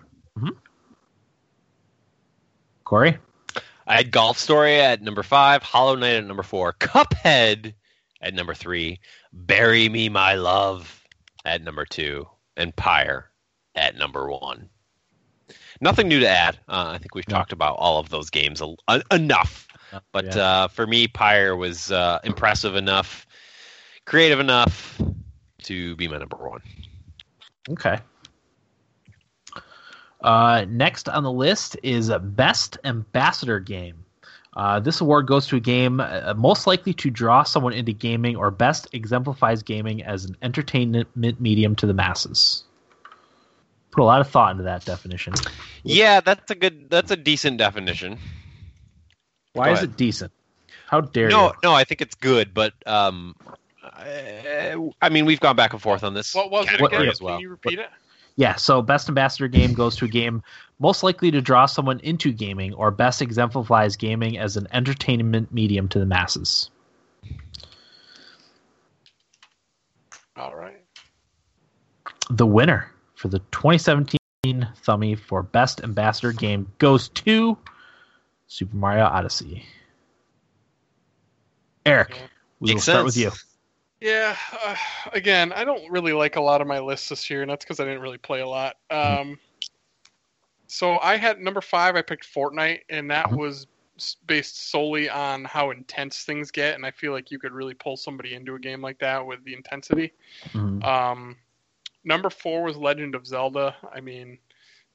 Corey. 2.83 3.17
I 3.85 3.97
had 3.97 4.11
Golf 4.11 4.37
Story 4.37 4.79
at 4.79 5.01
number 5.01 5.23
five, 5.23 5.63
Hollow 5.63 5.95
Knight 5.95 6.15
at 6.15 6.25
number 6.25 6.43
four, 6.43 6.73
Cuphead 6.73 7.73
at 8.21 8.33
number 8.33 8.53
three, 8.53 8.99
Bury 9.33 9.87
Me 9.89 10.09
My 10.09 10.35
Love 10.35 11.03
at 11.45 11.61
number 11.63 11.85
two, 11.85 12.27
and 12.55 12.75
Pyre 12.75 13.29
at 13.75 13.95
number 13.95 14.29
one. 14.29 14.69
Nothing 15.81 16.07
new 16.07 16.19
to 16.19 16.27
add. 16.27 16.55
Uh, 16.67 16.91
I 16.93 16.97
think 16.97 17.13
we've 17.15 17.27
No. 17.27 17.35
talked 17.37 17.51
about 17.53 17.75
all 17.77 17.99
of 17.99 18.09
those 18.09 18.29
games 18.29 18.61
a- 18.61 18.75
en- 18.89 19.03
enough. 19.11 19.67
But 20.11 20.35
Yeah. 20.35 20.43
uh, 20.43 20.67
for 20.67 20.85
me, 20.87 21.07
Pyre 21.07 21.55
was 21.55 21.91
uh, 21.91 22.19
impressive 22.23 22.75
enough, 22.75 23.25
creative 24.05 24.39
enough 24.39 24.99
to 25.63 25.95
be 25.95 26.07
my 26.07 26.17
number 26.17 26.37
one. 26.37 26.61
Okay. 27.69 27.99
Uh, 30.21 30.65
next 30.67 31.07
on 31.09 31.23
the 31.23 31.31
list 31.31 31.77
is 31.83 32.11
Best 32.21 32.77
Ambassador 32.83 33.59
Game. 33.59 34.03
Uh, 34.55 34.79
this 34.79 34.99
award 35.01 35.27
goes 35.27 35.45
to 35.45 35.55
a 35.55 35.59
game 35.59 35.99
uh, 35.99 36.33
most 36.35 36.65
likely 36.65 36.91
to 36.91 37.11
draw 37.11 37.43
someone 37.43 37.73
into 37.73 37.93
gaming 37.93 38.35
or 38.35 38.49
best 38.49 38.87
exemplifies 38.91 39.61
gaming 39.61 40.01
as 40.03 40.25
an 40.25 40.35
entertainment 40.41 41.07
medium 41.39 41.75
to 41.75 41.85
the 41.85 41.93
masses. 41.93 42.63
Put 43.97 44.03
a 44.03 44.05
lot 44.05 44.21
of 44.21 44.29
thought 44.29 44.51
into 44.51 44.61
that 44.65 44.85
definition. 44.85 45.33
Yeah, 45.81 46.19
that's 46.21 46.51
a 46.51 46.55
good. 46.55 46.87
That's 46.87 47.09
a 47.09 47.15
decent 47.15 47.57
definition. 47.57 48.19
Why 49.53 49.65
Go 49.65 49.71
is 49.71 49.79
ahead. 49.79 49.89
it 49.89 49.97
decent? 49.97 50.31
How 50.85 51.01
dare 51.01 51.29
No, 51.29 51.47
you? 51.47 51.53
no, 51.63 51.73
I 51.73 51.83
think 51.83 52.01
it's 52.01 52.13
good, 52.13 52.53
but 52.53 52.73
um, 52.85 53.35
I, 53.81 54.75
I 55.01 55.09
mean, 55.09 55.25
we've 55.25 55.39
gone 55.39 55.55
back 55.55 55.73
and 55.73 55.81
forth 55.81 56.03
on 56.03 56.13
this. 56.13 56.35
What 56.35 56.51
was 56.51 56.65
it 56.67 56.77
category 56.77 56.95
again? 56.97 57.09
as 57.09 57.19
well. 57.19 57.37
Can 57.37 57.41
you 57.41 57.49
repeat 57.49 57.79
it? 57.79 57.89
Yeah, 58.35 58.53
so 58.53 58.83
best 58.83 59.09
ambassador 59.09 59.47
game 59.47 59.73
goes 59.73 59.95
to 59.95 60.05
a 60.05 60.07
game 60.07 60.43
most 60.77 61.01
likely 61.01 61.31
to 61.31 61.41
draw 61.41 61.65
someone 61.65 61.99
into 62.01 62.31
gaming 62.31 62.75
or 62.75 62.91
best 62.91 63.23
exemplifies 63.23 63.95
gaming 63.95 64.37
as 64.37 64.57
an 64.57 64.67
entertainment 64.71 65.51
medium 65.51 65.87
to 65.87 65.97
the 65.97 66.05
masses. 66.05 66.69
All 70.35 70.55
right. 70.55 70.83
The 72.29 72.45
winner 72.45 72.91
for 73.17 73.27
the 73.27 73.39
2017 73.51 74.17
Thummy 74.75 75.15
for 75.15 75.43
best 75.43 75.83
ambassador 75.83 76.31
game 76.31 76.71
goes 76.77 77.09
to 77.09 77.57
Super 78.47 78.75
Mario 78.77 79.05
Odyssey. 79.05 79.65
Eric, 81.85 82.21
we 82.59 82.69
will 82.69 82.75
Makes 82.75 82.83
start 82.83 83.05
with 83.05 83.17
you. 83.17 83.31
Yeah. 83.99 84.37
Uh, 84.63 84.75
again, 85.13 85.51
I 85.51 85.63
don't 85.63 85.89
really 85.89 86.13
like 86.13 86.35
a 86.35 86.41
lot 86.41 86.61
of 86.61 86.67
my 86.67 86.79
lists 86.79 87.09
this 87.09 87.29
year, 87.29 87.41
and 87.41 87.49
that's 87.49 87.65
because 87.65 87.79
I 87.79 87.85
didn't 87.85 88.01
really 88.01 88.19
play 88.19 88.41
a 88.41 88.47
lot. 88.47 88.77
Um, 88.91 89.39
so 90.67 90.99
I 90.99 91.17
had 91.17 91.39
number 91.39 91.61
five. 91.61 91.95
I 91.95 92.03
picked 92.03 92.31
Fortnite, 92.31 92.81
and 92.89 93.09
that 93.09 93.27
Mhm. 93.27 93.37
was 93.37 93.65
based 94.27 94.69
solely 94.69 95.09
on 95.09 95.43
how 95.45 95.71
intense 95.71 96.23
things 96.23 96.51
get, 96.51 96.75
and 96.75 96.85
I 96.85 96.91
feel 96.91 97.13
like 97.13 97.31
you 97.31 97.39
could 97.39 97.51
really 97.51 97.73
pull 97.73 97.97
somebody 97.97 98.35
into 98.35 98.53
a 98.53 98.59
game 98.59 98.81
like 98.81 98.99
that 98.99 99.25
with 99.25 99.43
the 99.43 99.55
intensity. 99.55 100.13
Mhm. 100.53 100.83
Um, 100.83 101.37
number 102.07 102.29
four 102.29 102.63
was 102.63 102.77
Legend 102.77 103.13
of 103.13 103.27
Zelda. 103.27 103.75
I 103.93 103.99
mean, 103.99 104.39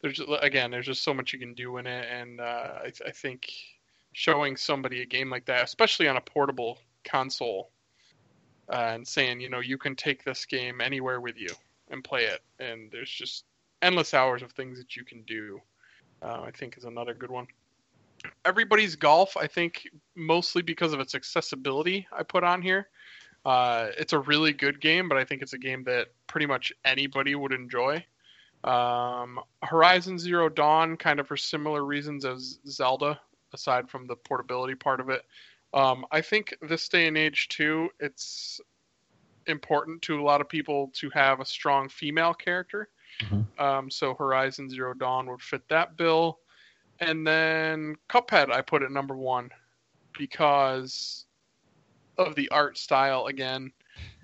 there's 0.01 0.21
again, 0.41 0.71
there's 0.71 0.87
just 0.87 1.05
so 1.05 1.15
much 1.15 1.33
you 1.33 1.39
can 1.39 1.55
do 1.55 1.77
in 1.77 1.87
it, 1.87 2.09
and 2.11 2.41
uh, 2.41 2.81
I, 2.85 2.93
I 3.07 3.11
think 3.13 3.53
showing 4.13 4.57
somebody 4.57 5.03
a 5.03 5.07
game 5.07 5.31
like 5.31 5.45
that, 5.45 5.65
especially 5.65 6.09
on 6.09 6.17
a 6.17 6.21
portable 6.21 6.79
console, 7.05 7.71
uh, 8.73 8.93
and 8.95 9.07
saying, 9.07 9.41
you 9.41 9.49
know, 9.49 9.61
you 9.61 9.79
can 9.79 9.95
take 9.95 10.25
this 10.25 10.45
game 10.45 10.81
anywhere 10.81 11.21
with 11.21 11.39
you 11.39 11.51
and 11.91 12.03
play 12.03 12.25
it, 12.25 12.41
and 12.59 12.91
there's 12.91 13.11
just 13.11 13.45
endless 13.83 14.15
hours 14.15 14.43
of 14.43 14.51
things 14.53 14.79
that 14.79 14.97
you 14.97 15.05
can 15.05 15.23
do. 15.23 15.61
Uh, 16.23 16.43
I 16.43 16.51
think 16.51 16.77
is 16.79 16.85
another 16.85 17.15
good 17.15 17.31
one. 17.31 17.47
Everybody's 18.45 18.95
golf, 18.95 19.37
I 19.37 19.49
think, 19.49 19.89
mostly 20.15 20.63
because 20.63 20.93
of 20.93 21.01
its 21.01 21.17
accessibility. 21.17 22.07
I 22.13 22.23
put 22.23 22.45
on 22.45 22.63
here. 22.63 22.89
Uh, 23.45 23.89
it's 23.99 24.12
a 24.12 24.19
really 24.19 24.53
good 24.53 24.81
game, 24.81 25.09
but 25.09 25.19
I 25.19 25.25
think 25.25 25.43
it's 25.43 25.53
a 25.53 25.59
game 25.59 25.85
that 25.85 26.09
pretty 26.27 26.47
much 26.47 26.73
anybody 26.85 27.35
would 27.35 27.53
enjoy. 27.53 28.05
Um, 28.65 29.41
Horizon 29.62 30.19
Zero 30.19 30.49
Dawn, 30.49 30.97
kind 30.97 31.19
of 31.19 31.27
for 31.27 31.37
similar 31.37 31.85
reasons 31.85 32.25
as 32.25 32.61
Zelda, 32.69 33.21
aside 33.53 33.91
from 33.91 34.07
the 34.07 34.15
portability 34.15 34.77
part 34.77 35.01
of 35.01 35.09
it. 35.09 35.23
Um, 35.75 36.07
I 36.11 36.21
think 36.21 36.55
this 36.62 36.89
day 36.89 37.09
and 37.09 37.19
age 37.19 37.49
too, 37.49 37.89
it's 37.99 38.61
important 39.47 40.03
to 40.03 40.21
a 40.21 40.23
lot 40.23 40.41
of 40.41 40.49
people 40.49 40.93
to 40.95 41.11
have 41.11 41.41
a 41.41 41.45
strong 41.45 41.89
female 41.89 42.35
character. 42.35 42.89
Mhm. 43.21 43.61
Um, 43.61 43.91
so 43.91 44.15
Horizon 44.15 44.71
Zero 44.71 44.95
Dawn 44.95 45.29
would 45.29 45.43
fit 45.43 45.69
that 45.69 45.97
bill. 45.97 46.39
And 47.01 47.27
then 47.27 47.97
Cuphead, 48.09 48.53
I 48.53 48.62
put 48.62 48.83
at 48.83 48.93
number 48.93 49.17
one 49.17 49.51
because 50.17 51.27
of 52.19 52.35
the 52.35 52.49
art 52.51 52.79
style 52.79 53.27
again. 53.27 53.73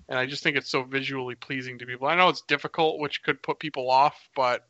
And 0.08 0.18
I 0.18 0.24
just 0.26 0.42
think 0.42 0.56
it's 0.56 0.70
so 0.70 0.82
visually 0.82 1.34
pleasing 1.34 1.78
to 1.78 1.86
people. 1.86 2.06
I 2.08 2.14
know 2.16 2.28
it's 2.28 2.40
difficult, 2.42 2.98
which 2.98 3.22
could 3.22 3.42
put 3.42 3.58
people 3.58 3.90
off, 3.90 4.28
but 4.34 4.66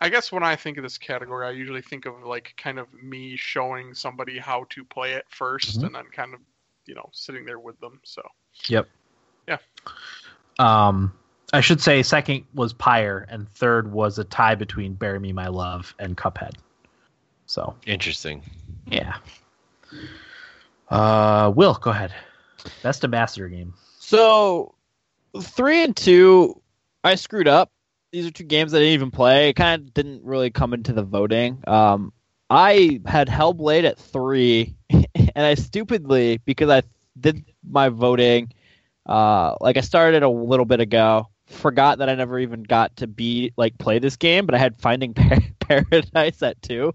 I 0.00 0.08
guess 0.08 0.32
when 0.32 0.42
I 0.42 0.56
think 0.56 0.76
of 0.78 0.82
this 0.82 0.98
category, 0.98 1.46
I 1.46 1.50
usually 1.50 1.82
think 1.82 2.06
of 2.06 2.22
like 2.24 2.54
kind 2.56 2.78
of 2.78 2.86
me 3.02 3.36
showing 3.36 3.94
somebody 3.94 4.38
how 4.38 4.64
to 4.70 4.84
play 4.84 5.12
it 5.12 5.26
1st 5.30 5.80
Mhm. 5.80 5.86
and 5.86 5.94
then 5.94 6.04
kind 6.06 6.34
of, 6.34 6.40
you 6.86 6.94
know, 6.94 7.08
sitting 7.12 7.44
there 7.44 7.58
with 7.60 7.78
them. 7.80 8.00
So 8.04 8.22
Yep. 8.66 8.88
Yeah. 9.46 9.58
Um, 10.58 11.12
I 11.52 11.60
should 11.60 11.80
say 11.80 12.02
second 12.02 12.44
was 12.54 12.72
Pyre, 12.72 13.26
and 13.28 13.48
third 13.52 13.90
was 13.92 14.18
a 14.18 14.24
tie 14.24 14.54
between 14.56 14.94
"Bury 14.94 15.18
Me, 15.20 15.32
My 15.32 15.46
Love" 15.46 15.94
and 15.98 16.16
Cuphead. 16.16 16.54
So 17.46 17.74
Interesting. 17.86 18.42
yeah. 18.86 19.16
Uh, 20.90 21.52
Will, 21.54 21.74
go 21.74 21.90
ahead. 21.90 22.12
Best 22.82 23.04
ambassador 23.04 23.48
game. 23.48 23.74
So 23.98 24.74
three 25.40 25.84
and 25.84 25.96
two, 25.96 26.60
I 27.04 27.14
screwed 27.14 27.48
up. 27.48 27.70
These 28.12 28.26
are 28.26 28.30
two 28.30 28.44
games 28.44 28.72
I 28.72 28.78
didn't 28.78 28.94
even 28.94 29.10
play. 29.10 29.50
It 29.50 29.54
kind 29.54 29.82
of 29.82 29.94
didn't 29.94 30.24
really 30.24 30.50
come 30.50 30.72
into 30.72 30.92
the 30.92 31.02
voting. 31.02 31.62
Um, 31.66 32.12
I 32.48 33.00
had 33.04 33.28
Hellblade 33.28 33.84
at 33.84 33.98
three, 33.98 34.76
and 34.90 35.06
I 35.34 35.54
stupidly 35.54 36.40
because 36.44 36.70
I 36.70 36.82
did 37.20 37.44
my 37.68 37.90
voting, 37.90 38.52
uh, 39.06 39.56
like 39.60 39.76
I 39.76 39.82
started 39.82 40.22
a 40.22 40.28
little 40.28 40.64
bit 40.64 40.80
ago, 40.80 41.28
forgot 41.46 41.98
that 41.98 42.08
I 42.08 42.14
never 42.14 42.38
even 42.38 42.62
got 42.62 42.96
to 42.96 43.06
be 43.06 43.52
like 43.56 43.76
play 43.78 43.98
this 43.98 44.16
game, 44.16 44.46
but 44.46 44.54
I 44.54 44.58
had 44.58 44.80
Finding 44.80 45.14
Par- 45.14 45.38
Paradise 45.60 46.42
at 46.42 46.60
two. 46.62 46.94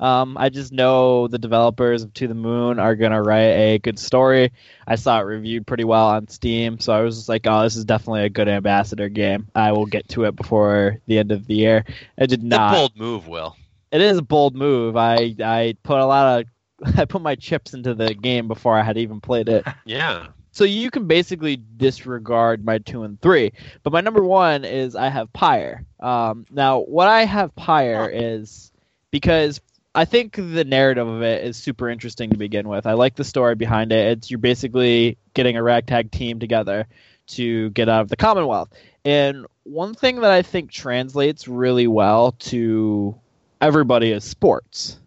Um, 0.00 0.36
I 0.38 0.48
just 0.48 0.72
know 0.72 1.26
the 1.26 1.38
developers 1.38 2.02
of 2.02 2.14
To 2.14 2.28
the 2.28 2.34
Moon 2.34 2.78
are 2.78 2.94
gonna 2.94 3.22
write 3.22 3.40
a 3.40 3.78
good 3.78 3.98
story. 3.98 4.52
I 4.86 4.94
saw 4.94 5.18
it 5.20 5.24
reviewed 5.24 5.66
pretty 5.66 5.84
well 5.84 6.06
on 6.08 6.28
Steam, 6.28 6.78
so 6.78 6.92
I 6.92 7.00
was 7.00 7.16
just 7.16 7.28
like, 7.28 7.46
"Oh, 7.46 7.62
this 7.62 7.76
is 7.76 7.84
definitely 7.84 8.24
a 8.24 8.28
good 8.28 8.48
ambassador 8.48 9.08
game. 9.08 9.48
I 9.54 9.72
will 9.72 9.86
get 9.86 10.08
to 10.10 10.24
it 10.24 10.36
before 10.36 11.00
the 11.06 11.18
end 11.18 11.32
of 11.32 11.46
the 11.46 11.54
year." 11.54 11.84
I 12.18 12.26
did 12.26 12.42
not. 12.42 12.74
bold 12.74 12.96
move, 12.96 13.26
Will. 13.26 13.56
It 13.90 14.00
is 14.00 14.18
a 14.18 14.22
bold 14.22 14.54
move. 14.54 14.96
I 14.96 15.34
I 15.42 15.74
put 15.82 15.98
a 15.98 16.06
lot 16.06 16.40
of 16.40 16.46
I 16.98 17.04
put 17.04 17.22
my 17.22 17.34
chips 17.34 17.74
into 17.74 17.94
the 17.94 18.14
game 18.14 18.46
before 18.48 18.78
I 18.78 18.82
had 18.82 18.98
even 18.98 19.20
played 19.20 19.48
it. 19.48 19.64
Yeah. 19.84 20.28
So 20.50 20.64
you 20.64 20.90
can 20.90 21.06
basically 21.06 21.56
disregard 21.76 22.64
my 22.64 22.78
two 22.78 23.04
and 23.04 23.20
three, 23.20 23.52
but 23.84 23.92
my 23.92 24.00
number 24.00 24.24
one 24.24 24.64
is 24.64 24.96
I 24.96 25.08
have 25.08 25.32
Pyre. 25.32 25.84
Um, 26.00 26.46
now, 26.50 26.80
what 26.80 27.06
I 27.06 27.26
have 27.26 27.54
Pyre 27.54 28.10
is 28.12 28.72
because 29.12 29.60
I 29.98 30.04
think 30.04 30.36
the 30.36 30.64
narrative 30.64 31.08
of 31.08 31.22
it 31.22 31.42
is 31.42 31.56
super 31.56 31.88
interesting 31.88 32.30
to 32.30 32.36
begin 32.36 32.68
with. 32.68 32.86
I 32.86 32.92
like 32.92 33.16
the 33.16 33.24
story 33.24 33.56
behind 33.56 33.90
it. 33.90 34.12
It's 34.18 34.30
you're 34.30 34.38
basically 34.38 35.18
getting 35.34 35.56
a 35.56 35.62
ragtag 35.62 36.12
team 36.12 36.38
together 36.38 36.86
to 37.30 37.70
get 37.70 37.88
out 37.88 38.02
of 38.02 38.08
the 38.08 38.16
Commonwealth. 38.16 38.68
And 39.04 39.44
one 39.64 39.94
thing 39.94 40.20
that 40.20 40.30
I 40.30 40.42
think 40.42 40.70
translates 40.70 41.48
really 41.48 41.88
well 41.88 42.30
to 42.32 43.18
everybody 43.60 44.12
is 44.12 44.22
sports. 44.22 45.00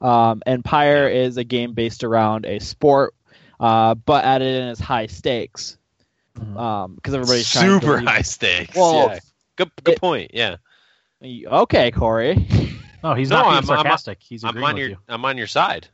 Um, 0.00 0.42
and 0.46 0.64
Pyre 0.64 1.08
is 1.08 1.36
a 1.36 1.44
game 1.44 1.74
based 1.74 2.02
around 2.02 2.46
a 2.46 2.58
sport, 2.58 3.12
uh, 3.60 3.96
but 3.96 4.24
added 4.24 4.62
in 4.62 4.68
as 4.68 4.80
high 4.80 5.08
stakes. 5.08 5.76
Mhm. 6.38 6.56
Um, 6.56 6.94
because 6.94 7.12
everybody's 7.12 7.50
trying 7.52 7.66
to 7.66 7.86
Super 7.86 7.98
high 7.98 8.22
stakes. 8.22 8.74
Well, 8.74 9.08
yeah. 9.10 9.18
Good, 9.56 9.70
good 9.84 9.92
it- 9.92 10.00
point. 10.00 10.30
Yeah. 10.32 10.56
Okay, 11.22 11.90
Corey, 11.90 12.48
Oh, 13.04 13.14
he's 13.14 13.30
No, 13.30 13.36
not 13.36 13.42
being 13.44 13.54
I'm- 13.54 13.70
I'm- 13.70 13.84
sarcastic. 13.84 14.18
he's 14.22 14.44
I'm 14.44 14.50
agreeing 14.50 14.64
on 14.68 14.74
with 14.74 14.80
your 14.80 14.90
you. 14.90 14.98
I'm 15.08 15.24
on 15.24 15.36
your 15.38 15.46
side. 15.46 15.88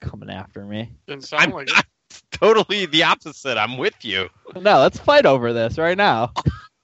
coming 0.00 0.30
after 0.30 0.64
me. 0.64 0.90
didn't 1.06 1.24
sound 1.24 1.42
I'm 1.44 1.50
like 1.52 1.68
it. 1.68 1.74
not 1.74 1.86
totally 2.30 2.86
the 2.86 3.02
opposite. 3.04 3.56
I'm 3.58 3.76
with 3.78 4.04
you. 4.04 4.28
No, 4.54 4.78
let's 4.80 4.98
fight 4.98 5.26
over 5.26 5.52
this 5.52 5.78
right 5.78 5.96
now. 5.96 6.32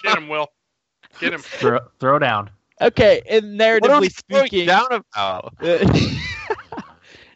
Get 0.02 0.16
him, 0.18 0.28
Will. 0.28 0.48
Get 1.20 1.32
him. 1.34 1.40
Throw, 1.40 1.78
throw 2.00 2.18
down. 2.18 2.50
Okay, 2.80 3.22
in 3.26 3.56
What 3.58 3.90
are 3.90 4.00
we 4.00 4.08
narratively 4.08 4.12
speaking, 4.16 4.66
down 4.66 4.86
about? 4.90 5.54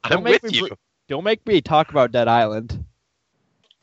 I'm 0.05 0.23
with 0.23 0.43
me 0.43 0.51
you. 0.51 0.69
br- 0.69 0.75
don't 1.09 1.25
make 1.25 1.47
me 1.47 1.61
talk 1.61 1.91
about 1.91 2.11
Dead 2.11 2.27
Island. 2.29 2.85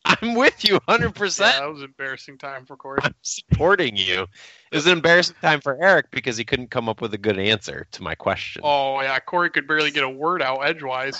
I'm 0.05 0.35
with 0.35 0.63
you 0.65 0.73
100. 0.85 1.05
Yeah, 1.05 1.11
percent 1.11 1.55
that 1.55 1.69
was 1.69 1.79
an 1.79 1.85
embarrassing 1.85 2.37
time 2.37 2.65
for 2.65 2.75
Corey. 2.75 2.99
I'm 3.03 3.13
supporting 3.21 3.95
you. 3.95 4.23
It 4.71 4.75
was 4.75 4.85
an 4.85 4.91
embarrassing 4.93 5.35
time 5.41 5.61
for 5.61 5.81
Eric 5.81 6.11
because 6.11 6.35
he 6.37 6.43
couldn't 6.43 6.71
come 6.71 6.89
up 6.89 7.01
with 7.01 7.13
a 7.13 7.17
good 7.17 7.39
answer 7.39 7.87
to 7.91 8.03
my 8.03 8.15
question. 8.15 8.61
Oh 8.65 8.99
yeah, 9.01 9.17
Corey 9.19 9.49
could 9.49 9.67
barely 9.67 9.91
get 9.91 10.03
a 10.03 10.09
word 10.09 10.41
out 10.41 10.59
edgewise 10.59 11.19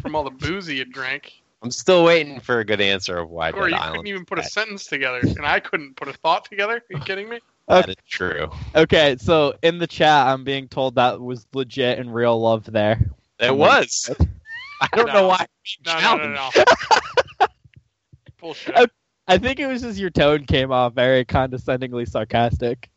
from 0.00 0.16
all 0.16 0.24
the 0.24 0.30
booze 0.30 0.66
he 0.66 0.78
had 0.78 0.90
drank. 0.90 1.32
I'm 1.62 1.70
still 1.70 2.04
waiting 2.04 2.40
for 2.40 2.60
a 2.60 2.64
good 2.64 2.80
answer 2.80 3.18
of 3.18 3.30
why 3.30 3.52
Corey, 3.52 3.70
Dead 3.70 3.76
you 3.76 3.82
Island. 3.82 3.92
couldn't 3.96 4.06
even 4.08 4.24
put 4.26 4.38
a 4.38 4.42
sentence 4.44 4.86
together, 4.86 5.20
and 5.20 5.46
I 5.46 5.60
couldn't 5.60 5.96
put 5.96 6.08
a 6.08 6.12
thought 6.12 6.44
together. 6.44 6.76
Are 6.76 6.82
you 6.90 7.00
kidding 7.00 7.28
me? 7.28 7.40
That 7.68 7.88
is 7.88 7.96
true. 8.06 8.50
Okay, 8.74 9.16
so 9.18 9.54
in 9.62 9.78
the 9.78 9.86
chat, 9.86 10.26
I'm 10.26 10.44
being 10.44 10.68
told 10.68 10.96
that 10.96 11.18
was 11.20 11.46
legit 11.54 11.98
and 11.98 12.14
real 12.14 12.38
love 12.38 12.64
there. 12.70 13.00
It 13.38 13.56
was. 13.56 14.10
I 14.80 14.88
don't 14.94 15.06
No. 15.06 15.12
know 15.14 15.28
why. 15.28 15.46
No, 15.86 15.98
no, 16.00 16.16
no, 16.18 16.32
no. 16.34 16.50
Bullshit. 18.44 18.76
Okay. 18.76 18.92
I 19.26 19.38
think 19.38 19.58
it 19.58 19.66
was 19.66 19.80
just 19.80 19.98
your 19.98 20.10
tone 20.10 20.44
came 20.44 20.70
off 20.70 20.92
very 20.92 21.24
condescendingly 21.24 22.04
sarcastic. 22.06 22.90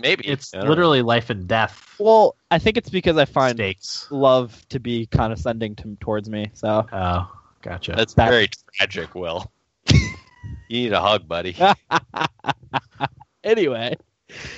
Maybe 0.00 0.26
It's 0.26 0.52
I 0.52 0.56
don't 0.56 0.64
know. 0.64 0.70
literally 0.70 1.00
life 1.02 1.30
and 1.30 1.46
death 1.46 1.94
Well, 2.00 2.34
I 2.50 2.58
think 2.58 2.76
it's 2.76 2.90
because 2.90 3.16
I 3.16 3.24
find 3.24 3.56
stakes. 3.56 4.08
love 4.10 4.66
to 4.70 4.80
be 4.80 5.06
condescending 5.06 5.76
to, 5.76 5.96
towards 6.00 6.28
me. 6.28 6.50
So 6.54 6.84
Oh, 6.92 7.32
gotcha. 7.62 7.92
That's 7.96 8.14
That- 8.14 8.28
very 8.30 8.48
tragic, 8.74 9.14
Will. 9.14 9.48
you 9.92 10.00
need 10.68 10.92
a 10.92 11.00
hug, 11.00 11.28
buddy. 11.28 11.56
anyway, 13.44 13.96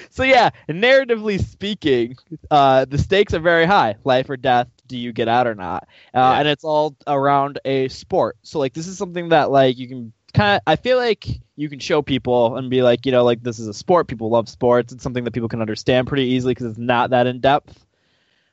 so 0.09 0.23
yeah, 0.23 0.49
narratively 0.71 1.39
speaking, 1.45 2.17
uh, 2.51 2.87
the 2.87 2.97
stakes 2.97 3.35
are 3.35 3.39
very 3.41 3.67
high. 3.67 3.97
Life 4.05 4.31
or 4.31 4.39
death. 4.39 4.69
Do 4.87 4.97
you 4.97 5.13
get 5.13 5.29
out 5.29 5.47
or 5.47 5.55
not? 5.55 5.85
Uh, 6.15 6.19
Yeah. 6.19 6.39
And 6.41 6.49
it's 6.49 6.65
all 6.65 6.97
around 7.07 7.59
a 7.65 7.89
sport. 7.89 8.37
So 8.43 8.59
like 8.59 8.75
this 8.75 8.87
is 8.87 8.97
something 8.99 9.31
that 9.31 9.51
like 9.51 9.79
you 9.79 9.89
can 9.89 10.13
kind 10.33 10.57
of. 10.57 10.63
I 10.67 10.77
feel 10.77 10.97
like 10.99 11.27
you 11.57 11.69
can 11.69 11.79
show 11.79 12.03
people 12.03 12.57
and 12.57 12.69
be 12.71 12.83
like, 12.83 13.07
you 13.07 13.13
know, 13.13 13.25
like 13.25 13.43
this 13.43 13.59
is 13.59 13.67
a 13.67 13.75
sport. 13.75 14.09
People 14.09 14.29
love 14.29 14.49
sports. 14.49 14.93
It's 14.93 15.03
something 15.03 15.25
that 15.25 15.33
people 15.33 15.49
can 15.49 15.61
understand 15.61 16.07
pretty 16.07 16.25
easily 16.25 16.53
because 16.53 16.67
it's 16.67 16.79
not 16.79 17.11
that 17.11 17.27
in 17.27 17.41
depth. 17.41 17.87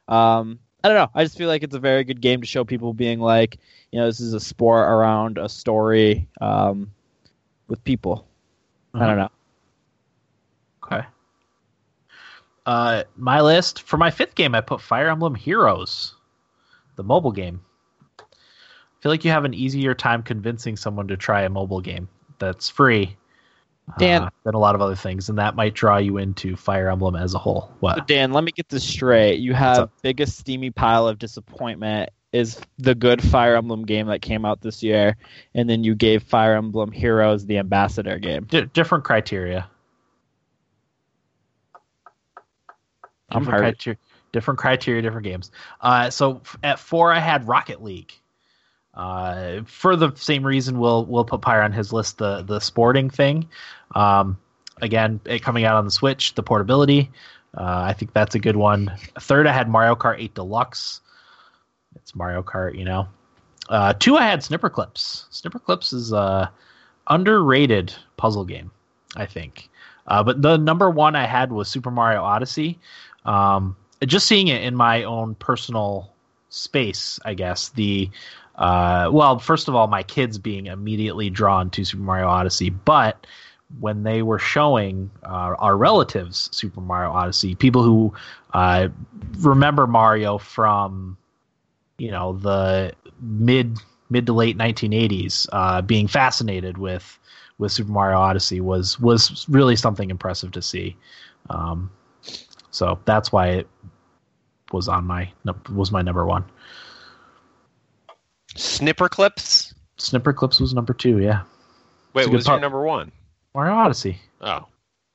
Um, 0.08 0.60
I 0.84 0.90
don't 0.90 0.98
know. 0.98 1.10
I 1.16 1.24
just 1.24 1.38
feel 1.38 1.48
like 1.48 1.64
it's 1.64 1.76
a 1.76 1.80
very 1.80 2.04
good 2.04 2.20
game 2.22 2.42
to 2.42 2.48
show 2.48 2.64
people 2.66 2.94
being 2.94 3.20
like, 3.20 3.58
you 3.92 4.00
know, 4.00 4.06
this 4.06 4.20
is 4.20 4.34
a 4.34 4.40
sport 4.40 4.88
around 4.90 5.38
a 5.38 5.48
story 5.48 6.28
um, 6.42 6.92
with 7.68 7.84
people. 7.84 8.28
I 8.94 9.08
don't 9.08 9.18
know. 9.18 9.32
Okay. 10.84 11.06
Uh, 12.66 13.04
my 13.16 13.42
list 13.42 13.82
for 13.84 13.98
my 13.98 14.12
fifth 14.12 14.36
game, 14.36 14.56
I 14.56 14.62
put 14.62 14.82
Fire 14.82 15.10
Emblem 15.10 15.36
Heroes, 15.36 16.16
the 16.96 17.04
mobile 17.04 17.32
game. 17.32 17.62
I 18.20 18.24
feel 19.02 19.12
like 19.12 19.26
you 19.26 19.32
have 19.32 19.46
an 19.46 19.54
easier 19.54 19.94
time 19.94 20.24
convincing 20.24 20.78
someone 20.78 21.08
to 21.10 21.18
try 21.18 21.42
a 21.42 21.50
mobile 21.50 21.82
game 21.82 22.08
that's 22.40 22.70
free 22.70 23.18
Dan- 23.98 24.24
uh, 24.24 24.30
than 24.44 24.56
a 24.56 24.60
lot 24.60 24.76
of 24.76 24.82
other 24.82 24.96
things, 24.96 25.30
and 25.30 25.38
that 25.38 25.56
might 25.56 25.74
draw 25.74 25.98
you 25.98 26.18
into 26.18 26.56
Fire 26.56 26.90
Emblem 26.90 27.16
as 27.16 27.34
a 27.34 27.38
whole. 27.38 27.70
So 27.70 27.78
What? 27.82 28.08
Dan, 28.08 28.32
let 28.32 28.44
me 28.44 28.52
get 28.52 28.70
this 28.70 28.84
straight. 28.84 29.40
You 29.40 29.54
have 29.54 29.90
biggest 30.02 30.38
steamy 30.38 30.72
pile 30.72 31.08
of 31.08 31.20
disappointment 31.20 32.10
is 32.32 32.60
the 32.80 32.96
good 32.96 33.22
Fire 33.22 33.56
Emblem 33.56 33.86
game 33.86 34.08
that 34.08 34.22
came 34.22 34.46
out 34.46 34.62
this 34.62 34.82
year, 34.84 35.18
and 35.54 35.70
then 35.70 35.84
you 35.84 35.96
gave 35.96 36.24
Fire 36.24 36.56
Emblem 36.56 36.92
Heroes 36.92 37.46
the 37.46 37.60
Ambassador 37.60 38.18
game. 38.20 38.46
Di 38.46 38.62
different 38.74 39.04
criteria. 39.04 39.70
I'm 43.30 43.44
different 43.44 43.64
hurt. 43.64 43.76
criteria, 43.76 44.00
different 44.34 44.60
criteria, 44.60 45.02
different 45.02 45.24
games. 45.24 45.52
Uh, 45.80 46.10
so 46.10 46.42
f- 46.44 46.58
at 46.64 46.80
four, 46.80 47.14
I 47.14 47.20
had 47.20 47.48
Rocket 47.48 47.82
League. 47.82 48.12
Uh, 48.94 49.62
for 49.66 49.96
the 49.96 50.14
same 50.16 50.46
reason, 50.46 50.78
we'll 50.78 51.06
we'll 51.06 51.26
put 51.26 51.42
Pyre 51.42 51.62
on 51.62 51.72
his 51.72 51.94
list. 51.94 52.18
The 52.18 52.44
the 52.44 52.60
sporting 52.60 53.10
thing. 53.10 53.48
Um, 53.96 54.38
again, 54.82 55.22
it 55.26 55.42
coming 55.42 55.64
out 55.64 55.78
on 55.78 55.86
the 55.86 55.92
Switch, 55.92 56.36
the 56.36 56.44
portability. 56.44 57.10
Uh, 57.58 57.86
I 57.88 57.94
think 57.94 58.14
that's 58.14 58.36
a 58.36 58.40
good 58.40 58.56
one. 58.56 58.92
Third, 59.20 59.48
I 59.48 59.54
had 59.54 59.70
Mario 59.70 59.96
Kart 59.96 60.20
8 60.20 60.34
Deluxe. 60.34 61.02
It's 61.96 62.16
Mario 62.16 62.42
Kart, 62.42 62.76
you 62.78 62.84
know. 62.84 63.08
Uh, 63.70 63.94
two, 63.94 64.18
I 64.18 64.24
had 64.24 64.40
Snipperclips. 64.40 65.26
Snipper 65.30 65.60
Clips 65.60 65.94
is 65.94 66.12
a 66.12 66.52
underrated 67.08 67.94
puzzle 68.18 68.44
game, 68.46 68.72
I 69.16 69.26
think. 69.28 69.70
Uh, 70.08 70.24
but 70.24 70.42
the 70.42 70.58
number 70.58 70.90
one 70.90 71.16
I 71.16 71.26
had 71.26 71.52
was 71.52 71.70
Super 71.70 71.92
Mario 71.92 72.24
Odyssey. 72.24 72.80
Um, 73.26 73.76
just 74.06 74.28
seeing 74.28 74.48
it 74.48 74.64
in 74.64 74.76
my 74.76 75.04
own 75.04 75.36
personal 75.36 76.12
space, 76.50 77.20
I 77.26 77.34
guess. 77.34 77.70
The 77.70 78.10
uh, 78.56 79.10
well, 79.12 79.40
first 79.40 79.68
of 79.68 79.76
all, 79.76 79.88
my 79.88 80.04
kids 80.04 80.38
being 80.38 80.68
immediately 80.68 81.30
drawn 81.30 81.70
to 81.72 81.84
Super 81.84 82.04
Mario 82.04 82.28
Odyssey, 82.28 82.70
but 82.70 83.26
when 83.80 84.04
they 84.04 84.22
were 84.22 84.38
showing 84.38 85.10
uh, 85.24 85.56
our 85.58 85.76
relatives 85.76 86.50
Super 86.52 86.82
Mario 86.82 87.12
Odyssey, 87.12 87.56
people 87.56 87.82
who 87.82 88.14
uh, 88.54 88.90
remember 89.40 89.88
Mario 89.88 90.38
from 90.38 91.18
you 91.98 92.12
know 92.12 92.34
the 92.34 92.94
mid 93.22 93.78
mid 94.10 94.28
to 94.28 94.34
late 94.34 94.58
1980s, 94.58 95.48
uh, 95.52 95.82
being 95.82 96.08
fascinated 96.08 96.78
with 96.78 97.18
with 97.58 97.72
Super 97.72 97.92
Mario 97.92 98.20
Odyssey 98.20 98.62
was 98.62 99.00
was 99.00 99.48
really 99.50 99.76
something 99.76 100.10
impressive 100.10 100.52
to 100.52 100.62
see. 100.62 100.96
Um, 101.50 101.90
so 102.72 103.00
that's 103.06 103.32
why 103.32 103.48
it 103.50 103.68
was 104.74 104.88
on 104.90 105.06
my 105.06 105.32
was 105.72 105.92
my 105.92 106.02
number 106.02 106.26
one. 106.26 106.44
Snipperclips. 108.56 109.74
Snipper 109.98 110.34
Clips 110.34 110.60
was 110.60 110.74
number 110.74 110.94
two. 110.94 111.20
Yeah, 111.20 111.44
Wait, 112.14 112.26
what 112.28 112.34
was 112.34 112.48
your 112.48 112.60
number 112.60 112.84
one? 112.84 113.12
Mario 113.56 113.74
Odyssey. 113.76 114.18
Oh, 114.42 114.66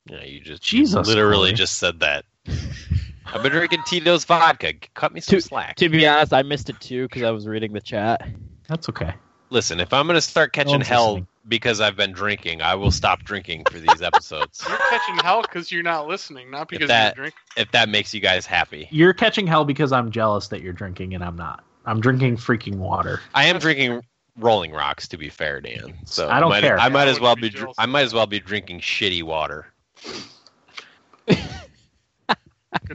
yeah, 0.05 0.23
you 0.23 0.39
just 0.39 0.63
Jesus, 0.63 1.07
literally 1.07 1.49
Corey. 1.49 1.55
just 1.57 1.77
said 1.77 1.99
that. 1.99 2.25
I've 3.25 3.43
been 3.43 3.51
drinking 3.51 3.83
Tito's 3.85 4.25
vodka. 4.25 4.73
Cut 4.95 5.13
me 5.13 5.19
some 5.21 5.35
To- 5.37 5.41
slack. 5.41 5.75
To 5.75 5.89
be 5.89 6.07
honest, 6.07 6.33
I 6.33 6.41
missed 6.41 6.69
it 6.69 6.79
too 6.79 7.07
because 7.07 7.21
I 7.23 7.31
was 7.31 7.47
reading 7.47 7.73
the 7.73 7.81
chat. 7.81 8.27
That's 8.67 8.89
okay. 8.89 9.13
Listen, 9.51 9.79
if 9.79 9.93
I'm 9.93 10.07
going 10.07 10.15
to 10.15 10.21
start 10.21 10.53
catching 10.53 10.71
one's 10.71 10.87
hell 10.87 11.07
listening. 11.13 11.27
Because 11.47 11.81
I've 11.81 11.95
been 11.95 12.11
drinking, 12.11 12.61
I 12.61 12.75
will 12.75 12.91
stop 12.91 13.23
drinking 13.23 13.65
for 13.65 13.79
these 13.79 14.01
episodes. 14.01 14.63
You're 14.67 14.77
catching 14.77 15.15
hell 15.23 15.41
because 15.41 15.71
you're 15.71 15.83
not 15.83 16.07
listening, 16.07 16.51
not 16.51 16.67
because 16.69 16.87
that- 16.87 17.15
you're 17.15 17.23
drinking. 17.25 17.39
if 17.57 17.71
that 17.71 17.89
makes 17.89 18.13
you 18.13 18.19
guys 18.19 18.45
happy. 18.45 18.87
You're 18.91 19.13
catching 19.13 19.47
hell 19.47 19.65
because 19.65 19.91
I'm 19.91 20.11
jealous 20.11 20.47
that 20.49 20.61
you're 20.61 20.73
drinking 20.73 21.15
and 21.15 21.23
I'm 21.23 21.35
not. 21.35 21.63
I'm 21.85 22.01
drinking 22.01 22.37
freaking 22.37 22.75
water. 22.75 23.19
I 23.33 23.45
am 23.45 23.57
drinking 23.57 24.01
Rolling 24.37 24.71
Rocks, 24.71 25.07
to 25.09 25.17
be 25.17 25.29
fair, 25.29 25.59
Dan. 25.61 25.95
So 26.05 26.29
I 26.29 26.39
don't 26.39 26.49
might, 26.49 26.61
care. 26.61 26.79
I 26.79 26.89
might 26.89 27.07
I 27.07 27.11
as 27.11 27.19
well 27.19 27.35
be. 27.35 27.43
be 27.43 27.49
dr- 27.49 27.73
I 27.77 27.85
might 27.85 28.03
as 28.03 28.13
well 28.13 28.27
be 28.27 28.39
drinking 28.39 28.81
shitty 28.81 29.23
water. 29.23 29.67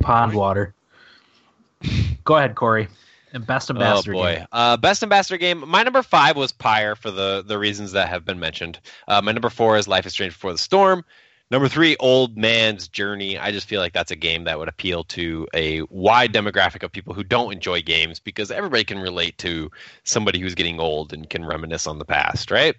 Pond 0.01 0.35
water. 0.35 0.75
Go 2.25 2.37
ahead, 2.37 2.55
Corey. 2.55 2.89
And 3.35 3.45
best 3.45 3.69
ambassador 3.69 4.15
oh 4.15 4.19
boy, 4.19 4.35
game. 4.37 4.47
uh, 4.53 4.77
best 4.77 5.03
ambassador 5.03 5.37
game. 5.39 5.69
My 5.69 5.83
number 5.83 6.03
five 6.03 6.37
was 6.37 6.53
Pyre 6.53 6.95
for 6.95 7.11
the 7.11 7.43
the 7.45 7.59
reasons 7.59 7.93
that 7.93 8.09
have 8.09 8.25
been 8.25 8.39
mentioned. 8.39 8.79
Uh, 9.09 9.21
my 9.21 9.33
number 9.33 9.51
four 9.51 9.77
is 9.77 9.89
Life 9.89 10.07
is 10.07 10.13
Strange 10.13 10.35
Before 10.35 10.53
the 10.53 10.59
Storm. 10.59 11.05
Number 11.51 11.69
three, 11.69 11.97
Old 11.99 12.39
Man's 12.39 12.89
Journey. 12.89 13.37
I 13.37 13.51
just 13.51 13.69
feel 13.69 13.81
like 13.81 13.93
that's 13.93 14.13
a 14.13 14.17
game 14.17 14.45
that 14.45 14.59
would 14.59 14.69
appeal 14.69 15.05
to 15.05 15.47
a 15.53 15.83
wide 15.83 16.33
demographic 16.33 16.83
of 16.85 16.93
people 16.93 17.13
who 17.13 17.25
don't 17.25 17.53
enjoy 17.53 17.83
games 17.83 18.19
because 18.19 18.51
everybody 18.51 18.85
can 18.85 18.99
relate 18.99 19.37
to 19.39 19.71
somebody 20.05 20.39
who's 20.39 20.55
getting 20.55 20.81
old 20.81 21.13
and 21.13 21.29
can 21.29 21.45
reminisce 21.45 21.87
on 21.87 21.99
the 21.99 22.05
past, 22.05 22.51
right? 22.51 22.77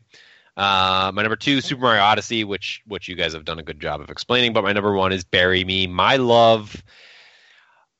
Uh, 0.57 1.11
my 1.13 1.21
number 1.21 1.35
two, 1.35 1.59
Super 1.61 1.81
Mario 1.81 2.01
Odyssey, 2.01 2.45
which 2.45 2.81
which 2.87 3.09
you 3.09 3.15
guys 3.15 3.33
have 3.33 3.45
done 3.45 3.59
a 3.59 3.63
good 3.63 3.79
job 3.79 3.99
of 3.99 4.09
explaining. 4.09 4.53
But 4.53 4.63
my 4.63 4.71
number 4.71 4.93
one 4.93 5.11
is 5.11 5.23
Bury 5.25 5.63
Me, 5.63 5.85
My 5.85 6.15
Love. 6.15 6.81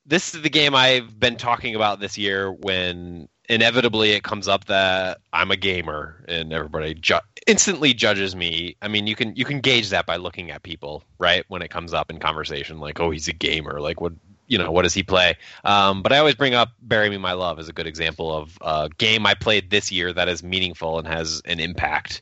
This 0.06 0.36
is 0.36 0.42
the 0.42 0.50
game 0.50 0.76
I've 0.76 1.20
been 1.20 1.36
talking 1.36 1.76
about 1.76 2.00
this 2.00 2.18
year 2.18 2.52
when 2.52 3.28
inevitably 3.50 4.12
it 4.12 4.24
comes 4.24 4.48
up 4.48 4.66
that 4.66 5.20
I'm 5.34 5.52
a 5.52 5.56
gamer 5.56 6.24
and 6.28 6.52
everybody 6.54 6.94
ju- 6.94 7.20
instantly 7.48 7.94
judges 7.94 8.36
me. 8.36 8.76
I 8.82 8.88
mean, 8.88 9.08
you 9.08 9.16
can 9.16 9.36
you 9.36 9.46
can 9.46 9.62
gauge 9.62 9.90
that 9.90 10.06
by 10.06 10.18
looking 10.18 10.52
at 10.52 10.64
people, 10.64 11.04
right? 11.20 11.44
When 11.48 11.62
it 11.62 11.70
comes 11.70 11.94
up 11.94 12.10
in 12.10 12.20
conversation, 12.20 12.80
like, 12.80 13.00
oh, 13.00 13.12
he's 13.12 13.28
a 13.28 13.34
gamer. 13.34 13.80
Like, 13.80 14.02
what 14.02 14.14
you 14.48 14.58
know, 14.58 14.72
what 14.72 14.84
does 14.84 14.94
he 14.94 15.04
play? 15.04 15.36
Um, 15.64 16.04
but 16.04 16.14
I 16.14 16.20
always 16.20 16.36
bring 16.36 16.54
up 16.54 16.70
"Bury 16.82 17.10
Me, 17.10 17.18
My 17.18 17.34
Love" 17.34 17.60
as 17.60 17.68
a 17.68 17.74
good 17.74 17.88
example 17.88 18.36
of 18.36 18.58
a 18.62 18.90
game 18.98 19.26
I 19.26 19.34
played 19.34 19.70
this 19.70 19.92
year 19.92 20.14
that 20.14 20.28
is 20.28 20.44
meaningful 20.44 21.00
and 21.00 21.08
has 21.08 21.42
an 21.46 21.60
impact. 21.60 22.22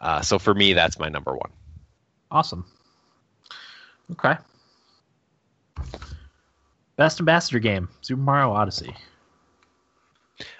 Uh, 0.00 0.20
so 0.20 0.38
for 0.38 0.54
me, 0.54 0.72
that's 0.72 0.98
my 0.98 1.08
number 1.08 1.32
one. 1.32 1.50
Awesome. 2.30 2.64
Okay. 4.12 4.36
Best 6.96 7.20
ambassador 7.20 7.58
game, 7.58 7.88
Super 8.02 8.20
Mario 8.20 8.52
Odyssey. 8.52 8.94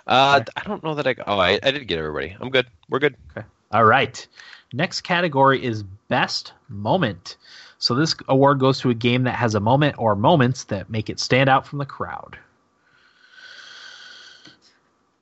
Uh, 0.07 0.41
I 0.57 0.65
don't 0.65 0.83
know 0.83 0.95
that 0.95 1.07
I. 1.07 1.15
Oh, 1.27 1.39
I, 1.39 1.59
I 1.63 1.71
did 1.71 1.87
get 1.87 1.99
everybody. 1.99 2.37
I'm 2.41 2.51
good. 2.51 2.67
We're 2.89 2.99
good. 2.99 3.17
Okay. 3.37 3.47
All 3.73 3.85
right. 3.85 4.27
Next 4.73 5.03
category 5.03 5.65
is 5.65 5.83
best 6.09 6.53
moment. 6.69 7.37
So 7.79 7.95
this 7.95 8.15
award 8.29 8.61
goes 8.61 8.81
to 8.81 8.91
a 8.91 8.95
game 8.95 9.25
that 9.25 9.37
has 9.37 9.55
a 9.55 9.61
moment 9.61 9.97
or 9.99 10.15
moments 10.17 10.65
that 10.65 10.91
make 10.91 11.11
it 11.11 11.21
stand 11.21 11.49
out 11.49 11.67
from 11.67 11.79
the 11.79 11.87
crowd. 11.87 12.39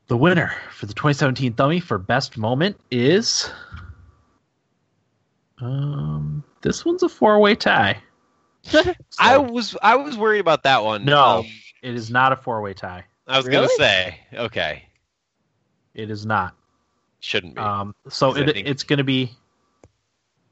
The 0.08 0.16
winner 0.16 0.54
for 0.70 0.86
the 0.86 0.94
2017 0.94 1.54
Thummy 1.54 1.80
for 1.80 1.98
best 1.98 2.36
moment 2.36 2.78
is 2.90 3.50
um 5.58 6.44
this 6.60 6.84
one's 6.84 7.02
a 7.02 7.08
four-way 7.08 7.54
tie. 7.54 8.02
I 9.18 9.38
was 9.38 9.76
I 9.82 9.96
was 9.96 10.16
worried 10.16 10.40
about 10.40 10.62
that 10.64 10.84
one. 10.84 11.04
No, 11.04 11.38
Um, 11.40 11.46
it 11.82 11.94
is 11.94 12.10
not 12.10 12.32
a 12.32 12.36
four-way 12.36 12.74
tie. 12.74 13.04
I 13.26 13.36
was 13.36 13.46
Really? 13.46 13.66
gonna 13.66 13.68
say 13.76 14.20
okay, 14.34 14.84
It 15.94 16.10
is 16.10 16.24
not. 16.26 16.54
shouldn't 17.20 17.54
be. 17.54 17.60
Um, 17.60 17.94
so 18.08 18.32
'Cause 18.32 18.38
I 18.38 18.44
it, 18.44 18.54
think- 18.54 18.66
it's 18.68 18.82
going 18.82 18.98
to 18.98 19.04
be 19.04 19.30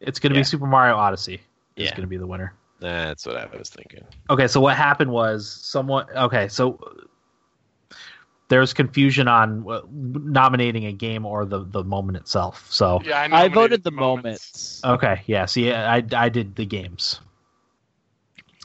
it's 0.01 0.19
going 0.19 0.33
to 0.33 0.37
Yeah. 0.37 0.41
be 0.41 0.45
Super 0.45 0.67
Mario 0.67 0.97
Odyssey 0.97 1.41
is 1.77 1.87
Yeah. 1.87 1.91
going 1.91 2.03
to 2.03 2.07
be 2.09 2.17
the 2.17 2.27
winner. 2.27 2.55
That's 2.81 3.27
what 3.27 3.37
I 3.37 3.45
was 3.57 3.69
thinking. 3.69 4.05
Okay, 4.31 4.47
so 4.49 4.61
what 4.61 4.77
happened 4.77 5.11
was 5.11 5.47
someone. 5.51 6.07
Okay, 6.17 6.49
so 6.49 6.79
there's 8.49 8.73
confusion 8.73 9.29
on 9.29 9.65
nominating 9.93 10.87
a 10.87 10.93
game 10.93 11.27
or 11.27 11.45
the 11.45 11.65
the 11.65 11.85
moment 11.85 12.17
itself. 12.19 12.67
So 12.71 13.01
Yeah, 13.05 13.21
I, 13.21 13.45
I 13.45 13.49
voted 13.49 13.85
the 13.85 13.91
moments. 13.91 14.81
okay, 14.85 15.23
yeah. 15.27 15.45
See, 15.47 15.73
I 15.73 16.03
I 16.15 16.29
did 16.29 16.57
the 16.57 16.65
games. 16.67 17.21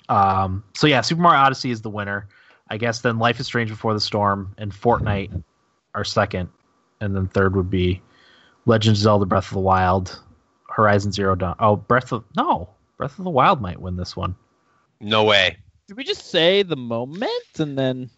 Um. 0.10 0.64
So 0.76 0.88
yeah, 0.88 1.02
Super 1.02 1.22
Mario 1.22 1.40
Odyssey 1.40 1.72
is 1.72 1.82
the 1.82 1.90
winner. 1.90 2.28
I 2.70 2.78
guess 2.78 3.02
then 3.02 3.20
Life 3.20 3.40
is 3.40 3.46
Strange 3.48 3.70
Before 3.70 3.94
the 3.94 4.00
Storm 4.00 4.54
and 4.58 4.72
Fortnite 4.72 5.44
are 5.94 6.04
second, 6.04 6.50
and 7.00 7.16
then 7.16 7.28
third 7.28 7.56
would 7.56 7.70
be 7.70 8.02
Legend 8.66 8.96
of 8.96 8.98
Zelda: 9.02 9.26
Breath 9.26 9.48
of 9.48 9.54
the 9.54 9.60
Wild, 9.60 10.20
Horizon 10.70 11.12
Zero 11.12 11.36
Dawn. 11.36 11.56
Oh, 11.60 11.76
Breath 11.76 12.12
of 12.12 12.24
no, 12.36 12.70
Breath 12.98 13.18
of 13.18 13.24
the 13.24 13.30
Wild 13.32 13.62
might 13.62 13.80
win 13.80 13.96
this 13.96 14.16
one. 14.16 14.36
No 15.00 15.24
way. 15.24 15.58
Did 15.88 15.98
we 15.98 16.04
just 16.04 16.30
say 16.32 16.64
the 16.64 16.76
moment 16.76 17.32
and 17.60 17.78
then? 17.78 18.10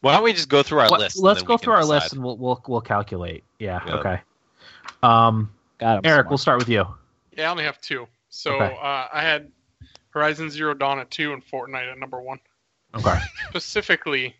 Why 0.00 0.14
don't 0.14 0.22
we 0.22 0.32
just 0.32 0.48
go 0.48 0.62
through 0.62 0.80
our 0.80 0.90
What- 0.90 1.00
list? 1.00 1.18
let's 1.18 1.42
go 1.42 1.56
through 1.56 1.72
can 1.74 1.82
our 1.82 1.84
list 1.86 2.12
and 2.12 2.22
we'll 2.22 2.36
we'll 2.36 2.62
we'll 2.68 2.80
calculate. 2.80 3.44
Yeah. 3.58 3.80
Yeah. 3.86 3.94
Okay. 3.96 4.20
Um, 5.02 5.50
Got 5.78 5.98
him. 5.98 6.00
Eric, 6.04 6.28
we'll 6.28 6.38
start 6.38 6.58
with 6.58 6.68
you. 6.68 6.86
Yeah, 7.36 7.48
I 7.48 7.50
only 7.50 7.64
have 7.64 7.80
two. 7.80 8.06
So 8.28 8.54
Okay. 8.56 8.76
uh, 8.80 9.06
I 9.12 9.22
had 9.22 9.50
Horizon 10.18 10.50
Zero 10.50 10.74
Dawn 10.74 10.98
at 10.98 11.10
two 11.12 11.32
and 11.32 11.44
Fortnite 11.46 11.92
at 11.92 11.96
number 11.98 12.20
one. 12.20 12.40
Okay. 12.96 13.16
Specifically, 13.50 14.34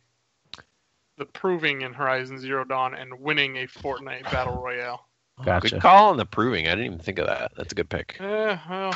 the 1.19 1.25
proving 1.25 1.83
in 1.83 1.93
Horizon 1.93 2.39
Zero 2.41 2.65
Dawn 2.65 2.95
and 2.95 3.21
winning 3.21 3.57
a 3.59 3.67
Fortnite 3.69 4.25
battle 4.25 4.61
royale. 4.61 5.07
Gotcha. 5.45 5.71
Good 5.71 5.81
call 5.83 6.09
on 6.11 6.17
the 6.17 6.27
proving. 6.27 6.67
I 6.67 6.71
didn't 6.71 6.87
even 6.87 6.99
think 6.99 7.21
of 7.21 7.27
that. 7.29 7.53
That's 7.57 7.71
a 7.71 7.77
good 7.77 7.89
pick. 7.89 8.17
Eh, 8.19 8.57
well, 8.69 8.93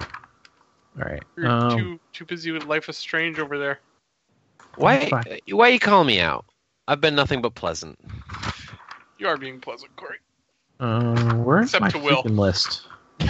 All 0.00 1.04
right. 1.04 1.22
you're 1.36 1.46
Um, 1.48 1.78
too 1.78 2.00
too 2.12 2.24
busy 2.24 2.50
with 2.50 2.64
Life 2.64 2.88
is 2.88 2.96
Strange 2.96 3.38
over 3.38 3.56
there. 3.56 3.78
Why? 4.78 5.08
Why 5.48 5.68
are 5.68 5.70
you 5.70 5.78
calling 5.78 6.08
me 6.08 6.18
out? 6.18 6.44
I've 6.88 7.00
been 7.00 7.14
nothing 7.14 7.40
but 7.40 7.54
pleasant. 7.54 7.96
You 9.18 9.28
are 9.28 9.36
being 9.36 9.60
pleasant, 9.60 9.94
Corey. 9.94 10.18
uh, 10.80 11.34
where's 11.36 11.66
Except 11.72 11.82
my 11.82 11.90
to 11.90 11.98
Will. 11.98 12.22
list? 12.24 12.88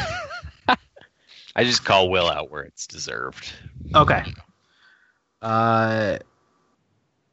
I 1.57 1.65
just 1.65 1.85
call 1.85 2.10
Will 2.10 2.28
out 2.28 2.51
where 2.51 2.62
it's 2.62 2.86
deserved. 2.86 3.51
Okay. 3.94 4.23
Uh, 5.41 6.18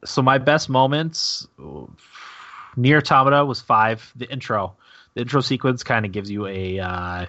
so 0.06 0.22
my 0.22 0.38
best 0.38 0.70
moments, 0.70 1.46
NieR 1.60 3.00
Automata 3.00 3.46
was 3.46 3.60
five. 3.60 4.14
The 4.16 4.32
intro, 4.32 4.76
the 5.14 5.22
intro 5.22 5.42
sequence 5.42 5.84
kind 5.84 6.06
of 6.06 6.14
gives 6.14 6.32
you 6.32 6.48
a, 6.48 6.80
uh, 6.80 7.26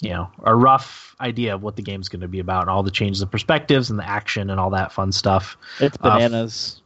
you 0.00 0.10
know, 0.10 0.30
a 0.44 0.56
rough 0.56 1.14
idea 1.20 1.54
of 1.54 1.62
what 1.62 1.76
the 1.76 1.82
game's 1.82 2.08
going 2.08 2.22
to 2.22 2.28
be 2.28 2.38
about 2.38 2.62
and 2.62 2.70
all 2.70 2.82
the 2.82 2.90
changes 2.90 3.20
of 3.20 3.30
perspectives 3.30 3.90
and 3.90 3.98
the 3.98 4.08
action 4.08 4.48
and 4.48 4.58
all 4.58 4.70
that 4.70 4.92
fun 4.92 5.12
stuff. 5.12 5.58
It's 5.78 5.98
uh, 6.00 6.16
bananas. 6.16 6.80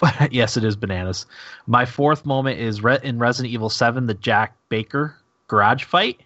yes, 0.30 0.56
it 0.56 0.64
is 0.64 0.74
bananas. 0.74 1.26
My 1.66 1.84
fourth 1.84 2.24
moment 2.24 2.60
is 2.60 2.82
Re- 2.82 3.00
in 3.02 3.18
Resident 3.18 3.52
Evil 3.52 3.68
7, 3.68 4.06
the 4.06 4.14
Jack 4.14 4.56
Baker 4.70 5.16
garage 5.48 5.84
fight, 5.84 6.20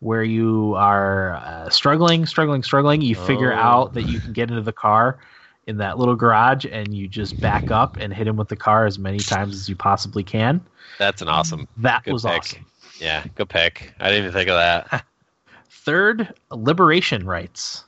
where 0.00 0.22
you 0.22 0.74
are 0.76 1.34
uh, 1.36 1.68
struggling, 1.70 2.24
struggling, 2.26 2.62
struggling. 2.62 3.00
You 3.02 3.14
figure 3.14 3.52
Oh. 3.52 3.56
out 3.56 3.94
that 3.94 4.02
you 4.04 4.20
can 4.20 4.32
get 4.32 4.50
into 4.50 4.62
the 4.62 4.72
car 4.72 5.18
in 5.66 5.76
that 5.78 5.98
little 5.98 6.16
garage 6.16 6.64
and 6.70 6.94
you 6.94 7.08
just 7.08 7.38
back 7.40 7.70
up 7.70 7.96
and 7.98 8.12
hit 8.14 8.26
him 8.26 8.36
with 8.36 8.48
the 8.48 8.56
car 8.56 8.86
as 8.86 8.98
many 8.98 9.18
times 9.18 9.54
as 9.54 9.68
you 9.68 9.76
possibly 9.76 10.22
can. 10.22 10.60
That's 10.98 11.20
an 11.20 11.28
awesome. 11.28 11.66
That 11.78 12.04
Good 12.04 12.12
was 12.12 12.22
pick. 12.22 12.32
awesome. 12.38 12.66
Yeah, 13.00 13.24
good 13.34 13.48
pick. 13.48 13.92
I 14.00 14.08
didn't 14.08 14.24
even 14.24 14.32
think 14.32 14.48
of 14.48 14.56
that. 14.56 15.04
Third, 15.70 16.32
liberation 16.50 17.26
rights. 17.26 17.84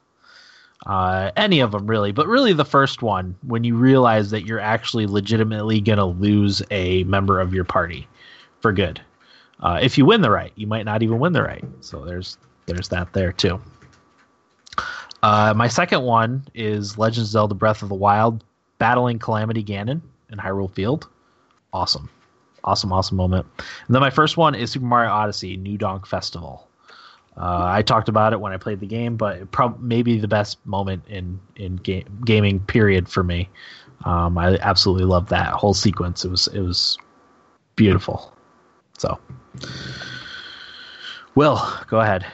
Uh, 0.87 1.31
any 1.37 1.61
of 1.61 1.73
them 1.73 1.87
really, 1.87 2.11
but 2.13 2.27
really 2.27 2.53
the 2.55 2.65
first 2.65 3.03
one 3.03 3.37
when 3.47 3.65
you 3.65 3.77
realize 3.77 4.31
that 4.31 4.47
you're 4.47 4.61
actually 4.61 5.07
legitimately 5.07 5.81
gonna 5.81 6.07
lose 6.07 6.63
a 6.71 7.05
member 7.05 7.39
of 7.41 7.53
your 7.53 7.65
party 7.65 8.09
for 8.61 8.73
good. 8.73 9.01
Uh, 9.61 9.79
if 9.83 9.99
you 9.99 10.05
win 10.05 10.23
the 10.23 10.31
right, 10.31 10.53
you 10.57 10.67
might 10.67 10.85
not 10.85 11.03
even 11.03 11.19
win 11.19 11.33
the 11.33 11.43
right. 11.43 11.65
So 11.81 12.05
there's 12.05 12.39
there's 12.67 12.89
that 12.89 13.13
there 13.13 13.33
too. 13.33 13.61
Uh, 15.23 15.53
my 15.55 15.69
second 15.69 16.03
one 16.03 16.47
is 16.55 16.97
Legend 16.97 17.25
of 17.25 17.29
Zelda: 17.29 17.55
Breath 17.55 17.83
of 17.83 17.89
the 17.89 17.95
Wild, 17.95 18.45
battling 18.79 19.19
Calamity 19.19 19.63
Ganon 19.63 20.01
in 20.31 20.39
Hyrule 20.39 20.73
Field. 20.73 21.09
Awesome, 21.73 22.09
awesome, 22.65 22.93
awesome 22.93 23.17
moment. 23.17 23.47
And 23.59 23.95
then 23.95 24.01
my 24.01 24.11
first 24.11 24.37
one 24.37 24.55
is 24.55 24.71
Super 24.71 24.87
Mario 24.87 25.11
Odyssey: 25.11 25.57
New 25.57 25.77
Donk 25.77 26.07
Festival. 26.07 26.67
Uh, 27.37 27.65
I 27.69 27.83
talked 27.83 28.09
about 28.09 28.33
it 28.33 28.41
when 28.41 28.53
I 28.53 28.57
played 28.57 28.81
the 28.81 28.87
game, 28.87 29.17
but 29.17 29.51
prob- 29.51 29.81
maybe 29.81 30.19
the 30.19 30.29
best 30.29 30.59
moment 30.67 31.05
in 31.09 31.39
in 31.57 31.77
ga- 31.77 32.05
gaming 32.25 32.61
period 32.61 33.09
for 33.09 33.23
me. 33.23 33.49
Um, 34.05 34.39
I 34.39 34.57
absolutely 34.59 35.05
loved 35.05 35.29
that 35.29 35.53
whole 35.53 35.75
sequence. 35.75 36.25
It 36.25 36.31
was 36.31 36.49
it 36.49 36.61
was 36.61 36.99
beautiful. 37.77 38.33
So, 38.99 39.19
Will, 41.35 41.61
go 41.87 42.01
ahead. 42.01 42.27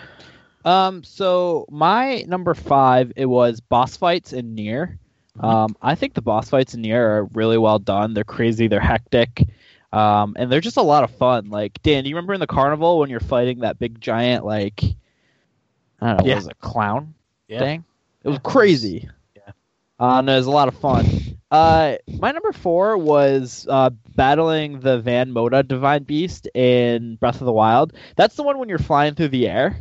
Um, 0.65 1.05
so 1.05 1.67
my 1.71 2.25
number 2.27 2.55
five, 2.55 3.13
it 3.17 3.27
was 3.27 3.61
boss 3.61 3.97
fights 3.97 4.33
in 4.33 4.57
NieR. 4.57 4.99
Um, 5.39 5.77
I 5.83 5.95
think 5.95 6.15
the 6.15 6.23
boss 6.23 6.49
fights 6.49 6.75
in 6.75 6.83
NieR 6.83 6.97
are 6.99 7.25
really 7.35 7.59
well 7.59 7.79
done. 7.79 8.15
They're 8.15 8.25
crazy, 8.25 8.69
they're 8.69 8.81
hectic, 8.81 9.47
um, 9.93 10.35
and 10.39 10.51
they're 10.51 10.63
just 10.63 10.79
a 10.79 10.83
lot 10.83 11.05
of 11.05 11.11
fun. 11.11 11.51
Like 11.51 11.81
Dan, 11.83 12.05
do 12.05 12.09
you 12.11 12.17
remember 12.17 12.33
in 12.35 12.41
the 12.41 12.47
carnival 12.47 12.99
when 12.99 13.11
you're 13.11 13.21
fighting 13.21 13.61
that 13.61 13.79
big 13.79 14.01
giant 14.01 14.45
like 14.47 14.83
I 16.01 16.09
don't 16.09 16.17
know, 16.19 16.25
Yeah. 16.25 16.35
what 16.35 16.37
was 16.37 16.47
it, 16.49 16.59
clown 16.61 17.15
Yeah. 17.49 17.59
thing? 17.61 17.85
It 18.25 18.29
was 18.31 18.39
crazy. 18.43 19.09
Uh, 19.99 20.19
and 20.19 20.29
it 20.29 20.35
was 20.35 20.47
a 20.47 20.51
lot 20.51 20.69
of 20.69 20.77
fun. 20.77 21.07
Uh, 21.51 21.97
my 22.19 22.33
number 22.33 22.53
four 22.53 22.99
was 22.99 23.67
uh, 23.71 23.91
battling 24.15 24.81
the 24.81 25.01
Vah 25.01 25.25
Medoh 25.25 25.67
Divine 25.67 26.03
Beast 26.03 26.49
in 26.55 27.17
Breath 27.17 27.41
of 27.41 27.47
the 27.47 27.53
Wild. 27.53 27.93
That's 28.17 28.35
the 28.35 28.43
one 28.43 28.59
when 28.59 28.69
you're 28.69 28.79
flying 28.79 29.15
through 29.15 29.29
the 29.29 29.49
air. 29.49 29.79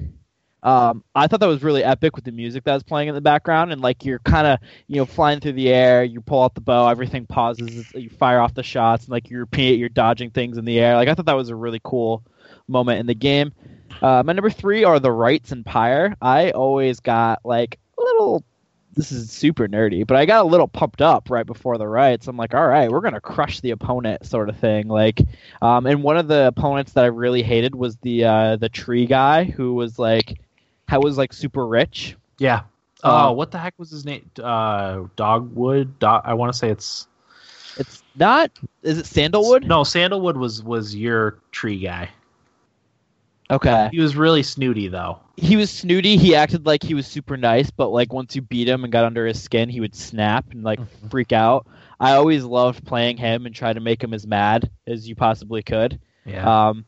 Um, 0.66 1.04
I 1.14 1.28
thought 1.28 1.42
that 1.42 1.48
was 1.48 1.62
really 1.62 1.84
epic 1.84 2.16
with 2.16 2.26
the 2.26 2.32
music 2.32 2.64
that 2.64 2.74
was 2.74 2.82
playing 2.82 3.08
in 3.08 3.14
the 3.14 3.22
background, 3.22 3.72
and 3.72 3.82
like 3.82 4.04
you're 4.04 4.20
kind 4.20 4.48
of 4.48 4.60
you 4.88 4.96
know 4.96 5.06
flying 5.06 5.40
through 5.40 5.54
the 5.54 5.70
air, 5.70 6.04
you 6.04 6.22
pull 6.22 6.42
out 6.42 6.56
the 6.56 6.62
bow, 6.62 6.88
everything 6.88 7.28
pauses, 7.28 7.94
you 7.94 8.10
fire 8.10 8.40
off 8.40 8.56
the 8.56 8.64
shots, 8.64 9.06
and 9.06 9.12
like 9.12 9.30
you 9.30 9.38
repeat, 9.38 9.80
you're 9.80 9.90
dodging 9.90 10.32
things 10.32 10.58
in 10.58 10.66
the 10.66 10.80
air. 10.80 10.96
Like 10.96 11.08
I 11.08 11.14
thought 11.14 11.28
that 11.28 11.36
was 11.36 11.50
a 11.50 11.56
really 11.56 11.80
cool 11.84 12.24
moment 12.68 13.00
in 13.00 13.06
the 13.06 13.14
game. 13.14 13.54
Uh, 14.02 14.24
my 14.26 14.34
number 14.34 14.50
three 14.50 14.84
are 14.84 15.00
the 15.00 15.12
rites 15.12 15.52
and 15.52 15.64
Pyre. 15.64 16.16
I 16.20 16.50
always 16.50 17.00
got 17.00 17.46
like 17.46 17.78
a 18.00 18.02
little. 18.02 18.44
This 18.96 19.12
is 19.12 19.30
super 19.30 19.68
nerdy, 19.68 20.08
but 20.08 20.16
I 20.16 20.26
got 20.26 20.46
a 20.46 20.48
little 20.48 20.70
pumped 20.70 21.02
up 21.02 21.30
right 21.30 21.46
before 21.46 21.78
the 21.78 21.88
rites. 21.88 22.28
I'm 22.28 22.38
like, 22.38 22.54
all 22.54 22.66
right, 22.68 22.90
we're 22.90 23.02
gonna 23.02 23.20
crush 23.22 23.60
the 23.60 23.72
opponent, 23.72 24.26
sort 24.26 24.48
of 24.48 24.58
thing. 24.58 24.88
Like, 24.88 25.22
um, 25.62 25.86
and 25.86 26.02
one 26.02 26.16
of 26.18 26.28
the 26.30 26.48
opponents 26.48 26.94
that 26.94 27.04
I 27.04 27.08
really 27.08 27.44
hated 27.44 27.76
was 27.76 27.98
the 27.98 28.24
uh, 28.24 28.56
the 28.56 28.70
tree 28.70 29.06
guy 29.06 29.44
who 29.44 29.74
was 29.74 30.00
like, 30.00 30.40
how 30.88 31.02
was 31.02 31.18
like 31.18 31.34
super 31.34 31.68
rich. 31.68 32.16
Yeah. 32.38 32.62
Uh, 33.04 33.28
Oh, 33.28 33.32
what 33.34 33.52
the 33.52 33.60
heck 33.60 33.74
was 33.78 33.92
his 33.92 34.06
name? 34.06 34.30
Uh, 34.42 35.04
Dogwood. 35.16 36.00
Dog, 36.00 36.22
I 36.26 36.34
want 36.34 36.54
to 36.54 36.58
say 36.58 36.70
it's 36.70 37.08
It's 37.78 38.02
not. 38.16 38.50
Is 38.82 38.98
it 38.98 39.06
sandalwood? 39.06 39.66
no 39.66 39.84
Sandalwood 39.84 40.38
was 40.38 40.64
was 40.64 40.96
your 40.96 41.40
tree 41.52 41.80
guy. 41.80 42.10
Okay. 43.52 43.90
He 43.92 44.00
was 44.00 44.16
really 44.16 44.42
snooty 44.44 44.88
though. 44.88 45.20
He 45.38 45.56
was 45.56 45.70
snooty. 45.70 46.18
He 46.18 46.36
acted 46.36 46.66
like 46.66 46.82
he 46.82 46.94
was 46.94 47.06
super 47.06 47.38
nice, 47.38 47.70
but 47.70 47.90
like 47.90 48.12
once 48.12 48.36
you 48.36 48.42
beat 48.42 48.68
him 48.68 48.84
and 48.84 48.92
got 48.92 49.06
under 49.06 49.26
his 49.28 49.42
skin, 49.42 49.70
he 49.70 49.80
would 49.80 49.94
snap 49.96 50.46
and 50.52 50.64
like 50.64 50.80
Mhm. 50.80 51.10
freak 51.12 51.32
out. 51.32 51.68
I 52.00 52.14
always 52.14 52.44
loved 52.44 52.86
playing 52.86 53.18
him 53.18 53.46
and 53.46 53.54
try 53.54 53.72
to 53.74 53.80
make 53.80 54.04
him 54.04 54.14
as 54.14 54.26
mad 54.26 54.70
as 54.88 55.08
you 55.08 55.16
possibly 55.16 55.62
could. 55.62 56.00
Yeah. 56.26 56.70
Um, 56.70 56.86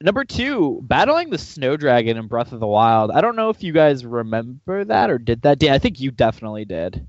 number 0.00 0.24
two, 0.24 0.80
battling 0.82 1.30
the 1.30 1.38
snow 1.38 1.76
dragon 1.76 2.16
in 2.16 2.26
Breath 2.28 2.52
of 2.52 2.60
the 2.60 2.66
Wild. 2.66 3.10
I 3.10 3.20
don't 3.20 3.36
know 3.36 3.50
if 3.50 3.62
you 3.62 3.72
guys 3.72 4.04
remember 4.06 4.84
that 4.84 5.10
or 5.10 5.18
did 5.18 5.42
that. 5.42 5.58
Dan, 5.58 5.72
I 5.74 5.78
think 5.78 6.00
you 6.00 6.10
definitely 6.10 6.64
did. 6.64 7.06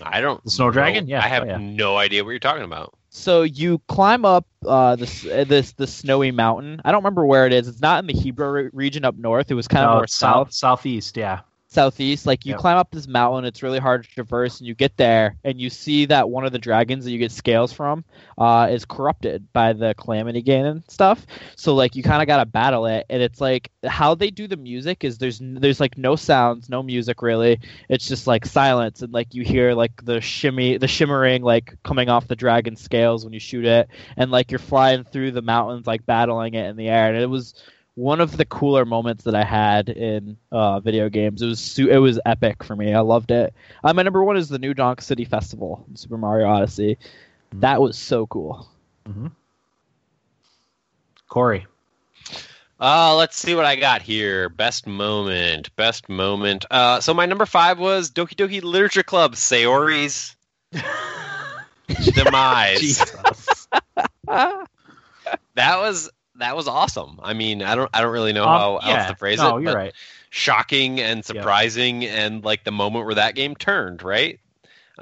I 0.00 0.20
don't. 0.20 0.42
The 0.44 0.50
snow 0.50 0.66
know. 0.66 0.72
dragon? 0.72 1.06
Yeah, 1.08 1.22
I 1.24 1.28
have 1.28 1.42
oh, 1.42 1.46
yeah. 1.46 1.58
no 1.58 1.96
idea 1.98 2.24
what 2.24 2.30
you're 2.30 2.38
talking 2.38 2.64
about. 2.64 2.94
So 3.14 3.42
you 3.42 3.78
climb 3.88 4.24
up 4.24 4.46
uh, 4.66 4.96
this 4.96 5.26
uh, 5.26 5.44
this 5.46 5.72
the 5.72 5.86
snowy 5.86 6.30
mountain. 6.30 6.80
I 6.82 6.90
don't 6.90 7.00
remember 7.00 7.26
where 7.26 7.46
it 7.46 7.52
is. 7.52 7.68
It's 7.68 7.82
not 7.82 8.02
in 8.02 8.06
the 8.06 8.14
Hebra 8.14 8.52
re- 8.52 8.70
region 8.72 9.04
up 9.04 9.18
north. 9.18 9.50
It 9.50 9.54
was 9.54 9.68
kind 9.68 9.84
of 9.84 9.90
no, 9.90 9.96
more 9.96 10.06
south. 10.06 10.48
south 10.48 10.54
southeast. 10.54 11.18
Yeah. 11.18 11.40
Southeast. 11.72 12.26
Like 12.26 12.46
you 12.46 12.54
Yep. 12.54 12.56
climb 12.56 12.76
up 12.78 12.90
this 12.90 13.08
mountain, 13.08 13.44
it's 13.44 13.62
really 13.62 13.78
hard 13.78 14.04
to 14.04 14.10
traverse, 14.10 14.60
and 14.60 14.66
you 14.68 14.74
get 14.74 14.96
there, 14.96 15.36
and 15.44 15.60
you 15.60 15.70
see 15.70 16.06
that 16.06 16.28
one 16.30 16.44
of 16.44 16.52
the 16.52 16.58
dragons 16.58 17.04
that 17.04 17.10
you 17.12 17.18
get 17.18 17.32
scales 17.32 17.72
from 17.72 18.04
uh, 18.38 18.68
is 18.70 18.84
corrupted 18.84 19.52
by 19.52 19.72
the 19.72 19.94
calamity 19.94 20.42
gain 20.42 20.66
and 20.66 20.82
stuff. 20.88 21.26
So 21.56 21.74
like 21.74 21.96
you 21.96 22.02
kind 22.02 22.22
of 22.22 22.26
gotta 22.28 22.46
battle 22.46 22.86
it, 22.86 23.06
and 23.10 23.22
it's 23.22 23.40
like 23.40 23.70
how 23.84 24.14
they 24.14 24.30
do 24.30 24.46
the 24.46 24.56
music 24.56 25.04
is 25.04 25.18
there's 25.18 25.40
there's 25.42 25.80
like 25.80 25.96
no 25.98 26.16
sounds, 26.16 26.68
no 26.68 26.82
music 26.82 27.22
really. 27.22 27.60
It's 27.88 28.06
just 28.08 28.26
like 28.26 28.44
silence, 28.46 29.02
and 29.02 29.12
like 29.12 29.34
you 29.34 29.42
hear 29.42 29.74
like 29.74 30.04
the 30.04 30.20
shimmy, 30.20 30.76
the 30.78 30.88
shimmering 30.88 31.42
like 31.42 31.76
coming 31.84 32.08
off 32.08 32.28
the 32.28 32.36
dragon 32.36 32.76
scales 32.76 33.24
when 33.24 33.32
you 33.32 33.40
shoot 33.40 33.64
it, 33.64 33.88
and 34.16 34.30
like 34.30 34.50
you're 34.50 34.58
flying 34.58 35.04
through 35.04 35.32
the 35.32 35.42
mountains 35.42 35.86
like 35.86 36.06
battling 36.06 36.54
it 36.54 36.68
in 36.68 36.76
the 36.76 36.88
air, 36.88 37.08
and 37.12 37.16
it 37.22 37.26
was 37.28 37.54
one 37.94 38.20
of 38.20 38.36
the 38.36 38.44
cooler 38.44 38.84
moments 38.84 39.24
that 39.24 39.34
I 39.34 39.44
had 39.44 39.88
in 39.88 40.36
uh, 40.50 40.80
video 40.80 41.08
games. 41.08 41.42
It 41.42 41.46
was 41.46 41.78
it 41.78 41.98
was 41.98 42.18
epic 42.24 42.64
for 42.64 42.74
me. 42.76 42.94
I 42.94 43.00
loved 43.00 43.30
it. 43.30 43.54
Uh, 43.84 43.92
my 43.92 44.02
number 44.02 44.24
one 44.24 44.36
is 44.36 44.48
the 44.48 44.58
New 44.58 44.74
Donk 44.74 45.00
City 45.00 45.24
Festival, 45.24 45.84
in 45.88 45.96
Super 45.96 46.16
Mario 46.16 46.48
Odyssey. 46.48 46.98
That 47.54 47.80
was 47.80 47.98
so 47.98 48.26
cool. 48.26 48.68
Corey. 51.28 51.66
Uh, 52.80 53.14
let's 53.14 53.36
see 53.36 53.54
what 53.54 53.64
I 53.64 53.76
got 53.76 54.02
here. 54.02 54.48
Best 54.48 54.86
moment. 54.86 55.74
Best 55.76 56.08
moment. 56.08 56.64
Uh, 56.70 57.00
so 57.00 57.14
my 57.14 57.26
number 57.26 57.46
five 57.46 57.78
was 57.78 58.10
Doki 58.10 58.34
Doki 58.34 58.62
Literature 58.62 59.02
Club, 59.02 59.34
Sayori's 59.34 60.34
demise. 62.14 63.16
That 65.54 65.78
was 65.78 66.10
that 66.42 66.56
was 66.56 66.68
awesome. 66.68 67.20
I 67.22 67.34
mean, 67.34 67.62
I 67.62 67.74
don't 67.76 67.90
I 67.94 68.02
don't 68.02 68.12
really 68.12 68.32
know 68.32 68.48
Um, 68.48 68.50
how 68.50 68.78
yeah, 68.78 68.94
else 68.94 69.06
to 69.06 69.14
phrase 69.16 69.42
no, 69.42 69.56
it. 69.56 69.58
you're 69.58 69.72
but 69.72 69.74
right. 69.74 69.94
Shocking 70.30 71.00
and 71.00 71.24
surprising, 71.24 72.04
and 72.06 72.44
like 72.44 72.64
the 72.64 72.72
moment 72.72 73.06
where 73.06 73.14
that 73.16 73.34
game 73.36 73.56
turned, 73.56 74.02
right? 74.02 74.40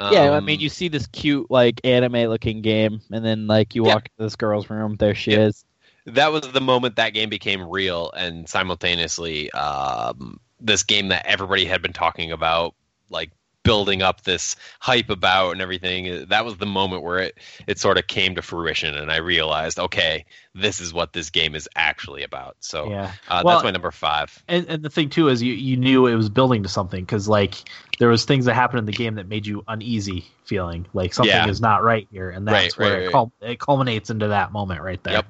yeah, 0.09 0.31
I 0.33 0.41
Um, 0.41 0.41
mean, 0.41 0.61
you 0.61 0.69
see 0.69 0.89
this 0.89 1.07
cute 1.07 1.51
like 1.51 1.81
anime-looking 1.85 2.63
game, 2.63 3.01
and 3.13 3.25
then 3.25 3.47
like 3.47 3.75
you 3.75 3.85
Yeah. 3.85 3.95
walk 3.95 4.07
into 4.07 4.25
this 4.25 4.37
girl's 4.37 4.71
room, 4.71 4.97
there 4.99 5.15
she 5.15 5.33
Yeah. 5.33 5.39
is. 5.39 5.65
that 6.07 6.33
was 6.33 6.51
the 6.53 6.61
moment 6.61 6.97
that 6.97 7.15
game 7.15 7.31
became 7.31 7.63
real 7.69 8.11
and 8.13 8.49
simultaneously 8.49 9.51
um, 9.53 10.41
this 10.61 10.83
game 10.83 11.09
that 11.09 11.27
everybody 11.27 11.65
had 11.67 11.83
been 11.83 11.93
talking 11.93 12.33
about 12.33 12.75
like 13.11 13.31
building 13.63 14.01
up 14.01 14.23
this 14.23 14.57
hype 14.79 15.11
about 15.11 15.53
and 15.53 15.61
everything 15.61 16.25
that 16.29 16.45
was 16.47 16.57
the 16.57 16.67
moment 16.67 17.03
where 17.03 17.19
it 17.19 17.37
it 17.67 17.79
sort 17.79 17.99
of 17.99 18.07
came 18.07 18.35
to 18.35 18.41
fruition 18.41 18.95
and 18.95 19.13
i 19.13 19.17
realized 19.19 19.79
okay 19.79 20.25
this 20.55 20.81
is 20.81 20.95
what 20.95 21.13
this 21.13 21.29
game 21.29 21.55
is 21.55 21.69
actually 21.77 22.23
about 22.23 22.57
so 22.61 22.89
Yeah. 22.91 23.13
uh, 23.29 23.43
Well- 23.45 23.57
that's 23.57 23.65
my 23.65 23.71
number 23.71 23.91
five 23.91 24.43
And, 24.49 24.67
and 24.69 24.83
the 24.83 24.89
thing 24.89 25.11
too 25.11 25.29
is 25.29 25.43
you, 25.43 25.53
you 25.53 25.77
knew 25.77 26.07
it 26.07 26.15
was 26.15 26.31
building 26.31 26.63
to 26.63 26.71
something 26.71 27.05
because 27.05 27.29
like 27.29 27.55
there 27.99 28.09
was 28.09 28.25
things 28.25 28.47
that 28.47 28.55
happened 28.55 28.79
in 28.79 28.87
the 28.87 28.93
game 28.93 29.17
that 29.17 29.29
made 29.29 29.47
you 29.47 29.63
uneasy 29.69 30.25
feeling 30.45 30.87
like 30.95 31.13
something 31.13 31.31
Yeah. 31.31 31.49
is 31.49 31.61
not 31.61 31.83
right 31.83 32.09
here 32.11 32.31
and 32.31 32.49
that's 32.49 32.79
Right, 32.79 32.87
where 32.87 32.93
right, 32.95 33.03
it, 33.03 33.05
right. 33.07 33.13
cul- 33.13 33.33
it 33.43 33.61
culminates 33.61 34.09
into 34.09 34.29
that 34.29 34.53
moment 34.53 34.81
right 34.81 35.03
there. 35.05 35.15
Yep. 35.15 35.27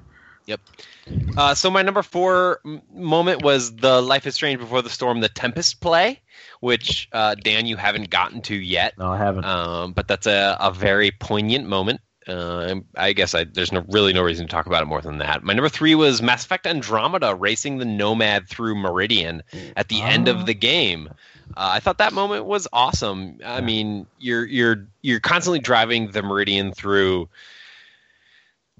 Uh, 1.37 1.55
so 1.55 1.69
my 1.69 1.81
number 1.81 2.01
four 2.03 2.59
m- 2.65 2.81
moment 2.93 3.41
was 3.43 3.75
the 3.75 4.01
Life 4.01 4.25
is 4.27 4.35
Strange 4.35 4.59
Before 4.59 4.81
the 4.81 4.89
Storm, 4.89 5.19
the 5.21 5.29
Tempest 5.29 5.81
play, 5.81 6.19
which 6.59 7.09
uh, 7.11 7.35
Dan 7.35 7.65
you 7.65 7.75
haven't 7.77 8.09
gotten 8.09 8.41
to 8.43 8.55
yet. 8.55 8.97
No, 8.97 9.11
I 9.11 9.17
haven't. 9.17 9.45
um, 9.45 9.93
but 9.93 10.07
that's 10.07 10.27
a, 10.27 10.57
a 10.59 10.71
very 10.71 11.11
poignant 11.11 11.67
moment. 11.67 12.01
Uh, 12.27 12.75
I 12.95 13.13
guess 13.13 13.33
I, 13.33 13.45
there's 13.45 13.71
no 13.71 13.83
really 13.89 14.13
no 14.13 14.21
reason 14.21 14.45
to 14.47 14.51
talk 14.51 14.67
about 14.67 14.83
it 14.83 14.85
more 14.85 15.01
than 15.01 15.17
that. 15.17 15.43
My 15.43 15.53
number 15.53 15.69
three 15.69 15.95
was 15.95 16.21
Mass 16.21 16.45
Effect 16.45 16.67
Andromeda 16.67 17.33
racing 17.33 17.79
the 17.79 17.85
Nomad 17.85 18.47
through 18.47 18.75
Meridian 18.75 19.41
at 19.75 19.89
the 19.89 20.01
end 20.03 20.29
Ah. 20.29 20.31
of 20.33 20.45
the 20.45 20.53
game. 20.53 21.09
Uh, 21.57 21.71
I 21.73 21.79
thought 21.79 21.97
that 21.97 22.13
moment 22.13 22.45
was 22.45 22.67
awesome. 22.71 23.39
I 23.43 23.59
mean, 23.61 24.05
you're 24.19 24.45
you're 24.45 24.87
you're 25.01 25.19
constantly 25.19 25.59
driving 25.59 26.11
the 26.11 26.21
Meridian 26.21 26.71
through 26.73 27.27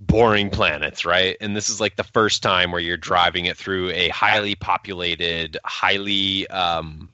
boring 0.01 0.49
planets, 0.49 1.05
right? 1.05 1.37
And 1.39 1.55
this 1.55 1.69
is 1.69 1.79
like 1.79 1.95
the 1.95 2.03
first 2.03 2.41
time 2.41 2.71
where 2.71 2.81
you're 2.81 2.97
driving 2.97 3.45
it 3.45 3.55
through 3.55 3.91
a 3.91 4.09
highly 4.09 4.55
populated, 4.55 5.57
highly 5.63 6.47
um, 6.47 7.09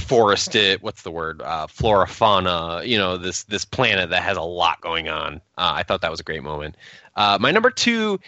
forested. 0.00 0.82
What's 0.82 1.02
the 1.02 1.10
word? 1.10 1.42
Uh, 1.42 1.66
flora, 1.66 2.08
fauna. 2.08 2.82
You 2.84 2.98
know, 2.98 3.18
this 3.18 3.44
this 3.44 3.64
planet 3.64 4.10
that 4.10 4.22
has 4.22 4.36
a 4.36 4.42
lot 4.42 4.80
going 4.80 5.08
on. 5.08 5.36
Uh, 5.58 5.72
I 5.74 5.82
thought 5.82 6.00
that 6.00 6.10
was 6.10 6.20
a 6.20 6.24
great 6.24 6.42
moment. 6.42 6.76
Uh, 7.14 7.38
my 7.40 7.50
number 7.50 7.70
two. 7.70 8.18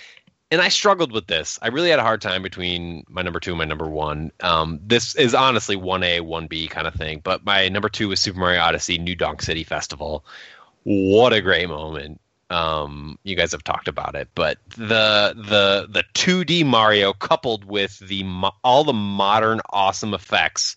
And 0.53 0.61
I 0.61 0.69
struggled 0.69 1.11
with 1.11 1.27
this. 1.27 1.59
I 1.61 1.69
really 1.69 1.91
had 1.91 1.99
a 1.99 2.05
hard 2.05 2.23
time 2.23 2.41
between 2.41 3.03
my 3.09 3.21
number 3.21 3.41
two 3.41 3.51
and 3.51 3.59
my 3.59 3.65
number 3.65 3.91
one. 3.91 4.31
Um, 4.43 4.79
this 4.81 5.17
is 5.17 5.35
honestly 5.35 5.75
one 5.75 6.05
A, 6.05 6.21
one 6.21 6.47
B 6.47 6.69
kind 6.69 6.87
of 6.87 6.95
thing. 6.95 7.21
But 7.25 7.45
my 7.45 7.69
number 7.69 7.89
two 7.89 8.11
was 8.11 8.21
Super 8.21 8.39
Mario 8.39 8.61
Odyssey 8.61 8.97
New 8.97 9.17
Donk 9.17 9.43
City 9.43 9.65
Festival. 9.65 10.25
What 10.85 11.33
a 11.33 11.41
great 11.41 11.69
moment! 11.69 12.21
Um 12.51 13.19
you 13.25 13.35
guys 13.35 13.53
have 13.53 13.65
talked 13.65 13.89
about 13.89 14.15
it 14.15 14.29
but 14.35 14.59
the 14.77 15.35
the 15.37 15.87
the 15.91 16.05
2d 16.15 16.65
mario 16.65 17.13
coupled 17.13 17.65
with 17.65 17.99
the 18.01 18.25
all 18.63 18.85
the 18.85 18.93
modern 18.93 19.61
awesome 19.71 20.15
effects 20.15 20.77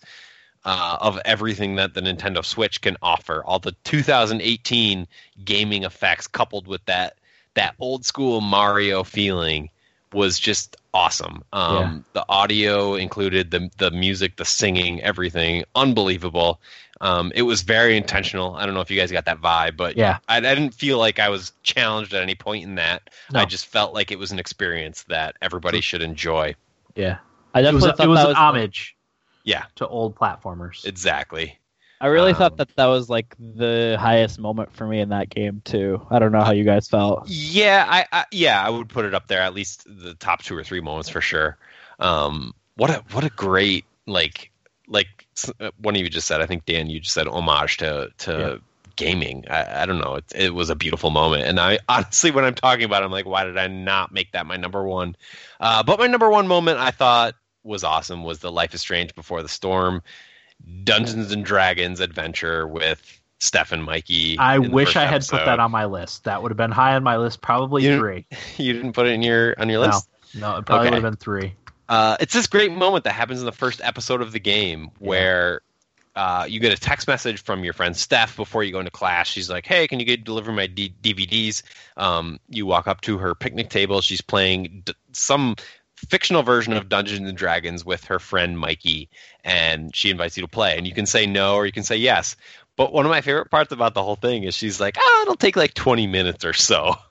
uh, 0.64 0.98
of 1.00 1.18
everything 1.24 1.76
that 1.76 1.94
the 1.94 2.00
Nintendo 2.00 2.44
Switch 2.44 2.80
can 2.80 2.96
offer, 3.00 3.42
all 3.44 3.58
the 3.58 3.74
2018 3.84 5.06
gaming 5.44 5.84
effects 5.84 6.26
coupled 6.26 6.66
with 6.66 6.84
that 6.84 7.16
that 7.54 7.74
old 7.80 8.04
school 8.04 8.40
Mario 8.40 9.02
feeling 9.02 9.70
was 10.12 10.38
just 10.38 10.76
awesome. 10.92 11.42
Um, 11.52 12.04
The 12.12 12.24
audio 12.28 12.94
included 12.94 13.50
the 13.50 13.70
the 13.78 13.90
music, 13.90 14.36
the 14.36 14.44
singing, 14.44 15.02
everything, 15.02 15.64
unbelievable. 15.74 16.60
Um, 17.00 17.32
it 17.34 17.42
was 17.42 17.62
very 17.62 17.96
intentional. 17.96 18.54
I 18.56 18.66
don't 18.66 18.74
know 18.74 18.80
if 18.80 18.90
you 18.90 18.98
guys 18.98 19.10
got 19.10 19.24
that 19.26 19.40
vibe, 19.40 19.76
but 19.76 19.96
Yeah. 19.96 20.18
I, 20.28 20.36
I 20.38 20.40
didn't 20.40 20.74
feel 20.74 20.98
like 20.98 21.18
I 21.18 21.28
was 21.30 21.52
challenged 21.62 22.12
at 22.14 22.22
any 22.22 22.34
point 22.34 22.64
in 22.64 22.74
that. 22.76 23.10
No. 23.30 23.40
I 23.40 23.44
just 23.46 23.66
felt 23.66 23.94
like 23.94 24.10
it 24.12 24.18
was 24.18 24.32
an 24.32 24.38
experience 24.38 25.04
that 25.04 25.36
everybody 25.42 25.80
should 25.80 26.02
enjoy. 26.02 26.54
yeah. 26.94 27.18
I 27.54 27.62
It 27.62 27.62
definitely 27.62 27.74
was, 27.74 27.84
thought 27.84 27.98
it 27.98 28.06
was 28.06 28.22
that 28.22 28.24
an 28.24 28.30
was 28.30 28.36
homage 28.36 28.96
Yeah, 29.44 29.66
to 29.76 29.86
old 29.88 30.16
platformers. 30.16 30.84
exactly. 30.84 31.58
I 32.00 32.06
really 32.08 32.32
Um, 32.32 32.34
thought 32.34 32.56
that 32.58 32.74
that 32.76 32.86
was 32.86 33.10
like 33.10 33.36
the 33.38 33.96
highest 34.00 34.38
moment 34.38 34.74
for 34.74 34.86
me 34.86 35.00
in 35.00 35.10
that 35.10 35.28
game 35.30 35.62
too. 35.64 36.06
I 36.10 36.18
don't 36.18 36.32
know 36.32 36.42
how 36.42 36.52
you 36.52 36.64
guys 36.64 36.88
felt. 36.88 37.28
Yeah, 37.28 37.86
I, 37.88 38.06
I 38.12 38.24
yeah, 38.32 38.64
I 38.64 38.70
would 38.70 38.88
put 38.88 39.04
it 39.04 39.14
up 39.14 39.26
there 39.28 39.42
at 39.42 39.54
least 39.54 39.84
the 39.86 40.14
top 40.14 40.42
two 40.42 40.56
or 40.56 40.64
three 40.64 40.80
moments 40.80 41.08
for 41.08 41.20
sure. 41.20 41.58
Um, 41.98 42.54
what 42.76 42.90
a 42.90 43.04
what 43.12 43.24
a 43.24 43.30
great 43.30 43.84
like 44.06 44.49
like 44.90 45.26
uh, 45.60 45.70
one 45.78 45.94
of 45.96 46.02
you 46.02 46.10
just 46.10 46.26
said. 46.26 46.42
I 46.42 46.46
think 46.46 46.66
Dan, 46.66 46.90
you 46.90 47.00
just 47.00 47.14
said 47.14 47.26
homage 47.26 47.78
to 47.78 48.10
to 48.18 48.30
Yeah. 48.32 48.56
gaming. 48.96 49.44
I, 49.48 49.82
I 49.82 49.86
don't 49.86 49.98
know. 49.98 50.16
It, 50.16 50.24
it 50.34 50.54
was 50.54 50.68
a 50.68 50.74
beautiful 50.74 51.08
moment, 51.10 51.44
and 51.44 51.58
I 51.58 51.78
honestly, 51.88 52.30
when 52.30 52.44
I'm 52.44 52.54
talking 52.54 52.84
about, 52.84 53.02
it, 53.02 53.06
I'm 53.06 53.12
like, 53.12 53.24
why 53.26 53.44
did 53.44 53.56
I 53.56 53.66
not 53.68 54.12
make 54.12 54.32
that 54.32 54.44
my 54.46 54.56
number 54.58 54.82
one? 54.82 55.16
Uh, 55.60 55.82
but 55.82 55.98
my 55.98 56.06
number 56.06 56.28
one 56.28 56.46
moment 56.46 56.78
I 56.78 56.90
thought 56.90 57.34
was 57.62 57.84
awesome 57.84 58.24
was 58.24 58.40
the 58.40 58.52
Life 58.52 58.74
is 58.74 58.80
Strange 58.82 59.14
Before 59.14 59.42
the 59.42 59.48
Storm 59.48 60.02
Dungeons 60.84 61.32
and 61.32 61.44
Dragons 61.44 62.00
adventure 62.00 62.66
with 62.66 63.20
Steph 63.38 63.72
and 63.72 63.84
Mikey. 63.84 64.38
I 64.38 64.58
wish 64.58 64.96
I 64.96 65.04
had 65.06 65.26
put 65.26 65.44
that 65.44 65.58
on 65.60 65.70
my 65.70 65.86
list. 65.86 66.24
That 66.24 66.42
would 66.42 66.50
have 66.50 66.56
been 66.58 66.70
high 66.70 66.94
on 66.94 67.02
my 67.02 67.16
list, 67.16 67.40
probably 67.40 67.84
You- 67.84 67.98
three. 67.98 68.26
You 68.58 68.72
didn't 68.74 68.92
put 68.92 69.06
it 69.06 69.10
in 69.12 69.22
your 69.22 69.54
on 69.58 69.68
your 69.68 69.80
list. 69.80 70.08
No. 70.34 70.52
No, 70.52 70.56
it 70.58 70.66
probably 70.66 70.86
Okay. 70.88 70.96
would 70.96 71.02
have 71.04 71.12
been 71.12 71.16
three. 71.16 71.54
Uh, 71.90 72.16
it's 72.20 72.32
this 72.32 72.46
great 72.46 72.70
moment 72.70 73.02
that 73.02 73.12
happens 73.14 73.40
in 73.40 73.46
the 73.46 73.52
first 73.52 73.80
episode 73.82 74.22
of 74.22 74.30
the 74.30 74.38
game 74.38 74.92
where 75.00 75.60
uh, 76.14 76.46
you 76.48 76.60
get 76.60 76.72
a 76.72 76.76
text 76.76 77.08
message 77.08 77.42
from 77.42 77.64
your 77.64 77.72
friend 77.72 77.96
Steph 77.96 78.36
before 78.36 78.62
you 78.62 78.70
go 78.70 78.78
into 78.78 78.92
class. 78.92 79.26
She's 79.26 79.50
like, 79.50 79.66
"Hey, 79.66 79.88
can 79.88 79.98
you 79.98 80.06
get 80.06 80.22
deliver 80.22 80.52
my 80.52 80.68
D- 80.68 80.94
DVDs?" 81.02 81.64
Um, 81.96 82.38
you 82.48 82.64
walk 82.64 82.86
up 82.86 83.00
to 83.02 83.18
her 83.18 83.34
picnic 83.34 83.70
table. 83.70 84.02
She's 84.02 84.20
playing 84.20 84.82
d- 84.84 84.94
some 85.10 85.56
fictional 85.96 86.44
version 86.44 86.74
of 86.74 86.88
Dungeons 86.88 87.28
and 87.28 87.36
Dragons 87.36 87.84
with 87.84 88.04
her 88.04 88.20
friend 88.20 88.56
Mikey, 88.56 89.08
and 89.42 89.94
she 89.94 90.10
invites 90.10 90.36
you 90.36 90.42
to 90.42 90.48
play. 90.48 90.76
And 90.78 90.86
you 90.86 90.94
can 90.94 91.06
say 91.06 91.26
no 91.26 91.56
or 91.56 91.66
you 91.66 91.72
can 91.72 91.82
say 91.82 91.96
yes. 91.96 92.36
But 92.76 92.92
one 92.92 93.04
of 93.04 93.10
my 93.10 93.20
favorite 93.20 93.50
parts 93.50 93.72
about 93.72 93.94
the 93.94 94.02
whole 94.04 94.14
thing 94.14 94.44
is 94.44 94.54
she's 94.54 94.78
like, 94.78 94.96
"Oh, 94.96 95.22
it'll 95.22 95.34
take 95.34 95.56
like 95.56 95.74
20 95.74 96.06
minutes 96.06 96.44
or 96.44 96.52
so." 96.52 96.94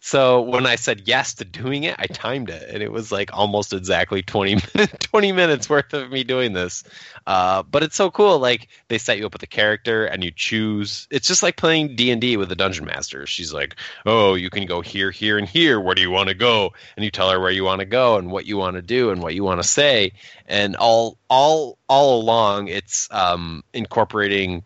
So 0.00 0.42
when 0.42 0.64
I 0.64 0.76
said 0.76 1.02
yes 1.06 1.34
to 1.34 1.44
doing 1.44 1.82
it, 1.82 1.96
I 1.98 2.06
timed 2.06 2.50
it, 2.50 2.70
and 2.70 2.82
it 2.82 2.92
was 2.92 3.10
like 3.10 3.36
almost 3.36 3.72
exactly 3.72 4.22
20, 4.22 4.56
20 5.00 5.32
minutes 5.32 5.68
worth 5.68 5.92
of 5.92 6.10
me 6.10 6.22
doing 6.22 6.52
this. 6.52 6.84
Uh, 7.26 7.64
but 7.64 7.82
it's 7.82 7.96
so 7.96 8.08
cool. 8.08 8.38
Like 8.38 8.68
they 8.86 8.98
set 8.98 9.18
you 9.18 9.26
up 9.26 9.32
with 9.32 9.42
a 9.42 9.48
character, 9.48 10.06
and 10.06 10.22
you 10.22 10.30
choose. 10.30 11.08
It's 11.10 11.26
just 11.26 11.42
like 11.42 11.56
playing 11.56 11.96
D 11.96 12.12
and 12.12 12.20
D 12.20 12.36
with 12.36 12.50
a 12.52 12.56
dungeon 12.56 12.84
master. 12.84 13.26
She's 13.26 13.52
like, 13.52 13.74
"Oh, 14.06 14.34
you 14.34 14.50
can 14.50 14.66
go 14.66 14.80
here, 14.80 15.10
here, 15.10 15.36
and 15.36 15.48
here. 15.48 15.80
Where 15.80 15.96
do 15.96 16.00
you 16.02 16.10
want 16.10 16.28
to 16.28 16.34
go?" 16.34 16.72
And 16.96 17.04
you 17.04 17.10
tell 17.10 17.30
her 17.30 17.40
where 17.40 17.50
you 17.50 17.64
want 17.64 17.80
to 17.80 17.86
go, 17.86 18.16
and 18.18 18.30
what 18.30 18.46
you 18.46 18.56
want 18.56 18.76
to 18.76 18.82
do, 18.82 19.10
and 19.10 19.20
what 19.20 19.34
you 19.34 19.42
want 19.42 19.60
to 19.60 19.68
say. 19.68 20.12
And 20.46 20.76
all, 20.76 21.18
all, 21.28 21.76
all 21.88 22.22
along, 22.22 22.68
it's 22.68 23.08
um, 23.10 23.64
incorporating 23.74 24.62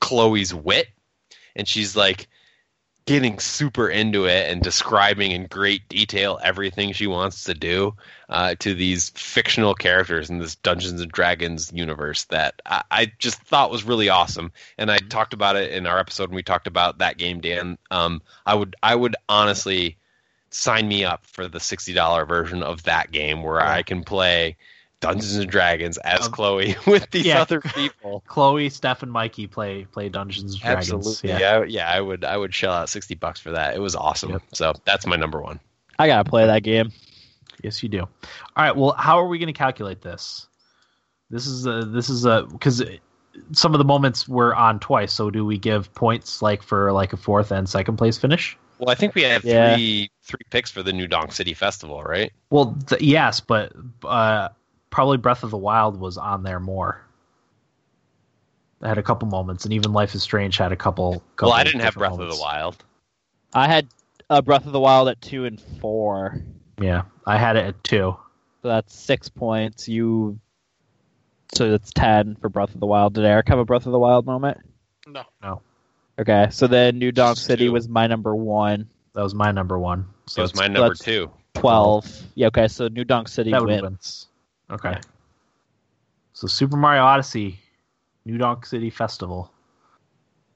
Chloe's 0.00 0.52
wit, 0.52 0.88
and 1.54 1.68
she's 1.68 1.96
like 1.96 2.28
getting 3.04 3.38
super 3.38 3.88
into 3.88 4.26
it 4.26 4.50
and 4.50 4.62
describing 4.62 5.32
in 5.32 5.46
great 5.46 5.88
detail 5.88 6.38
everything 6.42 6.92
she 6.92 7.06
wants 7.06 7.44
to 7.44 7.54
do 7.54 7.94
uh, 8.28 8.54
to 8.60 8.74
these 8.74 9.10
fictional 9.10 9.74
characters 9.74 10.30
in 10.30 10.38
this 10.38 10.54
Dungeons 10.54 11.00
and 11.00 11.10
Dragons 11.10 11.72
universe 11.74 12.24
that 12.24 12.62
I, 12.64 12.82
I 12.90 13.12
just 13.18 13.40
thought 13.42 13.72
was 13.72 13.84
really 13.84 14.08
awesome. 14.08 14.52
And 14.78 14.90
I 14.90 14.98
talked 14.98 15.34
about 15.34 15.56
it 15.56 15.72
in 15.72 15.86
our 15.86 15.98
episode 15.98 16.28
when 16.28 16.36
we 16.36 16.42
talked 16.42 16.68
about 16.68 16.98
that 16.98 17.18
game, 17.18 17.40
Dan. 17.40 17.76
Um, 17.90 18.22
I 18.46 18.54
would 18.54 18.76
I 18.82 18.94
would 18.94 19.16
honestly 19.28 19.96
sign 20.50 20.86
me 20.86 21.04
up 21.04 21.26
for 21.26 21.48
the 21.48 21.60
sixty 21.60 21.92
dollar 21.92 22.24
version 22.24 22.62
of 22.62 22.84
that 22.84 23.10
game 23.10 23.42
where 23.42 23.60
I 23.60 23.82
can 23.82 24.04
play 24.04 24.56
Dungeons 25.02 25.36
and 25.36 25.50
Dragons 25.50 25.98
as 25.98 26.24
Um, 26.26 26.32
Chloe 26.32 26.74
with 26.86 27.10
these 27.10 27.26
yeah. 27.26 27.42
other 27.42 27.60
people. 27.60 28.22
Chloe, 28.26 28.70
Steph, 28.70 29.02
and 29.02 29.12
Mikey 29.12 29.46
play 29.46 29.84
play 29.84 30.08
Dungeons 30.08 30.52
and 30.54 30.62
Dragons. 30.62 30.90
Absolutely, 30.92 31.28
Yeah. 31.28 31.38
yeah. 31.38 31.64
yeah, 31.64 31.90
I 31.92 32.00
would, 32.00 32.24
I 32.24 32.36
would 32.36 32.54
shell 32.54 32.72
out 32.72 32.88
sixty 32.88 33.14
bucks 33.14 33.40
for 33.40 33.50
that. 33.50 33.74
It 33.74 33.80
was 33.80 33.94
awesome. 33.94 34.30
Yep. 34.30 34.42
So 34.54 34.72
that's 34.86 35.04
my 35.06 35.16
number 35.16 35.42
one. 35.42 35.60
I 35.98 36.06
gotta 36.06 36.28
play 36.28 36.46
that 36.46 36.62
game. 36.62 36.90
Yes, 37.62 37.82
you 37.82 37.88
do. 37.90 38.00
All 38.00 38.08
right. 38.56 38.74
Well, 38.74 38.92
how 38.92 39.20
are 39.20 39.26
we 39.28 39.38
going 39.38 39.46
to 39.52 39.52
calculate 39.52 40.00
this? 40.00 40.48
This 41.30 41.46
is 41.46 41.66
a 41.66 41.82
this 41.84 42.08
is 42.10 42.24
a 42.24 42.46
because 42.50 42.82
some 43.52 43.72
of 43.74 43.78
the 43.78 43.84
moments 43.84 44.26
were 44.28 44.54
on 44.54 44.80
twice. 44.80 45.12
So 45.12 45.30
do 45.30 45.44
we 45.46 45.58
give 45.58 45.92
points 45.94 46.42
like 46.42 46.62
for 46.62 46.92
like 46.92 47.12
a 47.12 47.16
fourth 47.16 47.50
and 47.52 47.68
second 47.68 47.96
place 47.98 48.18
finish? 48.18 48.56
Well, 48.78 48.90
I 48.90 48.94
think 48.96 49.14
we 49.14 49.22
have 49.22 49.44
Yeah. 49.44 49.76
three 49.76 50.10
three 50.24 50.40
picks 50.50 50.70
for 50.72 50.82
the 50.82 50.92
New 50.92 51.06
Donk 51.06 51.30
City 51.32 51.54
Festival, 51.54 52.02
right? 52.02 52.32
Well, 52.50 52.76
th- 52.88 53.00
yes, 53.00 53.38
but 53.40 53.72
uh, 54.04 54.48
probably 54.92 55.16
Breath 55.16 55.42
of 55.42 55.50
the 55.50 55.58
Wild 55.58 55.98
was 55.98 56.16
on 56.16 56.44
there 56.44 56.60
more. 56.60 57.04
I 58.80 58.88
had 58.88 58.98
a 58.98 59.02
couple 59.02 59.26
moments, 59.28 59.64
and 59.64 59.72
even 59.74 59.92
Life 59.92 60.14
is 60.14 60.22
Strange 60.22 60.56
had 60.56 60.70
a 60.70 60.76
couple. 60.76 61.22
couple 61.36 61.50
well, 61.50 61.58
I 61.58 61.64
didn't 61.64 61.80
have 61.80 61.94
different 61.94 62.16
Breath 62.18 62.28
of 62.28 62.36
the 62.36 62.40
Wild. 62.40 62.84
I 63.54 63.66
had 63.68 63.88
uh, 64.30 64.42
Breath 64.42 64.66
of 64.66 64.72
the 64.72 64.80
Wild 64.80 65.08
at 65.08 65.20
two 65.20 65.44
and 65.44 65.60
four, 65.80 66.40
Yeah, 66.80 67.02
I 67.26 67.36
had 67.38 67.56
it 67.56 67.64
at 67.66 67.82
two. 67.84 68.16
so 68.62 68.68
that's 68.68 68.94
six 68.96 69.28
points. 69.28 69.88
You, 69.88 70.38
so 71.54 71.70
that's 71.70 71.90
ten 71.92 72.36
for 72.36 72.48
Breath 72.48 72.74
of 72.74 72.80
the 72.80 72.86
Wild. 72.86 73.14
Did 73.14 73.24
Eric 73.24 73.48
have 73.48 73.58
a 73.58 73.64
Breath 73.64 73.86
of 73.86 73.92
the 73.92 73.98
Wild 73.98 74.26
moment? 74.26 74.58
No. 75.06 75.24
No. 75.42 75.62
Okay, 76.18 76.48
so 76.50 76.66
then 76.66 76.98
New 76.98 77.12
Donk 77.12 77.36
City 77.38 77.66
two. 77.66 77.72
was 77.72 77.88
my 77.88 78.06
number 78.06 78.34
one. 78.34 78.88
That 79.14 79.22
was 79.22 79.34
my 79.34 79.50
number 79.52 79.78
one. 79.78 80.06
So 80.26 80.40
it 80.40 80.44
was 80.44 80.50
it's- 80.52 80.68
my 80.68 80.72
number 80.72 80.94
two. 80.94 81.30
Twelve. 81.54 82.06
Yeah. 82.34 82.48
Okay, 82.48 82.66
so 82.66 82.88
New 82.88 83.04
Donk 83.04 83.28
City 83.28 83.50
That 83.50 83.62
would 83.64 83.82
wins. 83.82 84.26
Wins. 84.72 84.84
Okay. 84.84 85.00
So 86.32 86.46
Super 86.46 86.76
Mario 86.76 87.02
Odyssey, 87.02 87.58
New 88.24 88.38
Donk 88.38 88.66
City 88.66 88.90
Festival, 88.90 89.52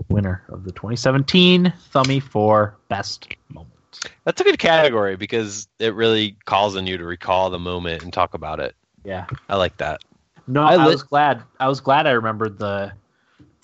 winner 0.08 0.42
of 0.48 0.64
the 0.64 0.72
2017 0.72 1.72
Thummy 1.92 2.20
for 2.20 2.76
best 2.88 3.28
moment. 3.48 3.72
That's 4.24 4.40
a 4.40 4.44
good 4.44 4.58
category 4.58 5.16
because 5.16 5.68
it 5.78 5.94
really 5.94 6.36
calls 6.44 6.76
on 6.76 6.86
you 6.86 6.98
to 6.98 7.04
recall 7.04 7.50
the 7.50 7.58
moment 7.58 8.02
and 8.02 8.12
talk 8.12 8.34
about 8.34 8.60
it. 8.60 8.74
Yeah. 9.04 9.26
I 9.48 9.56
like 9.56 9.76
that. 9.78 10.02
No, 10.46 10.62
I 10.62 10.74
I, 10.74 10.76
lit- 10.76 10.94
was 10.94 11.02
glad. 11.02 11.42
I 11.58 11.68
was 11.68 11.80
glad 11.80 12.06
I 12.06 12.12
remembered 12.12 12.58
the 12.58 12.92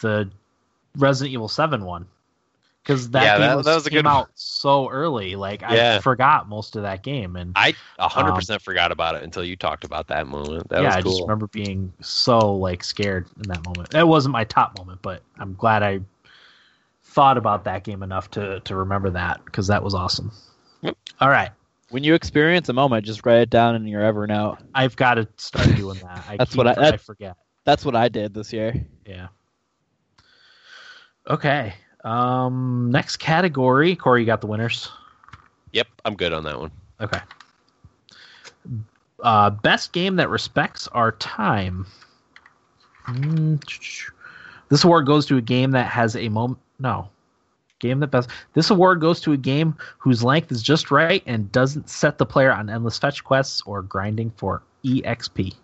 the 0.00 0.31
Resident 0.97 1.32
Evil 1.32 1.48
Seven 1.48 1.84
one 1.84 2.06
because 2.83 3.11
that 3.11 3.23
Yeah, 3.23 3.39
game 3.39 3.41
that- 3.49 3.57
was, 3.57 3.67
that 3.67 3.75
was 3.75 3.86
a 3.86 3.91
came 3.91 3.99
good 3.99 4.05
one. 4.07 4.15
out 4.15 4.31
so 4.35 4.89
early. 4.91 5.36
Like 5.36 5.61
Yeah. 5.62 5.97
I 5.97 6.01
forgot 6.01 6.49
most 6.49 6.77
of 6.77 6.83
that 6.83 7.02
game, 7.02 7.36
and 7.36 7.52
I 7.57 7.75
100% 7.99 8.51
um, 8.55 8.59
forgot 8.59 8.91
about 8.93 9.15
it 9.15 9.23
until 9.23 9.44
you 9.44 9.57
talked 9.57 9.85
about 9.85 10.09
that 10.09 10.27
moment. 10.27 10.69
That 10.70 10.83
yeah, 10.83 10.89
was 10.89 10.97
I 10.97 11.01
just 11.02 11.20
remember 11.23 11.47
being 11.49 11.93
so 12.01 12.55
like 12.55 12.83
scared 12.85 13.28
in 13.36 13.49
that 13.49 13.65
moment. 13.65 13.91
That 13.91 14.09
wasn't 14.09 14.33
my 14.33 14.44
top 14.44 14.77
moment, 14.78 15.01
but 15.02 15.23
I'm 15.39 15.55
glad 15.55 15.83
I 15.83 16.01
thought 17.05 17.36
about 17.36 17.65
that 17.65 17.85
game 17.85 18.02
enough 18.02 18.31
to 18.33 18.61
to 18.61 18.75
remember 18.75 19.11
that 19.11 19.44
because 19.44 19.67
that 19.69 19.83
was 19.83 19.94
awesome. 19.94 20.33
Yep. 20.81 20.97
All 21.20 21.28
right, 21.28 21.51
When 21.91 22.02
you 22.02 22.15
experience 22.15 22.69
a 22.69 22.73
moment, 22.73 23.07
just 23.07 23.25
write 23.25 23.39
it 23.43 23.51
down 23.51 23.77
in 23.77 23.86
your 23.86 24.01
Evernote. 24.02 24.59
I've 24.75 24.97
got 24.97 25.15
to 25.15 25.28
start 25.36 25.77
doing 25.77 25.99
that. 26.01 26.25
I 26.28 26.36
That's 26.39 26.52
keep, 26.52 26.59
what 26.59 26.78
I- 26.78 26.89
I 26.89 26.97
forget. 26.97 27.36
That's 27.65 27.85
what 27.85 27.94
I 27.94 28.09
did 28.09 28.35
this 28.35 28.52
year. 28.52 28.75
Yeah. 29.07 29.28
Okay. 31.28 31.75
Um, 32.05 32.90
next 32.90 33.16
category, 33.18 33.94
Corey, 33.97 34.20
you 34.20 34.26
got 34.26 34.40
the 34.40 34.47
winners. 34.47 34.90
Yep, 35.72 35.86
I'm 36.05 36.16
good 36.16 36.32
on 36.32 36.44
that 36.44 36.58
one. 36.58 36.70
Okay. 37.00 37.20
Uh, 39.22 39.50
best 39.50 39.92
game 39.92 40.16
that 40.16 40.28
respects 40.28 40.89
our 40.89 41.12
time. 41.12 41.86
Mm, 43.06 43.62
This 44.68 44.84
award 44.84 45.06
goes 45.06 45.26
to 45.26 45.36
a 45.36 45.40
game 45.40 45.70
that 45.72 45.86
has 45.86 46.16
a 46.16 46.28
moment. 46.28 46.58
No. 46.78 47.08
Game 47.78 48.00
that 48.00 48.08
best. 48.08 48.31
This 48.55 48.70
award 48.70 49.00
goes 49.00 49.20
to 49.22 49.32
a 49.32 49.36
game 49.36 49.76
whose 49.98 50.22
length 50.22 50.52
is 50.52 50.62
just 50.62 50.90
right 50.90 51.22
and 51.26 51.50
doesn't 51.52 51.89
set 51.89 52.18
the 52.18 52.26
player 52.26 52.52
on 52.52 52.68
endless 52.70 52.98
fetch 52.98 53.24
quests 53.24 53.62
or 53.66 53.82
grinding 53.82 54.31
for 54.36 54.62
EXP. 54.84 55.55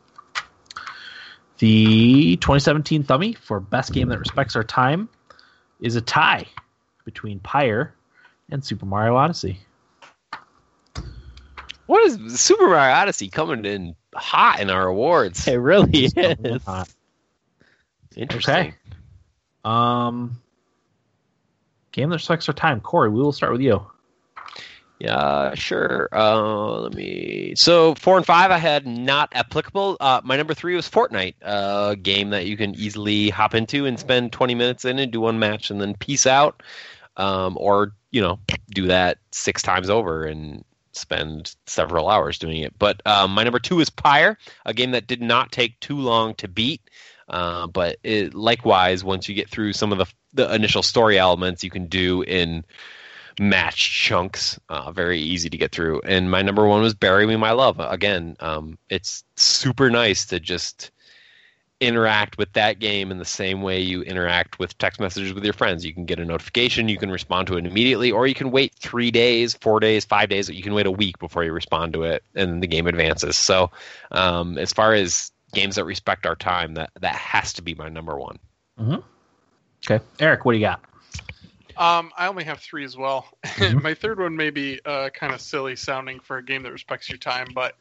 The 1.59 2.37
2017 2.37 3.03
Thummy 3.03 3.35
for 3.35 3.59
best 3.61 3.93
game 3.93 4.09
that 4.09 4.19
respects 4.19 4.55
our 4.55 4.63
time 4.65 5.09
is 5.81 5.97
a 5.97 6.01
tie 6.01 6.47
between 7.05 7.39
Pyre 7.41 7.95
and 8.51 8.65
Super 8.65 8.87
Mario 8.87 9.17
Odyssey. 9.17 9.59
What 11.87 12.05
is 12.07 12.41
Super 12.41 12.69
Mario 12.69 12.95
Odyssey 12.95 13.29
coming 13.29 13.65
in 13.65 13.97
hot 14.15 14.61
in 14.61 14.69
our 14.71 14.87
awards? 14.87 15.47
It 15.49 15.55
really 15.57 15.91
Just 15.91 16.17
coming 16.17 16.37
in 16.45 16.57
is. 16.57 16.65
hot. 16.65 16.89
Interesting. 18.17 18.55
Okay. 18.55 18.75
Um, 19.65 20.41
game 21.93 22.11
that 22.11 22.17
respects 22.17 22.49
our 22.49 22.55
time. 22.55 22.81
Corey, 22.81 23.09
we 23.11 23.21
will 23.21 23.33
start 23.33 23.53
with 23.53 23.61
you. 23.61 23.85
Yeah, 24.99 25.55
sure. 25.55 26.09
Uh, 26.13 26.81
let 26.81 26.95
me. 26.95 27.55
So 27.57 27.95
four 27.95 28.17
and 28.17 28.27
five, 28.27 28.51
I 28.51 28.59
had 28.59 28.87
not 28.87 29.29
applicable. 29.33 29.97
Uh, 30.01 30.21
my 30.25 30.37
number 30.37 30.55
three 30.55 30.75
was 30.75 30.89
Fortnite, 30.89 31.35
a 31.41 31.95
game 31.95 32.31
that 32.31 32.47
you 32.47 32.57
can 32.57 32.75
easily 32.75 33.31
hop 33.31 33.55
into 33.55 33.87
and 33.87 33.99
spend 33.99 34.33
20 34.33 34.57
minutes 34.57 34.85
in 34.85 34.99
and 34.99 35.13
do 35.13 35.21
one 35.21 35.39
match 35.39 35.71
and 35.71 35.81
then 35.81 35.95
peace 35.95 36.27
out, 36.27 36.63
um, 37.17 37.57
or 37.61 37.93
you 38.11 38.21
know, 38.21 38.41
do 38.71 38.89
that 38.89 39.19
six 39.31 39.63
times 39.63 39.89
over 39.89 40.25
and 40.25 40.65
spend 40.93 41.55
several 41.67 42.09
hours 42.09 42.39
doing 42.39 42.63
it. 42.63 42.77
But 42.77 43.01
um, 43.07 43.33
my 43.33 43.45
number 43.45 43.61
two 43.61 43.79
is 43.79 43.91
Pyre, 43.91 44.37
a 44.67 44.75
game 44.75 44.91
that 44.93 45.07
did 45.07 45.23
not 45.23 45.53
take 45.53 45.79
too 45.81 45.97
long 45.97 46.35
to 46.37 46.49
beat. 46.49 46.83
Uh, 47.29 47.67
but 47.67 47.99
it, 48.03 48.35
likewise, 48.35 49.05
once 49.05 49.29
you 49.29 49.35
get 49.35 49.51
through 49.51 49.75
some 49.75 49.93
of 49.93 49.99
the 49.99 50.07
the 50.35 50.53
initial 50.55 50.83
story 50.83 51.19
elements, 51.19 51.63
you 51.63 51.71
can 51.71 51.87
do 51.87 52.23
in 52.23 52.65
match 53.39 53.91
chunks. 53.91 54.59
Uh, 54.69 54.93
very 54.93 55.21
easy 55.21 55.49
to 55.51 55.57
get 55.57 55.73
through. 55.73 56.01
And 56.03 56.31
my 56.31 56.43
number 56.43 56.67
one 56.67 56.83
was 56.83 56.95
"Bury 56.95 57.27
Me, 57.27 57.37
My 57.37 57.53
Love." 57.53 57.79
Again, 57.81 58.37
um, 58.41 58.79
it's 58.89 59.25
super 59.37 59.91
nice 59.91 60.27
to 60.27 60.41
just 60.41 60.91
interact 61.81 62.39
with 62.39 62.53
that 62.55 62.81
game 62.81 63.11
in 63.11 63.19
the 63.19 63.25
same 63.25 63.63
way 63.63 63.81
you 63.81 64.03
interact 64.03 64.59
with 64.59 64.77
text 64.79 64.99
messages 64.99 65.33
with 65.33 65.45
your 65.45 65.53
friends. 65.53 65.85
You 65.85 65.95
can 65.95 66.07
get 66.07 66.19
a 66.19 66.25
notification, 66.25 66.89
you 66.89 66.99
can 66.99 67.11
respond 67.11 67.47
to 67.49 67.57
it 67.57 67.67
immediately, 67.67 68.11
or 68.11 68.27
you 68.27 68.35
can 68.35 68.51
wait 68.51 68.75
three 68.75 69.11
days, 69.11 69.55
four 69.55 69.79
days, 69.79 70.05
five 70.05 70.29
days. 70.29 70.49
You 70.49 70.63
can 70.63 70.75
wait 70.75 70.87
a 70.87 70.91
week 70.91 71.19
before 71.19 71.45
you 71.45 71.53
respond 71.53 71.93
to 71.93 72.03
it, 72.03 72.25
and 72.35 72.63
the 72.63 72.67
game 72.67 72.87
advances. 72.87 73.37
So, 73.37 73.71
um, 74.11 74.59
as 74.59 74.73
far 74.73 74.95
as 74.95 75.31
games 75.55 75.77
that 75.77 75.85
respect 75.85 76.27
our 76.27 76.37
time, 76.37 76.75
that 76.75 76.91
that 77.01 77.15
has 77.15 77.53
to 77.55 77.63
be 77.63 77.75
my 77.75 77.89
number 77.89 78.17
one. 78.17 78.39
Okay, 79.89 80.05
Eric, 80.19 80.45
what 80.45 80.53
do 80.53 80.59
you 80.59 80.65
got? 80.65 80.81
Um, 81.79 82.11
I 82.17 82.27
only 82.27 82.45
have 82.45 82.61
three 82.61 82.85
as 82.85 82.97
well. 82.97 83.27
Mhm. 83.45 83.83
My 83.83 83.95
third 83.95 84.19
one 84.21 84.37
may 84.37 84.51
be 84.51 84.81
uh, 84.85 85.11
kind 85.11 85.33
of 85.33 85.41
silly 85.41 85.77
sounding 85.77 86.21
for 86.21 86.37
a 86.39 86.45
game 86.45 86.63
that 86.65 86.73
respects 86.73 87.09
your 87.09 87.19
time, 87.19 87.49
but. 87.55 87.75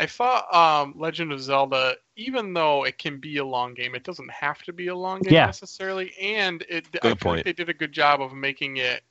I 0.00 0.06
thought 0.06 0.54
um, 0.54 0.94
Legend 0.96 1.32
of 1.32 1.40
Zelda, 1.40 1.96
even 2.14 2.54
though 2.54 2.84
it 2.84 2.98
can 2.98 3.18
be 3.18 3.38
a 3.38 3.44
long 3.44 3.74
game, 3.74 3.96
it 3.96 4.04
doesn't 4.04 4.30
have 4.30 4.62
to 4.62 4.72
be 4.72 4.86
a 4.86 4.94
long 4.94 5.22
game 5.22 5.32
Yeah. 5.32 5.46
necessarily, 5.46 6.12
and 6.22 6.62
it 6.68 6.84
I 7.02 7.08
Good 7.08 7.10
like 7.10 7.20
point. 7.20 7.44
they 7.44 7.52
did 7.52 7.68
a 7.68 7.74
good 7.74 7.90
job 7.90 8.22
of 8.22 8.32
making 8.32 8.76
it 8.76 9.02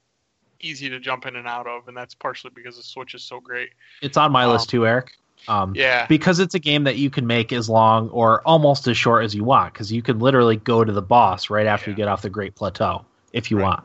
easy 0.62 0.90
to 0.90 0.98
jump 1.00 1.26
in 1.26 1.36
and 1.36 1.46
out 1.46 1.68
of, 1.68 1.90
and 1.90 1.98
that's 1.98 2.16
partially 2.16 2.52
because 2.56 2.78
the 2.78 2.84
Switch 2.84 3.16
is 3.16 3.24
so 3.26 3.42
great. 3.42 3.72
It's 4.02 4.16
on 4.16 4.32
my 4.32 4.46
Um, 4.46 4.52
list 4.54 4.70
too, 4.70 4.88
Eric. 4.88 5.12
Um, 5.50 5.74
Yeah, 5.76 6.06
because 6.08 6.40
it's 6.40 6.56
a 6.56 6.60
game 6.60 6.86
that 6.86 6.96
you 6.96 7.10
can 7.10 7.28
make 7.28 7.52
as 7.52 7.70
long 7.70 8.08
or 8.12 8.42
almost 8.48 8.88
as 8.88 8.98
short 8.98 9.26
as 9.26 9.36
you 9.36 9.44
want. 9.44 9.74
Because 9.74 9.92
you 9.92 10.02
can 10.02 10.20
literally 10.20 10.56
go 10.56 10.86
to 10.86 10.92
the 10.94 11.02
boss 11.02 11.50
right 11.50 11.68
after 11.68 11.90
you 11.92 11.98
get 11.98 12.08
off 12.08 12.22
the 12.22 12.30
Great 12.30 12.56
Plateau 12.56 13.06
if 13.34 13.52
you 13.52 13.58
Right. 13.58 13.64
want. 13.64 13.84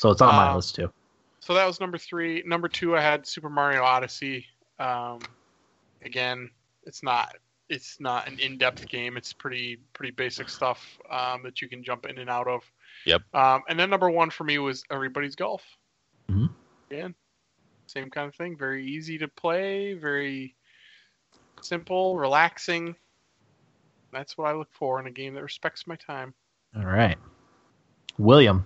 So 0.00 0.10
it's 0.10 0.22
on 0.22 0.34
my 0.34 0.48
Um, 0.48 0.56
list 0.56 0.76
too. 0.76 0.90
So 1.40 1.52
that 1.52 1.66
was 1.66 1.78
number 1.78 1.98
three. 1.98 2.42
Number 2.46 2.68
two, 2.68 2.96
I 2.96 3.02
had 3.02 3.26
Super 3.26 3.50
Mario 3.50 3.82
Odyssey. 3.82 4.46
Um, 4.78 5.20
again, 6.02 6.50
it's 6.84 7.02
not 7.02 7.36
it's 7.68 8.00
not 8.00 8.26
an 8.26 8.38
in-depth 8.38 8.88
game. 8.88 9.18
It's 9.18 9.34
pretty 9.34 9.78
pretty 9.92 10.10
basic 10.12 10.48
stuff 10.48 10.98
um, 11.10 11.42
that 11.42 11.60
you 11.60 11.68
can 11.68 11.84
jump 11.84 12.06
in 12.06 12.16
and 12.16 12.30
out 12.30 12.48
of. 12.48 12.62
Yep. 13.04 13.22
Um, 13.34 13.62
and 13.68 13.78
then 13.78 13.90
number 13.90 14.10
one 14.10 14.30
for 14.30 14.44
me 14.44 14.56
was 14.58 14.82
Everybody's 14.90 15.36
Golf. 15.36 15.62
Mm-hmm. 16.30 16.46
Again, 16.90 17.14
same 17.86 18.08
kind 18.08 18.26
of 18.26 18.34
thing. 18.34 18.56
Very 18.56 18.86
easy 18.86 19.18
to 19.18 19.28
play. 19.28 19.92
Very 19.92 20.56
simple, 21.60 22.16
relaxing. 22.16 22.96
That's 24.14 24.38
what 24.38 24.48
I 24.48 24.54
look 24.54 24.72
for 24.72 24.98
in 24.98 25.06
a 25.06 25.10
game 25.10 25.34
that 25.34 25.42
respects 25.42 25.86
my 25.86 25.96
time. 25.96 26.32
All 26.74 26.86
right, 26.86 27.18
William. 28.16 28.64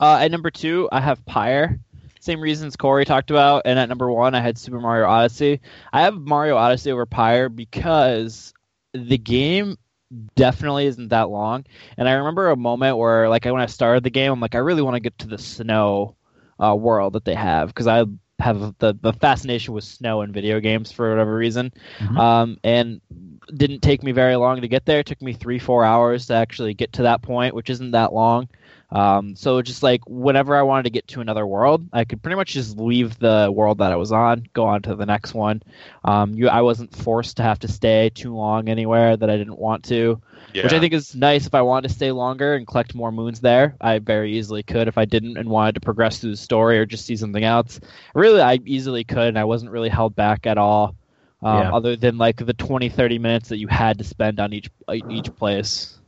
Uh, 0.00 0.18
at 0.22 0.30
number 0.30 0.50
two, 0.50 0.88
I 0.92 1.00
have 1.00 1.24
Pyre. 1.24 1.78
Same 2.20 2.40
reasons 2.40 2.76
Corey 2.76 3.04
talked 3.04 3.30
about. 3.30 3.62
And 3.64 3.78
at 3.78 3.88
number 3.88 4.10
one, 4.10 4.34
I 4.34 4.40
had 4.40 4.58
Super 4.58 4.80
Mario 4.80 5.06
Odyssey. 5.06 5.60
I 5.92 6.02
have 6.02 6.14
Mario 6.14 6.56
Odyssey 6.56 6.90
over 6.90 7.06
Pyre 7.06 7.48
because 7.48 8.54
the 8.92 9.18
game 9.18 9.76
definitely 10.36 10.86
isn't 10.86 11.08
that 11.08 11.28
long. 11.28 11.64
And 11.96 12.08
I 12.08 12.12
remember 12.12 12.50
a 12.50 12.56
moment 12.56 12.96
where, 12.96 13.28
like, 13.28 13.44
when 13.44 13.60
I 13.60 13.66
started 13.66 14.04
the 14.04 14.10
game, 14.10 14.32
I'm 14.32 14.40
like, 14.40 14.54
I 14.54 14.58
really 14.58 14.82
want 14.82 14.94
to 14.94 15.00
get 15.00 15.18
to 15.18 15.28
the 15.28 15.38
snow 15.38 16.16
uh, 16.62 16.74
world 16.74 17.14
that 17.14 17.24
they 17.24 17.34
have 17.34 17.68
because 17.68 17.86
I 17.86 18.04
have 18.38 18.74
the, 18.78 18.96
the 19.00 19.12
fascination 19.12 19.74
with 19.74 19.84
snow 19.84 20.22
in 20.22 20.32
video 20.32 20.60
games 20.60 20.90
for 20.90 21.10
whatever 21.10 21.34
reason. 21.34 21.72
Mhm. 21.98 22.18
Um, 22.18 22.58
and 22.64 23.00
didn't 23.54 23.80
take 23.80 24.02
me 24.02 24.12
very 24.12 24.36
long 24.36 24.60
to 24.60 24.68
get 24.68 24.86
there. 24.86 25.00
It 25.00 25.06
took 25.06 25.20
me 25.22 25.34
three, 25.34 25.58
four 25.58 25.84
hours 25.84 26.26
to 26.26 26.34
actually 26.34 26.74
get 26.74 26.94
to 26.94 27.02
that 27.02 27.22
point, 27.22 27.54
which 27.54 27.70
isn't 27.70 27.92
that 27.92 28.12
long. 28.12 28.48
Um, 28.94 29.34
so 29.34 29.60
just 29.60 29.82
like 29.82 30.02
whenever 30.06 30.54
I 30.56 30.62
wanted 30.62 30.84
to 30.84 30.90
get 30.90 31.08
to 31.08 31.20
another 31.20 31.44
world, 31.44 31.84
I 31.92 32.04
could 32.04 32.22
pretty 32.22 32.36
much 32.36 32.52
just 32.52 32.78
leave 32.78 33.18
the 33.18 33.50
world 33.52 33.78
that 33.78 33.90
I 33.92 33.96
was 33.96 34.12
on, 34.12 34.46
go 34.52 34.66
on 34.66 34.82
to 34.82 34.94
the 34.94 35.04
next 35.04 35.34
one. 35.34 35.62
Um, 36.04 36.34
you, 36.34 36.48
I 36.48 36.62
wasn't 36.62 36.94
forced 36.96 37.38
to 37.38 37.42
have 37.42 37.58
to 37.60 37.68
stay 37.68 38.10
too 38.14 38.34
long 38.36 38.68
anywhere 38.68 39.16
that 39.16 39.28
I 39.28 39.36
didn't 39.36 39.58
want 39.58 39.84
to, 39.86 40.20
which 40.62 40.72
I 40.72 40.78
think 40.80 40.92
is 40.94 41.14
nice. 41.16 41.46
If 41.46 41.54
I 41.56 41.62
wanted 41.62 41.88
to 41.88 41.94
stay 41.94 42.12
longer 42.12 42.54
and 42.54 42.66
collect 42.68 42.94
more 42.94 43.10
moons 43.10 43.40
there, 43.40 43.74
I 43.80 43.98
very 43.98 44.36
easily 44.38 44.62
could. 44.62 44.86
If 44.86 44.96
I 44.96 45.06
didn't 45.06 45.38
and 45.38 45.48
wanted 45.48 45.74
to 45.74 45.80
progress 45.80 46.20
through 46.20 46.30
the 46.30 46.36
story 46.36 46.78
or 46.78 46.86
just 46.86 47.04
see 47.04 47.16
something 47.16 47.42
else, 47.42 47.80
really, 48.14 48.40
I 48.40 48.60
easily 48.64 49.02
could, 49.02 49.26
and 49.28 49.38
I 49.38 49.44
wasn't 49.44 49.72
really 49.72 49.88
held 49.88 50.14
back 50.14 50.46
at 50.46 50.56
all. 50.56 50.94
Um, 51.42 51.58
Yeah. 51.58 51.72
Other 51.72 51.96
than 51.96 52.16
like 52.16 52.36
the 52.36 52.54
20, 52.54 52.90
30 52.90 53.18
minutes 53.18 53.48
that 53.48 53.58
you 53.58 53.66
had 53.66 53.98
to 53.98 54.04
spend 54.04 54.38
on 54.38 54.52
each 54.52 54.70
each 55.08 55.34
place. 55.34 55.98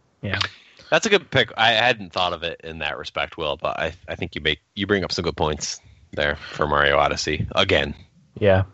That's 0.91 1.07
a 1.07 1.09
good 1.11 1.31
pick. 1.31 1.53
I 1.57 1.73
hadn't 1.73 2.13
thought 2.13 2.33
of 2.33 2.43
it 2.43 2.61
in 2.63 2.79
that 2.79 2.99
respect, 2.99 3.37
Will, 3.37 3.57
but 3.57 3.79
I, 3.79 3.93
I 4.09 4.15
think 4.15 4.35
you 4.35 4.41
make 4.41 4.61
you 4.75 4.87
bring 4.87 5.05
up 5.05 5.13
some 5.13 5.25
good 5.25 5.37
points 5.37 5.81
there 6.13 6.37
for 6.37 6.67
Mario 6.67 6.97
Odyssey 6.99 7.47
again. 7.55 7.95
Yeah. 8.39 8.65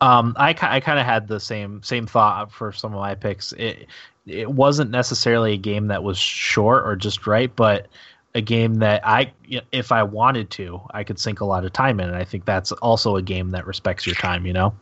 Um, 0.00 0.34
I, 0.38 0.50
I 0.50 0.80
kind 0.80 0.98
of 0.98 1.06
had 1.06 1.28
the 1.28 1.40
same 1.40 1.82
same 1.82 2.06
thought 2.06 2.52
for 2.52 2.72
some 2.72 2.92
of 2.92 3.00
my 3.00 3.14
picks. 3.14 3.52
It 3.52 3.86
it 4.26 4.50
wasn't 4.50 4.90
necessarily 4.90 5.54
a 5.54 5.58
game 5.58 5.88
that 5.88 6.02
was 6.02 6.18
short 6.18 6.86
or 6.86 6.96
just 6.96 7.26
right, 7.26 7.54
but 7.54 7.88
a 8.34 8.40
game 8.40 8.76
that 8.76 9.06
I, 9.06 9.32
if 9.70 9.92
I 9.92 10.02
wanted 10.02 10.50
to, 10.50 10.80
I 10.90 11.04
could 11.04 11.20
sink 11.20 11.40
a 11.40 11.44
lot 11.44 11.64
of 11.64 11.72
time 11.72 12.00
in. 12.00 12.08
And 12.08 12.16
I 12.16 12.24
think 12.24 12.44
that's 12.44 12.72
also 12.72 13.16
a 13.16 13.22
game 13.22 13.50
that 13.50 13.66
respects 13.66 14.06
your 14.06 14.16
time. 14.16 14.46
You 14.46 14.52
know. 14.52 14.74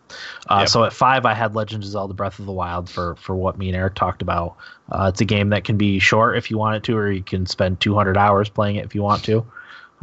Uh, 0.49 0.61
Yep. 0.61 0.69
So 0.69 0.85
at 0.85 0.93
five, 0.93 1.27
I 1.27 1.35
had 1.35 1.55
Legend 1.55 1.85
of 1.85 1.89
Zelda: 1.89 2.15
Breath 2.15 2.39
of 2.39 2.47
the 2.47 2.53
Wild 2.53 2.89
for 2.89 3.17
for 3.17 3.35
what 3.37 3.59
me 3.59 3.69
and 3.69 3.77
Eric 3.77 3.95
talked 3.95 4.23
about. 4.23 4.57
Uh, 4.91 5.11
it's 5.13 5.21
a 5.21 5.27
game 5.27 5.51
that 5.51 5.65
can 5.65 5.77
be 5.77 5.99
short 5.99 6.37
if 6.37 6.51
you 6.51 6.59
want 6.59 6.77
it 6.77 6.83
to, 6.85 6.97
or 6.97 7.11
you 7.11 7.23
can 7.23 7.47
spend 7.47 7.81
200 7.81 8.17
hours 8.17 8.49
playing 8.49 8.77
it 8.77 8.85
if 8.85 8.95
you 8.95 9.03
want 9.03 9.25
to, 9.25 9.47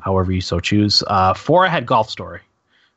however 0.01 0.31
you 0.31 0.41
so 0.41 0.59
choose. 0.59 1.03
Uh, 1.05 1.33
four, 1.33 1.65
I 1.65 1.69
had 1.69 1.85
Golf 1.85 2.09
Story 2.09 2.41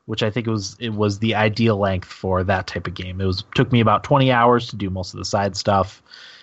which 0.07 0.23
I 0.23 0.31
think 0.31 0.47
it 0.47 0.51
was 0.51 0.77
it 0.81 0.91
was 0.91 1.21
the 1.21 1.37
ideal 1.37 1.77
length 1.77 2.09
for 2.09 2.43
that 2.45 2.67
type 2.67 2.87
of 2.87 2.95
game. 2.95 3.21
It 3.21 3.25
was 3.25 3.45
took 3.55 3.71
me 3.71 3.81
about 3.81 4.05
20 4.05 4.33
hours 4.33 4.69
to 4.69 4.77
do 4.77 4.91
most 4.91 5.15
of 5.15 5.19
the 5.19 5.25
side 5.25 5.57
stuff. 5.57 6.03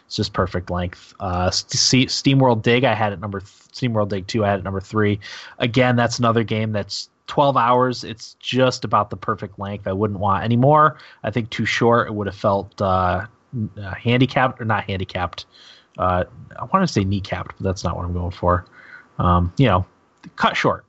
It's 0.10 0.16
just 0.16 0.34
perfect 0.34 0.72
length. 0.72 1.14
Uh, 1.20 1.52
Ste- 1.52 2.10
SteamWorld 2.10 2.64
Dig, 2.64 2.84
I 2.84 2.96
had 2.96 3.14
at 3.14 3.20
number 3.20 3.42
th- 3.42 3.52
SteamWorld 3.72 4.10
Dig 4.10 4.26
two. 4.26 4.44
I 4.44 4.50
had 4.50 4.58
at 4.58 4.64
number 4.64 4.82
three. 4.82 5.20
Again, 5.60 5.96
that's 5.96 6.18
another 6.18 6.44
game 6.44 6.72
that's 6.72 7.12
12 7.28 7.56
hours. 7.56 8.04
It's 8.04 8.34
just 8.40 8.84
about 8.86 9.12
the 9.12 9.18
perfect 9.18 9.60
length. 9.60 9.86
I 9.86 9.92
wouldn't 9.92 10.20
want 10.20 10.44
any 10.44 10.56
more. 10.56 10.98
I 11.24 11.30
think 11.30 11.52
too 11.52 11.66
short. 11.66 12.08
It 12.08 12.16
would 12.16 12.26
have 12.26 12.36
felt 12.36 12.82
uh, 12.82 13.28
uh, 13.78 13.94
handicapped 13.94 14.60
or 14.60 14.66
not 14.66 14.86
handicapped. 14.86 15.46
Uh, 16.00 16.24
I 16.60 16.64
want 16.64 16.88
to 16.88 16.92
say 16.92 17.06
kneecapped, 17.06 17.52
but 17.58 17.60
that's 17.60 17.84
not 17.84 17.96
what 17.96 18.04
I'm 18.04 18.14
going 18.14 18.32
for. 18.32 18.66
Um, 19.20 19.54
you 19.58 19.68
know, 19.68 19.86
cut 20.38 20.58
short. 20.58 20.86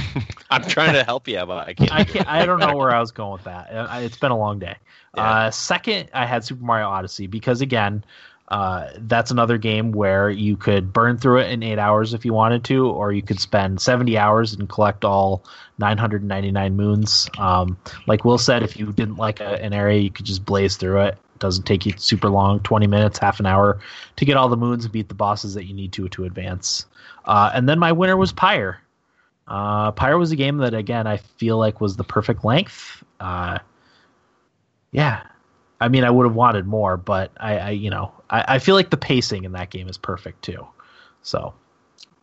I'm 0.50 0.62
trying 0.62 0.92
to 0.94 1.04
help 1.04 1.28
you 1.28 1.44
but 1.46 1.68
I 1.68 1.74
can't. 1.74 1.92
I 1.92 2.04
can't. 2.04 2.28
I 2.28 2.44
don't 2.46 2.60
know 2.60 2.76
where 2.76 2.94
I 2.94 3.00
was 3.00 3.10
going 3.10 3.32
with 3.32 3.44
that. 3.44 3.70
Uh, 3.70 4.00
It's 4.02 4.16
been 4.18 4.32
a 4.32 4.38
long 4.38 4.58
day. 4.58 4.76
Yeah. 5.16 5.22
Uh, 5.22 5.50
second, 5.50 6.10
I 6.14 6.26
had 6.26 6.44
Super 6.44 6.64
Mario 6.64 6.88
Odyssey 6.88 7.26
because 7.26 7.60
again, 7.60 8.04
uh, 8.48 8.88
that's 8.98 9.30
another 9.30 9.56
game 9.56 9.92
where 9.92 10.28
you 10.28 10.56
could 10.56 10.92
burn 10.92 11.16
through 11.16 11.38
it 11.40 11.50
in 11.50 11.62
eight 11.62 11.78
hours 11.78 12.12
if 12.12 12.24
you 12.24 12.34
wanted 12.34 12.64
to, 12.64 12.86
or 12.86 13.12
you 13.12 13.22
could 13.22 13.40
spend 13.40 13.80
seventy 13.80 14.18
hours 14.18 14.52
and 14.52 14.68
collect 14.68 15.04
all 15.04 15.42
nine 15.78 15.96
hundred 15.96 16.22
ninety 16.22 16.50
nine 16.50 16.76
moons. 16.76 17.30
Um, 17.38 17.78
like 18.06 18.24
Will 18.24 18.38
said, 18.38 18.62
if 18.62 18.78
you 18.78 18.92
didn't 18.92 19.16
like 19.16 19.40
a, 19.40 19.62
an 19.62 19.72
area, 19.72 20.00
you 20.00 20.10
could 20.10 20.26
just 20.26 20.44
blaze 20.44 20.76
through 20.76 21.00
it. 21.00 21.14
It 21.34 21.38
doesn't 21.38 21.64
take 21.64 21.86
you 21.86 21.94
super 21.96 22.28
long, 22.28 22.60
twenty 22.60 22.86
minutes, 22.86 23.18
half 23.18 23.40
an 23.40 23.46
hour, 23.46 23.80
to 24.16 24.24
get 24.26 24.36
all 24.36 24.50
the 24.50 24.56
moons 24.56 24.84
and 24.84 24.92
beat 24.92 25.08
the 25.08 25.14
bosses 25.14 25.54
that 25.54 25.64
you 25.64 25.72
need 25.72 25.92
to 25.94 26.08
to 26.10 26.24
advance. 26.24 26.84
Uh, 27.24 27.50
and 27.54 27.66
then 27.68 27.78
my 27.78 27.92
winner 27.92 28.16
was 28.18 28.32
Pyre. 28.32 28.80
Uh, 29.46 29.92
Pyre 29.92 30.16
was 30.18 30.32
a 30.32 30.36
game 30.36 30.58
that 30.58 30.74
again 30.74 31.06
I 31.06 31.16
feel 31.16 31.58
like 31.58 31.80
was 31.80 31.96
the 31.96 32.04
perfect 32.04 32.44
length. 32.44 33.02
Uh, 33.20 33.58
yeah, 34.92 35.22
I 35.80 35.88
mean 35.88 36.04
I 36.04 36.10
would 36.10 36.24
have 36.26 36.34
wanted 36.34 36.66
more, 36.66 36.96
but 36.96 37.32
I, 37.38 37.58
I 37.58 37.70
you 37.70 37.90
know 37.90 38.12
I, 38.30 38.56
I 38.56 38.58
feel 38.58 38.74
like 38.74 38.90
the 38.90 38.96
pacing 38.96 39.44
in 39.44 39.52
that 39.52 39.70
game 39.70 39.88
is 39.88 39.98
perfect 39.98 40.42
too. 40.42 40.66
So 41.22 41.54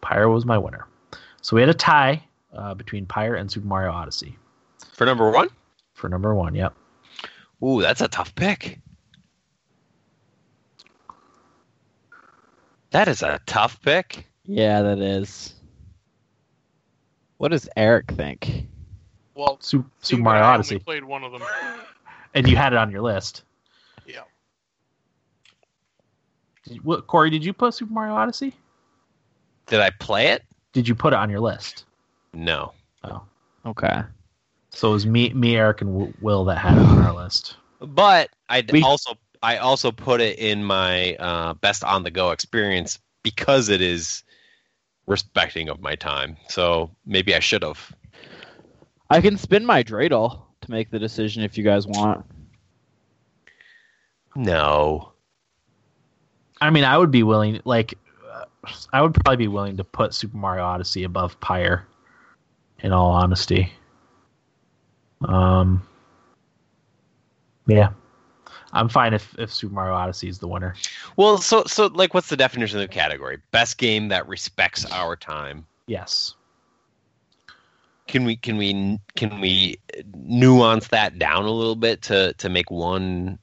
Pyre 0.01 0.29
was 0.29 0.45
my 0.45 0.57
winner. 0.57 0.87
So 1.41 1.55
we 1.55 1.61
had 1.61 1.69
a 1.69 1.73
tie 1.73 2.23
uh, 2.53 2.73
between 2.73 3.05
Pyre 3.05 3.35
and 3.35 3.51
Super 3.51 3.67
Mario 3.67 3.91
Odyssey 3.91 4.37
For 4.93 5.05
number 5.05 5.29
one, 5.31 5.49
for 5.93 6.09
number 6.09 6.33
one. 6.35 6.55
Yep. 6.55 6.73
ooh, 7.63 7.81
that's 7.81 8.01
a 8.01 8.07
tough 8.07 8.33
pick. 8.35 8.79
That 12.91 13.07
is 13.07 13.21
a 13.21 13.39
tough 13.45 13.81
pick. 13.81 14.25
Yeah, 14.45 14.81
that 14.81 14.99
is. 14.99 15.53
What 17.39 17.51
does 17.51 17.67
Eric 17.75 18.11
think? 18.11 18.67
Well, 19.33 19.57
Super, 19.61 19.89
Super 20.01 20.21
Mario 20.21 20.41
that 20.41 20.45
I 20.45 20.47
only 20.49 20.59
Odyssey, 20.59 20.79
played 20.79 21.03
one 21.05 21.23
of 21.23 21.31
them. 21.31 21.41
and 22.33 22.47
you 22.47 22.55
had 22.57 22.73
it 22.73 22.77
on 22.79 22.91
your 22.91 23.01
list. 23.01 23.43
Yeah. 24.05 24.21
Did 26.65 26.75
you, 26.75 26.81
what, 26.81 27.07
Corey, 27.07 27.29
did 27.29 27.43
you 27.43 27.53
put 27.53 27.73
Super 27.73 27.93
Mario 27.93 28.13
Odyssey? 28.13 28.53
Did 29.67 29.79
I 29.79 29.89
play 29.91 30.27
it? 30.27 30.43
Did 30.73 30.87
you 30.87 30.95
put 30.95 31.13
it 31.13 31.15
on 31.17 31.29
your 31.29 31.39
list? 31.39 31.85
No. 32.33 32.73
Oh, 33.03 33.21
Okay. 33.65 34.01
so 34.71 34.89
it 34.89 34.93
was 34.93 35.05
me, 35.05 35.29
me, 35.33 35.55
Eric, 35.55 35.79
and 35.81 36.13
Will 36.21 36.43
that 36.45 36.57
had 36.57 36.73
it 36.77 36.81
on 36.85 36.99
our 36.99 37.13
list. 37.15 37.55
But 37.79 38.29
I 38.49 38.63
We- 38.71 38.83
also 38.83 39.17
I 39.41 39.55
also 39.57 39.89
put 39.93 40.19
it 40.19 40.37
in 40.37 40.65
my 40.65 41.15
uh, 41.15 41.53
best 41.53 41.85
on 41.85 42.03
the 42.03 42.11
go 42.11 42.31
experience 42.31 42.99
because 43.23 43.69
it 43.69 43.79
is 43.79 44.23
respecting 45.09 45.67
of 45.67 45.81
my 45.81 45.95
time. 45.95 46.37
So 46.47 46.89
maybe 47.05 47.35
I 47.35 47.39
should 47.39 47.63
have. 47.63 47.93
I 49.09 49.19
can 49.19 49.35
spin 49.37 49.65
my 49.65 49.83
dreidel 49.83 50.43
to 50.61 50.71
make 50.71 50.89
the 50.91 50.99
decision 50.99 51.43
if 51.43 51.57
you 51.57 51.63
guys 51.65 51.85
want. 51.85 52.25
No. 54.35 55.11
I 56.61 56.69
mean, 56.69 56.85
I 56.85 56.97
would 56.97 57.11
be 57.11 57.23
willing, 57.23 57.59
like, 57.65 57.95
uh, 58.31 58.45
I 58.93 59.01
would 59.01 59.13
probably 59.13 59.35
be 59.35 59.47
willing 59.47 59.75
to 59.75 59.83
put 59.83 60.13
Super 60.13 60.37
Mario 60.37 60.63
Odyssey 60.63 61.03
above 61.03 61.37
Pyre. 61.41 61.85
In 62.81 62.93
all 62.93 63.11
honesty, 63.11 63.73
um, 65.27 65.85
yeah, 67.67 67.89
I'm 68.73 68.89
fine 68.89 69.13
if 69.13 69.35
if 69.39 69.51
Super 69.53 69.73
Mario 69.73 69.93
Odyssey 69.95 70.27
is 70.29 70.39
the 70.39 70.47
winner. 70.47 70.75
Well, 71.17 71.37
so 71.39 71.63
so 71.65 71.87
like, 71.87 72.13
what's 72.13 72.29
the 72.29 72.37
definition 72.37 72.77
of 72.79 72.87
the 72.87 72.93
category? 72.93 73.37
Best 73.51 73.77
game 73.77 74.09
that 74.09 74.27
respects 74.27 74.85
our 74.91 75.15
time. 75.15 75.65
Yes, 75.87 76.35
Can 78.07 78.25
we 78.25 78.35
can 78.35 78.57
we 78.57 78.99
can 79.15 79.39
we 79.41 79.77
nuance 80.13 80.87
that 80.89 81.17
down 81.19 81.45
a 81.45 81.51
little 81.51 81.75
bit 81.75 82.01
to 82.03 82.33
to 82.33 82.49
make 82.49 82.69
one 82.71 83.39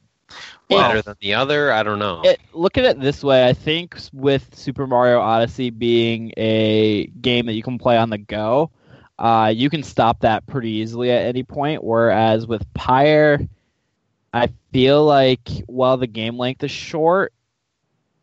Well- 0.70 0.88
better 0.88 1.02
than 1.02 1.16
the 1.20 1.34
other? 1.34 1.72
I 1.72 1.82
don't 1.82 1.98
know. 1.98 2.22
It, 2.24 2.40
look 2.52 2.78
at 2.78 2.84
it 2.84 3.00
this 3.00 3.22
way. 3.24 3.48
I 3.48 3.52
think 3.52 3.98
with 4.12 4.48
Super 4.55 4.86
Mario 4.86 5.20
Odyssey 5.20 5.70
being 5.70 6.32
a 6.36 7.06
game 7.20 7.46
that 7.46 7.55
you 7.55 7.62
can 7.62 7.78
play 7.78 7.96
on 7.96 8.10
the 8.10 8.18
go, 8.18 8.70
uh, 9.18 9.52
you 9.55 9.70
can 9.70 9.82
stop 9.82 10.20
that 10.20 10.46
pretty 10.46 10.70
easily 10.70 11.10
at 11.10 11.22
any 11.26 11.42
point. 11.42 11.82
Whereas 11.82 12.46
with 12.46 12.62
Pyre, 12.74 13.40
I 14.36 14.48
feel 14.73 15.05
like 15.05 15.48
while 15.66 15.97
the 15.97 16.06
game 16.06 16.36
length 16.39 16.62
is 16.65 16.70
short, 16.70 17.32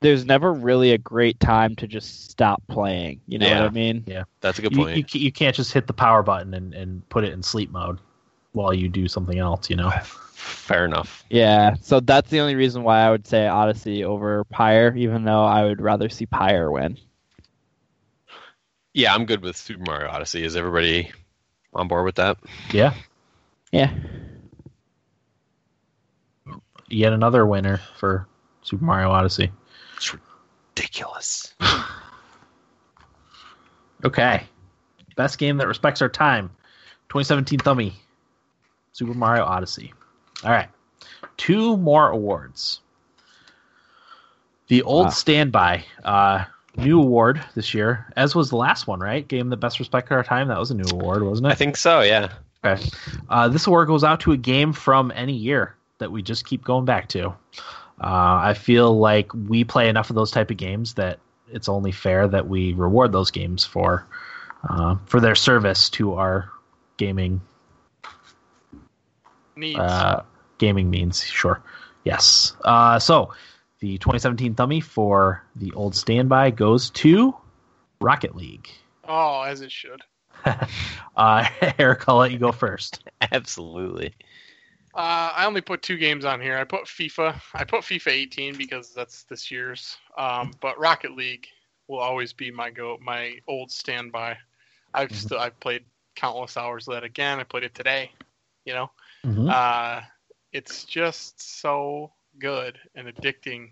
there's 0.01 0.25
never 0.25 0.51
really 0.53 0.91
a 0.91 0.97
great 0.97 1.39
time 1.39 1.75
to 1.77 1.87
just 1.87 2.29
stop 2.29 2.61
playing. 2.69 3.21
You 3.27 3.39
know 3.39 3.47
Yeah. 3.47 3.61
what 3.61 3.69
I 3.69 3.73
mean? 3.73 4.03
Yeah, 4.05 4.23
that's 4.41 4.59
a 4.59 4.61
good 4.61 4.73
point. 4.73 4.97
you 4.97 5.03
ca- 5.03 5.19
you 5.19 5.31
can't 5.31 5.55
just 5.55 5.71
hit 5.71 5.87
the 5.87 5.93
power 5.93 6.23
button 6.23 6.53
and, 6.53 6.73
and 6.73 7.07
put 7.09 7.23
it 7.23 7.33
in 7.33 7.41
sleep 7.43 7.71
mode 7.71 7.99
while 8.51 8.73
you 8.73 8.89
do 8.89 9.07
something 9.07 9.39
else. 9.39 9.69
You 9.69 9.77
know, 9.77 9.91
Fair 10.33 10.83
enough. 10.83 11.23
Yeah. 11.29 11.75
So 11.81 12.01
that's 12.01 12.29
the 12.29 12.41
only 12.41 12.55
reason 12.55 12.83
why 12.83 12.99
I 12.99 13.09
would 13.11 13.25
say 13.25 13.47
Odyssey 13.47 14.03
over 14.03 14.43
Pyre, 14.45 14.93
even 14.97 15.23
though 15.23 15.43
I 15.43 15.63
would 15.63 15.79
rather 15.79 16.09
see 16.09 16.25
Pyre 16.25 16.69
win. 16.69 16.97
Yeah, 18.93 19.13
I'm 19.13 19.25
good 19.25 19.41
with 19.41 19.55
Super 19.55 19.83
Mario 19.85 20.09
Odyssey. 20.09 20.43
Is 20.43 20.55
everybody 20.55 21.11
on 21.73 21.87
board 21.87 22.05
with 22.05 22.15
that? 22.15 22.37
yeah. 22.71 22.93
Yeah. 23.71 23.91
Yet 26.93 27.11
another 27.11 27.45
winner 27.45 27.81
for 27.97 28.27
Super 28.61 28.85
Mario 28.85 29.09
Odyssey. 29.09 29.51
It's 29.97 30.15
ridiculous. 30.75 31.53
Okay. 34.05 34.43
Best 35.15 35.37
game 35.37 35.55
that 35.59 35.67
respects 35.69 36.01
our 36.01 36.09
time. 36.09 36.49
2017 37.07 37.59
Thummy. 37.59 37.93
Super 38.91 39.13
Mario 39.13 39.45
Odyssey. 39.45 39.93
All 40.43 40.51
right. 40.51 40.67
Two 41.37 41.77
more 41.77 42.09
awards. 42.09 42.81
The 44.67 44.81
Old 44.81 45.05
Wow. 45.05 45.11
Standby. 45.11 45.85
Uh, 46.03 46.43
new 46.75 46.99
award 46.99 47.41
this 47.55 47.73
year, 47.73 48.11
as 48.17 48.35
was 48.35 48.49
the 48.49 48.57
last 48.57 48.85
one, 48.85 48.99
right? 48.99 49.25
Game 49.25 49.47
that 49.51 49.57
best 49.61 49.79
respected 49.79 50.15
our 50.15 50.23
time. 50.23 50.49
That 50.49 50.59
was 50.59 50.71
a 50.71 50.75
new 50.75 50.83
award, 50.91 51.23
wasn't 51.23 51.47
it? 51.47 51.51
I 51.51 51.55
think 51.55 51.77
so. 51.77 52.01
Yeah. 52.01 52.33
Okay. 52.65 52.83
Uh, 53.29 53.47
this 53.47 53.67
award 53.67 53.87
goes 53.87 54.03
out 54.03 54.19
to 54.19 54.33
a 54.33 54.37
game 54.37 54.73
from 54.73 55.13
any 55.15 55.33
year 55.33 55.77
that 55.99 56.11
we 56.11 56.21
just 56.21 56.45
keep 56.45 56.63
going 56.63 56.85
back 56.85 57.07
to. 57.09 57.27
Uh, 57.29 57.33
I 58.01 58.53
feel 58.55 58.97
like 58.97 59.31
we 59.33 59.63
play 59.63 59.87
enough 59.89 60.09
of 60.09 60.15
those 60.15 60.31
type 60.31 60.51
of 60.51 60.57
games 60.57 60.95
that 60.95 61.19
it's 61.51 61.69
only 61.69 61.91
fair 61.91 62.27
that 62.27 62.47
we 62.47 62.73
reward 62.73 63.11
those 63.11 63.31
games 63.31 63.63
for 63.63 64.05
uh, 64.69 64.95
for 65.05 65.19
their 65.19 65.35
service 65.35 65.89
to 65.91 66.13
our 66.13 66.49
gaming 66.97 67.41
Needs. 69.55 69.79
uh, 69.79 70.23
gaming 70.57 70.89
means. 70.89 71.23
Sure, 71.23 71.61
yes. 72.03 72.55
Uh, 72.63 72.97
so 72.99 73.33
the 73.79 73.97
2017 73.99 74.55
Thummy 74.55 74.81
for 74.81 75.43
the 75.55 75.71
old 75.73 75.95
standby 75.95 76.51
goes 76.51 76.89
to 76.91 77.35
Rocket 78.01 78.35
League. 78.35 78.69
oh, 79.07 79.41
as 79.43 79.61
it 79.61 79.71
should. 79.71 80.01
Uh, 81.15 81.47
Eric, 81.77 82.05
I'll 82.07 82.17
let 82.17 82.31
you 82.31 82.39
go 82.39 82.51
first. 82.51 83.07
Absolutely. 83.31 84.15
Uh, 84.93 85.31
I 85.35 85.45
only 85.45 85.61
put 85.61 85.81
two 85.81 85.97
games 85.97 86.25
on 86.25 86.39
here. 86.41 86.57
I 86.57 86.63
put 86.63 86.85
FIFA. 86.85 87.39
I 87.53 87.63
put 87.63 87.81
FIFA 87.81 88.11
18 88.11 88.57
because 88.57 88.93
that's 88.93 89.23
this 89.23 89.51
year's. 89.51 89.97
Um, 90.17 90.51
but 90.61 90.77
Rocket 90.79 91.11
League 91.13 91.47
will 91.87 91.99
always 91.99 92.33
be 92.33 92.51
my 92.51 92.69
go, 92.69 92.97
my 93.01 93.39
old 93.47 93.71
standby. 93.71 94.37
I've 94.93 95.13
Mhm. 95.13 95.15
still 95.15 95.39
I've 95.39 95.59
played 95.59 95.85
countless 96.15 96.57
hours 96.57 96.87
of 96.87 96.93
that 96.95 97.03
again. 97.03 97.39
I 97.39 97.43
played 97.43 97.63
it 97.63 97.73
today. 97.73 98.11
You 98.65 98.73
know, 98.73 98.91
Mhm. 99.23 99.55
uh, 99.55 100.01
it's 100.51 100.85
just 100.85 101.41
so 101.41 102.11
good 102.39 102.79
and 102.95 103.07
addicting, 103.07 103.71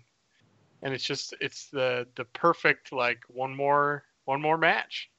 and 0.82 0.92
it's 0.94 1.04
just 1.04 1.34
it's 1.40 1.68
the 1.70 2.06
the 2.16 2.24
perfect 2.24 2.92
like 2.92 3.22
one 3.28 3.54
more 3.54 4.04
one 4.24 4.40
more 4.40 4.58
match. 4.58 5.10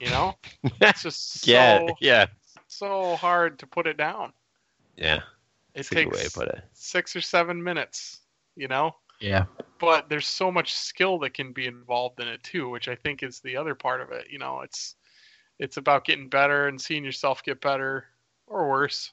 You 0.00 0.10
know, 0.10 0.34
it's 0.80 1.02
just 1.02 1.42
so 1.42 1.46
yeah, 1.46 1.80
yeah, 2.00 2.26
so 2.66 3.16
hard 3.16 3.58
to 3.60 3.66
put 3.66 3.86
it 3.86 3.96
down. 3.96 4.32
Yeah. 4.96 5.20
It 5.74 5.86
That's 5.88 5.92
a 5.92 5.94
way 5.96 6.04
takes 6.04 6.32
to 6.32 6.38
put 6.40 6.48
it. 6.48 6.64
six 6.72 7.14
or 7.16 7.20
seven 7.20 7.62
minutes. 7.62 8.20
You 8.56 8.68
know, 8.68 8.96
yeah. 9.20 9.44
but 9.78 10.08
there's 10.08 10.26
so 10.26 10.50
much 10.50 10.72
skill 10.74 11.18
that 11.18 11.34
can 11.34 11.52
be 11.52 11.66
involved 11.66 12.20
in 12.20 12.28
it 12.28 12.42
too, 12.42 12.70
which 12.70 12.88
I 12.88 12.94
think 12.94 13.22
is 13.22 13.40
the 13.40 13.56
other 13.56 13.74
part 13.74 14.00
of 14.00 14.10
it. 14.12 14.28
You 14.30 14.38
know, 14.38 14.60
it's 14.62 14.94
it's 15.58 15.76
about 15.76 16.04
getting 16.06 16.28
better 16.28 16.68
and 16.68 16.80
seeing 16.80 17.04
yourself 17.04 17.42
get 17.42 17.60
better 17.60 18.06
or 18.46 18.68
worse. 18.70 19.12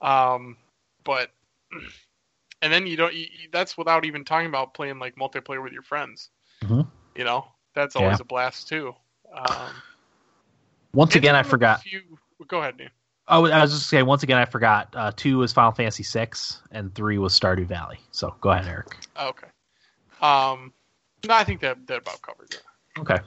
Um, 0.00 0.56
but 1.02 1.30
and 2.62 2.72
then 2.72 2.86
you 2.86 2.96
don't. 2.96 3.12
You, 3.14 3.22
you- 3.22 3.48
that's 3.52 3.76
without 3.76 4.04
even 4.04 4.24
talking 4.24 4.46
about 4.48 4.74
playing 4.74 4.98
like 5.00 5.16
multiplayer 5.16 5.62
with 5.62 5.72
your 5.72 5.82
friends. 5.82 6.30
Mhm. 6.62 6.86
You 7.16 7.24
know, 7.24 7.46
that's 7.74 7.96
always 7.96 8.18
Yeah. 8.18 8.22
a 8.22 8.24
blast 8.26 8.68
too. 8.68 8.94
Um, 9.34 9.72
Once 10.92 11.16
again, 11.16 11.34
I 11.34 11.42
forgot. 11.42 11.82
few- 11.82 12.18
go 12.46 12.60
ahead, 12.60 12.76
Neil. 12.76 12.88
Oh, 13.28 13.46
I 13.46 13.60
was 13.62 13.72
just 13.72 13.88
saying. 13.88 14.06
Once 14.06 14.22
again, 14.22 14.38
I 14.38 14.44
forgot. 14.44 14.88
Uh, 14.94 15.10
two 15.14 15.38
was 15.38 15.52
Final 15.52 15.72
Fantasy 15.72 16.04
six, 16.04 16.62
and 16.70 16.94
three 16.94 17.18
was 17.18 17.38
Stardew 17.38 17.66
Valley. 17.66 17.98
So 18.12 18.34
go 18.40 18.50
ahead, 18.50 18.66
Eric. 18.66 18.96
Okay. 19.20 19.48
Um, 20.20 20.72
no, 21.26 21.34
I 21.34 21.44
think 21.44 21.60
that 21.60 21.86
that 21.88 22.02
about 22.02 22.22
covers 22.22 22.50
it. 22.52 22.62
Okay. 22.98 23.18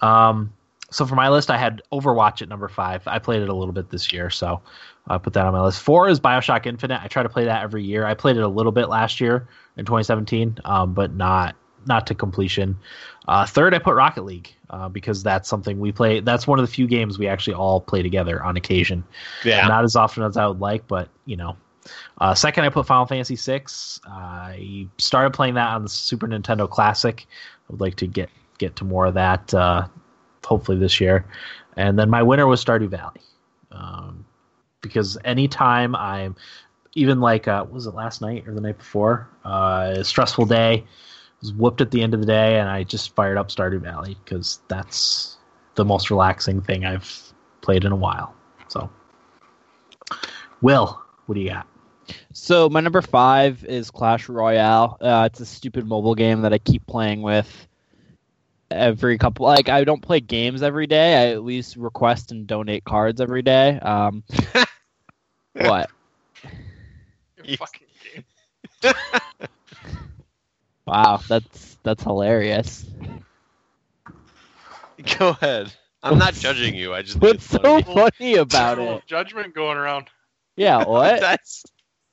Um, 0.00 0.52
so 0.90 1.06
for 1.06 1.14
my 1.14 1.30
list, 1.30 1.50
I 1.50 1.56
had 1.56 1.80
Overwatch 1.92 2.42
at 2.42 2.48
number 2.48 2.68
five. 2.68 3.02
I 3.06 3.18
played 3.18 3.40
it 3.40 3.48
a 3.48 3.54
little 3.54 3.72
bit 3.72 3.88
this 3.88 4.12
year, 4.12 4.28
so 4.28 4.60
I 5.08 5.16
put 5.16 5.32
that 5.32 5.46
on 5.46 5.52
my 5.54 5.62
list. 5.62 5.80
Four 5.80 6.08
is 6.08 6.20
Bioshock 6.20 6.66
Infinite. 6.66 7.00
I 7.02 7.08
try 7.08 7.22
to 7.22 7.28
play 7.28 7.46
that 7.46 7.62
every 7.62 7.82
year. 7.82 8.04
I 8.04 8.12
played 8.14 8.36
it 8.36 8.42
a 8.42 8.48
little 8.48 8.72
bit 8.72 8.88
last 8.88 9.20
year 9.20 9.48
in 9.76 9.86
2017, 9.86 10.58
um, 10.66 10.92
but 10.92 11.14
not 11.14 11.56
not 11.86 12.06
to 12.08 12.14
completion. 12.14 12.76
Uh, 13.26 13.46
third, 13.46 13.74
I 13.74 13.78
put 13.78 13.94
Rocket 13.94 14.24
League 14.24 14.54
uh, 14.72 14.88
because 14.88 15.22
that's 15.22 15.48
something 15.48 15.78
we 15.78 15.92
play. 15.92 16.20
That's 16.20 16.46
one 16.46 16.58
of 16.58 16.66
the 16.66 16.72
few 16.72 16.86
games 16.86 17.18
we 17.18 17.28
actually 17.28 17.54
all 17.54 17.80
play 17.80 18.02
together 18.02 18.42
on 18.42 18.56
occasion. 18.56 19.04
Yeah. 19.44 19.68
Not 19.68 19.84
as 19.84 19.96
often 19.96 20.22
as 20.22 20.36
I 20.36 20.46
would 20.46 20.60
like, 20.60 20.86
but 20.88 21.08
you 21.26 21.36
know. 21.36 21.56
Uh, 22.18 22.34
second, 22.34 22.64
I 22.64 22.68
put 22.68 22.86
Final 22.86 23.06
Fantasy 23.06 23.34
VI. 23.36 23.64
I 24.06 24.86
started 24.98 25.32
playing 25.32 25.54
that 25.54 25.68
on 25.74 25.82
the 25.82 25.88
Super 25.88 26.28
Nintendo 26.28 26.70
Classic. 26.70 27.26
I 27.28 27.72
would 27.72 27.80
like 27.80 27.96
to 27.96 28.06
get 28.06 28.30
get 28.58 28.76
to 28.76 28.84
more 28.84 29.06
of 29.06 29.14
that, 29.14 29.52
uh, 29.52 29.88
hopefully 30.44 30.78
this 30.78 31.00
year. 31.00 31.26
And 31.76 31.98
then 31.98 32.08
my 32.08 32.22
winner 32.22 32.46
was 32.46 32.64
Stardew 32.64 32.88
Valley, 32.88 33.20
um, 33.72 34.24
because 34.80 35.18
anytime 35.24 35.96
I'm, 35.96 36.36
even 36.94 37.20
like 37.20 37.48
uh, 37.48 37.66
was 37.68 37.86
it 37.86 37.94
last 37.94 38.20
night 38.20 38.46
or 38.46 38.54
the 38.54 38.60
night 38.60 38.78
before? 38.78 39.28
Uh, 39.44 39.94
a 39.96 40.04
stressful 40.04 40.46
day, 40.46 40.84
was 41.42 41.52
whooped 41.52 41.80
at 41.80 41.90
the 41.90 42.02
end 42.02 42.14
of 42.14 42.20
the 42.20 42.26
day, 42.26 42.58
and 42.58 42.68
I 42.68 42.84
just 42.84 43.14
fired 43.14 43.36
up 43.36 43.48
Stardew 43.48 43.80
Valley 43.80 44.16
because 44.24 44.60
that's 44.68 45.36
the 45.74 45.84
most 45.84 46.10
relaxing 46.10 46.60
thing 46.62 46.84
I've 46.86 47.32
played 47.60 47.84
in 47.84 47.92
a 47.92 47.96
while. 47.96 48.34
So, 48.68 48.90
Will, 50.60 51.02
what 51.26 51.34
do 51.34 51.40
you 51.40 51.50
got? 51.50 51.66
So 52.32 52.68
my 52.68 52.80
number 52.80 53.00
five 53.02 53.64
is 53.64 53.90
Clash 53.90 54.28
Royale. 54.28 54.96
Uh, 55.00 55.28
it's 55.30 55.40
a 55.40 55.46
stupid 55.46 55.86
mobile 55.86 56.14
game 56.14 56.42
that 56.42 56.52
I 56.52 56.58
keep 56.58 56.86
playing 56.86 57.22
with 57.22 57.68
every 58.70 59.18
couple. 59.18 59.46
Like 59.46 59.68
I 59.68 59.84
don't 59.84 60.02
play 60.02 60.20
games 60.20 60.62
every 60.62 60.86
day. 60.86 61.14
I 61.14 61.32
at 61.32 61.42
least 61.44 61.76
request 61.76 62.32
and 62.32 62.46
donate 62.46 62.84
cards 62.84 63.20
every 63.20 63.42
day. 63.42 63.78
Um, 63.78 64.24
what? 65.54 65.90
Your 67.36 67.46
You- 67.46 67.56
fucking 67.56 67.86
game. 68.82 68.92
Wow, 70.86 71.20
that's 71.28 71.76
that's 71.82 72.02
hilarious. 72.02 72.84
Go 75.18 75.30
ahead. 75.30 75.72
I'm 76.02 76.18
not 76.18 76.34
judging 76.34 76.74
you. 76.74 76.92
I 76.94 77.02
just 77.02 77.20
What's 77.20 77.34
it's 77.34 77.46
so 77.48 77.58
funny. 77.60 77.82
funny 77.82 78.34
about 78.36 78.78
Little 78.78 78.98
it? 78.98 79.06
Judgment 79.06 79.54
going 79.54 79.76
around. 79.78 80.08
Yeah, 80.56 80.84
what? 80.86 81.20
That's 81.20 81.64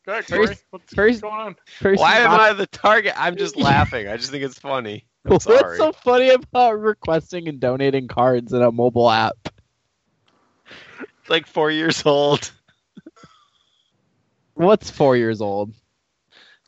Go 0.05 0.13
ahead, 0.13 0.25
First- 0.25 0.31
Corey. 0.31 0.57
What's, 0.71 0.93
first- 0.93 1.21
what's 1.23 1.33
going 1.33 1.41
on? 1.47 1.55
Person 1.81 2.01
why 2.01 2.17
am 2.19 2.31
not- 2.31 2.39
I 2.39 2.53
the 2.53 2.67
target? 2.67 3.13
I'm 3.17 3.35
just 3.35 3.57
laughing. 3.57 4.07
I 4.07 4.17
just 4.17 4.31
think 4.31 4.43
it's 4.43 4.59
funny. 4.59 5.05
I'm 5.25 5.31
What's 5.33 5.45
sorry. 5.45 5.77
so 5.77 5.91
funny 5.91 6.29
about 6.29 6.79
requesting 6.79 7.47
and 7.49 7.59
donating 7.59 8.07
cards 8.07 8.53
in 8.53 8.61
a 8.61 8.71
mobile 8.71 9.09
app? 9.09 9.49
Like 11.27 11.45
four 11.45 11.69
years 11.69 12.05
old. 12.05 12.51
What's 14.53 14.89
four 14.89 15.15
years 15.17 15.41
old? 15.41 15.73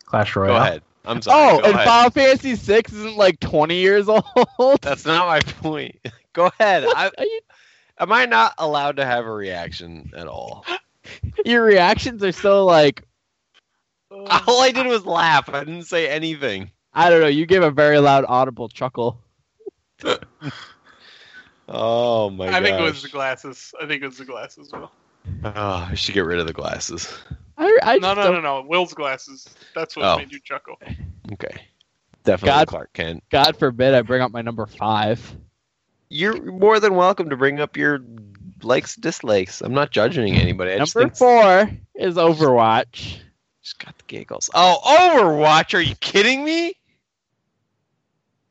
Clash 0.05 0.35
Royale. 0.35 0.53
Go 0.53 0.61
ahead. 0.61 0.81
I'm 1.05 1.21
sorry. 1.21 1.55
Oh, 1.55 1.59
Go 1.59 1.65
and 1.65 1.73
ahead. 1.75 1.87
Final 1.87 2.09
Fantasy 2.11 2.55
Six 2.55 2.93
isn't 2.93 3.17
like 3.17 3.39
twenty 3.39 3.75
years 3.79 4.07
old. 4.57 4.81
That's 4.81 5.05
not 5.05 5.27
my 5.27 5.39
point. 5.39 5.95
Go 6.33 6.51
ahead. 6.59 6.85
I, 6.87 7.11
you- 7.19 7.41
am 7.99 8.11
I 8.11 8.25
not 8.25 8.53
allowed 8.57 8.97
to 8.97 9.05
have 9.05 9.25
a 9.25 9.31
reaction 9.31 10.11
at 10.15 10.27
all? 10.27 10.65
your 11.45 11.63
reactions 11.63 12.23
are 12.23 12.31
so 12.31 12.65
like 12.65 13.03
All 14.11 14.61
I 14.61 14.71
did 14.71 14.85
was 14.87 15.05
laugh. 15.05 15.49
I 15.49 15.63
didn't 15.63 15.83
say 15.85 16.07
anything. 16.07 16.71
I 16.93 17.09
don't 17.09 17.21
know. 17.21 17.27
You 17.27 17.45
gave 17.45 17.63
a 17.63 17.71
very 17.71 17.99
loud 17.99 18.25
audible 18.27 18.69
chuckle. 18.69 19.19
Oh 21.67 22.29
my 22.29 22.45
god. 22.47 22.55
I 22.55 22.61
think 22.61 22.79
it 22.79 22.83
was 22.83 23.01
the 23.01 23.09
glasses. 23.09 23.73
I 23.81 23.85
think 23.87 24.03
it 24.03 24.07
was 24.07 24.17
the 24.17 24.25
glasses. 24.25 24.71
Will. 24.71 24.91
Oh, 25.45 25.51
ah, 25.55 25.89
I 25.89 25.95
should 25.95 26.15
get 26.15 26.25
rid 26.25 26.39
of 26.39 26.47
the 26.47 26.53
glasses. 26.53 27.17
I, 27.61 27.77
I 27.83 27.97
No, 27.97 27.99
just 27.99 28.15
no, 28.17 28.23
don't- 28.23 28.33
no, 28.43 28.61
no. 28.61 28.67
Will's 28.67 28.93
glasses. 28.93 29.47
That's 29.75 29.95
what 29.95 30.05
Oh. 30.05 30.17
made 30.17 30.31
you 30.31 30.39
chuckle. 30.43 30.75
Okay. 31.33 31.61
Definitely 32.23 32.47
God- 32.59 32.67
Clark 32.67 32.93
Kent. 32.93 33.23
God 33.29 33.57
forbid 33.57 33.93
I 33.93 34.01
bring 34.01 34.21
up 34.21 34.31
my 34.31 34.41
number 34.41 34.65
five. 34.65 35.35
You're 36.09 36.41
more 36.51 36.79
than 36.79 36.95
welcome 36.95 37.29
to 37.29 37.37
bring 37.37 37.59
up 37.59 37.77
your 37.77 37.99
likes 38.63 38.95
dislikes. 38.95 39.61
I'm 39.61 39.73
not 39.73 39.91
judging 39.91 40.35
anybody. 40.35 40.73
I 40.73 40.77
just 40.79 40.95
number 40.95 41.09
think 41.09 41.17
four 41.17 41.71
is 41.95 42.15
Overwatch. 42.15 43.19
just 43.63 43.79
got 43.79 43.97
the 43.97 44.03
giggles. 44.07 44.49
Oh, 44.53 44.79
Overwatch? 45.15 45.73
Are 45.73 45.79
you 45.81 45.95
kidding 45.95 46.43
me? 46.43 46.73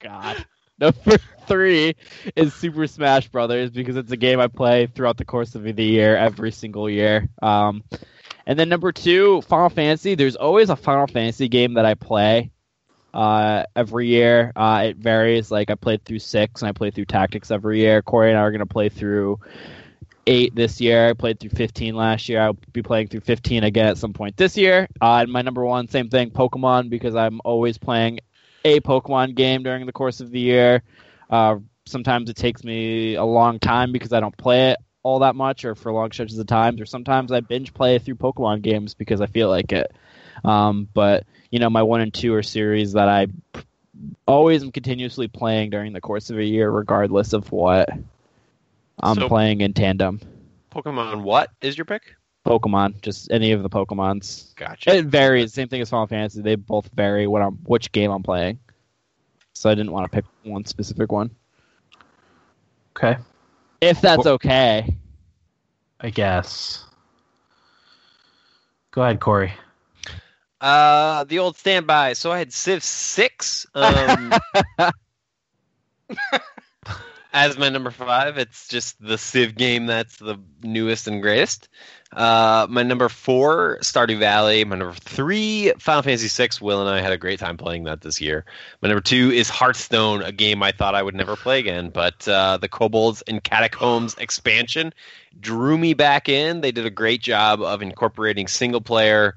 God. 0.01 0.45
Number 0.81 1.19
three 1.47 1.95
is 2.37 2.55
Super 2.55 2.87
Smash 2.87 3.29
Brothers 3.29 3.71
because 3.71 3.97
it's 3.97 4.11
a 4.13 4.17
game 4.17 4.41
I 4.41 4.47
play 4.47 4.87
throughout 4.87 5.19
the 5.19 5.27
course 5.27 5.55
of 5.55 5.63
the 5.63 5.85
year, 5.85 6.17
every 6.17 6.51
single 6.53 6.89
year. 6.89 7.29
Um, 7.43 7.85
and 8.51 8.59
then 8.59 8.69
number 8.69 8.91
two, 8.91 9.43
Final 9.43 9.69
Fantasy. 9.69 10.17
There's 10.17 10.35
always 10.35 10.71
a 10.71 10.77
Final 10.77 11.07
Fantasy 11.07 11.47
game 11.47 11.75
that 11.75 11.85
I 11.85 11.95
play 11.95 12.51
uh, 13.15 13.63
every 13.77 14.09
year. 14.09 14.51
Uh, 14.57 14.87
it 14.87 14.97
varies. 14.97 15.53
Like 15.53 15.71
I 15.71 15.77
played 15.77 16.05
through 16.05 16.19
six, 16.19 16.61
and 16.61 16.69
I 16.69 16.73
play 16.73 16.91
through 16.91 17.05
Tactics 17.05 17.53
every 17.53 17.79
year. 17.79 18.03
Corey 18.03 18.31
and 18.31 18.37
I 18.37 18.43
are 18.43 18.51
going 18.51 18.59
to 18.59 18.67
play 18.67 18.89
through 18.89 19.39
eight 20.27 20.53
this 20.57 20.81
year. 20.81 21.11
I 21.11 21.13
played 21.13 21.39
through 21.39 21.51
15 21.51 21.95
last 21.95 22.29
year. 22.29 22.41
I'll 22.41 22.59
be 22.73 22.83
playing 22.83 23.07
through 23.07 23.21
15 23.21 23.63
again 23.63 23.87
at 23.87 23.99
some 23.99 24.13
point 24.13 24.37
this 24.37 24.57
year. 24.57 24.89
Uh, 25.01 25.19
and 25.23 25.31
my 25.31 25.43
number 25.43 25.65
one, 25.65 25.87
same 25.87 26.09
thing, 26.09 26.33
Pokemon, 26.33 26.91
because 26.91 27.15
I'm 27.15 27.41
always 27.45 27.79
playing 27.79 28.19
a 28.65 28.81
Pokemon 28.81 29.37
game 29.37 29.63
during 29.63 29.87
the 29.87 29.93
course 29.93 30.19
of 30.21 30.33
the 30.33 30.41
year. 30.41 30.83
Uh, 31.31 31.59
sometimes 31.87 32.29
it 32.29 32.35
takes 32.35 32.65
me 32.65 33.15
a 33.15 33.25
long 33.25 33.61
time 33.61 33.93
because 33.93 34.13
I 34.13 34.19
don't 34.19 34.37
play 34.37 34.73
it 34.73 34.79
all 35.03 35.21
that 35.21 35.35
much 35.35 35.65
or 35.65 35.75
for 35.75 35.93
long 35.93 36.13
stretches 36.13 36.39
of 36.39 36.47
times, 36.47 36.81
or 36.81 36.87
sometimes 36.87 37.33
I 37.33 37.41
binge 37.41 37.73
play 37.75 37.99
through 37.99 38.17
Pokemon 38.17 38.63
games 38.63 38.95
because 38.95 39.21
I 39.21 39.27
feel 39.27 39.49
like 39.49 39.73
it. 39.73 39.93
Um, 40.45 40.89
but 40.95 41.25
you 41.51 41.59
know, 41.59 41.71
my 41.71 41.83
one 41.83 42.01
and 42.01 42.13
two 42.13 42.35
are 42.35 42.43
series 42.43 42.93
that 42.93 43.09
I 43.09 43.27
always 44.27 44.63
am 44.63 44.73
continuously 44.73 45.29
playing 45.29 45.71
during 45.71 45.93
the 45.93 46.01
course 46.01 46.31
of 46.31 46.39
a 46.39 46.45
year, 46.45 46.71
regardless 46.71 47.33
of 47.33 47.51
what 47.53 47.89
I'm 49.03 49.17
So- 49.17 49.29
playing 49.29 49.61
in 49.63 49.73
tandem. 49.73 50.21
Pokemon 50.71 51.23
what 51.23 51.51
is 51.63 51.77
your 51.77 51.85
pick? 51.85 52.15
Pokemon, 52.47 53.03
just 53.03 53.31
any 53.31 53.53
of 53.53 53.63
the 53.63 53.69
Pokemons. 53.69 54.55
Gotcha. 54.57 54.95
It 54.97 55.07
varies. 55.07 55.53
Same 55.53 55.69
thing 55.69 55.83
as 55.83 55.91
Final 55.91 56.07
Fantasy. 56.07 56.41
They 56.41 56.55
both 56.55 56.89
vary 56.95 57.27
what 57.27 57.43
I'm, 57.43 57.57
which 57.65 57.93
game 57.93 58.11
I'm 58.11 58.23
playing. 58.23 58.59
So 59.53 59.69
I 59.69 59.75
didn't 59.75 59.93
want 59.93 60.11
to 60.11 60.15
pick 60.15 60.25
one 60.45 60.65
specific 60.65 61.13
one. 61.13 61.31
Okay, 62.97 63.19
If 63.81 64.01
that's 64.01 64.27
okay. 64.27 64.97
I 66.01 66.11
guess. 66.11 66.85
Go 68.91 69.03
ahead, 69.03 69.21
Corey. 69.21 69.53
Uh, 70.61 71.25
the 71.25 71.39
old 71.39 71.57
standby. 71.57 72.13
So 72.15 72.33
I 72.33 72.39
had 72.39 72.53
Civ 72.53 72.83
Six. 72.83 73.67
Um, 73.75 74.33
as 77.33 77.59
my 77.59 77.69
number 77.69 77.91
five, 77.91 78.39
it's 78.39 78.69
just 78.69 79.01
the 79.01 79.19
Civ 79.19 79.55
game 79.55 79.87
that's 79.87 80.17
the 80.17 80.37
newest 80.63 81.07
and 81.07 81.23
greatest. 81.23 81.69
Uh, 82.13 82.67
my 82.69 82.83
number 82.83 83.09
four, 83.09 83.79
Stardew 83.83 84.19
Valley. 84.19 84.65
My 84.65 84.77
number 84.77 84.95
three, 84.95 85.73
Final 85.79 86.03
Fantasy 86.03 86.29
VI. 86.29 86.49
Will 86.61 86.81
and 86.81 86.91
I 86.91 87.01
had 87.01 87.13
a 87.13 87.19
great 87.19 87.39
time 87.39 87.57
playing 87.57 87.85
that 87.85 88.01
this 88.01 88.21
year. 88.21 88.45
My 88.83 88.89
number 88.89 89.01
two 89.01 89.31
is 89.31 89.49
Hearthstone, 89.49 90.23
a 90.23 90.33
game 90.33 90.63
I 90.63 90.73
thought 90.73 90.97
I 90.97 91.03
would 91.03 91.15
never 91.15 91.37
play 91.37 91.61
again, 91.61 91.91
but 91.91 92.27
uh, 92.27 92.57
the 92.57 92.69
Kobolds 92.69 93.23
and 93.29 93.45
Catacombs 93.45 94.17
expansion 94.19 94.93
drew 95.39 95.79
me 95.79 95.95
back 95.95 96.29
in. 96.29 96.63
They 96.63 96.73
did 96.73 96.85
a 96.85 96.91
great 96.91 97.23
job 97.23 97.63
of 97.63 97.81
incorporating 97.81 98.49
single 98.49 98.81
player 98.81 99.37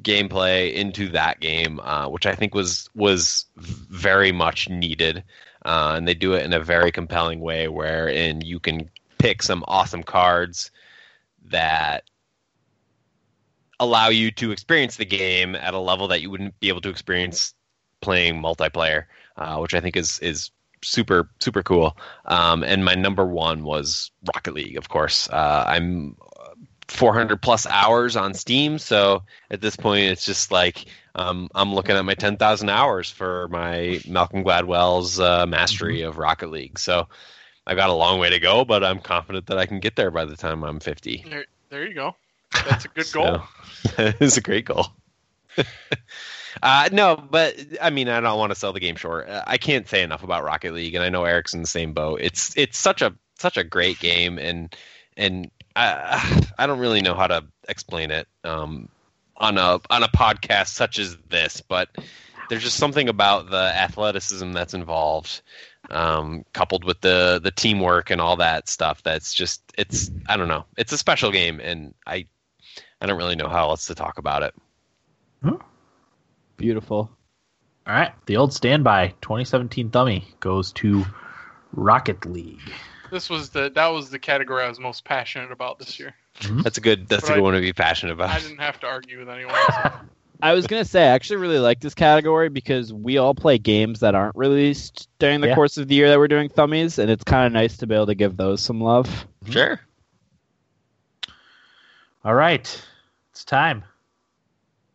gameplay 0.00 0.72
into 0.72 1.08
that 1.10 1.40
game, 1.40 1.78
uh, 1.80 2.08
which 2.08 2.26
I 2.26 2.34
think 2.34 2.54
was 2.54 2.88
was 2.94 3.44
very 3.56 4.32
much 4.32 4.68
needed. 4.68 5.22
Uh, 5.64 5.94
and 5.96 6.06
they 6.06 6.14
do 6.14 6.34
it 6.34 6.44
in 6.44 6.52
a 6.52 6.60
very 6.60 6.92
compelling 6.92 7.40
way, 7.40 7.68
wherein 7.68 8.40
you 8.40 8.60
can 8.60 8.90
pick 9.18 9.42
some 9.42 9.64
awesome 9.66 10.02
cards 10.02 10.70
that 11.46 12.04
allow 13.80 14.08
you 14.08 14.30
to 14.30 14.52
experience 14.52 14.96
the 14.96 15.04
game 15.04 15.54
at 15.54 15.74
a 15.74 15.78
level 15.78 16.08
that 16.08 16.20
you 16.20 16.30
wouldn't 16.30 16.58
be 16.60 16.68
able 16.68 16.80
to 16.80 16.90
experience 16.90 17.54
playing 18.00 18.40
multiplayer, 18.40 19.04
uh, 19.36 19.58
which 19.58 19.74
I 19.74 19.80
think 19.80 19.96
is 19.96 20.18
is 20.20 20.50
super 20.82 21.30
super 21.40 21.62
cool. 21.62 21.96
Um, 22.26 22.62
and 22.62 22.84
my 22.84 22.94
number 22.94 23.24
one 23.24 23.64
was 23.64 24.10
Rocket 24.34 24.54
League, 24.54 24.76
of 24.76 24.88
course. 24.88 25.28
Uh, 25.30 25.64
I'm 25.66 26.16
400 26.88 27.40
plus 27.40 27.66
hours 27.66 28.16
on 28.16 28.34
Steam, 28.34 28.78
so 28.78 29.22
at 29.50 29.60
this 29.60 29.76
point, 29.76 30.04
it's 30.04 30.26
just 30.26 30.52
like 30.52 30.84
um, 31.14 31.48
I'm 31.54 31.74
looking 31.74 31.96
at 31.96 32.04
my 32.04 32.14
10,000 32.14 32.68
hours 32.68 33.10
for 33.10 33.48
my 33.48 34.00
Malcolm 34.08 34.44
Gladwell's 34.44 35.20
uh, 35.20 35.46
mastery 35.46 36.02
of 36.02 36.18
Rocket 36.18 36.50
League. 36.50 36.78
So 36.78 37.08
I've 37.66 37.76
got 37.76 37.90
a 37.90 37.94
long 37.94 38.18
way 38.18 38.30
to 38.30 38.40
go, 38.40 38.64
but 38.64 38.82
I'm 38.84 38.98
confident 38.98 39.46
that 39.46 39.58
I 39.58 39.66
can 39.66 39.80
get 39.80 39.96
there 39.96 40.10
by 40.10 40.24
the 40.24 40.36
time 40.36 40.64
I'm 40.64 40.80
50. 40.80 41.24
There, 41.28 41.44
there 41.70 41.86
you 41.86 41.94
go. 41.94 42.16
That's 42.52 42.84
a 42.84 42.88
good 42.88 43.06
goal. 43.12 43.42
So, 43.82 43.92
it's 44.20 44.36
a 44.36 44.40
great 44.40 44.64
goal. 44.64 44.88
uh, 46.62 46.88
no, 46.92 47.16
but 47.16 47.56
I 47.80 47.90
mean, 47.90 48.08
I 48.08 48.20
don't 48.20 48.38
want 48.38 48.50
to 48.50 48.58
sell 48.58 48.72
the 48.72 48.80
game 48.80 48.96
short. 48.96 49.28
Uh, 49.28 49.44
I 49.46 49.58
can't 49.58 49.88
say 49.88 50.02
enough 50.02 50.24
about 50.24 50.44
Rocket 50.44 50.74
League, 50.74 50.94
and 50.94 51.04
I 51.04 51.08
know 51.08 51.24
Eric's 51.24 51.54
in 51.54 51.60
the 51.60 51.68
same 51.68 51.92
boat. 51.92 52.20
It's 52.22 52.56
it's 52.56 52.76
such 52.76 53.02
a 53.02 53.14
such 53.38 53.56
a 53.56 53.64
great 53.64 54.00
game, 54.00 54.38
and 54.38 54.74
and 55.16 55.50
I 55.76 56.44
I 56.58 56.66
don't 56.66 56.80
really 56.80 57.02
know 57.02 57.14
how 57.14 57.28
to 57.28 57.44
explain 57.68 58.10
it 58.10 58.26
um, 58.42 58.88
on 59.36 59.58
a 59.58 59.80
on 59.90 60.02
a 60.02 60.08
podcast 60.08 60.68
such 60.68 60.98
as 60.98 61.16
this, 61.28 61.60
but 61.60 61.88
there's 62.48 62.62
just 62.62 62.76
something 62.76 63.08
about 63.08 63.50
the 63.50 63.56
athleticism 63.56 64.52
that's 64.52 64.74
involved 64.74 65.42
um, 65.90 66.44
coupled 66.52 66.84
with 66.84 67.00
the 67.00 67.40
the 67.42 67.50
teamwork 67.50 68.10
and 68.10 68.20
all 68.20 68.36
that 68.36 68.68
stuff 68.68 69.02
that's 69.02 69.34
just 69.34 69.62
it's 69.76 70.10
i 70.26 70.36
don't 70.36 70.48
know 70.48 70.64
it's 70.78 70.92
a 70.92 70.98
special 70.98 71.30
game 71.30 71.60
and 71.60 71.94
i 72.06 72.26
i 73.00 73.06
don't 73.06 73.18
really 73.18 73.36
know 73.36 73.48
how 73.48 73.68
else 73.68 73.86
to 73.86 73.94
talk 73.94 74.16
about 74.18 74.42
it 74.42 74.54
Beautiful. 76.56 77.10
All 77.86 77.94
right, 77.94 78.12
the 78.26 78.36
old 78.36 78.54
standby 78.54 79.08
2017 79.20 79.90
Thummy 79.90 80.24
goes 80.40 80.72
to 80.74 81.04
Rocket 81.72 82.24
League. 82.24 82.72
This 83.14 83.30
was 83.30 83.50
the 83.50 83.70
that 83.76 83.86
was 83.86 84.10
the 84.10 84.18
category 84.18 84.64
I 84.64 84.68
was 84.68 84.80
most 84.80 85.04
passionate 85.04 85.52
about 85.52 85.78
this 85.78 86.00
year. 86.00 86.14
Mm-hmm. 86.40 86.62
that's 86.62 86.78
a 86.78 86.80
good 86.80 87.08
that's 87.08 87.22
But 87.22 87.30
a 87.30 87.34
good 87.34 87.38
I- 87.38 87.42
one 87.42 87.54
to 87.54 87.60
be 87.60 87.72
passionate 87.72 88.12
about. 88.12 88.30
I 88.30 88.40
didn't 88.40 88.58
have 88.58 88.80
to 88.80 88.86
argue 88.88 89.20
with 89.20 89.28
anyone. 89.28 89.54
so- 89.82 89.92
I 90.42 90.52
was 90.52 90.66
gonna 90.66 90.84
say 90.84 91.04
I 91.04 91.12
actually 91.14 91.36
really 91.36 91.60
like 91.60 91.78
this 91.80 91.94
category 91.94 92.48
because 92.48 92.92
we 92.92 93.16
all 93.18 93.34
play 93.34 93.56
games 93.56 94.00
that 94.00 94.16
aren't 94.16 94.34
released 94.34 95.08
during 95.20 95.40
the 95.40 95.46
Yeah. 95.46 95.54
course 95.54 95.76
of 95.78 95.86
the 95.86 95.94
year 95.94 96.08
that 96.08 96.18
we're 96.18 96.26
doing 96.28 96.48
thummies, 96.48 96.98
and 96.98 97.08
it's 97.08 97.22
kind 97.24 97.46
of 97.46 97.52
nice 97.52 97.76
to 97.78 97.86
be 97.86 97.94
able 97.94 98.06
to 98.06 98.16
give 98.16 98.36
those 98.36 98.60
some 98.60 98.80
love. 98.80 99.06
Mm-hmm. 99.44 99.52
sure 99.52 99.80
All 102.24 102.34
right, 102.34 102.84
it's 103.30 103.44
time. 103.44 103.84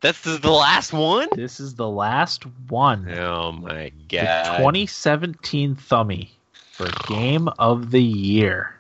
that's 0.02 0.22
the, 0.22 0.38
the 0.38 0.52
last 0.52 0.92
one 0.94 1.30
This 1.36 1.60
is 1.62 1.74
the 1.76 1.88
last 1.90 2.44
one. 2.70 3.10
oh 3.18 3.54
my 3.54 3.92
The 4.10 4.18
god 4.18 4.58
2017 4.58 5.76
Thummy 5.76 6.32
for 6.80 6.88
Game 7.14 7.50
of 7.60 7.92
the 7.92 8.02
Year. 8.02 8.74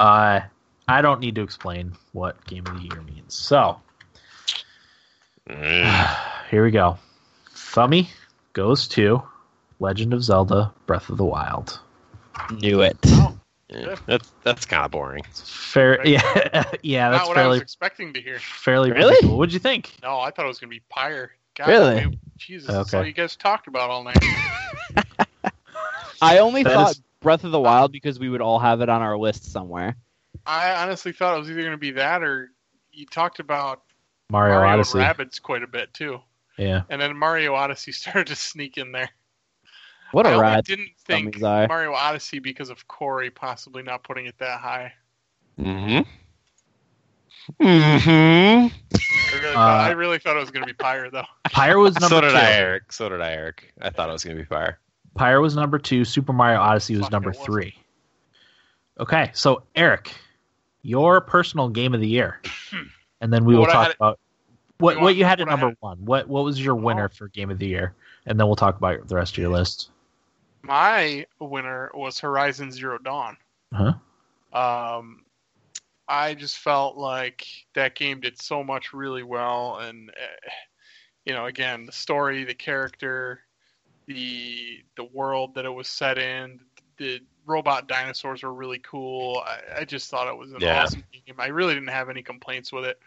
Uh, 0.00 0.40
I 0.88 1.02
don't 1.02 1.20
need 1.20 1.34
to 1.34 1.42
explain 1.42 1.92
what 2.12 2.42
Game 2.46 2.66
of 2.66 2.74
the 2.74 2.82
Year 2.88 3.02
means. 3.02 3.34
So 3.34 3.78
Mm. 5.48 6.18
here 6.50 6.64
we 6.64 6.70
go. 6.70 6.96
Thummy 7.50 8.08
goes 8.54 8.88
to 8.88 9.22
Legend 9.80 10.14
of 10.14 10.22
Zelda: 10.22 10.72
Breath 10.86 11.10
of 11.10 11.18
the 11.18 11.24
Wild. 11.24 11.78
Knew 12.50 12.80
it. 12.80 12.96
Yeah, 13.68 13.96
that's 14.06 14.30
that's 14.42 14.66
kind 14.66 14.84
of 14.84 14.90
boring 14.90 15.24
Fair, 15.32 16.06
yeah, 16.06 16.20
yeah. 16.82 17.08
Not 17.08 17.16
That's 17.16 17.28
what 17.28 17.38
I 17.38 17.46
was 17.46 17.60
expecting 17.62 18.12
to 18.12 18.20
hear. 18.20 18.38
fairly. 18.38 18.90
Really? 18.90 19.04
predictable. 19.06 19.38
What'd 19.38 19.54
you 19.54 19.60
think? 19.60 19.94
No, 20.02 20.20
I 20.20 20.30
thought 20.30 20.44
it 20.44 20.48
was 20.48 20.58
gonna 20.58 20.68
be 20.68 20.82
Pyre. 20.90 21.30
God, 21.54 21.68
Really? 21.68 22.06
wait, 22.06 22.18
Jesus, 22.36 22.68
that's 22.68 22.88
Okay. 22.88 22.98
all 22.98 23.06
you 23.06 23.14
guys 23.14 23.34
talked 23.34 23.68
about 23.68 23.88
all 23.88 24.04
night. 24.04 24.22
I 26.22 26.38
only 26.38 26.62
That 26.62 26.72
thought 26.72 26.90
is- 26.92 27.02
Breath 27.20 27.44
of 27.44 27.50
the 27.52 27.60
Wild 27.60 27.92
because 27.92 28.18
we 28.18 28.28
would 28.28 28.40
all 28.40 28.58
have 28.58 28.80
it 28.80 28.88
on 28.88 29.00
our 29.02 29.16
list 29.16 29.50
somewhere. 29.52 29.96
I 30.46 30.72
honestly 30.82 31.12
thought 31.12 31.36
it 31.36 31.40
was 31.40 31.50
either 31.50 31.62
gonna 31.62 31.76
be 31.76 31.92
that 31.92 32.22
or 32.22 32.50
you 32.92 33.06
talked 33.06 33.38
about 33.38 33.82
Mario, 34.30 34.56
Mario 34.56 34.72
Odyssey. 34.72 34.98
and 34.98 35.06
Rabbids 35.18 35.40
quite 35.40 35.62
a 35.62 35.66
bit 35.68 35.92
too. 35.94 36.20
Yeah. 36.58 36.82
And 36.90 37.00
then 37.00 37.16
Mario 37.16 37.54
Odyssey 37.54 37.92
started 37.92 38.26
to 38.28 38.36
sneak 38.36 38.76
in 38.78 38.92
there. 38.92 39.10
What 40.12 40.26
I 40.26 40.30
a 40.30 40.32
only 40.34 40.42
ride! 40.42 40.64
didn't 40.64 40.90
think 41.06 41.34
Thumbs 41.34 41.44
eye. 41.44 41.66
Mario 41.68 41.92
Odyssey 41.94 42.38
because 42.38 42.70
of 42.70 42.86
Corey 42.88 43.30
possibly 43.30 43.82
not 43.82 44.02
putting 44.04 44.26
it 44.26 44.36
that 44.38 44.60
high. 44.60 44.92
mm-hmm 45.58 46.00
mm-hmm 47.60 48.66
I 48.68 49.36
really, 49.38 49.48
Uh, 49.48 49.52
thought, 49.54 49.80
I 49.80 49.90
really 49.92 50.18
thought 50.18 50.36
it 50.36 50.40
was 50.40 50.50
going 50.50 50.62
to 50.62 50.66
be 50.66 50.76
Pyre 50.76 51.10
though. 51.10 51.24
Pyre 51.50 51.78
was 51.78 51.94
number 52.00 52.16
so 52.16 52.20
did 52.20 52.30
two. 52.30 52.36
i 52.36 52.52
eric 52.52 52.92
so 52.92 53.08
did 53.08 53.20
i 53.20 53.32
eric 53.32 53.72
i 53.80 53.90
thought 53.90 54.08
it 54.08 54.12
was 54.12 54.22
gonna 54.24 54.36
be 54.36 54.44
Pyre 54.44 54.78
Pyre 55.14 55.40
was 55.40 55.54
number 55.56 55.78
two. 55.78 56.04
Super 56.04 56.32
Mario 56.32 56.60
Odyssey 56.60 56.94
was 56.94 57.04
Fuck, 57.04 57.12
number 57.12 57.32
three. 57.32 57.74
Okay, 59.00 59.30
so 59.34 59.62
Eric, 59.74 60.14
your 60.82 61.20
personal 61.20 61.68
game 61.68 61.94
of 61.94 62.00
the 62.00 62.08
year, 62.08 62.40
and 63.20 63.32
then 63.32 63.44
we 63.44 63.54
will 63.54 63.62
What 63.62 63.70
talk 63.70 63.94
about 63.94 64.18
what 64.78 64.96
you 64.96 65.02
what 65.02 65.16
you 65.16 65.24
had 65.24 65.40
at 65.40 65.48
number 65.48 65.68
had- 65.68 65.76
one. 65.80 65.98
What 66.04 66.28
what 66.28 66.44
was 66.44 66.62
your 66.62 66.74
winner 66.74 67.08
for 67.08 67.28
game 67.28 67.50
of 67.50 67.58
the 67.58 67.66
year, 67.66 67.94
and 68.26 68.38
then 68.38 68.46
we'll 68.46 68.56
talk 68.56 68.76
about 68.76 69.06
the 69.08 69.14
rest 69.14 69.32
of 69.32 69.38
your 69.38 69.50
list. 69.50 69.90
My 70.62 71.26
winner 71.40 71.90
was 71.94 72.20
Horizon 72.20 72.70
Zero 72.70 72.98
Dawn. 72.98 73.36
Huh? 73.72 73.94
Um, 74.52 75.24
I 76.06 76.34
just 76.34 76.58
felt 76.58 76.96
like 76.96 77.46
that 77.74 77.94
game 77.94 78.20
did 78.20 78.40
so 78.40 78.62
much 78.62 78.92
really 78.92 79.22
well, 79.22 79.78
and 79.78 80.10
uh, 80.10 80.50
you 81.24 81.32
know, 81.32 81.46
again, 81.46 81.86
the 81.86 81.92
story, 81.92 82.44
the 82.44 82.54
character, 82.54 83.40
the 84.06 84.82
the 84.96 85.04
world 85.04 85.54
that 85.54 85.64
it 85.64 85.70
was 85.70 85.88
set 85.88 86.18
in, 86.18 86.60
the 86.98 87.20
robot 87.46 87.88
dinosaurs 87.88 88.42
were 88.42 88.52
really 88.52 88.78
cool. 88.78 89.42
I, 89.46 89.80
I 89.80 89.84
just 89.84 90.10
thought 90.10 90.28
it 90.28 90.36
was 90.36 90.52
an 90.52 90.60
Yeah. 90.60 90.82
awesome 90.82 91.04
game. 91.12 91.36
I 91.38 91.48
really 91.48 91.74
didn't 91.74 91.88
have 91.88 92.08
any 92.10 92.22
complaints 92.22 92.72
with 92.72 92.84
it. 92.84 92.98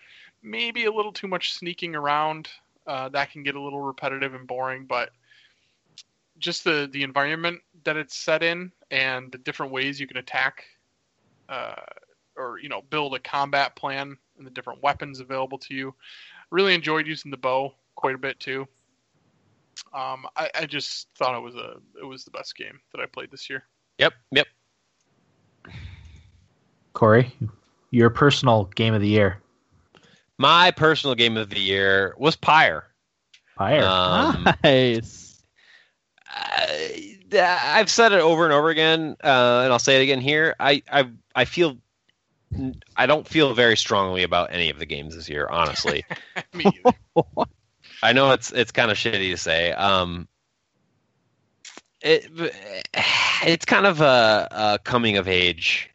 Maybe 0.43 0.85
a 0.85 0.91
little 0.91 1.11
too 1.13 1.27
much 1.27 1.53
sneaking 1.53 1.95
around. 1.95 2.49
Uh, 2.87 3.09
that 3.09 3.31
can 3.31 3.43
get 3.43 3.55
a 3.55 3.61
little 3.61 3.81
repetitive 3.81 4.33
and 4.33 4.47
boring, 4.47 4.85
but 4.85 5.09
just 6.37 6.63
the 6.63 6.89
the 6.91 7.03
environment 7.03 7.61
that 7.83 7.97
it's 7.97 8.15
set 8.15 8.43
in 8.43 8.71
and 8.91 9.31
the 9.31 9.37
different 9.37 9.71
ways 9.71 9.99
you 9.99 10.07
can 10.07 10.17
attack 10.17 10.65
uh, 11.49 11.75
or 12.35 12.59
you 12.59 12.69
know 12.69 12.81
build 12.89 13.15
a 13.15 13.19
combat 13.19 13.75
plan 13.75 14.17
and 14.37 14.45
the 14.45 14.51
different 14.51 14.81
weapons 14.83 15.19
available 15.19 15.57
to 15.57 15.73
you 15.73 15.93
really 16.51 16.73
enjoyed 16.73 17.07
using 17.07 17.31
the 17.31 17.37
bow 17.37 17.73
quite 17.95 18.15
a 18.15 18.19
bit 18.19 18.39
too 18.39 18.67
um, 19.95 20.27
I, 20.35 20.49
I 20.53 20.65
just 20.65 21.07
thought 21.17 21.35
it 21.35 21.41
was 21.41 21.55
a 21.55 21.75
it 21.99 22.05
was 22.05 22.25
the 22.25 22.31
best 22.31 22.55
game 22.55 22.79
that 22.93 23.01
I 23.01 23.05
played 23.05 23.31
this 23.31 23.49
year 23.49 23.63
yep 23.97 24.13
yep 24.31 24.47
Corey, 26.93 27.33
your 27.91 28.09
personal 28.09 28.65
game 28.75 28.93
of 28.93 29.01
the 29.01 29.07
year. 29.07 29.41
my 30.37 30.71
personal 30.71 31.15
game 31.15 31.35
of 31.35 31.49
the 31.49 31.59
year 31.59 32.15
was 32.17 32.35
pyre 32.35 32.85
Pyre. 33.57 33.83
um, 33.83 34.47
nice. 34.63 35.41
I, 36.27 37.17
I've 37.33 37.89
said 37.89 38.11
it 38.11 38.19
over 38.19 38.43
and 38.43 38.53
over 38.53 38.69
again, 38.69 39.15
uh, 39.23 39.61
and 39.63 39.71
I'll 39.71 39.79
say 39.79 39.99
it 39.99 40.03
again 40.03 40.21
here. 40.21 40.55
I, 40.59 40.83
I 40.91 41.09
I 41.33 41.45
feel 41.45 41.77
I 42.95 43.05
don't 43.05 43.27
feel 43.27 43.53
very 43.53 43.77
strongly 43.77 44.23
about 44.23 44.51
any 44.51 44.69
of 44.69 44.79
the 44.79 44.85
games 44.85 45.15
this 45.15 45.29
year, 45.29 45.47
honestly. 45.49 46.03
Me 46.53 46.65
either. 46.65 46.97
I 48.05 48.13
know 48.13 48.31
it's 48.31 48.51
it's 48.51 48.71
kind 48.71 48.91
of 48.91 48.97
shitty 48.97 49.31
to 49.31 49.37
say. 49.37 49.71
Um, 49.73 50.27
it 52.01 52.29
it's 53.43 53.65
kind 53.65 53.85
of 53.85 54.01
a, 54.01 54.47
a 54.51 54.79
coming 54.83 55.17
of 55.17 55.27
age 55.27 55.89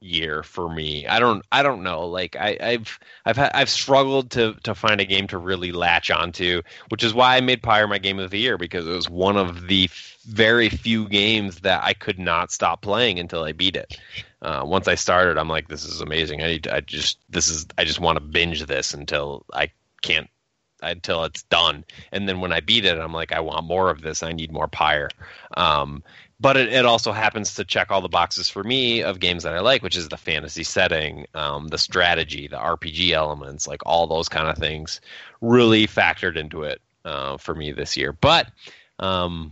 year 0.00 0.44
for 0.44 0.72
me. 0.72 1.06
I 1.08 1.18
don't 1.18 1.44
I 1.50 1.62
don't 1.64 1.82
know. 1.82 2.06
Like 2.06 2.36
I, 2.36 2.56
I've 2.60 2.98
I've 3.24 3.36
had, 3.36 3.50
I've 3.54 3.68
struggled 3.68 4.30
to 4.32 4.54
to 4.62 4.74
find 4.74 5.00
a 5.00 5.04
game 5.04 5.26
to 5.28 5.38
really 5.38 5.72
latch 5.72 6.10
onto, 6.10 6.62
which 6.90 7.02
is 7.02 7.12
why 7.12 7.36
I 7.36 7.40
made 7.40 7.62
Pyre 7.62 7.88
my 7.88 7.98
game 7.98 8.20
of 8.20 8.30
the 8.30 8.38
year 8.38 8.56
because 8.56 8.86
it 8.86 8.92
was 8.92 9.10
one 9.10 9.36
of 9.36 9.66
the 9.66 9.84
f- 9.90 10.16
very 10.26 10.68
few 10.68 11.08
games 11.08 11.60
that 11.60 11.82
I 11.82 11.92
could 11.92 12.20
not 12.20 12.52
stop 12.52 12.82
playing 12.82 13.18
until 13.18 13.42
I 13.42 13.52
beat 13.52 13.74
it. 13.74 13.98
Uh, 14.40 14.62
once 14.64 14.86
I 14.86 14.94
started, 14.94 15.36
I'm 15.36 15.48
like, 15.48 15.66
this 15.66 15.84
is 15.84 16.00
amazing. 16.00 16.42
I 16.42 16.46
need, 16.46 16.68
I 16.68 16.80
just 16.80 17.18
this 17.28 17.50
is 17.50 17.66
I 17.76 17.84
just 17.84 17.98
want 17.98 18.16
to 18.16 18.24
binge 18.24 18.64
this 18.66 18.94
until 18.94 19.44
I 19.52 19.72
can't 20.02 20.30
until 20.82 21.24
it's 21.24 21.42
done. 21.44 21.84
And 22.12 22.28
then 22.28 22.40
when 22.40 22.52
I 22.52 22.60
beat 22.60 22.84
it, 22.84 22.98
I'm 22.98 23.12
like, 23.12 23.32
I 23.32 23.40
want 23.40 23.66
more 23.66 23.90
of 23.90 24.00
this. 24.00 24.22
I 24.22 24.32
need 24.32 24.52
more 24.52 24.68
Pyre. 24.68 25.10
Um, 25.56 26.02
but 26.40 26.56
it, 26.56 26.72
it 26.72 26.86
also 26.86 27.12
happens 27.12 27.54
to 27.54 27.64
check 27.64 27.90
all 27.90 28.00
the 28.00 28.08
boxes 28.08 28.48
for 28.48 28.62
me 28.62 29.02
of 29.02 29.18
games 29.18 29.42
that 29.42 29.54
I 29.54 29.60
like, 29.60 29.82
which 29.82 29.96
is 29.96 30.08
the 30.08 30.16
fantasy 30.16 30.62
setting, 30.62 31.26
um, 31.34 31.68
the 31.68 31.78
strategy, 31.78 32.46
the 32.46 32.58
RPG 32.58 33.10
elements, 33.10 33.66
like 33.66 33.82
all 33.84 34.06
those 34.06 34.28
kind 34.28 34.48
of 34.48 34.56
things, 34.56 35.00
really 35.40 35.86
factored 35.86 36.36
into 36.36 36.62
it 36.62 36.80
uh, 37.04 37.38
for 37.38 37.54
me 37.54 37.72
this 37.72 37.96
year. 37.96 38.12
But 38.12 38.48
um, 39.00 39.50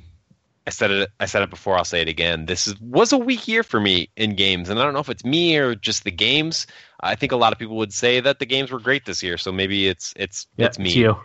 I 0.67 0.71
said 0.71 0.91
it. 0.91 1.11
I 1.21 1.27
said 1.27 1.43
it 1.43 1.51
before. 1.51 1.77
I'll 1.77 1.85
say 1.85 2.03
it 2.03 2.09
again. 2.09 2.47
This 2.47 2.67
is, 2.67 2.81
was 2.81 3.13
a 3.13 3.19
weak 3.19 3.47
year 3.47 3.63
for 3.63 3.81
me 3.81 4.09
in 4.17 4.35
games, 4.35 4.69
and 4.69 4.79
I 4.81 4.85
don't 4.85 4.95
know 4.95 5.01
if 5.01 5.09
it's 5.09 5.25
me 5.25 5.57
or 5.57 5.75
just 5.75 6.05
the 6.05 6.11
games. 6.11 6.67
I 7.01 7.15
think 7.15 7.33
a 7.33 7.37
lot 7.37 7.53
of 7.53 7.59
people 7.59 7.77
would 7.77 7.93
say 7.93 8.21
that 8.21 8.39
the 8.39 8.47
games 8.47 8.71
were 8.71 8.81
great 8.81 9.05
this 9.05 9.23
year, 9.23 9.37
so 9.39 9.53
maybe 9.53 9.89
it's 9.89 10.13
it's 10.17 10.47
Yeah, 10.57 10.67
it's 10.67 10.79
me. 10.79 10.91
you. 11.01 11.17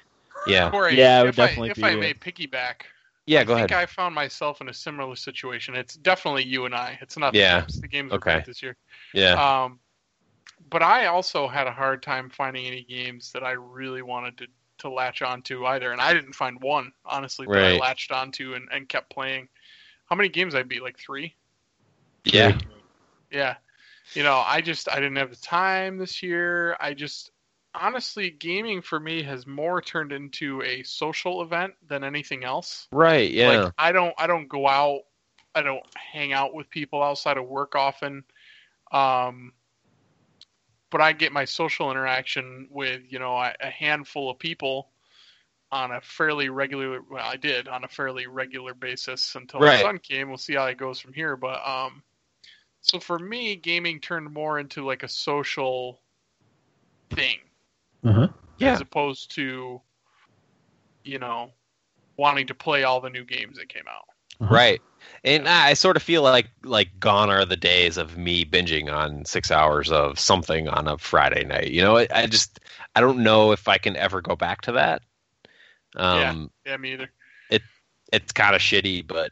Yeah, 0.47 0.71
Corey, 0.71 0.95
Yeah, 0.97 1.21
it 1.21 1.23
would 1.25 1.29
if 1.29 1.39
I, 1.39 1.47
definitely 1.47 1.69
if 1.69 1.77
be 1.77 1.83
I 1.83 1.91
you. 1.91 1.99
may 1.99 2.13
piggyback, 2.13 2.83
yeah. 3.25 3.41
I 3.41 3.45
Go 3.45 3.53
think 3.53 3.71
ahead. 3.71 3.71
I 3.71 3.85
found 3.85 4.15
myself 4.15 4.61
in 4.61 4.69
a 4.69 4.73
similar 4.73 5.15
situation. 5.15 5.75
It's 5.75 5.95
definitely 5.95 6.43
you 6.43 6.65
and 6.65 6.75
I. 6.75 6.97
It's 7.01 7.17
not 7.17 7.35
Yeah. 7.35 7.59
the 7.59 7.61
games. 7.61 7.79
The 7.79 7.87
games 7.87 8.13
were 8.13 8.17
Okay. 8.17 8.31
great 8.31 8.45
this 8.45 8.61
year. 8.61 8.77
Yeah, 9.13 9.35
Um, 9.35 9.79
but 10.69 10.83
I 10.83 11.07
also 11.07 11.47
had 11.47 11.67
a 11.67 11.71
hard 11.71 12.03
time 12.03 12.29
finding 12.29 12.65
any 12.67 12.83
games 12.83 13.31
that 13.33 13.43
I 13.43 13.51
really 13.51 14.01
wanted 14.01 14.37
to, 14.39 14.47
to 14.79 14.89
latch 14.89 15.21
onto 15.21 15.65
either, 15.65 15.91
and 15.91 16.01
I 16.01 16.13
didn't 16.13 16.33
find 16.33 16.61
one 16.61 16.91
honestly 17.05 17.47
that 17.47 17.63
I 17.63 17.71
Right. 17.71 17.79
latched 17.79 18.11
onto 18.11 18.53
and, 18.55 18.67
and 18.71 18.87
kept 18.89 19.09
playing. 19.11 19.49
How 20.07 20.15
many 20.15 20.29
games 20.29 20.55
I 20.55 20.63
beat? 20.63 20.83
Like 20.83 20.99
three. 20.99 21.35
yeah, 22.25 22.57
Yeah. 23.31 23.55
You 24.15 24.23
know, 24.23 24.37
I 24.45 24.61
just 24.61 24.89
I 24.89 24.95
didn't 24.95 25.17
have 25.17 25.29
the 25.29 25.35
time 25.37 25.97
this 25.97 26.21
year. 26.21 26.75
I 26.79 26.93
just 26.93 27.31
honestly 27.73 28.29
gaming 28.29 28.81
for 28.81 28.99
me 28.99 29.23
has 29.23 29.47
more 29.47 29.81
turned 29.81 30.11
into 30.11 30.61
a 30.63 30.83
social 30.83 31.41
event 31.41 31.73
than 31.87 32.03
anything 32.03 32.43
else. 32.43 32.87
right. 32.91 33.29
Yeah, 33.31 33.47
Like 33.47 33.73
I 33.77 33.91
don't 33.91 34.13
I 34.17 34.27
don't 34.27 34.47
go 34.47 34.67
out. 34.67 35.01
I 35.55 35.61
don't 35.61 35.83
hang 35.95 36.33
out 36.33 36.53
with 36.53 36.69
people 36.69 37.01
outside 37.03 37.37
of 37.37 37.47
work 37.47 37.75
often. 37.75 38.23
Um 38.91 39.53
but 40.89 41.01
I 41.01 41.13
get 41.13 41.31
my 41.31 41.45
social 41.45 41.89
interaction 41.91 42.67
with, 42.69 43.01
you 43.09 43.19
know, 43.19 43.35
a, 43.37 43.53
a 43.61 43.69
handful 43.69 44.29
of 44.29 44.39
people 44.39 44.89
on 45.71 45.91
a 45.91 46.01
fairly 46.01 46.49
regular 46.49 47.01
well, 47.01 47.25
I 47.25 47.37
did 47.37 47.67
on 47.67 47.83
a 47.83 47.87
fairly 47.87 48.27
regular 48.27 48.73
basis 48.73 49.35
until 49.35 49.61
Right. 49.61 49.79
my 49.79 49.81
son 49.81 49.99
came. 49.99 50.27
We'll 50.29 50.37
see 50.37 50.55
how 50.55 50.65
it 50.65 50.77
goes 50.77 50.99
from 50.99 51.13
here. 51.13 51.35
But 51.37 51.65
um 51.67 52.03
so 52.81 52.99
for 52.99 53.17
me, 53.17 53.55
gaming 53.55 53.99
turned 53.99 54.33
more 54.33 54.59
into 54.59 54.85
like 54.85 55.03
a 55.03 55.07
social 55.07 56.01
thing 57.11 57.39
Uh-huh. 58.03 58.27
Yeah. 58.57 58.73
as 58.73 58.81
opposed 58.81 59.33
to, 59.35 59.81
you 61.03 61.19
know, 61.19 61.51
wanting 62.17 62.47
to 62.47 62.53
play 62.53 62.83
all 62.83 63.01
the 63.01 63.09
new 63.09 63.23
games 63.23 63.57
that 63.57 63.69
came 63.69 63.85
out. 63.87 64.05
Right. 64.39 64.81
And 65.23 65.47
I 65.47 65.73
sort 65.73 65.97
of 65.97 66.03
feel 66.03 66.23
like 66.23 66.49
like 66.63 66.99
gone 66.99 67.29
are 67.29 67.45
the 67.45 67.57
days 67.57 67.97
of 67.97 68.17
me 68.17 68.43
binging 68.43 68.91
on 68.91 69.25
six 69.25 69.51
hours 69.51 69.91
of 69.91 70.19
something 70.19 70.67
on 70.67 70.87
a 70.87 70.97
Friday 70.97 71.43
night. 71.43 71.71
You 71.71 71.81
know, 71.81 71.97
I, 71.97 72.07
I 72.13 72.27
just 72.27 72.59
I 72.95 73.01
don't 73.01 73.23
know 73.23 73.51
if 73.51 73.67
I 73.67 73.77
can 73.77 73.95
ever 73.95 74.21
go 74.21 74.35
back 74.35 74.61
to 74.61 74.73
that. 74.73 75.01
Um, 75.95 76.49
Yeah, 76.65 76.77
me 76.77 76.93
either. 76.93 77.11
It 77.49 77.61
it's 78.11 78.31
kind 78.31 78.55
of 78.55 78.61
shitty, 78.61 79.05
but 79.05 79.31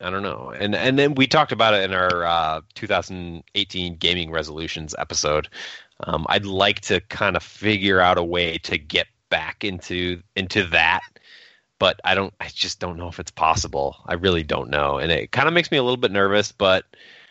I 0.00 0.10
don't 0.10 0.22
know. 0.22 0.52
And 0.56 0.74
and 0.74 0.98
then 0.98 1.14
we 1.14 1.26
talked 1.26 1.52
about 1.52 1.74
it 1.74 1.84
in 1.84 1.94
our 1.94 2.24
uh, 2.24 2.60
2018 2.74 3.96
gaming 3.96 4.30
resolutions 4.30 4.94
episode. 4.98 5.48
Um, 6.00 6.26
I'd 6.28 6.44
like 6.44 6.80
to 6.82 7.00
kind 7.00 7.36
of 7.36 7.42
figure 7.42 8.00
out 8.00 8.18
a 8.18 8.24
way 8.24 8.58
to 8.58 8.76
get 8.76 9.06
back 9.30 9.64
into 9.64 10.22
into 10.34 10.64
that, 10.68 11.00
but 11.78 12.00
I 12.04 12.14
don't. 12.14 12.34
I 12.40 12.48
just 12.48 12.78
don't 12.78 12.98
know 12.98 13.08
if 13.08 13.18
it's 13.18 13.30
possible. 13.30 13.96
I 14.06 14.14
really 14.14 14.42
don't 14.42 14.68
know, 14.68 14.98
and 14.98 15.10
it 15.10 15.32
kind 15.32 15.48
of 15.48 15.54
makes 15.54 15.70
me 15.70 15.78
a 15.78 15.82
little 15.82 15.96
bit 15.96 16.12
nervous. 16.12 16.52
But 16.52 16.84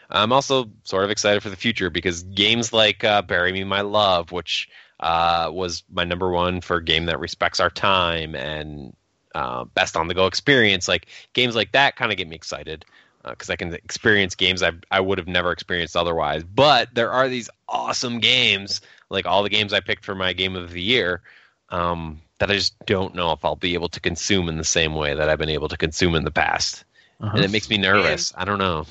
I'm 0.10 0.34
also 0.34 0.72
sort 0.84 1.04
of 1.04 1.12
excited 1.12 1.44
for 1.44 1.50
the 1.50 1.56
future 1.56 1.92
because 1.92 2.24
games 2.24 2.74
like 2.74 3.04
uh, 3.04 3.22
"Bury 3.22 3.52
Me 3.52 3.64
My 3.64 3.82
Love," 3.82 4.32
which 4.32 4.70
uh, 5.00 5.50
was 5.54 5.84
my 5.92 6.04
number 6.04 6.32
one 6.32 6.62
for 6.62 6.82
game 6.82 7.06
that 7.06 7.20
respects 7.20 7.60
our 7.60 7.70
time 7.70 8.34
and 8.34 8.96
uh, 9.36 9.66
best 9.66 9.96
on 9.96 10.08
the 10.08 10.16
go 10.16 10.26
experience. 10.26 10.88
Like 10.88 11.08
games 11.34 11.56
like 11.56 11.74
that 11.74 11.96
kind 11.96 12.12
of 12.12 12.18
get 12.18 12.28
me 12.28 12.36
excited 12.36 12.86
because 13.24 13.50
I 13.50 13.56
can 13.56 13.74
experience 13.74 14.36
games 14.36 14.64
I 14.64 14.72
I 14.90 15.00
would 15.00 15.18
have 15.18 15.28
never 15.28 15.52
experienced 15.52 15.96
otherwise. 15.96 16.44
But 16.44 16.96
there 16.96 17.12
are 17.12 17.28
these 17.28 17.50
awesome 17.68 18.20
games, 18.20 18.82
like 19.10 19.26
all 19.26 19.44
the 19.44 19.50
games 19.50 19.74
I 19.74 19.82
picked 19.82 20.06
for 20.06 20.16
my 20.16 20.34
game 20.34 20.56
of 20.56 20.72
the 20.72 20.82
year, 20.82 21.22
um, 21.70 22.22
that 22.40 22.50
I 22.52 22.56
just 22.56 22.76
don't 22.86 23.16
know 23.16 23.32
if 23.32 23.44
I'll 23.44 23.56
be 23.56 23.74
able 23.74 23.90
to 23.90 24.00
consume 24.00 24.48
in 24.50 24.58
the 24.58 24.64
same 24.64 24.96
way 24.96 25.16
that 25.16 25.30
I've 25.30 25.40
been 25.40 25.50
able 25.50 25.68
to 25.70 25.78
consume 25.78 26.16
in 26.16 26.24
the 26.24 26.32
past, 26.32 26.86
Uh-huh. 27.20 27.36
and 27.36 27.46
it 27.46 27.52
makes 27.52 27.70
me 27.70 27.78
nervous. 27.78 28.34
I 28.38 28.46
don't 28.46 28.60
know. 28.60 28.86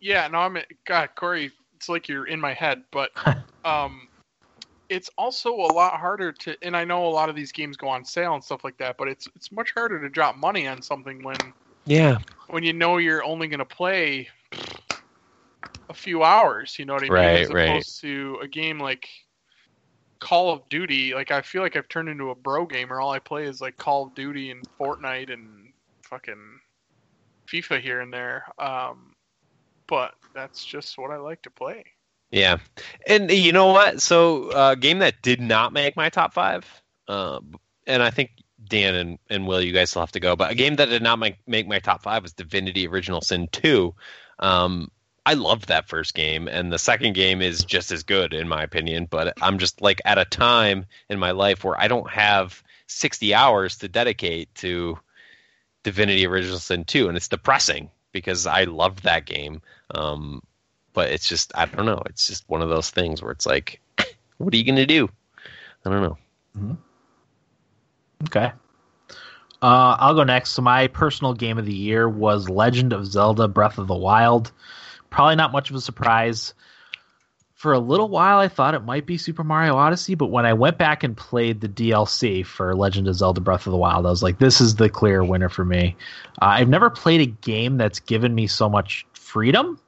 Yeah, 0.00 0.28
no, 0.28 0.38
I'm 0.38 0.58
God, 0.84 1.10
Corey. 1.16 1.52
It's 1.76 1.88
like 1.88 2.08
you're 2.08 2.26
in 2.26 2.40
my 2.40 2.54
head, 2.54 2.84
but 2.90 3.10
um, 3.64 4.08
it's 4.88 5.10
also 5.18 5.54
a 5.54 5.72
lot 5.72 5.94
harder 5.94 6.32
to. 6.32 6.56
And 6.62 6.76
I 6.76 6.84
know 6.84 7.06
a 7.06 7.08
lot 7.08 7.28
of 7.28 7.36
these 7.36 7.52
games 7.52 7.76
go 7.76 7.88
on 7.88 8.04
sale 8.04 8.34
and 8.34 8.42
stuff 8.44 8.64
like 8.64 8.76
that, 8.78 8.96
but 8.98 9.08
it's 9.08 9.26
it's 9.36 9.52
much 9.52 9.72
harder 9.74 10.00
to 10.00 10.08
drop 10.08 10.36
money 10.36 10.66
on 10.66 10.82
something 10.82 11.22
when 11.22 11.36
Yeah. 11.86 12.18
when 12.48 12.62
you 12.62 12.72
know 12.72 12.98
you're 12.98 13.24
only 13.24 13.48
going 13.48 13.58
to 13.58 13.64
play 13.64 14.28
a 15.88 15.94
few 15.94 16.22
hours. 16.22 16.78
You 16.78 16.84
know 16.84 16.94
what 16.94 17.02
I 17.02 17.06
mean? 17.06 17.12
Right, 17.12 17.40
As 17.42 17.50
right. 17.50 17.68
opposed 17.68 18.00
to 18.02 18.38
a 18.42 18.48
game 18.48 18.78
like 18.78 19.08
Call 20.20 20.52
of 20.52 20.68
Duty. 20.68 21.14
Like 21.14 21.30
I 21.30 21.42
feel 21.42 21.62
like 21.62 21.76
I've 21.76 21.88
turned 21.88 22.08
into 22.08 22.30
a 22.30 22.34
bro 22.34 22.66
gamer. 22.66 23.00
All 23.00 23.10
I 23.10 23.18
play 23.18 23.44
is 23.44 23.60
like 23.60 23.76
Call 23.76 24.06
of 24.06 24.14
Duty 24.14 24.50
and 24.50 24.66
Fortnite 24.80 25.32
and 25.32 25.72
fucking 26.02 26.60
FIFA 27.52 27.80
here 27.80 28.00
and 28.00 28.12
there. 28.12 28.44
Um, 28.58 29.14
but 29.88 30.14
that's 30.34 30.64
just 30.64 30.98
what 30.98 31.10
I 31.10 31.16
like 31.16 31.42
to 31.42 31.50
play. 31.50 31.84
Yeah, 32.30 32.58
and 33.06 33.30
you 33.30 33.52
know 33.52 33.68
what? 33.68 34.02
So, 34.02 34.50
uh, 34.50 34.74
game 34.74 34.98
that 34.98 35.22
did 35.22 35.40
not 35.40 35.72
make 35.72 35.96
my 35.96 36.08
top 36.10 36.34
five, 36.34 36.64
uh, 37.08 37.40
and 37.86 38.02
I 38.02 38.10
think 38.10 38.30
Dan 38.68 38.94
and, 38.94 39.18
and 39.30 39.46
Will, 39.46 39.62
you 39.62 39.72
guys 39.72 39.90
still 39.90 40.02
have 40.02 40.12
to 40.12 40.20
go. 40.20 40.34
But 40.34 40.50
a 40.50 40.54
game 40.54 40.76
that 40.76 40.88
did 40.88 41.02
not 41.02 41.18
make, 41.18 41.36
make 41.46 41.68
my 41.68 41.78
top 41.78 42.02
five 42.02 42.22
was 42.22 42.32
Divinity: 42.32 42.88
Original 42.88 43.20
Sin 43.20 43.48
Two. 43.52 43.94
Um, 44.38 44.90
I 45.24 45.34
loved 45.34 45.68
that 45.68 45.88
first 45.88 46.14
game, 46.14 46.48
and 46.48 46.72
the 46.72 46.78
second 46.78 47.14
game 47.14 47.42
is 47.42 47.64
just 47.64 47.92
as 47.92 48.02
good 48.02 48.34
in 48.34 48.48
my 48.48 48.62
opinion. 48.62 49.06
But 49.08 49.34
I'm 49.40 49.58
just 49.58 49.80
like 49.80 50.00
at 50.04 50.18
a 50.18 50.24
time 50.24 50.86
in 51.08 51.18
my 51.18 51.30
life 51.30 51.64
where 51.64 51.80
I 51.80 51.88
don't 51.88 52.10
have 52.10 52.62
60 52.88 53.34
hours 53.34 53.78
to 53.78 53.88
dedicate 53.88 54.54
to 54.56 54.98
Divinity: 55.84 56.26
Original 56.26 56.58
Sin 56.58 56.84
Two, 56.84 57.08
and 57.08 57.16
it's 57.16 57.28
depressing 57.28 57.90
because 58.12 58.46
I 58.46 58.64
loved 58.64 59.04
that 59.04 59.26
game. 59.26 59.62
Um, 59.94 60.42
but 60.96 61.10
it's 61.10 61.28
just 61.28 61.52
I 61.54 61.66
don't 61.66 61.86
know. 61.86 62.02
It's 62.06 62.26
just 62.26 62.48
one 62.48 62.62
of 62.62 62.70
those 62.70 62.90
things 62.90 63.22
where 63.22 63.30
it's 63.30 63.46
like, 63.46 63.80
what 64.38 64.52
are 64.52 64.56
you 64.56 64.64
going 64.64 64.76
to 64.76 64.86
do? 64.86 65.08
I 65.84 65.90
don't 65.90 66.02
know. 66.02 66.78
Okay. 68.24 68.50
Uh, 69.62 69.96
I'll 70.00 70.14
go 70.14 70.24
next. 70.24 70.50
So 70.52 70.62
my 70.62 70.88
personal 70.88 71.34
game 71.34 71.58
of 71.58 71.66
the 71.66 71.74
year 71.74 72.08
was 72.08 72.48
Legend 72.48 72.94
of 72.94 73.06
Zelda: 73.06 73.46
Breath 73.46 73.78
of 73.78 73.86
the 73.86 73.94
Wild. 73.94 74.50
Probably 75.10 75.36
not 75.36 75.52
much 75.52 75.70
of 75.70 75.76
a 75.76 75.80
surprise. 75.80 76.54
For 77.54 77.72
a 77.72 77.78
little 77.78 78.08
while, 78.08 78.38
I 78.38 78.48
thought 78.48 78.74
it 78.74 78.84
might 78.84 79.06
be 79.06 79.16
Super 79.16 79.44
Mario 79.44 79.76
Odyssey, 79.76 80.14
but 80.14 80.26
when 80.26 80.44
I 80.44 80.52
went 80.52 80.76
back 80.76 81.04
and 81.04 81.16
played 81.16 81.60
the 81.60 81.68
DLC 81.68 82.44
for 82.44 82.74
Legend 82.74 83.06
of 83.06 83.16
Zelda: 83.16 83.42
Breath 83.42 83.66
of 83.66 83.70
the 83.70 83.76
Wild, 83.76 84.06
I 84.06 84.10
was 84.10 84.22
like, 84.22 84.38
"This 84.38 84.62
is 84.62 84.76
the 84.76 84.88
clear 84.88 85.22
winner 85.22 85.50
for 85.50 85.64
me." 85.64 85.94
Uh, 86.40 86.46
I've 86.46 86.70
never 86.70 86.88
played 86.88 87.20
a 87.20 87.26
game 87.26 87.76
that's 87.76 88.00
given 88.00 88.34
me 88.34 88.46
so 88.46 88.70
much 88.70 89.06
freedom 89.12 89.78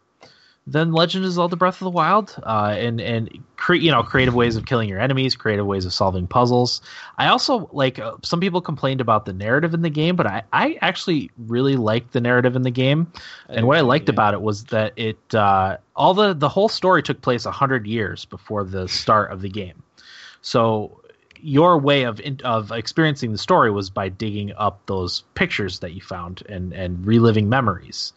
than 0.70 0.92
Legend 0.92 1.24
of 1.24 1.32
Zelda: 1.32 1.56
Breath 1.56 1.80
of 1.80 1.86
the 1.86 1.90
Wild, 1.90 2.36
uh, 2.42 2.74
and 2.76 3.00
and 3.00 3.42
cre- 3.56 3.74
you 3.74 3.90
know 3.90 4.02
creative 4.02 4.34
ways 4.34 4.56
of 4.56 4.66
killing 4.66 4.88
your 4.88 5.00
enemies, 5.00 5.34
creative 5.34 5.66
ways 5.66 5.86
of 5.86 5.92
solving 5.92 6.26
puzzles. 6.26 6.82
I 7.16 7.28
also 7.28 7.68
like 7.72 7.98
uh, 7.98 8.14
some 8.22 8.40
people 8.40 8.60
complained 8.60 9.00
about 9.00 9.24
the 9.24 9.32
narrative 9.32 9.72
in 9.72 9.82
the 9.82 9.90
game, 9.90 10.14
but 10.14 10.26
I 10.26 10.42
I 10.52 10.78
actually 10.82 11.30
really 11.38 11.76
liked 11.76 12.12
the 12.12 12.20
narrative 12.20 12.54
in 12.54 12.62
the 12.62 12.70
game, 12.70 13.10
and 13.48 13.66
what 13.66 13.78
I 13.78 13.80
liked 13.80 14.08
about 14.08 14.34
it 14.34 14.42
was 14.42 14.64
that 14.64 14.92
it 14.96 15.34
uh, 15.34 15.78
all 15.96 16.14
the 16.14 16.34
the 16.34 16.48
whole 16.48 16.68
story 16.68 17.02
took 17.02 17.22
place 17.22 17.44
hundred 17.44 17.86
years 17.86 18.26
before 18.26 18.64
the 18.64 18.86
start 18.88 19.32
of 19.32 19.40
the 19.40 19.48
game, 19.48 19.82
so 20.42 21.00
your 21.40 21.78
way 21.78 22.02
of 22.02 22.20
in, 22.20 22.40
of 22.44 22.72
experiencing 22.72 23.32
the 23.32 23.38
story 23.38 23.70
was 23.70 23.90
by 23.90 24.08
digging 24.08 24.52
up 24.56 24.84
those 24.86 25.22
pictures 25.34 25.78
that 25.80 25.92
you 25.94 26.00
found 26.00 26.42
and 26.48 26.72
and 26.72 27.06
reliving 27.06 27.48
memories. 27.48 28.12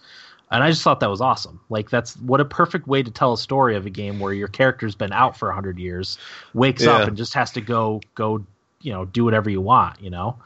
And 0.51 0.63
I 0.63 0.69
just 0.69 0.83
thought 0.83 0.99
that 0.99 1.09
was 1.09 1.21
awesome. 1.21 1.59
Like 1.69 1.89
that's 1.89 2.17
what 2.17 2.39
a 2.41 2.45
perfect 2.45 2.87
way 2.87 3.01
to 3.01 3.09
tell 3.11 3.33
a 3.33 3.37
story 3.37 3.75
of 3.75 3.85
a 3.85 3.89
game 3.89 4.19
where 4.19 4.33
your 4.33 4.47
character's 4.49 4.95
been 4.95 5.13
out 5.13 5.37
for 5.37 5.51
hundred 5.51 5.79
years, 5.79 6.17
wakes 6.53 6.83
Yeah. 6.83 6.91
up 6.97 7.07
and 7.07 7.17
just 7.17 7.33
has 7.33 7.51
to 7.53 7.61
go 7.61 8.01
go 8.15 8.45
you 8.81 8.91
know 8.91 9.05
do 9.05 9.23
whatever 9.23 9.49
you 9.49 9.61
want. 9.61 10.01
You 10.01 10.09
know, 10.09 10.37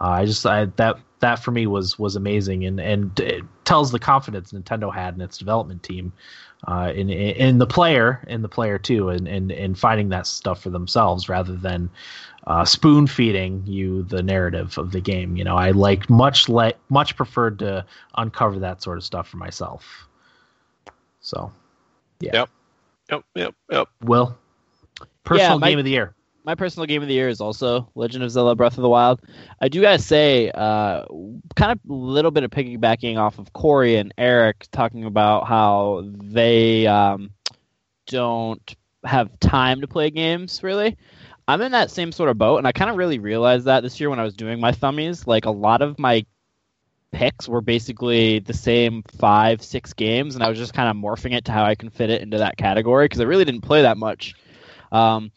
uh, 0.00 0.08
I 0.08 0.24
just 0.26 0.44
I, 0.46 0.66
that 0.76 0.98
that 1.20 1.36
for 1.36 1.50
me 1.50 1.66
was 1.66 1.98
was 1.98 2.16
amazing 2.16 2.64
and 2.64 2.80
and 2.80 3.18
it 3.20 3.44
tells 3.64 3.92
the 3.92 3.98
confidence 3.98 4.52
Nintendo 4.52 4.92
had 4.92 5.14
in 5.14 5.20
its 5.20 5.38
development 5.38 5.82
team. 5.82 6.12
Uh, 6.68 6.92
in, 6.94 7.10
in 7.10 7.58
the 7.58 7.66
player, 7.66 8.24
in 8.28 8.42
the 8.42 8.48
player 8.48 8.78
too, 8.78 9.08
and 9.08 9.26
and 9.26 9.50
and 9.50 9.76
finding 9.76 10.10
that 10.10 10.28
stuff 10.28 10.62
for 10.62 10.70
themselves 10.70 11.28
rather 11.28 11.56
than 11.56 11.90
uh, 12.46 12.64
spoon 12.64 13.06
feeding 13.06 13.62
you 13.66 14.02
the 14.04 14.22
narrative 14.22 14.78
of 14.78 14.92
the 14.92 15.00
game. 15.00 15.36
You 15.36 15.44
know, 15.44 15.56
I 15.56 15.72
like 15.72 16.08
much 16.08 16.48
like 16.48 16.78
much 16.88 17.16
preferred 17.16 17.58
to 17.60 17.84
uncover 18.16 18.58
that 18.60 18.82
sort 18.82 18.98
of 18.98 19.04
stuff 19.04 19.28
for 19.28 19.36
myself. 19.38 20.06
So, 21.20 21.52
yeah. 22.20 22.30
Yep. 22.34 22.50
Yep, 23.10 23.24
yep, 23.34 23.54
yep. 23.70 23.88
Will 24.02 24.38
personal 25.24 25.58
my- 25.58 25.68
game 25.68 25.78
of 25.78 25.84
the 25.84 25.90
year. 25.90 26.14
My 26.44 26.54
personal 26.54 26.86
game 26.86 27.02
of 27.02 27.08
the 27.08 27.14
year 27.14 27.28
is 27.28 27.40
also 27.40 27.90
Legend 27.94 28.24
of 28.24 28.30
Zelda: 28.30 28.54
Breath 28.54 28.76
of 28.76 28.82
the 28.82 28.88
Wild. 28.88 29.20
I 29.60 29.68
do 29.68 29.80
gotta 29.80 29.98
say, 29.98 30.50
uh, 30.50 31.04
kind 31.56 31.72
of 31.72 31.78
a 31.88 31.92
little 31.92 32.30
bit 32.30 32.44
of 32.44 32.50
piggybacking 32.50 33.16
off 33.18 33.38
of 33.38 33.52
Corey 33.52 33.96
and 33.96 34.12
Eric 34.18 34.66
talking 34.72 35.04
about 35.04 35.46
how 35.46 36.04
they 36.04 36.86
um, 36.86 37.30
don't 38.06 38.76
have 39.04 39.38
time 39.40 39.80
to 39.80 39.88
play 39.88 40.10
games. 40.10 40.62
Really, 40.62 40.96
I'm 41.46 41.60
in 41.60 41.72
that 41.72 41.90
same 41.90 42.12
sort 42.12 42.30
of 42.30 42.38
boat, 42.38 42.58
and 42.58 42.66
I 42.66 42.72
kind 42.72 42.90
of 42.90 42.96
really 42.96 43.18
realized 43.18 43.66
that 43.66 43.82
this 43.82 44.00
year 44.00 44.10
when 44.10 44.20
I 44.20 44.24
was 44.24 44.34
doing 44.34 44.60
my 44.60 44.72
thummies. 44.72 45.26
Like 45.26 45.44
a 45.44 45.50
lot 45.50 45.82
of 45.82 45.98
my 45.98 46.24
picks 47.12 47.48
were 47.48 47.60
basically 47.60 48.40
the 48.40 48.54
same 48.54 49.02
five, 49.18 49.62
six 49.62 49.92
games, 49.92 50.34
and 50.34 50.42
I 50.42 50.48
was 50.48 50.58
just 50.58 50.74
kind 50.74 50.88
of 50.88 50.96
morphing 50.96 51.34
it 51.34 51.44
to 51.44 51.52
how 51.52 51.64
I 51.64 51.74
can 51.74 51.90
fit 51.90 52.10
it 52.10 52.22
into 52.22 52.38
that 52.38 52.56
category 52.56 53.04
because 53.04 53.20
I 53.20 53.24
really 53.24 53.44
didn't 53.44 53.60
play 53.60 53.82
that 53.82 53.96
much. 53.96 54.34
Um, 54.90 55.30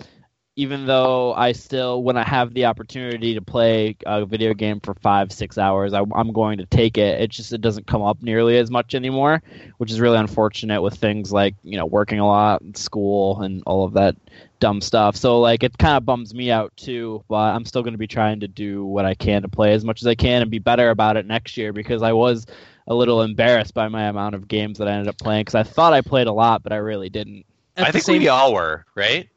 even 0.58 0.86
though 0.86 1.34
I 1.34 1.52
still, 1.52 2.02
when 2.02 2.16
I 2.16 2.24
have 2.24 2.54
the 2.54 2.66
opportunity 2.66 3.34
to 3.34 3.42
play 3.42 3.98
a 4.06 4.26
video 4.26 4.54
game 4.54 4.80
for 4.80 4.94
five, 4.94 5.34
six 5.34 5.58
hours, 5.58 5.94
I, 5.94 6.02
I'm 6.16 6.32
going 6.32 6.60
to 6.60 6.66
take 6.66 6.98
it. 6.98 7.20
It 7.20 7.30
just 7.30 7.52
it 7.52 7.60
doesn't 7.60 7.88
come 7.88 8.02
up 8.02 8.24
nearly 8.24 8.58
as 8.58 8.72
much 8.72 8.96
anymore, 8.96 9.44
which 9.80 9.92
is 9.92 10.00
really 10.00 10.18
unfortunate 10.18 10.82
with 10.82 10.96
things 10.96 11.34
like 11.34 11.56
you 11.64 11.78
know 11.78 11.86
working 11.86 12.20
a 12.20 12.28
lot, 12.28 12.62
and 12.62 12.78
school, 12.78 13.42
and 13.42 13.64
all 13.66 13.84
of 13.84 13.94
that 13.94 14.16
dumb 14.62 14.80
stuff. 14.80 15.18
So 15.18 15.42
like 15.42 15.64
it 15.64 15.78
kind 15.78 15.98
of 15.98 16.06
bums 16.06 16.34
me 16.34 16.52
out 16.52 16.72
too. 16.78 17.24
But 17.28 17.54
I'm 17.54 17.66
still 17.66 17.84
going 17.84 17.94
to 17.94 17.98
be 17.98 18.08
trying 18.08 18.40
to 18.40 18.48
do 18.48 18.86
what 18.86 19.06
I 19.06 19.14
can 19.14 19.42
to 19.42 19.50
play 19.50 19.74
as 19.74 19.84
much 19.84 20.02
as 20.02 20.08
I 20.08 20.16
can 20.16 20.42
and 20.42 20.50
be 20.50 20.60
better 20.60 20.90
about 20.90 21.18
it 21.18 21.26
next 21.26 21.58
year 21.58 21.74
because 21.74 22.02
I 22.02 22.14
was 22.14 22.46
a 22.88 22.96
little 22.96 23.24
embarrassed 23.24 23.74
by 23.74 23.90
my 23.90 24.04
amount 24.06 24.36
of 24.36 24.48
games 24.48 24.78
that 24.78 24.88
I 24.88 24.92
ended 24.92 25.10
up 25.10 25.18
playing 25.18 25.42
because 25.42 25.56
I 25.56 25.64
thought 25.64 25.92
I 25.92 26.00
played 26.00 26.28
a 26.28 26.32
lot, 26.34 26.64
but 26.64 26.72
I 26.72 26.78
really 26.78 27.10
didn't. 27.10 27.46
At 27.76 27.88
I 27.88 27.92
think 27.92 28.06
same- 28.06 28.22
we 28.22 28.30
all 28.30 28.54
were, 28.54 28.86
right? 28.96 29.28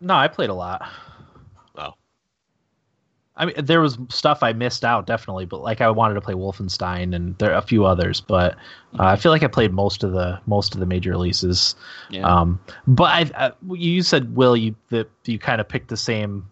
No, 0.00 0.14
I 0.14 0.28
played 0.28 0.50
a 0.50 0.54
lot. 0.54 0.88
Oh. 1.76 1.92
I 3.36 3.46
mean, 3.46 3.54
there 3.64 3.80
was 3.80 3.98
stuff 4.08 4.42
I 4.42 4.52
missed 4.52 4.84
out 4.84 5.06
definitely, 5.06 5.46
but 5.46 5.62
like 5.62 5.80
I 5.80 5.90
wanted 5.90 6.14
to 6.14 6.20
play 6.20 6.34
Wolfenstein 6.34 7.14
and 7.14 7.36
there 7.38 7.52
are 7.52 7.58
a 7.58 7.62
few 7.62 7.84
others, 7.86 8.20
but 8.20 8.54
uh, 8.98 9.04
I 9.04 9.16
feel 9.16 9.32
like 9.32 9.42
I 9.42 9.46
played 9.46 9.72
most 9.72 10.02
of 10.04 10.12
the 10.12 10.40
most 10.46 10.74
of 10.74 10.80
the 10.80 10.86
major 10.86 11.10
releases. 11.10 11.74
Yeah. 12.10 12.22
Um, 12.22 12.60
but 12.86 13.04
I, 13.04 13.46
I, 13.46 13.52
you 13.72 14.02
said 14.02 14.36
Will, 14.36 14.56
you 14.56 14.74
that 14.90 15.10
you 15.24 15.38
kind 15.38 15.60
of 15.60 15.68
picked 15.68 15.88
the 15.88 15.96
same 15.96 16.48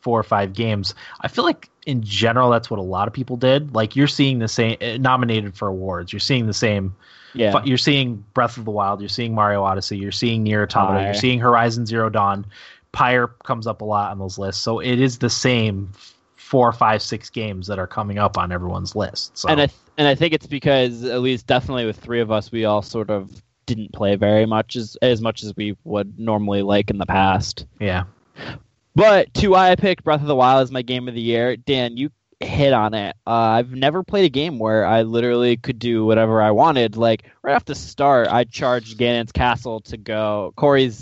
four 0.00 0.18
or 0.18 0.22
five 0.22 0.52
games. 0.52 0.94
I 1.20 1.28
feel 1.28 1.44
like 1.44 1.68
in 1.86 2.02
general 2.02 2.50
that's 2.50 2.70
what 2.70 2.78
a 2.78 2.82
lot 2.82 3.08
of 3.08 3.14
people 3.14 3.36
did. 3.36 3.74
Like 3.74 3.96
you're 3.96 4.06
seeing 4.08 4.38
the 4.38 4.48
same 4.48 4.76
eh, 4.80 4.98
nominated 4.98 5.56
for 5.56 5.68
awards. 5.68 6.12
You're 6.12 6.20
seeing 6.20 6.46
the 6.46 6.54
same. 6.54 6.94
yeah. 7.34 7.62
You're 7.64 7.78
seeing 7.78 8.24
Breath 8.34 8.56
of 8.56 8.64
the 8.64 8.70
Wild. 8.70 9.00
You're 9.00 9.08
seeing 9.08 9.34
Mario 9.34 9.62
Odyssey. 9.62 9.98
You're 9.98 10.12
seeing 10.12 10.44
NieR 10.44 10.62
Automata. 10.64 11.04
You're 11.04 11.14
seeing 11.14 11.38
Horizon 11.40 11.86
Zero 11.86 12.08
Dawn. 12.08 12.46
Pyre 12.92 13.28
comes 13.44 13.66
up 13.66 13.80
a 13.80 13.84
lot 13.84 14.10
on 14.10 14.18
those 14.18 14.38
lists. 14.38 14.62
So 14.62 14.80
it 14.80 15.00
is 15.00 15.18
the 15.18 15.30
same 15.30 15.92
four, 16.36 16.72
five, 16.72 17.00
six 17.02 17.30
games 17.30 17.66
that 17.68 17.78
are 17.78 17.86
coming 17.86 18.18
up 18.18 18.36
on 18.36 18.50
everyone's 18.50 18.96
list. 18.96 19.36
So 19.38 19.48
and 19.48 19.60
I 19.60 19.66
th- 19.66 19.78
and 19.96 20.08
I 20.08 20.14
think 20.14 20.34
it's 20.34 20.46
because 20.46 21.04
at 21.04 21.20
least 21.20 21.46
definitely 21.46 21.86
with 21.86 21.98
three 21.98 22.20
of 22.20 22.30
us, 22.30 22.50
we 22.50 22.64
all 22.64 22.82
sort 22.82 23.10
of 23.10 23.30
didn't 23.66 23.92
play 23.92 24.16
very 24.16 24.46
much 24.46 24.74
as 24.74 24.96
as 25.02 25.20
much 25.20 25.44
as 25.44 25.54
we 25.56 25.76
would 25.84 26.18
normally 26.18 26.62
like 26.62 26.90
in 26.90 26.98
the 26.98 27.06
past. 27.06 27.66
yeah, 27.78 28.04
But 28.94 29.32
to 29.34 29.48
why 29.48 29.70
I 29.70 29.76
picked 29.76 30.02
Breath 30.02 30.22
of 30.22 30.26
the 30.26 30.34
Wild 30.34 30.62
as 30.62 30.72
my 30.72 30.82
game 30.82 31.06
of 31.08 31.14
the 31.14 31.20
year, 31.20 31.56
Dan, 31.56 31.96
you 31.96 32.10
hit 32.40 32.72
on 32.72 32.94
it. 32.94 33.14
Uh, 33.26 33.30
I've 33.30 33.70
never 33.72 34.02
played 34.02 34.24
a 34.24 34.30
game 34.30 34.58
where 34.58 34.84
I 34.86 35.02
literally 35.02 35.56
could 35.56 35.78
do 35.78 36.04
whatever 36.04 36.40
I 36.42 36.50
wanted. 36.50 36.96
Like 36.96 37.24
right 37.42 37.54
off 37.54 37.64
the 37.66 37.74
start, 37.74 38.28
I 38.28 38.44
charged 38.44 38.98
Ganon's 38.98 39.30
castle 39.30 39.80
to 39.82 39.96
go. 39.96 40.52
Corey's 40.56 40.96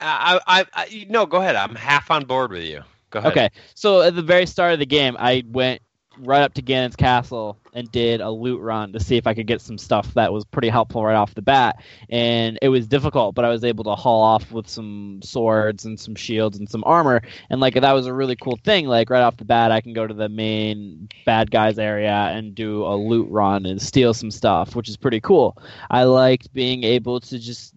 I, 0.00 0.40
I, 0.46 0.64
I, 0.72 1.06
no, 1.08 1.26
go 1.26 1.38
ahead. 1.38 1.56
I'm 1.56 1.74
half 1.74 2.10
on 2.10 2.24
board 2.24 2.52
with 2.52 2.64
you. 2.64 2.82
Go 3.10 3.18
ahead. 3.18 3.32
Okay, 3.32 3.50
so 3.74 4.02
at 4.02 4.14
the 4.14 4.22
very 4.22 4.46
start 4.46 4.72
of 4.72 4.78
the 4.78 4.86
game, 4.86 5.16
I 5.18 5.42
went 5.46 5.82
right 6.18 6.42
up 6.42 6.54
to 6.54 6.62
Ganon's 6.62 6.96
castle 6.96 7.56
and 7.72 7.90
did 7.90 8.20
a 8.20 8.30
loot 8.30 8.60
run 8.60 8.92
to 8.92 9.00
see 9.00 9.16
if 9.16 9.26
I 9.26 9.34
could 9.34 9.46
get 9.46 9.60
some 9.60 9.78
stuff 9.78 10.12
that 10.14 10.32
was 10.32 10.44
pretty 10.44 10.68
helpful 10.68 11.04
right 11.04 11.14
off 11.14 11.34
the 11.34 11.42
bat. 11.42 11.82
And 12.08 12.58
it 12.62 12.68
was 12.68 12.86
difficult, 12.86 13.34
but 13.34 13.44
I 13.44 13.48
was 13.48 13.64
able 13.64 13.84
to 13.84 13.94
haul 13.94 14.22
off 14.22 14.50
with 14.52 14.68
some 14.68 15.20
swords 15.22 15.84
and 15.84 15.98
some 15.98 16.14
shields 16.14 16.58
and 16.58 16.68
some 16.68 16.82
armor. 16.84 17.22
And 17.48 17.60
like 17.60 17.74
that 17.74 17.92
was 17.92 18.06
a 18.06 18.14
really 18.14 18.36
cool 18.36 18.58
thing. 18.64 18.86
Like 18.86 19.10
right 19.10 19.22
off 19.22 19.36
the 19.36 19.44
bat, 19.44 19.72
I 19.72 19.80
can 19.80 19.92
go 19.92 20.06
to 20.06 20.14
the 20.14 20.28
main 20.28 21.08
bad 21.24 21.50
guys 21.50 21.78
area 21.78 22.12
and 22.12 22.54
do 22.54 22.84
a 22.84 22.94
loot 22.96 23.28
run 23.30 23.66
and 23.66 23.80
steal 23.80 24.12
some 24.12 24.30
stuff, 24.30 24.74
which 24.74 24.88
is 24.88 24.96
pretty 24.96 25.20
cool. 25.20 25.56
I 25.90 26.04
liked 26.04 26.52
being 26.52 26.84
able 26.84 27.20
to 27.20 27.38
just 27.38 27.74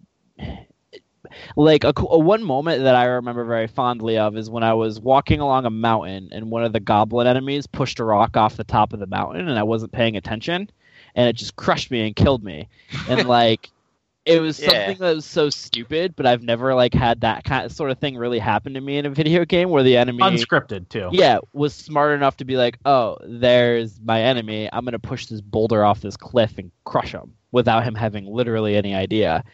like 1.56 1.84
a, 1.84 1.92
a 1.98 2.18
one 2.18 2.42
moment 2.42 2.84
that 2.84 2.94
I 2.94 3.04
remember 3.04 3.44
very 3.44 3.66
fondly 3.66 4.18
of 4.18 4.36
is 4.36 4.50
when 4.50 4.62
I 4.62 4.74
was 4.74 5.00
walking 5.00 5.40
along 5.40 5.66
a 5.66 5.70
mountain 5.70 6.28
and 6.32 6.50
one 6.50 6.64
of 6.64 6.72
the 6.72 6.80
goblin 6.80 7.26
enemies 7.26 7.66
pushed 7.66 8.00
a 8.00 8.04
rock 8.04 8.36
off 8.36 8.56
the 8.56 8.64
top 8.64 8.92
of 8.92 9.00
the 9.00 9.06
mountain 9.06 9.48
and 9.48 9.58
I 9.58 9.62
wasn't 9.62 9.92
paying 9.92 10.16
attention 10.16 10.70
and 11.14 11.28
it 11.28 11.34
just 11.36 11.56
crushed 11.56 11.90
me 11.90 12.06
and 12.06 12.16
killed 12.16 12.42
me 12.42 12.68
and 13.08 13.28
like 13.28 13.70
it 14.26 14.40
was 14.40 14.58
Yeah. 14.58 14.70
something 14.70 14.98
that 15.00 15.16
was 15.16 15.26
so 15.26 15.50
stupid 15.50 16.14
but 16.16 16.24
I've 16.24 16.42
never 16.42 16.74
like 16.74 16.94
had 16.94 17.20
that 17.20 17.44
kind 17.44 17.66
of 17.66 17.72
sort 17.72 17.90
of 17.90 17.98
thing 17.98 18.16
really 18.16 18.38
happen 18.38 18.72
to 18.74 18.80
me 18.80 18.96
in 18.96 19.04
a 19.04 19.10
video 19.10 19.44
game 19.44 19.68
where 19.68 19.82
the 19.82 19.96
enemy 19.98 20.22
unscripted 20.22 20.88
too. 20.88 21.10
yeah, 21.12 21.38
was 21.52 21.74
smart 21.74 22.14
enough 22.14 22.38
to 22.38 22.44
be 22.46 22.56
like, 22.56 22.78
oh, 22.86 23.18
there's 23.26 24.00
my 24.02 24.22
enemy. 24.22 24.68
I'm 24.72 24.84
gonna 24.86 24.98
push 24.98 25.26
this 25.26 25.42
boulder 25.42 25.84
off 25.84 26.00
this 26.00 26.16
cliff 26.16 26.56
and 26.56 26.70
crush 26.84 27.12
him 27.12 27.34
without 27.52 27.84
him 27.84 27.94
having 27.94 28.24
literally 28.26 28.76
any 28.76 28.94
idea. 28.94 29.44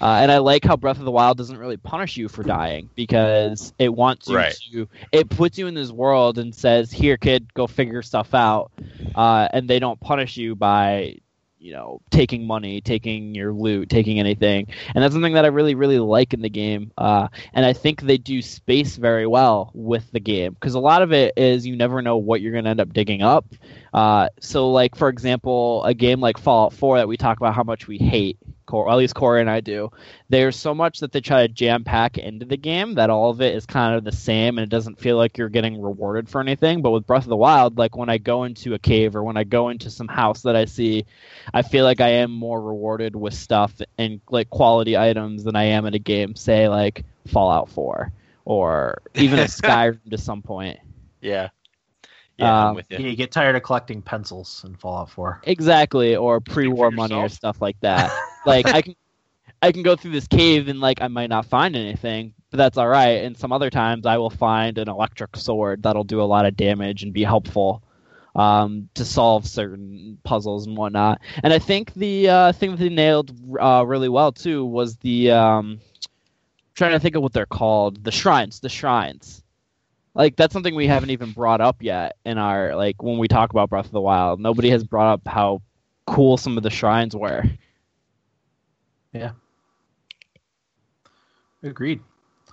Uh, 0.00 0.18
and 0.22 0.30
I 0.30 0.38
like 0.38 0.64
how 0.64 0.76
Breath 0.76 0.98
of 0.98 1.04
the 1.04 1.10
Wild 1.10 1.36
doesn't 1.38 1.56
really 1.58 1.76
punish 1.76 2.16
you 2.16 2.28
for 2.28 2.42
dying 2.44 2.88
because 2.94 3.72
it 3.78 3.92
wants 3.92 4.28
you 4.28 4.34
Right. 4.36 4.54
to. 4.72 4.88
It 5.12 5.28
puts 5.28 5.58
you 5.58 5.66
in 5.66 5.74
this 5.74 5.90
world 5.90 6.38
and 6.38 6.54
says, 6.54 6.90
"Here, 6.92 7.16
kid, 7.16 7.52
go 7.54 7.66
figure 7.66 8.02
stuff 8.02 8.34
out," 8.34 8.70
uh, 9.14 9.48
and 9.52 9.68
they 9.68 9.78
don't 9.78 10.00
punish 10.00 10.36
you 10.36 10.54
by 10.54 11.18
you 11.60 11.72
know 11.72 12.00
taking 12.10 12.46
money 12.46 12.80
taking 12.80 13.34
your 13.34 13.52
loot 13.52 13.88
taking 13.88 14.20
anything 14.20 14.64
and 14.94 15.02
that's 15.02 15.12
something 15.12 15.32
that 15.32 15.44
i 15.44 15.48
really 15.48 15.74
really 15.74 15.98
like 15.98 16.32
in 16.32 16.40
the 16.40 16.48
game 16.48 16.92
uh, 16.98 17.26
and 17.52 17.66
i 17.66 17.72
think 17.72 18.00
they 18.00 18.16
do 18.16 18.40
space 18.40 18.96
very 18.96 19.26
well 19.26 19.70
with 19.74 20.08
the 20.12 20.20
game 20.20 20.52
because 20.52 20.74
a 20.74 20.78
lot 20.78 21.02
of 21.02 21.12
it 21.12 21.32
is 21.36 21.66
you 21.66 21.74
never 21.74 22.00
know 22.00 22.16
what 22.16 22.40
you're 22.40 22.52
going 22.52 22.62
to 22.64 22.70
end 22.70 22.80
up 22.80 22.92
digging 22.92 23.22
up 23.22 23.44
uh, 23.92 24.28
so 24.38 24.70
like 24.70 24.94
for 24.94 25.08
example 25.08 25.82
a 25.84 25.92
game 25.94 26.20
like 26.20 26.38
fallout 26.38 26.72
4 26.72 26.98
that 26.98 27.08
we 27.08 27.16
talk 27.16 27.38
about 27.38 27.54
how 27.54 27.64
much 27.64 27.88
we 27.88 27.98
hate 27.98 28.38
Cor- 28.68 28.90
at 28.90 28.96
least 28.96 29.14
Corey 29.14 29.40
and 29.40 29.48
I 29.48 29.60
do. 29.60 29.90
There's 30.28 30.54
so 30.54 30.74
much 30.74 31.00
that 31.00 31.10
they 31.10 31.22
try 31.22 31.46
to 31.46 31.52
jam 31.52 31.84
pack 31.84 32.18
into 32.18 32.44
the 32.44 32.58
game 32.58 32.94
that 32.94 33.08
all 33.08 33.30
of 33.30 33.40
it 33.40 33.54
is 33.54 33.64
kind 33.64 33.96
of 33.96 34.04
the 34.04 34.12
same 34.12 34.58
and 34.58 34.62
it 34.62 34.68
doesn't 34.68 35.00
feel 35.00 35.16
like 35.16 35.38
you're 35.38 35.48
getting 35.48 35.80
rewarded 35.80 36.28
for 36.28 36.42
anything. 36.42 36.82
But 36.82 36.90
with 36.90 37.06
Breath 37.06 37.22
of 37.22 37.30
the 37.30 37.36
Wild, 37.36 37.78
like 37.78 37.96
when 37.96 38.10
I 38.10 38.18
go 38.18 38.44
into 38.44 38.74
a 38.74 38.78
cave 38.78 39.16
or 39.16 39.24
when 39.24 39.38
I 39.38 39.44
go 39.44 39.70
into 39.70 39.88
some 39.88 40.06
house 40.06 40.42
that 40.42 40.54
I 40.54 40.66
see, 40.66 41.06
I 41.54 41.62
feel 41.62 41.86
like 41.86 42.02
I 42.02 42.10
am 42.10 42.30
more 42.30 42.60
rewarded 42.60 43.16
with 43.16 43.32
stuff 43.32 43.72
and 43.96 44.20
like 44.28 44.50
quality 44.50 44.98
items 44.98 45.44
than 45.44 45.56
I 45.56 45.64
am 45.64 45.86
in 45.86 45.94
a 45.94 45.98
game, 45.98 46.36
say 46.36 46.68
like 46.68 47.06
Fallout 47.26 47.70
4 47.70 48.12
or 48.44 49.00
even 49.14 49.38
a 49.38 49.44
Skyrim 49.46 50.10
to 50.10 50.18
some 50.18 50.42
point. 50.42 50.78
Yeah. 51.22 51.48
Yeah, 52.38 52.52
I'm 52.62 52.66
Um, 52.68 52.74
with 52.76 52.86
you. 52.90 52.98
you 52.98 53.16
get 53.16 53.32
tired 53.32 53.56
of 53.56 53.62
collecting 53.62 54.00
pencils 54.00 54.62
in 54.64 54.76
Fallout 54.76 55.10
4. 55.10 55.40
Exactly, 55.44 56.14
or 56.16 56.40
pre-war 56.40 56.90
for 56.90 56.96
money 56.96 57.14
or 57.14 57.28
stuff 57.28 57.60
like 57.60 57.78
that. 57.80 58.12
like 58.46 58.66
I 58.66 58.82
can, 58.82 58.94
I 59.60 59.72
can 59.72 59.82
go 59.82 59.96
through 59.96 60.12
this 60.12 60.28
cave 60.28 60.68
and 60.68 60.80
like 60.80 61.02
I 61.02 61.08
might 61.08 61.30
not 61.30 61.46
find 61.46 61.74
anything, 61.74 62.34
but 62.50 62.58
that's 62.58 62.78
all 62.78 62.86
right. 62.88 63.24
And 63.24 63.36
some 63.36 63.52
other 63.52 63.70
times 63.70 64.06
I 64.06 64.18
will 64.18 64.30
find 64.30 64.78
an 64.78 64.88
electric 64.88 65.36
sword 65.36 65.82
that'll 65.82 66.04
do 66.04 66.22
a 66.22 66.24
lot 66.24 66.46
of 66.46 66.56
damage 66.56 67.02
and 67.02 67.12
be 67.12 67.24
helpful 67.24 67.82
um, 68.36 68.88
to 68.94 69.04
solve 69.04 69.46
certain 69.48 70.18
puzzles 70.22 70.66
and 70.68 70.76
whatnot. 70.76 71.20
And 71.42 71.52
I 71.52 71.58
think 71.58 71.92
the 71.94 72.28
uh, 72.28 72.52
thing 72.52 72.70
that 72.70 72.76
they 72.76 72.88
nailed 72.88 73.32
uh, 73.58 73.82
really 73.84 74.08
well 74.08 74.30
too 74.30 74.64
was 74.64 74.96
the 74.98 75.32
um, 75.32 75.80
trying 76.74 76.92
to 76.92 77.00
think 77.00 77.16
of 77.16 77.22
what 77.22 77.32
they're 77.32 77.46
called, 77.46 78.04
the 78.04 78.12
shrines, 78.12 78.60
the 78.60 78.68
shrines. 78.68 79.42
Like 80.18 80.34
that's 80.34 80.52
something 80.52 80.74
we 80.74 80.88
haven't 80.88 81.10
even 81.10 81.30
brought 81.30 81.60
up 81.60 81.80
yet 81.80 82.16
in 82.26 82.38
our 82.38 82.74
like 82.74 83.00
when 83.00 83.18
we 83.18 83.28
talk 83.28 83.50
about 83.50 83.70
Breath 83.70 83.86
of 83.86 83.92
the 83.92 84.00
Wild. 84.00 84.40
Nobody 84.40 84.68
has 84.70 84.82
brought 84.82 85.12
up 85.12 85.28
how 85.28 85.62
cool 86.08 86.36
some 86.36 86.56
of 86.56 86.64
the 86.64 86.70
shrines 86.70 87.14
were. 87.14 87.44
Yeah. 89.12 89.30
Agreed. 91.62 92.00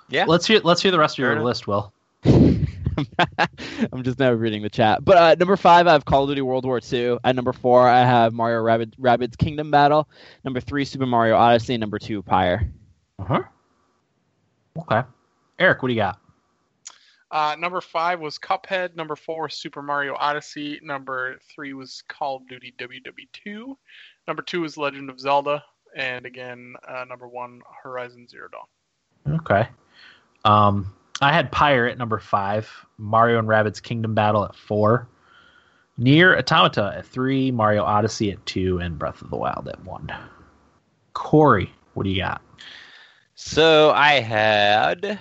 Yeah. 0.09 0.25
Let's 0.27 0.45
hear 0.45 0.61
let's 0.63 0.79
hear 0.79 0.91
the 0.91 0.99
rest 0.99 1.15
of 1.15 1.19
your 1.19 1.31
enough. 1.31 1.43
list, 1.43 1.67
Will. 1.67 1.91
I'm 2.23 4.03
just 4.03 4.19
now 4.19 4.31
reading 4.31 4.61
the 4.61 4.69
chat. 4.69 5.03
But 5.03 5.17
uh, 5.17 5.35
number 5.39 5.57
five, 5.57 5.87
I 5.87 5.93
have 5.93 6.05
Call 6.05 6.23
of 6.23 6.29
Duty 6.29 6.43
World 6.43 6.65
War 6.65 6.79
II. 6.79 7.17
At 7.23 7.35
number 7.35 7.51
four, 7.51 7.87
I 7.87 8.01
have 8.01 8.31
Mario 8.31 8.61
Rabbit, 8.61 8.99
Rabbids 9.01 9.37
Kingdom 9.37 9.71
Battle. 9.71 10.07
Number 10.43 10.61
three, 10.61 10.85
Super 10.85 11.07
Mario 11.07 11.35
Odyssey. 11.35 11.77
Number 11.77 11.97
two, 11.97 12.21
Pyre. 12.21 12.69
Uh-huh. 13.19 13.41
Okay. 14.77 15.01
Eric, 15.57 15.81
what 15.81 15.87
do 15.87 15.93
you 15.93 15.99
got? 15.99 16.19
Uh, 17.35 17.53
number 17.59 17.81
five 17.81 18.21
was 18.21 18.39
Cuphead. 18.39 18.95
Number 18.95 19.17
four 19.17 19.49
Super 19.49 19.81
Mario 19.81 20.15
Odyssey. 20.17 20.79
Number 20.81 21.35
three 21.53 21.73
was 21.73 22.01
Call 22.07 22.37
of 22.37 22.47
Duty 22.47 22.73
WW2. 22.77 23.75
Number 24.25 24.41
two 24.41 24.61
was 24.61 24.77
Legend 24.77 25.09
of 25.09 25.19
Zelda. 25.19 25.61
And 25.97 26.25
again, 26.25 26.75
uh, 26.87 27.03
number 27.03 27.27
one, 27.27 27.59
Horizon 27.83 28.29
Zero 28.29 28.47
Dawn. 28.47 29.35
Okay. 29.41 29.67
Um, 30.45 30.93
I 31.19 31.33
had 31.33 31.51
Pyre 31.51 31.87
at 31.87 31.97
number 31.97 32.19
five, 32.19 32.71
Mario 32.97 33.37
and 33.39 33.49
Rabbids 33.49 33.83
Kingdom 33.83 34.15
Battle 34.15 34.45
at 34.45 34.55
four, 34.55 35.09
NieR 35.99 36.37
Automata 36.37 36.93
at 36.95 37.05
three, 37.05 37.51
Mario 37.51 37.83
Odyssey 37.83 38.31
at 38.31 38.45
two, 38.45 38.79
and 38.79 38.97
Breath 38.97 39.21
of 39.21 39.29
the 39.29 39.35
Wild 39.35 39.67
at 39.67 39.83
one. 39.83 40.09
Corey, 41.11 41.69
what 41.95 42.03
do 42.05 42.11
you 42.11 42.21
got? 42.21 42.41
So 43.33 43.91
I 43.91 44.21
had 44.21 45.19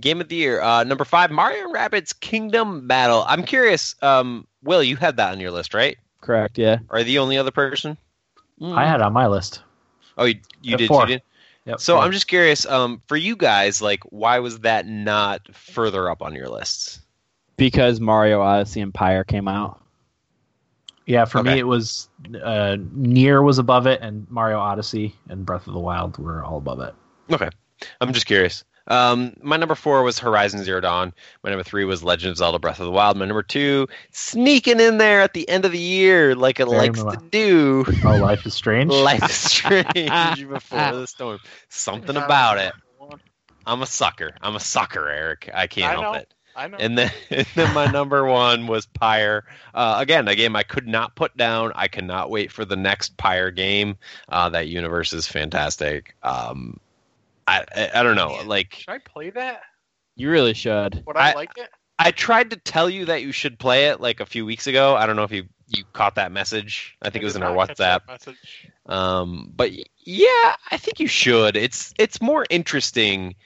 game 0.00 0.20
of 0.20 0.28
the 0.28 0.36
year 0.36 0.60
uh, 0.60 0.84
number 0.84 1.04
five, 1.04 1.30
Mario 1.30 1.64
and 1.66 1.74
Rabbids 1.74 2.18
Kingdom 2.18 2.86
Battle. 2.86 3.24
I'm 3.26 3.42
curious, 3.44 3.94
um, 4.02 4.46
Will, 4.62 4.82
you 4.82 4.96
had 4.96 5.16
that 5.16 5.32
on 5.32 5.40
your 5.40 5.50
list, 5.50 5.74
right? 5.74 5.96
Correct, 6.20 6.58
yeah. 6.58 6.78
Are 6.90 6.98
you 7.00 7.04
the 7.04 7.18
only 7.18 7.36
other 7.36 7.50
person? 7.50 7.96
I 8.62 8.86
had 8.86 8.96
it 9.00 9.02
on 9.02 9.12
my 9.12 9.26
list. 9.26 9.60
Oh, 10.16 10.24
you, 10.24 10.36
you 10.62 10.76
did. 10.76 10.86
four. 10.88 11.02
You 11.02 11.06
did. 11.08 11.22
Yep. 11.64 11.80
So 11.80 11.94
four. 11.96 12.04
I'm 12.04 12.12
just 12.12 12.28
curious, 12.28 12.64
um, 12.66 13.02
for 13.08 13.16
you 13.16 13.34
guys, 13.36 13.82
like, 13.82 14.02
why 14.10 14.38
was 14.38 14.60
that 14.60 14.86
not 14.86 15.40
further 15.54 16.08
up 16.08 16.22
on 16.22 16.34
your 16.34 16.48
lists? 16.48 17.00
Because 17.56 18.00
Mario 18.00 18.40
Odyssey 18.40 18.80
and 18.80 18.94
Pyre 18.94 19.24
came 19.24 19.48
out. 19.48 19.80
yeah, 21.06 21.24
for 21.24 21.38
Okay. 21.40 21.54
me 21.54 21.58
it 21.58 21.66
was 21.66 22.08
uh, 22.42 22.76
NieR 22.96 23.42
was 23.44 23.58
above 23.58 23.86
it, 23.86 24.00
and 24.00 24.30
Mario 24.30 24.58
Odyssey 24.58 25.14
and 25.28 25.44
Breath 25.44 25.66
of 25.66 25.74
the 25.74 25.80
Wild 25.80 26.16
were 26.18 26.44
all 26.44 26.58
above 26.58 26.80
it. 26.80 26.94
Okay, 27.30 27.48
I'm 28.00 28.12
just 28.12 28.26
curious. 28.26 28.62
Um, 28.88 29.34
my 29.40 29.56
number 29.56 29.74
four 29.74 30.02
was 30.02 30.18
Horizon 30.18 30.62
Zero 30.64 30.80
Dawn. 30.80 31.12
My 31.42 31.50
number 31.50 31.62
three 31.62 31.84
was 31.84 32.02
Legend 32.02 32.32
of 32.32 32.36
Zelda: 32.38 32.58
Breath 32.58 32.80
of 32.80 32.86
the 32.86 32.92
Wild. 32.92 33.16
My 33.16 33.24
number 33.24 33.42
two, 33.42 33.88
sneaking 34.10 34.80
in 34.80 34.98
there 34.98 35.20
at 35.20 35.34
the 35.34 35.48
end 35.48 35.64
of 35.64 35.72
the 35.72 35.78
year, 35.78 36.34
like 36.34 36.60
it 36.60 36.66
Very 36.68 36.88
likes 36.88 37.02
to 37.02 37.22
do. 37.30 37.84
Oh, 38.04 38.16
Life 38.16 38.46
is 38.46 38.54
Strange. 38.54 38.90
Life 38.92 39.24
is 39.24 39.50
strange 39.50 40.48
before 40.48 40.92
the 40.92 41.06
storm. 41.06 41.38
Something 41.68 42.16
about 42.16 42.58
it. 42.58 42.72
I'm 43.66 43.82
a 43.82 43.86
sucker. 43.86 44.32
I'm 44.40 44.56
a 44.56 44.60
sucker, 44.60 45.08
Eric. 45.08 45.50
I 45.54 45.66
can't 45.66 45.86
I 45.86 46.00
help 46.00 46.14
know. 46.14 46.20
it. 46.20 46.34
I 46.54 46.68
know. 46.68 46.76
And 46.78 46.98
then, 46.98 47.10
and 47.30 47.46
then 47.54 47.74
my 47.74 47.86
number 47.90 48.24
one 48.26 48.66
was 48.66 48.86
Pyre. 48.86 49.44
Uh, 49.74 49.96
again, 49.98 50.28
a 50.28 50.34
game 50.34 50.56
I 50.56 50.62
could 50.62 50.86
not 50.86 51.14
put 51.14 51.36
down. 51.36 51.72
I 51.74 51.88
cannot 51.88 52.30
wait 52.30 52.52
for 52.52 52.64
the 52.64 52.76
next 52.76 53.16
Pyre 53.16 53.50
game. 53.50 53.96
Uh, 54.28 54.48
that 54.50 54.68
universe 54.68 55.12
is 55.12 55.26
fantastic. 55.26 56.14
Um, 56.22 56.78
I, 57.46 57.64
I 57.74 57.90
I 57.96 58.02
don't 58.02 58.16
know. 58.16 58.40
Like 58.46 58.74
Should 58.74 58.90
I 58.90 58.98
play 58.98 59.30
that? 59.30 59.62
You 60.16 60.30
really 60.30 60.54
should. 60.54 61.02
Would 61.06 61.16
I, 61.16 61.30
I- 61.30 61.34
like 61.34 61.56
it? 61.56 61.68
I 61.98 62.10
tried 62.10 62.50
to 62.50 62.56
tell 62.56 62.90
you 62.90 63.04
that 63.04 63.22
you 63.22 63.30
should 63.30 63.58
play 63.60 63.86
it 63.86 64.00
like 64.00 64.18
a 64.18 64.26
few 64.26 64.44
weeks 64.44 64.66
ago. 64.66 64.96
I 64.96 65.06
don't 65.06 65.14
know 65.14 65.22
if 65.22 65.30
you 65.30 65.44
you 65.68 65.84
caught 65.92 66.16
that 66.16 66.32
message. 66.32 66.96
I 67.00 67.10
think 67.10 67.22
it 67.22 67.26
was 67.26 67.36
in 67.36 67.42
our 67.44 67.54
not 67.54 67.68
catch 67.68 67.76
that 67.78 68.02
WhatsApp. 68.06 68.08
Message. 68.08 68.68
Um, 68.86 69.52
but 69.54 69.70
yeah, 70.04 70.56
I 70.70 70.78
think 70.78 70.98
you 71.00 71.06
should. 71.06 71.56
It's 71.56 71.94
it's 71.98 72.20
more 72.20 72.44
interesting 72.50 73.36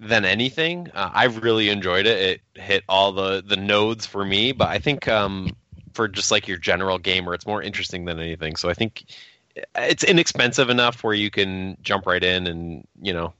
than 0.00 0.24
anything. 0.24 0.90
Uh, 0.94 1.10
I've 1.12 1.42
really 1.42 1.68
enjoyed 1.68 2.06
it. 2.06 2.40
It 2.56 2.60
hit 2.62 2.84
all 2.88 3.12
the 3.12 3.42
the 3.46 3.56
nodes 3.56 4.06
for 4.06 4.24
me, 4.24 4.52
but 4.52 4.68
I 4.68 4.78
think 4.78 5.06
um, 5.08 5.54
for 5.92 6.08
just 6.08 6.30
like 6.30 6.48
your 6.48 6.58
general 6.58 6.98
gamer, 6.98 7.34
it's 7.34 7.46
more 7.46 7.62
interesting 7.62 8.06
than 8.06 8.18
anything. 8.20 8.56
So 8.56 8.68
I 8.70 8.74
think 8.74 9.04
it's 9.76 10.04
inexpensive 10.04 10.68
enough 10.70 11.02
where 11.02 11.14
you 11.14 11.30
can 11.30 11.76
jump 11.82 12.06
right 12.06 12.22
in 12.22 12.46
and 12.46 12.86
you 13.00 13.12
know 13.12 13.32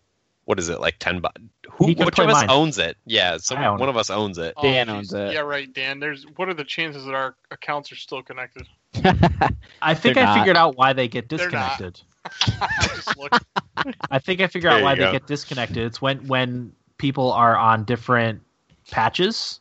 what 0.44 0.58
is 0.60 0.68
it 0.68 0.80
like 0.80 0.98
ten 0.98 1.20
bucks? 1.20 1.40
Who 1.72 1.86
which 1.92 2.18
of 2.18 2.28
us 2.28 2.34
mine. 2.34 2.50
owns 2.50 2.78
it? 2.78 2.96
Yeah, 3.04 3.36
so 3.38 3.56
one 3.56 3.82
it. 3.82 3.88
of 3.88 3.96
us 3.96 4.10
owns 4.10 4.38
it. 4.38 4.54
Oh, 4.56 4.62
Dan 4.62 4.86
geez. 4.86 4.94
owns 4.94 5.12
it. 5.12 5.32
Yeah, 5.34 5.40
right, 5.40 5.70
Dan. 5.72 5.98
There's 6.00 6.24
what 6.36 6.48
are 6.48 6.54
the 6.54 6.64
chances 6.64 7.04
that 7.04 7.14
our 7.14 7.34
accounts 7.50 7.90
are 7.92 7.96
still 7.96 8.22
connected? 8.22 8.66
I 9.82 9.94
think 9.94 10.14
They're 10.14 10.24
I 10.24 10.26
not. 10.26 10.38
figured 10.38 10.56
out 10.56 10.76
why 10.76 10.92
they 10.92 11.08
get 11.08 11.28
disconnected. 11.28 12.00
I 14.10 14.18
think 14.18 14.40
I 14.40 14.46
figured 14.46 14.72
out 14.72 14.82
why 14.82 14.94
you 14.94 15.04
they 15.04 15.12
get 15.12 15.26
disconnected. 15.26 15.78
It's 15.78 16.00
when 16.00 16.26
when 16.28 16.72
people 16.98 17.32
are 17.32 17.56
on 17.56 17.84
different 17.84 18.40
patches. 18.90 19.60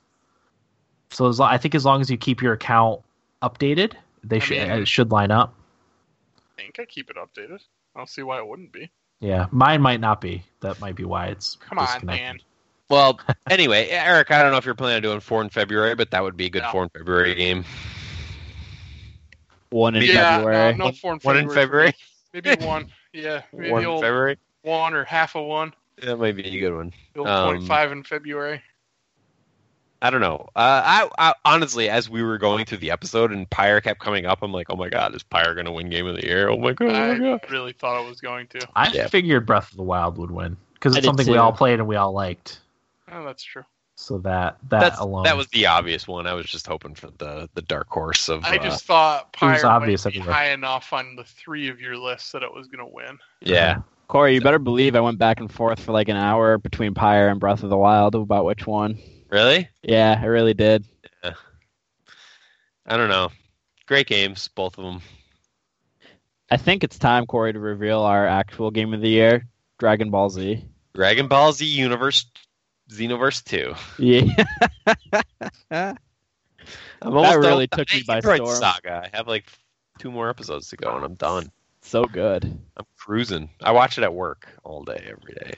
So 1.10 1.28
as 1.28 1.40
I 1.40 1.58
think 1.58 1.76
as 1.76 1.84
long 1.86 2.02
as 2.02 2.10
you 2.10 2.18
keep 2.18 2.42
your 2.42 2.54
account 2.54 3.02
updated, 3.42 3.94
they 4.24 4.38
I 4.38 4.40
should 4.40 4.58
mean- 4.58 4.72
it 4.82 4.88
should 4.88 5.12
line 5.12 5.32
up. 5.32 5.54
I 6.76 6.78
think 6.78 6.90
I 6.90 6.92
keep 6.94 7.10
it 7.10 7.16
updated. 7.16 7.60
I 7.96 8.00
don't 8.00 8.10
see 8.10 8.22
why 8.22 8.38
it 8.40 8.48
wouldn't 8.48 8.74
be. 8.74 8.92
Yeah, 9.22 9.46
mine 9.52 9.82
might 9.82 10.02
not 10.02 10.20
be. 10.20 10.44
That 10.60 10.82
might 10.82 10.96
be 10.96 11.06
why 11.06 11.28
it's 11.28 11.56
Come 11.56 11.80
on, 11.80 11.86
disconnected. 11.86 12.26
Dan. 12.26 12.40
Well, 12.90 13.20
anyway, 13.50 13.88
Eric, 13.90 14.30
I 14.32 14.44
don't 14.44 14.52
know 14.52 14.58
if 14.58 14.66
you're 14.66 14.76
planning 14.76 14.98
on 14.98 15.02
doing 15.02 15.20
four 15.22 15.42
in 15.42 15.48
February, 15.50 15.96
but 15.96 16.12
that 16.12 16.22
would 16.22 16.36
be 16.36 16.48
a 16.48 16.50
good 16.50 16.64
No. 16.64 16.72
four 16.72 16.84
in 16.84 16.90
February 16.90 17.34
game. 17.36 17.64
One 19.70 19.96
in 19.96 20.04
yeah, 20.04 20.38
February. 20.40 20.76
No, 20.76 20.86
no 20.88 20.92
four 20.92 21.14
in 21.14 21.20
One 21.20 21.36
February. 21.38 21.44
in 21.44 21.50
February. 21.50 21.94
Maybe 22.34 22.56
one. 22.66 22.88
Yeah, 23.14 23.42
maybe 23.54 23.72
One 23.72 23.86
in 23.86 24.02
February. 24.02 24.38
one 24.64 24.94
or 24.94 25.06
half 25.06 25.36
of 25.38 25.46
one. 25.46 25.74
That 26.02 26.18
might 26.18 26.36
be 26.36 26.44
a 26.58 26.60
good 26.60 26.76
one. 26.76 26.92
The 27.14 27.24
Um, 27.24 27.52
point 27.54 27.68
five 27.68 27.94
in 27.94 28.04
February. 28.04 28.62
I 30.06 30.12
don't 30.12 30.22
know. 30.22 30.48
Uh, 30.56 30.84
I, 30.86 31.10
I 31.18 31.34
honestly, 31.46 31.90
as 31.90 32.08
we 32.08 32.22
were 32.22 32.38
going 32.38 32.66
through 32.66 32.78
the 32.78 32.92
episode 32.92 33.32
and 33.32 33.50
Pyre 33.50 33.82
kept 33.82 34.00
coming 34.00 34.28
up, 34.28 34.44
I'm 34.44 34.52
like, 34.52 34.68
oh 34.70 34.76
my 34.76 34.88
god, 34.88 35.16
is 35.16 35.24
Pyre 35.24 35.56
going 35.56 35.66
to 35.66 35.72
win 35.72 35.90
Game 35.90 36.06
of 36.06 36.16
the 36.16 36.24
Year? 36.24 36.48
Oh 36.48 36.58
my 36.58 36.74
god, 36.74 36.90
oh 36.90 36.92
my 36.92 37.14
I 37.14 37.18
god. 37.18 37.52
really 37.52 37.74
thought 37.74 37.98
I 37.98 38.08
was 38.08 38.22
going 38.22 38.46
to. 38.50 38.68
I 38.76 38.92
Yeah. 38.92 39.08
figured 39.08 39.48
Breath 39.48 39.72
of 39.72 39.78
the 39.78 39.84
Wild 39.84 40.20
would 40.20 40.30
win 40.30 40.58
because 40.76 40.96
it's 40.96 41.02
did 41.02 41.08
something 41.08 41.28
we 41.32 41.38
all 41.38 41.52
played 41.54 41.80
and 41.80 41.88
we 41.88 41.96
all 41.96 42.14
liked. 42.14 42.60
Oh, 43.12 43.26
that's 43.26 43.44
true. 43.44 43.64
So 43.96 44.20
that 44.20 44.58
that 44.70 44.80
That's, 44.82 45.00
alone 45.00 45.24
that 45.24 45.38
was 45.38 45.48
the 45.48 45.66
obvious 45.66 46.08
one. 46.08 46.28
I 46.28 46.34
was 46.34 46.46
just 46.46 46.68
hoping 46.68 46.94
for 46.94 47.10
the 47.18 47.50
the 47.56 47.64
dark 47.64 47.90
horse 47.90 48.30
of. 48.30 48.44
I 48.46 48.58
uh, 48.58 48.64
just 48.64 48.86
thought 48.86 49.30
it 49.42 49.46
was 49.46 49.62
Pyre 49.62 49.66
obvious 49.66 50.06
might 50.06 50.14
be 50.14 50.20
high 50.20 50.52
enough 50.52 50.94
on 50.94 51.16
the 51.16 51.24
three 51.24 51.70
of 51.70 51.80
your 51.82 51.98
lists 51.98 52.32
that 52.34 52.44
it 52.44 52.54
was 52.54 52.68
going 52.68 52.88
to 52.88 52.94
win. 52.94 53.18
yeah. 53.42 53.78
Corey, 54.08 54.36
you 54.36 54.42
better 54.42 54.60
believe 54.60 54.96
I 54.96 55.00
went 55.00 55.18
back 55.18 55.40
and 55.40 55.52
forth 55.52 55.80
for 55.80 55.92
like 55.92 56.10
an 56.10 56.16
hour 56.16 56.60
between 56.60 56.94
Pyre 56.94 57.28
and 57.30 57.40
Breath 57.40 57.64
of 57.64 57.72
the 57.72 57.78
Wild 57.78 58.14
about 58.14 58.46
which 58.46 58.68
one. 58.68 59.00
Really? 59.30 59.70
Yeah, 59.82 60.20
I 60.22 60.26
really 60.26 60.54
did. 60.54 60.86
Yeah. 61.24 61.34
I 62.86 62.98
don't 62.98 63.10
know. 63.10 63.30
Great 63.88 64.08
games, 64.08 64.48
both 64.48 64.78
of 64.78 64.84
them. 64.84 65.02
I 66.50 66.58
think 66.58 66.84
it's 66.84 67.00
time, 67.00 67.26
Corey, 67.26 67.54
to 67.54 67.60
reveal 67.60 68.02
our 68.02 68.28
actual 68.28 68.72
game 68.72 68.94
of 68.94 69.02
the 69.02 69.10
year, 69.10 69.48
Dragon 69.80 70.12
Ball 70.12 70.30
Z. 70.30 70.64
Dragon 70.94 71.28
Ball 71.28 71.52
Z 71.52 71.66
Universe, 71.66 72.26
Xenoverse 72.92 73.44
Two. 73.44 73.74
Yeah. 73.98 74.32
I'm 77.02 77.16
almost 77.16 77.38
really 77.38 77.68
took 77.68 77.92
me 77.94 78.04
by 78.06 78.18
Android 78.18 78.38
storm. 78.38 78.58
Saga. 78.58 79.10
I 79.12 79.16
have 79.18 79.28
like 79.28 79.46
two 80.00 80.12
more 80.12 80.30
episodes 80.30 80.70
to 80.70 80.78
go, 80.78 80.96
and 80.96 81.06
I'm 81.06 81.16
done. 81.16 81.52
so 81.82 82.06
good. 82.06 82.46
I'm 82.78 82.86
cruising. 82.98 83.50
I 83.62 83.72
watch 83.72 83.98
it 83.98 84.04
at 84.04 84.14
work 84.14 84.48
all 84.64 84.84
day, 84.84 85.04
every 85.08 85.34
day. 85.34 85.56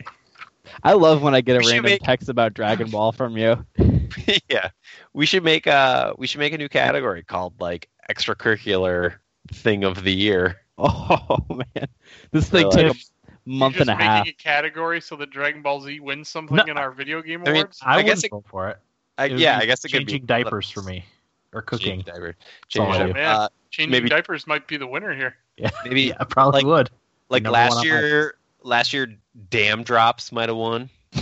I 0.84 0.94
love 0.94 1.22
when 1.22 1.34
I 1.36 1.42
get 1.42 1.56
a 1.58 1.68
random 1.68 1.86
make- 1.86 2.02
text 2.04 2.30
about 2.30 2.54
Dragon 2.54 2.90
Ball 2.90 3.12
from 3.12 3.38
you. 3.38 3.66
yeah, 4.50 4.70
we 5.14 5.26
should 5.26 5.44
make 5.44 5.68
a 5.68 6.14
we 6.18 6.28
should 6.28 6.40
make 6.40 6.54
a 6.54 6.58
new 6.58 6.70
category 6.70 7.24
called 7.24 7.54
like 7.60 7.90
extracurricular 8.10 9.16
thing 9.52 9.84
of 9.84 10.04
the 10.04 10.14
year. 10.14 10.58
Oh 10.80 11.40
man, 11.50 11.88
this 12.32 12.50
thing 12.50 12.68
Really? 12.68 12.90
took 12.90 12.96
a 12.96 13.50
month 13.50 13.76
You're 13.76 13.82
and 13.82 13.90
just 13.90 14.00
a 14.00 14.04
half. 14.04 14.26
making 14.26 14.36
a 14.40 14.44
category 14.44 15.02
so 15.02 15.16
that 15.16 15.32
Dragon 15.32 15.64
Ball 15.64 15.82
Z 15.82 16.00
wins 16.02 16.30
something 16.30 16.56
No. 16.56 16.64
in 16.66 16.78
our 16.78 16.92
video 16.92 17.22
game 17.24 17.42
I 17.42 17.46
mean, 17.52 17.56
awards. 17.64 17.80
I, 17.82 17.98
I 17.98 18.02
guess 18.04 18.24
it- 18.24 18.30
go 18.30 18.44
for 18.48 18.70
it. 18.70 18.78
I, 19.18 19.26
It 19.26 19.32
would 19.32 19.40
yeah, 19.40 19.58
I 19.58 19.66
guess 19.66 19.84
it 19.84 19.92
could 19.92 20.06
be 20.06 20.12
changing 20.14 20.28
diapers 20.28 20.70
for 20.70 20.84
me 20.84 21.04
or 21.52 21.64
cooking. 21.64 22.04
Changing 22.04 22.14
diaper. 22.14 22.36
all 22.80 22.92
I 22.92 22.98
Changing 22.98 23.08
do. 23.08 23.14
diaper. 23.14 23.14
Man. 23.14 23.26
Uh, 23.36 23.48
Changing 23.72 23.92
maybe- 23.92 24.10
diapers 24.10 24.46
might 24.46 24.68
be 24.68 24.78
the 24.78 24.86
winner 24.86 25.16
here. 25.16 25.36
Yeah, 25.58 25.72
maybe 25.84 26.02
yeah, 26.04 26.14
I 26.20 26.26
probably 26.26 26.60
like- 26.62 26.68
would. 26.68 26.90
like 27.30 27.48
last 27.48 27.84
year. 27.84 28.36
Last 28.64 28.94
year, 28.94 29.08
Damn 29.50 29.84
Drops 29.84 30.32
might 30.32 30.50
have 30.50 30.58
won. 30.58 30.90
you 31.14 31.22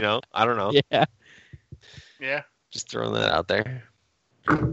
know, 0.00 0.20
I 0.32 0.44
don't 0.44 0.56
know. 0.56 0.72
Yeah, 0.90 1.04
Yeah. 2.20 2.42
Just 2.70 2.90
throwing 2.90 3.14
that 3.14 3.32
out 3.32 3.48
there. 3.48 3.84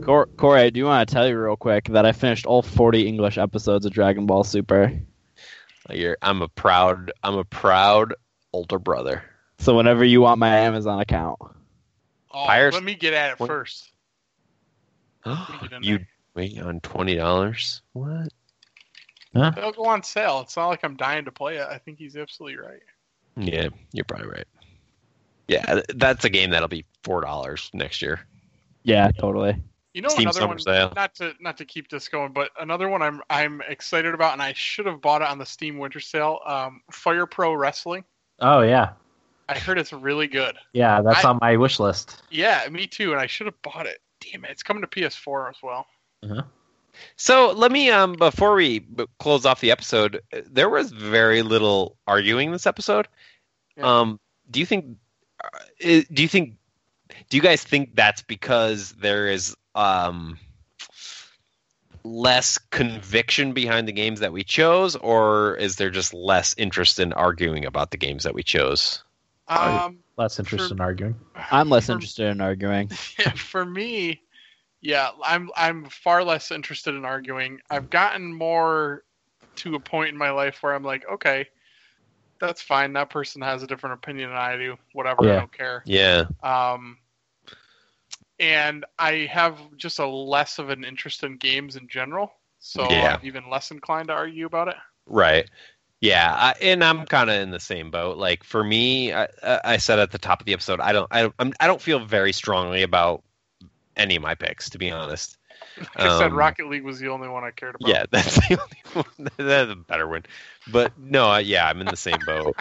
Cor- 0.03 0.25
Corey, 0.27 0.61
I 0.61 0.69
do 0.69 0.85
want 0.85 1.07
to 1.07 1.13
tell 1.13 1.27
you 1.27 1.37
real 1.39 1.55
quick 1.55 1.85
that 1.89 2.05
I 2.05 2.11
finished 2.11 2.45
all 2.45 2.61
40 2.61 3.07
English 3.07 3.37
episodes 3.37 3.85
of 3.85 3.91
Dragon 3.93 4.25
Ball 4.25 4.43
Super. 4.43 4.91
You're, 5.89 6.17
I'm 6.21 6.41
a 6.41 6.47
proud. 6.47 7.11
I'm 7.23 7.35
a 7.37 7.43
proud 7.43 8.13
older 8.53 8.79
brother. 8.79 9.23
So 9.59 9.75
whenever 9.77 10.03
you 10.03 10.19
want 10.21 10.39
my 10.39 10.57
Amazon 10.59 10.99
account, 10.99 11.39
Oh, 12.31 12.45
Pirates- 12.45 12.73
let 12.75 12.83
me 12.83 12.95
get 12.95 13.13
at 13.13 13.31
it 13.39 13.45
first. 13.45 13.91
get 15.25 15.83
you 15.83 15.97
there. 15.99 16.07
Wait 16.35 16.59
on 16.59 16.79
twenty 16.81 17.15
dollars. 17.15 17.81
What? 17.93 18.27
They'll 19.35 19.72
go 19.73 19.85
on 19.85 20.01
sale. 20.03 20.39
It's 20.41 20.55
not 20.55 20.67
like 20.67 20.83
I'm 20.83 20.95
dying 20.95 21.25
to 21.25 21.31
play 21.31 21.57
it. 21.57 21.67
I 21.69 21.77
think 21.77 21.97
he's 21.99 22.15
absolutely 22.15 22.57
right. 22.57 22.81
Yeah, 23.38 23.67
you're 23.91 24.05
probably 24.05 24.27
right. 24.30 24.47
Yeah, 25.47 25.81
that's 25.95 26.25
a 26.25 26.30
game 26.30 26.49
that'll 26.51 26.67
be 26.67 26.85
four 27.03 27.22
dollars 27.22 27.69
next 27.73 28.01
year. 28.01 28.22
Yeah, 28.83 29.11
totally. 29.11 29.61
You 29.93 30.01
know 30.01 30.09
Steam 30.09 30.23
another 30.23 30.39
Summer 30.39 30.49
one. 30.53 30.59
Sale. 30.59 30.93
Not 30.95 31.15
to 31.15 31.33
not 31.39 31.57
to 31.57 31.65
keep 31.65 31.89
this 31.89 32.07
going, 32.07 32.33
but 32.33 32.49
another 32.59 32.89
one 32.89 33.01
I'm 33.01 33.22
I'm 33.30 33.61
excited 33.67 34.14
about, 34.14 34.33
and 34.33 34.41
I 34.41 34.53
should 34.53 34.85
have 34.85 35.01
bought 35.01 35.22
it 35.22 35.27
on 35.27 35.38
the 35.38 35.45
Steam 35.45 35.77
Winter 35.77 35.99
Sale. 35.99 36.39
Um, 36.45 36.81
Fire 36.91 37.25
Pro 37.25 37.53
Wrestling. 37.53 38.03
Oh 38.39 38.61
yeah, 38.61 38.93
I 39.47 39.57
heard 39.59 39.77
it's 39.77 39.93
really 39.93 40.27
good. 40.27 40.57
yeah. 40.73 41.01
That's 41.01 41.23
I- 41.23 41.30
on 41.30 41.39
my 41.41 41.57
wish 41.57 41.80
list. 41.80 42.23
Yeah, 42.31 42.67
me 42.69 42.88
too. 42.88 43.11
And 43.11 43.22
I 43.22 43.27
should 43.27 43.45
have 43.47 43.61
bought 43.61 43.85
it. 43.85 43.99
Damn 44.19 44.45
it! 44.45 44.51
It's 44.51 44.64
coming 44.64 44.81
to 44.81 44.88
PS4 44.88 45.49
as 45.49 45.57
well. 45.61 45.85
So 47.15 47.51
let 47.51 47.72
me 47.72 47.90
um 47.90 48.14
before 48.14 48.56
we 48.56 48.85
close 49.19 49.45
off 49.45 49.61
the 49.61 49.72
episode, 49.72 50.22
uh, 50.33 50.41
there 50.49 50.69
was 50.69 50.91
very 50.91 51.41
little 51.41 51.98
arguing 52.07 52.51
this 52.51 52.65
episode. 52.67 53.07
Yeah. 53.77 53.99
Um, 54.01 54.19
do 54.51 54.59
you 54.59 54.65
think? 54.65 54.98
uh, 55.43 55.49
Do 56.14 56.22
you 56.22 56.27
think? 56.27 56.56
Do 57.30 57.38
you 57.38 57.43
guys 57.43 57.64
think 57.64 57.95
that's 57.95 58.22
because 58.22 58.91
there 58.93 59.27
is 59.27 59.56
um 59.75 60.38
less 62.03 62.57
conviction 62.57 63.53
behind 63.53 63.88
the 63.88 63.91
games 63.91 64.19
that 64.19 64.32
we 64.32 64.43
chose, 64.43 64.95
or 64.95 65.56
is 65.56 65.77
there 65.77 65.90
just 65.90 66.14
less 66.14 66.53
interest 66.57 66.99
in 66.99 67.14
arguing 67.14 67.65
about 67.65 67.91
the 67.91 67.98
games 67.98 68.24
that 68.24 68.35
we 68.35 68.43
chose? 68.43 69.03
Um, 69.48 69.99
Less 70.17 70.40
interest 70.40 70.69
For- 70.69 70.74
in 70.75 70.82
arguing. 70.82 71.15
I'm 71.51 71.69
less 71.69 71.88
for- 71.88 71.93
interested 71.93 72.27
in 72.27 72.41
arguing. 72.41 72.88
for 73.35 73.65
me, 73.65 74.22
yeah, 74.85 75.09
I'm 75.23 75.49
I'm 75.57 75.85
far 75.85 76.23
less 76.23 76.51
interested 76.51 76.93
in 76.93 77.05
arguing. 77.05 77.59
I've 77.72 77.89
gotten 77.89 78.31
more 78.31 79.03
to 79.55 79.73
a 79.73 79.80
point 79.80 80.09
in 80.09 80.17
my 80.17 80.30
life 80.30 80.61
where 80.61 80.75
I'm 80.75 80.83
like, 80.83 81.03
okay, 81.11 81.47
that's 82.39 82.61
fine. 82.61 82.93
That 82.93 83.09
person 83.09 83.41
has 83.41 83.64
a 83.64 83.67
different 83.67 83.95
opinion 83.95 84.30
than 84.30 84.38
I 84.38 84.57
do. 84.57 84.77
Whatever, 84.93 85.27
I 85.27 85.38
don't 85.38 85.51
care. 85.51 85.81
Yeah, 85.88 86.25
Um, 86.43 86.99
and 88.39 88.85
I 88.99 89.27
have 89.31 89.57
just 89.75 89.97
a 89.97 90.05
less 90.05 90.59
of 90.59 90.69
an 90.69 90.83
interest 90.83 91.23
in 91.23 91.38
games 91.38 91.77
in 91.77 91.88
general, 91.88 92.31
so 92.59 92.83
Yeah. 92.83 93.15
I'm 93.15 93.25
even 93.25 93.49
less 93.49 93.72
inclined 93.72 94.09
to 94.09 94.14
argue 94.14 94.45
about 94.45 94.67
it. 94.67 94.75
Right. 95.07 95.49
Yeah, 95.99 96.31
I, 96.31 96.53
and 96.61 96.83
I'm 96.83 97.05
kind 97.05 97.31
of 97.31 97.38
in 97.41 97.49
the 97.49 97.59
same 97.59 97.89
boat. 97.89 98.17
Like 98.17 98.43
for 98.43 98.64
me, 98.64 99.14
I, 99.14 99.27
I 99.41 99.77
said 99.77 99.97
at 99.97 100.11
the 100.11 100.19
top 100.19 100.41
of 100.41 100.45
the 100.45 100.53
episode, 100.53 100.80
I 100.80 100.93
don't, 100.93 101.07
I 101.09 101.23
don't, 101.23 101.35
I'm, 101.39 101.53
I 101.59 101.65
don't 101.65 101.81
feel 101.81 102.05
very 102.05 102.33
strongly 102.33 102.83
about 102.83 103.23
any 103.98 104.15
of 104.15 104.22
my 104.22 104.35
picks, 104.35 104.69
to 104.72 104.77
be 104.77 104.91
honest. 104.91 105.38
Like 105.77 105.90
I 105.98 106.17
said, 106.19 106.32
Um, 106.32 106.38
Rocket 106.38 106.67
League 106.67 106.83
was 106.83 106.99
the 106.99 107.09
only 107.09 107.27
one 107.27 107.43
I 107.43 107.51
cared 107.51 107.75
about. 107.75 107.90
Yeah, 107.90 108.06
that's 108.11 108.35
the 108.35 108.59
only 108.59 109.06
one. 109.17 109.30
That's 109.38 109.72
a 109.72 109.75
better 109.75 110.07
one. 110.07 110.24
But 110.72 110.98
no, 110.98 111.38
yeah, 111.38 111.67
I'm 111.67 111.82
in 111.82 111.88
the 111.88 111.98
same 111.98 112.19
boat. 112.25 112.56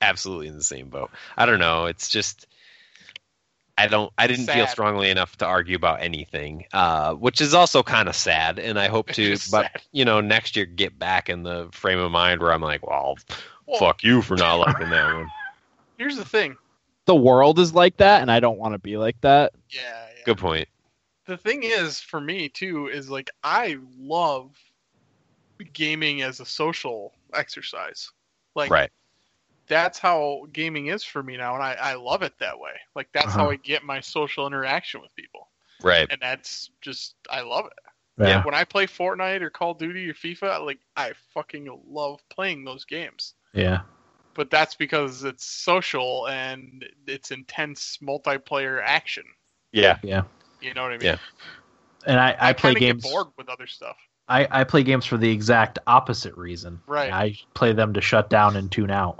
Absolutely 0.00 0.48
in 0.48 0.56
the 0.56 0.64
same 0.64 0.88
boat. 0.88 1.10
I 1.36 1.46
don't 1.46 1.58
know. 1.58 1.86
It's 1.86 2.08
just 2.08 2.46
I 3.78 3.88
don't. 3.88 4.10
I 4.16 4.26
didn't 4.26 4.46
feel 4.46 4.66
strongly 4.66 5.10
enough 5.10 5.36
to 5.38 5.46
argue 5.46 5.76
about 5.76 6.00
anything, 6.00 6.64
uh, 6.72 7.12
which 7.12 7.42
is 7.42 7.52
also 7.52 7.82
kind 7.82 8.08
of 8.08 8.16
sad. 8.16 8.58
And 8.58 8.78
I 8.78 8.88
hope 8.88 9.08
to, 9.12 9.32
but 9.32 9.38
sad. 9.38 9.82
you 9.92 10.04
know, 10.04 10.20
next 10.22 10.56
year 10.56 10.64
get 10.64 10.98
back 10.98 11.28
in 11.28 11.42
the 11.42 11.68
frame 11.72 11.98
of 11.98 12.10
mind 12.10 12.40
where 12.40 12.52
I'm 12.52 12.62
like, 12.62 12.86
well, 12.86 13.16
Well, 13.66 13.78
fuck 13.78 14.02
you 14.02 14.22
for 14.22 14.36
not 14.36 14.54
liking 14.54 14.88
that 14.88 15.14
one. 15.14 15.28
Here's 15.98 16.16
the 16.16 16.24
thing. 16.24 16.56
The 17.04 17.14
world 17.14 17.58
is 17.58 17.74
like 17.74 17.98
that, 17.98 18.22
and 18.22 18.30
I 18.30 18.40
don't 18.40 18.58
want 18.58 18.72
to 18.72 18.78
be 18.78 18.96
like 18.96 19.20
that. 19.20 19.52
Yeah, 19.68 19.80
yeah. 19.82 20.15
Good 20.26 20.38
point. 20.38 20.68
the 21.26 21.36
thing 21.36 21.62
is 21.64 22.00
for 22.00 22.20
me 22.20 22.48
too 22.48 22.88
is 22.88 23.08
like 23.10 23.30
I 23.42 23.78
love 23.98 24.54
gaming 25.72 26.22
as 26.22 26.40
a 26.40 26.44
social 26.46 27.12
exercise. 27.32 28.10
Like 28.54 28.70
right. 28.70 28.90
that's 29.66 29.98
how 29.98 30.46
gaming 30.52 30.86
is 30.88 31.02
for 31.04 31.22
me 31.22 31.36
now 31.36 31.54
and 31.54 31.62
I, 31.62 31.72
I 31.80 31.94
love 31.94 32.22
it 32.22 32.34
that 32.40 32.58
way. 32.58 32.72
Like 32.94 33.08
that's 33.12 33.32
how 33.32 33.44
Uh-huh. 33.44 33.50
I 33.52 33.56
get 33.56 33.82
my 33.84 34.00
social 34.00 34.46
interaction 34.46 35.00
with 35.00 35.14
people. 35.16 35.48
Right. 35.82 36.06
And 36.10 36.20
that's 36.20 36.70
just 36.80 37.14
I 37.30 37.40
love 37.42 37.66
it. 37.66 37.72
Yeah. 38.18 38.42
When 38.44 38.54
I 38.54 38.64
play 38.64 38.86
Fortnite 38.86 39.42
or 39.42 39.50
Call 39.50 39.72
of 39.72 39.78
Duty 39.78 40.08
or 40.08 40.14
FIFA, 40.14 40.64
like 40.64 40.78
I 40.96 41.12
fucking 41.34 41.68
love 41.88 42.20
playing 42.30 42.64
those 42.64 42.84
games. 42.86 43.34
Yeah. 43.52 43.80
But 44.34 44.50
that's 44.50 44.74
because 44.74 45.24
it's 45.24 45.46
social 45.46 46.26
and 46.28 46.84
it's 47.06 47.30
intense 47.30 47.98
multiplayer 48.02 48.80
action. 48.84 49.24
Yeah. 49.76 49.98
Yeah. 50.02 50.22
You 50.60 50.74
know 50.74 50.82
what 50.82 50.92
I 50.92 50.98
mean? 50.98 51.06
Yeah. 51.06 51.18
And 52.06 52.18
I, 52.18 52.36
I, 52.38 52.52
play 52.52 52.74
games. 52.74 53.02
Get 53.02 53.12
bored 53.12 53.28
with 53.36 53.48
other 53.48 53.66
stuff. 53.66 53.96
I, 54.28 54.48
I 54.50 54.64
play 54.64 54.82
games 54.82 55.04
for 55.04 55.16
the 55.16 55.30
exact 55.30 55.78
opposite 55.86 56.36
reason. 56.36 56.80
Right. 56.86 57.12
I 57.12 57.36
play 57.54 57.72
them 57.72 57.92
to 57.94 58.00
shut 58.00 58.30
down 58.30 58.56
and 58.56 58.70
tune 58.70 58.90
out. 58.90 59.16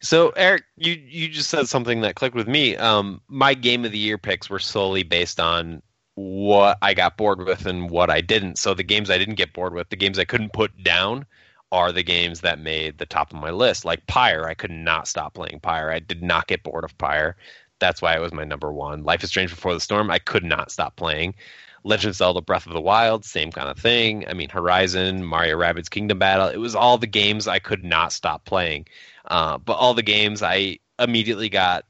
So 0.00 0.30
Eric, 0.36 0.64
you 0.76 0.92
you 0.92 1.28
just 1.28 1.48
said 1.48 1.66
something 1.66 2.02
that 2.02 2.14
clicked 2.14 2.36
with 2.36 2.46
me. 2.46 2.76
Um, 2.76 3.22
my 3.28 3.54
game 3.54 3.84
of 3.86 3.92
the 3.92 3.98
year 3.98 4.18
picks 4.18 4.50
were 4.50 4.58
solely 4.58 5.02
based 5.02 5.40
on 5.40 5.82
what 6.16 6.76
I 6.82 6.92
got 6.92 7.16
bored 7.16 7.44
with 7.44 7.64
and 7.64 7.88
what 7.88 8.10
I 8.10 8.20
didn't. 8.20 8.58
So 8.58 8.74
the 8.74 8.82
games 8.82 9.08
I 9.08 9.16
didn't 9.16 9.36
get 9.36 9.54
bored 9.54 9.72
with, 9.72 9.88
the 9.88 9.96
games 9.96 10.18
I 10.18 10.26
couldn't 10.26 10.52
put 10.52 10.82
down, 10.82 11.24
are 11.72 11.92
the 11.92 12.02
games 12.02 12.42
that 12.42 12.58
made 12.58 12.98
the 12.98 13.06
top 13.06 13.32
of 13.32 13.40
my 13.40 13.50
list. 13.50 13.86
Like 13.86 14.06
Pyre, 14.06 14.46
I 14.46 14.54
could 14.54 14.70
not 14.70 15.08
stop 15.08 15.34
playing 15.34 15.60
Pyre. 15.60 15.90
I 15.90 16.00
did 16.00 16.22
not 16.22 16.46
get 16.46 16.62
bored 16.62 16.84
of 16.84 16.96
Pyre. 16.98 17.36
That's 17.80 18.00
why 18.00 18.14
it 18.14 18.20
was 18.20 18.32
my 18.32 18.44
number 18.44 18.72
one. 18.72 19.02
Life 19.02 19.24
is 19.24 19.30
Strange 19.30 19.50
Before 19.50 19.74
the 19.74 19.80
Storm, 19.80 20.10
I 20.10 20.18
could 20.18 20.44
not 20.44 20.70
stop 20.70 20.96
playing. 20.96 21.34
Legend 21.82 22.10
of 22.10 22.16
Zelda 22.16 22.42
Breath 22.42 22.66
of 22.66 22.74
the 22.74 22.80
Wild, 22.80 23.24
same 23.24 23.50
kind 23.50 23.68
of 23.68 23.78
thing. 23.78 24.28
I 24.28 24.34
mean, 24.34 24.50
Horizon, 24.50 25.24
Mario 25.24 25.56
Rabbids 25.58 25.88
Kingdom 25.88 26.18
Battle, 26.18 26.48
it 26.48 26.58
was 26.58 26.74
all 26.74 26.98
the 26.98 27.06
games 27.06 27.48
I 27.48 27.58
could 27.58 27.84
not 27.84 28.12
stop 28.12 28.44
playing. 28.44 28.86
Uh, 29.24 29.58
but 29.58 29.74
all 29.74 29.94
the 29.94 30.02
games 30.02 30.42
I 30.42 30.78
immediately 30.98 31.48
got 31.48 31.86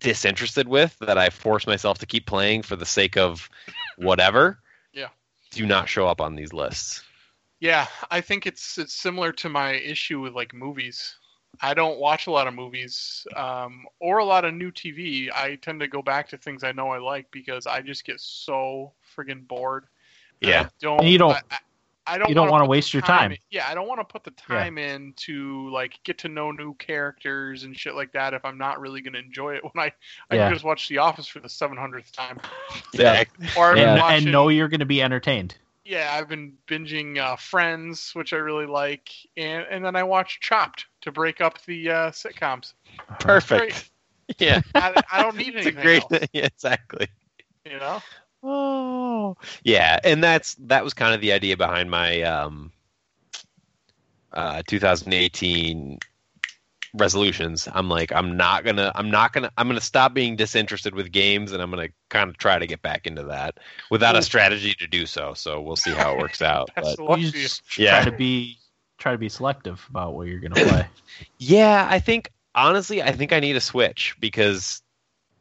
disinterested 0.00 0.68
with 0.68 0.96
that 1.00 1.18
I 1.18 1.30
forced 1.30 1.66
myself 1.66 1.98
to 1.98 2.06
keep 2.06 2.26
playing 2.26 2.62
for 2.62 2.76
the 2.76 2.86
sake 2.86 3.16
of 3.16 3.48
whatever. 3.96 4.58
Yeah. 4.94 5.08
Do 5.52 5.64
not 5.64 5.88
show 5.88 6.06
up 6.06 6.20
on 6.20 6.34
these 6.34 6.52
lists. 6.52 7.02
Yeah, 7.60 7.86
I 8.10 8.20
think 8.20 8.46
it's 8.46 8.76
it's 8.76 8.92
similar 8.92 9.32
to 9.32 9.48
my 9.48 9.72
issue 9.72 10.20
with 10.20 10.34
like 10.34 10.52
movies. 10.52 11.16
I 11.60 11.74
don't 11.74 11.98
watch 11.98 12.26
a 12.26 12.30
lot 12.30 12.46
of 12.48 12.54
movies 12.54 13.26
um, 13.36 13.84
or 14.00 14.18
a 14.18 14.24
lot 14.24 14.44
of 14.44 14.54
new 14.54 14.70
TV. 14.72 15.30
I 15.32 15.56
tend 15.56 15.80
to 15.80 15.88
go 15.88 16.02
back 16.02 16.28
to 16.30 16.38
things 16.38 16.64
I 16.64 16.72
know 16.72 16.88
I 16.88 16.98
like 16.98 17.30
because 17.30 17.66
I 17.66 17.82
just 17.82 18.04
get 18.04 18.20
so 18.20 18.92
friggin' 19.16 19.46
bored. 19.46 19.86
Yeah. 20.40 20.62
I 20.62 20.68
don't. 20.80 21.00
And 21.00 21.08
you 21.08 21.18
don't- 21.18 21.32
I, 21.34 21.40
I- 21.50 21.58
I 22.04 22.18
don't. 22.18 22.28
you 22.30 22.34
don't 22.34 22.50
wanna 22.50 22.62
wanna 22.64 22.70
waste 22.70 22.90
the 22.90 22.96
your 22.98 23.02
time. 23.06 23.30
in- 23.30 23.38
Yeah, 23.52 23.64
I 23.68 23.74
don't 23.76 23.86
want 23.86 24.00
to 24.00 24.04
put 24.04 24.24
the 24.24 24.32
time 24.32 24.76
in 24.76 25.12
to 25.18 25.70
like 25.70 26.00
get 26.02 26.18
to 26.18 26.28
know 26.28 26.50
new 26.50 26.74
characters 26.74 27.62
and 27.62 27.78
shit 27.78 27.94
like 27.94 28.10
that 28.14 28.34
if 28.34 28.44
I'm 28.44 28.58
not 28.58 28.80
really 28.80 29.02
going 29.02 29.12
to 29.12 29.20
enjoy 29.20 29.54
it. 29.54 29.62
When 29.72 29.84
I 29.84 29.92
I 30.28 30.34
Yeah. 30.34 30.46
can 30.46 30.52
just 30.54 30.64
watch 30.64 30.88
The 30.88 30.98
Office 30.98 31.28
for 31.28 31.38
the 31.38 31.46
700th 31.48 32.10
time, 32.10 32.40
Yeah. 32.92 33.22
or 33.56 33.70
I've 33.70 33.78
And, 33.78 34.00
watching, 34.00 34.16
and 34.24 34.32
know 34.32 34.48
you're 34.48 34.66
going 34.66 34.80
to 34.80 34.84
be 34.84 35.00
entertained. 35.00 35.54
yeah, 35.84 36.12
I've 36.12 36.28
been 36.28 36.54
binging 36.66 37.18
uh, 37.18 37.36
Friends, 37.36 38.10
which 38.16 38.32
I 38.32 38.38
really 38.38 38.66
like, 38.66 39.08
and 39.36 39.64
and 39.70 39.84
then 39.84 39.94
I 39.94 40.02
watch 40.02 40.40
Chopped 40.40 40.86
to 41.02 41.12
break 41.12 41.40
up 41.40 41.60
the 41.66 41.90
uh, 41.90 42.10
sitcoms. 42.10 42.72
Perfect. 43.20 43.90
Yeah. 44.38 44.62
I, 44.74 45.02
I 45.12 45.22
don't 45.22 45.36
need 45.36 45.54
It's 45.56 45.66
a 45.66 45.72
anything 45.72 45.82
great 45.82 46.02
else, 46.10 46.26
yeah, 46.32 46.46
exactly. 46.46 47.06
you 47.66 47.78
know. 47.78 48.00
Oh. 48.42 49.36
Yeah, 49.62 49.98
and 50.04 50.22
that's 50.24 50.54
that 50.54 50.82
was 50.82 50.94
kind 50.94 51.14
of 51.14 51.20
the 51.20 51.32
idea 51.32 51.56
behind 51.56 51.90
my 51.90 52.22
um 52.22 52.72
uh 54.32 54.62
2018 54.66 55.98
resolutions. 56.94 57.68
I'm 57.72 57.88
like 57.88 58.12
I'm 58.12 58.36
not 58.36 58.64
going 58.64 58.76
to 58.76 58.92
I'm 58.94 59.10
not 59.10 59.32
going 59.32 59.44
to 59.44 59.52
I'm 59.58 59.66
going 59.66 59.78
to 59.78 59.84
stop 59.84 60.14
being 60.14 60.36
disinterested 60.36 60.94
with 60.94 61.12
games 61.12 61.52
and 61.52 61.62
I'm 61.62 61.70
going 61.70 61.88
to 61.88 61.94
kind 62.08 62.30
of 62.30 62.38
try 62.38 62.58
to 62.58 62.66
get 62.66 62.80
back 62.82 63.06
into 63.06 63.22
that 63.24 63.58
without 63.90 64.16
a 64.16 64.22
strategy 64.22 64.74
to 64.78 64.86
do 64.86 65.06
so. 65.06 65.34
So 65.34 65.60
we'll 65.60 65.76
see 65.76 65.90
how 65.90 66.12
it 66.14 66.18
works 66.18 66.42
out. 66.42 66.70
Best 66.74 66.98
But 66.98 67.08
of 67.10 67.18
You 67.20 67.26
you. 67.26 67.32
just 67.32 67.78
Yeah. 67.78 68.02
try 68.02 68.10
to 68.10 68.16
be 68.16 68.58
try 69.02 69.12
to 69.12 69.18
be 69.18 69.28
selective 69.28 69.84
about 69.90 70.14
what 70.14 70.28
you're 70.28 70.40
going 70.40 70.52
to 70.52 70.64
play. 70.64 70.86
yeah, 71.38 71.86
I 71.90 71.98
think 71.98 72.30
honestly 72.54 73.02
I 73.02 73.12
think 73.12 73.32
I 73.32 73.40
need 73.40 73.56
a 73.56 73.60
Switch 73.60 74.16
because 74.20 74.82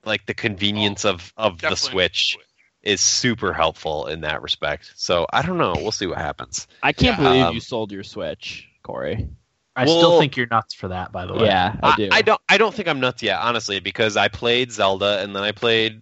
like 0.04 0.26
the 0.26 0.34
convenience 0.34 1.06
of 1.06 1.32
of 1.38 1.58
the 1.58 1.70
Definitely 1.70 1.92
Switch 1.92 2.38
is 2.84 3.00
super 3.00 3.54
helpful 3.54 4.08
in 4.08 4.22
that 4.22 4.42
respect. 4.42 4.92
So 4.96 5.28
I 5.32 5.44
don't 5.44 5.58
know. 5.58 5.74
We'll 5.74 5.92
see 5.92 6.08
what 6.08 6.18
happens. 6.18 6.68
I 6.82 6.92
can't 6.92 7.20
Yeah, 7.20 7.24
believe 7.24 7.46
um, 7.46 7.54
you 7.54 7.62
sold 7.62 7.92
your 7.92 8.04
Switch, 8.04 8.68
Corey. 8.84 9.30
I 9.76 9.86
Well- 9.86 9.98
still 9.98 10.20
think 10.20 10.36
you're 10.36 10.48
nuts 10.48 10.74
for 10.74 10.90
that, 10.90 11.12
by 11.12 11.26
the 11.26 11.34
way. 11.34 11.46
Yeah, 11.46 11.76
I 11.82 11.96
do. 11.96 12.10
I, 12.12 12.22
don't. 12.22 12.42
I 12.50 12.58
don't 12.58 12.74
think 12.76 12.90
I'm 12.90 13.00
nuts 13.00 13.24
yet, 13.24 13.40
honestly, 13.40 13.80
because 13.80 14.18
I 14.18 14.28
played 14.28 14.72
Zelda 14.72 15.20
and 15.20 15.34
then 15.36 15.44
I 15.44 15.54
played 15.54 16.02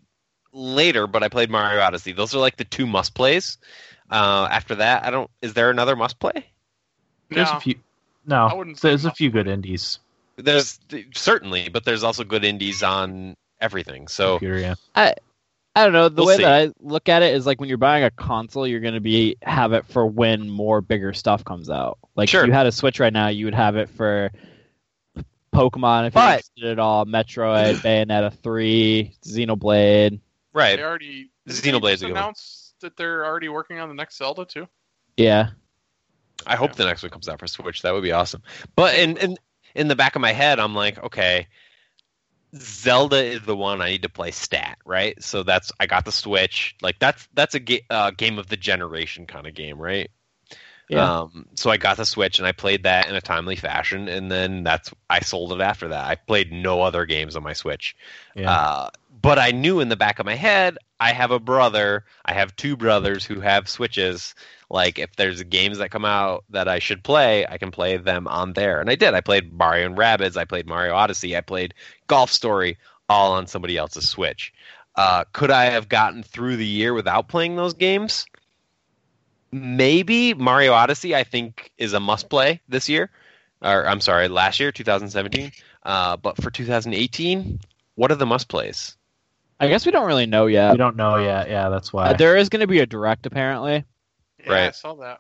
later, 0.53 1.05
but 1.05 1.21
I 1.21 1.27
played 1.27 1.51
Mario 1.51 1.81
Odyssey. 1.81 2.13
Those 2.13 2.33
are 2.33 2.39
like 2.39 2.57
the 2.57 2.63
two 2.63 2.87
must 2.87 3.13
plays. 3.13 3.57
Uh, 4.09 4.47
after 4.49 4.75
that, 4.75 5.03
I 5.03 5.11
don't. 5.11 5.29
Is 5.41 5.53
there 5.53 5.69
another 5.69 5.95
must 5.95 6.17
play? 6.19 6.47
There's 7.29 7.49
No. 7.51 7.57
a 7.57 7.59
few. 7.59 7.75
No, 8.25 8.45
I 8.47 8.53
wouldn't 8.53 8.77
say 8.79 8.89
there's 8.89 9.05
a 9.05 9.11
few 9.11 9.29
good 9.29 9.47
indies. 9.47 9.99
There's 10.37 10.79
certainly, 11.13 11.69
but 11.69 11.83
there's 11.85 12.03
also 12.03 12.23
good 12.23 12.43
indies 12.45 12.83
on 12.83 13.35
everything. 13.59 14.07
So 14.07 14.33
Computer, 14.39 14.59
yeah. 14.59 14.75
I 14.95 15.15
I 15.75 15.83
don't 15.83 15.93
know. 15.93 16.09
The 16.09 16.15
We'll 16.21 16.27
way 16.27 16.37
see. 16.37 16.43
that 16.43 16.53
I 16.69 16.73
look 16.79 17.09
at 17.09 17.23
it 17.23 17.33
is 17.33 17.45
like 17.45 17.59
when 17.59 17.69
you're 17.69 17.77
buying 17.77 18.03
a 18.03 18.11
console, 18.11 18.67
you're 18.67 18.79
going 18.79 18.93
to 18.95 18.99
be 18.99 19.37
have 19.43 19.73
it 19.73 19.85
for 19.85 20.05
when 20.05 20.49
more 20.49 20.81
bigger 20.81 21.13
stuff 21.13 21.43
comes 21.45 21.69
out. 21.69 21.97
Like 22.15 22.29
Sure. 22.29 22.41
if 22.41 22.47
you 22.47 22.53
had 22.53 22.65
a 22.67 22.71
Switch 22.71 22.99
right 22.99 23.13
now, 23.13 23.27
you 23.27 23.45
would 23.45 23.53
have 23.53 23.75
it 23.77 23.89
for 23.89 24.31
Pokemon 25.53 26.07
if 26.07 26.13
you're 26.15 26.21
But- 26.23 26.33
interested 26.39 26.65
at 26.65 26.79
all, 26.79 27.05
Metroid, 27.05 27.75
Bayonetta 27.83 28.33
3, 28.41 29.13
Xenoblade. 29.23 30.19
Right. 30.53 30.75
They 30.77 30.83
already 30.83 31.29
did 31.45 31.55
Xenoblade's 31.55 31.81
they 31.81 31.89
a 31.89 31.91
just 31.91 32.01
good 32.01 32.07
one. 32.13 32.17
announced 32.17 32.75
that 32.81 32.97
they're 32.97 33.25
already 33.25 33.49
working 33.49 33.79
on 33.79 33.89
the 33.89 33.95
next 33.95 34.17
Zelda 34.17 34.45
too. 34.45 34.67
Yeah. 35.17 35.49
I 36.45 36.55
hope 36.55 36.75
the 36.75 36.85
next 36.85 37.03
one 37.03 37.11
comes 37.11 37.27
out 37.27 37.39
for 37.39 37.47
Switch. 37.47 37.81
That 37.81 37.93
would 37.93 38.03
be 38.03 38.11
awesome. 38.11 38.43
But 38.75 38.95
in 38.95 39.17
in 39.17 39.37
in 39.75 39.87
the 39.87 39.95
back 39.95 40.15
of 40.15 40.21
my 40.21 40.33
head, 40.33 40.59
I'm 40.59 40.75
like, 40.75 41.01
okay, 41.03 41.47
Zelda 42.55 43.23
is 43.23 43.41
the 43.41 43.55
one 43.55 43.81
I 43.81 43.89
need 43.89 44.03
to 44.03 44.09
play 44.09 44.31
stat, 44.31 44.77
right? 44.85 45.21
So 45.21 45.43
that's 45.43 45.71
I 45.79 45.85
got 45.85 46.05
the 46.05 46.11
Switch. 46.11 46.75
Like 46.81 46.99
that's 46.99 47.27
that's 47.33 47.55
a 47.55 47.59
ga- 47.59 47.85
uh, 47.89 48.11
game 48.11 48.39
of 48.39 48.47
the 48.47 48.57
generation 48.57 49.25
kind 49.27 49.47
of 49.47 49.53
game, 49.53 49.79
right? 49.79 50.09
Yeah. 50.89 51.21
Um, 51.21 51.45
so 51.53 51.69
I 51.69 51.77
got 51.77 51.97
the 51.97 52.05
Switch 52.05 52.39
and 52.39 52.47
I 52.47 52.51
played 52.51 52.83
that 52.83 53.07
in 53.07 53.15
a 53.15 53.21
timely 53.21 53.55
fashion, 53.55 54.07
and 54.07 54.31
then 54.31 54.63
that's 54.63 54.91
I 55.09 55.19
sold 55.19 55.53
it 55.53 55.61
after 55.61 55.89
that. 55.89 56.05
I 56.05 56.15
played 56.15 56.51
no 56.51 56.81
other 56.81 57.05
games 57.05 57.35
on 57.35 57.43
my 57.43 57.53
Switch. 57.53 57.95
Yeah. 58.35 58.51
Uh, 58.51 58.89
but 59.21 59.37
I 59.37 59.51
knew 59.51 59.79
in 59.79 59.89
the 59.89 59.95
back 59.95 60.17
of 60.17 60.25
my 60.25 60.35
head, 60.35 60.77
I 60.99 61.13
have 61.13 61.29
a 61.29 61.39
brother. 61.39 62.05
I 62.25 62.33
have 62.33 62.55
two 62.55 62.75
brothers 62.75 63.23
who 63.25 63.39
have 63.39 63.69
Switches. 63.69 64.33
Like, 64.69 64.99
if 64.99 65.15
there's 65.15 65.41
games 65.43 65.79
that 65.79 65.89
come 65.89 66.05
out 66.05 66.43
that 66.51 66.67
I 66.67 66.79
should 66.79 67.03
play, 67.03 67.45
I 67.47 67.57
can 67.57 67.71
play 67.71 67.97
them 67.97 68.27
on 68.27 68.53
there. 68.53 68.79
And 68.79 68.89
I 68.89 68.95
did. 68.95 69.13
I 69.15 69.21
played 69.21 69.51
Mario 69.51 69.87
and 69.87 69.97
Rabbids. 69.97 70.37
I 70.37 70.45
played 70.45 70.67
Mario 70.67 70.93
Odyssey. 70.93 71.35
I 71.35 71.41
played 71.41 71.73
Golf 72.07 72.31
Story, 72.31 72.77
all 73.07 73.33
on 73.33 73.47
somebody 73.47 73.77
else's 73.77 74.07
Switch. 74.07 74.53
Uh, 74.95 75.23
could 75.33 75.49
I 75.49 75.65
have 75.65 75.89
gotten 75.89 76.21
through 76.21 76.57
the 76.57 76.65
year 76.65 76.93
without 76.93 77.27
playing 77.27 77.55
those 77.55 77.73
games? 77.73 78.25
Maybe 79.51 80.35
Mario 80.35 80.73
Odyssey. 80.73 81.15
I 81.15 81.23
think 81.23 81.71
is 81.77 81.93
a 81.93 81.99
must 81.99 82.29
play 82.29 82.61
this 82.69 82.87
year, 82.87 83.09
or 83.61 83.87
I'm 83.87 84.01
sorry, 84.01 84.27
last 84.27 84.59
year, 84.59 84.71
2017. 84.71 85.51
Uh, 85.81 86.17
but 86.17 86.37
for 86.37 86.51
2018, 86.51 87.59
what 87.95 88.11
are 88.11 88.15
the 88.15 88.25
must 88.25 88.47
plays? 88.49 88.95
I 89.59 89.67
guess 89.67 89.85
we 89.85 89.91
don't 89.91 90.05
really 90.05 90.25
know 90.25 90.45
yet. 90.45 90.71
we 90.71 90.77
don't 90.77 90.95
know 90.95 91.17
yet. 91.17 91.49
Yeah, 91.49 91.69
that's 91.69 91.91
why. 91.91 92.09
Uh, 92.09 92.13
there 92.13 92.37
is 92.37 92.49
going 92.49 92.61
to 92.61 92.67
be 92.67 92.79
a 92.79 92.85
direct 92.85 93.25
apparently, 93.25 93.83
Yeah, 94.45 94.67
I 94.67 94.71
saw 94.71 94.93
that. 94.95 95.19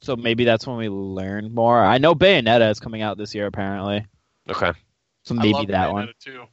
so 0.00 0.16
maybe 0.16 0.44
that's 0.44 0.66
when 0.66 0.76
we 0.76 0.88
learn 0.88 1.54
more. 1.54 1.82
I 1.84 1.98
know 1.98 2.14
Bayonetta 2.14 2.70
is 2.70 2.80
coming 2.80 3.02
out 3.02 3.16
this 3.18 3.34
year 3.34 3.46
apparently, 3.46 4.06
Okay. 4.48 4.72
so 5.24 5.34
I 5.34 5.38
maybe 5.38 5.52
love 5.52 5.66
that 5.68 5.88
Bayonetta 5.88 5.92
one. 5.92 6.08
too. 6.20 6.44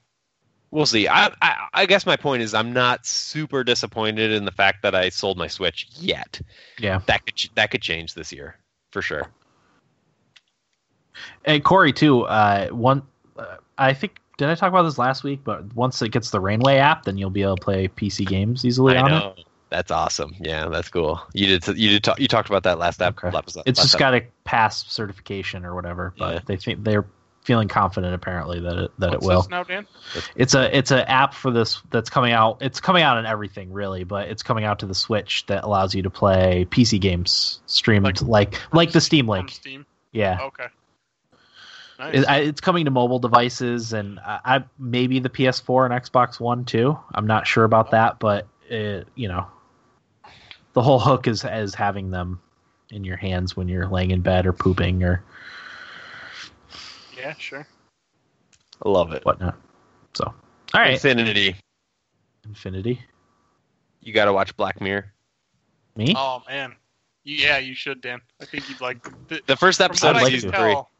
We'll 0.69 0.85
see. 0.85 1.07
I, 1.07 1.31
I 1.41 1.67
I 1.73 1.85
guess 1.85 2.05
my 2.05 2.17
point 2.17 2.41
is 2.43 2.53
I'm 2.53 2.73
not 2.73 3.05
super 3.05 3.63
disappointed 3.63 4.31
in 4.31 4.43
the 4.43 4.51
fact 4.51 4.83
that 4.83 4.93
I 4.95 5.07
sold 5.09 5.37
my 5.37 5.47
Switch 5.47 5.87
yet. 5.95 6.41
yeah. 6.77 6.99
That 7.05 7.25
could 7.25 7.35
ch- 7.35 7.51
that 7.55 7.71
could 7.71 7.81
change 7.81 8.13
this 8.13 8.33
year 8.33 8.57
for 8.91 9.01
sure. 9.01 9.27
And 11.45 11.63
Corey 11.63 11.93
too. 11.93 12.23
Uh, 12.23 12.67
one, 12.69 13.01
uh, 13.37 13.55
I 13.77 13.93
think 13.93 14.17
did 14.37 14.49
I 14.49 14.55
talk 14.55 14.69
about 14.69 14.83
this 14.83 14.97
last 14.97 15.23
week? 15.23 15.39
But 15.43 15.73
once 15.73 16.01
it 16.01 16.09
gets 16.09 16.29
the 16.31 16.39
Rainway 16.39 16.77
app, 16.77 17.05
then 17.05 17.17
you'll 17.17 17.29
be 17.29 17.41
able 17.43 17.55
to 17.55 17.63
play 17.63 17.87
PC 17.87 18.25
games 18.27 18.65
easily 18.65 18.97
I 18.97 19.01
on 19.01 19.13
it. 19.37 19.45
Know. 19.71 19.77
That's 19.77 19.91
awesome. 19.91 20.35
Yeah, 20.39 20.67
that's 20.69 20.89
cool. 20.89 21.21
You 21.33 21.47
did 21.59 21.77
you 21.77 21.89
did 21.89 22.03
talk, 22.03 22.19
you 22.19 22.27
talked 22.27 22.49
about 22.49 22.63
that 22.63 22.79
last 22.79 23.01
ep- 23.01 23.23
Okay. 23.23 23.35
episode. 23.35 23.63
It's 23.65 23.79
last 23.79 23.85
just 23.85 23.95
ep- 23.95 23.99
got 23.99 24.11
to 24.11 24.21
pass 24.43 24.85
certification 24.87 25.65
or 25.65 25.75
whatever. 25.75 26.13
But 26.17 26.33
Yeah. 26.33 26.39
they 26.45 26.57
think 26.57 26.83
they're 26.83 27.05
feeling 27.43 27.69
confident 27.69 28.13
apparently 28.13 28.59
that 28.59 28.77
it 28.77 28.91
that 28.99 29.11
What's 29.11 29.25
it 29.25 29.27
will. 29.27 29.41
this 29.41 29.49
now, 29.49 29.63
Dan? 29.63 29.87
It's 30.35 30.53
a 30.53 30.77
it's 30.77 30.91
an 30.91 30.99
app 30.99 31.33
for 31.33 31.49
this 31.51 31.81
that's 31.91 32.09
coming 32.09 32.33
out. 32.33 32.57
It's 32.61 32.81
coming 32.81 33.03
out 33.03 33.17
on 33.17 33.25
everything 33.25 33.71
really, 33.71 34.03
but 34.03 34.27
it's 34.29 34.43
coming 34.43 34.65
out 34.65 34.79
to 34.79 34.85
the 34.85 34.95
Switch 34.95 35.45
that 35.47 35.63
allows 35.63 35.95
you 35.95 36.03
to 36.03 36.09
play 36.09 36.67
PC 36.69 36.99
games 36.99 37.61
streamed 37.65 38.05
Like- 38.05 38.21
like 38.21 38.61
like, 38.73 38.91
the 38.91 39.01
Steam 39.01 39.27
Link. 39.27 39.49
Steam. 39.51 39.85
Yeah. 40.11 40.39
Okay. 40.41 40.65
Nice. 41.99 42.15
It, 42.15 42.25
I, 42.27 42.37
it's 42.39 42.61
coming 42.61 42.85
to 42.85 42.91
mobile 42.91 43.19
devices 43.19 43.93
and 43.93 44.19
I, 44.19 44.39
I 44.45 44.63
maybe 44.77 45.19
the 45.19 45.29
PS4 45.29 45.85
and 45.91 46.03
Xbox 46.03 46.39
One 46.39 46.63
too. 46.65 46.97
I'm 47.13 47.25
not 47.27 47.47
sure 47.47 47.63
about 47.63 47.87
oh. 47.87 47.91
that, 47.91 48.19
but 48.19 48.47
it, 48.69 49.07
you 49.15 49.27
know, 49.27 49.47
the 50.77 50.83
whole 50.83 50.99
hook 50.99 51.25
is 51.25 51.43
as 51.43 51.73
having 51.73 52.11
them 52.11 52.39
in 52.91 53.03
your 53.03 53.17
hands 53.17 53.57
when 53.57 53.67
you're 53.67 53.87
laying 53.87 54.11
in 54.11 54.21
bed 54.21 54.45
or 54.45 54.53
pooping 54.53 55.03
or 55.03 55.23
yeah, 57.17 57.33
sure. 57.39 57.65
I 58.85 58.87
love 58.87 59.11
it. 59.11 59.25
whatnot. 59.25 59.57
So, 60.13 60.25
all 60.25 60.35
right, 60.75 60.93
Infinity. 60.93 61.55
Infinity. 62.45 63.01
You 64.01 64.13
got 64.13 64.25
to 64.25 64.33
watch 64.33 64.55
Black 64.55 64.79
Mirror. 64.79 65.11
Me? 65.95 66.13
Oh 66.15 66.43
man. 66.47 66.75
You, 67.23 67.37
yeah, 67.37 67.57
you 67.57 67.73
should, 67.73 67.99
Dan. 68.01 68.21
I 68.39 68.45
think 68.45 68.69
you'd 68.69 68.79
like 68.79 69.01
the, 69.29 69.41
The 69.47 69.55
first 69.55 69.79
from 69.79 69.85
episode 69.85 70.07
what 70.09 70.15
of 70.17 70.21
I 70.21 70.23
like 70.25 70.31
can 70.31 70.41
season 70.41 70.51
three. 70.51 70.73
tell. 70.73 70.91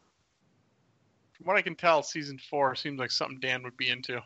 From 1.34 1.46
what 1.46 1.56
I 1.56 1.62
can 1.62 1.76
tell, 1.76 2.02
season 2.02 2.36
four 2.50 2.74
seems 2.74 2.98
like 2.98 3.12
something 3.12 3.38
Dan 3.38 3.62
would 3.62 3.76
be 3.76 3.90
into. 3.90 4.20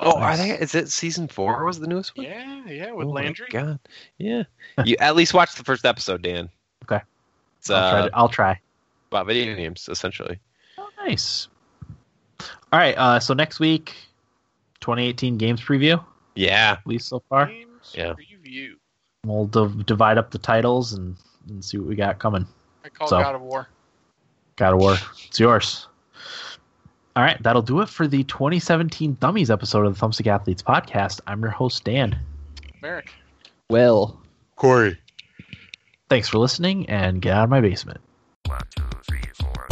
Oh, 0.00 0.18
are 0.18 0.36
they? 0.36 0.50
Is 0.50 0.74
it 0.74 0.88
season 0.90 1.28
four? 1.28 1.64
Was 1.64 1.78
the 1.78 1.86
newest 1.86 2.16
one? 2.16 2.26
Yeah, 2.26 2.64
yeah, 2.66 2.90
with 2.92 3.06
Oh 3.06 3.12
my 3.12 3.22
Landry. 3.22 3.46
God. 3.50 3.78
Yeah. 4.18 4.42
you 4.84 4.96
at 4.98 5.14
least 5.14 5.32
watch 5.34 5.54
the 5.54 5.62
first 5.64 5.84
episode, 5.84 6.22
Dan. 6.22 6.48
Okay. 6.84 7.00
It's 7.58 7.70
I'll 7.70 7.90
try. 7.90 8.00
uh, 8.00 8.08
To, 8.08 8.16
I'll 8.16 8.28
try. 8.28 8.60
about 9.10 9.26
video 9.26 9.54
games 9.54 9.88
essentially. 9.90 10.40
Oh, 10.78 10.88
nice. 11.06 11.46
All 12.40 12.78
right. 12.80 12.96
Uh, 12.98 13.20
so 13.20 13.32
next 13.34 13.60
week, 13.60 13.94
2018 14.80 15.38
games 15.38 15.60
preview. 15.60 16.04
Yeah. 16.34 16.76
At 16.80 16.86
least 16.86 17.08
so 17.08 17.22
far, 17.28 17.46
Games 17.46 17.92
Yeah. 17.94 18.14
review. 18.16 18.78
we'll 19.24 19.46
div- 19.46 19.86
divide 19.86 20.18
up 20.18 20.32
the 20.32 20.38
titles 20.38 20.94
and, 20.94 21.16
and 21.48 21.64
see 21.64 21.78
what 21.78 21.86
we 21.86 21.94
got 21.94 22.18
coming. 22.18 22.44
I 22.84 22.88
call 22.88 23.06
So. 23.06 23.20
God 23.22 23.36
of 23.36 23.42
War. 23.42 23.68
God 24.56 24.74
of 24.74 24.80
War. 24.80 24.96
It's 25.28 25.38
yours. 25.38 25.86
All 27.14 27.22
right, 27.22 27.42
that'll 27.42 27.60
do 27.60 27.82
it 27.82 27.90
for 27.90 28.06
the 28.06 28.24
2017 28.24 29.18
Dummies 29.20 29.50
episode 29.50 29.84
of 29.84 29.98
the 29.98 30.06
Thumbstick 30.06 30.26
Athletes 30.26 30.62
podcast. 30.62 31.20
I'm 31.26 31.42
your 31.42 31.50
host, 31.50 31.84
Dan. 31.84 32.18
Merrick. 32.80 33.12
Will. 33.68 34.18
Corey. 34.56 34.98
Thanks 36.08 36.28
for 36.28 36.38
listening 36.38 36.88
and 36.88 37.20
get 37.20 37.34
out 37.34 37.44
of 37.44 37.50
my 37.50 37.60
basement. 37.60 38.00
One, 38.46 38.60
two, 38.74 38.84
three, 39.06 39.20
four. 39.34 39.71